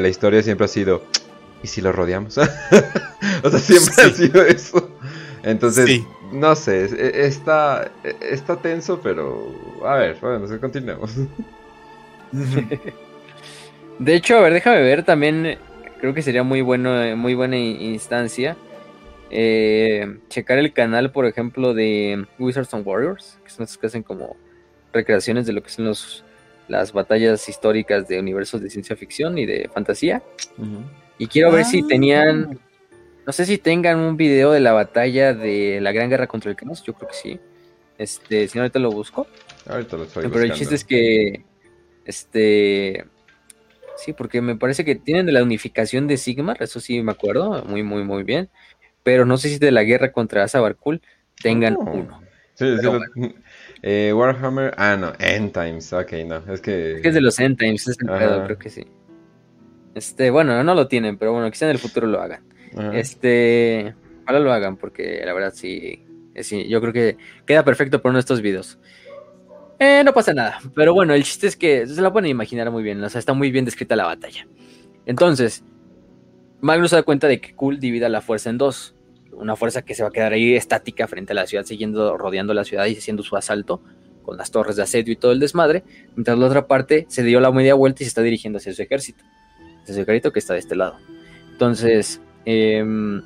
la 0.00 0.08
historia 0.08 0.42
siempre 0.42 0.64
ha 0.64 0.68
sido, 0.68 1.02
¿y 1.62 1.66
si 1.68 1.80
lo 1.80 1.92
rodeamos? 1.92 2.36
o 3.42 3.50
sea, 3.50 3.58
siempre 3.58 4.04
ha 4.04 4.10
sido 4.10 4.42
eso. 4.42 4.90
Entonces, 5.42 5.86
Sí. 5.86 6.04
no 6.32 6.54
sé, 6.56 6.86
e- 6.86 7.26
está, 7.26 7.90
e- 8.02 8.16
está 8.32 8.56
tenso, 8.56 9.00
pero 9.00 9.54
a 9.84 9.94
ver, 9.96 10.16
bueno, 10.20 10.60
continuemos. 10.60 11.14
De 13.98 14.14
hecho, 14.14 14.36
a 14.36 14.40
ver, 14.42 14.52
déjame 14.52 14.82
ver 14.82 15.04
también. 15.04 15.58
Creo 16.00 16.12
que 16.12 16.20
sería 16.22 16.42
muy 16.42 16.60
bueno, 16.60 17.16
muy 17.16 17.34
buena 17.34 17.56
in- 17.56 17.80
instancia. 17.80 18.56
Eh, 19.30 20.18
checar 20.28 20.58
el 20.58 20.72
canal, 20.72 21.10
por 21.12 21.26
ejemplo, 21.26 21.74
de 21.74 22.26
Wizards 22.38 22.72
and 22.74 22.86
Warriors, 22.86 23.38
que 23.44 23.50
son 23.50 23.64
estos 23.64 23.78
que 23.78 23.86
hacen 23.86 24.02
como 24.02 24.36
recreaciones 24.92 25.46
de 25.46 25.52
lo 25.52 25.62
que 25.62 25.70
son 25.70 25.86
los, 25.86 26.24
las 26.68 26.92
batallas 26.92 27.48
históricas 27.48 28.08
de 28.08 28.18
universos 28.18 28.60
de 28.60 28.70
ciencia 28.70 28.96
ficción 28.96 29.38
y 29.38 29.46
de 29.46 29.68
fantasía. 29.72 30.22
Y 31.18 31.26
quiero 31.26 31.50
ver 31.50 31.64
si 31.64 31.80
Ah. 31.80 31.86
tenían, 31.88 32.60
no 33.26 33.32
sé 33.32 33.46
si 33.46 33.58
tengan 33.58 33.98
un 33.98 34.16
video 34.16 34.52
de 34.52 34.60
la 34.60 34.72
batalla 34.72 35.34
de 35.34 35.80
la 35.80 35.92
Gran 35.92 36.08
Guerra 36.10 36.26
contra 36.26 36.50
el 36.50 36.56
Caos, 36.56 36.82
yo 36.82 36.94
creo 36.94 37.08
que 37.08 37.14
sí. 37.14 37.40
Este, 37.98 38.46
si 38.48 38.58
no 38.58 38.62
ahorita 38.62 38.78
lo 38.78 38.90
busco. 38.90 39.26
Ahorita 39.66 39.96
lo 39.96 40.04
estoy 40.04 40.28
Pero 40.28 40.42
el 40.42 40.52
chiste 40.52 40.74
es 40.74 40.84
que, 40.84 41.44
este, 42.04 43.04
sí, 43.96 44.12
porque 44.12 44.40
me 44.40 44.56
parece 44.56 44.84
que 44.84 44.94
tienen 44.94 45.26
de 45.26 45.32
la 45.32 45.42
unificación 45.42 46.06
de 46.06 46.18
Sigmar, 46.18 46.58
eso 46.62 46.78
sí 46.78 47.02
me 47.02 47.12
acuerdo, 47.12 47.64
muy, 47.64 47.82
muy, 47.82 48.04
muy 48.04 48.22
bien. 48.22 48.48
Pero 49.06 49.24
no 49.24 49.36
sé 49.38 49.48
si 49.50 49.58
de 49.60 49.70
la 49.70 49.84
guerra 49.84 50.10
contra 50.10 50.42
Azabarkul 50.42 51.00
tengan 51.40 51.76
Oh. 51.78 51.92
uno. 51.92 52.20
Sí, 52.54 52.76
sí, 52.76 52.82
lo- 52.82 52.98
eh, 53.82 54.12
Warhammer, 54.12 54.74
ah, 54.76 54.96
no, 54.96 55.12
End 55.20 55.52
Times, 55.52 55.92
ok, 55.92 56.12
no, 56.26 56.42
es 56.52 56.60
que... 56.60 56.96
Es 56.96 57.02
que 57.02 57.08
es 57.08 57.14
de 57.14 57.20
los 57.20 57.38
End 57.38 57.56
Times, 57.56 57.86
es 57.86 57.96
el 58.00 58.08
pedo, 58.08 58.44
creo 58.46 58.58
que 58.58 58.68
sí. 58.68 58.84
Este, 59.94 60.30
bueno, 60.30 60.60
no 60.64 60.74
lo 60.74 60.88
tienen, 60.88 61.18
pero 61.18 61.32
bueno, 61.32 61.48
quizá 61.52 61.66
en 61.66 61.70
el 61.72 61.78
futuro 61.78 62.08
lo 62.08 62.20
hagan. 62.20 62.42
Ajá. 62.76 62.96
Este, 62.98 63.94
ojalá 64.24 64.40
lo 64.40 64.52
hagan, 64.52 64.76
porque 64.76 65.22
la 65.24 65.32
verdad 65.34 65.52
sí, 65.54 66.02
sí, 66.40 66.66
yo 66.66 66.80
creo 66.80 66.92
que 66.92 67.16
queda 67.46 67.64
perfecto 67.64 68.02
por 68.02 68.08
uno 68.10 68.16
de 68.16 68.20
estos 68.20 68.40
videos. 68.42 68.76
Eh, 69.78 70.02
no 70.04 70.12
pasa 70.14 70.34
nada, 70.34 70.58
pero 70.74 70.94
bueno, 70.94 71.14
el 71.14 71.22
chiste 71.22 71.46
es 71.46 71.54
que 71.56 71.86
se 71.86 72.02
la 72.02 72.12
pueden 72.12 72.28
imaginar 72.28 72.72
muy 72.72 72.82
bien, 72.82 73.00
o 73.04 73.08
sea, 73.08 73.20
está 73.20 73.34
muy 73.34 73.52
bien 73.52 73.64
descrita 73.66 73.94
la 73.94 74.06
batalla. 74.06 74.48
Entonces, 75.04 75.62
Magnus 76.60 76.90
se 76.90 76.96
da 76.96 77.02
cuenta 77.04 77.28
de 77.28 77.40
que 77.40 77.54
Kul 77.54 77.78
divide 77.78 78.06
a 78.06 78.08
la 78.08 78.20
fuerza 78.22 78.50
en 78.50 78.58
dos. 78.58 78.94
Una 79.36 79.56
fuerza 79.56 79.82
que 79.82 79.94
se 79.94 80.02
va 80.02 80.08
a 80.08 80.12
quedar 80.12 80.32
ahí 80.32 80.54
estática 80.54 81.06
frente 81.06 81.32
a 81.32 81.36
la 81.36 81.46
ciudad, 81.46 81.64
siguiendo, 81.64 82.16
rodeando 82.16 82.54
la 82.54 82.64
ciudad 82.64 82.86
y 82.86 82.96
haciendo 82.96 83.22
su 83.22 83.36
asalto 83.36 83.82
con 84.22 84.36
las 84.36 84.50
torres 84.50 84.76
de 84.76 84.82
asedio 84.82 85.12
y 85.12 85.16
todo 85.16 85.32
el 85.32 85.40
desmadre. 85.40 85.84
Mientras 86.16 86.38
la 86.38 86.46
otra 86.46 86.66
parte 86.66 87.06
se 87.08 87.22
dio 87.22 87.40
la 87.40 87.52
media 87.52 87.74
vuelta 87.74 88.02
y 88.02 88.04
se 88.04 88.08
está 88.08 88.22
dirigiendo 88.22 88.58
hacia 88.58 88.74
su 88.74 88.82
ejército. 88.82 89.24
Hacia 89.82 89.94
su 89.94 90.00
ejército 90.00 90.32
que 90.32 90.40
está 90.40 90.54
de 90.54 90.58
este 90.58 90.74
lado. 90.74 90.96
Entonces, 91.52 92.20
em, 92.44 93.22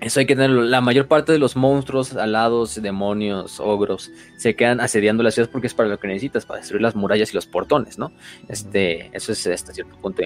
eso 0.00 0.20
hay 0.20 0.26
que 0.26 0.34
tenerlo. 0.34 0.62
La 0.62 0.80
mayor 0.80 1.08
parte 1.08 1.32
de 1.32 1.38
los 1.38 1.56
monstruos, 1.56 2.14
alados, 2.14 2.80
demonios, 2.80 3.60
ogros, 3.60 4.10
se 4.36 4.54
quedan 4.54 4.80
asediando 4.80 5.22
la 5.22 5.30
ciudad 5.30 5.48
porque 5.50 5.66
es 5.66 5.74
para 5.74 5.88
lo 5.88 5.98
que 5.98 6.08
necesitas, 6.08 6.46
para 6.46 6.60
destruir 6.60 6.82
las 6.82 6.94
murallas 6.94 7.32
y 7.32 7.34
los 7.34 7.46
portones, 7.46 7.98
¿no? 7.98 8.12
Este, 8.48 9.10
eso 9.12 9.32
es 9.32 9.46
hasta 9.46 9.72
cierto 9.72 9.96
punto 10.00 10.22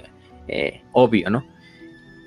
eh, 0.49 0.83
obvio, 0.93 1.31
¿no? 1.31 1.45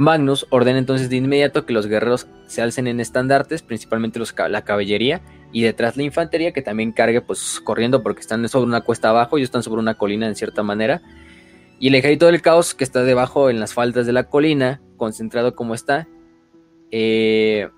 Magnus 0.02 0.48
ordena 0.50 0.80
entonces 0.80 1.10
de 1.10 1.18
inmediato 1.18 1.66
que 1.66 1.74
los 1.74 1.86
guerreros 1.86 2.28
se 2.48 2.62
alcen 2.62 2.88
en 2.88 3.00
estandartes, 3.00 3.62
principalmente 3.62 4.20
la 4.50 4.64
caballería, 4.64 5.22
y 5.52 5.62
detrás 5.62 5.96
la 5.96 6.04
infantería 6.04 6.54
que 6.54 6.62
también 6.62 6.92
cargue 6.92 7.22
pues 7.22 7.62
corriendo 7.64 8.02
porque 8.02 8.22
están 8.22 8.48
sobre 8.50 8.66
una 8.66 8.82
cuesta 8.82 9.10
abajo, 9.10 9.38
ellos 9.38 9.48
están 9.48 9.64
sobre 9.64 9.80
una 9.80 9.94
colina 9.94 10.28
en 10.28 10.36
cierta 10.36 10.64
manera. 10.64 11.02
Y 11.80 11.90
el 11.90 11.96
ejército 11.96 12.26
del 12.26 12.42
caos 12.42 12.74
que 12.74 12.84
está 12.84 13.04
debajo 13.04 13.50
en 13.50 13.60
las 13.60 13.74
faldas 13.74 14.06
de 14.06 14.14
la 14.14 14.24
colina, 14.24 14.82
concentrado 14.98 15.56
como 15.56 15.76
está, 15.76 16.08
eh, 16.90 17.70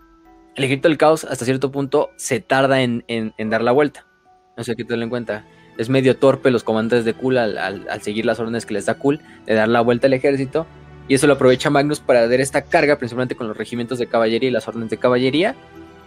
el 0.56 0.64
ejército 0.64 0.88
del 0.88 0.98
caos 0.98 1.26
hasta 1.26 1.46
cierto 1.46 1.72
punto 1.72 2.10
se 2.16 2.40
tarda 2.40 2.82
en, 2.82 3.04
dar 3.38 3.62
la 3.64 3.72
vuelta. 3.72 4.08
No 4.56 4.64
sé 4.64 4.76
que 4.76 4.84
tenerlo 4.84 5.04
en 5.04 5.10
cuenta. 5.10 5.46
Es 5.78 5.90
medio 5.90 6.16
torpe 6.16 6.52
los 6.52 6.64
comandantes 6.64 7.04
de 7.06 7.16
Kul 7.16 7.38
al, 7.38 7.58
al- 7.58 7.90
al 7.90 8.02
seguir 8.02 8.26
las 8.26 8.40
órdenes 8.40 8.66
que 8.66 8.76
les 8.76 8.86
da 8.86 8.94
Kul 8.94 9.20
de 9.46 9.56
dar 9.56 9.68
la 9.68 9.82
vuelta 9.82 10.08
al 10.08 10.14
ejército. 10.14 10.68
Y 11.08 11.16
eso 11.16 11.28
lo 11.28 11.34
aprovecha 11.34 11.70
Magnus 11.70 12.00
para 12.00 12.28
dar 12.28 12.40
esta 12.40 12.62
carga, 12.62 12.98
principalmente 12.98 13.36
con 13.36 13.48
los 13.48 13.58
regimientos 13.58 14.00
de 14.00 14.08
caballería 14.08 14.50
y 14.50 14.52
las 14.52 14.68
órdenes 14.68 14.90
de 14.90 14.98
caballería, 14.98 15.56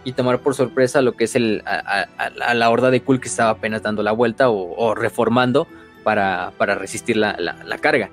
y 0.03 0.13
tomar 0.13 0.39
por 0.39 0.55
sorpresa 0.55 1.01
lo 1.01 1.13
que 1.13 1.25
es 1.25 1.35
el, 1.35 1.61
a, 1.65 2.07
la 2.53 2.69
horda 2.69 2.89
de 2.91 3.01
Kul 3.01 3.19
que 3.19 3.27
estaba 3.27 3.51
apenas 3.51 3.83
dando 3.83 4.01
la 4.03 4.11
vuelta 4.13 4.49
o, 4.49 4.95
reformando 4.95 5.67
para, 6.03 6.51
para 6.57 6.75
resistir 6.75 7.17
la, 7.17 7.35
la- 7.39 7.57
carga. 7.77 8.09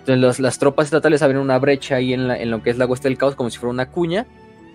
Entonces 0.00 0.18
los- 0.18 0.40
las 0.40 0.58
tropas 0.58 0.86
estatales 0.86 1.22
abren 1.22 1.38
una 1.40 1.58
brecha 1.58 1.96
ahí 1.96 2.12
en, 2.12 2.28
la- 2.28 2.36
en 2.38 2.50
lo 2.50 2.62
que 2.62 2.70
es 2.70 2.78
la 2.78 2.86
Huesta 2.86 3.08
del 3.08 3.16
Caos 3.16 3.34
como 3.36 3.48
si 3.50 3.58
fuera 3.58 3.70
una 3.70 3.90
cuña, 3.90 4.26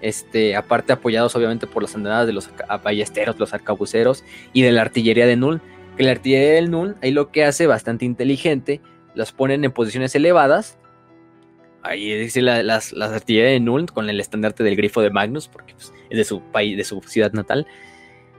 este, 0.01 0.55
aparte 0.55 0.93
apoyados 0.93 1.35
obviamente 1.35 1.67
por 1.67 1.83
las 1.83 1.93
andadas 1.93 2.25
de 2.25 2.33
los 2.33 2.47
arca- 2.47 2.77
ballesteros, 2.77 3.37
los 3.37 3.53
arcabuceros 3.53 4.23
y 4.53 4.61
de 4.63 4.71
la 4.71 4.81
artillería 4.81 5.25
de 5.27 5.35
Null, 5.35 5.61
que 5.97 6.03
la 6.03 6.11
artillería 6.11 6.53
del 6.55 6.71
Null 6.71 6.95
ahí 7.03 7.11
lo 7.11 7.31
que 7.31 7.43
hace 7.43 7.67
bastante 7.67 8.05
inteligente, 8.05 8.79
las 9.13 9.31
ponen 9.33 9.63
en 9.65 9.71
posiciones 9.71 10.15
elevadas, 10.15 10.77
ahí 11.83 12.13
dice 12.17 12.41
la- 12.41 12.63
las, 12.63 12.93
las 12.93 13.11
artillería 13.11 13.51
de 13.51 13.59
Null 13.59 13.85
con 13.91 14.09
el 14.09 14.19
estandarte 14.19 14.63
del 14.63 14.75
grifo 14.75 15.01
de 15.01 15.09
Magnus, 15.09 15.47
porque 15.47 15.73
pues, 15.73 15.93
es 16.09 16.17
de 16.17 16.23
su 16.23 16.41
país, 16.41 16.77
de 16.77 16.83
su 16.83 17.01
ciudad 17.01 17.31
natal, 17.33 17.65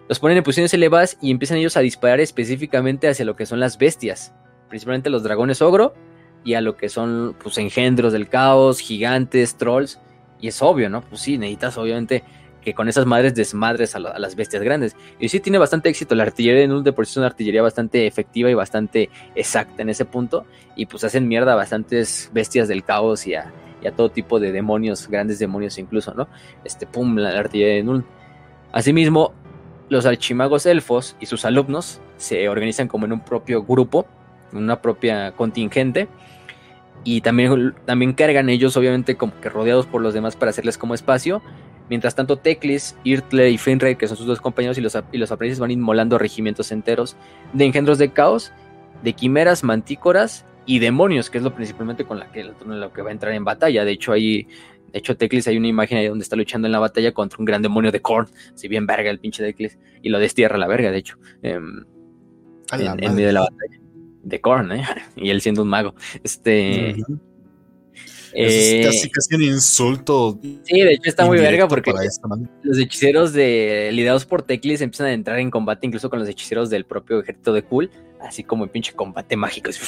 los 0.08 0.18
ponen 0.18 0.36
en 0.38 0.44
posiciones 0.44 0.74
elevadas 0.74 1.16
y 1.22 1.30
empiezan 1.30 1.58
ellos 1.58 1.76
a 1.76 1.80
disparar 1.80 2.20
específicamente 2.20 3.08
hacia 3.08 3.24
lo 3.24 3.36
que 3.36 3.46
son 3.46 3.60
las 3.60 3.78
bestias, 3.78 4.34
principalmente 4.68 5.10
los 5.10 5.22
dragones 5.22 5.62
ogro 5.62 5.94
y 6.44 6.54
a 6.54 6.60
lo 6.60 6.76
que 6.76 6.88
son 6.88 7.36
pues 7.42 7.56
engendros 7.58 8.12
del 8.12 8.28
caos, 8.28 8.80
gigantes, 8.80 9.56
trolls, 9.56 10.00
y 10.40 10.48
es 10.48 10.60
obvio, 10.60 10.90
¿no? 10.90 11.02
Pues 11.02 11.20
sí, 11.22 11.38
necesitas 11.38 11.78
obviamente 11.78 12.24
que 12.62 12.74
con 12.74 12.88
esas 12.88 13.06
madres 13.06 13.34
desmadres 13.34 13.94
a, 13.94 13.98
a 13.98 14.18
las 14.18 14.36
bestias 14.36 14.62
grandes. 14.62 14.96
Y 15.18 15.28
sí 15.28 15.40
tiene 15.40 15.58
bastante 15.58 15.88
éxito. 15.88 16.14
La 16.14 16.22
artillería 16.22 16.62
de 16.62 16.68
Null 16.68 16.84
de 16.84 16.92
por 16.92 17.06
sí 17.06 17.12
es 17.12 17.16
una 17.18 17.26
artillería 17.26 17.62
bastante 17.62 18.06
efectiva 18.06 18.50
y 18.50 18.54
bastante 18.54 19.10
exacta 19.34 19.82
en 19.82 19.88
ese 19.88 20.04
punto. 20.04 20.46
Y 20.76 20.86
pues 20.86 21.04
hacen 21.04 21.28
mierda 21.28 21.52
a 21.52 21.56
bastantes 21.56 22.30
bestias 22.32 22.68
del 22.68 22.84
caos 22.84 23.26
y 23.26 23.34
a, 23.34 23.52
todo 23.96 24.10
tipo 24.10 24.38
de 24.38 24.52
demonios, 24.52 25.08
grandes 25.08 25.40
demonios 25.40 25.76
incluso, 25.76 26.14
¿no? 26.14 26.28
Este, 26.64 26.86
pum, 26.86 27.16
la, 27.16 27.32
la 27.32 27.40
artillería 27.40 27.74
de 27.76 27.82
Null. 27.82 28.04
Asimismo, 28.70 29.34
los 29.88 30.06
archimagos 30.06 30.64
elfos 30.66 31.16
y 31.20 31.26
sus 31.26 31.44
alumnos 31.44 32.00
se 32.16 32.48
organizan 32.48 32.88
como 32.88 33.04
en 33.04 33.12
un 33.12 33.20
propio 33.20 33.62
grupo, 33.62 34.06
en 34.52 34.58
una 34.58 34.80
propia 34.80 35.32
contingente. 35.32 36.08
Y 37.04 37.20
también, 37.20 37.74
también 37.84 38.12
cargan 38.12 38.48
ellos, 38.48 38.76
obviamente, 38.76 39.16
como 39.16 39.38
que 39.40 39.48
rodeados 39.48 39.86
por 39.86 40.00
los 40.00 40.14
demás 40.14 40.36
para 40.36 40.50
hacerles 40.50 40.78
como 40.78 40.94
espacio. 40.94 41.42
Mientras 41.92 42.14
tanto, 42.14 42.38
Teclis, 42.38 42.96
Irtle 43.04 43.50
y 43.50 43.58
Finrey, 43.58 43.96
que 43.96 44.08
son 44.08 44.16
sus 44.16 44.24
dos 44.24 44.40
compañeros, 44.40 44.78
y 44.78 44.80
los, 44.80 44.96
y 45.12 45.18
los 45.18 45.30
aprendices 45.30 45.60
van 45.60 45.72
inmolando 45.72 46.16
regimientos 46.16 46.72
enteros 46.72 47.18
de 47.52 47.66
engendros 47.66 47.98
de 47.98 48.10
caos, 48.10 48.50
de 49.02 49.12
quimeras, 49.12 49.62
mantícoras 49.62 50.46
y 50.64 50.78
demonios, 50.78 51.28
que 51.28 51.36
es 51.36 51.44
lo 51.44 51.54
principalmente 51.54 52.06
con 52.06 52.18
la 52.18 52.32
que, 52.32 52.44
lo 52.44 52.92
que 52.94 53.02
va 53.02 53.10
a 53.10 53.12
entrar 53.12 53.34
en 53.34 53.44
batalla. 53.44 53.84
De 53.84 53.92
hecho, 53.92 54.12
ahí, 54.12 54.44
de 54.90 55.00
hecho, 55.00 55.18
Teclis 55.18 55.46
hay 55.48 55.58
una 55.58 55.68
imagen 55.68 55.98
ahí 55.98 56.06
donde 56.06 56.22
está 56.22 56.34
luchando 56.34 56.66
en 56.66 56.72
la 56.72 56.78
batalla 56.78 57.12
contra 57.12 57.36
un 57.38 57.44
gran 57.44 57.60
demonio 57.60 57.92
de 57.92 58.00
Korn, 58.00 58.26
si 58.54 58.68
bien 58.68 58.86
verga 58.86 59.10
el 59.10 59.18
pinche 59.18 59.44
Teclis, 59.44 59.78
y 60.00 60.08
lo 60.08 60.18
destierra 60.18 60.56
la 60.56 60.68
verga, 60.68 60.90
de 60.90 60.96
hecho, 60.96 61.18
em, 61.42 61.84
en, 62.72 63.14
medio 63.14 63.26
de 63.26 63.32
la 63.34 63.40
batalla. 63.40 63.80
De 64.22 64.40
Korn, 64.40 64.72
¿eh? 64.72 64.82
Y 65.16 65.28
él 65.28 65.42
siendo 65.42 65.60
un 65.60 65.68
mago. 65.68 65.94
Este 66.24 66.96
eh, 68.34 68.90
casi 69.12 69.34
un 69.34 69.42
insulto. 69.42 70.38
Sí, 70.64 70.80
de 70.80 70.92
hecho 70.92 71.08
está 71.08 71.26
muy 71.26 71.38
verga 71.38 71.68
porque 71.68 71.92
los 72.62 72.78
hechiceros 72.78 73.32
de 73.32 73.90
liderados 73.92 74.24
por 74.24 74.42
Teclis 74.42 74.80
empiezan 74.80 75.08
a 75.08 75.12
entrar 75.12 75.38
en 75.38 75.50
combate 75.50 75.86
incluso 75.86 76.10
con 76.10 76.18
los 76.18 76.28
hechiceros 76.28 76.70
del 76.70 76.84
propio 76.84 77.20
ejército 77.20 77.52
de 77.52 77.62
Cool, 77.62 77.90
así 78.20 78.44
como 78.44 78.64
el 78.64 78.70
pinche 78.70 78.92
combate 78.92 79.36
mágico. 79.36 79.70
Este, 79.70 79.84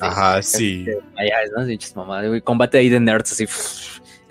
Ajá, 0.00 0.38
este, 0.38 0.58
sí. 0.58 0.86
¿no? 1.96 2.42
Combate 2.44 2.78
ahí 2.78 2.88
de 2.88 3.00
nerds, 3.00 3.32
así. 3.32 3.46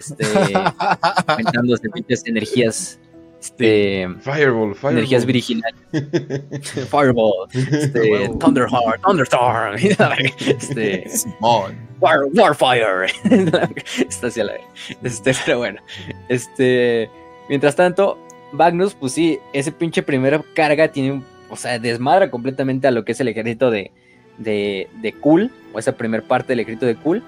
Este, 0.01 0.25
aumentándose 1.27 1.87
pinches 1.91 2.25
energías 2.25 2.99
este, 3.41 4.07
Fireball, 4.19 4.75
Fireball. 4.75 4.97
Energías 4.99 5.25
virginales. 5.25 5.75
Fireball. 6.89 7.49
Este, 7.51 8.29
Thunderheart, 8.39 9.01
Thunderstorm. 9.01 9.75
este, 10.47 11.05
War, 11.39 12.25
Warfire. 12.33 13.07
Está 14.07 14.27
hacia 14.27 14.43
la 14.43 14.53
Este, 15.01 15.33
pero 15.43 15.57
bueno. 15.57 15.81
Este. 16.29 17.09
Mientras 17.49 17.75
tanto, 17.75 18.19
Magnus, 18.51 18.93
pues 18.93 19.13
sí, 19.13 19.39
ese 19.53 19.71
pinche 19.71 20.03
primera 20.03 20.43
carga 20.53 20.89
tiene 20.89 21.13
un. 21.13 21.25
O 21.49 21.55
sea, 21.55 21.79
desmadra 21.79 22.29
completamente 22.29 22.87
a 22.87 22.91
lo 22.91 23.03
que 23.03 23.13
es 23.13 23.19
el 23.21 23.27
ejército 23.27 23.71
de, 23.71 23.91
de, 24.37 24.87
de 25.01 25.13
Cool. 25.13 25.49
O 25.73 25.79
esa 25.79 25.93
primera 25.93 26.23
parte 26.23 26.49
del 26.49 26.59
ejército 26.59 26.85
de 26.85 26.95
Cool. 26.95 27.23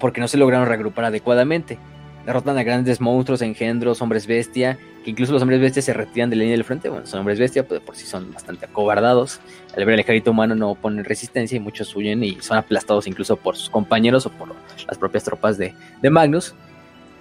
Porque 0.00 0.22
no 0.22 0.28
se 0.28 0.38
lograron 0.38 0.66
reagrupar 0.66 1.04
adecuadamente 1.04 1.78
derrotan 2.26 2.56
a 2.58 2.62
grandes 2.62 3.00
monstruos, 3.00 3.42
engendros, 3.42 4.00
hombres 4.00 4.26
bestia, 4.26 4.78
que 5.04 5.10
incluso 5.10 5.32
los 5.32 5.42
hombres 5.42 5.60
bestia 5.60 5.82
se 5.82 5.92
retiran 5.92 6.30
de 6.30 6.36
la 6.36 6.40
línea 6.40 6.56
del 6.56 6.64
frente. 6.64 6.88
Bueno, 6.88 7.06
son 7.06 7.20
hombres 7.20 7.38
bestia, 7.38 7.66
pues 7.66 7.80
por 7.80 7.96
sí 7.96 8.06
son 8.06 8.32
bastante 8.32 8.66
acobardados. 8.66 9.40
Al 9.76 9.84
ver 9.84 9.94
el 9.94 10.00
ejército 10.00 10.30
humano 10.30 10.54
no 10.54 10.74
ponen 10.74 11.04
resistencia 11.04 11.56
y 11.56 11.60
muchos 11.60 11.94
huyen 11.96 12.22
y 12.22 12.40
son 12.40 12.58
aplastados 12.58 13.06
incluso 13.06 13.36
por 13.36 13.56
sus 13.56 13.70
compañeros 13.70 14.26
o 14.26 14.30
por 14.30 14.48
las 14.86 14.98
propias 14.98 15.24
tropas 15.24 15.58
de, 15.58 15.74
Magnus. 16.10 16.54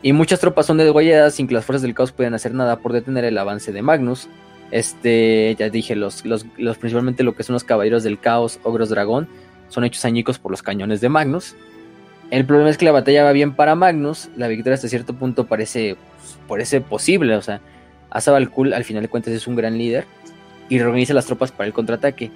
Y 0.03 0.13
muchas 0.13 0.39
tropas 0.39 0.65
son 0.65 0.77
degolladas 0.77 1.35
sin 1.35 1.47
que 1.47 1.53
las 1.53 1.65
fuerzas 1.65 1.83
del 1.83 1.93
caos 1.93 2.11
puedan 2.11 2.33
hacer 2.33 2.53
nada 2.53 2.77
por 2.77 2.93
detener 2.93 3.23
el 3.23 3.37
avance 3.37 3.71
de 3.71 3.81
Magnus. 3.81 4.27
Este, 4.71 5.55
ya 5.59 5.69
dije, 5.69 5.95
los, 5.95 6.25
los, 6.25 6.45
los 6.57 6.77
principalmente 6.77 7.23
lo 7.23 7.35
que 7.35 7.43
son 7.43 7.53
los 7.53 7.63
caballeros 7.63 8.03
del 8.03 8.19
caos, 8.19 8.59
ogros 8.63 8.89
dragón, 8.89 9.27
son 9.67 9.83
hechos 9.83 10.05
añicos 10.05 10.39
por 10.39 10.51
los 10.51 10.61
cañones 10.63 11.01
de 11.01 11.09
Magnus. 11.09 11.55
El 12.31 12.45
problema 12.45 12.69
es 12.69 12.77
que 12.77 12.85
la 12.85 12.93
batalla 12.93 13.25
va 13.25 13.33
bien 13.33 13.53
para 13.53 13.75
Magnus. 13.75 14.29
La 14.37 14.47
victoria 14.47 14.75
hasta 14.75 14.87
cierto 14.87 15.13
punto 15.13 15.47
parece, 15.47 15.97
parece 16.47 16.79
posible. 16.79 17.35
O 17.35 17.41
sea, 17.41 17.59
Asabal 18.09 18.49
Kul 18.49 18.73
al 18.73 18.85
final 18.85 19.03
de 19.03 19.09
cuentas 19.09 19.33
es 19.33 19.47
un 19.47 19.57
gran 19.57 19.77
líder 19.77 20.05
y 20.69 20.79
reorganiza 20.79 21.13
las 21.13 21.25
tropas 21.25 21.51
para 21.51 21.67
el 21.67 21.73
contraataque. 21.73 22.31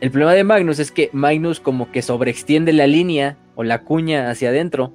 El 0.00 0.10
problema 0.10 0.32
de 0.32 0.42
Magnus 0.42 0.78
es 0.78 0.90
que 0.90 1.10
Magnus 1.12 1.60
como 1.60 1.92
que 1.92 2.00
sobreextiende 2.00 2.72
la 2.72 2.86
línea 2.86 3.36
o 3.54 3.62
la 3.62 3.82
cuña 3.82 4.30
hacia 4.30 4.48
adentro. 4.48 4.94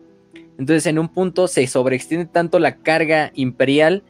Entonces 0.57 0.87
en 0.87 0.97
un 0.97 1.09
punto 1.09 1.47
se 1.47 1.65
sobreextiende 1.67 2.25
tanto 2.25 2.57
la 2.57 2.77
carga 2.77 3.31
imperial 3.35 4.03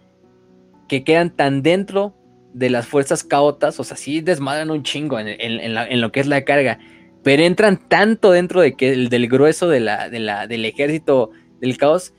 que 0.88 1.03
quedan 1.03 1.30
tan 1.30 1.62
dentro 1.62 2.16
de 2.53 2.70
las 2.70 2.86
fuerzas 2.86 3.24
caotas, 3.24 3.80
o 3.80 3.86
sea, 3.86 3.95
sí 3.95 4.20
desmadran 4.20 4.72
un 4.72 4.84
chingo 4.84 5.18
en 5.20 6.02
lo 6.02 6.12
que 6.12 6.20
es 6.20 6.28
la 6.28 6.44
carga 6.44 6.80
pero 7.23 7.43
entran 7.43 7.77
tanto 7.88 8.31
dentro 8.31 8.61
de 8.61 8.73
que, 8.73 8.95
del 8.95 9.27
grueso 9.27 9.69
de 9.69 9.80
la, 9.80 10.10
del 10.10 10.65
ejército 10.65 11.31
del 11.60 11.77
caos 11.77 12.14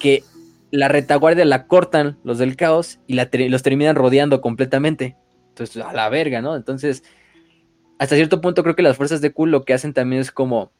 que 0.00 0.24
la 0.70 0.88
retaguardia 0.88 1.44
la 1.44 1.66
cortan 1.66 2.18
los 2.24 2.38
del 2.38 2.56
caos 2.56 2.98
y 3.06 3.14
los 3.14 3.62
terminan 3.62 3.94
rodeando 3.94 4.40
completamente. 4.40 5.16
Entonces, 5.50 5.82
a 5.82 5.92
la 5.92 6.08
verga, 6.08 6.40
¿no? 6.40 6.56
Entonces, 6.56 7.04
hasta 7.98 8.16
cierto 8.16 8.40
punto 8.40 8.62
creo 8.62 8.74
que 8.74 8.82
las 8.82 8.96
fuerzas 8.96 9.20
de 9.20 9.32
Kul 9.32 9.50
lo 9.50 9.64
que 9.64 9.74
hacen 9.74 9.92
también 9.92 10.22
es 10.22 10.32
como 10.32 10.72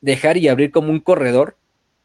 dejar 0.00 0.36
y 0.36 0.48
abrir 0.48 0.72
como 0.72 0.90
un 0.90 1.00
corredor 1.00 1.56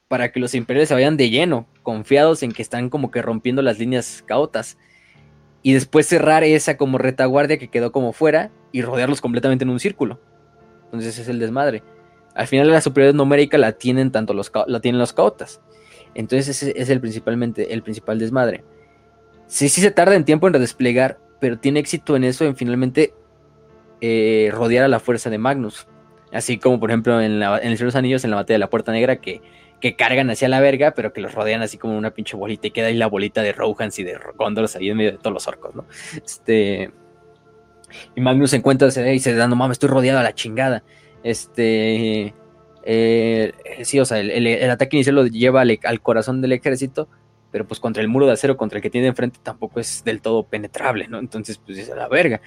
para 0.08 0.32
que 0.32 0.40
los 0.40 0.54
imperiales 0.54 0.90
se 0.90 0.94
vayan 0.94 1.18
de 1.18 1.32
lleno, 1.32 1.68
confiados 1.82 2.44
en 2.44 2.52
que 2.52 2.62
están 2.62 2.92
como 2.92 3.10
que 3.10 3.24
rompiendo 3.24 3.64
las 3.64 3.80
líneas 3.80 4.24
caotas. 4.28 4.78
Y 5.64 5.74
después 5.74 6.06
cerrar 6.06 6.44
esa 6.44 6.78
como 6.78 7.00
retaguardia 7.00 7.58
que 7.58 7.70
quedó 7.70 7.92
como 7.92 8.14
fuera 8.14 8.52
y 8.72 8.84
rodearlos 8.84 9.22
completamente 9.22 9.64
en 9.64 9.72
un 9.72 9.80
círculo. 9.80 10.20
Entonces 10.94 11.18
es 11.18 11.28
el 11.28 11.40
desmadre. 11.40 11.84
Al 12.36 12.48
final 12.48 12.70
la 12.70 12.82
superioridad 12.82 13.16
numérica 13.16 13.58
la 13.58 13.74
tienen 13.74 14.12
tanto 14.12 14.34
los, 14.34 14.52
la 14.68 14.80
tienen 14.80 15.00
los 15.00 15.12
caotas. 15.12 15.60
Entonces 16.14 16.50
ese 16.50 16.74
es 16.80 16.90
el 16.90 17.02
principalmente 17.02 17.74
el 17.74 17.82
principal 17.82 18.20
desmadre. 18.20 18.64
Sí, 19.48 19.70
sí 19.70 19.82
se 19.82 19.92
tarda 19.92 20.16
en 20.16 20.24
tiempo 20.24 20.48
en 20.48 20.54
redesplegar, 20.54 21.20
pero 21.40 21.58
tiene 21.58 21.80
éxito 21.80 22.16
en 22.16 22.24
eso, 22.24 22.46
en 22.46 22.56
finalmente 22.56 23.14
eh, 24.02 24.50
rodear 24.54 24.86
a 24.86 24.88
la 24.88 25.00
fuerza 25.00 25.30
de 25.30 25.40
Magnus. 25.40 25.88
Así 26.32 26.58
como 26.58 26.80
por 26.80 26.92
ejemplo 26.92 27.20
en, 27.22 27.42
el 27.42 27.60
Señor 27.60 27.78
de 27.78 27.86
los 27.86 27.96
Anillos, 27.96 28.24
en 28.24 28.30
la 28.30 28.38
batalla 28.38 28.56
de 28.56 28.60
la 28.60 28.70
Puerta 28.70 28.92
Negra, 28.92 29.18
que, 29.18 29.42
que 29.80 29.96
cargan 29.96 30.30
hacia 30.30 30.48
la 30.48 30.60
verga, 30.62 30.92
pero 30.92 31.12
que 31.12 31.22
los 31.22 31.34
rodean 31.34 31.62
así 31.62 31.78
como 31.78 31.98
una 31.98 32.12
pinche 32.12 32.38
bolita 32.38 32.68
y 32.68 32.72
queda 32.72 32.88
ahí 32.88 32.96
la 32.96 33.08
bolita 33.08 33.42
de 33.42 33.52
Rohans 33.52 33.98
y 33.98 34.04
de 34.04 34.20
Gondolas 34.36 34.76
ahí 34.76 34.90
en 34.90 34.98
medio 34.98 35.12
de 35.12 35.18
todos 35.18 35.34
los 35.34 35.48
orcos, 35.48 35.76
¿no? 35.76 35.86
Este, 36.16 36.92
y 38.16 38.22
Magnus 38.22 38.52
se 38.52 38.58
encuentra 38.58 38.88
y 38.88 39.20
se 39.20 39.36
da, 39.36 39.48
no 39.48 39.56
mames, 39.56 39.76
estoy 39.76 39.90
rodeado 39.90 40.20
a 40.20 40.24
la 40.24 40.34
chingada. 40.34 40.84
Este. 41.24 42.34
Eh, 42.86 43.54
sí, 43.84 44.00
o 44.00 44.06
sea, 44.06 44.20
el, 44.20 44.70
ataque 44.70 44.98
inicial 44.98 45.16
lo 45.16 45.26
lleva 45.26 45.62
al, 45.62 46.02
corazón 46.02 46.42
del 46.42 46.52
ejército, 46.52 47.08
pero 47.52 47.66
pues 47.66 47.80
contra 47.80 48.02
el 48.02 48.10
muro 48.10 48.26
de 48.26 48.34
acero, 48.34 48.58
contra 48.58 48.78
el 48.78 48.84
que 48.84 48.90
tiene 48.90 49.08
enfrente, 49.08 49.40
tampoco 49.42 49.80
es 49.80 50.04
del 50.04 50.22
todo 50.22 50.44
penetrable, 50.44 51.08
¿no? 51.08 51.20
Entonces, 51.20 51.58
pues 51.58 51.78
es 51.78 51.90
a 51.90 51.96
la 51.96 52.08
verga. 52.08 52.42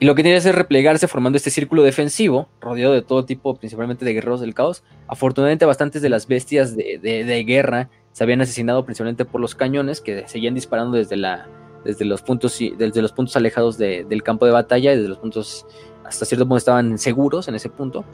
Y 0.00 0.06
lo 0.06 0.14
que 0.14 0.22
tiene 0.22 0.38
es 0.38 0.52
replegarse 0.52 1.06
formando 1.08 1.36
este 1.36 1.50
círculo 1.50 1.82
defensivo, 1.82 2.48
rodeado 2.60 2.94
de 2.94 3.02
todo 3.02 3.26
tipo, 3.26 3.54
principalmente 3.56 4.04
de 4.04 4.14
guerreros 4.14 4.40
del 4.40 4.54
caos. 4.54 4.82
Afortunadamente, 5.06 5.66
bastantes 5.66 6.00
de 6.00 6.08
las 6.08 6.26
bestias 6.26 6.74
de, 6.74 6.98
de 6.98 7.44
guerra 7.44 7.90
se 8.12 8.24
habían 8.24 8.40
asesinado 8.40 8.84
principalmente 8.84 9.26
por 9.26 9.42
los 9.42 9.54
cañones 9.54 10.00
que 10.00 10.26
seguían 10.26 10.54
disparando 10.54 10.96
desde 10.96 11.16
la, 11.16 11.46
desde 11.84 12.04
los 12.04 12.22
puntos, 12.22 12.58
desde 12.76 13.02
los 13.02 13.12
puntos 13.12 13.36
alejados 13.36 13.78
del 13.78 14.22
campo 14.22 14.46
de 14.46 14.52
batalla, 14.52 14.90
desde 14.90 15.08
los 15.08 15.18
puntos 15.18 15.66
hasta 16.04 16.24
cierto 16.24 16.44
punto 16.44 16.56
estaban 16.56 16.98
seguros 16.98 17.46
en 17.48 17.54
ese 17.54 17.68
punto, 17.68 18.04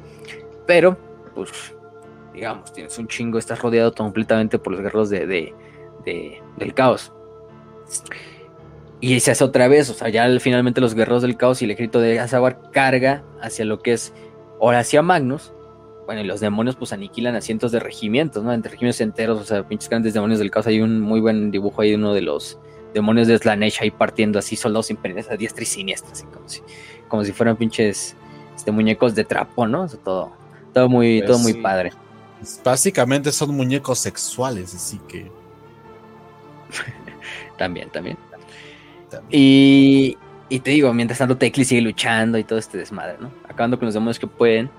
pero 0.67 0.97
pues 1.35 1.75
digamos, 2.37 2.71
tienes 2.73 2.97
un 2.99 3.09
chingo, 3.09 3.39
estás 3.39 3.61
rodeado 3.61 3.95
completamente 3.95 4.59
por 4.59 4.73
los 4.75 4.83
guerreros 4.83 5.09
de, 5.09 5.55
del 6.05 6.75
caos. 6.75 7.13
Y 9.01 9.21
se 9.21 9.31
hace 9.31 9.43
otra 9.43 9.69
vez, 9.69 9.89
o 9.91 9.95
sea, 9.95 10.11
ya 10.11 10.29
finalmente 10.39 10.81
los 10.81 10.95
guerreros 10.95 11.23
del 11.23 11.37
caos 11.37 11.63
y 11.63 11.65
el 11.65 11.71
ejército 11.71 11.99
de 11.99 12.21
Azabar 12.21 12.71
carga 12.73 13.25
hacia 13.41 13.65
lo 13.65 13.81
que 13.81 13.95
es 13.95 14.13
ahora 14.61 14.81
hacia 14.81 15.03
Magnus. 15.03 15.53
Bueno, 16.05 16.21
y 16.21 16.25
los 16.25 16.41
demonios 16.41 16.77
pues 16.77 16.93
aniquilan 16.93 17.35
a 17.35 17.41
cientos 17.41 17.73
de 17.73 17.81
regimientos, 17.81 18.45
¿no? 18.45 18.53
Entre 18.53 18.71
regimientos 18.71 19.01
enteros, 19.01 19.41
o 19.41 19.45
sea, 19.45 19.67
pinches 19.67 19.89
grandes 19.89 20.15
demonios 20.15 20.39
del 20.39 20.51
caos. 20.51 20.67
Hay 20.67 20.81
un 20.81 21.01
muy 21.01 21.21
buen 21.21 21.51
dibujo 21.51 21.83
ahí 21.83 21.91
de 21.91 21.97
uno 21.97 22.15
de 22.15 22.21
los 22.21 22.59
demonios 22.97 23.29
de 23.29 23.37
Slanesh 23.37 23.83
ahí 23.83 23.91
partiendo 23.91 24.39
así 24.39 24.57
soldados 24.57 24.91
imperiales 24.91 25.31
a 25.31 25.37
diestra 25.37 25.63
y 25.63 25.67
siniestra, 25.67 26.13
así 26.13 26.25
como 26.25 26.49
si, 26.49 26.63
como 27.09 27.25
si 27.25 27.33
fueran 27.33 27.55
pinches 27.57 28.17
este, 28.57 28.71
muñecos 28.73 29.15
de 29.15 29.23
trapo, 29.25 29.67
¿no? 29.67 29.87
todo, 29.87 30.33
todo 30.73 30.89
muy, 30.89 31.19
pues 31.19 31.31
todo 31.31 31.39
muy 31.39 31.53
padre. 31.55 31.93
Básicamente 32.65 33.33
son 33.33 33.55
muñecos 33.55 33.99
sexuales, 33.99 34.75
así 34.75 34.99
que. 35.09 35.31
también, 37.59 37.91
también, 37.91 38.17
Y, 39.31 40.17
y, 40.49 40.61
te 40.61 40.71
digo, 40.71 40.93
mientras 40.95 41.19
tanto 41.19 41.37
Tecli 41.37 41.67
sigue 41.67 41.83
luchando 41.83 42.39
y 42.39 42.45
todo 42.45 42.59
este 42.59 42.79
desmadre, 42.79 43.19
¿no? 43.21 43.31
Acabando 43.45 43.79
con 43.79 43.87
los 43.87 43.95
demonios 43.95 44.19
que 44.19 44.27
pueden. 44.27 44.71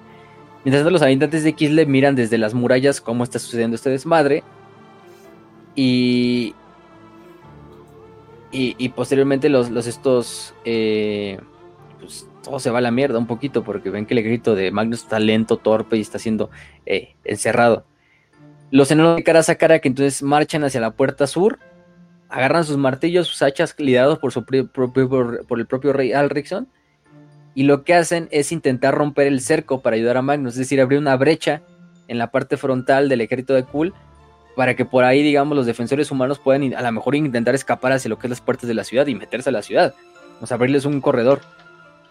Mientras 0.65 0.81
tanto 0.81 0.89
los 0.89 1.03
habitantes 1.03 1.43
de 1.43 1.53
Kisle 1.53 1.85
miran 1.85 2.15
desde 2.15 2.39
las 2.39 2.55
murallas 2.55 2.99
cómo 2.99 3.23
está 3.23 3.37
sucediendo 3.37 3.75
este 3.75 3.91
desmadre. 3.91 4.43
Y, 5.75 6.55
y, 8.51 8.89
posteriormente 8.89 9.49
los, 9.49 9.69
estos, 9.87 10.53
eh, 10.63 11.39
pues 11.99 12.27
todo 12.43 12.59
se 12.59 12.69
va 12.69 12.77
a 12.79 12.81
la 12.81 12.91
mierda 12.91 13.19
un 13.19 13.27
poquito 13.27 13.63
porque 13.63 13.89
ven 13.89 14.05
que 14.05 14.13
el 14.13 14.23
grito 14.23 14.55
de 14.55 14.71
Magnus 14.71 15.03
está 15.03 15.19
lento, 15.19 15.57
torpe 15.57 15.97
y 15.97 16.01
está 16.01 16.17
siendo 16.17 16.49
eh, 16.85 17.15
encerrado. 17.23 17.85
Los 18.71 18.91
enanos 18.91 19.17
de 19.17 19.23
cara 19.23 19.41
a 19.45 19.55
cara 19.55 19.79
que 19.79 19.87
entonces 19.87 20.23
marchan 20.23 20.63
hacia 20.63 20.81
la 20.81 20.91
puerta 20.91 21.27
sur, 21.27 21.59
agarran 22.29 22.63
sus 22.63 22.77
martillos, 22.77 23.27
sus 23.27 23.41
hachas 23.41 23.75
liderados 23.77 24.19
por, 24.19 24.31
su 24.31 24.45
propio, 24.45 24.69
por, 25.47 25.59
el 25.59 25.65
propio 25.67 25.93
rey 25.93 26.13
Alrickson 26.13 26.67
y 27.55 27.63
lo 27.63 27.83
que 27.83 27.93
hacen 27.95 28.27
es 28.31 28.51
intentar 28.51 28.93
romper 28.93 29.27
el 29.27 29.41
cerco 29.41 29.81
para 29.81 29.95
ayudar 29.95 30.17
a 30.17 30.21
Magnus, 30.21 30.53
es 30.53 30.59
decir, 30.59 30.79
abrir 30.79 30.99
una 30.99 31.15
brecha 31.15 31.63
en 32.07 32.17
la 32.17 32.31
parte 32.31 32.55
frontal 32.55 33.09
del 33.09 33.21
ejército 33.21 33.53
de 33.53 33.63
Kul 33.63 33.93
para 34.57 34.75
que 34.75 34.85
por 34.85 35.03
ahí, 35.03 35.21
digamos, 35.21 35.55
los 35.55 35.67
defensores 35.67 36.09
humanos 36.09 36.39
puedan 36.39 36.73
a 36.73 36.81
lo 36.81 36.91
mejor 36.91 37.13
intentar 37.13 37.53
escapar 37.53 37.91
hacia 37.91 38.09
lo 38.09 38.17
que 38.17 38.25
es 38.25 38.31
las 38.31 38.41
puertas 38.41 38.67
de 38.67 38.73
la 38.73 38.83
ciudad 38.83 39.05
y 39.05 39.13
meterse 39.13 39.49
a 39.49 39.51
la 39.51 39.61
ciudad. 39.61 39.93
O 40.41 40.47
sea, 40.47 40.55
abrirles 40.55 40.85
un 40.85 40.99
corredor. 40.99 41.41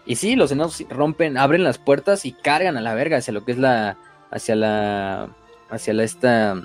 Y 0.05 0.15
sí, 0.15 0.37
los 0.37 0.53
enanos 0.53 0.81
rompen, 0.89 1.37
abren 1.37 1.65
las 1.65 1.77
puertas 1.77 2.25
y 2.25 2.31
cargan 2.31 2.77
a 2.77 2.81
la 2.81 2.93
verga 2.93 3.17
hacia 3.17 3.33
lo 3.33 3.43
que 3.43 3.51
es 3.51 3.57
la, 3.57 3.97
hacia 4.31 4.55
la, 4.55 5.27
hacia 5.69 5.93
la 5.93 6.03
esta, 6.05 6.63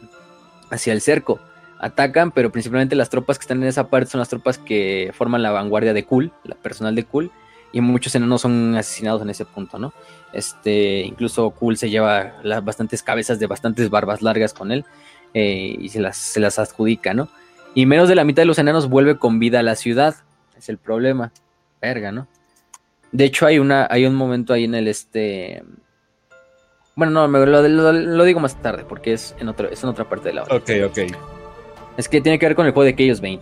hacia 0.71 0.93
el 0.93 1.01
cerco. 1.01 1.41
Atacan, 1.81 2.31
pero 2.31 2.53
principalmente 2.53 2.95
las 2.95 3.11
tropas 3.11 3.39
que 3.39 3.43
están 3.43 3.61
en 3.61 3.69
esa 3.69 3.89
parte 3.89 4.09
son 4.09 4.21
las 4.21 4.29
tropas 4.29 4.59
que 4.59 5.11
forman 5.13 5.43
la 5.43 5.51
vanguardia 5.51 5.93
de 5.93 6.05
Kul, 6.05 6.31
la 6.45 6.55
personal 6.55 6.95
de 6.95 7.03
Kul, 7.03 7.33
y 7.73 7.81
muchos 7.81 8.15
enanos 8.15 8.43
son 8.43 8.77
asesinados 8.77 9.21
en 9.23 9.31
ese 9.31 9.47
punto, 9.47 9.81
¿no? 9.81 9.93
Este, 10.33 11.01
incluso 11.01 11.51
Kul 11.51 11.77
se 11.77 11.91
lleva 11.91 12.35
las 12.45 12.65
bastantes 12.65 13.03
cabezas 13.03 13.41
de 13.41 13.49
bastantes 13.49 13.91
barbas 13.91 14.23
largas 14.23 14.55
con 14.55 14.71
él 14.71 14.85
eh, 15.35 15.77
y 15.79 15.89
se 15.89 16.01
las, 16.01 16.17
se 16.17 16.41
las 16.41 16.59
adjudica, 16.59 17.15
¿no? 17.15 17.29
Y 17.75 17.87
menos 17.87 18.09
de 18.09 18.15
la 18.15 18.25
mitad 18.25 18.43
de 18.43 18.47
los 18.47 18.59
enanos 18.59 18.89
vuelve 18.89 19.19
con 19.19 19.39
vida 19.39 19.61
a 19.61 19.63
la 19.63 19.77
ciudad. 19.77 20.17
Es 20.57 20.69
el 20.69 20.79
problema. 20.79 21.33
Verga, 21.81 22.13
¿no? 22.13 22.29
De 23.11 23.25
hecho, 23.25 23.47
hay 23.47 23.59
una, 23.59 23.87
hay 23.91 24.07
un 24.07 24.15
momento 24.15 24.53
ahí 24.53 24.65
en 24.65 24.75
el 24.75 24.89
este. 24.89 25.63
Bueno, 26.95 27.27
no, 27.27 27.27
lo, 27.29 27.69
lo, 27.69 28.25
digo 28.25 28.41
más 28.41 28.61
tarde, 28.61 28.85
porque 28.87 29.15
es 29.15 29.35
en 29.39 29.49
otro, 29.49 29.69
es 29.69 29.83
en 29.83 29.89
otra 29.89 30.09
parte 30.09 30.29
de 30.29 30.35
la 30.35 30.43
obra. 30.43 30.57
Ok, 30.57 30.71
ok. 30.87 30.99
Es 31.97 32.09
que 32.09 32.21
tiene 32.21 32.39
que 32.39 32.47
ver 32.47 32.55
con 32.55 32.67
el 32.67 32.73
juego 32.73 32.85
de 32.85 32.95
Chaos 32.95 33.21
Bane. 33.21 33.41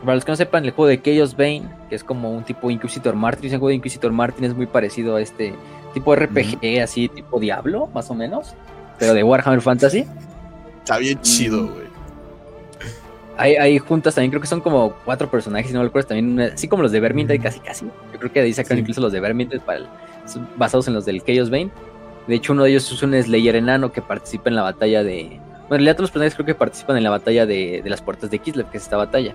Para 0.00 0.14
los 0.14 0.24
que 0.24 0.32
no 0.32 0.36
sepan, 0.36 0.64
el 0.64 0.72
juego 0.72 0.88
de 0.88 1.00
Chaos 1.00 1.36
Bane, 1.36 1.62
que 1.88 1.94
es 1.94 2.04
como 2.04 2.30
un 2.30 2.44
tipo 2.44 2.70
Inquisitor 2.70 3.14
Martin, 3.14 3.46
el 3.46 3.58
juego 3.58 3.68
de 3.68 3.76
Inquisitor 3.76 4.12
Martin 4.12 4.44
es 4.44 4.54
muy 4.54 4.66
parecido 4.66 5.16
a 5.16 5.22
este 5.22 5.54
tipo 5.94 6.14
RPG, 6.14 6.80
así 6.82 7.08
tipo 7.08 7.40
Diablo, 7.40 7.88
más 7.94 8.10
o 8.10 8.14
menos, 8.14 8.54
pero 8.98 9.14
de 9.14 9.22
Warhammer 9.22 9.60
Fantasy. 9.60 10.06
Está 10.82 10.98
bien 10.98 11.20
chido, 11.20 11.68
güey. 11.68 11.92
Hay, 13.38 13.78
juntas 13.78 14.14
también, 14.14 14.30
creo 14.30 14.40
que 14.40 14.46
son 14.46 14.60
como 14.60 14.94
cuatro 15.04 15.30
personajes, 15.30 15.68
si 15.68 15.72
no 15.72 15.80
lo 15.80 15.86
recuerdo, 15.86 16.08
también, 16.08 16.52
así 16.52 16.68
como 16.68 16.82
los 16.82 16.92
de 16.92 17.00
Vermintide, 17.00 17.38
casi 17.38 17.60
casi. 17.60 17.86
Yo 17.86 18.18
creo 18.18 18.32
que 18.32 18.40
de 18.40 18.46
ahí 18.46 18.52
sacan 18.52 18.78
incluso 18.78 19.00
los 19.00 19.10
de 19.10 19.20
Vermintide 19.20 19.60
para 19.60 19.80
basados 20.56 20.86
en 20.88 20.94
los 20.94 21.04
del 21.04 21.22
Chaos 21.24 21.50
Bane. 21.50 21.70
De 22.26 22.36
hecho, 22.36 22.52
uno 22.52 22.64
de 22.64 22.70
ellos 22.70 22.90
es 22.92 23.02
un 23.02 23.20
Slayer 23.20 23.56
enano 23.56 23.90
que 23.90 24.02
participa 24.02 24.48
en 24.48 24.56
la 24.56 24.62
batalla 24.62 25.02
de. 25.02 25.24
Bueno, 25.24 25.64
en 25.64 25.68
realidad 25.70 25.94
todos 25.94 26.04
los 26.04 26.10
personajes 26.10 26.34
creo 26.34 26.46
que 26.46 26.54
participan 26.54 26.96
en 26.96 27.04
la 27.04 27.10
batalla 27.10 27.46
de, 27.46 27.82
las 27.84 28.02
puertas 28.02 28.30
de 28.30 28.38
Kislev, 28.38 28.70
que 28.70 28.76
es 28.76 28.84
esta 28.84 28.96
batalla. 28.96 29.34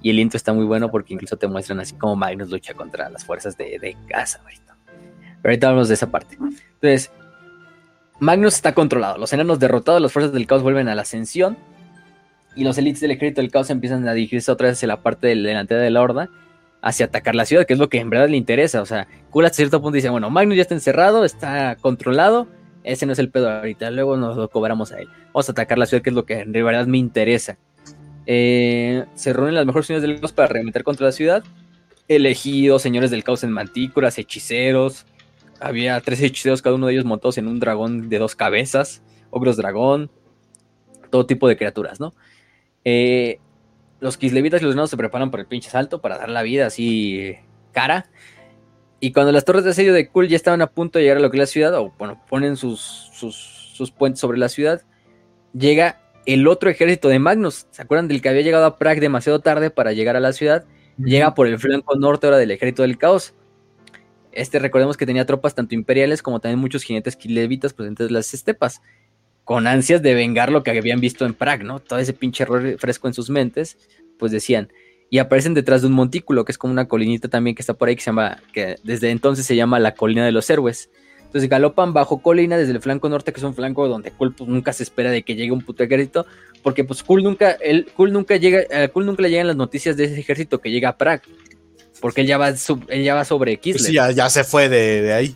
Y 0.00 0.10
el 0.10 0.18
intro 0.18 0.36
está 0.36 0.52
muy 0.52 0.64
bueno 0.64 0.90
porque 0.90 1.12
incluso 1.12 1.36
te 1.36 1.48
muestran 1.48 1.80
así 1.80 1.94
como 1.96 2.14
Magnus 2.16 2.50
lucha 2.50 2.72
contra 2.74 3.10
las 3.10 3.24
fuerzas 3.24 3.56
de, 3.56 3.78
de 3.78 3.96
casa. 4.08 4.40
Ahorita. 4.42 4.76
Pero 4.86 5.52
ahorita 5.52 5.68
hablamos 5.68 5.88
de 5.88 5.94
esa 5.94 6.10
parte. 6.10 6.36
Entonces, 6.36 7.10
Magnus 8.20 8.54
está 8.54 8.74
controlado. 8.74 9.18
Los 9.18 9.32
enanos 9.32 9.58
derrotados, 9.58 10.00
las 10.00 10.12
fuerzas 10.12 10.32
del 10.32 10.46
caos 10.46 10.62
vuelven 10.62 10.88
a 10.88 10.94
la 10.94 11.02
ascensión 11.02 11.56
y 12.56 12.64
los 12.64 12.78
elites 12.78 13.00
del 13.00 13.10
ejército 13.10 13.40
del 13.40 13.50
caos 13.50 13.70
empiezan 13.70 14.06
a 14.06 14.12
dirigirse 14.12 14.50
otra 14.50 14.68
vez 14.68 14.78
hacia 14.78 14.88
la 14.88 15.02
parte 15.02 15.28
delantera 15.28 15.80
de 15.80 15.90
la 15.90 16.02
horda, 16.02 16.30
hacia 16.82 17.06
atacar 17.06 17.34
la 17.34 17.44
ciudad, 17.44 17.66
que 17.66 17.72
es 17.72 17.78
lo 17.78 17.88
que 17.88 17.98
en 17.98 18.10
verdad 18.10 18.28
le 18.28 18.36
interesa. 18.36 18.80
O 18.80 18.86
sea, 18.86 19.08
Kula 19.30 19.46
hasta 19.46 19.56
cierto 19.56 19.80
punto 19.80 19.96
dice, 19.96 20.08
bueno, 20.10 20.30
Magnus 20.30 20.56
ya 20.56 20.62
está 20.62 20.74
encerrado, 20.74 21.24
está 21.24 21.76
controlado, 21.76 22.46
ese 22.84 23.06
no 23.06 23.12
es 23.12 23.18
el 23.18 23.30
pedo 23.30 23.50
ahorita, 23.50 23.90
luego 23.90 24.16
nos 24.16 24.36
lo 24.36 24.48
cobramos 24.48 24.92
a 24.92 24.98
él. 25.00 25.08
Vamos 25.26 25.48
a 25.48 25.52
atacar 25.52 25.78
la 25.78 25.86
ciudad, 25.86 26.02
que 26.02 26.10
es 26.10 26.16
lo 26.16 26.24
que 26.24 26.40
en 26.40 26.52
verdad 26.52 26.86
me 26.86 26.98
interesa. 26.98 27.58
Eh, 28.26 29.04
se 29.14 29.32
reúnen 29.32 29.54
las 29.54 29.66
mejores 29.66 29.90
unidades 29.90 30.08
del 30.08 30.20
caos 30.20 30.32
para 30.32 30.48
remeter 30.48 30.84
contra 30.84 31.06
la 31.06 31.12
ciudad. 31.12 31.42
Elegidos, 32.06 32.82
señores 32.82 33.10
del 33.10 33.24
caos 33.24 33.42
en 33.42 33.50
mantícoras, 33.50 34.18
hechiceros. 34.18 35.06
Había 35.60 36.00
tres 36.00 36.20
hechiceros, 36.20 36.62
cada 36.62 36.76
uno 36.76 36.86
de 36.86 36.94
ellos 36.94 37.04
montados 37.04 37.38
en 37.38 37.48
un 37.48 37.60
dragón 37.60 38.08
de 38.08 38.18
dos 38.18 38.34
cabezas, 38.34 39.02
ogros 39.30 39.56
dragón, 39.56 40.10
todo 41.10 41.26
tipo 41.26 41.48
de 41.48 41.56
criaturas, 41.56 42.00
¿no? 42.00 42.14
Eh, 42.84 43.38
los 44.00 44.16
kislevitas 44.18 44.60
y 44.60 44.64
los 44.64 44.74
enanos 44.74 44.90
se 44.90 44.96
preparan 44.96 45.30
por 45.30 45.40
el 45.40 45.46
pinche 45.46 45.70
salto 45.70 46.00
para 46.00 46.18
dar 46.18 46.28
la 46.28 46.42
vida 46.42 46.66
así 46.66 47.36
cara. 47.72 48.06
Y 49.00 49.12
cuando 49.12 49.32
las 49.32 49.44
torres 49.44 49.64
de 49.64 49.70
asedio 49.70 49.92
de 49.92 50.08
Kul 50.08 50.28
ya 50.28 50.36
estaban 50.36 50.62
a 50.62 50.68
punto 50.68 50.98
de 50.98 51.04
llegar 51.04 51.18
a 51.18 51.20
lo 51.20 51.30
que 51.30 51.36
es 51.36 51.40
la 51.40 51.46
ciudad, 51.46 51.74
o 51.74 51.92
bueno, 51.98 52.22
ponen 52.28 52.56
sus, 52.56 52.80
sus, 53.12 53.90
puentes 53.90 54.20
sobre 54.20 54.38
la 54.38 54.48
ciudad, 54.48 54.82
llega 55.52 56.00
el 56.26 56.46
otro 56.48 56.70
ejército 56.70 57.08
de 57.08 57.18
Magnus. 57.18 57.66
¿Se 57.70 57.82
acuerdan 57.82 58.08
del 58.08 58.22
que 58.22 58.28
había 58.28 58.42
llegado 58.42 58.64
a 58.64 58.78
Prague 58.78 59.00
demasiado 59.00 59.40
tarde 59.40 59.70
para 59.70 59.92
llegar 59.92 60.16
a 60.16 60.20
la 60.20 60.32
ciudad? 60.32 60.64
Llega 60.96 61.34
por 61.34 61.46
el 61.46 61.58
flanco 61.58 61.96
norte 61.96 62.26
ahora 62.26 62.38
del 62.38 62.50
ejército 62.50 62.82
del 62.82 62.96
caos. 62.96 63.34
Este 64.34 64.58
recordemos 64.58 64.96
que 64.96 65.06
tenía 65.06 65.24
tropas 65.26 65.54
tanto 65.54 65.74
imperiales 65.74 66.22
como 66.22 66.40
también 66.40 66.58
muchos 66.58 66.82
jinetes 66.82 67.16
kislevitas 67.16 67.72
presentes 67.72 68.08
en 68.08 68.14
las 68.14 68.34
estepas 68.34 68.80
con 69.44 69.66
ansias 69.66 70.02
de 70.02 70.14
vengar 70.14 70.50
lo 70.50 70.62
que 70.62 70.70
habían 70.70 71.00
visto 71.00 71.26
en 71.26 71.34
Prague, 71.34 71.64
¿no? 71.64 71.78
Todo 71.78 71.98
ese 71.98 72.14
pinche 72.14 72.44
error 72.44 72.78
fresco 72.78 73.08
en 73.08 73.14
sus 73.14 73.30
mentes, 73.30 73.76
pues 74.18 74.32
decían, 74.32 74.70
y 75.10 75.18
aparecen 75.18 75.54
detrás 75.54 75.82
de 75.82 75.88
un 75.88 75.92
montículo, 75.92 76.44
que 76.44 76.52
es 76.52 76.58
como 76.58 76.72
una 76.72 76.88
colinita 76.88 77.28
también 77.28 77.54
que 77.54 77.62
está 77.62 77.74
por 77.74 77.88
ahí, 77.88 77.94
que 77.94 78.02
se 78.02 78.06
llama, 78.06 78.38
que 78.52 78.76
desde 78.82 79.10
entonces 79.10 79.46
se 79.46 79.54
llama 79.54 79.78
la 79.78 79.94
colina 79.94 80.24
de 80.24 80.32
los 80.32 80.48
héroes. 80.48 80.90
Entonces 81.34 81.50
galopan 81.50 81.92
bajo 81.92 82.22
colina 82.22 82.56
desde 82.56 82.72
el 82.72 82.80
flanco 82.80 83.08
norte, 83.08 83.32
que 83.32 83.40
es 83.40 83.44
un 83.44 83.54
flanco 83.54 83.86
donde 83.86 84.12
Kul 84.12 84.34
pues, 84.34 84.48
nunca 84.48 84.72
se 84.72 84.82
espera 84.82 85.10
de 85.10 85.22
que 85.22 85.34
llegue 85.34 85.52
un 85.52 85.62
puto 85.62 85.82
ejército, 85.82 86.26
porque 86.62 86.84
pues 86.84 87.02
Kul 87.02 87.22
nunca, 87.22 87.50
el, 87.50 87.86
Kul 87.86 88.12
nunca 88.12 88.36
llega, 88.36 88.62
a 88.84 88.88
Kul 88.88 89.04
nunca 89.04 89.22
le 89.22 89.30
llegan 89.30 89.48
las 89.48 89.56
noticias 89.56 89.96
de 89.96 90.04
ese 90.04 90.18
ejército 90.18 90.60
que 90.60 90.70
llega 90.70 90.88
a 90.90 90.96
Prague, 90.96 91.22
porque 92.04 92.20
él 92.20 92.26
ya 92.26 92.36
va, 92.36 92.50
él 92.50 93.02
ya 93.02 93.14
va 93.14 93.24
sobre 93.24 93.56
Kislev. 93.56 93.78
Pues 93.78 93.86
sí, 93.86 94.14
ya, 94.14 94.28
se 94.28 94.44
fue 94.44 94.68
de 94.68 95.10
ahí 95.10 95.34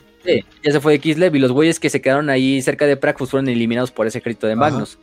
ya 0.63 0.71
se 0.71 0.81
fue 0.81 0.93
de 0.93 0.99
Kislev 0.99 1.35
y 1.35 1.39
los 1.39 1.51
güeyes 1.51 1.81
que 1.81 1.89
se 1.89 2.03
quedaron 2.03 2.29
ahí 2.29 2.61
cerca 2.61 2.85
de 2.85 2.99
Prague 2.99 3.25
fueron 3.25 3.49
eliminados 3.49 3.91
por 3.91 4.07
ese 4.07 4.19
ejército 4.19 4.47
de 4.49 4.55
Magnus. 4.55 4.99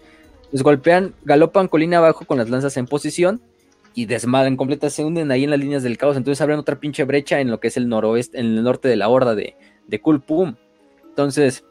Los 0.52 0.62
golpean, 0.62 1.16
galopan 1.24 1.68
colina 1.68 1.98
abajo 1.98 2.24
con 2.26 2.38
las 2.38 2.52
lanzas 2.52 2.78
en 2.78 2.86
posición 2.86 3.42
y 3.96 4.06
desmadran 4.06 4.58
completa, 4.58 4.92
se 4.92 5.04
hunden 5.04 5.32
ahí 5.32 5.46
en 5.46 5.50
las 5.50 5.60
líneas 5.60 5.82
del 5.82 5.98
caos. 5.98 6.18
Entonces 6.18 6.40
abren 6.40 6.60
otra 6.60 6.80
pinche 6.80 7.04
brecha 7.04 7.40
en 7.40 7.50
lo 7.50 7.60
que 7.60 7.70
es 7.70 7.78
el 7.78 7.90
noroeste, 7.90 8.40
en 8.40 8.46
el 8.46 8.64
norte 8.64 8.88
de 8.88 8.98
la 8.98 9.10
horda 9.10 9.34
de, 9.34 9.56
de 9.88 10.00
Kulpum. 10.00 10.54
Entonces, 11.10 11.64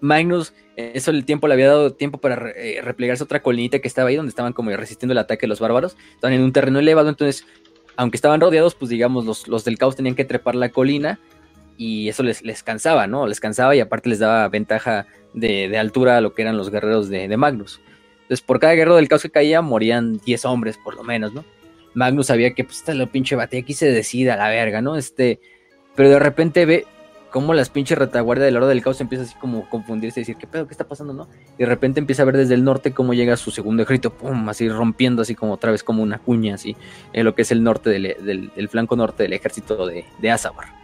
Magnus, 0.00 0.54
eso 0.76 1.10
el 1.10 1.24
tiempo 1.24 1.46
le 1.46 1.54
había 1.54 1.68
dado 1.68 1.92
tiempo 1.92 2.18
para 2.18 2.50
eh, 2.56 2.80
replegarse 2.82 3.22
otra 3.22 3.42
colinita 3.42 3.80
que 3.80 3.88
estaba 3.88 4.08
ahí, 4.08 4.16
donde 4.16 4.30
estaban 4.30 4.52
como 4.52 4.70
resistiendo 4.70 5.12
el 5.12 5.18
ataque 5.18 5.42
de 5.42 5.48
los 5.48 5.60
bárbaros. 5.60 5.96
Estaban 6.14 6.34
en 6.34 6.42
un 6.42 6.52
terreno 6.52 6.78
elevado, 6.78 7.08
entonces, 7.08 7.46
aunque 8.00 8.16
estaban 8.16 8.40
rodeados, 8.40 8.74
pues 8.74 8.88
digamos, 8.88 9.26
los, 9.26 9.46
los 9.46 9.62
del 9.62 9.76
caos 9.76 9.94
tenían 9.94 10.14
que 10.14 10.24
trepar 10.24 10.54
la 10.54 10.70
colina 10.70 11.20
y 11.76 12.08
eso 12.08 12.22
les, 12.22 12.42
les 12.42 12.62
cansaba, 12.62 13.06
¿no? 13.06 13.26
Les 13.26 13.40
cansaba 13.40 13.76
y 13.76 13.80
aparte 13.80 14.08
les 14.08 14.18
daba 14.18 14.48
ventaja 14.48 15.06
de, 15.34 15.76
altura 15.76 16.16
a 16.16 16.22
lo 16.22 16.32
que 16.32 16.40
eran 16.40 16.56
los 16.56 16.70
guerreros 16.70 17.10
de, 17.10 17.36
Magnus. 17.36 17.78
Entonces, 18.22 18.40
por 18.40 18.58
cada 18.58 18.72
guerrero 18.72 18.96
del 18.96 19.06
caos 19.06 19.20
que 19.20 19.28
caía, 19.28 19.60
morían 19.60 20.16
10 20.16 20.46
hombres, 20.46 20.78
por 20.82 20.94
lo 20.94 21.04
menos, 21.04 21.34
¿no? 21.34 21.44
Magnus 21.92 22.28
sabía 22.28 22.54
que, 22.54 22.64
pues, 22.64 22.78
esta 22.78 22.92
es 22.92 22.96
la 22.96 23.04
pinche 23.04 23.36
batalla, 23.36 23.60
aquí 23.62 23.74
se 23.74 23.92
decide 23.92 24.30
a 24.30 24.36
la 24.36 24.48
verga, 24.48 24.80
¿no? 24.80 24.96
Este, 24.96 25.38
pero 25.94 26.08
de 26.08 26.20
repente 26.20 26.64
ve 26.64 26.86
cómo 27.30 27.54
las 27.54 27.70
pinches 27.70 27.96
retaguardia 27.98 28.44
del 28.44 28.56
oro 28.56 28.66
del 28.66 28.82
caos 28.82 29.00
empieza 29.00 29.24
así 29.24 29.34
como 29.36 29.68
confundirse 29.68 30.20
y 30.20 30.22
decir, 30.22 30.36
¿qué 30.36 30.46
pedo? 30.46 30.66
¿Qué 30.66 30.74
está 30.74 30.84
pasando, 30.84 31.12
no? 31.12 31.28
Y 31.56 31.58
de 31.58 31.66
repente 31.66 32.00
empieza 32.00 32.22
a 32.22 32.26
ver 32.26 32.36
desde 32.36 32.54
el 32.54 32.64
norte 32.64 32.92
cómo 32.92 33.14
llega 33.14 33.36
su 33.36 33.50
segundo 33.50 33.82
ejército, 33.82 34.12
pum, 34.12 34.48
así 34.48 34.68
rompiendo 34.68 35.22
así 35.22 35.34
como 35.34 35.54
otra 35.54 35.70
vez 35.72 35.82
como 35.82 36.02
una 36.02 36.18
cuña, 36.18 36.54
así, 36.54 36.76
en 37.12 37.24
lo 37.24 37.34
que 37.34 37.42
es 37.42 37.50
el 37.52 37.62
norte 37.62 37.90
del, 37.90 38.50
del, 38.54 38.68
flanco 38.68 38.96
norte 38.96 39.22
del 39.22 39.32
ejército 39.32 39.86
de, 39.86 40.04
de 40.20 40.30
Azabar 40.30 40.80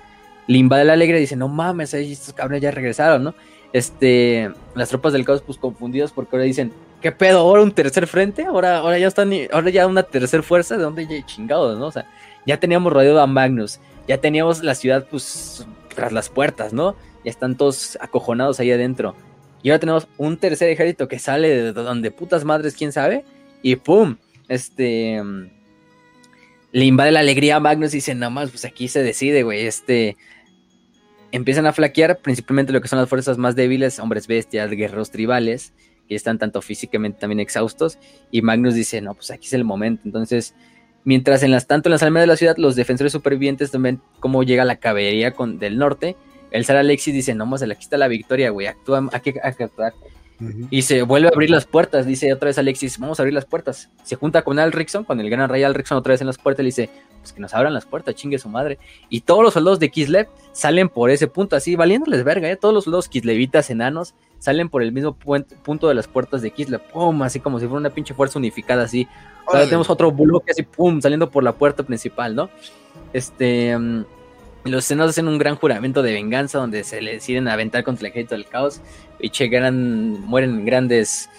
le 0.47 0.58
invade 0.58 0.84
la 0.84 0.92
alegre 0.92 1.18
dice, 1.18 1.36
no 1.36 1.49
mames, 1.49 1.94
estos 1.94 2.34
cabrones 2.34 2.62
ya 2.62 2.70
regresaron, 2.70 3.25
¿no? 3.25 3.34
Este, 3.73 4.50
las 4.75 4.89
tropas 4.89 5.12
del 5.12 5.25
caos 5.25 5.42
pues 5.42 5.58
confundidas 5.58 6.12
porque 6.12 6.36
ahora 6.36 6.44
dicen, 6.44 6.73
¿qué 7.02 7.12
pedo? 7.12 7.41
¿Ahora 7.41 7.62
un 7.62 7.73
tercer 7.73 8.07
frente? 8.07 8.44
¿Ahora, 8.44 8.78
ahora 8.78 8.99
ya 8.99 9.08
están, 9.08 9.31
ahora 9.52 9.70
ya 9.70 9.86
una 9.86 10.02
tercer 10.02 10.42
fuerza? 10.42 10.76
¿De 10.76 10.84
dónde 10.84 11.25
chingados, 11.26 11.78
no? 11.78 11.86
O 11.86 11.92
sea, 11.92 12.07
ya 12.47 12.58
teníamos 12.58 12.92
rodeado 12.92 13.20
a 13.20 13.26
Magnus, 13.26 13.81
ya 14.07 14.18
teníamos 14.18 14.62
la 14.62 14.75
ciudad 14.75 15.07
pues 15.10 15.66
tras 15.97 16.12
las 16.12 16.28
puertas, 16.28 16.73
¿no? 16.73 16.94
Ya 17.25 17.31
están 17.31 17.57
todos 17.57 17.99
acojonados 18.00 18.60
ahí 18.60 18.70
adentro. 18.70 19.16
Y 19.62 19.70
ahora 19.70 19.81
tenemos 19.81 20.07
un 20.16 20.36
tercer 20.36 20.68
ejército 20.70 21.08
que 21.08 21.18
sale 21.18 21.49
de 21.49 21.73
donde 21.73 22.12
putas 22.12 22.44
madres, 22.44 22.76
quién 22.76 22.92
sabe, 22.92 23.25
y 23.62 23.75
¡pum! 23.75 24.16
Este 24.49 25.20
le 26.76 26.84
invade 26.84 27.10
la 27.10 27.20
alegría 27.20 27.57
a 27.57 27.60
Magnus 27.60 27.94
y 27.94 27.99
dice, 27.99 28.15
nada 28.15 28.28
más, 28.28 28.50
pues 28.50 28.66
aquí 28.66 28.89
se 28.89 29.02
decide, 29.02 29.42
güey, 29.44 29.66
este, 29.66 30.16
empiezan 31.33 31.65
a 31.65 31.73
flaquear 31.73 32.18
principalmente 32.18 32.70
lo 32.70 32.83
que 32.83 32.89
son 32.89 32.99
las 32.99 33.08
fuerzas 33.08 33.39
más 33.39 33.57
débiles, 33.57 33.99
hombres 33.99 34.26
bestias, 34.26 34.70
guerreros 34.70 35.10
tribales, 35.10 35.73
que 36.07 36.15
están 36.15 36.39
tanto 36.39 36.60
físicamente 36.60 37.18
también 37.18 37.41
exhaustos, 37.41 37.99
y 38.31 38.42
Magnus 38.42 38.75
dice, 38.75 39.00
no, 39.00 39.15
pues 39.15 39.31
aquí 39.31 39.47
es 39.47 39.55
el 39.55 39.65
momento, 39.65 40.02
entonces, 40.05 40.55
mientras 41.06 41.42
en 41.44 41.52
las, 41.52 41.66
tanto 41.66 41.88
en 41.88 41.92
las 41.92 42.02
almas 42.02 42.24
de 42.24 42.26
la 42.26 42.36
ciudad, 42.36 42.56
los 42.58 42.76
defensores 42.76 43.12
supervivientes 43.12 43.70
también, 43.70 44.02
cómo 44.20 44.42
llega 44.42 44.64
la 44.64 44.76
caballería 44.76 45.30
con, 45.30 45.58
del 45.58 45.78
norte, 45.78 46.16
el 46.50 46.64
Sar 46.64 46.76
Alexis 46.76 47.14
dice, 47.14 47.34
no, 47.34 47.46
más 47.46 47.62
aquí 47.62 47.72
está 47.80 47.96
la 47.96 48.08
victoria, 48.08 48.50
güey, 48.50 48.66
actúa, 48.66 49.08
hay 49.12 49.20
que 49.20 49.40
actuar. 49.40 49.94
Y 50.70 50.82
se 50.82 51.02
vuelve 51.02 51.28
a 51.28 51.31
abrir 51.31 51.50
las 51.50 51.65
puertas, 51.65 52.05
dice 52.05 52.32
otra 52.32 52.48
vez 52.48 52.58
Alexis, 52.58 52.98
vamos 52.98 53.18
a 53.18 53.23
abrir 53.23 53.34
las 53.34 53.47
puertas. 53.47 53.90
Se 54.02 54.16
junta 54.16 54.42
con 54.42 54.58
Al 54.58 54.73
Rickson, 54.73 55.05
con 55.05 55.20
el 55.20 55.31
gran 55.31 55.48
rey 55.48 55.62
Al 55.62 55.74
Rickson 55.74 55.97
otra 55.97 56.12
vez 56.12 56.20
en 56.20 56.26
las 56.26 56.36
puertas, 56.36 56.62
le 56.62 56.68
dice, 56.68 56.90
pues 57.20 57.32
que 57.32 57.40
nos 57.40 57.55
abran 57.55 57.73
las 57.73 57.86
puertas, 57.86 58.15
chingue 58.15 58.39
su 58.39 58.48
madre. 58.48 58.78
Y 59.08 59.23
todos 59.23 59.42
los 59.42 59.55
soldados 59.55 59.81
de 59.81 59.90
Kislev 59.90 60.28
salen 60.52 60.89
por 60.89 61.10
ese 61.10 61.26
punto, 61.26 61.56
así, 61.56 61.74
valiéndoles 61.74 62.23
verga, 62.23 62.50
¿eh? 62.50 62.56
todos 62.56 62.74
los 62.74 62.84
soldados 62.84 63.08
kislevitas 63.08 63.70
enanos 63.70 64.15
salen 64.39 64.68
por 64.68 64.82
el 64.82 64.92
mismo 64.92 65.16
punto 65.16 65.89
de 65.89 65.94
las 65.94 66.06
puertas 66.06 66.42
de 66.42 66.50
Kislev, 66.50 66.82
pum, 66.92 67.23
así 67.23 67.40
como 67.40 67.58
si 67.58 67.66
fuera 67.66 67.81
una 67.81 67.90
pinche 67.90 68.12
fuerza 68.12 68.39
unificada, 68.39 68.84
así. 68.84 69.08
Ahora 69.47 69.65
tenemos 69.65 69.89
otro 69.89 70.12
bloque 70.12 70.50
así, 70.50 70.62
pum, 70.65 71.00
saliendo 71.00 71.31
por 71.31 71.42
la 71.42 71.52
puerta 71.52 71.82
principal, 71.82 72.34
¿no? 72.34 72.50
Este... 73.12 73.76
Mm, 73.76 74.05
Los 74.66 74.90
enanos 74.90 75.10
hacen 75.10 75.28
un 75.28 75.38
gran 75.38 75.54
juramento 75.54 76.02
de 76.02 76.12
venganza 76.12 76.58
donde 76.58 76.82
se 76.82 77.00
le 77.00 77.12
deciden 77.12 77.46
aventar 77.46 77.84
contra 77.84 78.06
el 78.06 78.10
ejército 78.10 78.34
del 78.34 78.46
caos. 78.46 78.80
Y 79.20 79.30
che, 79.30 79.46
gran, 79.46 80.20
mueren 80.22 80.64
grandes 80.64 81.30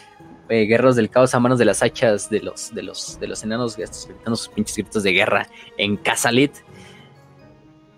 eh, 0.50 0.66
guerreros 0.66 0.96
del 0.96 1.10
caos 1.10 1.36
a 1.36 1.40
manos 1.40 1.60
de 1.60 1.66
las 1.66 1.84
hachas 1.84 2.30
de 2.30 2.40
los, 2.42 2.74
de 2.74 2.84
los, 2.84 3.20
de 3.20 3.28
los 3.28 3.44
enanos, 3.44 3.78
estos 3.78 4.08
gritando 4.08 4.36
sus 4.38 4.48
pinches 4.48 4.78
gritos 4.78 5.04
de 5.04 5.12
guerra 5.12 5.48
en 5.78 5.98
Casalit. 5.98 6.54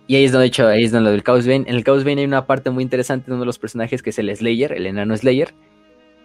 Y 0.08 0.16
ahí 0.16 0.25
es 0.25 0.32
donde, 0.32 0.48
hecho, 0.48 0.67
ahí 0.67 0.85
es 0.85 0.91
donde 0.91 1.14
el 1.14 1.24
Chaos 1.24 1.45
Bane. 1.45 1.66
En 1.67 1.75
el 1.75 1.83
Chaos 1.83 2.03
Bane 2.03 2.22
hay 2.22 2.25
una 2.27 2.48
parte 2.48 2.72
muy 2.72 2.83
interesante 2.83 3.27
de 3.27 3.33
uno 3.33 3.41
de 3.41 3.45
los 3.45 3.59
personajes 3.59 4.01
que 4.01 4.09
es 4.09 4.17
el 4.17 4.35
Slayer, 4.35 4.74
el 4.74 4.88
enano 4.88 5.16
Slayer, 5.16 5.53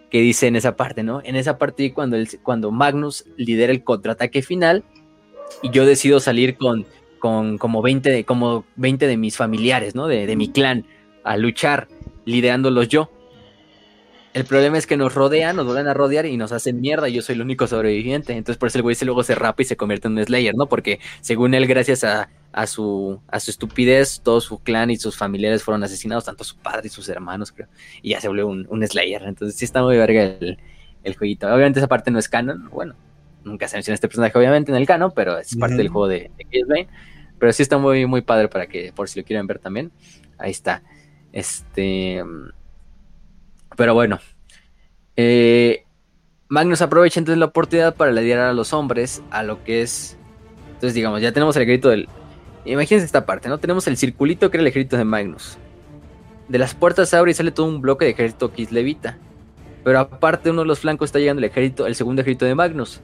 que 0.09 0.19
dice 0.21 0.47
en 0.47 0.55
esa 0.55 0.75
parte, 0.75 1.03
¿no? 1.03 1.21
En 1.23 1.35
esa 1.35 1.59
parte 1.59 1.93
cuando, 1.93 2.17
cuando 2.41 2.71
Magnus 2.71 3.25
lidera 3.37 3.71
el 3.71 3.83
contraataque 3.83 4.41
final 4.41 4.83
y 5.61 5.69
yo 5.69 5.85
decido 5.85 6.19
salir 6.19 6.57
con, 6.57 6.87
con 7.25 7.57
como, 7.57 7.81
20 7.81 8.11
de, 8.11 8.23
como 8.23 8.65
20 8.75 9.07
de 9.07 9.17
mis 9.17 9.35
familiares, 9.35 9.95
¿no? 9.95 10.05
De, 10.05 10.27
de 10.27 10.35
mi 10.35 10.51
clan 10.51 10.85
a 11.23 11.37
luchar, 11.37 11.87
liderándolos 12.23 12.87
yo. 12.87 13.09
El 14.35 14.45
problema 14.45 14.77
es 14.77 14.85
que 14.85 14.95
nos 14.95 15.15
rodean, 15.15 15.55
nos 15.55 15.65
vuelven 15.65 15.87
a 15.87 15.95
rodear 15.95 16.27
y 16.27 16.37
nos 16.37 16.51
hacen 16.51 16.79
mierda. 16.81 17.09
Y 17.09 17.13
yo 17.13 17.23
soy 17.23 17.33
el 17.33 17.41
único 17.41 17.65
sobreviviente. 17.65 18.33
Entonces, 18.33 18.59
por 18.59 18.67
eso 18.67 18.77
el 18.77 18.83
güey 18.83 18.93
se 18.93 19.05
luego 19.05 19.23
se 19.23 19.33
rapa 19.33 19.63
y 19.63 19.65
se 19.65 19.75
convierte 19.75 20.07
en 20.07 20.19
un 20.19 20.23
Slayer, 20.23 20.53
¿no? 20.53 20.67
Porque 20.67 20.99
según 21.21 21.55
él, 21.55 21.65
gracias 21.65 22.03
a, 22.03 22.29
a, 22.51 22.67
su, 22.67 23.19
a 23.27 23.39
su 23.39 23.49
estupidez, 23.49 24.21
todo 24.21 24.39
su 24.39 24.59
clan 24.59 24.91
y 24.91 24.97
sus 24.97 25.17
familiares 25.17 25.63
fueron 25.63 25.83
asesinados, 25.83 26.25
tanto 26.25 26.43
su 26.43 26.57
padre 26.57 26.85
y 26.85 26.89
sus 26.89 27.09
hermanos, 27.09 27.51
creo. 27.51 27.69
Y 28.03 28.11
ya 28.11 28.21
se 28.21 28.27
volvió 28.27 28.45
un, 28.45 28.67
un 28.69 28.85
Slayer. 28.85 29.23
Entonces, 29.23 29.57
sí 29.57 29.65
está 29.65 29.81
muy 29.81 29.97
verga 29.97 30.21
el, 30.21 30.59
el, 31.03 31.15
jueguito. 31.15 31.47
Obviamente, 31.47 31.79
esa 31.79 31.87
parte 31.87 32.11
no 32.11 32.19
es 32.19 32.29
canon. 32.29 32.69
Bueno, 32.69 32.93
nunca 33.43 33.67
se 33.67 33.77
menciona 33.77 33.95
este 33.95 34.07
personaje, 34.07 34.37
obviamente, 34.37 34.71
en 34.71 34.77
el 34.77 34.85
canon, 34.85 35.11
pero 35.15 35.37
es 35.37 35.55
parte 35.55 35.75
del 35.75 35.89
juego 35.89 36.07
de, 36.07 36.31
de 36.37 36.87
Pero 37.39 37.53
sí 37.53 37.63
está 37.63 37.77
muy, 37.77 38.05
muy 38.05 38.21
padre 38.21 38.47
para 38.47 38.67
que, 38.67 38.91
por 38.93 39.09
si 39.09 39.19
lo 39.19 39.25
quieren 39.25 39.47
ver 39.47 39.59
también. 39.59 39.91
Ahí 40.37 40.51
está. 40.51 40.83
Este. 41.31 42.23
Pero 43.75 43.93
bueno. 43.93 44.19
Eh, 45.17 45.85
Magnus 46.47 46.81
aprovecha 46.81 47.19
entonces 47.19 47.39
la 47.39 47.45
oportunidad 47.45 47.95
para 47.95 48.11
liderar 48.11 48.49
a 48.49 48.53
los 48.53 48.73
hombres 48.73 49.21
a 49.31 49.43
lo 49.43 49.63
que 49.63 49.81
es. 49.81 50.17
Entonces, 50.67 50.93
digamos, 50.93 51.21
ya 51.21 51.31
tenemos 51.31 51.55
el 51.55 51.63
ejército 51.63 51.89
del. 51.89 52.07
Imagínense 52.65 53.05
esta 53.05 53.25
parte, 53.25 53.49
¿no? 53.49 53.57
Tenemos 53.57 53.87
el 53.87 53.97
circulito 53.97 54.49
que 54.49 54.57
era 54.57 54.61
el 54.61 54.67
ejército 54.67 54.97
de 54.97 55.05
Magnus. 55.05 55.57
De 56.47 56.57
las 56.57 56.73
puertas 56.75 57.13
abre 57.13 57.31
y 57.31 57.33
sale 57.33 57.51
todo 57.51 57.65
un 57.65 57.81
bloque 57.81 58.05
de 58.05 58.11
ejército 58.11 58.51
Kislevita. 58.51 59.17
Pero 59.83 59.99
aparte, 59.99 60.49
uno 60.49 60.61
de 60.61 60.67
los 60.67 60.79
flancos 60.79 61.09
está 61.09 61.19
llegando 61.19 61.39
el 61.39 61.45
ejército, 61.45 61.85
el 61.85 61.95
segundo 61.95 62.21
ejército 62.21 62.45
de 62.45 62.55
Magnus. 62.55 63.01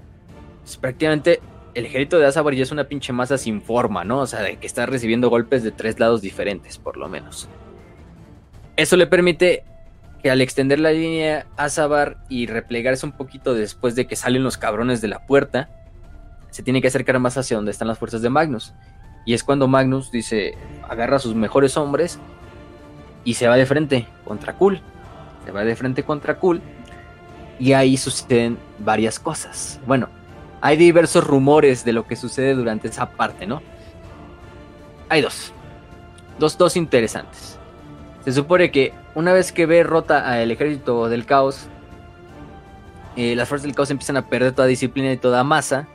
Entonces, 0.53 0.77
prácticamente 0.77 1.39
el 1.73 1.85
ejército 1.85 2.19
de 2.19 2.25
Azabar 2.25 2.53
ya 2.53 2.63
es 2.63 2.71
una 2.71 2.85
pinche 2.85 3.13
masa 3.13 3.37
sin 3.37 3.61
forma, 3.61 4.03
¿no? 4.03 4.19
O 4.19 4.27
sea, 4.27 4.41
de 4.41 4.57
que 4.57 4.67
está 4.67 4.85
recibiendo 4.85 5.29
golpes 5.29 5.63
de 5.63 5.71
tres 5.71 5.99
lados 5.99 6.21
diferentes, 6.21 6.77
por 6.77 6.97
lo 6.97 7.07
menos. 7.07 7.47
Eso 8.75 8.97
le 8.97 9.07
permite 9.07 9.63
que 10.21 10.29
al 10.29 10.41
extender 10.41 10.79
la 10.79 10.91
línea 10.91 11.47
Azabar 11.57 12.17
y 12.29 12.45
replegarse 12.47 13.05
un 13.05 13.11
poquito 13.13 13.53
después 13.53 13.95
de 13.95 14.05
que 14.05 14.15
salen 14.15 14.43
los 14.43 14.57
cabrones 14.57 15.01
de 15.01 15.07
la 15.07 15.25
puerta, 15.25 15.69
se 16.49 16.63
tiene 16.63 16.81
que 16.81 16.87
acercar 16.87 17.17
más 17.19 17.37
hacia 17.37 17.57
donde 17.57 17.71
están 17.71 17.87
las 17.87 17.97
fuerzas 17.97 18.21
de 18.21 18.29
Magnus. 18.29 18.73
Y 19.25 19.33
es 19.33 19.43
cuando 19.43 19.67
Magnus 19.67 20.11
dice, 20.11 20.55
agarra 20.87 21.17
a 21.17 21.19
sus 21.19 21.35
mejores 21.35 21.77
hombres 21.77 22.19
y 23.23 23.35
se 23.35 23.47
va 23.47 23.55
de 23.55 23.65
frente 23.65 24.07
contra 24.25 24.53
Kul. 24.53 24.81
Se 25.45 25.51
va 25.51 25.63
de 25.63 25.75
frente 25.75 26.03
contra 26.03 26.37
Kul. 26.37 26.61
Y 27.59 27.73
ahí 27.73 27.97
suceden 27.97 28.57
varias 28.79 29.19
cosas. 29.19 29.79
Bueno, 29.85 30.09
hay 30.61 30.77
diversos 30.77 31.25
rumores 31.25 31.83
de 31.83 31.91
lo 31.91 32.05
que 32.05 32.15
sucede 32.15 32.53
durante 32.53 32.87
esa 32.87 33.09
parte, 33.09 33.47
¿no? 33.47 33.61
Hay 35.09 35.21
dos. 35.21 35.51
Dos, 36.37 36.57
dos 36.57 36.77
interesantes. 36.77 37.57
Se 38.23 38.31
supone 38.31 38.71
que 38.71 38.93
una 39.15 39.33
vez 39.33 39.51
que 39.51 39.65
ve 39.65 39.83
rota 39.83 40.31
al 40.31 40.51
ejército 40.51 41.09
del 41.09 41.25
caos, 41.25 41.67
eh, 43.15 43.35
las 43.35 43.49
fuerzas 43.49 43.65
del 43.65 43.75
caos 43.75 43.89
empiezan 43.89 44.17
a 44.17 44.27
perder 44.27 44.53
toda 44.53 44.67
disciplina 44.67 45.11
y 45.11 45.17
toda 45.17 45.43
masa, 45.43 45.87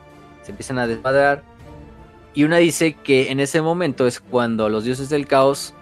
se 0.43 0.51
empiezan 0.51 0.77
a 0.79 0.87
desmadrar. 0.87 1.43
Y 2.33 2.43
una 2.43 2.57
dice 2.57 2.93
que 2.93 3.31
en 3.31 3.39
ese 3.39 3.61
momento 3.61 4.05
es 4.05 4.19
cuando 4.19 4.69
los 4.69 4.83
dioses 4.83 5.09
del 5.09 5.25
caos 5.25 5.73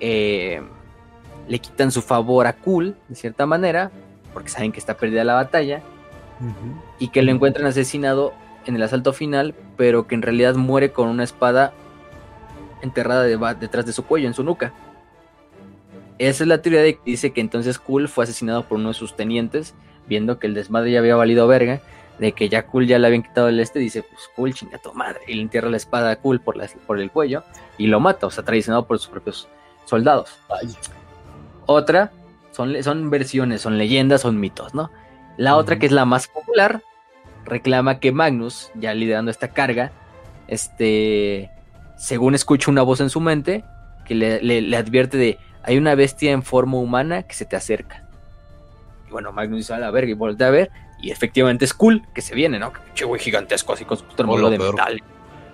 eh, 0.00 0.62
le 1.46 1.58
quitan 1.58 1.92
su 1.92 2.00
favor 2.00 2.46
a 2.46 2.54
Kul, 2.54 2.96
de 3.08 3.14
cierta 3.14 3.44
manera, 3.44 3.92
porque 4.32 4.48
saben 4.48 4.72
que 4.72 4.80
está 4.80 4.96
perdida 4.96 5.22
la 5.22 5.34
batalla, 5.34 5.82
y 6.98 7.08
que 7.08 7.22
lo 7.22 7.32
encuentran 7.32 7.66
asesinado 7.66 8.32
en 8.66 8.76
el 8.76 8.82
asalto 8.82 9.12
final, 9.12 9.54
pero 9.76 10.06
que 10.06 10.14
en 10.14 10.22
realidad 10.22 10.54
muere 10.54 10.92
con 10.92 11.08
una 11.08 11.24
espada 11.24 11.72
enterrada 12.82 13.24
detrás 13.54 13.86
de 13.86 13.92
su 13.92 14.04
cuello, 14.04 14.28
en 14.28 14.34
su 14.34 14.44
nuca. 14.44 14.72
Esa 16.18 16.44
es 16.44 16.48
la 16.48 16.62
teoría 16.62 16.82
de 16.82 16.94
que 16.94 17.00
dice 17.04 17.32
que 17.32 17.40
entonces 17.40 17.78
Cool 17.78 18.08
fue 18.08 18.24
asesinado 18.24 18.64
por 18.64 18.78
uno 18.78 18.88
de 18.88 18.94
sus 18.94 19.16
tenientes, 19.16 19.74
viendo 20.06 20.38
que 20.38 20.46
el 20.46 20.54
desmadre 20.54 20.92
ya 20.92 20.98
había 20.98 21.16
valido 21.16 21.46
verga, 21.46 21.80
de 22.18 22.32
que 22.32 22.48
ya 22.48 22.66
Cool 22.66 22.86
ya 22.86 22.98
le 22.98 23.06
habían 23.06 23.22
quitado 23.22 23.48
el 23.48 23.58
este, 23.58 23.78
dice, 23.78 24.02
pues 24.02 24.28
Cool, 24.36 24.54
chinga 24.54 24.78
tu 24.78 24.92
madre, 24.92 25.20
y 25.26 25.34
le 25.34 25.42
entierra 25.42 25.70
la 25.70 25.76
espada 25.76 26.10
a 26.10 26.16
Cool 26.16 26.40
por, 26.40 26.56
por 26.86 27.00
el 27.00 27.10
cuello 27.10 27.42
y 27.78 27.86
lo 27.86 27.98
mata, 28.00 28.26
o 28.26 28.30
sea, 28.30 28.44
traicionado 28.44 28.86
por 28.86 28.98
sus 28.98 29.08
propios 29.08 29.48
soldados. 29.84 30.38
Otra, 31.66 32.12
son, 32.50 32.80
son 32.82 33.10
versiones, 33.10 33.62
son 33.62 33.78
leyendas, 33.78 34.20
son 34.20 34.38
mitos, 34.38 34.74
¿no? 34.74 34.90
La 35.36 35.56
otra, 35.56 35.78
que 35.78 35.86
es 35.86 35.92
la 35.92 36.04
más 36.04 36.28
popular, 36.28 36.82
reclama 37.44 37.98
que 37.98 38.12
Magnus, 38.12 38.70
ya 38.74 38.94
liderando 38.94 39.30
esta 39.30 39.48
carga, 39.48 39.92
este, 40.48 41.50
según 41.96 42.34
escucha 42.34 42.70
una 42.70 42.82
voz 42.82 43.00
en 43.00 43.10
su 43.10 43.20
mente, 43.20 43.64
que 44.04 44.14
le 44.14 44.76
advierte 44.76 45.16
de, 45.16 45.38
hay 45.62 45.78
una 45.78 45.94
bestia 45.94 46.32
en 46.32 46.42
forma 46.42 46.78
humana 46.78 47.22
que 47.22 47.34
se 47.34 47.44
te 47.44 47.56
acerca. 47.56 48.04
Y 49.08 49.12
bueno, 49.12 49.32
Magnus 49.32 49.58
dice 49.58 49.74
a 49.74 49.78
la 49.78 49.90
verga 49.90 50.10
y 50.10 50.14
voltea 50.14 50.48
a 50.48 50.50
ver. 50.50 50.70
Y 51.00 51.10
efectivamente 51.10 51.64
es 51.64 51.74
cool 51.74 52.02
que 52.14 52.22
se 52.22 52.34
viene, 52.34 52.58
¿no? 52.58 52.72
Que 52.94 53.04
güey 53.04 53.20
gigantesco, 53.20 53.72
así 53.72 53.84
con 53.84 53.98
su 53.98 54.04
tremolo 54.04 54.50
de 54.50 54.58
metal. 54.58 55.02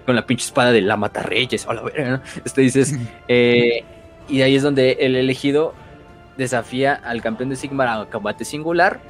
Con 0.05 0.15
la 0.15 0.27
pinche 0.27 0.45
espada 0.45 0.73
de 0.73 0.83
la 0.83 0.97
mata 0.97 1.23
reyes. 1.23 1.67
A 1.67 1.75
la 1.75 1.83
verga, 1.83 2.11
¿no? 2.11 2.23
Este 2.45 2.61
dices. 2.61 2.95
Eh, 3.29 3.85
y 4.29 4.43
ahí 4.43 4.57
es 4.57 4.63
donde 4.63 4.99
el 5.01 5.17
elegido 5.17 5.75
desafía 6.37 6.95
al 6.95 7.23
campeón 7.23 7.49
de 7.49 7.57
Sigmar 7.57 7.89
a 7.89 8.07
combate 8.07 8.45
singular. 8.45 9.01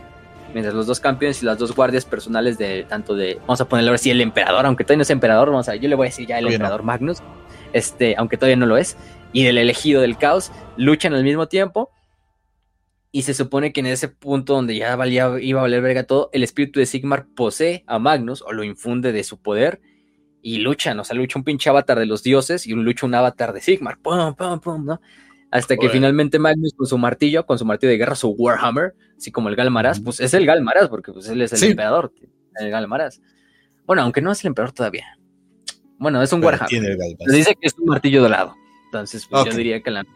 Mientras 0.52 0.74
los 0.74 0.86
dos 0.86 0.98
campeones 0.98 1.42
y 1.42 1.46
las 1.46 1.58
dos 1.58 1.74
guardias 1.74 2.04
personales 2.04 2.56
de 2.56 2.84
tanto 2.84 3.14
de. 3.14 3.36
Vamos 3.40 3.60
a 3.60 3.68
ponerle 3.68 3.90
ahora 3.90 3.98
sí 3.98 4.10
el 4.10 4.20
emperador, 4.20 4.64
aunque 4.64 4.84
todavía 4.84 4.98
no 4.98 5.02
es 5.02 5.10
emperador, 5.10 5.50
vamos 5.50 5.68
a, 5.68 5.76
yo 5.76 5.88
le 5.88 5.94
voy 5.94 6.06
a 6.06 6.10
decir 6.10 6.26
ya 6.26 6.38
el 6.38 6.46
emperador 6.46 6.82
Magnus. 6.82 7.18
Este, 7.72 8.14
aunque 8.16 8.38
todavía 8.38 8.56
no 8.56 8.64
lo 8.64 8.78
es 8.78 8.96
y 9.32 9.44
del 9.44 9.58
elegido 9.58 10.00
del 10.00 10.16
caos 10.16 10.52
luchan 10.76 11.14
al 11.14 11.24
mismo 11.24 11.48
tiempo. 11.48 11.90
Y 13.10 13.22
se 13.22 13.32
supone 13.32 13.72
que 13.72 13.80
en 13.80 13.86
ese 13.86 14.08
punto 14.08 14.54
donde 14.54 14.76
ya 14.76 14.94
valía, 14.94 15.32
iba 15.40 15.60
a 15.60 15.62
valer 15.62 15.80
verga 15.80 16.04
todo, 16.04 16.28
el 16.32 16.42
espíritu 16.42 16.78
de 16.78 16.86
Sigmar 16.86 17.26
posee 17.34 17.82
a 17.86 17.98
Magnus 17.98 18.42
o 18.42 18.52
lo 18.52 18.64
infunde 18.64 19.12
de 19.12 19.24
su 19.24 19.40
poder 19.40 19.80
y 20.42 20.58
luchan. 20.58 21.00
O 21.00 21.04
sea, 21.04 21.16
lucha 21.16 21.38
un 21.38 21.44
pinche 21.44 21.70
avatar 21.70 21.98
de 21.98 22.04
los 22.04 22.22
dioses 22.22 22.66
y 22.66 22.74
un 22.74 22.84
lucha 22.84 23.06
un 23.06 23.14
avatar 23.14 23.54
de 23.54 23.62
Sigmar. 23.62 23.98
Pum, 23.98 24.34
pum, 24.34 24.60
pum, 24.60 24.84
¿no? 24.84 25.00
Hasta 25.50 25.76
que 25.76 25.88
finalmente 25.88 26.38
Magnus 26.38 26.74
con 26.74 26.86
su 26.86 26.98
martillo, 26.98 27.46
con 27.46 27.58
su 27.58 27.64
martillo 27.64 27.90
de 27.90 27.98
guerra, 27.98 28.14
su 28.14 28.28
Warhammer, 28.28 28.94
así 29.16 29.32
como 29.32 29.48
el 29.48 29.56
Galmaraz, 29.56 30.00
pues 30.00 30.20
es 30.20 30.34
el 30.34 30.44
Galmaraz, 30.44 30.88
porque 30.88 31.12
pues 31.12 31.28
él 31.28 31.40
es 31.40 31.52
el 31.54 31.70
emperador, 31.70 32.12
el 32.56 32.70
Galmaraz. 32.70 33.20
Bueno, 33.86 34.02
aunque 34.02 34.20
no 34.20 34.30
es 34.30 34.40
el 34.44 34.48
emperador 34.48 34.74
todavía. 34.74 35.18
Bueno, 35.98 36.22
es 36.22 36.32
un 36.32 36.44
Warhammer. 36.44 36.98
Dice 37.26 37.54
que 37.54 37.66
es 37.66 37.74
un 37.78 37.86
martillo 37.86 38.20
dorado. 38.20 38.54
Entonces, 38.86 39.26
pues, 39.28 39.46
yo 39.46 39.52
diría 39.52 39.82
que 39.82 39.90
la. 39.90 40.06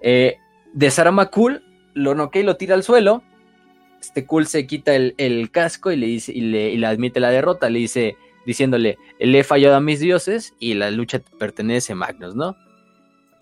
Eh, 0.00 0.36
desarma 0.74 1.30
Cool, 1.30 1.62
lo 1.94 2.14
noquea 2.14 2.42
y 2.42 2.44
lo 2.44 2.56
tira 2.56 2.74
al 2.74 2.82
suelo. 2.82 3.22
Este 4.00 4.26
Cool 4.26 4.46
se 4.46 4.66
quita 4.66 4.94
el, 4.94 5.50
casco 5.50 5.90
y 5.90 5.96
le 5.96 6.06
dice, 6.06 6.32
y 6.32 6.42
le, 6.42 6.86
admite 6.86 7.18
la 7.18 7.30
derrota. 7.30 7.70
Le 7.70 7.78
dice, 7.78 8.16
diciéndole, 8.44 8.98
le 9.18 9.38
he 9.38 9.44
fallado 9.44 9.74
a 9.74 9.80
mis 9.80 10.00
dioses 10.00 10.54
y 10.58 10.74
la 10.74 10.90
lucha 10.90 11.20
pertenece 11.38 11.94
a 11.94 11.96
Magnus, 11.96 12.34
¿no? 12.34 12.56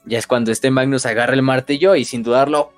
Ya 0.07 0.18
es 0.18 0.26
cuando 0.26 0.52
este 0.52 0.70
Magnus 0.70 1.07
agarra 1.07 1.34
el 1.34 1.42
martillo 1.42 1.94
y 1.94 2.05
sin 2.05 2.23
dudarlo, 2.23 2.73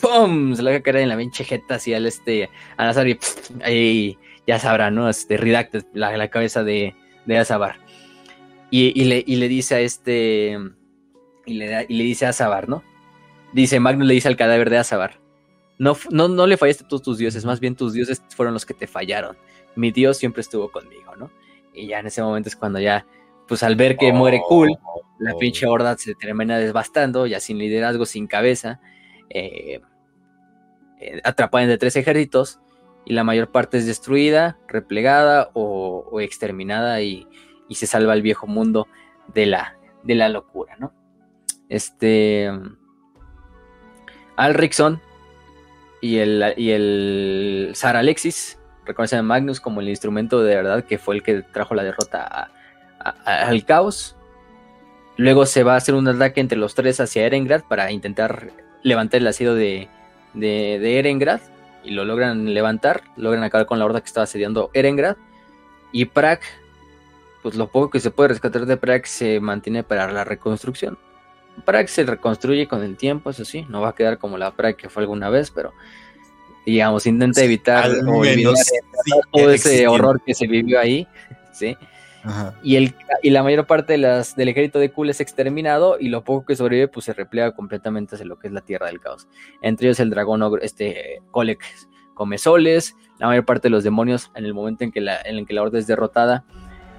¡pum! 0.00 0.54
Se 0.54 0.62
le 0.62 0.70
va 0.70 0.76
a 0.76 0.80
caer 0.80 0.96
en 0.96 1.08
la 1.08 1.16
pinche 1.16 1.44
jeta 1.44 1.76
así 1.76 1.92
al 1.94 2.06
este, 2.06 2.50
a 2.76 2.84
Nazar 2.84 3.08
y 3.08 3.18
ahí 3.64 4.18
ya 4.46 4.58
sabrá, 4.58 4.90
¿no? 4.90 5.08
Este 5.08 5.36
Redacted, 5.36 5.84
la, 5.92 6.16
la 6.16 6.28
cabeza 6.28 6.62
de, 6.64 6.94
de 7.26 7.38
Azabar. 7.38 7.76
Y, 8.74 9.04
le, 9.04 9.48
dice 9.48 9.74
a 9.74 9.80
este. 9.80 10.58
Y 11.44 11.54
le, 11.54 11.84
y 11.90 11.94
le 11.94 12.04
dice 12.04 12.24
a 12.24 12.32
Zabar, 12.32 12.70
¿no? 12.70 12.82
Dice, 13.52 13.78
Magnus 13.80 14.08
le 14.08 14.14
dice 14.14 14.28
al 14.28 14.36
cadáver 14.36 14.70
de 14.70 14.78
Azabar. 14.78 15.20
No, 15.78 15.94
no, 16.10 16.28
no 16.28 16.46
le 16.46 16.56
fallaste 16.56 16.84
a 16.84 16.88
todos 16.88 17.02
tus 17.02 17.18
dioses, 17.18 17.44
más 17.44 17.60
bien 17.60 17.76
tus 17.76 17.92
dioses 17.92 18.22
fueron 18.34 18.54
los 18.54 18.64
que 18.64 18.72
te 18.72 18.86
fallaron. 18.86 19.36
Mi 19.76 19.90
dios 19.90 20.16
siempre 20.16 20.40
estuvo 20.40 20.70
conmigo, 20.70 21.16
¿no? 21.16 21.30
Y 21.74 21.88
ya 21.88 21.98
en 21.98 22.06
ese 22.06 22.22
momento 22.22 22.48
es 22.48 22.56
cuando 22.56 22.80
ya, 22.80 23.04
pues 23.46 23.62
al 23.62 23.76
ver 23.76 23.98
que 23.98 24.10
muere 24.10 24.40
Cool, 24.48 24.70
la 25.22 25.34
oh. 25.34 25.38
pinche 25.38 25.66
horda 25.66 25.96
se 25.96 26.14
termina 26.14 26.58
desbastando, 26.58 27.26
ya 27.26 27.40
sin 27.40 27.58
liderazgo, 27.58 28.06
sin 28.06 28.26
cabeza, 28.26 28.80
eh, 29.30 29.80
eh, 31.00 31.20
atrapada 31.24 31.64
entre 31.64 31.78
tres 31.78 31.96
ejércitos, 31.96 32.60
y 33.04 33.14
la 33.14 33.24
mayor 33.24 33.50
parte 33.50 33.78
es 33.78 33.86
destruida, 33.86 34.58
replegada 34.68 35.50
o, 35.54 36.06
o 36.10 36.20
exterminada 36.20 37.00
y, 37.02 37.26
y 37.68 37.76
se 37.76 37.86
salva 37.86 38.14
el 38.14 38.22
viejo 38.22 38.46
mundo 38.46 38.88
de 39.32 39.46
la, 39.46 39.76
de 40.02 40.14
la 40.14 40.28
locura, 40.28 40.76
¿no? 40.78 40.92
Este. 41.68 42.50
Alrickson 44.36 45.00
y 46.00 46.18
el, 46.18 46.54
y 46.56 46.70
el 46.70 47.72
Sar 47.74 47.96
Alexis 47.96 48.58
reconocen 48.84 49.20
a 49.20 49.22
Magnus 49.22 49.60
como 49.60 49.80
el 49.80 49.88
instrumento 49.88 50.42
de 50.42 50.56
verdad 50.56 50.84
que 50.84 50.98
fue 50.98 51.16
el 51.16 51.22
que 51.22 51.42
trajo 51.42 51.74
la 51.74 51.84
derrota 51.84 52.50
al 53.24 53.64
caos. 53.64 54.16
Luego 55.16 55.46
se 55.46 55.62
va 55.62 55.74
a 55.74 55.76
hacer 55.76 55.94
un 55.94 56.08
ataque 56.08 56.40
entre 56.40 56.58
los 56.58 56.74
tres 56.74 57.00
hacia 57.00 57.26
Erengrad 57.26 57.62
para 57.62 57.90
intentar 57.92 58.50
levantar 58.82 59.20
el 59.20 59.26
asedio 59.26 59.54
de, 59.54 59.88
de, 60.34 60.78
de 60.80 60.98
Erengrad. 60.98 61.40
Y 61.84 61.90
lo 61.90 62.04
logran 62.04 62.54
levantar, 62.54 63.02
logran 63.16 63.42
acabar 63.42 63.66
con 63.66 63.78
la 63.78 63.84
horda 63.84 64.00
que 64.00 64.06
estaba 64.06 64.24
asediando 64.24 64.70
Erengrad. 64.72 65.16
Y 65.90 66.06
Prag, 66.06 66.40
pues 67.42 67.56
lo 67.56 67.68
poco 67.68 67.90
que 67.90 68.00
se 68.00 68.10
puede 68.10 68.28
rescatar 68.28 68.66
de 68.66 68.76
Prag 68.76 69.06
se 69.06 69.40
mantiene 69.40 69.82
para 69.82 70.10
la 70.10 70.24
reconstrucción. 70.24 70.98
Prag 71.64 71.88
se 71.88 72.04
reconstruye 72.04 72.66
con 72.66 72.82
el 72.82 72.96
tiempo, 72.96 73.30
eso 73.30 73.44
sí, 73.44 73.66
no 73.68 73.80
va 73.82 73.90
a 73.90 73.94
quedar 73.94 74.18
como 74.18 74.38
la 74.38 74.52
Prag 74.52 74.76
que 74.76 74.88
fue 74.88 75.02
alguna 75.02 75.28
vez, 75.28 75.50
pero 75.50 75.72
digamos, 76.64 77.06
intenta 77.06 77.42
evitar 77.42 77.90
o 78.06 78.22
todo 79.32 79.50
ese 79.50 79.86
horror 79.86 80.22
que 80.24 80.34
se 80.34 80.46
vivió 80.46 80.80
ahí, 80.80 81.06
¿sí? 81.52 81.76
Y, 82.62 82.76
el, 82.76 82.94
y 83.22 83.30
la 83.30 83.42
mayor 83.42 83.66
parte 83.66 83.94
de 83.94 83.98
las, 83.98 84.36
del 84.36 84.48
ejército 84.48 84.78
de 84.78 84.90
Kul 84.90 85.10
es 85.10 85.20
exterminado 85.20 85.96
y 85.98 86.08
lo 86.08 86.22
poco 86.22 86.46
que 86.46 86.56
sobrevive 86.56 86.88
pues 86.88 87.06
se 87.06 87.12
repliega 87.12 87.52
completamente 87.52 88.14
hacia 88.14 88.26
lo 88.26 88.38
que 88.38 88.46
es 88.46 88.52
la 88.52 88.60
Tierra 88.60 88.86
del 88.86 89.00
Caos. 89.00 89.26
Entre 89.60 89.88
ellos 89.88 90.00
el 90.00 90.10
dragón 90.10 90.42
este, 90.62 91.20
Kolek 91.30 91.64
come 92.14 92.38
soles, 92.38 92.94
la 93.18 93.26
mayor 93.26 93.44
parte 93.44 93.68
de 93.68 93.70
los 93.70 93.84
demonios 93.84 94.30
en 94.34 94.44
el 94.44 94.54
momento 94.54 94.84
en 94.84 94.92
que 94.92 95.00
la, 95.00 95.20
en 95.24 95.44
que 95.46 95.54
la 95.54 95.62
orden 95.62 95.80
es 95.80 95.86
derrotada, 95.86 96.44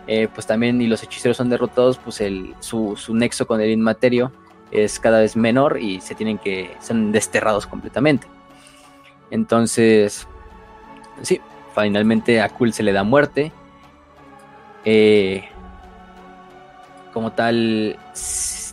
eh, 0.08 0.28
pues 0.34 0.46
también 0.46 0.82
y 0.82 0.88
los 0.88 1.04
hechiceros 1.04 1.38
son 1.38 1.50
derrotados, 1.50 1.98
pues 1.98 2.20
el, 2.20 2.56
su, 2.60 2.96
su, 2.98 3.16
nexo 3.16 3.48
con 3.48 3.62
el 3.62 3.70
inmaterio 3.70 4.34
es 4.72 5.00
cada 5.00 5.20
vez 5.20 5.38
menor 5.38 5.80
y 5.80 6.02
se 6.02 6.16
tienen 6.16 6.38
que, 6.38 6.76
son 6.82 7.12
desterrados 7.14 7.66
completamente. 7.68 8.28
Entonces, 9.32 10.28
sí, 11.22 11.40
finalmente 11.74 12.42
a 12.42 12.50
Kul 12.50 12.74
se 12.74 12.84
le 12.84 12.92
da 12.92 13.04
muerte 13.04 13.54
eh, 14.86 15.46
como 17.14 17.32
tal, 17.32 17.98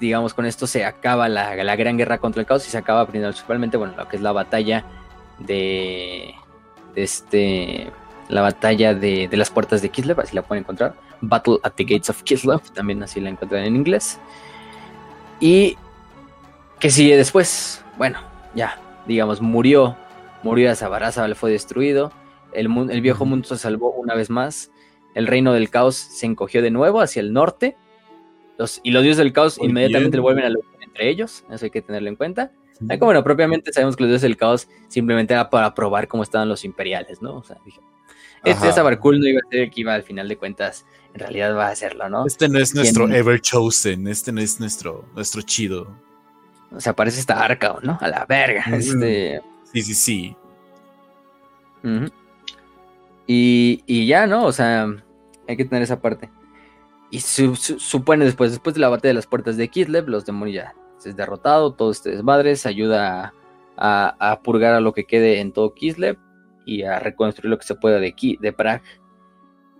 digamos, 0.00 0.34
con 0.34 0.46
esto 0.46 0.66
se 0.66 0.84
acaba 0.84 1.28
la, 1.28 1.54
gran 1.76 1.98
guerra 1.98 2.18
contra 2.18 2.40
el 2.40 2.46
caos 2.46 2.66
y 2.66 2.70
se 2.70 2.78
acaba 2.78 3.06
principalmente, 3.06 3.76
bueno, 3.76 3.94
lo 3.96 4.08
que 4.08 4.16
es 4.16 4.22
la 4.22 4.32
batalla 4.32 4.84
de, 5.38 6.34
este, 6.96 7.92
la 8.28 8.40
batalla 8.40 8.94
de, 8.94 9.28
las 9.32 9.50
puertas 9.50 9.82
de 9.82 9.90
Kislev, 9.90 10.18
así 10.20 10.34
la 10.34 10.42
pueden 10.42 10.64
encontrar. 10.64 10.94
Battle 11.20 11.58
at 11.62 11.72
the 11.72 11.84
Gates 11.84 12.08
of 12.08 12.22
Kislev, 12.22 12.62
también 12.72 13.02
así 13.02 13.20
la 13.20 13.28
encuentran 13.28 13.64
en 13.64 13.76
inglés. 13.76 14.18
Y 15.38 15.76
que 16.78 16.90
sigue 16.90 17.16
después, 17.16 17.84
bueno, 17.98 18.20
ya, 18.54 18.78
digamos, 19.06 19.42
murió, 19.42 19.96
murió 20.42 20.70
le 20.70 21.34
fue 21.34 21.50
destruido. 21.50 22.10
El, 22.52 22.66
el 22.90 23.00
viejo 23.02 23.26
mundo 23.26 23.46
se 23.46 23.58
salvó 23.58 23.92
una 23.92 24.14
vez 24.14 24.30
más 24.30 24.70
el 25.14 25.26
reino 25.26 25.52
del 25.52 25.70
caos 25.70 25.96
se 25.96 26.26
encogió 26.26 26.62
de 26.62 26.70
nuevo 26.70 27.00
hacia 27.00 27.20
el 27.20 27.32
norte. 27.32 27.76
Los, 28.58 28.80
y 28.82 28.90
los 28.90 29.02
dioses 29.02 29.18
del 29.18 29.32
caos 29.32 29.58
inmediatamente 29.58 30.18
vuelven 30.18 30.44
a 30.44 30.50
luchar 30.50 30.82
entre 30.82 31.08
ellos. 31.08 31.44
Eso 31.50 31.64
hay 31.64 31.70
que 31.70 31.82
tenerlo 31.82 32.08
en 32.08 32.16
cuenta. 32.16 32.52
Como 32.78 33.06
bueno, 33.06 33.22
propiamente 33.22 33.72
sabemos 33.72 33.94
que 33.94 34.04
los 34.04 34.10
dioses 34.10 34.22
del 34.22 34.36
caos 34.36 34.68
simplemente 34.88 35.34
era 35.34 35.50
para 35.50 35.74
probar 35.74 36.08
cómo 36.08 36.22
estaban 36.22 36.48
los 36.48 36.64
imperiales, 36.64 37.20
¿no? 37.20 37.36
O 37.36 37.44
sea, 37.44 37.58
dije, 37.64 37.80
este 38.42 38.72
Sabarkul 38.72 39.20
no 39.20 39.28
iba 39.28 39.40
a 39.44 39.50
ser 39.50 39.60
el 39.60 39.70
que 39.70 39.82
iba 39.82 39.94
al 39.94 40.02
final 40.02 40.28
de 40.28 40.36
cuentas, 40.38 40.86
en 41.12 41.20
realidad 41.20 41.54
va 41.54 41.66
a 41.66 41.70
hacerlo, 41.70 42.08
¿no? 42.08 42.26
Este 42.26 42.48
no 42.48 42.58
es 42.58 42.74
nuestro 42.74 43.06
Ever 43.08 43.40
Chosen, 43.40 44.08
este 44.08 44.32
no 44.32 44.40
es 44.40 44.60
nuestro, 44.60 45.04
nuestro 45.14 45.42
chido. 45.42 45.94
O 46.72 46.80
sea, 46.80 46.94
parece 46.94 47.20
esta 47.20 47.44
arca, 47.44 47.76
¿no? 47.82 47.98
A 48.00 48.08
la 48.08 48.24
verga. 48.26 48.64
Este... 48.72 49.42
Sí, 49.72 49.82
sí, 49.82 49.94
sí. 49.94 50.36
Y, 53.32 54.06
ya, 54.06 54.26
¿no? 54.26 54.44
O 54.44 54.50
sea, 54.50 54.88
hay 55.46 55.56
que 55.56 55.64
tener 55.64 55.84
esa 55.84 56.00
parte. 56.00 56.28
Y 57.12 57.20
supone 57.20 58.24
después, 58.24 58.50
después 58.50 58.74
de 58.74 58.80
la 58.80 58.88
batalla 58.88 59.10
de 59.10 59.14
las 59.14 59.28
puertas 59.28 59.56
de 59.56 59.68
Kislev, 59.68 60.08
los 60.08 60.26
demonios 60.26 60.56
ya 60.56 60.74
se 60.98 61.10
es 61.10 61.16
derrotado, 61.16 61.74
todo 61.74 61.92
este 61.92 62.10
desmadre, 62.10 62.56
se 62.56 62.68
ayuda 62.68 63.32
a, 63.76 64.40
purgar 64.42 64.74
a 64.74 64.80
lo 64.80 64.92
que 64.92 65.04
quede 65.04 65.38
en 65.38 65.52
todo 65.52 65.74
Kislev 65.74 66.18
y 66.66 66.82
a 66.82 66.98
reconstruir 66.98 67.50
lo 67.50 67.58
que 67.58 67.66
se 67.66 67.76
pueda 67.76 68.00
de, 68.00 68.14
de 68.40 68.52
Prag. 68.52 68.82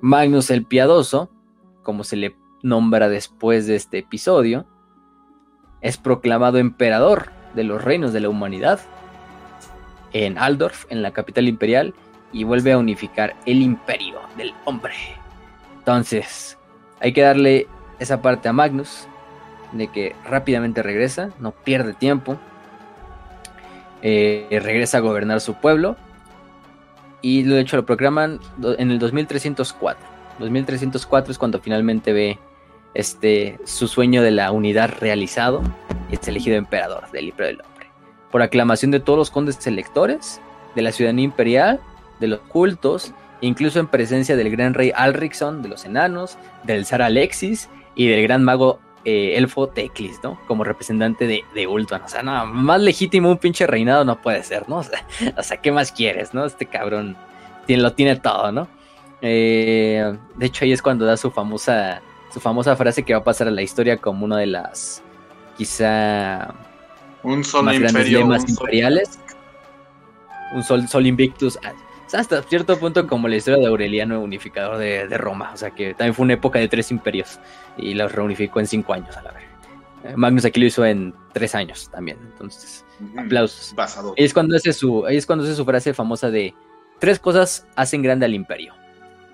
Magnus 0.01 0.51
el 0.51 0.65
Piadoso, 0.65 1.29
como 1.83 2.05
se 2.05 2.15
le 2.15 2.37
nombra 2.63 3.09
después 3.09 3.67
de 3.67 3.75
este 3.75 3.99
episodio, 3.99 4.65
es 5.81 5.99
proclamado 5.99 6.59
emperador 6.59 7.33
de 7.57 7.65
los 7.65 7.83
reinos 7.83 8.13
de 8.13 8.21
la 8.21 8.29
humanidad 8.29 8.79
en 10.13 10.39
Aldorf, 10.39 10.87
en 10.89 11.03
la 11.03 11.11
capital 11.11 11.49
imperial, 11.49 11.95
y 12.33 12.45
vuelve 12.45 12.73
a 12.73 12.79
unificar 12.79 13.35
el 13.47 13.63
imperio 13.63 14.21
del 14.37 14.53
hombre. 14.65 14.95
Entonces, 15.79 16.59
hay 17.01 17.13
que 17.13 17.23
darle 17.23 17.67
esa 17.99 18.23
parte 18.23 18.49
a 18.49 18.53
Magnus, 18.53 19.07
de 19.73 19.89
que 19.89 20.17
rápidamente 20.25 20.83
regresa, 20.83 21.31
no 21.39 21.53
pierde 21.53 21.95
tiempo, 21.95 22.39
eh, 24.03 24.47
regresa 24.63 24.99
a 24.99 25.01
gobernar 25.01 25.41
su 25.41 25.55
pueblo, 25.55 25.97
y 27.23 27.43
de 27.43 27.61
hecho 27.61 27.77
lo 27.77 27.87
proclaman 27.87 28.41
en 28.79 28.91
el 28.91 28.99
2304. 28.99 30.07
2304 30.39 31.33
es 31.33 31.39
cuando 31.39 31.61
finalmente 31.61 32.13
ve 32.13 32.39
este, 32.95 33.59
su 33.65 33.89
sueño 33.89 34.23
de 34.23 34.31
la 34.31 34.51
unidad 34.53 34.91
realizado 35.01 35.63
y 36.11 36.15
es 36.15 36.27
elegido 36.27 36.57
emperador 36.57 37.11
del 37.13 37.27
imperio 37.29 37.57
del 37.57 37.67
hombre. 37.67 37.87
Por 38.31 38.43
aclamación 38.43 38.91
de 38.91 39.01
todos 39.01 39.19
los 39.19 39.31
condes 39.31 39.65
electores 39.67 40.41
de 40.75 40.83
la 40.83 40.93
ciudadanía 40.93 41.25
imperial 41.25 41.81
de 42.21 42.29
los 42.29 42.41
cultos, 42.41 43.13
incluso 43.41 43.81
en 43.81 43.89
presencia 43.89 44.37
del 44.37 44.51
gran 44.51 44.75
rey 44.75 44.93
Alricsson 44.95 45.63
de 45.63 45.69
los 45.69 45.85
enanos, 45.85 46.39
del 46.65 46.87
zar 46.87 47.03
Alexis 47.03 47.69
y 47.95 48.09
del 48.09 48.23
gran 48.23 48.45
mago 48.45 48.79
eh, 49.05 49.37
elfo 49.37 49.69
Teclis, 49.69 50.21
¿no? 50.23 50.39
Como 50.47 50.63
representante 50.63 51.27
de, 51.27 51.45
de. 51.55 51.67
O 51.67 51.79
sea, 52.07 52.23
no, 52.23 52.47
más 52.47 52.81
legítimo 52.81 53.31
un 53.31 53.39
pinche 53.39 53.67
reinado 53.67 54.05
no 54.05 54.21
puede 54.21 54.43
ser, 54.43 54.69
¿no? 54.69 54.83
O 55.37 55.43
sea, 55.43 55.57
¿qué 55.57 55.73
más 55.73 55.91
quieres, 55.91 56.35
no? 56.35 56.45
Este 56.45 56.67
cabrón 56.67 57.17
tiene, 57.67 57.83
lo 57.83 57.93
tiene 57.95 58.17
todo, 58.17 58.53
¿no? 58.53 58.69
Eh, 59.23 60.17
de 60.37 60.47
hecho, 60.47 60.65
ahí 60.65 60.73
es 60.73 60.83
cuando 60.83 61.07
da 61.07 61.17
su 61.17 61.31
famosa, 61.31 62.03
su 62.33 62.41
famosa 62.41 62.77
frase 62.77 63.03
que 63.03 63.15
va 63.15 63.21
a 63.21 63.25
pasar 63.25 63.49
a 63.49 63.51
la 63.51 63.63
historia 63.63 63.97
como 63.97 64.25
una 64.25 64.37
de 64.37 64.47
las, 64.47 65.03
quizá, 65.57 66.55
un 67.23 67.45
solo 67.45 67.65
más 67.65 67.79
grandes 67.79 68.11
lemas 68.11 68.49
imperiales. 68.49 69.19
Un 70.53 70.63
sol, 70.63 70.89
sol 70.89 71.07
invictus 71.07 71.59
hasta 72.15 72.43
cierto 72.43 72.79
punto 72.79 73.07
como 73.07 73.29
la 73.29 73.37
historia 73.37 73.61
de 73.61 73.67
Aureliano, 73.67 74.21
unificador 74.21 74.79
de, 74.79 75.07
Roma. 75.19 75.51
O 75.53 75.57
sea 75.57 75.71
que 75.71 75.95
también 75.95 76.15
fue 76.15 76.25
una 76.25 76.35
época 76.35 76.59
de 76.59 76.69
tres 76.69 76.91
imperios 76.91 77.39
y 77.77 77.95
los 77.95 78.13
reunificó 78.13 78.61
en 78.61 78.67
cinco 78.67 78.93
años 78.93 79.17
a 79.17 79.23
la 79.23 79.33
vez. 79.33 79.45
Eh, 80.05 80.15
Magnus 80.17 80.45
aquí 80.45 80.61
lo 80.61 80.67
hizo 80.67 80.85
en 80.85 81.15
tres 81.33 81.55
años 81.55 81.91
también. 81.91 82.19
Entonces, 82.33 82.85
aplausos. 83.17 83.75
Ahí 83.77 84.25
es, 84.25 84.33
cuando 84.33 84.57
hace 84.57 84.73
su, 84.73 85.07
es 85.07 85.27
cuando 85.27 85.45
hace 85.45 85.55
su 85.55 85.65
frase 85.65 85.95
famosa 85.95 86.31
de 86.31 86.55
tres 86.99 87.19
cosas 87.19 87.67
hacen 87.77 88.03
grande 88.03 88.27
al 88.27 88.35
imperio. 88.35 88.75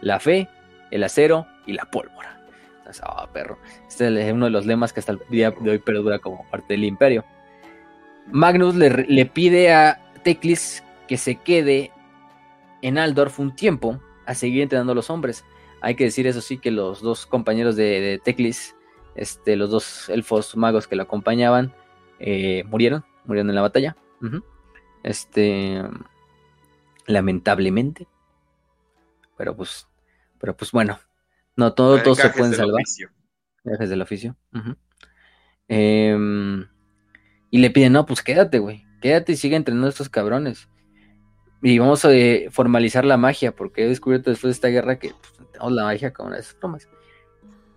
La 0.00 0.20
fe, 0.20 0.48
el 0.90 1.04
acero 1.04 1.46
y 1.66 1.72
la 1.72 1.84
pólvora. 1.84 2.40
Entonces, 2.78 3.02
oh, 3.06 3.26
perro. 3.32 3.58
Este 3.88 4.08
es 4.26 4.32
uno 4.32 4.46
de 4.46 4.50
los 4.50 4.66
lemas 4.66 4.92
que 4.92 5.00
hasta 5.00 5.12
el 5.12 5.20
día 5.28 5.50
de 5.50 5.70
hoy 5.70 5.78
perdura 5.78 6.18
como 6.18 6.44
parte 6.50 6.74
del 6.74 6.84
imperio. 6.84 7.24
Magnus 8.30 8.74
le, 8.74 8.90
le 8.90 9.26
pide 9.26 9.72
a 9.72 10.00
Teclis 10.24 10.82
que 11.06 11.16
se 11.16 11.36
quede 11.36 11.92
en 12.86 12.98
Aldorf 12.98 13.40
un 13.40 13.56
tiempo 13.56 14.00
a 14.26 14.34
seguir 14.34 14.62
entrenando 14.62 14.92
a 14.92 14.94
los 14.94 15.10
hombres. 15.10 15.44
Hay 15.80 15.96
que 15.96 16.04
decir 16.04 16.28
eso 16.28 16.40
sí 16.40 16.58
que 16.58 16.70
los 16.70 17.00
dos 17.02 17.26
compañeros 17.26 17.74
de, 17.74 18.20
Teclis, 18.24 18.76
este, 19.16 19.56
los 19.56 19.70
dos 19.70 20.08
elfos 20.08 20.56
magos 20.56 20.86
que 20.86 20.94
lo 20.94 21.02
acompañaban, 21.02 21.74
eh, 22.20 22.62
murieron, 22.68 23.04
murieron 23.24 23.50
en 23.50 23.56
la 23.56 23.62
batalla. 23.62 23.96
Este, 25.02 25.82
lamentablemente. 27.08 28.06
Pero 29.36 29.56
pues, 29.56 29.88
pero 30.38 30.56
pues 30.56 30.70
bueno, 30.70 31.00
no 31.56 31.74
todo, 31.74 32.00
todos 32.04 32.18
se 32.18 32.30
pueden 32.30 32.54
salvar. 32.54 32.84
Viajes 33.64 33.90
del 33.90 34.02
oficio. 34.02 34.36
Em, 35.66 36.68
y 37.50 37.58
le 37.58 37.70
piden, 37.70 37.94
no, 37.94 38.06
pues 38.06 38.22
quédate, 38.22 38.60
güey. 38.60 38.86
Quédate 39.00 39.32
y 39.32 39.36
sigue 39.36 39.56
entrenando 39.56 39.88
a 39.88 39.90
estos 39.90 40.08
cabrones. 40.08 40.68
Y 41.62 41.78
vamos 41.78 42.04
a 42.04 42.12
eh, 42.12 42.48
formalizar 42.50 43.04
la 43.04 43.16
magia, 43.16 43.52
porque 43.52 43.84
he 43.84 43.88
descubierto 43.88 44.30
después 44.30 44.50
de 44.50 44.56
esta 44.56 44.68
guerra 44.68 44.98
que 44.98 45.10
pues, 45.10 45.50
tenemos 45.52 45.72
la 45.72 45.84
magia 45.84 46.10
de 46.10 46.38
esas 46.38 46.58
bromas. 46.58 46.88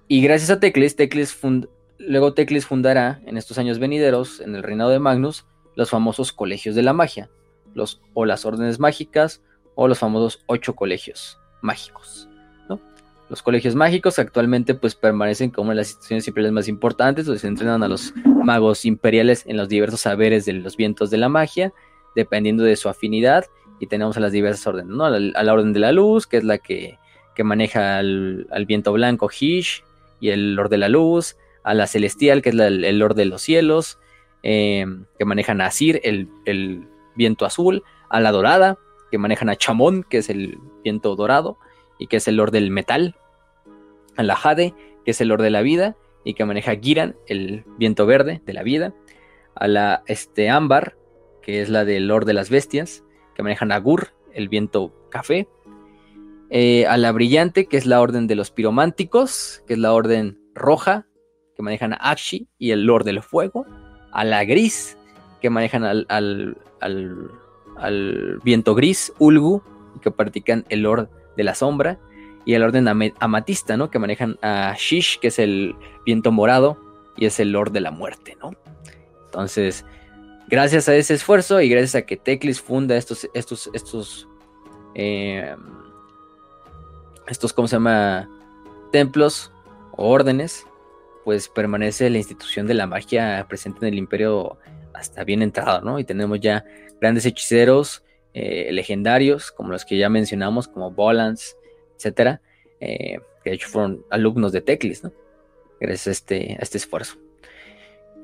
Y 0.08 0.22
gracias 0.22 0.50
a 0.50 0.60
Teclis, 0.60 0.96
Teclis 0.96 1.40
luego 1.98 2.34
Teclis 2.34 2.66
fundará 2.66 3.22
en 3.26 3.38
estos 3.38 3.58
años 3.58 3.80
venideros, 3.80 4.42
en 4.42 4.56
el 4.56 4.64
reinado 4.64 4.90
de 4.90 5.00
Magnus, 5.00 5.46
los 5.76 5.90
famosos 5.90 6.34
colegios 6.34 6.76
de 6.76 6.84
la 6.84 6.94
magia, 6.94 7.30
los, 7.74 8.02
o 8.14 8.26
las 8.26 8.46
órdenes 8.46 8.80
mágicas, 8.80 9.42
o 9.76 9.88
los 9.88 10.00
famosos 10.00 10.44
ocho 10.48 10.76
colegios 10.76 11.40
mágicos. 11.62 12.30
Los 13.30 13.44
colegios 13.44 13.76
mágicos 13.76 14.18
actualmente 14.18 14.74
pues 14.74 14.96
permanecen 14.96 15.52
como 15.52 15.72
las 15.74 15.90
instituciones 15.90 16.28
imperiales 16.28 16.54
más 16.54 16.68
importantes, 16.68 17.28
donde 17.28 17.40
se 17.40 17.48
entrenan 17.48 17.84
a 17.84 17.88
los 17.88 18.12
magos 18.26 18.86
imperiales 18.86 19.44
en 19.46 19.56
los 19.56 19.70
diversos 19.70 20.02
saberes 20.02 20.46
de 20.46 20.54
los 20.54 20.76
vientos 20.76 21.12
de 21.12 21.18
la 21.18 21.30
magia, 21.30 21.72
dependiendo 22.16 22.64
de 22.64 22.76
su 22.76 22.90
afinidad, 22.90 23.46
y 23.80 23.88
tenemos 23.88 24.18
a 24.18 24.20
las 24.20 24.32
diversas 24.32 24.66
órdenes, 24.68 24.96
¿no? 24.96 25.06
A 25.06 25.10
la, 25.12 25.54
orden 25.54 25.74
de 25.74 25.80
la 25.80 25.92
luz, 25.92 26.28
que 26.28 26.38
es 26.38 26.44
la 26.44 26.58
que, 26.58 26.98
maneja 27.42 28.00
al, 28.00 28.66
viento 28.68 28.92
blanco, 28.92 29.30
Hish, 29.30 29.84
y 30.20 30.30
el 30.30 30.56
Lord 30.56 30.70
de 30.70 30.78
la 30.78 30.90
Luz, 30.90 31.38
a 31.64 31.74
la 31.74 31.88
celestial, 31.88 32.42
que 32.42 32.50
es 32.50 32.56
el 32.56 33.00
Lord 33.00 33.16
de 33.16 33.26
los 33.26 33.42
cielos, 33.42 33.98
eh, 34.44 34.86
que 35.18 35.26
maneja 35.26 35.54
Nasir, 35.54 36.02
el, 36.04 36.28
el 36.44 36.86
viento 37.16 37.46
azul, 37.46 37.84
a 38.10 38.20
la 38.20 38.34
dorada, 38.34 38.78
que 39.10 39.18
manejan 39.18 39.50
a 39.50 39.56
Chamón, 39.56 40.04
que 40.04 40.18
es 40.18 40.30
el 40.30 40.58
viento 40.84 41.16
dorado, 41.16 41.58
y 41.98 42.08
que 42.08 42.18
es 42.18 42.28
el 42.28 42.36
Lord 42.36 42.52
del 42.52 42.72
metal, 42.72 43.16
a 44.18 44.24
la 44.24 44.36
Jade, 44.36 44.74
que 45.06 45.12
es 45.12 45.22
el 45.22 45.30
Lord 45.30 45.42
de 45.42 45.50
la 45.50 45.62
vida, 45.62 45.96
y 46.26 46.34
que 46.34 46.44
maneja 46.44 46.76
Giran, 46.76 47.16
el 47.28 47.64
viento 47.78 48.06
verde 48.06 48.42
de 48.46 48.54
la 48.54 48.64
vida, 48.64 48.94
a 49.56 49.68
la 49.68 50.04
este, 50.08 50.50
Ámbar, 50.50 50.98
que 51.42 51.62
es 51.62 51.70
la 51.70 51.86
del 51.86 52.08
Lord 52.08 52.26
de 52.26 52.34
las 52.34 52.50
bestias, 52.50 53.04
que 53.40 53.44
manejan 53.44 53.72
a 53.72 53.80
Gur, 53.80 54.10
el 54.34 54.50
viento 54.50 54.94
café, 55.10 55.48
eh, 56.50 56.86
a 56.88 56.98
la 56.98 57.14
brillante, 57.14 57.68
que 57.68 57.78
es 57.78 57.86
la 57.86 58.02
orden 58.02 58.28
de 58.28 58.36
los 58.36 58.52
pirománticos, 58.52 59.64
que 59.66 59.76
es 59.76 59.80
la 59.80 59.94
orden 59.94 60.38
roja, 60.54 61.08
que 61.56 61.64
manejan 61.64 61.94
a 61.94 62.12
Akshi 62.12 62.50
y 62.58 62.72
el 62.72 62.84
Lord 62.84 63.06
del 63.06 63.22
Fuego, 63.22 63.66
a 64.12 64.26
la 64.26 64.44
gris, 64.44 64.98
que 65.42 65.50
manejan 65.50 65.86
al, 65.86 66.06
al, 66.10 66.58
al, 66.82 68.40
viento 68.44 68.76
gris, 68.76 69.14
Ulgu, 69.20 69.64
que 70.02 70.12
practican 70.12 70.66
el 70.68 70.82
Lord 70.82 71.10
de 71.38 71.44
la 71.46 71.56
Sombra, 71.56 71.98
y 72.44 72.56
el 72.56 72.64
orden 72.64 72.90
amatista, 72.90 73.78
¿no? 73.78 73.90
Que 73.90 74.00
manejan 74.00 74.38
a 74.42 74.76
Shish, 74.78 75.18
que 75.20 75.30
es 75.30 75.40
el 75.40 75.78
viento 76.06 76.34
morado, 76.34 76.78
y 77.16 77.26
es 77.26 77.40
el 77.40 77.54
Lord 77.54 77.72
de 77.72 77.80
la 77.80 77.92
Muerte, 77.92 78.36
¿no? 78.42 78.52
Entonces, 79.28 79.86
gracias 80.50 80.90
a 80.90 80.96
ese 80.96 81.14
esfuerzo 81.14 81.62
y 81.62 81.70
gracias 81.70 81.96
a 81.96 82.02
que 82.02 82.18
Teclis 82.18 82.60
funda 82.60 82.98
estos, 82.98 83.30
estos, 83.34 83.70
estos, 83.74 84.28
eh, 84.96 85.56
estos, 87.28 87.54
¿cómo 87.54 87.68
se 87.68 87.76
llama? 87.76 88.30
Templos 88.92 89.52
o 89.92 90.10
órdenes, 90.10 90.66
pues 91.24 91.48
permanece 91.48 92.10
la 92.10 92.18
institución 92.18 92.66
de 92.66 92.74
la 92.74 92.88
magia 92.88 93.46
presente 93.48 93.86
en 93.86 93.94
el 93.94 94.00
imperio 94.00 94.58
hasta 94.94 95.24
bien 95.24 95.44
entrado, 95.44 95.82
¿no? 95.82 96.00
Y 96.00 96.04
tenemos 96.04 96.40
ya 96.40 96.66
grandes 97.00 97.26
hechiceros 97.26 98.04
eh, 98.34 98.72
legendarios, 98.72 99.52
como 99.52 99.72
los 99.72 99.86
que 99.86 99.98
ya 99.98 100.10
mencionamos, 100.10 100.68
como 100.68 100.92
Bolans, 100.92 101.56
etcétera, 101.96 102.42
eh, 102.80 103.20
que 103.44 103.52
de 103.52 103.56
hecho 103.56 103.70
fueron 103.70 104.04
alumnos 104.10 104.52
de 104.52 104.62
Teclis, 104.62 105.04
¿no? 105.04 105.14
Gracias 105.80 106.08
a 106.08 106.12
este, 106.12 106.58
a 106.60 106.64
este 106.64 106.80
esfuerzo. 106.80 107.18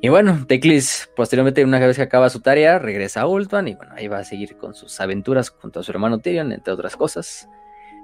Y 0.02 0.10
bueno, 0.10 0.46
Teclis, 0.48 1.10
posteriormente, 1.16 1.64
una 1.64 1.80
vez 1.80 1.98
que 1.98 2.04
acaba 2.04 2.30
su 2.30 2.42
tarea, 2.42 2.78
regresa 2.80 3.22
a 3.22 3.28
Ultuan 3.28 3.68
y 3.68 3.76
bueno, 3.76 3.94
ahí 3.96 4.08
va 4.08 4.20
a 4.20 4.24
seguir 4.24 4.58
con 4.58 4.76
sus 4.76 5.00
aventuras 5.00 5.50
junto 5.50 5.80
a 5.80 5.84
su 5.84 5.92
hermano 5.92 6.20
Tyrion, 6.20 6.52
entre 6.52 6.74
otras 6.74 6.96
cosas. 6.96 7.48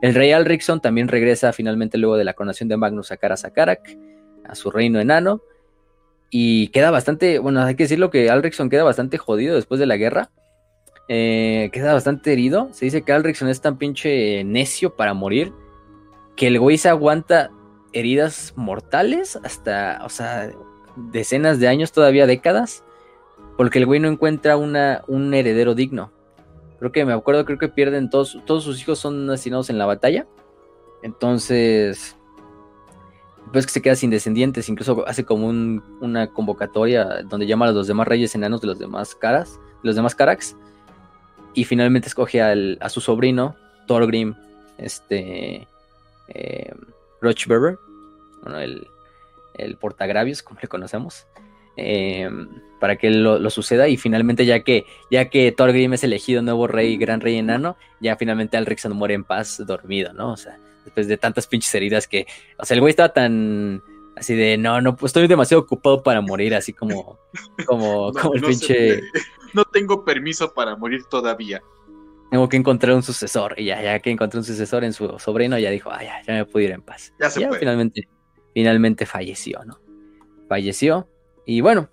El 0.01 0.15
rey 0.15 0.31
Alrickson 0.31 0.81
también 0.81 1.07
regresa 1.07 1.53
finalmente 1.53 1.97
luego 1.99 2.17
de 2.17 2.23
la 2.23 2.33
coronación 2.33 2.69
de 2.69 2.77
Magnus 2.77 3.11
a 3.11 3.37
Sakarak 3.37 3.97
a 4.45 4.55
su 4.55 4.71
reino 4.71 4.99
enano. 4.99 5.41
Y 6.31 6.69
queda 6.69 6.91
bastante, 6.91 7.39
bueno, 7.39 7.61
hay 7.61 7.75
que 7.75 7.83
decirlo 7.83 8.09
que 8.09 8.29
Alrickson 8.29 8.69
queda 8.69 8.83
bastante 8.83 9.17
jodido 9.17 9.53
después 9.55 9.79
de 9.79 9.85
la 9.85 9.97
guerra. 9.97 10.31
Eh, 11.07 11.69
queda 11.73 11.93
bastante 11.93 12.31
herido. 12.31 12.69
Se 12.71 12.85
dice 12.85 13.03
que 13.03 13.11
Alrickson 13.11 13.49
es 13.49 13.61
tan 13.61 13.77
pinche 13.77 14.43
necio 14.43 14.95
para 14.95 15.13
morir 15.13 15.53
que 16.35 16.47
el 16.47 16.57
güey 16.57 16.77
se 16.77 16.89
aguanta 16.89 17.51
heridas 17.93 18.53
mortales 18.55 19.37
hasta, 19.43 20.01
o 20.03 20.09
sea, 20.09 20.51
decenas 20.95 21.59
de 21.59 21.67
años, 21.67 21.91
todavía 21.91 22.27
décadas, 22.27 22.83
porque 23.57 23.79
el 23.79 23.85
güey 23.85 23.99
no 23.99 24.07
encuentra 24.07 24.57
una, 24.57 25.03
un 25.07 25.33
heredero 25.33 25.75
digno. 25.75 26.11
Creo 26.79 26.91
que 26.91 27.05
me 27.05 27.13
acuerdo, 27.13 27.45
creo 27.45 27.59
que 27.59 27.67
pierden 27.67 28.09
todos, 28.09 28.39
todos 28.45 28.63
sus 28.63 28.81
hijos 28.81 28.99
son 28.99 29.29
asesinados 29.29 29.69
en 29.69 29.77
la 29.77 29.85
batalla. 29.85 30.25
Entonces, 31.03 32.15
pues 33.51 33.65
que 33.65 33.71
se 33.71 33.81
queda 33.81 33.95
sin 33.95 34.09
descendientes, 34.09 34.69
incluso 34.69 35.07
hace 35.07 35.25
como 35.25 35.47
una 35.47 36.27
convocatoria 36.27 37.23
donde 37.23 37.47
llama 37.47 37.67
a 37.67 37.71
los 37.71 37.87
demás 37.87 38.07
reyes 38.07 38.33
enanos 38.35 38.61
de 38.61 38.67
los 38.67 38.79
demás 38.79 39.13
caras, 39.15 39.59
de 39.83 39.87
los 39.87 39.95
demás 39.95 40.15
carax, 40.15 40.55
y 41.53 41.65
finalmente 41.65 42.07
escoge 42.07 42.41
a 42.41 42.89
su 42.89 43.01
sobrino, 43.01 43.55
Thorgrim, 43.87 44.35
este, 44.77 45.67
eh, 46.29 46.73
Rochberber, 47.19 47.77
bueno, 48.43 48.59
el, 48.59 48.87
el 49.53 49.77
portagravios, 49.77 50.43
como 50.43 50.59
le 50.61 50.67
conocemos, 50.67 51.27
eh, 51.77 52.29
para 52.79 52.97
que 52.97 53.09
lo, 53.09 53.49
suceda 53.49 53.87
y 53.87 53.97
finalmente 53.97 54.45
ya 54.45 54.61
que 54.63 54.85
ya 55.09 55.29
que 55.29 55.51
Thorgrim 55.51 55.93
es 55.93 56.03
elegido 56.03 56.41
nuevo 56.41 56.67
rey, 56.67 56.97
gran 56.97 57.21
rey 57.21 57.37
enano, 57.37 57.77
ya 57.99 58.17
finalmente 58.17 58.57
Alricsson 58.57 58.95
muere 58.95 59.13
en 59.13 59.23
paz 59.23 59.61
dormido, 59.65 60.13
¿no? 60.13 60.33
O 60.33 60.37
sea, 60.37 60.59
después 60.83 61.07
de 61.07 61.17
tantas 61.17 61.47
pinches 61.47 61.73
heridas 61.75 62.07
que, 62.07 62.25
o 62.57 62.65
sea, 62.65 62.75
el 62.75 62.81
güey 62.81 62.89
estaba 62.91 63.09
tan 63.09 63.83
así 64.15 64.35
de, 64.35 64.57
no, 64.57 64.81
no, 64.81 64.95
pues 64.95 65.09
estoy 65.11 65.27
demasiado 65.27 65.63
ocupado 65.63 66.03
para 66.03 66.21
morir, 66.21 66.55
así 66.55 66.73
como, 66.73 67.19
como, 67.65 68.11
como 68.21 68.35
el 68.35 68.41
pinche... 68.41 69.01
No 69.53 69.65
tengo 69.65 70.05
permiso 70.05 70.53
para 70.53 70.77
morir 70.77 71.03
todavía. 71.09 71.61
Tengo 72.29 72.47
que 72.47 72.55
encontrar 72.55 72.95
un 72.95 73.03
sucesor. 73.03 73.53
Y 73.57 73.65
ya, 73.65 73.81
ya 73.81 73.99
que 73.99 74.09
encontré 74.09 74.37
un 74.37 74.45
sucesor 74.45 74.85
en 74.85 74.93
su 74.93 75.19
sobrino, 75.19 75.59
ya 75.59 75.69
dijo, 75.69 75.89
ah, 75.91 76.01
ya, 76.01 76.21
ya 76.25 76.33
me 76.35 76.45
puedo 76.45 76.65
ir 76.65 76.71
en 76.71 76.81
paz. 76.81 77.13
Ya 77.19 77.29
se 77.29 77.45
finalmente, 77.59 78.07
finalmente 78.53 79.05
falleció, 79.05 79.63
¿no? 79.65 79.79
Falleció. 80.47 81.07
Y 81.45 81.61
bueno, 81.61 81.89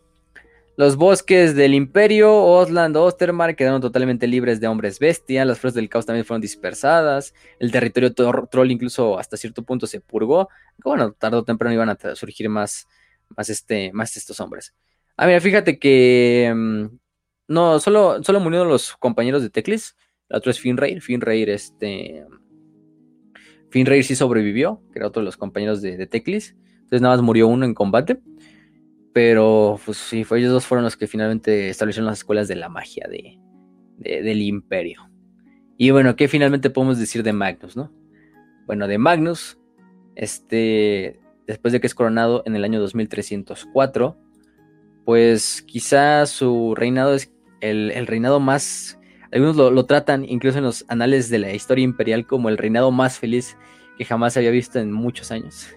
los 0.79 0.95
bosques 0.95 1.57
del 1.57 1.75
Imperio, 1.75 2.37
Osland, 2.37 2.97
Ostermark 2.97 3.57
quedaron 3.57 3.81
totalmente 3.81 4.29
libres 4.29 4.61
de 4.61 4.69
hombres 4.69 5.01
bestia, 5.01 5.45
las 5.45 5.59
fuerzas 5.59 5.75
del 5.75 5.89
caos 5.89 6.07
también 6.07 6.25
fueron 6.25 6.41
dispersadas, 6.41 7.35
el 7.59 7.73
territorio 7.73 8.15
troll 8.15 8.71
incluso 8.71 9.19
hasta 9.19 9.37
cierto 9.37 9.65
punto 9.65 9.89
se 9.89 10.01
purgó. 10.01 10.49
Bueno, 10.85 11.11
tarde 11.13 11.39
o 11.39 11.43
temprano 11.43 11.75
iban 11.75 11.89
a 11.89 12.15
surgir 12.15 12.49
más, 12.49 12.87
más, 13.37 13.51
este, 13.51 13.93
más 13.93 14.17
estos 14.17 14.39
hombres. 14.39 14.73
Ah, 15.17 15.27
mira, 15.27 15.41
fíjate 15.41 15.81
que 15.81 16.53
mm, 16.55 16.87
no, 17.49 17.81
solo, 17.81 18.23
solo 18.23 18.39
murieron 18.39 18.69
los 18.69 18.97
compañeros 18.99 19.43
de 19.43 19.51
Teclis, 19.51 19.97
el 20.29 20.37
otro 20.37 20.53
es 20.53 20.61
Finrayr, 20.61 21.01
Finrayr, 21.01 21.51
este... 21.51 22.25
Finrayr 23.71 24.05
sí 24.05 24.15
sobrevivió, 24.15 24.81
que 24.93 24.99
era 24.99 25.09
otro 25.09 25.21
de 25.21 25.27
los 25.27 25.37
compañeros 25.37 25.83
de, 25.83 26.07
Teclis, 26.07 26.57
entonces 26.75 27.03
nada 27.03 27.17
más 27.17 27.25
murió 27.25 27.49
uno 27.49 27.65
en 27.65 27.75
combate. 27.75 28.21
Pero 29.13 29.81
pues 29.85 29.97
sí, 29.99 30.25
fue, 30.25 30.39
ellos 30.39 30.53
dos 30.53 30.67
fueron 30.67 30.85
los 30.85 30.97
que 30.97 31.07
finalmente 31.07 31.71
establecieron 31.71 32.07
las 32.07 32.19
escuelas 32.19 32.47
de 32.47 32.57
la 32.57 32.69
magia 32.69 33.09
de, 33.09 33.39
del 33.99 34.43
imperio. 34.43 35.11
Y 35.77 35.91
bueno, 35.91 36.15
¿qué 36.15 36.29
finalmente 36.29 36.71
podemos 36.71 36.99
decir 36.99 37.23
de 37.23 37.33
Magnus, 37.33 37.77
no? 37.77 37.93
Bueno, 38.67 38.87
de 38.87 38.99
Magnus, 38.99 39.59
este, 40.15 41.21
después 41.47 41.73
de 41.73 41.81
que 41.81 41.87
es 41.87 41.95
coronado 41.95 42.43
en 42.47 42.55
el 42.55 42.65
año 42.65 42.81
2304, 42.81 44.17
pues 45.05 45.63
quizás 45.63 46.29
su 46.31 46.75
reinado 46.75 47.15
es 47.15 47.33
el, 47.61 48.07
reinado 48.07 48.41
más, 48.41 48.98
algunos 49.33 49.57
lo, 49.57 49.71
lo, 49.71 49.85
tratan 49.87 50.25
incluso 50.25 50.59
en 50.59 50.65
los 50.65 50.85
anales 50.89 51.31
de 51.31 51.39
la 51.39 51.53
historia 51.53 51.85
imperial 51.85 52.27
como 52.27 52.49
el 52.49 52.59
reinado 52.59 52.91
más 52.91 53.19
feliz 53.19 53.57
que 53.97 54.05
jamás 54.05 54.33
se 54.33 54.39
había 54.39 54.51
visto 54.51 54.79
en 54.79 54.93
muchos 54.93 55.31
años. 55.31 55.69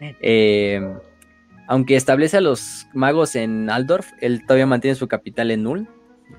eh, 0.00 0.80
aunque 1.68 1.96
establece 1.96 2.36
a 2.36 2.40
los 2.40 2.86
magos 2.92 3.34
en 3.36 3.70
Aldorf, 3.70 4.12
él 4.20 4.42
todavía 4.42 4.66
mantiene 4.66 4.94
su 4.94 5.08
capital 5.08 5.50
en 5.50 5.62
Null 5.62 5.88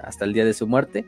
hasta 0.02 0.26
el 0.26 0.34
día 0.34 0.46
de 0.46 0.54
su 0.54 0.68
muerte. 0.68 1.06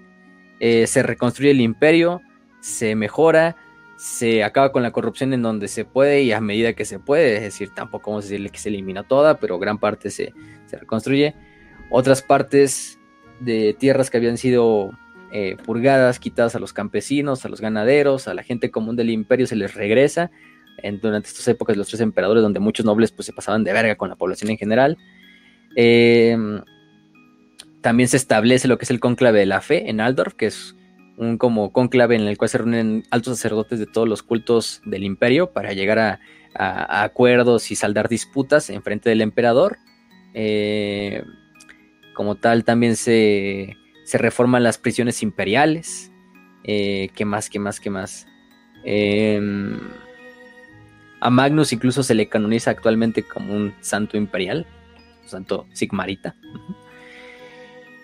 Eh, 0.59 0.87
se 0.87 1.03
reconstruye 1.03 1.51
el 1.51 1.61
imperio, 1.61 2.21
se 2.59 2.95
mejora, 2.95 3.55
se 3.97 4.43
acaba 4.43 4.71
con 4.71 4.83
la 4.83 4.91
corrupción 4.91 5.33
en 5.33 5.41
donde 5.41 5.67
se 5.67 5.85
puede 5.85 6.23
y 6.23 6.31
a 6.31 6.41
medida 6.41 6.73
que 6.73 6.85
se 6.85 6.99
puede. 6.99 7.35
Es 7.35 7.41
decir, 7.41 7.69
tampoco 7.73 8.11
vamos 8.11 8.25
a 8.25 8.27
decirle 8.29 8.49
que 8.49 8.57
se 8.57 8.69
elimina 8.69 9.03
toda, 9.03 9.39
pero 9.39 9.59
gran 9.59 9.77
parte 9.77 10.09
se, 10.09 10.33
reconstruye. 10.71 11.35
Otras 11.89 12.21
partes 12.21 12.99
de 13.39 13.73
tierras 13.77 14.09
que 14.09 14.17
habían 14.17 14.37
sido 14.37 14.91
eh, 15.31 15.57
purgadas, 15.63 16.19
quitadas 16.19 16.55
a 16.55 16.59
los 16.59 16.73
campesinos, 16.73 17.45
a 17.45 17.49
los 17.49 17.61
ganaderos, 17.61 18.27
a 18.27 18.33
la 18.33 18.43
gente 18.43 18.71
común 18.71 18.95
del 18.95 19.09
imperio, 19.09 19.47
se 19.47 19.55
les 19.55 19.73
regresa 19.75 20.31
durante 21.01 21.27
estas 21.27 21.47
épocas 21.47 21.75
de 21.75 21.79
los 21.79 21.87
tres 21.87 22.01
emperadores, 22.01 22.41
donde 22.41 22.59
muchos 22.59 22.85
nobles 22.85 23.11
pues, 23.11 23.25
se 23.25 23.33
pasaban 23.33 23.63
de 23.63 23.73
verga 23.73 23.95
con 23.95 24.09
la 24.09 24.15
población 24.15 24.49
en 24.51 24.57
general. 24.57 24.97
Em, 25.75 26.61
también 27.81 28.09
se 28.09 28.17
establece 28.17 28.67
lo 28.67 28.77
que 28.77 28.85
es 28.85 28.91
el 28.91 28.99
cónclave 28.99 29.39
de 29.39 29.45
la 29.45 29.61
fe 29.61 29.89
en 29.89 30.01
Aldorf, 30.01 30.33
que 30.33 30.47
es 30.47 30.75
un 31.17 31.37
como 31.37 31.71
cónclave 31.71 32.15
en 32.15 32.21
el 32.21 32.37
cual 32.37 32.49
se 32.49 32.57
reúnen 32.57 33.03
altos 33.11 33.37
sacerdotes 33.37 33.79
de 33.79 33.85
todos 33.85 34.07
los 34.07 34.23
cultos 34.23 34.81
del 34.85 35.03
imperio 35.03 35.51
para 35.51 35.73
llegar 35.73 35.99
a, 35.99 36.19
acuerdos 37.03 37.69
y 37.71 37.75
saldar 37.75 38.09
disputas 38.09 38.69
en 38.69 38.81
frente 38.81 39.09
del 39.09 39.21
emperador. 39.21 39.77
Eh, 40.33 41.23
como 42.13 42.35
tal, 42.35 42.63
también 42.63 42.95
se, 42.95 43.77
reforman 44.17 44.63
las 44.63 44.77
prisiones 44.77 45.21
imperiales. 45.23 46.11
Eh, 46.63 47.09
¿Qué 47.15 47.25
más? 47.25 47.49
¿Qué 47.49 47.59
más? 47.59 47.79
¿Qué 47.79 47.89
más? 47.89 48.27
Eh, 48.83 49.39
A 51.21 51.29
Magnus 51.29 51.73
incluso 51.73 52.01
se 52.03 52.15
le 52.15 52.29
canoniza 52.29 52.71
actualmente 52.71 53.23
como 53.23 53.53
un 53.53 53.73
santo 53.81 54.17
imperial, 54.17 54.65
un 55.23 55.29
santo 55.29 55.67
sigmarita. 55.73 56.35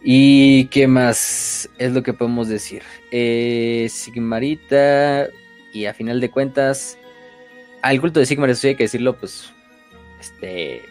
¿Y 0.04 0.66
qué 0.66 0.88
más 0.88 1.68
es 1.80 1.94
lo 1.94 2.04
que 2.04 2.14
podemos 2.14 2.48
decir? 2.48 2.84
Eh, 3.12 3.88
sigmarita 3.90 5.28
y 5.74 5.86
a 5.86 5.94
final 5.96 6.22
de 6.22 6.30
cuentas, 6.30 6.98
al 7.82 8.00
culto 8.00 8.20
de 8.20 8.26
Sigmar, 8.26 8.50
eso 8.50 8.68
hay 8.68 8.76
que 8.76 8.84
decirlo, 8.84 9.18
pues, 9.18 9.52
este, 10.20 10.84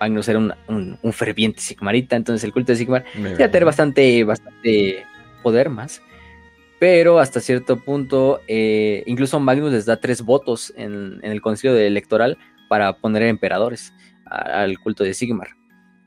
Magnus 0.00 0.28
era 0.28 0.38
un, 0.38 0.98
ferviente 1.12 1.60
Sigmarita, 1.60 2.16
entonces 2.16 2.44
el 2.44 2.52
culto 2.52 2.72
de 2.72 2.76
Sigmar 2.76 3.04
ya 3.38 3.50
tener 3.50 3.64
bastante, 3.64 4.24
bastante 4.24 5.04
poder 5.42 5.70
más. 5.70 6.02
Pero 6.78 7.18
hasta 7.18 7.40
cierto 7.40 7.78
punto, 7.78 8.40
eh, 8.48 9.02
incluso 9.06 9.40
Magnus 9.40 9.72
les 9.72 9.86
da 9.86 9.98
tres 9.98 10.22
votos 10.22 10.74
en, 10.76 11.20
el 11.22 11.40
concilio 11.40 11.76
electoral 11.76 12.36
para 12.68 12.98
poner 12.98 13.22
emperadores 13.22 13.94
al 14.26 14.78
culto 14.78 15.02
de 15.02 15.14
Sigmar. 15.14 15.48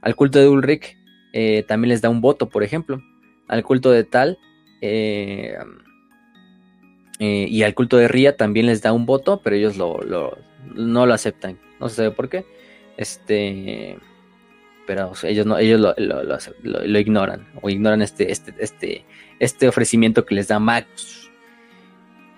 Al 0.02 0.16
culto 0.16 0.40
de 0.40 0.48
Ulrich 0.48 0.96
eh, 1.34 1.64
también 1.68 1.90
les 1.90 2.02
da 2.02 2.10
un 2.10 2.22
voto, 2.22 2.50
por 2.50 2.64
ejemplo. 2.64 3.02
Al 3.48 3.64
culto 3.64 3.90
de 3.90 4.04
Tal 4.04 4.38
eh, 4.82 5.58
y 7.20 7.64
al 7.64 7.74
culto 7.74 7.98
de 7.98 8.08
Ría 8.08 8.38
también 8.38 8.68
les 8.68 8.82
da 8.82 8.94
un 8.94 9.06
voto, 9.06 9.42
pero 9.44 9.56
ellos 9.56 9.76
lo, 9.76 10.00
no 10.76 11.06
lo 11.06 11.14
aceptan. 11.14 11.58
No 11.80 11.90
se 11.90 11.96
sabe 11.96 12.12
por 12.12 12.30
qué. 12.30 12.46
Este, 13.00 13.98
pero 14.86 15.14
ellos 15.24 15.46
no, 15.46 15.58
ellos 15.58 15.80
lo, 15.80 17.00
ignoran 17.00 17.48
o 17.62 17.70
ignoran 17.70 18.02
este, 18.02 18.30
este, 18.30 18.54
este, 18.60 19.06
este 19.40 19.70
ofrecimiento 19.70 20.26
que 20.26 20.36
les 20.36 20.50
da 20.50 20.60
Magnus. 20.60 21.32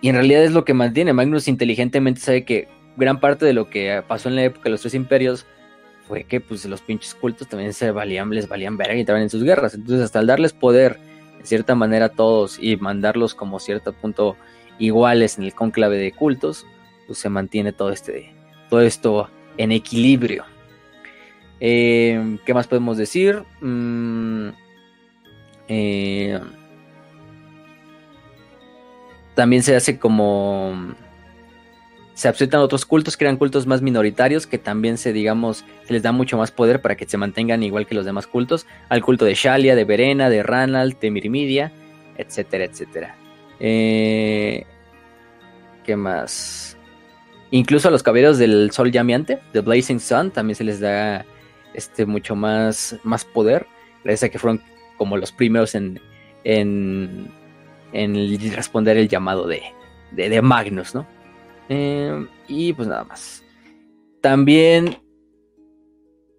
Y 0.02 0.10
en 0.10 0.16
realidad 0.16 0.44
es 0.44 0.52
lo 0.52 0.64
que 0.64 0.76
mantiene. 0.76 1.14
Magnus 1.14 1.48
inteligentemente 1.48 2.22
sabe 2.22 2.46
que 2.46 2.68
gran 2.96 3.20
parte 3.20 3.44
de 3.44 3.54
lo 3.54 3.72
que 3.72 4.04
pasó 4.08 4.30
en 4.30 4.36
la 4.36 4.44
época 4.44 4.66
de 4.66 4.70
los 4.70 4.82
tres 4.82 4.94
imperios 4.94 5.48
fue 6.08 6.26
que 6.26 6.40
pues 6.40 6.64
los 6.66 6.82
pinches 6.82 7.16
cultos 7.16 7.48
también 7.48 7.74
se 7.74 7.90
valían, 7.90 8.30
les 8.30 8.48
valían 8.48 8.78
verga 8.78 8.94
y 8.94 9.00
estaban 9.00 9.24
en 9.24 9.32
sus 9.32 9.44
guerras. 9.44 9.74
Entonces 9.74 10.06
hasta 10.06 10.20
al 10.20 10.28
darles 10.28 10.54
poder 10.54 11.00
de 11.40 11.46
cierta 11.48 11.74
manera 11.74 12.06
a 12.06 12.10
todos 12.10 12.60
y 12.62 12.78
mandarlos 12.78 13.34
como 13.34 13.60
cierto 13.60 13.94
punto 13.94 14.38
iguales 14.78 15.40
en 15.40 15.46
el 15.46 15.56
cónclave 15.56 15.98
de 15.98 16.12
cultos, 16.12 16.68
pues 17.08 17.18
se 17.18 17.30
mantiene 17.30 17.74
todo 17.74 17.90
este 17.90 18.32
todo 18.70 18.82
esto 18.82 19.28
en 19.58 19.72
equilibrio. 19.72 20.51
Eh, 21.64 22.38
¿Qué 22.44 22.54
más 22.56 22.68
podemos 22.68 22.98
decir? 22.98 23.44
Mm, 23.62 24.50
eh, 25.68 26.40
también 29.36 29.62
se 29.62 29.76
hace 29.76 30.00
como 30.00 30.96
se 32.16 32.28
aceptan 32.28 32.62
otros 32.62 32.86
cultos, 32.86 33.16
crean 33.16 33.38
cultos 33.38 33.66
más 33.66 33.82
minoritarios 33.82 34.46
que 34.46 34.58
también 34.58 34.98
se, 34.98 35.14
digamos, 35.14 35.64
se 35.86 35.94
les 35.94 36.04
da 36.04 36.12
mucho 36.12 36.38
más 36.38 36.52
poder 36.52 36.82
para 36.82 36.96
que 36.96 37.08
se 37.08 37.18
mantengan 37.18 37.64
igual 37.64 37.88
que 37.88 37.96
los 37.96 38.06
demás 38.06 38.28
cultos, 38.28 38.68
al 38.90 39.04
culto 39.04 39.26
de 39.26 39.34
Shalia, 39.34 39.76
de 39.76 39.86
Verena, 39.86 40.30
de 40.30 40.44
Ranald, 40.44 41.00
de 41.00 41.10
Mirmidia, 41.10 41.72
etcétera, 42.18 42.66
etcétera. 42.66 43.16
Eh, 43.60 44.66
¿Qué 45.84 45.96
más? 45.96 46.78
Incluso 47.52 47.88
a 47.88 47.92
los 47.92 48.04
caballeros 48.04 48.38
del 48.38 48.72
Sol 48.72 48.92
Llameante, 48.92 49.40
de 49.54 49.62
Blazing 49.62 50.00
Sun, 50.00 50.32
también 50.32 50.56
se 50.56 50.64
les 50.64 50.80
da 50.80 51.26
este, 51.74 52.06
mucho 52.06 52.36
más, 52.36 52.98
más 53.04 53.26
poder, 53.26 53.68
gracias 54.04 54.30
a 54.30 54.32
que 54.32 54.40
fueron 54.40 54.62
como 54.98 55.18
los 55.18 55.32
primeros 55.32 55.76
en, 55.76 56.00
en, 56.44 57.32
en 57.94 58.54
responder 58.54 58.98
el 58.98 59.08
llamado 59.08 59.48
de, 59.48 59.62
de, 60.12 60.42
Magnus, 60.42 60.94
¿no? 60.94 61.08
Em, 61.70 62.28
y 62.48 62.74
pues 62.74 62.88
nada 62.88 63.04
más. 63.04 63.44
También 64.22 64.98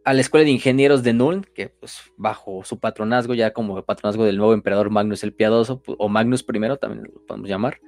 a 0.05 0.12
la 0.12 0.20
escuela 0.20 0.44
de 0.44 0.51
ingenieros 0.51 1.02
de 1.02 1.12
Nuln, 1.12 1.47
que 1.55 1.69
pues 1.69 2.01
bajo 2.17 2.65
su 2.65 2.78
patronazgo, 2.78 3.35
ya 3.35 3.52
como 3.52 3.83
patronazgo 3.83 4.25
del 4.25 4.36
nuevo 4.36 4.55
emperador 4.55 4.91
Magnus 4.91 5.23
el 5.23 5.33
Piadoso, 5.33 5.83
o 5.86 6.09
Magnus 6.09 6.43
I, 6.43 6.78
también 6.78 7.05
lo 7.05 7.27
podemos 7.27 7.49
llamar, 7.49 7.81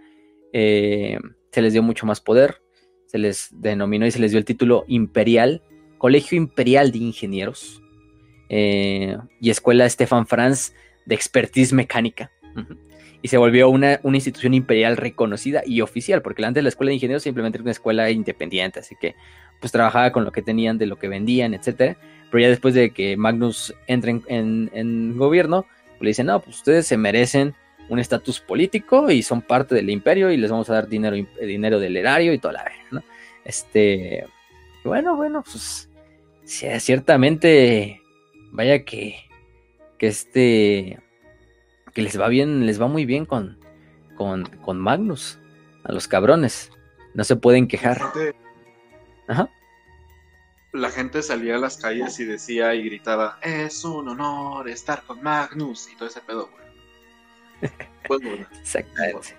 eh, 0.53 1.19
se 1.51 1.63
les 1.63 1.73
dio 1.73 1.83
mucho 1.83 2.07
más 2.07 2.21
poder, 2.21 2.63
se 3.07 3.19
les 3.19 3.49
denominó 3.53 4.07
y 4.07 4.11
se 4.11 4.21
les 4.21 4.31
dio 4.31 4.39
el 4.39 4.45
título 4.45 4.85
imperial 4.87 5.63
Colegio 6.05 6.37
Imperial 6.37 6.93
de 6.93 6.99
Ingenieros 6.99 7.83
eh, 8.51 9.17
y 9.41 9.49
Escuela 9.49 9.89
Stefan 9.89 10.27
Franz 10.27 10.75
de 11.07 11.15
Expertise 11.15 11.73
Mecánica. 11.73 12.31
Y 13.23 13.29
se 13.29 13.39
volvió 13.39 13.71
una, 13.71 14.01
institución 14.03 14.53
imperial 14.53 14.99
reconocida 14.99 15.63
y 15.65 15.81
oficial, 15.81 16.21
porque 16.21 16.45
antes 16.45 16.63
la 16.63 16.69
Escuela 16.69 16.91
de 16.91 16.97
Ingenieros 16.97 17.23
simplemente 17.23 17.57
era 17.57 17.63
una 17.63 17.71
escuela 17.71 18.11
independiente, 18.11 18.81
así 18.81 18.97
que 19.01 19.15
pues 19.63 19.73
trabajaba 19.73 20.13
con 20.13 20.27
lo 20.27 20.31
que 20.33 20.43
tenían, 20.43 20.77
de 20.77 20.85
lo 20.85 20.99
que 20.99 21.09
vendían, 21.09 21.55
etcétera. 21.55 21.97
Pero 22.31 22.43
ya 22.43 22.49
después 22.51 22.75
de 22.75 22.91
que 22.91 23.17
Magnus 23.17 23.75
entre 23.87 24.21
en, 24.27 25.17
gobierno, 25.17 25.65
pues, 25.93 26.03
le 26.03 26.09
dicen, 26.09 26.27
no, 26.27 26.39
pues 26.39 26.59
ustedes 26.59 26.87
se 26.87 26.99
merecen 26.99 27.55
un 27.89 27.99
estatus 27.99 28.41
político 28.41 29.11
y 29.11 29.23
son 29.23 29.41
parte 29.41 29.75
del 29.75 29.89
imperio 29.89 30.31
y 30.31 30.37
les 30.37 30.51
vamos 30.51 30.69
a 30.69 30.75
dar 30.75 30.87
dinero, 30.87 31.17
dinero 31.41 31.81
del 31.81 31.97
erario 31.97 32.35
y 32.35 32.39
toda 32.39 32.53
la 32.53 32.71
¿no? 32.91 33.03
Este, 33.47 34.27
bueno, 34.85 35.17
bueno, 35.17 35.43
pues 35.43 35.89
ciertamente, 36.45 38.01
vaya 38.53 38.85
que, 38.85 39.17
que 39.99 40.07
este, 40.07 40.99
que 41.93 42.03
les 42.03 42.21
va 42.21 42.29
bien, 42.29 42.67
les 42.67 42.81
va 42.81 42.89
muy 42.89 43.05
bien 43.05 43.25
con, 43.27 43.59
con, 44.17 44.81
Magnus, 44.81 45.39
a 45.85 45.93
los 45.93 46.09
cabrones, 46.09 46.71
no 47.15 47.25
se 47.25 47.37
pueden 47.37 47.69
quejar. 47.69 48.01
La 48.01 48.11
gente, 48.11 48.37
Ajá. 49.29 49.51
La 50.73 50.91
gente 50.91 51.23
salía 51.23 51.55
a 51.55 51.59
las 51.59 51.77
calles 51.77 52.19
y 52.19 52.25
decía 52.25 52.75
y 52.75 52.85
gritaba, 52.85 53.39
es 53.43 53.85
un 53.85 54.09
honor 54.09 54.69
estar 54.69 55.03
con 55.05 55.23
Magnus 55.23 55.89
y 55.93 55.97
todo 55.97 56.09
ese 56.09 56.21
pedo, 56.21 56.51
güey. 56.51 57.71
Pues 58.07 58.21
Exactamente. 58.61 59.35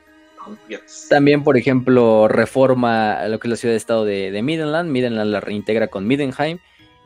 También, 1.10 1.44
por 1.44 1.56
ejemplo, 1.56 2.28
reforma 2.28 3.28
lo 3.28 3.40
que 3.40 3.48
es 3.48 3.50
la 3.50 3.56
ciudad 3.58 3.74
de 3.74 3.78
estado 3.78 4.06
de, 4.06 4.32
de 4.32 4.42
Midland. 4.42 4.90
Midland 4.90 5.32
la 5.32 5.40
reintegra 5.40 5.88
con 5.88 6.08
Midenheim 6.08 6.58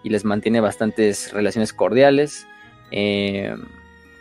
y 0.03 0.10
les 0.10 0.26
mantiene 0.26 0.60
bastantes 0.60 1.32
relaciones 1.34 1.74
cordiales. 1.74 2.48
Eh, 2.92 3.56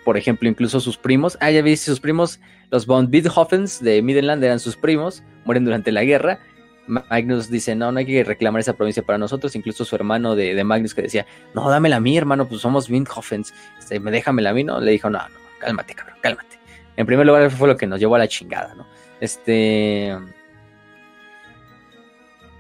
por 0.04 0.16
ejemplo, 0.16 0.48
incluso 0.48 0.80
sus 0.80 0.96
primos. 0.96 1.36
Ah, 1.40 1.50
ya 1.50 1.62
viste, 1.62 1.86
sus 1.86 2.00
primos, 2.00 2.40
los 2.70 2.86
von 2.86 3.10
Bidhoffens 3.10 3.82
de 3.82 4.00
Midland 4.02 4.42
eran 4.42 4.58
sus 4.58 4.76
primos, 4.76 5.22
mueren 5.44 5.64
durante 5.64 5.92
la 5.92 6.04
guerra. 6.04 6.40
Magnus 6.86 7.50
dice, 7.50 7.74
no, 7.74 7.92
no 7.92 7.98
hay 7.98 8.06
que 8.06 8.24
reclamar 8.24 8.60
esa 8.60 8.72
provincia 8.72 9.02
para 9.02 9.18
nosotros. 9.18 9.54
Incluso 9.54 9.84
su 9.84 9.94
hermano 9.94 10.34
de, 10.34 10.64
Magnus 10.64 10.94
que 10.94 11.02
decía, 11.02 11.26
no, 11.54 11.68
dámela 11.68 11.96
a 11.96 12.00
mí, 12.00 12.16
hermano, 12.16 12.48
pues 12.48 12.62
somos 12.62 12.88
Bidhoffens. 12.88 13.52
Este, 13.78 14.00
me 14.00 14.10
déjamela 14.10 14.50
a 14.50 14.54
mí, 14.54 14.64
¿no? 14.64 14.80
Le 14.80 14.92
dijo, 14.92 15.10
no, 15.10 15.18
no, 15.18 15.34
cálmate, 15.58 15.94
cabrón, 15.94 16.16
cálmate. 16.22 16.58
En 16.96 17.04
primer 17.04 17.26
lugar, 17.26 17.50
fue 17.50 17.68
lo 17.68 17.76
que 17.76 17.86
nos 17.86 18.00
llevó 18.00 18.14
a 18.14 18.18
la 18.18 18.28
chingada, 18.28 18.74
¿no? 18.74 18.86
Este... 19.20 20.16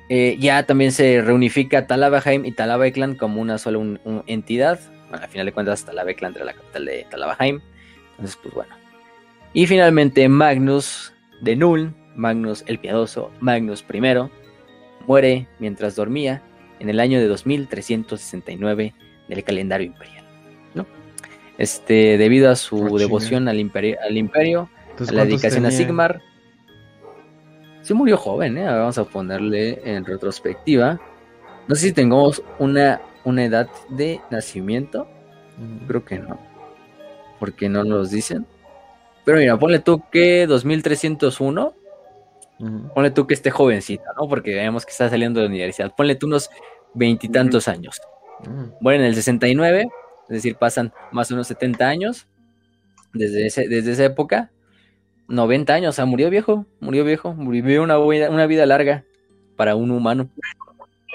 Eh, 0.08 0.36
ya 0.38 0.62
también 0.62 0.92
se 0.92 1.20
reunifica 1.20 1.86
Talabaheim 1.86 2.46
y 2.46 2.52
Talabaeklan 2.52 3.16
como 3.16 3.40
una 3.40 3.58
sola 3.58 3.78
entidad. 4.26 4.80
Bueno, 5.10 5.24
al 5.24 5.30
final 5.30 5.46
de 5.46 5.52
cuentas, 5.52 5.84
Talabaeklan 5.84 6.34
era 6.34 6.44
la 6.46 6.54
capital 6.54 6.84
de 6.86 7.06
Talabaheim. 7.10 7.60
Entonces, 8.12 8.38
pues 8.42 8.54
bueno. 8.54 8.74
Y 9.52 9.66
finalmente, 9.66 10.28
Magnus 10.28 11.12
de 11.40 11.56
Null, 11.56 11.94
Magnus 12.14 12.64
el 12.66 12.78
Piadoso, 12.78 13.30
Magnus 13.40 13.84
I, 13.92 14.00
muere 15.06 15.46
mientras 15.58 15.96
dormía 15.96 16.42
en 16.80 16.88
el 16.88 17.00
año 17.00 17.18
de 17.18 17.26
2369 17.26 18.94
del 19.28 19.44
calendario 19.44 19.86
imperial. 19.86 20.24
¿no? 20.74 20.86
Este, 21.58 22.18
debido 22.18 22.50
a 22.50 22.56
su 22.56 22.86
ah, 22.86 22.98
devoción 22.98 23.48
al, 23.48 23.58
imperio, 23.58 23.96
al 24.02 24.16
imperio, 24.16 24.68
a 24.98 25.12
la 25.12 25.24
dedicación 25.24 25.66
a 25.66 25.70
Sigmar, 25.70 26.20
Sí 27.88 27.94
murió 27.94 28.18
joven, 28.18 28.58
¿eh? 28.58 28.66
vamos 28.66 28.98
a 28.98 29.04
ponerle 29.04 29.80
en 29.82 30.04
retrospectiva. 30.04 31.00
No 31.68 31.74
sé 31.74 31.86
si 31.86 31.92
tengamos 31.94 32.42
una, 32.58 33.00
una 33.24 33.46
edad 33.46 33.66
de 33.88 34.20
nacimiento. 34.30 35.08
Creo 35.86 36.04
que 36.04 36.18
no. 36.18 36.38
Porque 37.40 37.70
no 37.70 37.84
nos 37.84 38.10
dicen. 38.10 38.44
Pero 39.24 39.38
mira, 39.38 39.58
ponle 39.58 39.78
tú 39.78 40.02
que 40.12 40.46
2301. 40.46 41.74
Ponle 42.94 43.10
tú 43.10 43.26
que 43.26 43.32
esté 43.32 43.50
jovencita, 43.50 44.10
¿no? 44.20 44.28
Porque 44.28 44.54
vemos 44.54 44.84
que 44.84 44.92
está 44.92 45.08
saliendo 45.08 45.40
de 45.40 45.46
la 45.46 45.50
universidad. 45.50 45.94
Ponle 45.96 46.14
tú 46.14 46.26
unos 46.26 46.50
veintitantos 46.92 47.68
años. 47.68 48.02
Bueno, 48.82 49.04
en 49.04 49.08
el 49.08 49.14
69, 49.14 49.88
es 50.24 50.28
decir, 50.28 50.56
pasan 50.56 50.92
más 51.10 51.30
o 51.30 51.34
menos 51.36 51.46
70 51.46 51.88
años 51.88 52.26
desde, 53.14 53.46
ese, 53.46 53.66
desde 53.66 53.92
esa 53.92 54.04
época. 54.04 54.50
90 55.28 55.74
años, 55.74 55.90
o 55.90 55.92
sea, 55.92 56.06
murió 56.06 56.30
viejo, 56.30 56.66
murió 56.80 57.04
viejo, 57.04 57.34
vivió 57.34 57.82
una 57.82 57.98
vida, 57.98 58.30
una 58.30 58.46
vida 58.46 58.66
larga 58.66 59.04
para 59.56 59.76
un 59.76 59.90
humano. 59.90 60.30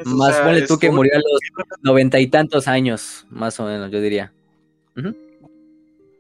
más 0.06 0.40
o 0.40 0.68
tú 0.68 0.80
que 0.80 0.92
murió 0.92 1.14
a 1.14 1.18
los 1.18 1.80
noventa 1.82 2.20
y 2.20 2.28
tantos 2.28 2.68
años, 2.68 3.26
más 3.30 3.60
o 3.60 3.66
menos, 3.66 3.92
yo 3.92 4.00
diría. 4.00 4.32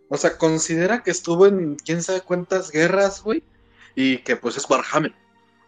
O 0.09 0.17
sea, 0.17 0.37
considera 0.37 1.03
que 1.03 1.11
estuvo 1.11 1.47
en 1.47 1.75
quién 1.75 2.01
sabe 2.03 2.21
cuántas 2.21 2.71
guerras, 2.71 3.21
güey, 3.23 3.43
y 3.95 4.17
que 4.17 4.35
pues 4.35 4.57
es 4.57 4.69
Warhammer. 4.69 5.13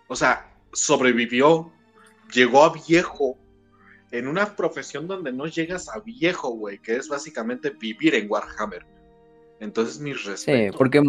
O 0.07 0.15
sea, 0.15 0.51
sobrevivió, 0.73 1.71
llegó 2.33 2.63
a 2.63 2.73
viejo 2.73 3.37
en 4.11 4.27
una 4.27 4.55
profesión 4.55 5.07
donde 5.07 5.31
no 5.31 5.45
llegas 5.47 5.89
a 5.89 5.99
viejo, 5.99 6.49
güey, 6.49 6.79
que 6.79 6.95
es 6.95 7.07
básicamente 7.07 7.69
vivir 7.69 8.15
en 8.15 8.29
Warhammer. 8.29 8.85
Entonces, 9.59 9.99
mis 9.99 10.23
respetos. 10.23 10.71
Sí, 10.71 10.77
porque 10.77 11.01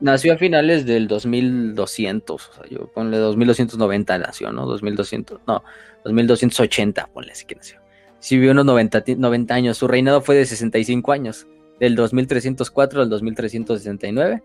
nació 0.00 0.34
a 0.34 0.36
finales 0.36 0.86
del 0.86 1.08
2200, 1.08 2.48
o 2.48 2.52
sea, 2.52 2.64
yo 2.70 2.90
ponle 2.92 3.18
2290 3.18 4.18
nació, 4.18 4.52
¿no? 4.52 4.66
2200, 4.66 5.40
no, 5.46 5.62
2280, 6.04 7.08
ponle 7.12 7.32
así 7.32 7.44
que 7.44 7.54
nació. 7.54 7.80
Sí 8.18 8.36
vivió 8.36 8.52
unos 8.52 8.64
90, 8.64 9.04
90 9.16 9.54
años, 9.54 9.78
su 9.78 9.86
reinado 9.86 10.20
fue 10.20 10.34
de 10.36 10.46
65 10.46 11.12
años, 11.12 11.46
del 11.78 11.94
2304 11.94 13.02
al 13.02 13.10
2369, 13.10 14.42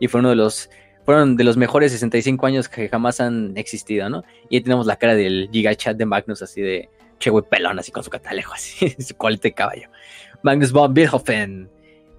y 0.00 0.08
fue 0.08 0.20
uno 0.20 0.30
de 0.30 0.36
los 0.36 0.68
fueron 1.04 1.36
de 1.36 1.44
los 1.44 1.56
mejores 1.56 1.92
65 1.92 2.46
años 2.46 2.68
que 2.68 2.88
jamás 2.88 3.20
han 3.20 3.56
existido, 3.56 4.08
¿no? 4.08 4.22
Y 4.48 4.56
ahí 4.56 4.62
tenemos 4.62 4.86
la 4.86 4.96
cara 4.96 5.14
del 5.14 5.48
gigachat 5.52 5.96
de 5.96 6.06
Magnus, 6.06 6.42
así 6.42 6.60
de 6.60 6.88
che 7.18 7.30
güey 7.30 7.44
pelón, 7.48 7.78
así 7.78 7.90
con 7.92 8.04
su 8.04 8.10
catalejo, 8.10 8.52
así, 8.52 8.90
su 8.98 9.16
colete 9.16 9.48
de 9.48 9.54
caballo. 9.54 9.88
Magnus 10.42 10.72
von 10.72 10.92
Bielhofen. 10.92 11.68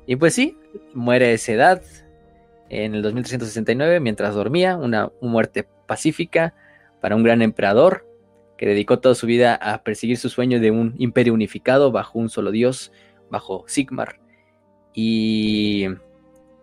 Y 0.05 0.15
pues 0.15 0.33
sí, 0.33 0.57
muere 0.93 1.27
a 1.27 1.31
esa 1.31 1.51
edad, 1.53 1.81
en 2.69 2.95
el 2.95 3.01
2369, 3.01 3.99
mientras 3.99 4.35
dormía, 4.35 4.77
una 4.77 5.11
muerte 5.21 5.65
pacífica 5.85 6.53
para 7.01 7.15
un 7.15 7.23
gran 7.23 7.41
emperador 7.41 8.05
que 8.57 8.65
dedicó 8.65 8.99
toda 8.99 9.15
su 9.15 9.27
vida 9.27 9.55
a 9.55 9.83
perseguir 9.83 10.17
su 10.17 10.29
sueño 10.29 10.59
de 10.59 10.71
un 10.71 10.95
imperio 10.97 11.33
unificado 11.33 11.91
bajo 11.91 12.19
un 12.19 12.29
solo 12.29 12.51
dios, 12.51 12.91
bajo 13.29 13.63
Sigmar. 13.67 14.19
Y 14.93 15.87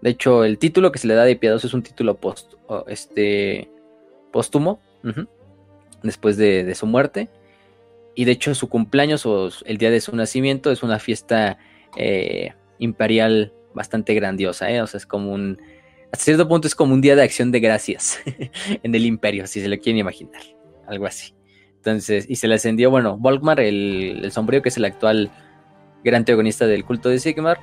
de 0.00 0.10
hecho, 0.10 0.44
el 0.44 0.58
título 0.58 0.92
que 0.92 0.98
se 0.98 1.06
le 1.06 1.14
da 1.14 1.24
de 1.24 1.36
piadoso 1.36 1.66
es 1.66 1.74
un 1.74 1.82
título 1.82 2.18
este, 2.86 3.68
póstumo, 4.32 4.80
después 6.02 6.36
de, 6.36 6.74
su 6.74 6.86
muerte. 6.86 7.28
Y 8.14 8.24
de 8.24 8.32
hecho, 8.32 8.54
su 8.54 8.68
cumpleaños 8.68 9.26
o 9.26 9.50
el 9.64 9.78
día 9.78 9.90
de 9.90 10.00
su 10.00 10.14
nacimiento 10.14 10.70
es 10.70 10.82
una 10.82 10.98
fiesta 10.98 11.58
eh, 11.96 12.52
imperial 12.80 13.52
bastante 13.74 14.14
grandiosa. 14.14 14.70
¿eh? 14.70 14.82
O 14.82 14.86
sea, 14.86 14.98
es 14.98 15.06
como 15.06 15.32
un. 15.32 15.58
Hasta 16.12 16.24
cierto 16.24 16.48
punto 16.48 16.66
es 16.66 16.74
como 16.74 16.92
un 16.92 17.00
día 17.00 17.14
de 17.14 17.22
acción 17.22 17.52
de 17.52 17.60
gracias 17.60 18.18
en 18.82 18.94
el 18.94 19.06
imperio, 19.06 19.46
si 19.46 19.60
se 19.60 19.68
lo 19.68 19.78
quieren 19.78 19.98
imaginar. 19.98 20.42
Algo 20.88 21.06
así. 21.06 21.34
Entonces, 21.76 22.26
y 22.28 22.36
se 22.36 22.48
le 22.48 22.56
ascendió, 22.56 22.90
bueno, 22.90 23.16
Volkmar, 23.16 23.60
el, 23.60 24.20
el 24.24 24.32
sombrío, 24.32 24.60
que 24.60 24.70
es 24.70 24.76
el 24.76 24.84
actual 24.84 25.30
gran 26.02 26.20
antagonista 26.20 26.66
del 26.66 26.84
culto 26.84 27.08
de 27.08 27.20
Sigmar. 27.20 27.60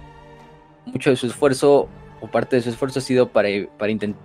Mucho 0.85 1.09
de 1.09 1.17
su 1.17 1.27
esfuerzo 1.27 1.89
o 2.21 2.27
parte 2.27 2.55
de 2.55 2.61
su 2.61 2.69
esfuerzo 2.69 2.99
ha 2.99 3.01
sido 3.01 3.29
para, 3.29 3.49
para 3.77 3.91
intentar 3.91 4.21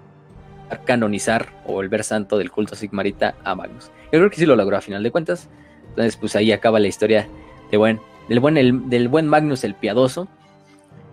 canonizar 0.84 1.48
o 1.66 1.72
volver 1.72 2.04
santo 2.04 2.38
del 2.38 2.50
culto 2.50 2.74
sigmarita 2.76 3.34
a 3.44 3.54
Magnus. 3.54 3.90
Yo 4.12 4.18
creo 4.18 4.30
que 4.30 4.36
sí 4.36 4.46
lo 4.46 4.56
logró 4.56 4.76
a 4.76 4.80
final 4.80 5.02
de 5.02 5.10
cuentas. 5.10 5.50
Entonces, 5.88 6.16
pues 6.16 6.36
ahí 6.36 6.52
acaba 6.52 6.80
la 6.80 6.88
historia 6.88 7.28
de 7.70 7.76
buen, 7.76 8.00
del, 8.28 8.40
buen, 8.40 8.88
del 8.88 9.08
buen 9.08 9.26
Magnus 9.26 9.64
el 9.64 9.74
piadoso 9.74 10.28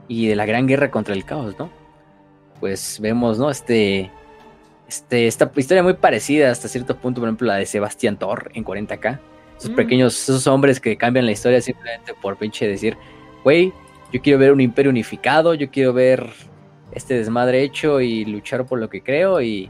y 0.10 0.28
de 0.28 0.36
la 0.36 0.46
gran 0.46 0.68
guerra 0.68 0.92
contra 0.92 1.14
el 1.14 1.24
caos, 1.24 1.58
¿no? 1.58 1.70
Pues 2.60 3.00
vemos, 3.00 3.40
¿no? 3.40 3.50
Este, 3.50 4.12
este, 4.90 5.28
esta 5.28 5.50
historia 5.56 5.84
muy 5.84 5.94
parecida 5.94 6.52
hasta 6.52 6.68
cierto 6.68 6.98
punto, 6.98 7.22
por 7.22 7.30
ejemplo, 7.30 7.48
la 7.48 7.56
de 7.56 7.66
Sebastián 7.66 8.18
Thor 8.18 8.52
en 8.54 8.66
40k. 8.66 9.20
Esos 9.58 9.72
mm. 9.72 9.76
pequeños, 9.76 10.22
esos 10.22 10.48
hombres 10.48 10.82
que 10.82 10.98
cambian 10.98 11.26
la 11.26 11.32
historia 11.32 11.62
simplemente 11.62 12.14
por 12.20 12.38
pinche 12.38 12.68
decir, 12.68 12.98
güey, 13.44 13.72
yo 14.12 14.20
quiero 14.22 14.40
ver 14.40 14.52
un 14.52 14.62
imperio 14.62 14.90
unificado, 14.90 15.54
yo 15.54 15.70
quiero 15.70 15.94
ver 15.94 16.28
este 16.92 17.14
desmadre 17.14 17.62
hecho 17.62 18.02
y 18.02 18.26
luchar 18.26 18.66
por 18.66 18.80
lo 18.80 18.90
que 18.90 19.02
creo 19.02 19.42
y, 19.42 19.70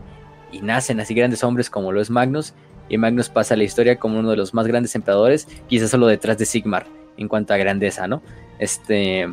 nacen 0.64 1.00
así 1.00 1.14
grandes 1.14 1.43
hombres 1.43 1.69
como 1.69 1.92
lo 1.92 2.01
es 2.01 2.09
Magnus 2.09 2.56
y 2.90 2.98
Magnus 2.98 3.30
pasa 3.30 3.53
a 3.53 3.58
la 3.58 3.66
historia 3.66 4.00
como 4.00 4.18
uno 4.18 4.32
de 4.32 4.38
los 4.38 4.56
más 4.56 4.66
grandes 4.66 4.95
emperadores, 4.95 5.48
quizás 5.68 5.92
solo 5.92 6.08
detrás 6.08 6.40
de 6.40 6.45
Sigmar 6.45 6.88
en 7.18 7.27
cuanto 7.27 7.53
a 7.53 7.58
grandeza, 7.58 8.08
¿no? 8.08 8.24
Este 8.58 9.27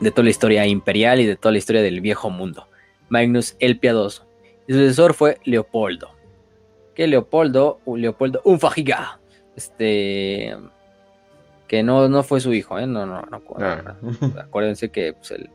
de 0.00 0.10
toda 0.10 0.24
la 0.24 0.30
historia 0.30 0.66
imperial 0.66 1.20
y 1.20 1.26
de 1.26 1.36
toda 1.36 1.52
la 1.52 1.58
historia 1.58 1.82
del 1.82 2.00
viejo 2.00 2.30
mundo. 2.30 2.66
Magnus 3.08 3.56
el 3.58 3.78
Piadoso. 3.78 4.26
Y 4.66 4.72
su 4.72 4.78
sucesor 4.78 5.14
fue 5.14 5.38
Leopoldo. 5.44 6.10
Que 6.94 7.06
Leopoldo, 7.06 7.80
Leopoldo 7.86 8.40
Unfagiga, 8.44 9.20
este 9.56 10.56
que 11.68 11.82
no, 11.82 12.08
no 12.08 12.22
fue 12.22 12.40
su 12.40 12.52
hijo, 12.54 12.78
¿eh? 12.78 12.86
no, 12.86 13.04
no, 13.04 13.22
no, 13.22 13.42
ah. 13.58 13.94
acuérdense 14.40 14.88
que 14.88 15.12
pues, 15.12 15.30
el, 15.30 15.50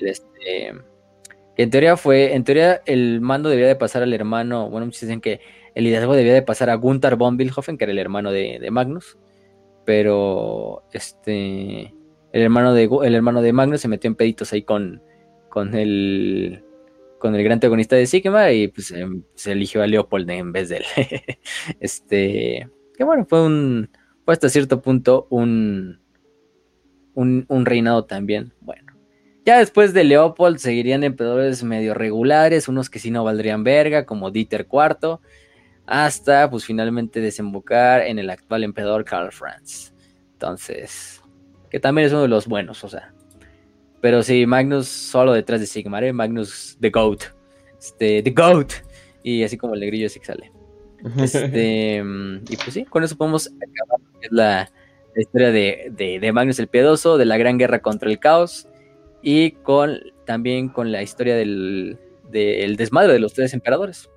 este, 0.00 0.72
en 1.56 1.70
teoría 1.70 1.98
fue, 1.98 2.34
en 2.34 2.42
teoría 2.42 2.80
el 2.86 3.20
mando 3.20 3.50
debía 3.50 3.66
de 3.66 3.76
pasar 3.76 4.02
al 4.02 4.14
hermano, 4.14 4.70
bueno, 4.70 4.86
muchos 4.86 5.02
dicen 5.02 5.20
que 5.20 5.40
el 5.74 5.84
liderazgo 5.84 6.16
debía 6.16 6.32
de 6.32 6.42
pasar 6.42 6.70
a 6.70 6.74
Gunther 6.74 7.16
von 7.16 7.36
Bielhofen, 7.36 7.76
que 7.76 7.84
era 7.84 7.92
el 7.92 7.98
hermano 7.98 8.32
de, 8.32 8.66
Magnus, 8.70 9.18
pero 9.84 10.82
este, 10.92 11.94
el 12.32 12.42
hermano 12.42 12.74
de, 12.74 12.88
el 13.02 13.14
hermano 13.14 13.42
de 13.42 13.52
Magnus 13.52 13.80
se 13.80 13.88
metió 13.88 14.08
en 14.08 14.14
peditos 14.14 14.52
ahí 14.52 14.62
con, 14.62 15.02
con 15.48 15.74
el 15.74 16.64
con 17.20 17.34
el 17.34 17.44
gran 17.44 17.54
antagonista 17.54 17.94
de 17.94 18.06
Sigma 18.06 18.50
y 18.50 18.68
pues 18.68 18.90
em, 18.90 19.22
se 19.34 19.52
eligió 19.52 19.82
a 19.82 19.86
Leopold 19.86 20.28
en 20.30 20.52
vez 20.52 20.70
de 20.70 20.78
él. 20.78 20.84
este, 21.80 22.68
que 22.96 23.04
bueno, 23.04 23.26
fue 23.28 23.44
un, 23.44 23.90
fue 24.24 24.34
hasta 24.34 24.48
cierto 24.48 24.80
punto 24.80 25.28
un, 25.30 26.00
un, 27.14 27.66
reinado 27.66 28.06
también, 28.06 28.52
bueno. 28.60 28.92
Ya 29.44 29.58
después 29.58 29.92
de 29.92 30.04
Leopold 30.04 30.58
seguirían 30.58 31.04
emperadores 31.04 31.62
medio 31.62 31.94
regulares, 31.94 32.68
unos 32.68 32.90
que 32.90 32.98
sí 32.98 33.10
no 33.10 33.22
valdrían 33.22 33.64
verga, 33.64 34.06
como 34.06 34.30
Dieter 34.30 34.66
IV, 34.70 35.18
hasta 35.86 36.50
pues 36.50 36.64
finalmente 36.64 37.20
desembocar 37.20 38.02
en 38.02 38.18
el 38.18 38.30
actual 38.30 38.64
emperador 38.64 39.04
Karl 39.04 39.32
Franz. 39.32 39.92
Entonces, 40.32 41.19
que 41.70 41.80
también 41.80 42.06
es 42.06 42.12
uno 42.12 42.22
de 42.22 42.28
los 42.28 42.46
buenos, 42.46 42.82
o 42.84 42.88
sea. 42.88 43.12
Pero 44.00 44.22
sí, 44.22 44.46
Magnus 44.46 44.88
solo 44.88 45.32
detrás 45.32 45.60
de 45.60 45.66
Sigmar, 45.66 46.04
¿eh? 46.04 46.12
Magnus 46.12 46.76
the 46.80 46.90
Goat. 46.90 47.24
Este, 47.78 48.22
The 48.22 48.30
Goat. 48.30 48.72
Y 49.22 49.42
así 49.42 49.56
como 49.56 49.74
el 49.74 49.80
negrillo 49.80 50.08
sí 50.08 50.20
sale. 50.22 50.50
Este, 51.18 52.02
y 52.48 52.56
pues 52.56 52.74
sí, 52.74 52.84
con 52.84 53.04
eso 53.04 53.16
podemos 53.16 53.46
acabar 53.48 54.00
la, 54.30 54.70
historia 55.16 55.50
de, 55.50 56.18
de 56.20 56.32
Magnus 56.32 56.58
el 56.58 56.68
Piedoso, 56.68 57.18
de 57.18 57.24
la 57.24 57.38
gran 57.38 57.58
guerra 57.58 57.80
contra 57.80 58.10
el 58.10 58.18
caos 58.18 58.66
y 59.22 59.52
con 59.52 59.98
también 60.24 60.68
con 60.68 60.92
la 60.92 61.02
historia 61.02 61.36
del, 61.36 61.98
desmadre 62.30 63.12
de 63.12 63.18
los 63.18 63.32
tres 63.32 63.52
emperadores. 63.54 64.08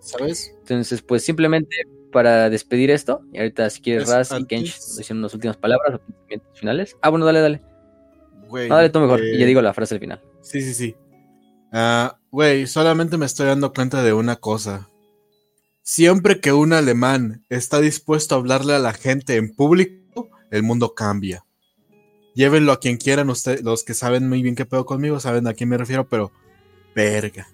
¿Sabes? 0.00 0.54
Entonces, 0.60 1.02
pues 1.02 1.22
simplemente 1.22 1.76
para 2.12 2.50
despedir 2.50 2.90
esto, 2.90 3.22
y 3.32 3.38
ahorita 3.38 3.68
si 3.70 3.80
quieres 3.80 4.08
Raz 4.08 4.32
y 4.38 4.44
Kench 4.44 4.78
dicen 4.96 5.18
unas 5.18 5.34
últimas 5.34 5.56
palabras 5.56 6.00
o 6.00 6.54
finales. 6.54 6.96
Ah, 7.02 7.10
bueno, 7.10 7.26
dale, 7.26 7.40
dale. 7.40 7.62
dale 8.68 8.90
tú 8.90 9.00
mejor, 9.00 9.24
y 9.24 9.38
ya 9.38 9.46
digo 9.46 9.62
la 9.62 9.74
frase 9.74 9.94
al 9.94 10.00
final. 10.00 10.22
Sí, 10.40 10.60
sí, 10.62 10.74
sí. 10.74 10.96
Ah, 11.72 12.18
güey, 12.30 12.66
solamente 12.66 13.18
me 13.18 13.26
estoy 13.26 13.46
dando 13.46 13.72
cuenta 13.72 14.02
de 14.02 14.12
una 14.12 14.36
cosa. 14.36 14.88
Siempre 15.82 16.40
que 16.40 16.52
un 16.52 16.72
alemán 16.72 17.44
está 17.48 17.80
dispuesto 17.80 18.34
a 18.34 18.38
hablarle 18.38 18.74
a 18.74 18.78
la 18.78 18.92
gente 18.92 19.36
en 19.36 19.54
público, 19.54 20.28
el 20.50 20.62
mundo 20.62 20.94
cambia 20.94 21.44
llévenlo 22.38 22.70
a 22.70 22.78
quien 22.78 22.98
quieran, 22.98 23.30
ustedes, 23.30 23.64
los 23.64 23.82
que 23.82 23.94
saben 23.94 24.28
muy 24.28 24.42
bien 24.42 24.54
qué 24.54 24.64
pedo 24.64 24.86
conmigo, 24.86 25.18
saben 25.18 25.48
a 25.48 25.54
quién 25.54 25.68
me 25.68 25.76
refiero, 25.76 26.08
pero 26.08 26.30
verga. 26.94 27.48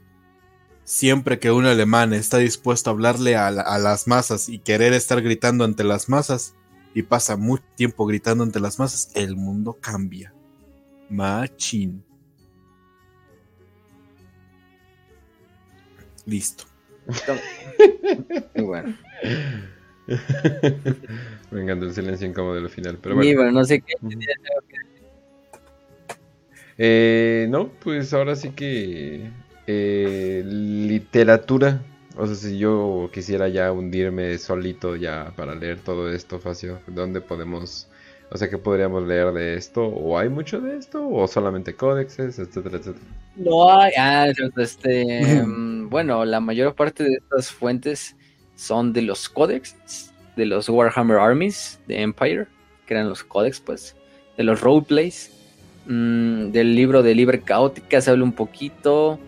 Siempre 0.85 1.39
que 1.39 1.51
un 1.51 1.65
alemán 1.65 2.13
está 2.13 2.39
dispuesto 2.39 2.91
a 2.91 2.93
hablarle 2.93 3.37
a, 3.37 3.51
las 3.51 4.07
masas 4.07 4.51
y 4.51 4.59
querer 4.59 4.93
estar 4.93 5.23
gritando 5.23 5.65
ante 5.65 5.83
las 5.83 6.09
masas, 6.11 6.55
y 6.95 7.03
pasa 7.03 7.37
mucho 7.37 7.65
tiempo 7.75 8.07
gritando 8.07 8.45
ante 8.45 8.61
las 8.61 8.79
masas, 8.79 9.11
el 9.15 9.35
mundo 9.35 9.79
cambia. 9.81 10.33
Machín. 11.09 12.05
Listo. 16.27 16.65
Bueno. 18.55 18.97
Me 21.51 21.63
encanta 21.63 21.87
el 21.87 21.95
silencio 21.95 22.29
incómodo 22.29 22.55
de 22.55 22.61
lo 22.61 22.69
final. 22.69 22.99
Pero 23.01 23.15
bueno. 23.15 23.51
no 23.53 23.65
sé 23.65 23.81
qué. 23.81 23.95
Eh, 26.77 27.47
no, 27.49 27.69
pues 27.69 28.13
ahora 28.13 28.35
sí 28.37 28.51
que 28.51 29.31
eh, 29.67 30.43
literatura. 30.45 31.81
O 32.17 32.27
sea, 32.27 32.37
si 32.37 32.59
yo 32.59 33.11
quisiera 33.13 33.49
ya 33.49 33.73
hundirme 33.73 34.39
solito 34.39 34.95
ya 34.97 35.33
para 35.37 35.55
leer 35.55 35.81
todo 35.81 36.13
esto, 36.13 36.39
Facio, 36.39 36.79
¿dónde 36.87 37.21
podemos, 37.21 37.89
o 38.31 38.39
sea, 38.39 38.49
qué 38.49 38.57
podríamos 38.57 39.05
leer 39.05 39.33
de 39.33 39.55
esto? 39.55 39.85
¿O 39.85 40.17
hay 40.17 40.29
mucho 40.29 40.61
de 40.61 40.79
esto? 40.79 41.09
¿O 41.09 41.27
solamente 41.27 41.75
códexes, 41.75 42.39
etcétera, 42.39 42.79
etcétera? 42.79 43.05
No 43.37 43.69
hay, 43.69 43.93
ah, 43.99 44.29
este, 44.57 45.43
mm, 45.47 45.89
bueno, 45.91 46.25
la 46.25 46.39
mayor 46.39 46.75
parte 46.75 47.03
de 47.03 47.15
estas 47.15 47.51
fuentes 47.51 48.17
son 48.55 48.93
de 48.93 49.03
los 49.03 49.29
códex, 49.29 50.13
de 50.37 50.47
los 50.47 50.69
Warhammer 50.69 51.19
Armies 51.19 51.81
de 51.89 52.01
Empire, 52.01 52.47
que 52.87 52.95
eran 52.95 53.09
los 53.09 53.25
códex, 53.25 53.61
pues, 53.61 53.97
de 54.37 54.45
los 54.45 54.61
roleplays, 54.61 55.33
mm, 55.87 56.51
del 56.51 56.77
libro 56.77 57.03
de 57.03 57.15
Libre 57.15 57.41
Caótica 57.41 58.01
se 58.01 58.11
habla 58.11 58.23
un 58.23 58.33
poquito. 58.33 59.19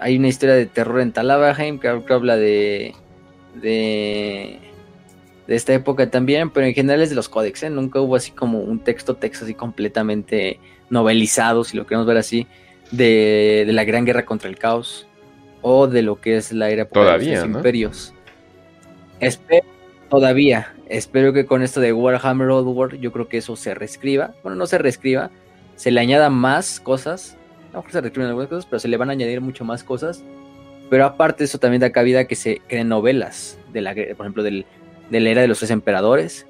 Hay 0.00 0.16
una 0.16 0.28
historia 0.28 0.54
de 0.54 0.66
terror 0.66 1.00
en 1.00 1.12
Talabaheim 1.12 1.78
que, 1.78 1.88
habla 1.88 2.36
de, 2.36 2.94
de, 3.54 4.58
de 5.48 5.54
esta 5.56 5.72
época 5.72 6.10
también, 6.10 6.50
pero 6.50 6.66
en 6.66 6.74
general 6.74 7.02
es 7.02 7.08
de 7.08 7.16
los 7.16 7.28
códex, 7.28 7.62
¿eh? 7.62 7.70
nunca 7.70 8.00
hubo 8.00 8.16
así 8.16 8.30
como 8.32 8.60
un 8.60 8.80
texto, 8.80 9.14
texto 9.16 9.46
así 9.46 9.54
completamente 9.54 10.60
novelizado, 10.90 11.64
si 11.64 11.76
lo 11.76 11.86
queremos 11.86 12.06
ver 12.06 12.18
así, 12.18 12.46
de, 12.90 13.64
la 13.68 13.84
Gran 13.84 14.04
Guerra 14.04 14.26
contra 14.26 14.50
el 14.50 14.58
Caos 14.58 15.06
o 15.62 15.86
de 15.86 16.02
lo 16.02 16.20
que 16.20 16.36
es 16.36 16.52
la 16.52 16.68
era 16.68 16.84
de 16.84 17.34
los 17.34 17.44
imperios. 17.46 18.14
Espero, 19.20 19.66
todavía, 20.10 20.74
espero 20.90 21.32
que 21.32 21.46
con 21.46 21.62
esto 21.62 21.80
de 21.80 21.94
Warhammer 21.94 22.48
Old 22.48 22.68
World, 22.68 23.00
yo 23.00 23.10
creo 23.10 23.28
que 23.28 23.38
eso 23.38 23.56
se 23.56 23.74
reescriba. 23.74 24.34
Bueno, 24.42 24.56
no 24.56 24.66
se 24.66 24.76
reescriba, 24.76 25.30
se 25.76 25.90
le 25.90 26.00
añada 26.00 26.28
más 26.28 26.78
cosas. 26.78 27.37
A 27.72 27.76
lo 27.76 27.84
se 27.88 28.00
reescriben 28.00 28.28
algunas 28.28 28.48
cosas, 28.48 28.66
pero 28.66 28.80
se 28.80 28.88
le 28.88 28.96
van 28.96 29.10
a 29.10 29.12
añadir 29.12 29.40
mucho 29.40 29.64
más 29.64 29.84
cosas. 29.84 30.24
Pero 30.90 31.04
aparte, 31.04 31.44
eso 31.44 31.58
también 31.58 31.80
da 31.80 31.92
cabida 31.92 32.26
que 32.26 32.34
se 32.34 32.62
creen 32.66 32.88
novelas, 32.88 33.58
de 33.72 33.82
la, 33.82 33.94
por 33.94 34.26
ejemplo, 34.26 34.42
del, 34.42 34.64
de 35.10 35.20
la 35.20 35.30
era 35.30 35.42
de 35.42 35.48
los 35.48 35.58
tres 35.58 35.70
emperadores. 35.70 36.46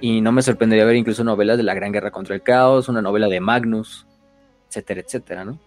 Y 0.00 0.20
no 0.20 0.30
me 0.30 0.42
sorprendería 0.42 0.84
ver 0.84 0.96
incluso 0.96 1.24
novelas 1.24 1.56
de 1.56 1.62
la 1.62 1.74
Gran 1.74 1.92
Guerra 1.92 2.10
contra 2.10 2.34
el 2.34 2.42
Caos, 2.42 2.88
una 2.88 3.02
novela 3.02 3.28
de 3.28 3.40
Magnus, 3.40 4.06
etcétera, 4.68 5.00
etcétera, 5.00 5.44
¿no? 5.44 5.58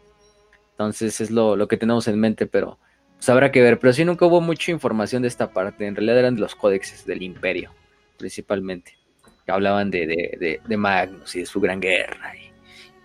Entonces 0.71 1.19
es 1.19 1.29
lo, 1.31 1.67
que 1.67 1.77
tenemos 1.77 2.07
en 2.07 2.19
mente, 2.19 2.45
pero 2.45 2.79
pues 3.15 3.27
habrá 3.27 3.51
que 3.51 3.61
ver. 3.61 3.79
Pero 3.79 3.91
sí 3.91 4.05
nunca 4.05 4.25
hubo 4.25 4.39
mucha 4.39 4.71
información 4.71 5.23
de 5.23 5.27
esta 5.27 5.51
parte. 5.51 5.85
En 5.85 5.95
realidad 5.95 6.19
eran 6.19 6.35
de 6.35 6.41
los 6.41 6.55
códexes 6.55 7.05
del 7.05 7.21
imperio, 7.21 7.71
principalmente. 8.17 8.97
Que 9.45 9.51
hablaban 9.51 9.91
de, 9.91 10.61
de, 10.65 10.77
Magnus 10.77 11.35
y 11.35 11.39
de 11.39 11.45
su 11.45 11.59
gran 11.59 11.81
guerra 11.81 12.33
y 12.37 12.51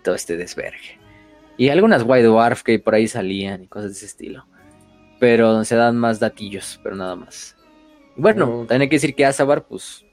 todo 0.05 0.15
este 0.15 0.37
desvergue. 0.37 1.04
Y 1.57 1.69
algunas 1.69 2.03
White 2.05 2.25
Dwarf 2.25 2.63
que 2.63 2.79
por 2.79 2.95
ahí 2.95 3.07
salían 3.07 3.65
y 3.65 3.67
cosas 3.67 3.91
de 3.91 3.97
ese 3.97 4.07
estilo. 4.07 4.47
Pero 5.21 5.65
se 5.65 5.77
dan 5.77 5.97
más 5.97 6.21
datillos, 6.21 6.81
pero 6.83 6.97
nada 6.97 7.17
más. 7.17 7.57
Bueno, 8.17 8.65
también 8.69 8.83
hay 8.83 8.89
que 8.89 8.97
decir 8.97 9.15
que 9.15 9.25
Azabar, 9.25 9.65
pues, 9.65 10.05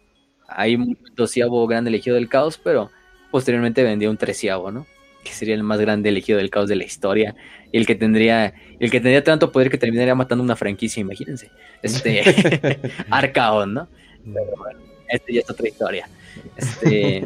hay 0.48 0.76
un 0.76 0.98
doceavo 1.16 1.66
grande 1.68 1.90
elegido 1.90 2.16
del 2.16 2.30
caos, 2.30 2.58
pero 2.58 2.92
posteriormente 3.32 3.84
vendió 3.84 4.10
un 4.10 4.18
treceavo, 4.18 4.72
¿no? 4.72 4.86
que 5.24 5.32
sería 5.32 5.56
el 5.56 5.64
más 5.64 5.80
grande 5.80 6.10
elegido 6.10 6.38
del 6.38 6.50
caos 6.50 6.68
de 6.68 6.76
la 6.76 6.84
historia, 6.84 7.36
y 7.72 7.78
el 7.78 7.86
que 7.86 7.96
tendría, 7.96 8.54
el 8.80 8.92
que 8.92 9.00
tendría 9.00 9.24
tanto 9.24 9.52
poder 9.52 9.70
que 9.70 9.78
terminaría 9.78 10.16
matando 10.16 10.44
una 10.44 10.56
franquicia, 10.56 11.02
imagínense. 11.02 11.52
Este 11.82 12.80
Arcaon, 13.10 13.74
¿no? 13.74 13.88
Pero 14.24 14.52
bueno, 14.58 14.80
este 15.08 15.34
ya 15.34 15.42
es 15.42 15.50
otra 15.50 15.68
historia. 15.68 16.10
Este, 16.56 17.26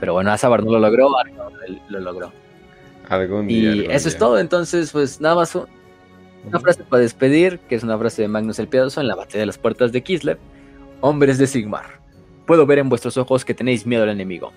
pero 0.00 0.14
bueno, 0.14 0.30
Azabar 0.30 0.64
no 0.64 0.72
lo 0.72 0.78
logró, 0.78 1.16
Arcaon 1.18 1.52
lo 1.88 2.00
logró. 2.00 2.32
Algún 3.08 3.46
día. 3.46 3.74
Y 3.74 3.86
eso 3.86 4.08
es 4.08 4.18
todo, 4.18 4.38
entonces, 4.38 4.92
pues 4.92 5.20
nada 5.20 5.34
más 5.34 5.54
una 5.54 6.60
frase 6.60 6.84
para 6.84 7.02
despedir, 7.02 7.58
que 7.60 7.74
es 7.74 7.82
una 7.82 7.98
frase 7.98 8.22
de 8.22 8.28
Magnus 8.28 8.58
el 8.58 8.68
Piadoso 8.68 9.00
en 9.00 9.08
la 9.08 9.14
batalla 9.14 9.40
de 9.40 9.46
las 9.46 9.58
puertas 9.58 9.92
de 9.92 10.02
Kislev. 10.02 10.38
Hombres 11.00 11.38
de 11.38 11.46
Sigmar, 11.46 12.00
puedo 12.46 12.66
ver 12.66 12.78
en 12.78 12.88
vuestros 12.88 13.16
ojos 13.16 13.44
que 13.44 13.54
tenéis 13.54 13.86
miedo 13.86 14.02
al 14.02 14.08
enemigo. 14.08 14.52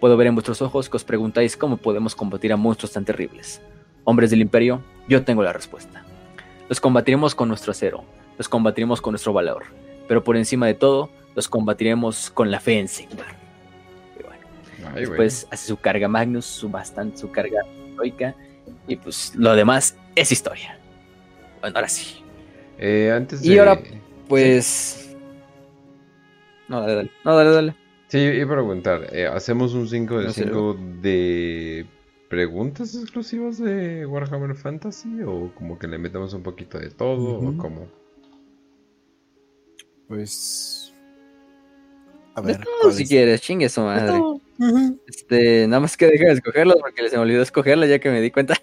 Puedo 0.00 0.16
ver 0.16 0.26
en 0.26 0.34
vuestros 0.34 0.62
ojos 0.62 0.88
que 0.88 0.96
os 0.96 1.04
preguntáis 1.04 1.56
cómo 1.56 1.76
podemos 1.76 2.14
combatir 2.14 2.52
a 2.52 2.56
monstruos 2.56 2.92
tan 2.92 3.04
terribles. 3.04 3.60
Hombres 4.04 4.30
del 4.30 4.40
imperio, 4.40 4.82
yo 5.08 5.22
tengo 5.22 5.42
la 5.42 5.52
respuesta. 5.52 6.04
Los 6.68 6.80
combatiremos 6.80 7.34
con 7.34 7.48
nuestro 7.48 7.72
acero, 7.72 8.04
los 8.38 8.48
combatiremos 8.48 9.00
con 9.00 9.12
nuestro 9.12 9.32
valor, 9.32 9.64
pero 10.08 10.24
por 10.24 10.36
encima 10.36 10.66
de 10.66 10.74
todo, 10.74 11.10
los 11.34 11.48
combatiremos 11.48 12.30
con 12.30 12.50
la 12.50 12.58
fe 12.58 12.78
en 12.78 12.88
Sigmar. 12.88 13.36
Y 14.18 14.22
bueno, 14.22 14.94
después 14.96 15.46
hace 15.50 15.68
su 15.68 15.76
carga 15.76 16.08
Magnus, 16.08 16.46
su 16.46 16.68
bastante, 16.68 17.18
su 17.18 17.30
carga 17.30 17.60
heroica, 17.92 18.34
y 18.86 18.96
pues 18.96 19.34
lo 19.36 19.54
demás 19.54 19.96
es 20.14 20.32
historia. 20.32 20.78
Bueno, 21.60 21.76
ahora 21.76 21.88
sí. 21.88 22.22
Eh, 22.78 23.12
antes 23.14 23.44
Y 23.44 23.58
ahora, 23.58 23.80
pues... 24.28 25.16
No, 26.68 26.80
dale, 26.80 26.94
dale. 26.94 27.10
No, 27.24 27.36
dale, 27.36 27.50
dale. 27.50 27.76
Sí, 28.08 28.18
iba 28.18 28.44
a 28.52 28.56
preguntar, 28.56 29.08
eh, 29.12 29.26
¿hacemos 29.26 29.72
un 29.74 29.88
5 29.88 30.18
de 30.18 30.32
5 30.32 30.76
de 31.00 31.86
preguntas 32.28 32.94
exclusivas 32.94 33.58
de 33.58 34.04
Warhammer 34.04 34.54
Fantasy 34.54 35.22
o 35.22 35.50
como 35.54 35.78
que 35.78 35.86
le 35.86 35.98
metemos 35.98 36.34
un 36.34 36.42
poquito 36.42 36.78
de 36.78 36.90
todo 36.90 37.38
o 37.38 37.56
cómo? 37.56 37.88
Pues... 40.08 40.92
A 42.34 42.40
ver, 42.40 42.60
si 42.92 43.06
quieres, 43.06 43.40
chingue 43.42 43.68
su 43.68 43.82
madre. 43.82 44.20
Este, 45.06 45.66
nada 45.66 45.80
más 45.80 45.96
que 45.96 46.06
dejen 46.06 46.28
de 46.28 46.34
escogerlos 46.34 46.76
porque 46.80 47.02
les 47.02 47.12
me 47.12 47.18
olvidó 47.18 47.42
escogerla 47.42 47.86
ya 47.86 47.98
que 47.98 48.10
me 48.10 48.20
di 48.20 48.30
cuenta. 48.30 48.54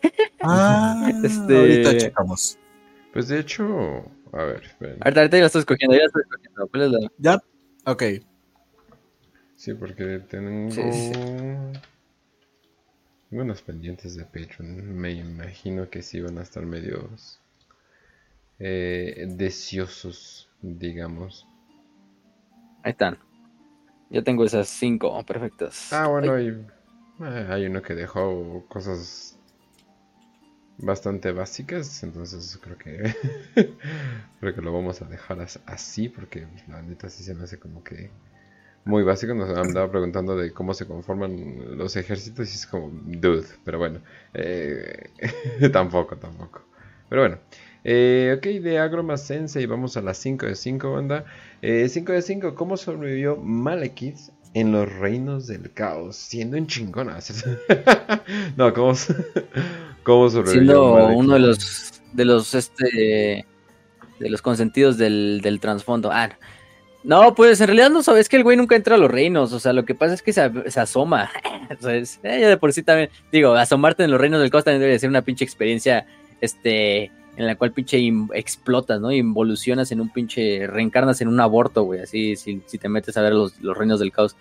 ah, 0.41 1.11
este... 1.23 1.57
ahorita 1.57 1.97
checamos. 1.97 2.57
Pues 3.13 3.27
de 3.27 3.39
hecho, 3.39 3.65
a 4.31 4.43
ver, 4.43 4.63
Ahorita, 4.79 5.21
ahorita 5.21 5.37
ya 5.37 5.41
la 5.41 5.45
estoy 5.47 5.59
escogiendo, 5.59 5.95
ya 5.95 6.01
la 6.01 6.05
estoy 6.07 6.21
escogiendo. 6.21 6.67
¿Cuál 6.67 6.83
es 6.83 6.91
la? 6.91 7.11
Ya, 7.17 7.43
ok. 7.85 8.03
Sí, 9.55 9.73
porque 9.73 10.19
tengo 10.29 10.69
unos 13.31 13.61
pendientes 13.61 14.15
de 14.15 14.23
Patreon. 14.23 14.95
Me 14.95 15.11
imagino 15.11 15.89
que 15.89 16.01
sí 16.01 16.21
van 16.21 16.37
a 16.37 16.43
estar 16.43 16.65
medios 16.65 17.41
eh, 18.59 19.25
deseosos, 19.27 20.49
digamos. 20.61 21.47
Ahí 22.83 22.91
están. 22.91 23.17
Yo 24.09 24.23
tengo 24.23 24.43
esas 24.43 24.67
cinco 24.67 25.23
perfectas. 25.23 25.93
Ah, 25.93 26.07
bueno, 26.07 26.33
hay, 26.33 26.47
eh, 27.21 27.47
hay 27.49 27.65
uno 27.65 27.81
que 27.81 27.93
dejó 27.93 28.65
cosas 28.67 29.37
bastante 30.77 31.31
básicas, 31.31 32.03
entonces 32.03 32.57
creo 32.61 32.77
que 32.77 33.13
creo 34.39 34.55
que 34.55 34.61
lo 34.61 34.73
vamos 34.73 35.01
a 35.01 35.05
dejar 35.05 35.45
así 35.65 36.09
porque 36.09 36.47
la 36.67 36.81
neta 36.81 37.09
sí 37.09 37.23
se 37.23 37.35
me 37.35 37.43
hace 37.43 37.59
como 37.59 37.83
que 37.83 38.09
muy 38.85 39.03
básico. 39.03 39.33
Nos 39.33 39.55
andaba 39.57 39.91
preguntando 39.91 40.35
de 40.35 40.51
cómo 40.53 40.73
se 40.73 40.87
conforman 40.87 41.77
los 41.77 41.95
ejércitos 41.95 42.49
y 42.51 42.55
es 42.55 42.65
como, 42.65 42.89
dude, 43.05 43.47
pero 43.63 43.77
bueno, 43.77 44.01
eh, 44.33 45.11
tampoco, 45.71 46.17
tampoco. 46.17 46.63
Pero 47.09 47.21
bueno, 47.23 47.39
eh, 47.83 48.35
ok, 48.37 48.45
de 48.61 48.79
Agroma 48.79 49.17
Sensei 49.17 49.65
vamos 49.65 49.95
a 49.97 50.01
las 50.01 50.17
5 50.17 50.45
de 50.45 50.55
5, 50.55 50.91
banda. 50.91 51.25
5 51.61 51.61
eh, 51.61 52.15
de 52.15 52.21
5, 52.21 52.55
¿cómo 52.55 52.77
sobrevivió 52.77 53.37
Malekith 53.37 54.17
en 54.53 54.71
los 54.71 54.91
reinos 54.97 55.47
del 55.47 55.71
caos? 55.71 56.15
Siendo 56.15 56.57
un 56.57 56.67
chingón. 56.67 57.09
no, 58.57 58.73
¿cómo, 58.73 58.93
¿cómo 60.03 60.29
sobrevivió? 60.29 60.51
Siendo 60.51 61.07
uno 61.15 61.33
de 61.33 61.39
los, 61.39 62.01
de 62.13 62.25
los, 62.25 62.53
este, 62.55 63.45
de 64.19 64.29
los 64.29 64.41
consentidos 64.41 64.97
del, 64.97 65.41
del 65.41 65.59
trasfondo. 65.59 66.11
Ah, 66.11 66.29
no, 67.03 67.33
pues 67.33 67.61
en 67.61 67.67
realidad 67.67 67.89
no 67.89 68.03
sabes 68.03 68.27
que 68.27 68.35
el 68.35 68.43
güey 68.43 68.57
nunca 68.57 68.75
entra 68.75 68.95
a 68.95 68.97
los 68.97 69.09
reinos. 69.09 69.53
O 69.53 69.59
sea, 69.59 69.71
lo 69.71 69.85
que 69.85 69.95
pasa 69.95 70.13
es 70.13 70.21
que 70.21 70.33
se, 70.33 70.41
asoma. 70.79 71.31
Entonces, 71.69 72.19
eh, 72.23 72.45
de 72.45 72.57
por 72.57 72.73
sí 72.73 72.83
también, 72.83 73.09
digo, 73.31 73.53
asomarte 73.53 74.03
en 74.03 74.11
los 74.11 74.19
reinos 74.19 74.41
del 74.41 74.49
caos 74.49 74.65
también 74.65 74.81
debe 74.81 74.99
ser 74.99 75.09
una 75.09 75.21
pinche 75.21 75.45
experiencia, 75.45 76.05
este, 76.41 77.11
en 77.39 77.47
la 77.47 77.55
cual 77.55 77.71
pinche 77.71 77.97
explotas, 78.33 78.99
¿no? 78.99 79.13
Involucionas 79.13 79.93
en 79.93 80.01
un 80.01 80.09
pinche, 80.09 80.67
reencarnas 80.67 81.21
en 81.21 81.29
un 81.29 81.39
aborto, 81.39 81.83
güey, 81.83 82.01
así, 82.01 82.35
si, 82.35 82.59
te 82.59 82.89
metes 82.89 83.15
a 83.15 83.21
ver 83.21 83.31
los, 83.31 83.53
reinos 83.77 84.01
del 84.01 84.11
caos. 84.11 84.35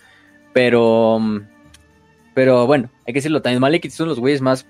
Pero, 0.53 1.21
pero 2.35 2.67
bueno, 2.67 2.91
hay 3.07 3.13
que 3.13 3.19
decirlo, 3.19 3.41
también 3.41 3.61
Malekith 3.61 3.93
son 3.93 4.09
los 4.09 4.19
güeyes 4.19 4.41
más 4.43 4.67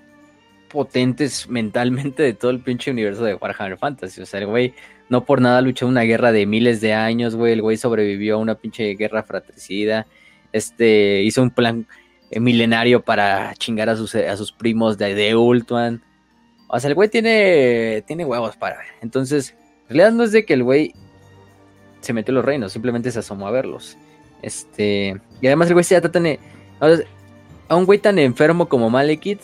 potentes 0.69 1.49
mentalmente 1.49 2.21
de 2.21 2.33
todo 2.33 2.51
el 2.51 2.59
pinche 2.59 2.91
universo 2.91 3.23
de 3.23 3.33
Warhammer 3.33 3.79
Fantasy. 3.79 4.21
O 4.21 4.27
sea, 4.27 4.41
el 4.41 4.45
güey 4.45 4.75
no 5.09 5.25
por 5.25 5.41
nada 5.41 5.59
luchó 5.61 5.87
una 5.87 6.03
guerra 6.03 6.31
de 6.31 6.45
miles 6.45 6.81
de 6.81 6.93
años, 6.93 7.35
güey. 7.35 7.53
El 7.53 7.63
güey 7.63 7.77
sobrevivió 7.77 8.35
a 8.35 8.37
una 8.37 8.53
pinche 8.53 8.93
guerra 8.93 9.23
fratricida. 9.23 10.05
Este, 10.53 11.23
hizo 11.23 11.41
un 11.41 11.49
plan 11.49 11.87
eh, 12.29 12.39
milenario 12.39 13.01
para 13.01 13.55
chingar 13.55 13.89
a 13.89 13.95
sus, 13.95 14.15
sus 14.37 14.51
primos 14.51 14.99
de, 14.99 15.15
de 15.15 15.35
Ultuan. 15.35 16.03
O 16.71 16.79
sea, 16.79 16.87
el 16.89 16.95
güey 16.95 17.09
tiene, 17.09 18.03
tiene 18.05 18.25
huevos 18.25 18.55
para 18.55 18.77
ver. 18.77 18.85
Entonces, 19.01 19.55
en 19.89 19.97
realidad 19.97 20.11
no 20.11 20.23
es 20.23 20.31
de 20.31 20.45
que 20.45 20.53
el 20.53 20.63
güey 20.63 20.93
se 21.99 22.13
metió 22.13 22.31
en 22.31 22.35
los 22.35 22.45
reinos, 22.45 22.71
simplemente 22.71 23.11
se 23.11 23.19
asomó 23.19 23.47
a 23.47 23.51
verlos. 23.51 23.97
Este, 24.43 25.19
y 25.41 25.47
además 25.47 25.67
el 25.67 25.73
güey 25.73 25.83
se 25.83 25.95
ya 25.95 26.01
tan. 26.01 26.37
A 27.67 27.75
un 27.75 27.85
güey 27.85 27.99
tan 27.99 28.19
enfermo 28.19 28.69
como 28.69 28.89
Malekith, 28.89 29.41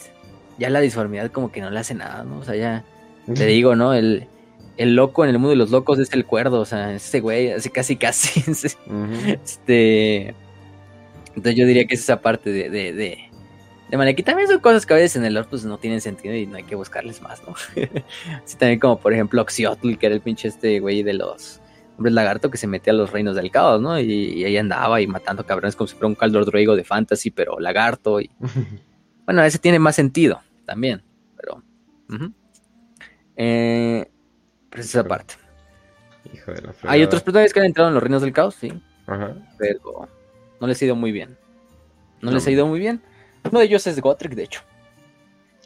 ya 0.58 0.70
la 0.70 0.80
disformidad 0.80 1.32
como 1.32 1.52
que 1.52 1.62
no 1.62 1.70
le 1.70 1.80
hace 1.80 1.96
nada, 1.96 2.24
¿no? 2.24 2.40
O 2.40 2.44
sea, 2.44 2.56
ya 2.56 2.86
te 3.34 3.46
digo, 3.48 3.76
¿no? 3.76 3.94
El, 3.94 4.28
el 4.78 4.96
loco 4.96 5.24
en 5.24 5.32
el 5.32 5.40
mundo 5.40 5.50
de 5.50 5.56
los 5.56 5.72
locos 5.72 5.98
es 6.00 6.14
el 6.14 6.26
cuerdo, 6.26 6.60
o 6.60 6.66
sea, 6.66 6.94
ese 6.94 7.22
güey, 7.22 7.52
así 7.52 7.70
casi 7.70 7.96
casi. 7.96 8.44
Este. 9.28 10.36
Entonces 11.30 11.56
yo 11.56 11.66
diría 11.66 11.86
que 11.86 11.96
es 11.96 12.02
esa 12.02 12.22
parte 12.22 12.52
de, 12.52 12.70
de, 12.70 12.94
de, 12.94 13.30
de 13.90 14.24
También 14.24 14.48
son 14.48 14.60
cosas 14.60 14.86
que 14.86 14.94
a 14.94 14.98
veces 14.98 15.16
en 15.18 15.26
el 15.26 15.34
lore 15.34 15.48
pues 15.50 15.64
no 15.66 15.78
tienen 15.78 16.02
sentido 16.02 16.36
y 16.36 16.48
no 16.48 16.58
hay 16.58 16.64
que 16.64 16.76
buscarles 16.76 17.22
más, 17.22 17.42
¿no? 17.48 17.56
sí, 18.46 18.58
también 18.58 18.80
como 18.80 19.00
por 19.00 19.14
ejemplo 19.14 19.42
Oxiotl, 19.42 19.96
que 19.98 20.06
era 20.08 20.16
el 20.16 20.22
pinche 20.22 20.48
este 20.48 20.80
güey 20.80 21.04
de 21.04 21.14
los 21.14 21.62
hombres 21.98 22.14
lagarto 22.14 22.52
que 22.52 22.58
se 22.58 22.68
metía 22.68 22.92
a 22.94 22.96
los 22.96 23.12
reinos 23.12 23.36
del 23.36 23.52
caos, 23.52 23.82
¿no? 23.82 24.00
Y, 24.00 24.44
ahí 24.44 24.58
andaba 24.58 25.02
y 25.02 25.08
matando 25.08 25.46
cabrones 25.46 25.76
como 25.76 25.88
si 25.88 25.94
fuera 25.96 26.08
un 26.08 26.16
caldo 26.16 26.44
druigo 26.44 26.76
de 26.76 26.84
fantasy, 26.84 27.32
pero 27.32 27.60
lagarto. 27.60 28.20
Y... 28.20 28.30
bueno, 29.26 29.44
ese 29.44 29.60
tiene 29.60 29.80
más 29.80 29.96
sentido 29.96 30.42
también, 30.66 31.04
pero... 31.38 31.64
eh, 33.36 34.10
esa 34.74 35.04
parte. 35.04 35.36
hijo 36.34 36.52
de 36.52 36.62
la 36.62 36.74
Hay 36.84 37.04
otros 37.04 37.22
personajes 37.22 37.54
que 37.54 37.60
han 37.60 37.68
entrado 37.68 37.90
en 37.90 37.94
los 37.94 38.04
reinos 38.04 38.22
del 38.22 38.34
caos, 38.34 38.56
sí. 38.56 38.74
Ajá. 39.08 39.36
Pero 39.58 40.10
no 40.60 40.68
les 40.68 40.82
ha 40.82 40.86
ido 40.86 40.96
muy 40.96 41.12
bien. 41.12 41.38
No, 42.22 42.32
les 42.32 42.46
ha 42.48 42.52
ido 42.52 42.66
muy 42.66 42.80
bien. 42.80 43.02
Uno 43.50 43.60
de 43.60 43.66
ellos 43.66 43.86
es 43.88 44.00
Gotrek, 44.00 44.34
de 44.34 44.44
hecho. 44.44 44.62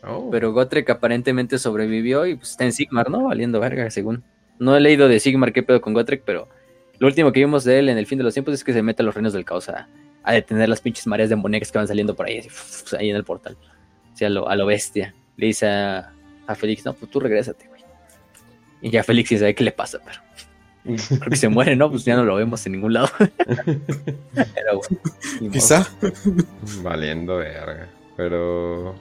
Oh. 0.04 0.30
Pero 0.32 0.54
Gotrek 0.54 0.90
aparentemente 0.90 1.58
sobrevivió 1.58 2.26
y 2.26 2.36
pues, 2.36 2.52
está 2.52 2.66
en 2.66 2.74
Sigmar, 2.74 3.10
¿no? 3.10 3.26
Valiendo 3.26 3.60
verga, 3.60 3.90
según. 3.90 4.24
No 4.60 4.76
he 4.76 4.80
leído 4.80 5.08
de 5.08 5.20
Sigmar 5.20 5.54
qué 5.54 5.64
pedo 5.64 5.82
con 5.82 5.94
Gotrek, 5.94 6.24
pero 6.26 6.48
lo 7.00 7.08
último 7.08 7.32
que 7.32 7.40
vimos 7.40 7.64
de 7.64 7.80
él 7.80 7.90
en 7.90 7.98
el 7.98 8.06
fin 8.06 8.18
de 8.18 8.24
los 8.24 8.34
tiempos 8.34 8.54
es 8.54 8.64
que 8.64 8.74
se 8.74 8.82
mete 8.82 9.02
a 9.02 9.06
los 9.06 9.16
reinos 9.16 9.34
del 9.34 9.46
caos 9.46 9.70
a, 9.70 9.88
detener 10.32 10.70
las 10.70 10.82
pinches 10.82 11.08
mareas 11.08 11.30
demoníacas 11.30 11.72
que 11.72 11.78
van 11.80 11.88
saliendo 11.88 12.16
por 12.16 12.28
ahí, 12.28 12.42
ahí 13.00 13.10
en 13.10 13.16
el 13.16 13.24
portal. 13.24 13.58
O 14.14 14.16
sea, 14.16 14.28
a 14.28 14.32
lo, 14.32 14.48
a 14.50 14.56
lo 14.56 14.66
bestia. 14.66 15.16
Le 15.38 15.48
dice 15.48 15.68
a, 15.68 16.14
a 16.46 16.56
Félix, 16.56 16.86
no, 16.86 16.94
pues 16.94 17.10
tú 17.10 17.20
regrésate, 17.20 17.68
güey. 17.68 17.82
Y 18.82 18.90
ya 18.92 19.04
Félix 19.04 19.30
sabe 19.30 19.56
qué 19.56 19.64
le 19.64 19.72
pasa, 19.72 20.00
pero 20.06 20.20
creo 20.84 21.30
que 21.30 21.36
se 21.36 21.50
muere, 21.50 21.76
¿no? 21.76 21.90
Pues 21.90 22.06
ya 22.06 22.16
no 22.16 22.24
lo 22.24 22.36
vemos 22.36 22.66
en 22.66 22.74
ningún 22.74 22.94
lado. 22.94 23.10
pero 23.18 24.80
bueno, 24.80 25.52
quizá. 25.52 25.88
Valiendo 26.84 27.38
verga. 27.38 27.88
Pero 28.16 28.96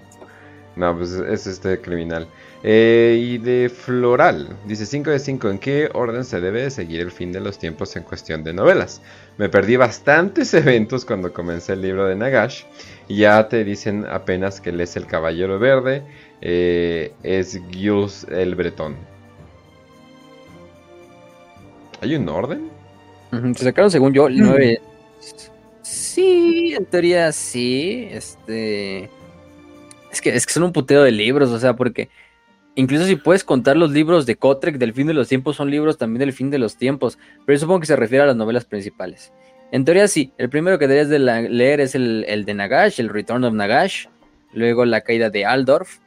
no, 0.79 0.97
pues 0.97 1.11
es 1.11 1.47
este 1.49 1.81
criminal. 1.81 2.29
Eh, 2.63 3.19
y 3.21 3.39
de 3.39 3.69
Floral, 3.69 4.57
dice 4.65 4.87
5 4.87 5.11
de 5.11 5.19
5, 5.19 5.51
¿en 5.51 5.59
qué 5.59 5.91
orden 5.93 6.25
se 6.25 6.41
debe 6.41 6.71
seguir 6.71 7.01
el 7.01 7.11
fin 7.11 7.33
de 7.33 7.41
los 7.41 7.59
tiempos 7.59 7.97
en 7.97 8.05
cuestión 8.05 8.45
de 8.45 8.53
novelas? 8.53 9.03
Me 9.39 9.49
perdí 9.49 9.77
bastantes 9.77 10.55
eventos 10.55 11.05
cuando 11.05 11.33
comencé 11.33 11.73
el 11.73 11.83
libro 11.83 12.07
de 12.07 12.15
Nagash. 12.15 12.63
Y 13.09 13.19
ya 13.19 13.49
te 13.49 13.65
dicen 13.65 14.07
apenas 14.09 14.61
que 14.61 14.71
lees 14.71 14.97
El 14.97 15.07
Caballero 15.07 15.59
Verde, 15.59 16.05
eh, 16.41 17.13
es 17.25 17.61
Gilles 17.71 18.25
el 18.31 18.55
Bretón. 18.55 19.18
¿Hay 22.01 22.15
un 22.15 22.29
orden? 22.29 22.71
Se 23.55 23.65
sacaron, 23.65 23.91
según 23.91 24.13
yo, 24.13 24.29
el 24.29 24.39
9. 24.39 24.81
Sí, 25.83 26.75
en 26.77 26.85
teoría 26.87 27.33
sí. 27.33 28.09
Este. 28.11 29.11
Es 30.11 30.21
que, 30.21 30.35
es 30.35 30.47
que 30.47 30.53
son 30.53 30.63
un 30.63 30.73
puteo 30.73 31.03
de 31.03 31.13
libros, 31.13 31.51
o 31.51 31.59
sea, 31.59 31.77
porque 31.77 32.09
incluso 32.75 33.05
si 33.05 33.17
puedes 33.17 33.45
contar 33.45 33.77
los 33.77 33.91
libros 33.91 34.25
de 34.25 34.37
Kotrek 34.37 34.79
del 34.79 34.95
fin 34.95 35.07
de 35.07 35.15
los 35.15 35.29
tiempos, 35.29 35.57
son 35.57 35.71
libros 35.71 35.99
también 35.99 36.21
del 36.21 36.33
fin 36.33 36.51
de 36.51 36.59
los 36.59 36.77
tiempos. 36.77 37.19
Pero 37.45 37.57
yo 37.57 37.61
supongo 37.61 37.81
que 37.81 37.87
se 37.87 37.97
refiere 37.97 38.25
a 38.25 38.27
las 38.27 38.37
novelas 38.37 38.65
principales. 38.65 39.33
En 39.71 39.85
teoría 39.85 40.09
sí, 40.09 40.33
el 40.39 40.49
primero 40.49 40.79
que 40.79 40.89
deberías 40.89 41.11
de 41.11 41.19
leer 41.19 41.81
es 41.81 41.95
el, 41.95 42.25
el, 42.27 42.47
de 42.47 42.55
Nagash, 42.55 43.01
el 43.01 43.11
Return 43.11 43.45
of 43.45 43.53
Nagash. 43.53 44.07
Luego 44.55 44.87
la 44.87 45.03
caída 45.03 45.29
de 45.29 45.45
Aldorf. 45.45 45.99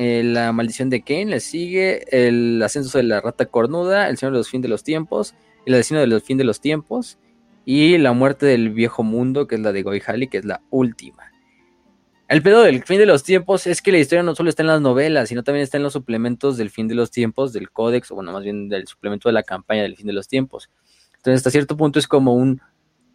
Eh, 0.00 0.22
la 0.24 0.52
maldición 0.52 0.90
de 0.90 1.02
Kane, 1.02 1.26
le 1.26 1.40
sigue 1.40 2.04
el 2.16 2.62
ascenso 2.62 2.98
de 2.98 3.04
la 3.04 3.20
rata 3.20 3.46
cornuda, 3.46 4.08
el 4.08 4.16
señor 4.16 4.32
de 4.32 4.38
los 4.38 4.48
fin 4.48 4.62
de 4.62 4.68
los 4.68 4.84
tiempos, 4.84 5.34
el 5.66 5.74
asesino 5.74 5.98
de 5.98 6.06
los 6.06 6.22
fin 6.22 6.38
de 6.38 6.44
los 6.44 6.60
tiempos 6.60 7.18
y 7.64 7.98
la 7.98 8.12
muerte 8.12 8.46
del 8.46 8.70
viejo 8.70 9.02
mundo, 9.02 9.48
que 9.48 9.56
es 9.56 9.60
la 9.60 9.72
de 9.72 9.82
Goihali, 9.82 10.28
que 10.28 10.38
es 10.38 10.44
la 10.44 10.62
última. 10.70 11.32
El 12.28 12.42
pedo 12.42 12.62
del 12.62 12.84
fin 12.84 12.98
de 12.98 13.06
los 13.06 13.24
tiempos 13.24 13.66
es 13.66 13.82
que 13.82 13.90
la 13.90 13.98
historia 13.98 14.22
no 14.22 14.36
solo 14.36 14.50
está 14.50 14.62
en 14.62 14.68
las 14.68 14.80
novelas, 14.80 15.30
sino 15.30 15.42
también 15.42 15.64
está 15.64 15.78
en 15.78 15.82
los 15.82 15.94
suplementos 15.94 16.56
del 16.56 16.70
fin 16.70 16.86
de 16.86 16.94
los 16.94 17.10
tiempos, 17.10 17.52
del 17.52 17.70
códex, 17.70 18.12
o 18.12 18.14
bueno, 18.14 18.32
más 18.32 18.44
bien 18.44 18.68
del 18.68 18.86
suplemento 18.86 19.28
de 19.28 19.32
la 19.32 19.42
campaña 19.42 19.82
del 19.82 19.96
fin 19.96 20.06
de 20.06 20.12
los 20.12 20.28
tiempos. 20.28 20.70
Entonces, 21.16 21.38
hasta 21.38 21.50
cierto 21.50 21.76
punto 21.76 21.98
es 21.98 22.06
como 22.06 22.34
un, 22.34 22.60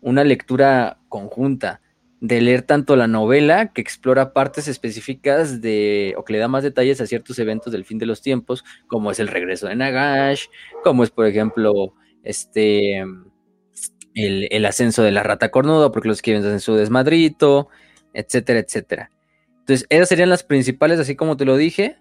una 0.02 0.26
lectura 0.26 1.00
conjunta 1.08 1.80
de 2.24 2.40
leer 2.40 2.62
tanto 2.62 2.96
la 2.96 3.08
novela 3.08 3.74
que 3.74 3.82
explora 3.82 4.32
partes 4.32 4.70
específicas 4.70 5.60
de 5.60 6.16
o 6.18 6.24
que 6.24 6.32
le 6.32 6.40
da 6.40 6.48
más 6.48 6.64
detalles 6.64 7.02
a 7.02 7.06
ciertos 7.06 7.38
eventos 7.38 7.74
del 7.74 7.84
fin 7.84 7.98
de 7.98 8.06
los 8.06 8.22
tiempos, 8.22 8.64
como 8.88 9.12
es 9.12 9.20
el 9.20 9.28
regreso 9.28 9.68
de 9.68 9.76
Nagash, 9.76 10.46
como 10.86 11.04
es 11.04 11.10
por 11.10 11.28
ejemplo 11.28 11.94
este 12.24 13.04
el, 14.16 14.66
ascenso 14.66 15.04
de 15.04 15.12
la 15.12 15.22
rata 15.22 15.52
cornuda, 15.52 15.92
porque 15.92 16.08
los 16.08 16.22
quieren 16.22 16.46
en 16.46 16.62
su 16.62 16.76
desmadrito, 16.76 17.68
etcétera, 18.14 18.60
etcétera. 18.60 19.12
Entonces, 19.60 19.86
esas 19.90 20.08
serían 20.08 20.30
las 20.30 20.44
principales, 20.44 21.02
así 21.02 21.18
como 21.18 21.36
te 21.36 21.44
lo 21.44 21.58
dije. 21.58 21.98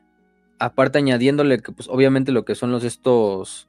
Aparte 0.61 0.99
añadiéndole 0.99 1.59
que, 1.63 1.73
pues, 1.73 1.89
obviamente 1.89 2.31
lo 2.31 2.45
que 2.45 2.55
son 2.55 2.71
los 2.71 2.85
estos, 2.85 3.69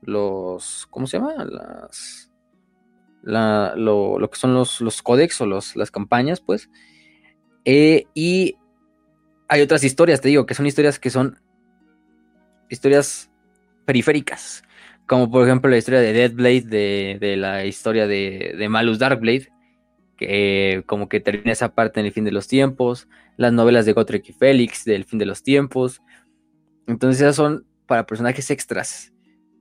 los, 0.00 0.88
¿cómo 0.90 1.06
se 1.06 1.18
llama? 1.18 1.44
Las, 1.44 2.31
lo, 3.22 4.28
que 4.30 4.38
son 4.38 4.54
los, 4.54 4.80
los 4.80 5.02
códex 5.02 5.40
o 5.40 5.46
los, 5.46 5.76
las 5.76 5.90
campañas, 5.90 6.40
pues. 6.40 6.70
Eh, 7.64 8.06
y 8.14 8.56
hay 9.48 9.60
otras 9.62 9.84
historias, 9.84 10.20
te 10.20 10.28
digo, 10.28 10.46
que 10.46 10.54
son 10.54 10.66
historias 10.66 10.98
que 10.98 11.10
son 11.10 11.38
historias 12.68 13.30
periféricas. 13.84 14.62
Como 15.06 15.30
por 15.30 15.46
ejemplo 15.46 15.70
la 15.70 15.76
historia 15.76 16.00
de 16.00 16.12
Deadblade, 16.12 16.62
de, 16.62 17.18
de 17.20 17.36
la 17.36 17.64
historia 17.64 18.06
de, 18.06 18.54
de 18.56 18.68
Malus 18.68 18.98
Darkblade, 18.98 19.48
que 20.16 20.84
como 20.86 21.08
que 21.08 21.20
termina 21.20 21.52
esa 21.52 21.74
parte 21.74 22.00
en 22.00 22.06
el 22.06 22.12
fin 22.12 22.24
de 22.24 22.32
los 22.32 22.48
tiempos. 22.48 23.08
Las 23.36 23.52
novelas 23.52 23.86
de 23.86 23.92
Gotrek 23.92 24.28
y 24.28 24.32
Félix 24.32 24.84
del 24.84 25.04
fin 25.04 25.18
de 25.18 25.26
los 25.26 25.42
tiempos. 25.42 26.00
Entonces 26.86 27.20
esas 27.20 27.36
son 27.36 27.66
para 27.86 28.06
personajes 28.06 28.50
extras. 28.50 29.12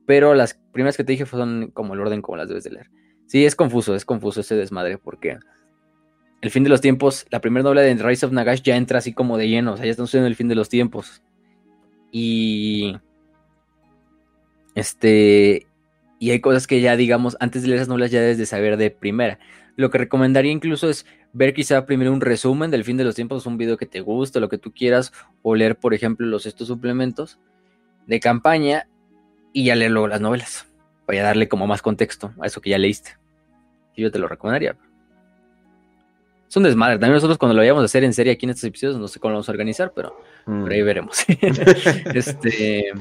Pero 0.06 0.34
las 0.34 0.60
primeras 0.72 0.98
que 0.98 1.04
te 1.04 1.14
dije 1.14 1.26
son 1.26 1.72
como 1.74 1.94
el 1.94 2.02
orden 2.02 2.22
como 2.22 2.38
las 2.38 2.48
debes 2.48 2.64
de 2.64 2.72
leer. 2.72 2.90
Sí, 3.32 3.46
es 3.46 3.56
confuso, 3.56 3.96
es 3.96 4.04
confuso 4.04 4.42
ese 4.42 4.56
desmadre, 4.56 4.98
porque 4.98 5.40
el 6.42 6.52
fin 6.52 6.66
de 6.66 6.70
los 6.70 6.82
tiempos, 6.82 7.26
la 7.30 7.40
primera 7.40 7.64
novela 7.64 7.80
de 7.80 7.96
Rise 7.96 8.26
of 8.26 8.34
Nagash 8.34 8.62
ya 8.62 8.76
entra 8.76 8.98
así 8.98 9.14
como 9.14 9.38
de 9.38 9.48
lleno, 9.48 9.72
o 9.72 9.78
sea, 9.78 9.86
ya 9.86 9.92
estamos 9.92 10.14
en 10.16 10.26
el 10.26 10.36
fin 10.36 10.50
de 10.50 10.56
los 10.56 10.68
tiempos. 10.68 11.24
Y. 12.12 12.98
Este. 14.76 15.66
Y 16.20 16.32
hay 16.32 16.42
cosas 16.42 16.68
que 16.68 16.82
ya, 16.82 16.98
digamos, 16.98 17.38
antes 17.40 17.62
de 17.62 17.70
leer 17.70 17.78
esas 17.78 17.88
novelas 17.88 18.12
ya 18.12 18.20
debes 18.20 18.38
de 18.38 18.46
saber 18.46 18.76
de 18.76 18.92
primera. 18.92 19.40
Lo 19.78 19.92
que 19.92 20.00
recomendaría 20.00 20.52
incluso 20.52 20.90
es 20.90 21.06
ver 21.32 21.54
quizá 21.54 21.86
primero 21.86 22.12
un 22.12 22.20
resumen 22.20 22.70
del 22.70 22.84
fin 22.84 22.98
de 22.98 23.06
los 23.06 23.16
tiempos, 23.16 23.46
un 23.46 23.58
video 23.58 23.78
que 23.78 23.86
te 23.86 24.02
guste, 24.02 24.42
lo 24.42 24.50
que 24.50 24.58
tú 24.58 24.74
quieras, 24.74 25.14
o 25.42 25.56
leer, 25.56 25.78
por 25.78 25.94
ejemplo, 25.94 26.28
los 26.28 26.46
estos 26.46 26.68
suplementos 26.68 27.40
de 28.08 28.20
campaña 28.20 28.90
y 29.54 29.64
ya 29.64 29.76
leer 29.76 29.92
luego 29.92 30.10
las 30.10 30.20
novelas, 30.20 30.68
para 31.06 31.24
darle 31.24 31.48
como 31.48 31.66
más 31.66 31.82
contexto 31.82 32.34
a 32.42 32.48
eso 32.48 32.60
que 32.60 32.72
ya 32.72 32.78
leíste 32.78 33.21
yo 33.98 34.12
te 34.12 34.20
lo 34.20 34.28
recomendaría. 34.28 34.76
Es 36.52 36.58
un 36.58 36.64
desmadre. 36.64 36.96
También 36.96 37.14
nosotros 37.14 37.38
cuando 37.38 37.54
lo 37.54 37.62
vayamos 37.62 37.82
a 37.82 37.86
hacer 37.86 38.04
en 38.04 38.14
serie 38.14 38.34
aquí 38.34 38.46
en 38.46 38.50
estos 38.50 38.66
episodios, 38.66 39.00
no 39.00 39.08
sé 39.08 39.22
cómo 39.22 39.32
lo 39.32 39.36
vamos 39.36 39.48
a 39.48 39.54
organizar, 39.54 39.94
pero 39.96 40.18
por 40.44 40.70
ahí 40.70 40.82
mm. 40.82 40.86
veremos. 40.86 41.24
este 42.14 42.92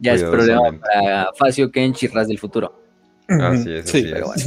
ya 0.00 0.14
es 0.14 0.24
problema 0.24 0.72
para 0.80 1.32
Facio, 1.34 1.70
Kenchi 1.70 2.06
y 2.06 2.08
Ras 2.08 2.26
del 2.26 2.40
futuro. 2.40 2.74
Así 3.28 3.72
es, 3.72 3.84
así 3.84 4.02
pero, 4.10 4.26
Bueno. 4.26 4.42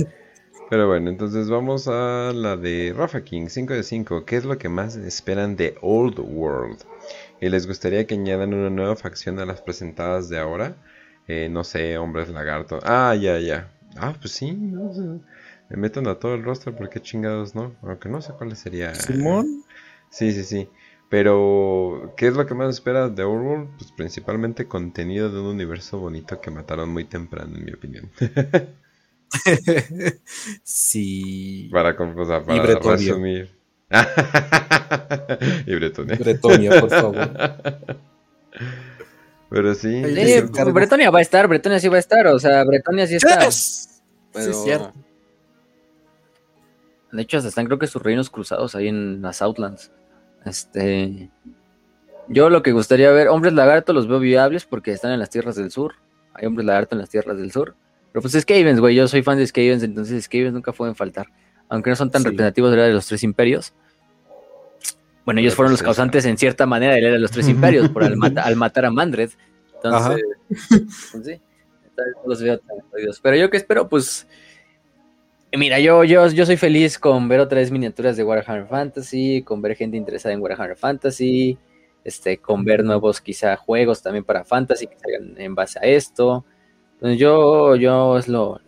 pero 0.70 0.88
bueno, 0.88 1.10
entonces 1.10 1.50
vamos 1.50 1.88
a 1.88 2.34
la 2.34 2.58
de 2.58 2.94
Rafa 2.94 3.24
King, 3.24 3.48
5 3.48 3.74
de 3.74 3.84
5. 3.84 4.26
¿Qué 4.26 4.36
es 4.36 4.44
lo 4.44 4.58
que 4.58 4.68
más 4.68 4.98
esperan 4.98 5.56
de 5.56 5.76
Old 5.82 6.20
World? 6.20 6.80
¿Y 7.40 7.48
les 7.48 7.68
gustaría 7.68 8.06
que 8.06 8.16
añadan 8.16 8.54
una 8.54 8.70
nueva 8.70 8.98
facción 8.98 9.40
a 9.40 9.46
las 9.46 9.62
presentadas 9.62 10.28
de 10.28 10.40
ahora? 10.40 10.76
Eh, 11.28 11.48
no 11.50 11.64
sé, 11.64 11.98
hombres 11.98 12.28
lagarto. 12.28 12.80
Ah, 12.84 13.16
ya, 13.16 13.40
ya. 13.40 13.72
Ah, 13.96 14.14
pues 14.20 14.34
sí, 14.34 14.52
no 14.52 14.94
sé 14.94 15.04
me 15.72 15.78
metan 15.78 16.08
a 16.08 16.16
todo 16.16 16.36
el 16.36 16.44
roster 16.44 16.76
porque 16.76 17.02
chingados 17.02 17.56
no, 17.56 17.74
aunque 17.82 18.10
no 18.10 18.22
sé 18.22 18.34
cuál 18.34 18.56
sería. 18.58 18.94
Simón. 18.94 19.64
Sí, 20.10 20.34
sí, 20.34 20.44
sí. 20.44 20.68
Pero, 21.10 22.14
¿qué 22.18 22.28
es 22.28 22.34
lo 22.34 22.46
que 22.46 22.54
más 22.54 22.74
esperas 22.74 23.16
de 23.16 23.24
Overworld? 23.24 23.70
Pues 23.78 23.92
principalmente 23.94 24.68
contenido 24.68 25.30
de 25.30 25.40
un 25.40 25.48
universo 25.48 26.00
bonito 26.00 26.42
que 26.42 26.52
mataron 26.52 26.90
muy 26.90 27.06
temprano, 27.06 27.58
en 27.58 27.66
mi 27.66 27.72
opinión. 27.72 28.12
sí. 30.64 31.70
Para, 31.72 31.92
o 31.92 32.26
sea, 32.26 32.44
para 32.44 32.80
resumir. 32.80 33.52
y 35.66 35.76
Bretonia. 35.76 36.18
Bretonia, 36.18 36.82
por 36.82 36.90
favor. 36.90 37.16
Pero 39.50 39.76
sí. 39.76 40.02
Bretonia 40.74 41.12
va 41.12 41.20
a 41.20 41.22
estar, 41.22 41.48
Bretonia 41.48 41.80
sí 41.80 41.88
va 41.88 41.98
a 41.98 42.00
estar, 42.00 42.28
o 42.28 42.40
sea, 42.40 42.64
Bretonia 42.66 43.08
sí 43.08 43.16
está. 43.16 43.38
Pero... 43.38 43.52
Sí, 43.52 44.54
cierto. 44.64 44.94
De 47.12 47.22
hecho, 47.22 47.38
hasta 47.38 47.50
están 47.50 47.66
creo 47.66 47.80
que 47.80 47.88
sus 47.88 48.02
reinos 48.02 48.30
cruzados 48.30 48.76
ahí 48.76 48.88
en 48.88 49.22
las 49.22 49.42
Outlands. 49.42 49.92
Este. 50.46 51.30
Yo 52.28 52.50
lo 52.50 52.64
que 52.64 52.72
gustaría 52.72 53.12
ver, 53.12 53.28
hombres 53.28 53.54
lagarto 53.54 53.92
los 53.94 54.08
veo 54.08 54.20
viables 54.20 54.66
porque 54.66 54.92
están 54.92 55.12
en 55.12 55.20
las 55.20 55.30
tierras 55.30 55.56
del 55.56 55.72
sur. 55.72 55.96
Hay 56.34 56.46
hombres 56.46 56.66
lagarto 56.66 56.96
en 56.96 57.00
las 57.00 57.10
tierras 57.10 57.38
del 57.38 57.52
sur. 57.52 57.76
Pero 58.12 58.22
pues 58.22 58.34
Skavens, 58.34 58.80
güey, 58.80 58.96
yo 58.96 59.08
soy 59.08 59.22
fan 59.24 59.38
de 59.38 59.48
Skavens, 59.48 59.84
entonces 59.84 60.24
Skavens 60.26 60.54
nunca 60.54 60.72
pueden 60.72 60.96
faltar. 60.96 61.28
Aunque 61.70 61.90
no 61.90 61.96
son 61.96 62.12
tan 62.12 62.24
representativos 62.24 62.72
de 62.72 62.78
la 62.78 62.84
de 62.84 62.94
los 62.94 63.06
tres 63.06 63.24
imperios. 63.24 63.74
Bueno, 65.26 65.40
ellos 65.40 65.56
fueron 65.56 65.72
los 65.72 65.84
causantes 65.84 66.26
en 66.26 66.38
cierta 66.38 66.66
manera 66.66 66.96
de 66.96 67.02
la 67.02 67.10
de 67.10 67.20
los 67.20 67.32
tres 67.32 67.48
imperios 67.50 67.90
por 67.90 68.04
al, 68.04 68.16
matar 68.56 68.86
a 68.86 68.92
Mandred. 68.92 69.32
Entonces, 69.76 70.24
pues, 71.12 71.26
sí, 71.26 71.42
los 72.26 72.42
veo 72.42 72.60
tan 72.60 72.78
Pero 73.22 73.36
yo 73.36 73.50
que 73.50 73.58
espero, 73.58 73.88
pues 73.88 74.28
Mira, 75.58 75.80
yo, 75.80 76.06
yo, 76.06 76.28
yo 76.30 76.46
soy 76.46 76.56
feliz 76.56 76.98
con 76.98 77.28
ver 77.28 77.42
otra 77.42 77.60
vez 77.60 77.72
miniaturas 77.72 78.16
de 78.16 78.24
Warhammer 78.24 78.68
Fantasy, 78.68 79.42
con 79.44 79.62
ver 79.62 79.76
gente 79.76 79.98
interesada 79.98 80.34
en 80.34 80.42
Warhammer 80.42 80.78
Fantasy, 80.78 81.58
este, 82.06 82.38
con 82.38 82.64
ver 82.64 82.86
nuevos 82.86 83.20
quizá 83.20 83.58
juegos 83.58 84.02
también 84.02 84.24
para 84.24 84.46
Fantasy 84.46 84.88
que 84.88 84.98
salgan 84.98 85.36
en 85.38 85.54
base 85.54 85.78
a 85.80 85.82
esto. 85.82 86.46
Yo, 87.02 87.76
yo 87.76 88.18
es 88.18 88.30
lo, 88.30 88.62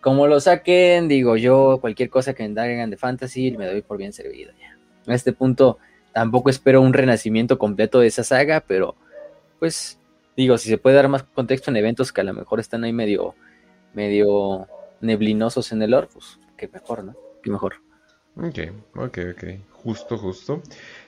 como 0.00 0.26
lo 0.26 0.40
saquen, 0.40 1.08
digo 1.08 1.36
yo, 1.36 1.78
cualquier 1.78 2.08
cosa 2.08 2.32
que 2.32 2.48
me 2.48 2.58
hagan 2.58 2.88
de 2.88 2.96
fantasy, 2.96 3.50
me 3.56 3.66
doy 3.66 3.82
por 3.82 3.98
bien 3.98 4.12
servido 4.12 4.52
ya. 4.58 4.78
A 5.12 5.14
este 5.14 5.32
punto 5.32 5.78
tampoco 6.12 6.48
espero 6.48 6.80
un 6.80 6.94
renacimiento 6.94 7.58
completo 7.58 8.00
de 8.00 8.06
esa 8.06 8.24
saga, 8.24 8.64
pero 8.66 8.94
pues 9.58 9.98
digo, 10.36 10.56
si 10.56 10.70
se 10.70 10.78
puede 10.78 10.96
dar 10.96 11.08
más 11.08 11.22
contexto 11.22 11.70
en 11.70 11.76
eventos 11.76 12.12
que 12.12 12.22
a 12.22 12.24
lo 12.24 12.32
mejor 12.32 12.60
están 12.60 12.84
ahí 12.84 12.92
medio, 12.92 13.34
medio 13.92 14.68
neblinosos 15.00 15.72
en 15.72 15.82
el 15.82 15.92
lore, 15.92 16.08
pues 16.12 16.38
qué 16.56 16.68
mejor, 16.68 17.04
¿no? 17.04 17.16
Qué 17.42 17.50
mejor. 17.50 17.74
Ok, 18.36 18.58
ok, 18.96 19.18
ok. 19.32 19.44
Justo, 19.72 20.18
justo. 20.18 20.62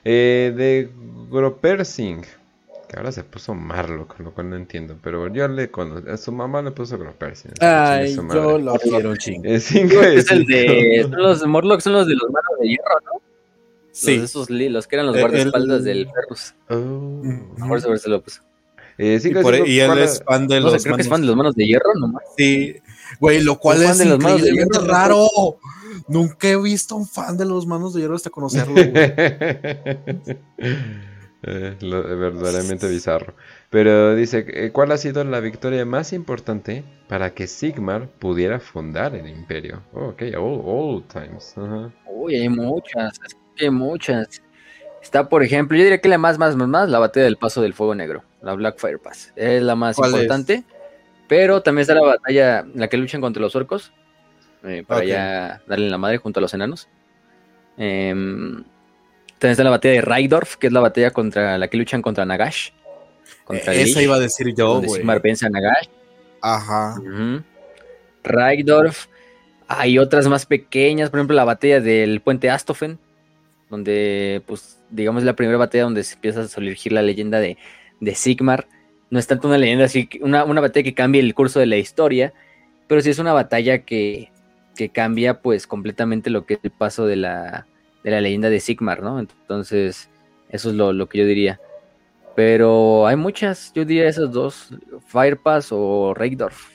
Eh, 0.04 0.52
de 0.56 0.90
Gropersing 1.30 2.24
ahora 2.96 3.12
se 3.12 3.24
puso 3.24 3.54
Marlock, 3.54 4.18
lo 4.20 4.32
cual 4.32 4.50
no 4.50 4.56
entiendo, 4.56 4.96
pero 5.02 5.32
yo 5.32 5.48
le 5.48 5.70
conozco, 5.70 6.10
a 6.10 6.16
su 6.16 6.32
mamá 6.32 6.62
le 6.62 6.72
puso 6.72 6.98
Gropersing. 6.98 7.52
Ay, 7.60 8.14
yo 8.14 8.58
lo 8.58 8.74
quiero 8.74 9.10
un 9.10 9.16
chingo. 9.16 9.44
Es, 9.44 9.72
es 9.74 10.30
el 10.30 10.46
de, 10.46 11.08
los 11.10 11.46
Morlocks 11.46 11.84
son 11.84 11.94
los 11.94 12.06
de 12.06 12.14
los 12.14 12.30
manos 12.30 12.50
de 12.60 12.68
hierro, 12.68 13.00
¿no? 13.06 13.20
Sí. 13.92 14.16
Los, 14.16 14.30
esos, 14.30 14.50
los 14.50 14.86
que 14.86 14.96
eran 14.96 15.06
los 15.06 15.16
eh, 15.16 15.20
guardaespaldas 15.20 15.84
del 15.84 16.08
Ferrus. 16.10 16.54
Oh. 16.70 17.76
Eso 17.76 17.96
se 17.96 18.08
lo 18.08 18.22
puso. 18.22 18.42
Eh, 19.04 19.18
sí, 19.18 19.30
y, 19.30 19.34
por, 19.34 19.56
y, 19.66 19.80
él 19.80 19.98
es 19.98 20.22
fan 20.24 20.46
de 20.46 20.60
los. 20.60 20.80
creo 20.80 20.94
que 20.94 21.02
es 21.02 21.08
fan 21.08 21.22
de 21.22 21.26
los 21.26 21.34
manos 21.34 21.56
de 21.56 21.66
hierro 21.66 21.92
nomás. 21.96 22.22
Sí, 22.36 22.76
güey, 23.18 23.42
lo 23.42 23.58
cual 23.58 23.82
es, 23.82 23.98
de 23.98 24.04
los 24.04 24.20
manos 24.20 24.42
de 24.42 24.52
hierro, 24.52 24.86
raro. 24.86 25.28
Nunca 26.06 26.48
he 26.48 26.56
visto 26.56 26.94
un 26.94 27.08
fan 27.08 27.36
de 27.36 27.44
los 27.44 27.66
manos 27.66 27.94
de 27.94 28.02
hierro 28.02 28.14
hasta 28.14 28.30
conocerlo. 28.30 28.74
Eh, 31.44 31.76
verdaderamente 31.80 32.88
bizarro. 32.88 33.34
Pero 33.68 34.14
dice, 34.14 34.46
eh, 34.46 34.70
¿cuál 34.70 34.92
ha 34.92 34.96
sido 34.96 35.24
la 35.24 35.40
victoria 35.40 35.84
más 35.84 36.12
importante 36.12 36.84
para 37.08 37.34
que 37.34 37.48
Sigmar 37.48 38.06
pudiera 38.20 38.60
fundar 38.60 39.16
el 39.16 39.28
imperio? 39.28 39.82
Oh, 39.92 40.10
ok, 40.10 40.22
old, 40.38 41.08
times. 41.08 41.56
Uy, 42.06 42.36
hay 42.36 42.48
muchas, 42.48 43.18
hay 43.58 43.70
muchas. 43.70 44.40
Está, 45.02 45.28
por 45.28 45.42
ejemplo, 45.42 45.76
yo 45.76 45.82
diría 45.82 46.00
que 46.00 46.08
la 46.08 46.16
más, 46.16 46.38
más, 46.38 46.54
más, 46.54 46.68
más, 46.68 46.88
la 46.88 47.00
batalla 47.00 47.24
del 47.24 47.38
Paso 47.38 47.60
del 47.60 47.74
Fuego 47.74 47.96
Negro, 47.96 48.22
la 48.42 48.54
Black 48.54 48.78
Fire 48.78 48.98
Pass. 48.98 49.32
Es 49.36 49.62
la 49.62 49.74
más 49.74 49.98
importante. 49.98 50.64
Pero 51.28 51.62
también 51.62 51.82
está 51.82 51.94
la 51.94 52.02
batalla, 52.02 52.66
la 52.74 52.88
que 52.88 52.96
luchan 52.96 53.20
contra 53.20 53.40
los 53.40 53.56
orcos, 53.56 53.92
eh, 54.64 54.84
para 54.86 55.04
ya 55.04 55.62
darle 55.66 55.88
la 55.88 55.98
madre 55.98 56.18
junto 56.18 56.40
a 56.40 56.42
los 56.42 56.52
enanos. 56.52 56.88
Eh, 57.78 58.12
también 58.12 59.52
está 59.52 59.64
la 59.64 59.70
batalla 59.70 59.94
de 59.94 60.00
Raidorf, 60.02 60.56
que 60.56 60.66
es 60.66 60.72
la 60.72 60.80
batalla 60.80 61.10
contra 61.10 61.56
la 61.58 61.68
que 61.68 61.76
luchan 61.76 62.02
contra 62.02 62.24
Nagash. 62.24 62.70
Contra 63.44 63.72
Esa 63.72 64.02
iba 64.02 64.16
a 64.16 64.20
decir 64.20 64.54
yo, 64.54 64.82
güey. 64.82 65.02
vence 65.20 65.46
a 65.46 65.48
Nagash. 65.48 65.88
Ajá. 66.40 67.00
Raidorf. 68.22 69.06
Hay 69.68 69.98
otras 69.98 70.28
más 70.28 70.44
pequeñas, 70.44 71.08
por 71.08 71.18
ejemplo, 71.18 71.34
la 71.34 71.44
batalla 71.44 71.80
del 71.80 72.20
puente 72.20 72.50
Astofen, 72.50 72.98
donde, 73.70 74.42
pues, 74.46 74.78
digamos, 74.90 75.22
es 75.22 75.26
la 75.26 75.34
primera 75.34 75.56
batalla 75.56 75.84
donde 75.84 76.04
se 76.04 76.14
empieza 76.14 76.42
a 76.42 76.48
surgir 76.48 76.92
la 76.92 77.00
leyenda 77.00 77.40
de, 77.40 77.56
Sigmar. 78.14 78.66
No 79.10 79.18
es 79.18 79.26
tanto 79.26 79.48
una 79.48 79.58
leyenda 79.58 79.84
así, 79.84 80.08
una, 80.20 80.44
una 80.44 80.60
batalla 80.60 80.84
que 80.84 80.94
cambie 80.94 81.20
el 81.20 81.34
curso 81.34 81.60
de 81.60 81.66
la 81.66 81.76
historia, 81.76 82.32
pero 82.88 83.00
sí 83.00 83.10
es 83.10 83.18
una 83.18 83.32
batalla 83.32 83.84
que, 83.84 84.30
que 84.74 84.88
cambia, 84.88 85.40
pues, 85.40 85.66
completamente 85.66 86.30
lo 86.30 86.46
que 86.46 86.54
es 86.54 86.60
el 86.62 86.70
paso 86.70 87.06
de 87.06 87.16
la, 87.16 87.66
de 88.02 88.10
la 88.10 88.20
leyenda 88.20 88.50
de 88.50 88.60
Sigmar, 88.60 89.02
¿no? 89.02 89.18
Entonces, 89.18 90.08
eso 90.48 90.70
es 90.70 90.76
lo, 90.76 91.08
que 91.08 91.18
yo 91.18 91.26
diría. 91.26 91.60
Pero 92.34 93.06
hay 93.06 93.16
muchas, 93.16 93.72
yo 93.74 93.84
diría 93.84 94.08
esas 94.08 94.32
dos, 94.32 94.74
Firepass 95.06 95.68
o 95.70 96.14
Reikdorf. 96.14 96.70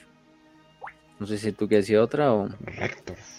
No 1.18 1.26
sé 1.26 1.38
si 1.38 1.52
tú 1.52 1.66
quieres 1.66 1.86
decir 1.86 1.98
otra 1.98 2.32
o... 2.32 2.48
Reikdorf. 2.60 3.38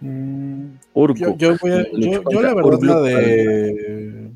Mm, 0.00 0.74
yo, 0.94 1.36
yo, 1.36 1.56
yo, 1.56 2.42
la 2.42 2.54
verdad 2.54 2.78
la 2.82 3.00
de... 3.00 4.30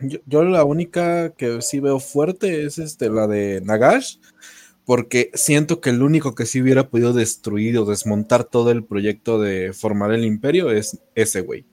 Yo, 0.00 0.44
la 0.44 0.64
única 0.64 1.30
que 1.30 1.62
sí 1.62 1.80
veo 1.80 2.00
fuerte 2.00 2.64
es 2.64 2.78
este, 2.78 3.08
la 3.08 3.26
de 3.26 3.60
Nagash, 3.62 4.16
porque 4.84 5.30
siento 5.34 5.80
que 5.80 5.90
el 5.90 6.02
único 6.02 6.34
que 6.34 6.46
sí 6.46 6.60
hubiera 6.60 6.88
podido 6.88 7.12
destruir 7.12 7.78
o 7.78 7.84
desmontar 7.84 8.44
todo 8.44 8.70
el 8.70 8.84
proyecto 8.84 9.40
de 9.40 9.72
formar 9.72 10.12
el 10.12 10.24
imperio 10.24 10.70
es 10.70 11.00
ese 11.14 11.40
güey. 11.40 11.64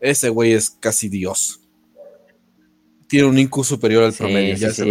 Ese 0.00 0.28
güey 0.28 0.52
es 0.52 0.70
casi 0.70 1.08
Dios. 1.08 1.60
Tiene 3.08 3.26
un 3.26 3.38
IQ 3.38 3.64
superior 3.64 4.04
al 4.04 4.12
promedio. 4.12 4.56
de, 4.58 4.66
hecho, 4.66 4.84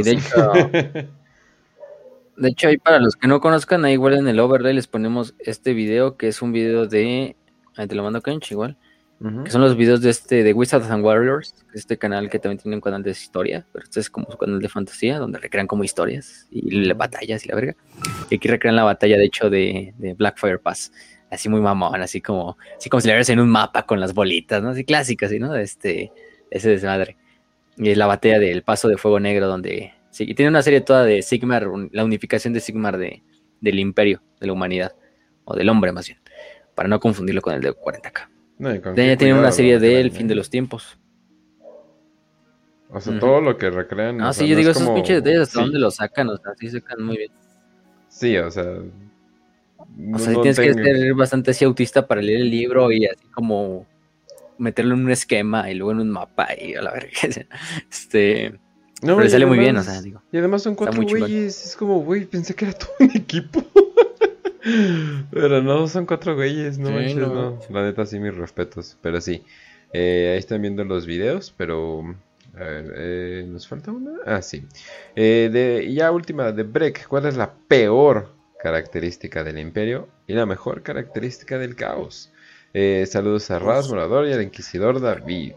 de 2.35 2.49
hecho, 2.49 2.67
ahí 2.67 2.77
para 2.77 2.99
los 2.99 3.15
que 3.15 3.27
no 3.27 3.39
conozcan, 3.39 3.85
ahí 3.85 3.93
igual 3.93 4.15
en 4.15 4.27
el 4.27 4.39
overlay 4.39 4.73
les 4.73 4.87
ponemos 4.87 5.35
este 5.39 5.73
video, 5.73 6.17
que 6.17 6.27
es 6.27 6.41
un 6.41 6.51
video 6.51 6.87
de... 6.87 7.35
Ahí 7.75 7.87
te 7.87 7.93
lo 7.93 8.03
mando 8.03 8.23
Kench 8.23 8.51
igual 8.51 8.77
que 9.19 9.49
son 9.49 9.61
los 9.61 9.75
videos 9.75 10.01
de 10.01 10.11
este 10.11 10.43
de 10.43 10.53
Wizards 10.53 10.91
and 10.91 11.03
Warriors, 11.03 11.55
este 11.73 11.97
canal 11.97 12.29
que 12.29 12.37
también 12.37 12.59
tiene 12.59 12.75
un 12.75 12.81
canal 12.81 13.01
de 13.01 13.11
historia, 13.11 13.65
pero 13.73 13.83
este 13.83 13.99
es 13.99 14.11
como 14.11 14.29
su 14.29 14.37
canal 14.37 14.59
de 14.59 14.69
fantasía, 14.69 15.17
donde 15.17 15.39
recrean 15.39 15.65
como 15.65 15.83
historias 15.83 16.47
y 16.51 16.93
batallas 16.93 17.43
y 17.43 17.49
la 17.49 17.55
verga. 17.55 17.75
Y 18.29 18.35
aquí 18.35 18.47
recrean 18.47 18.75
la 18.75 18.83
batalla, 18.83 19.17
de 19.17 19.25
hecho, 19.25 19.49
de, 19.49 19.95
de 19.97 20.13
Blackfire 20.13 20.59
Pass, 20.59 20.91
así 21.31 21.49
muy 21.49 21.61
mamón, 21.61 21.99
así 21.99 22.21
como, 22.21 22.57
así 22.77 22.89
como 22.89 23.01
si 23.01 23.07
le 23.07 23.19
en 23.19 23.39
un 23.39 23.49
mapa 23.49 23.87
con 23.87 23.99
las 23.99 24.13
bolitas, 24.13 24.61
¿no? 24.61 24.69
Así 24.69 24.83
clásicas, 24.83 25.31
¿no? 25.31 25.55
Este, 25.55 26.11
ese 26.51 26.69
desmadre. 26.69 27.17
Y 27.75 27.89
es 27.89 27.97
la 27.97 28.05
batalla 28.05 28.37
del 28.37 28.61
Paso 28.61 28.87
de 28.87 28.97
Fuego 28.97 29.19
Negro, 29.19 29.47
donde 29.47 29.93
sí, 30.11 30.25
y 30.27 30.35
tiene 30.35 30.49
una 30.49 30.61
serie 30.61 30.81
toda 30.81 31.03
de 31.03 31.23
Sigmar, 31.23 31.67
la 31.91 32.05
unificación 32.05 32.53
de 32.53 32.59
Sigmar 32.59 32.99
de, 32.99 33.23
del 33.61 33.79
imperio, 33.79 34.21
de 34.39 34.45
la 34.45 34.53
humanidad, 34.53 34.95
o 35.43 35.55
del 35.55 35.69
hombre 35.69 35.91
más 35.91 36.07
bien, 36.07 36.19
para 36.75 36.87
no 36.87 36.99
confundirlo 36.99 37.41
con 37.41 37.55
el 37.55 37.61
de 37.61 37.71
40k. 37.71 38.36
No, 38.59 38.73
tiene 38.93 39.33
una 39.33 39.51
serie 39.51 39.79
de 39.79 40.01
El 40.01 40.11
fin 40.11 40.27
de 40.27 40.35
los 40.35 40.49
tiempos. 40.49 40.97
O 42.89 43.01
sea, 43.01 43.19
todo 43.19 43.41
lo 43.41 43.57
que 43.57 43.69
recrean. 43.69 44.21
Ah, 44.21 44.33
sí, 44.33 44.47
yo 44.47 44.55
digo, 44.55 44.71
esos 44.71 44.89
pinches 44.89 45.23
detalles, 45.23 45.49
¿hasta 45.49 45.61
dónde 45.61 45.79
los 45.79 45.95
sacan? 45.95 46.29
O 46.29 46.37
sea, 46.37 46.53
sí 46.57 46.69
sacan 46.69 47.03
muy 47.03 47.17
bien. 47.17 47.31
Sí, 48.07 48.37
o 48.37 48.49
sea. 48.49 48.63
o 50.13 50.19
sea, 50.19 50.33
tienes 50.33 50.59
que 50.59 50.73
ser 50.73 51.13
bastante 51.13 51.51
así 51.51 51.65
autista 51.65 52.07
para 52.07 52.21
leer 52.21 52.41
el 52.41 52.49
libro 52.49 52.91
y 52.91 53.05
así 53.05 53.27
como 53.33 53.85
meterlo 54.57 54.95
en 54.95 55.01
un 55.01 55.11
esquema 55.11 55.69
y 55.69 55.75
luego 55.75 55.91
en 55.91 55.99
un 55.99 56.09
mapa 56.09 56.47
y 56.59 56.75
a 56.75 56.81
la 56.81 56.91
verga. 56.91 57.11
Este. 57.91 58.59
No, 59.01 59.15
pero 59.15 59.21
le 59.25 59.29
sale 59.29 59.45
muy 59.45 59.59
bien, 59.59 59.77
o 59.77 59.83
sea, 59.83 60.01
digo. 60.01 60.23
Y 60.31 60.37
además 60.37 60.63
son 60.63 60.73
cuatro 60.73 61.03
güeyes. 61.03 61.65
Es 61.67 61.75
como, 61.75 62.01
güey, 62.01 62.25
pensé 62.25 62.55
que 62.55 62.65
era 62.65 62.73
todo 62.73 62.89
un 62.99 63.11
equipo. 63.15 63.63
Pero 65.31 65.61
no, 65.61 65.87
son 65.87 66.05
cuatro 66.05 66.35
güeyes, 66.35 66.77
no 66.77 66.91
manches, 66.91 67.15
no. 67.15 67.59
La 67.69 67.83
neta, 67.83 68.05
sí, 68.05 68.19
mis 68.19 68.35
respetos. 68.35 68.97
Pero 69.01 69.21
sí, 69.21 69.43
eh, 69.93 70.31
ahí 70.33 70.39
están 70.39 70.61
viendo 70.61 70.83
los 70.83 71.05
videos, 71.05 71.53
pero. 71.55 72.15
A 72.55 72.59
ver, 72.59 72.93
eh, 72.97 73.45
¿nos 73.47 73.67
falta 73.67 73.91
una? 73.91 74.13
Ah, 74.25 74.41
sí. 74.41 74.65
Eh, 75.15 75.49
de, 75.51 75.93
ya 75.93 76.11
última, 76.11 76.51
de 76.51 76.63
Break. 76.63 77.07
¿Cuál 77.07 77.27
es 77.27 77.37
la 77.37 77.53
peor 77.67 78.33
característica 78.59 79.43
del 79.43 79.59
Imperio 79.59 80.07
y 80.25 80.33
la 80.33 80.45
mejor 80.45 80.81
característica 80.81 81.57
del 81.57 81.75
Caos? 81.75 82.31
saludos 83.07 83.49
a 83.49 83.57
Raz, 83.57 83.89
Morador 83.89 84.27
y 84.27 84.33
al 84.33 84.43
Inquisidor 84.43 85.01
David. 85.01 85.53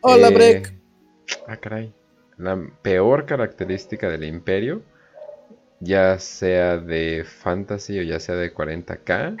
Hola, 0.00 0.30
Break. 0.30 0.72
Ah, 1.46 1.56
caray. 1.58 1.92
La 2.38 2.60
peor 2.82 3.24
característica 3.24 4.08
del 4.10 4.24
Imperio 4.24 4.82
ya 5.80 6.18
sea 6.18 6.78
de 6.78 7.24
fantasy 7.24 7.98
o 7.98 8.02
ya 8.02 8.20
sea 8.20 8.34
de 8.36 8.52
40k. 8.54 9.36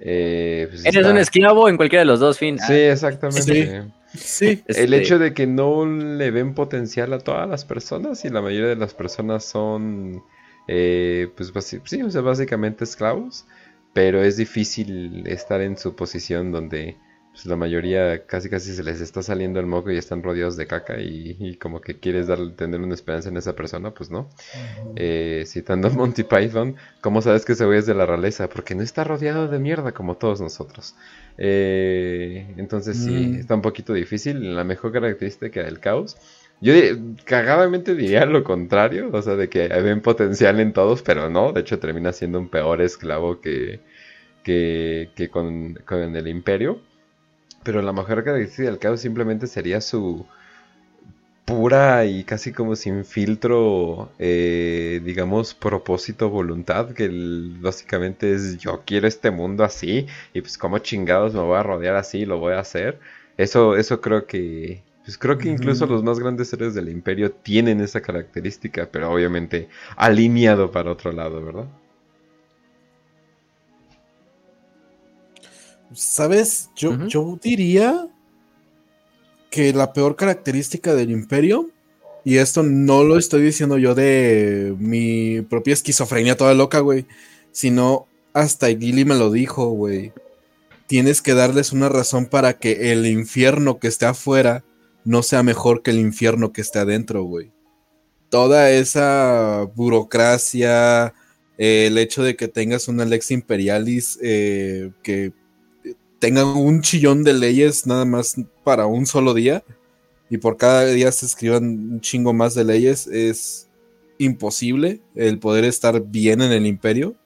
Eh, 0.00 0.66
pues 0.70 0.84
Eres 0.86 1.06
un 1.06 1.18
esclavo 1.18 1.68
en 1.68 1.76
cualquiera 1.76 2.00
de 2.00 2.06
los 2.06 2.20
dos, 2.20 2.38
fin. 2.38 2.58
Sí, 2.58 2.72
exactamente. 2.72 3.84
Sí. 4.14 4.62
El 4.66 4.92
este 4.92 4.96
hecho 4.96 5.18
de 5.18 5.34
que 5.34 5.46
no 5.46 5.86
le 5.86 6.30
ven 6.30 6.54
potencial 6.54 7.12
a 7.12 7.18
todas 7.18 7.48
las 7.48 7.64
personas 7.64 8.24
y 8.24 8.30
la 8.30 8.42
mayoría 8.42 8.68
de 8.68 8.76
las 8.76 8.94
personas 8.94 9.44
son, 9.44 10.22
eh, 10.66 11.28
pues 11.36 11.52
sí, 11.84 12.02
o 12.02 12.10
sea, 12.10 12.20
básicamente 12.20 12.84
esclavos, 12.84 13.46
pero 13.92 14.22
es 14.22 14.36
difícil 14.36 15.26
estar 15.26 15.60
en 15.60 15.76
su 15.76 15.94
posición 15.94 16.50
donde 16.50 16.96
pues 17.40 17.46
la 17.46 17.56
mayoría 17.56 18.26
casi 18.26 18.50
casi 18.50 18.74
se 18.74 18.82
les 18.82 19.00
está 19.00 19.22
saliendo 19.22 19.60
el 19.60 19.66
moco 19.66 19.90
y 19.90 19.96
están 19.96 20.22
rodeados 20.22 20.58
de 20.58 20.66
caca 20.66 21.00
y, 21.00 21.56
como 21.56 21.80
que 21.80 21.98
quieres 21.98 22.26
dar, 22.26 22.38
tener 22.50 22.80
una 22.80 22.92
esperanza 22.92 23.30
en 23.30 23.38
esa 23.38 23.56
persona, 23.56 23.92
pues 23.92 24.10
no. 24.10 24.28
Eh, 24.94 25.44
citando 25.46 25.88
a 25.88 25.90
Monty 25.90 26.24
Python, 26.24 26.76
¿cómo 27.00 27.22
sabes 27.22 27.46
que 27.46 27.52
ese 27.52 27.64
güey 27.64 27.78
es 27.78 27.86
de 27.86 27.94
la 27.94 28.04
realeza? 28.04 28.50
Porque 28.50 28.74
no 28.74 28.82
está 28.82 29.04
rodeado 29.04 29.48
de 29.48 29.58
mierda 29.58 29.92
como 29.92 30.18
todos 30.18 30.42
nosotros. 30.42 30.94
Eh, 31.38 32.46
entonces 32.58 32.98
sí, 32.98 33.10
mm. 33.10 33.34
está 33.36 33.54
un 33.54 33.62
poquito 33.62 33.94
difícil. 33.94 34.54
La 34.54 34.64
mejor 34.64 34.92
característica 34.92 35.62
del 35.62 35.80
caos. 35.80 36.18
Yo 36.60 36.74
cagadamente 37.24 37.94
diría 37.94 38.26
lo 38.26 38.44
contrario, 38.44 39.08
o 39.14 39.22
sea, 39.22 39.36
de 39.36 39.48
que 39.48 39.66
ven 39.68 40.02
potencial 40.02 40.60
en 40.60 40.74
todos, 40.74 41.00
pero 41.00 41.30
no, 41.30 41.52
de 41.52 41.62
hecho 41.62 41.78
termina 41.78 42.12
siendo 42.12 42.38
un 42.38 42.50
peor 42.50 42.82
esclavo 42.82 43.40
que, 43.40 43.80
que, 44.44 45.08
que 45.16 45.30
con, 45.30 45.76
con 45.86 46.14
el 46.14 46.28
imperio. 46.28 46.82
Pero 47.62 47.82
la 47.82 47.92
mejor 47.92 48.24
característica 48.24 48.64
del 48.70 48.78
caos 48.78 49.00
simplemente 49.00 49.46
sería 49.46 49.80
su 49.80 50.26
pura 51.44 52.04
y 52.06 52.24
casi 52.24 52.52
como 52.52 52.76
sin 52.76 53.04
filtro, 53.04 54.12
eh, 54.18 55.00
digamos, 55.04 55.54
propósito, 55.54 56.30
voluntad, 56.30 56.92
que 56.92 57.10
básicamente 57.60 58.32
es 58.34 58.58
yo 58.58 58.82
quiero 58.86 59.08
este 59.08 59.30
mundo 59.32 59.64
así 59.64 60.06
y 60.32 60.40
pues 60.42 60.56
como 60.58 60.78
chingados 60.78 61.34
me 61.34 61.40
voy 61.40 61.58
a 61.58 61.62
rodear 61.64 61.96
así, 61.96 62.24
lo 62.24 62.38
voy 62.38 62.54
a 62.54 62.60
hacer. 62.60 63.00
Eso, 63.36 63.76
eso 63.76 64.00
creo 64.00 64.26
que, 64.26 64.82
pues 65.04 65.18
creo 65.18 65.38
que 65.38 65.48
incluso 65.48 65.86
los 65.86 66.04
más 66.04 66.20
grandes 66.20 66.50
seres 66.50 66.74
del 66.74 66.88
imperio 66.88 67.32
tienen 67.32 67.80
esa 67.80 68.00
característica, 68.00 68.88
pero 68.92 69.10
obviamente 69.12 69.68
alineado 69.96 70.70
para 70.70 70.92
otro 70.92 71.12
lado, 71.12 71.44
¿verdad? 71.44 71.66
¿Sabes? 75.92 76.70
Yo, 76.76 77.06
yo 77.06 77.38
diría 77.42 78.08
que 79.50 79.72
la 79.72 79.92
peor 79.92 80.16
característica 80.16 80.94
del 80.94 81.10
imperio, 81.10 81.70
y 82.24 82.36
esto 82.36 82.62
no 82.62 83.02
lo 83.02 83.18
estoy 83.18 83.42
diciendo 83.42 83.78
yo 83.78 83.94
de 83.94 84.74
mi 84.78 85.40
propia 85.42 85.74
esquizofrenia 85.74 86.36
toda 86.36 86.54
loca, 86.54 86.80
güey, 86.80 87.06
sino 87.50 88.06
hasta 88.32 88.68
Gilly 88.68 89.04
me 89.04 89.16
lo 89.16 89.30
dijo, 89.30 89.70
güey. 89.70 90.12
Tienes 90.86 91.22
que 91.22 91.34
darles 91.34 91.72
una 91.72 91.88
razón 91.88 92.26
para 92.26 92.54
que 92.58 92.92
el 92.92 93.06
infierno 93.06 93.78
que 93.78 93.88
esté 93.88 94.06
afuera 94.06 94.64
no 95.04 95.22
sea 95.22 95.42
mejor 95.42 95.82
que 95.82 95.90
el 95.90 95.98
infierno 95.98 96.52
que 96.52 96.60
esté 96.60 96.78
adentro, 96.78 97.22
güey. 97.22 97.50
Toda 98.28 98.70
esa 98.70 99.66
burocracia, 99.74 101.14
el 101.58 101.98
hecho 101.98 102.22
de 102.22 102.36
que 102.36 102.48
tengas 102.48 102.86
una 102.88 103.04
Lex 103.04 103.30
Imperialis 103.32 104.18
eh, 104.22 104.92
que 105.02 105.32
tengan 106.20 106.46
un 106.48 106.82
chillón 106.82 107.24
de 107.24 107.32
leyes 107.32 107.86
nada 107.86 108.04
más 108.04 108.36
para 108.62 108.86
un 108.86 109.06
solo 109.06 109.34
día 109.34 109.64
y 110.28 110.38
por 110.38 110.56
cada 110.56 110.84
día 110.84 111.10
se 111.10 111.26
escriban 111.26 111.64
un 111.64 112.00
chingo 112.00 112.32
más 112.32 112.54
de 112.54 112.64
leyes, 112.64 113.08
es 113.08 113.68
imposible 114.18 115.00
el 115.16 115.40
poder 115.40 115.64
estar 115.64 116.00
bien 116.00 116.40
en 116.40 116.52
el 116.52 116.66
imperio. 116.66 117.16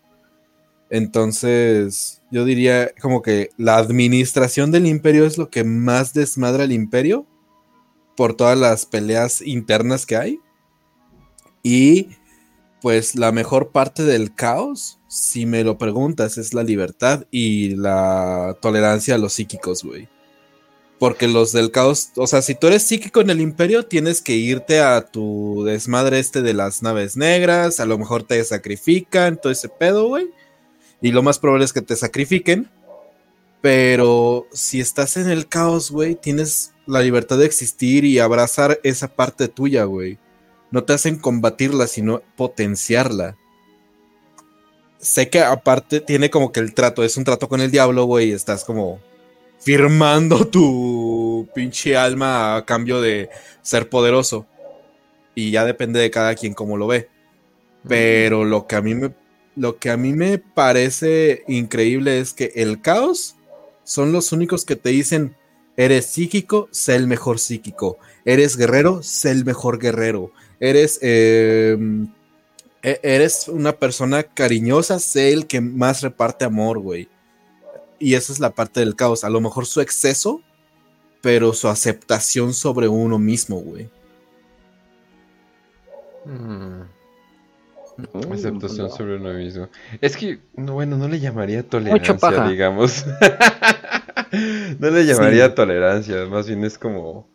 Entonces, 0.89 2.23
yo 2.31 2.45
diría 2.45 2.93
como 3.01 3.21
que 3.21 3.51
la 3.59 3.77
administración 3.77 4.71
del 4.71 4.87
imperio 4.87 5.27
es 5.27 5.37
lo 5.37 5.51
que 5.51 5.65
más 5.65 6.15
desmadra 6.15 6.65
el 6.65 6.73
imperio 6.73 7.27
por 8.17 8.35
todas 8.35 8.57
las 8.57 8.87
peleas 8.87 9.43
internas 9.43 10.07
que 10.07 10.17
hay. 10.17 10.41
Y 11.63 12.11
pues 12.85 13.15
la 13.15 13.33
mejor 13.33 13.71
parte 13.71 14.03
del 14.03 14.35
caos, 14.35 14.99
si 15.09 15.47
me 15.47 15.65
lo 15.65 15.79
preguntas, 15.79 16.37
es 16.37 16.53
la 16.53 16.63
libertad 16.63 17.25
y 17.31 17.77
la 17.77 18.59
tolerancia 18.61 19.15
a 19.15 19.19
los 19.19 19.33
psíquicos, 19.33 19.83
güey. 19.83 20.07
Porque 20.99 21.27
los 21.27 21.53
del 21.53 21.71
caos, 21.71 22.11
o 22.15 22.27
sea, 22.27 22.43
si 22.43 22.55
tú 22.55 22.67
eres 22.67 22.83
psíquico 22.83 23.23
en 23.23 23.31
el 23.31 23.41
imperio, 23.41 23.87
tienes 23.87 24.21
que 24.21 24.35
irte 24.35 24.81
a 24.81 25.01
tu 25.01 25.65
desmadre 25.65 26.19
este 26.19 26.43
de 26.43 26.53
las 26.53 26.83
naves 26.83 27.17
negras, 27.17 27.81
a 27.81 27.87
lo 27.87 27.97
mejor 27.97 28.25
te 28.25 28.45
sacrifican, 28.45 29.41
todo 29.41 29.51
ese 29.51 29.71
pedo, 29.71 30.09
güey. 30.09 30.29
Y 31.01 31.11
lo 31.13 31.23
más 31.23 31.39
probable 31.39 31.65
es 31.65 31.73
que 31.73 31.81
te 31.81 31.97
sacrifiquen. 31.97 32.69
Pero 33.63 34.47
si 34.53 34.81
estás 34.81 35.17
en 35.17 35.31
el 35.31 35.49
caos, 35.49 35.91
güey, 35.91 36.17
tienes 36.17 36.75
la 36.85 37.01
libertad 37.01 37.39
de 37.39 37.47
existir 37.47 38.05
y 38.05 38.19
abrazar 38.19 38.79
esa 38.83 39.09
parte 39.09 39.49
tuya, 39.49 39.85
güey 39.85 40.19
no 40.75 40.83
te 40.83 40.93
hacen 40.93 41.21
combatirla, 41.21 41.87
sino 41.87 42.21
potenciarla. 42.35 43.37
Sé 44.99 45.31
que 45.31 45.41
aparte 45.41 46.01
tiene 46.01 46.31
como 46.31 46.51
que 46.51 46.59
el 46.59 46.75
trato, 46.75 47.05
es 47.05 47.17
un 47.17 47.23
trato 47.23 47.49
con 47.49 47.61
el 47.61 47.71
diablo, 47.71 48.07
güey, 48.07 48.33
estás 48.33 48.65
como 48.65 48.99
firmando 49.61 50.49
tu 50.49 51.49
pinche 51.55 51.97
alma 51.97 52.57
a 52.57 52.65
cambio 52.65 53.01
de 53.01 53.31
ser 53.63 53.89
poderoso. 53.89 54.47
Y 55.37 55.53
ya 55.53 55.65
depende 55.65 56.01
de 56.01 56.11
cada 56.11 56.35
quien 56.35 56.55
cómo 56.55 56.77
lo 56.77 56.89
ve. 56.89 57.09
Pero 57.87 58.45
lo 58.45 58.67
que 58.67 58.75
a 58.75 58.83
mí 58.83 58.97
me 58.97 59.15
lo 59.55 59.79
que 59.79 59.91
a 59.91 59.97
mí 59.97 60.13
me 60.13 60.39
parece 60.39 61.45
increíble 61.47 62.19
es 62.19 62.33
que 62.33 62.51
el 62.57 62.81
caos 62.81 63.37
son 63.85 64.11
los 64.11 64.33
únicos 64.33 64.65
que 64.65 64.75
te 64.75 64.89
dicen 64.89 65.37
eres 65.77 66.07
psíquico, 66.07 66.69
sé 66.73 66.97
el 66.97 67.07
mejor 67.07 67.39
psíquico. 67.39 67.99
Eres 68.25 68.57
guerrero, 68.57 69.05
sé 69.05 69.31
el 69.31 69.45
mejor 69.45 69.79
guerrero 69.79 70.33
eres, 70.61 70.99
em, 71.03 72.09
e, 72.83 73.01
eres 73.03 73.49
una 73.49 73.73
persona 73.73 74.23
cariñosa, 74.23 74.99
sé 74.99 75.33
el 75.33 75.47
que 75.47 75.61
más 75.61 76.03
reparte 76.03 76.45
amor, 76.45 76.79
güey. 76.79 77.09
Y 77.99 78.15
esa 78.15 78.33
es 78.33 78.41
la 78.41 78.51
parte 78.51 78.81
del 78.81 78.97
caos. 78.97 79.25
A 79.25 79.31
lo 79.31 79.41
mejor 79.41 79.67
su 79.67 79.81
exceso, 79.81 80.43
pero 81.21 81.53
su 81.53 81.69
aceptación 81.69 82.53
sobre 82.53 82.89
uno 82.89 83.19
mismo, 83.19 83.57
güey. 83.57 83.89
Mm. 86.25 86.83
Aceptación 88.33 88.91
sobre 88.91 89.17
uno 89.17 89.33
mismo. 89.33 89.69
Es 90.01 90.17
que, 90.17 90.41
bueno, 90.55 90.97
no 90.97 91.09
le 91.09 91.21
llamaría 91.21 91.63
tolerancia, 91.63 92.49
digamos. 92.49 93.07
no 94.79 94.91
le 94.91 95.07
llamaría 95.07 95.55
tolerancia, 95.55 96.27
más 96.27 96.49
bien 96.49 96.65
es 96.65 96.77
como 96.77 97.29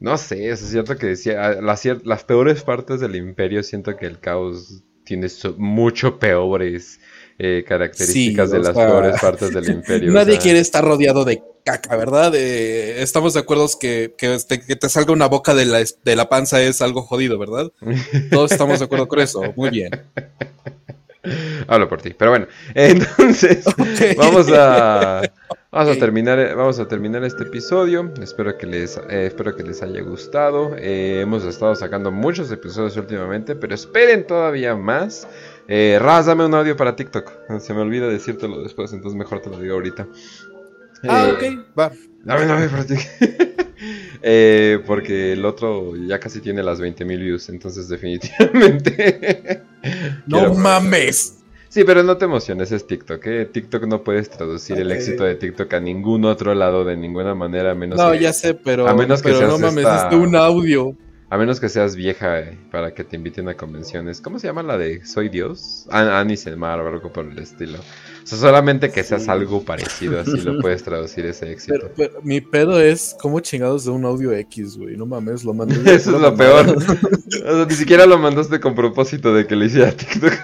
no 0.00 0.18
sé, 0.18 0.50
es 0.50 0.60
cierto 0.60 0.96
que 0.96 1.06
decía, 1.06 1.44
ah, 1.44 1.60
las, 1.60 1.84
las 2.04 2.24
peores 2.24 2.62
partes 2.62 3.00
del 3.00 3.16
imperio 3.16 3.62
siento 3.62 3.96
que 3.96 4.06
el 4.06 4.18
caos 4.18 4.82
tiene 5.04 5.28
mucho 5.56 6.18
peores 6.18 7.00
eh, 7.38 7.64
características 7.66 8.50
de 8.50 8.58
las 8.60 8.74
peores 8.74 9.20
partes 9.20 9.52
del 9.52 9.68
imperio. 9.70 10.12
Nadie 10.12 10.38
quiere 10.38 10.58
estar 10.58 10.84
rodeado 10.84 11.24
de 11.24 11.42
caca, 11.64 11.96
¿verdad? 11.96 12.34
estamos 12.34 13.34
de 13.34 13.40
acuerdo 13.40 13.68
que, 13.80 14.14
que, 14.18 14.38
te, 14.38 14.88
salga 14.88 15.12
una 15.12 15.26
boca 15.26 15.54
de 15.54 15.64
la, 15.64 15.82
de 16.04 16.16
la 16.16 16.28
panza 16.28 16.60
es 16.60 16.82
algo 16.82 17.02
jodido, 17.02 17.38
¿verdad? 17.38 17.72
Todos 18.30 18.52
estamos 18.52 18.78
de 18.78 18.84
acuerdo 18.84 19.08
con 19.08 19.20
eso. 19.20 19.42
Muy 19.56 19.70
bien. 19.70 19.90
Hablo 21.68 21.88
por 21.88 22.02
ti, 22.02 22.14
pero 22.16 22.30
bueno, 22.30 22.46
entonces 22.74 23.64
vamos 24.16 24.48
a 24.52 25.22
vamos 25.70 25.96
a 25.96 25.98
terminar 25.98 26.54
vamos 26.56 26.78
a 26.78 26.88
terminar 26.88 27.24
este 27.24 27.44
episodio. 27.44 28.12
Espero 28.20 28.56
que 28.58 28.66
les 28.66 28.96
eh, 29.08 29.26
espero 29.26 29.54
que 29.56 29.62
les 29.62 29.82
haya 29.82 30.02
gustado. 30.02 30.76
Eh, 30.78 31.20
hemos 31.22 31.44
estado 31.44 31.74
sacando 31.74 32.10
muchos 32.10 32.50
episodios 32.50 32.96
últimamente, 32.96 33.56
pero 33.56 33.74
esperen 33.74 34.26
todavía 34.26 34.76
más. 34.76 35.26
Eh, 35.68 35.98
Raz, 36.00 36.26
dame 36.26 36.44
un 36.44 36.54
audio 36.54 36.76
para 36.76 36.94
TikTok. 36.94 37.30
Se 37.58 37.72
me 37.72 37.80
olvida 37.80 38.08
decírtelo 38.08 38.62
después, 38.62 38.92
entonces 38.92 39.18
mejor 39.18 39.40
te 39.40 39.50
lo 39.50 39.58
digo 39.58 39.74
ahorita. 39.74 40.06
Ah, 41.08 41.32
ok, 41.34 41.42
va. 41.78 41.92
Dame 42.22 42.44
un 42.44 42.50
audio 42.50 42.70
para 42.70 42.86
TikTok. 42.86 43.40
Eh, 44.26 44.82
porque 44.86 45.34
el 45.34 45.44
otro 45.44 45.94
ya 45.96 46.18
casi 46.18 46.40
tiene 46.40 46.62
las 46.62 46.80
20.000 46.80 47.06
views, 47.18 47.50
entonces 47.50 47.88
definitivamente... 47.88 49.62
no 50.26 50.54
mames. 50.54 51.40
Sí, 51.68 51.84
pero 51.84 52.02
no 52.02 52.16
te 52.16 52.24
emociones, 52.24 52.72
es 52.72 52.86
TikTok. 52.86 53.26
¿eh? 53.26 53.44
TikTok 53.44 53.84
no 53.86 54.02
puedes 54.02 54.30
traducir 54.30 54.78
el 54.78 54.92
éxito 54.92 55.24
de 55.24 55.34
TikTok 55.34 55.74
a 55.74 55.80
ningún 55.80 56.24
otro 56.24 56.54
lado 56.54 56.86
de 56.86 56.96
ninguna 56.96 57.34
manera, 57.34 57.74
menos 57.74 57.98
no, 57.98 58.14
ya 58.14 58.32
sé, 58.32 58.54
pero, 58.54 58.88
a 58.88 58.94
menos 58.94 59.20
que 59.20 59.30
no 59.30 59.58
mames, 59.58 59.84
es 59.84 60.14
un 60.14 60.34
audio. 60.36 60.96
A 61.34 61.36
menos 61.36 61.58
que 61.58 61.68
seas 61.68 61.96
vieja 61.96 62.38
eh, 62.38 62.56
para 62.70 62.94
que 62.94 63.02
te 63.02 63.16
inviten 63.16 63.48
a 63.48 63.56
convenciones. 63.56 64.20
¿Cómo 64.20 64.38
se 64.38 64.46
llama 64.46 64.62
la 64.62 64.78
de 64.78 65.04
Soy 65.04 65.28
Dios? 65.28 65.84
Anis 65.90 66.46
el 66.46 66.56
Mar 66.56 66.78
o 66.78 66.86
algo 66.86 67.12
por 67.12 67.26
el 67.26 67.36
estilo. 67.40 67.80
O 67.80 68.26
sea, 68.26 68.38
solamente 68.38 68.92
que 68.92 69.02
seas 69.02 69.28
algo 69.28 69.64
parecido, 69.64 70.20
así 70.20 70.40
lo 70.42 70.58
puedes 70.60 70.84
traducir 70.84 71.26
ese 71.26 71.50
éxito. 71.50 71.90
Pero, 71.96 72.20
mi 72.22 72.40
pedo 72.40 72.80
es, 72.80 73.16
¿cómo 73.20 73.40
chingados 73.40 73.84
de 73.84 73.90
un 73.90 74.04
audio 74.04 74.30
X, 74.30 74.76
güey? 74.76 74.96
No 74.96 75.06
mames, 75.06 75.42
lo 75.42 75.52
mandé. 75.54 75.74
Eso 75.92 76.14
es 76.14 76.22
lo 76.22 76.36
peor. 76.36 76.68
o 76.76 76.80
sea, 76.80 77.66
ni 77.68 77.74
siquiera 77.74 78.06
lo 78.06 78.16
mandaste 78.16 78.60
con 78.60 78.76
propósito 78.76 79.34
de 79.34 79.44
que 79.48 79.56
le 79.56 79.66
hiciera 79.66 79.90
TikTok. 79.90 80.34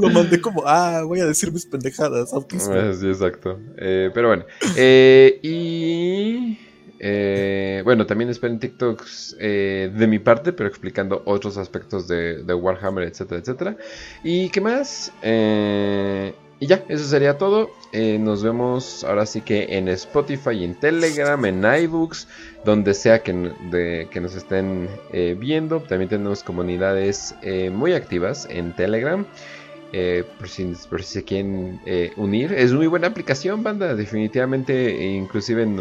lo 0.00 0.08
mandé 0.08 0.40
como, 0.40 0.62
ah, 0.64 1.02
voy 1.04 1.20
a 1.20 1.26
decir 1.26 1.52
mis 1.52 1.66
pendejadas, 1.66 2.32
autismo. 2.32 2.72
Ah, 2.72 2.94
sí, 2.98 3.06
exacto. 3.06 3.60
Eh, 3.76 4.10
pero 4.14 4.28
bueno. 4.28 4.46
Eh, 4.76 5.40
y... 5.42 6.65
Eh, 6.98 7.82
bueno, 7.84 8.06
también 8.06 8.30
esperen 8.30 8.58
TikToks 8.58 9.36
eh, 9.38 9.90
de 9.94 10.06
mi 10.06 10.18
parte, 10.18 10.52
pero 10.52 10.68
explicando 10.68 11.22
otros 11.26 11.56
aspectos 11.58 12.08
de, 12.08 12.42
Warhammer, 12.42 13.04
etcétera, 13.04 13.40
etcétera. 13.40 13.76
¿Y 14.24 14.48
qué 14.50 14.60
más? 14.60 15.12
Eh, 15.22 16.32
y 16.58 16.66
ya, 16.66 16.84
eso 16.88 17.04
sería 17.04 17.36
todo. 17.36 17.70
nos 17.92 18.42
vemos 18.42 19.04
ahora 19.04 19.26
sí 19.26 19.42
que 19.42 19.76
en 19.76 19.88
Spotify, 19.88 20.64
en 20.64 20.74
Telegram, 20.74 21.44
en 21.44 21.62
iBooks, 21.62 22.28
donde 22.64 22.94
sea 22.94 23.22
que, 23.22 24.06
que 24.10 24.20
nos 24.20 24.34
estén 24.34 24.88
viendo. 25.38 25.80
También 25.80 26.08
tenemos 26.08 26.42
comunidades 26.42 27.34
muy 27.72 27.92
activas 27.92 28.48
en 28.50 28.74
Telegram. 28.74 29.26
por, 30.38 30.48
si, 30.48 30.72
por, 30.88 31.02
si, 31.02 31.12
se 31.12 31.24
quieren 31.24 31.78
unir. 32.16 32.54
Es 32.54 32.72
muy 32.72 32.86
buena 32.86 33.08
aplicación, 33.08 33.62
banda. 33.62 33.94
Definitivamente, 33.94 35.04
inclusive 35.04 35.62
en 35.62 35.76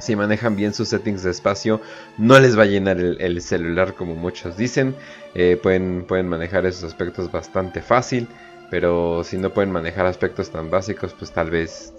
si 0.00 0.16
manejan 0.16 0.56
bien 0.56 0.74
sus 0.74 0.88
settings 0.88 1.22
de 1.22 1.30
espacio, 1.30 1.80
no 2.18 2.38
les 2.38 2.58
va 2.58 2.62
a 2.62 2.66
llenar 2.66 2.98
el, 2.98 3.40
celular 3.42 3.94
como 3.94 4.14
muchos 4.14 4.56
dicen. 4.56 4.94
Eh, 5.34 5.58
pueden, 5.62 6.04
pueden 6.06 6.28
manejar 6.28 6.66
esos 6.66 6.84
aspectos 6.84 7.30
bastante 7.30 7.82
fácil. 7.82 8.26
Pero 8.70 9.24
si 9.24 9.36
no 9.36 9.50
pueden 9.50 9.72
manejar 9.72 10.06
aspectos 10.06 10.50
tan 10.50 10.70
básicos, 10.70 11.12
pues 11.12 11.32
tal 11.32 11.50
vez 11.50 11.92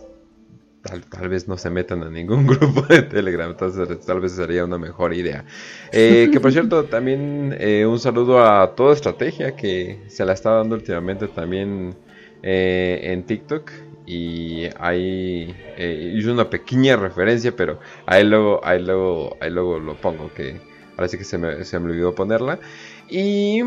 tal, 0.81 1.30
vez 1.30 1.47
no 1.47 1.57
se 1.57 1.69
metan 1.69 2.03
a 2.03 2.09
ningún 2.09 2.47
grupo 2.47 2.81
de 2.81 3.03
Telegram, 3.03 3.51
entonces 3.51 3.99
tal 4.05 4.19
vez 4.19 4.33
sería 4.33 4.65
una 4.65 4.77
mejor 4.77 5.13
idea. 5.13 5.45
Eh, 5.91 6.30
que 6.31 6.39
por 6.39 6.51
cierto, 6.51 6.85
también 6.89 7.55
eh, 7.59 7.85
un 7.85 7.99
saludo 7.99 8.43
a 8.43 8.75
toda 8.75 8.93
estrategia 8.93 9.55
que 9.55 9.99
se 10.07 10.25
la 10.25 10.33
está 10.33 10.51
dando 10.51 10.75
últimamente 10.75 11.27
también 11.27 11.95
eh, 12.41 12.99
en 13.03 13.23
TikTok. 13.23 13.71
Y 14.05 14.67
ahí 14.80 15.55
hice 15.77 16.31
una 16.31 16.49
pequeña 16.49 16.95
referencia, 16.95 17.55
pero 17.55 17.80
ahí 18.05 18.23
luego, 18.23 18.59
ahí 18.63 18.81
luego, 18.81 19.38
ahí 19.39 19.51
luego 19.51 19.80
lo 19.80 19.95
pongo, 19.95 20.33
que 20.33 20.59
ahora 20.97 21.07
sí 21.07 21.17
que 21.17 21.23
se 21.23 21.38
me, 21.38 21.63
se 21.63 21.80
me 21.80 21.91
olvidó 21.91 22.15
ponerla. 22.15 22.59
Y 23.09 23.61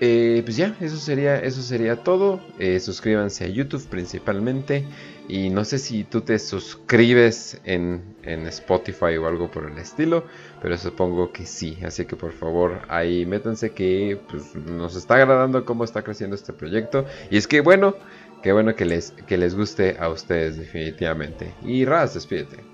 pues 0.00 0.56
ya, 0.56 0.76
eso 0.80 0.96
sería, 0.96 1.38
eso 1.38 1.62
sería 1.62 1.96
todo. 1.96 2.40
suscríbanse 2.80 3.44
a 3.44 3.48
YouTube 3.48 3.86
principalmente. 3.88 4.84
Y 5.28 5.50
no 5.50 5.66
sé 5.66 5.78
si 5.78 6.04
tú 6.04 6.22
te 6.22 6.38
suscribes 6.38 7.60
en, 7.64 8.16
Spotify 8.24 9.16
o 9.18 9.26
algo 9.26 9.50
por 9.50 9.70
el 9.70 9.78
estilo, 9.78 10.24
pero 10.62 10.76
supongo 10.78 11.32
que 11.32 11.44
sí. 11.44 11.78
Así 11.84 12.06
que 12.06 12.16
por 12.16 12.32
favor 12.32 12.80
ahí 12.88 13.26
métanse 13.26 13.70
que 13.70 14.18
pues, 14.30 14.54
nos 14.54 14.96
está 14.96 15.16
agradando 15.16 15.64
cómo 15.66 15.84
está 15.84 16.02
creciendo 16.02 16.34
este 16.34 16.54
proyecto. 16.54 17.04
Y 17.30 17.36
es 17.36 17.46
que 17.46 17.60
bueno, 17.60 17.94
qué 18.42 18.52
bueno 18.52 18.74
que 18.74 18.84
les, 18.84 19.12
que 19.26 19.36
les 19.36 19.54
guste 19.54 19.96
a 19.98 20.08
ustedes 20.08 20.56
definitivamente. 20.56 21.54
Y 21.62 21.84
Raz, 21.84 22.14
despídete. 22.14 22.64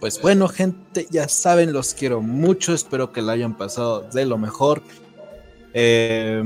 Pues 0.00 0.20
bueno, 0.20 0.48
gente, 0.48 1.06
ya 1.10 1.28
saben, 1.28 1.72
los 1.72 1.94
quiero 1.94 2.22
mucho. 2.22 2.72
Espero 2.72 3.12
que 3.12 3.20
la 3.20 3.32
hayan 3.32 3.56
pasado 3.56 4.08
de 4.12 4.24
lo 4.24 4.38
mejor. 4.38 4.82
Eh, 5.74 6.42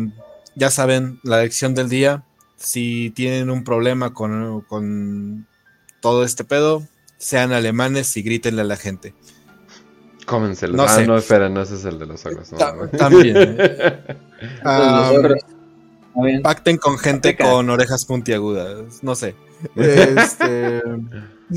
ya 0.57 0.71
saben, 0.71 1.21
la 1.23 1.41
lección 1.41 1.75
del 1.75 1.89
día 1.89 2.25
si 2.65 3.11
tienen 3.11 3.51
un 3.51 3.65
problema 3.65 4.15
con, 4.15 5.47
todo 6.01 6.25
este 6.25 6.45
pedo, 6.45 6.87
sean 7.19 7.53
alemanes 7.53 8.17
y 8.17 8.23
grítenle 8.23 8.63
a 8.63 8.65
la 8.65 8.77
gente. 8.77 9.15
Cómenselo. 10.27 10.77
No 10.77 10.85
ah, 10.85 11.01
no, 11.07 11.17
espera, 11.17 11.49
no 11.49 11.63
ese 11.63 11.75
es 11.75 11.85
el 11.85 11.99
de 11.99 12.07
los 12.07 12.25
ogros. 12.27 12.51
también. 12.97 13.59
Ah, 14.63 15.11
pacten 16.43 16.77
con 16.77 16.99
gente 16.99 17.37
con 17.37 17.71
orejas 17.71 18.05
puntiagudas. 18.05 19.03
No 19.03 19.15
sé. 19.15 19.35
Este, 19.77 20.83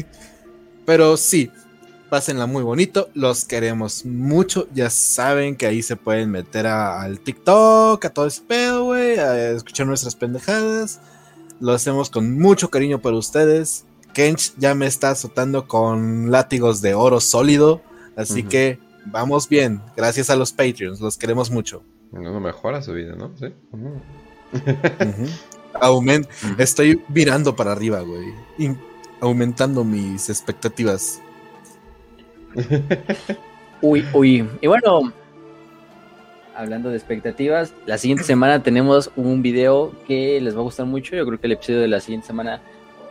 pero 0.85 1.17
sí, 1.17 1.51
pásenla 2.09 2.45
muy 2.45 2.63
bonito. 2.63 3.09
Los 3.13 3.45
queremos 3.45 4.05
mucho. 4.05 4.67
Ya 4.73 4.89
saben 4.89 5.55
que 5.55 5.67
ahí 5.67 5.81
se 5.81 5.95
pueden 5.95 6.31
meter 6.31 6.67
al 6.67 7.19
TikTok, 7.19 8.03
a 8.03 8.09
todo 8.09 8.27
ese 8.27 8.41
pedo, 8.41 8.85
güey, 8.85 9.19
a 9.19 9.51
escuchar 9.51 9.87
nuestras 9.87 10.15
pendejadas. 10.15 10.99
Lo 11.59 11.73
hacemos 11.73 12.09
con 12.09 12.37
mucho 12.39 12.69
cariño 12.69 13.01
para 13.01 13.17
ustedes. 13.17 13.85
Kench 14.13 14.53
ya 14.57 14.73
me 14.73 14.87
está 14.87 15.11
azotando 15.11 15.67
con 15.67 16.31
látigos 16.31 16.81
de 16.81 16.93
oro 16.93 17.19
sólido. 17.19 17.81
Así 18.15 18.43
que 18.43 18.79
vamos 19.05 19.47
bien. 19.47 19.81
Gracias 19.95 20.29
a 20.29 20.35
los 20.35 20.51
Patreons. 20.51 20.99
Los 20.99 21.17
queremos 21.17 21.51
mucho. 21.51 21.83
No 22.11 22.39
mejora 22.39 22.81
su 22.81 22.93
vida, 22.93 23.15
¿no? 23.15 23.35
Sí. 23.37 23.53
Estoy 26.57 27.01
virando 27.07 27.55
para 27.55 27.71
arriba, 27.71 28.01
güey. 28.01 28.33
aumentando 29.19 29.83
mis 29.83 30.29
expectativas. 30.29 31.21
uy, 33.81 34.05
uy. 34.13 34.49
Y 34.61 34.67
bueno, 34.67 35.13
hablando 36.55 36.89
de 36.89 36.97
expectativas, 36.97 37.73
la 37.85 37.97
siguiente 37.97 38.23
semana 38.23 38.63
tenemos 38.63 39.11
un 39.15 39.41
video 39.41 39.93
que 40.07 40.41
les 40.41 40.55
va 40.55 40.59
a 40.59 40.63
gustar 40.63 40.85
mucho. 40.85 41.15
Yo 41.15 41.25
creo 41.25 41.39
que 41.39 41.47
el 41.47 41.53
episodio 41.53 41.81
de 41.81 41.87
la 41.87 41.99
siguiente 41.99 42.27
semana 42.27 42.61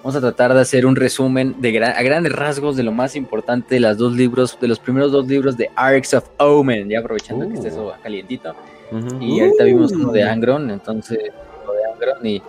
vamos 0.03 0.17
a 0.17 0.21
tratar 0.21 0.55
de 0.55 0.61
hacer 0.61 0.87
un 0.87 0.97
resumen 0.97 1.57
de 1.61 1.85
a 1.85 2.03
grandes 2.03 2.33
rasgos 2.33 2.77
de 2.77 2.83
lo 2.83 2.93
más 2.93 3.17
importante 3.17 3.77
de 3.77 3.81
los 3.81 3.97
dos 3.97 4.13
libros, 4.15 4.59
de 4.61 4.69
los 4.69 4.79
primeros 4.79 5.13
dos 5.13 5.27
libros 5.27 5.57
de 5.57 5.71
Arcs 5.75 6.15
of 6.15 6.29
Omen, 6.39 6.89
ya 6.89 7.01
aprovechando 7.01 7.49
que 7.49 7.55
esté 7.55 7.69
eso 7.69 7.93
uh. 8.91 9.01
calientito. 9.01 9.25
Y 9.25 9.41
ahorita 9.41 9.65
vimos 9.65 9.93
uno 9.93 10.13
de 10.13 10.25
uh. 10.25 10.29
Angron, 10.29 10.71
entonces 10.71 11.19
de 11.19 11.93
Angron 11.93 12.27
y 12.27 12.43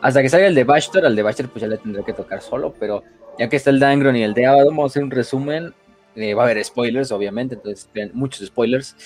hasta 0.00 0.22
que 0.22 0.28
salga 0.28 0.46
el 0.46 0.54
de 0.54 0.64
Bashtor, 0.64 1.04
al 1.04 1.14
de 1.14 1.22
Bashtor 1.22 1.48
pues 1.48 1.62
ya 1.62 1.68
le 1.68 1.76
tendré 1.76 2.02
que 2.04 2.12
tocar 2.12 2.40
solo, 2.40 2.74
pero 2.78 3.02
ya 3.38 3.48
que 3.48 3.56
está 3.56 3.70
el 3.70 3.78
de 3.78 3.86
Angron 3.86 4.16
y 4.16 4.22
el 4.22 4.32
de 4.34 4.46
Abaddon, 4.46 4.76
vamos 4.76 4.90
a 4.90 4.92
hacer 4.92 5.04
un 5.04 5.10
resumen 5.10 5.74
eh, 6.16 6.34
va 6.34 6.42
a 6.42 6.46
haber 6.46 6.64
spoilers, 6.64 7.12
obviamente, 7.12 7.54
entonces 7.54 7.88
muchos 8.12 8.46
spoilers. 8.46 8.96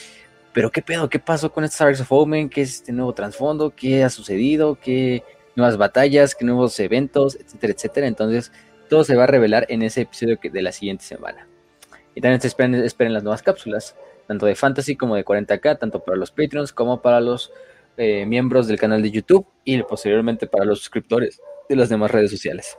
Pero 0.52 0.70
qué 0.70 0.82
pedo, 0.82 1.08
qué 1.08 1.18
pasó 1.18 1.52
con 1.52 1.64
este 1.64 1.74
Stars 1.74 2.00
of 2.00 2.12
Omen, 2.12 2.48
qué 2.48 2.62
es 2.62 2.76
este 2.76 2.92
nuevo 2.92 3.12
trasfondo, 3.12 3.74
qué 3.74 4.04
ha 4.04 4.10
sucedido, 4.10 4.78
qué 4.80 5.22
nuevas 5.56 5.76
batallas, 5.76 6.34
qué 6.34 6.44
nuevos 6.44 6.78
eventos, 6.80 7.36
etcétera, 7.36 7.72
etcétera. 7.72 8.06
Entonces, 8.06 8.52
todo 8.88 9.04
se 9.04 9.16
va 9.16 9.24
a 9.24 9.26
revelar 9.26 9.66
en 9.68 9.82
ese 9.82 10.02
episodio 10.02 10.38
de 10.42 10.62
la 10.62 10.72
siguiente 10.72 11.04
semana. 11.04 11.48
Y 12.14 12.20
también 12.20 12.40
esperen, 12.42 12.74
esperen 12.76 13.12
las 13.12 13.24
nuevas 13.24 13.42
cápsulas, 13.42 13.96
tanto 14.26 14.46
de 14.46 14.54
Fantasy 14.54 14.96
como 14.96 15.16
de 15.16 15.24
40k, 15.24 15.78
tanto 15.78 16.02
para 16.02 16.16
los 16.16 16.30
Patreons 16.30 16.72
como 16.72 17.02
para 17.02 17.20
los 17.20 17.52
eh, 17.96 18.26
miembros 18.26 18.66
del 18.66 18.78
canal 18.78 19.02
de 19.02 19.10
YouTube 19.10 19.46
y 19.64 19.82
posteriormente 19.82 20.46
para 20.46 20.64
los 20.64 20.80
suscriptores 20.80 21.40
de 21.68 21.76
las 21.76 21.88
demás 21.88 22.10
redes 22.10 22.30
sociales. 22.30 22.76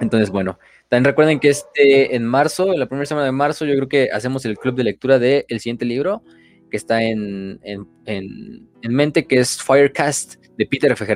Entonces, 0.00 0.30
bueno, 0.30 0.58
también 0.88 1.04
recuerden 1.04 1.40
que 1.40 1.50
este 1.50 2.16
en 2.16 2.24
marzo, 2.24 2.72
en 2.72 2.80
la 2.80 2.86
primera 2.86 3.06
semana 3.06 3.26
de 3.26 3.32
marzo, 3.32 3.64
yo 3.64 3.74
creo 3.74 3.88
que 3.88 4.10
hacemos 4.12 4.44
el 4.44 4.58
club 4.58 4.74
de 4.74 4.84
lectura 4.84 5.18
del 5.18 5.60
siguiente 5.60 5.84
libro 5.84 6.22
que 6.70 6.78
está 6.78 7.02
en, 7.02 7.60
mente, 8.82 9.26
que 9.26 9.38
es 9.38 9.62
Firecast 9.62 10.36
de 10.56 10.66
Peter 10.66 10.90
F. 10.90 11.06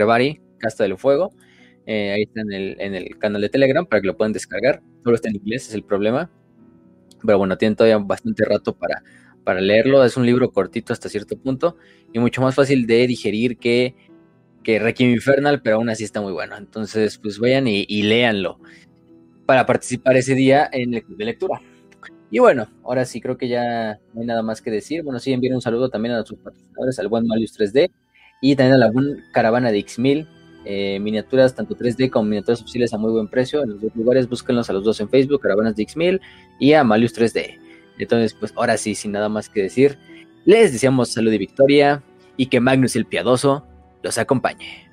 Casta 0.58 0.84
del 0.84 0.96
Fuego. 0.96 1.32
Eh, 1.86 2.12
ahí 2.12 2.22
está 2.22 2.42
en 2.42 2.94
el, 2.94 3.18
canal 3.18 3.40
de 3.40 3.48
Telegram 3.48 3.86
para 3.86 4.00
que 4.00 4.06
lo 4.06 4.16
puedan 4.16 4.32
descargar. 4.32 4.82
Solo 5.02 5.16
está 5.16 5.28
en 5.30 5.36
inglés, 5.36 5.68
es 5.68 5.74
el 5.74 5.82
problema. 5.82 6.30
Pero 7.24 7.38
bueno, 7.38 7.58
tienen 7.58 7.74
todavía 7.74 7.98
bastante 7.98 8.44
rato 8.44 8.76
para, 8.76 9.02
para 9.44 9.60
leerlo. 9.60 10.04
Es 10.04 10.16
un 10.16 10.26
libro 10.26 10.50
cortito 10.50 10.92
hasta 10.92 11.08
cierto 11.08 11.36
punto 11.36 11.76
y 12.12 12.18
mucho 12.18 12.40
más 12.42 12.54
fácil 12.54 12.86
de 12.86 13.06
digerir 13.06 13.58
que, 13.58 13.94
que 14.62 14.78
Requiem 14.78 15.10
Infernal, 15.10 15.62
pero 15.62 15.76
aún 15.76 15.88
así 15.90 16.04
está 16.04 16.20
muy 16.20 16.32
bueno. 16.32 16.56
Entonces, 16.56 17.18
pues 17.18 17.38
vayan 17.38 17.66
y, 17.66 17.84
y 17.88 18.02
léanlo 18.02 18.60
para 19.46 19.64
participar 19.64 20.16
ese 20.16 20.34
día 20.34 20.68
en 20.70 20.92
el 20.92 21.02
club 21.02 21.16
de 21.16 21.24
lectura. 21.24 21.60
Y 22.30 22.38
bueno, 22.40 22.68
ahora 22.84 23.06
sí 23.06 23.20
creo 23.20 23.38
que 23.38 23.48
ya 23.48 23.98
no 24.12 24.20
hay 24.20 24.26
nada 24.26 24.42
más 24.42 24.60
que 24.60 24.70
decir. 24.70 25.02
Bueno, 25.02 25.18
sí, 25.18 25.32
envíen 25.32 25.54
un 25.54 25.62
saludo 25.62 25.88
también 25.88 26.12
a 26.12 26.16
nuestros 26.16 26.38
patrocinadores, 26.40 26.98
al 26.98 27.08
buen 27.08 27.26
Malius 27.26 27.58
3D 27.58 27.90
y 28.42 28.56
también 28.56 28.74
a 28.74 28.78
la 28.78 28.90
buena 28.90 29.24
caravana 29.32 29.72
de 29.72 29.78
X1000. 29.78 30.28
Eh, 30.64 30.98
miniaturas 31.00 31.54
tanto 31.54 31.74
3D 31.74 32.10
como 32.10 32.28
miniaturas 32.28 32.60
oficiales 32.60 32.92
a 32.92 32.98
muy 32.98 33.10
buen 33.10 33.28
precio. 33.28 33.62
En 33.62 33.70
los 33.70 33.80
dos 33.80 33.96
lugares, 33.96 34.28
búsquenlos 34.28 34.68
a 34.68 34.74
los 34.74 34.84
dos 34.84 35.00
en 35.00 35.08
Facebook, 35.08 35.40
Caravanas 35.40 35.74
de 35.76 35.84
X1000 35.84 36.20
y 36.60 36.74
a 36.74 36.84
Malius 36.84 37.16
3D. 37.16 37.58
Entonces, 37.98 38.34
pues 38.34 38.52
ahora 38.56 38.76
sí, 38.76 38.94
sin 38.94 39.12
nada 39.12 39.28
más 39.28 39.48
que 39.48 39.62
decir, 39.62 39.98
les 40.44 40.72
deseamos 40.72 41.12
salud 41.12 41.32
y 41.32 41.38
victoria 41.38 42.02
y 42.36 42.46
que 42.46 42.60
Magnus 42.60 42.96
el 42.96 43.06
Piadoso 43.06 43.66
los 44.02 44.18
acompañe. 44.18 44.87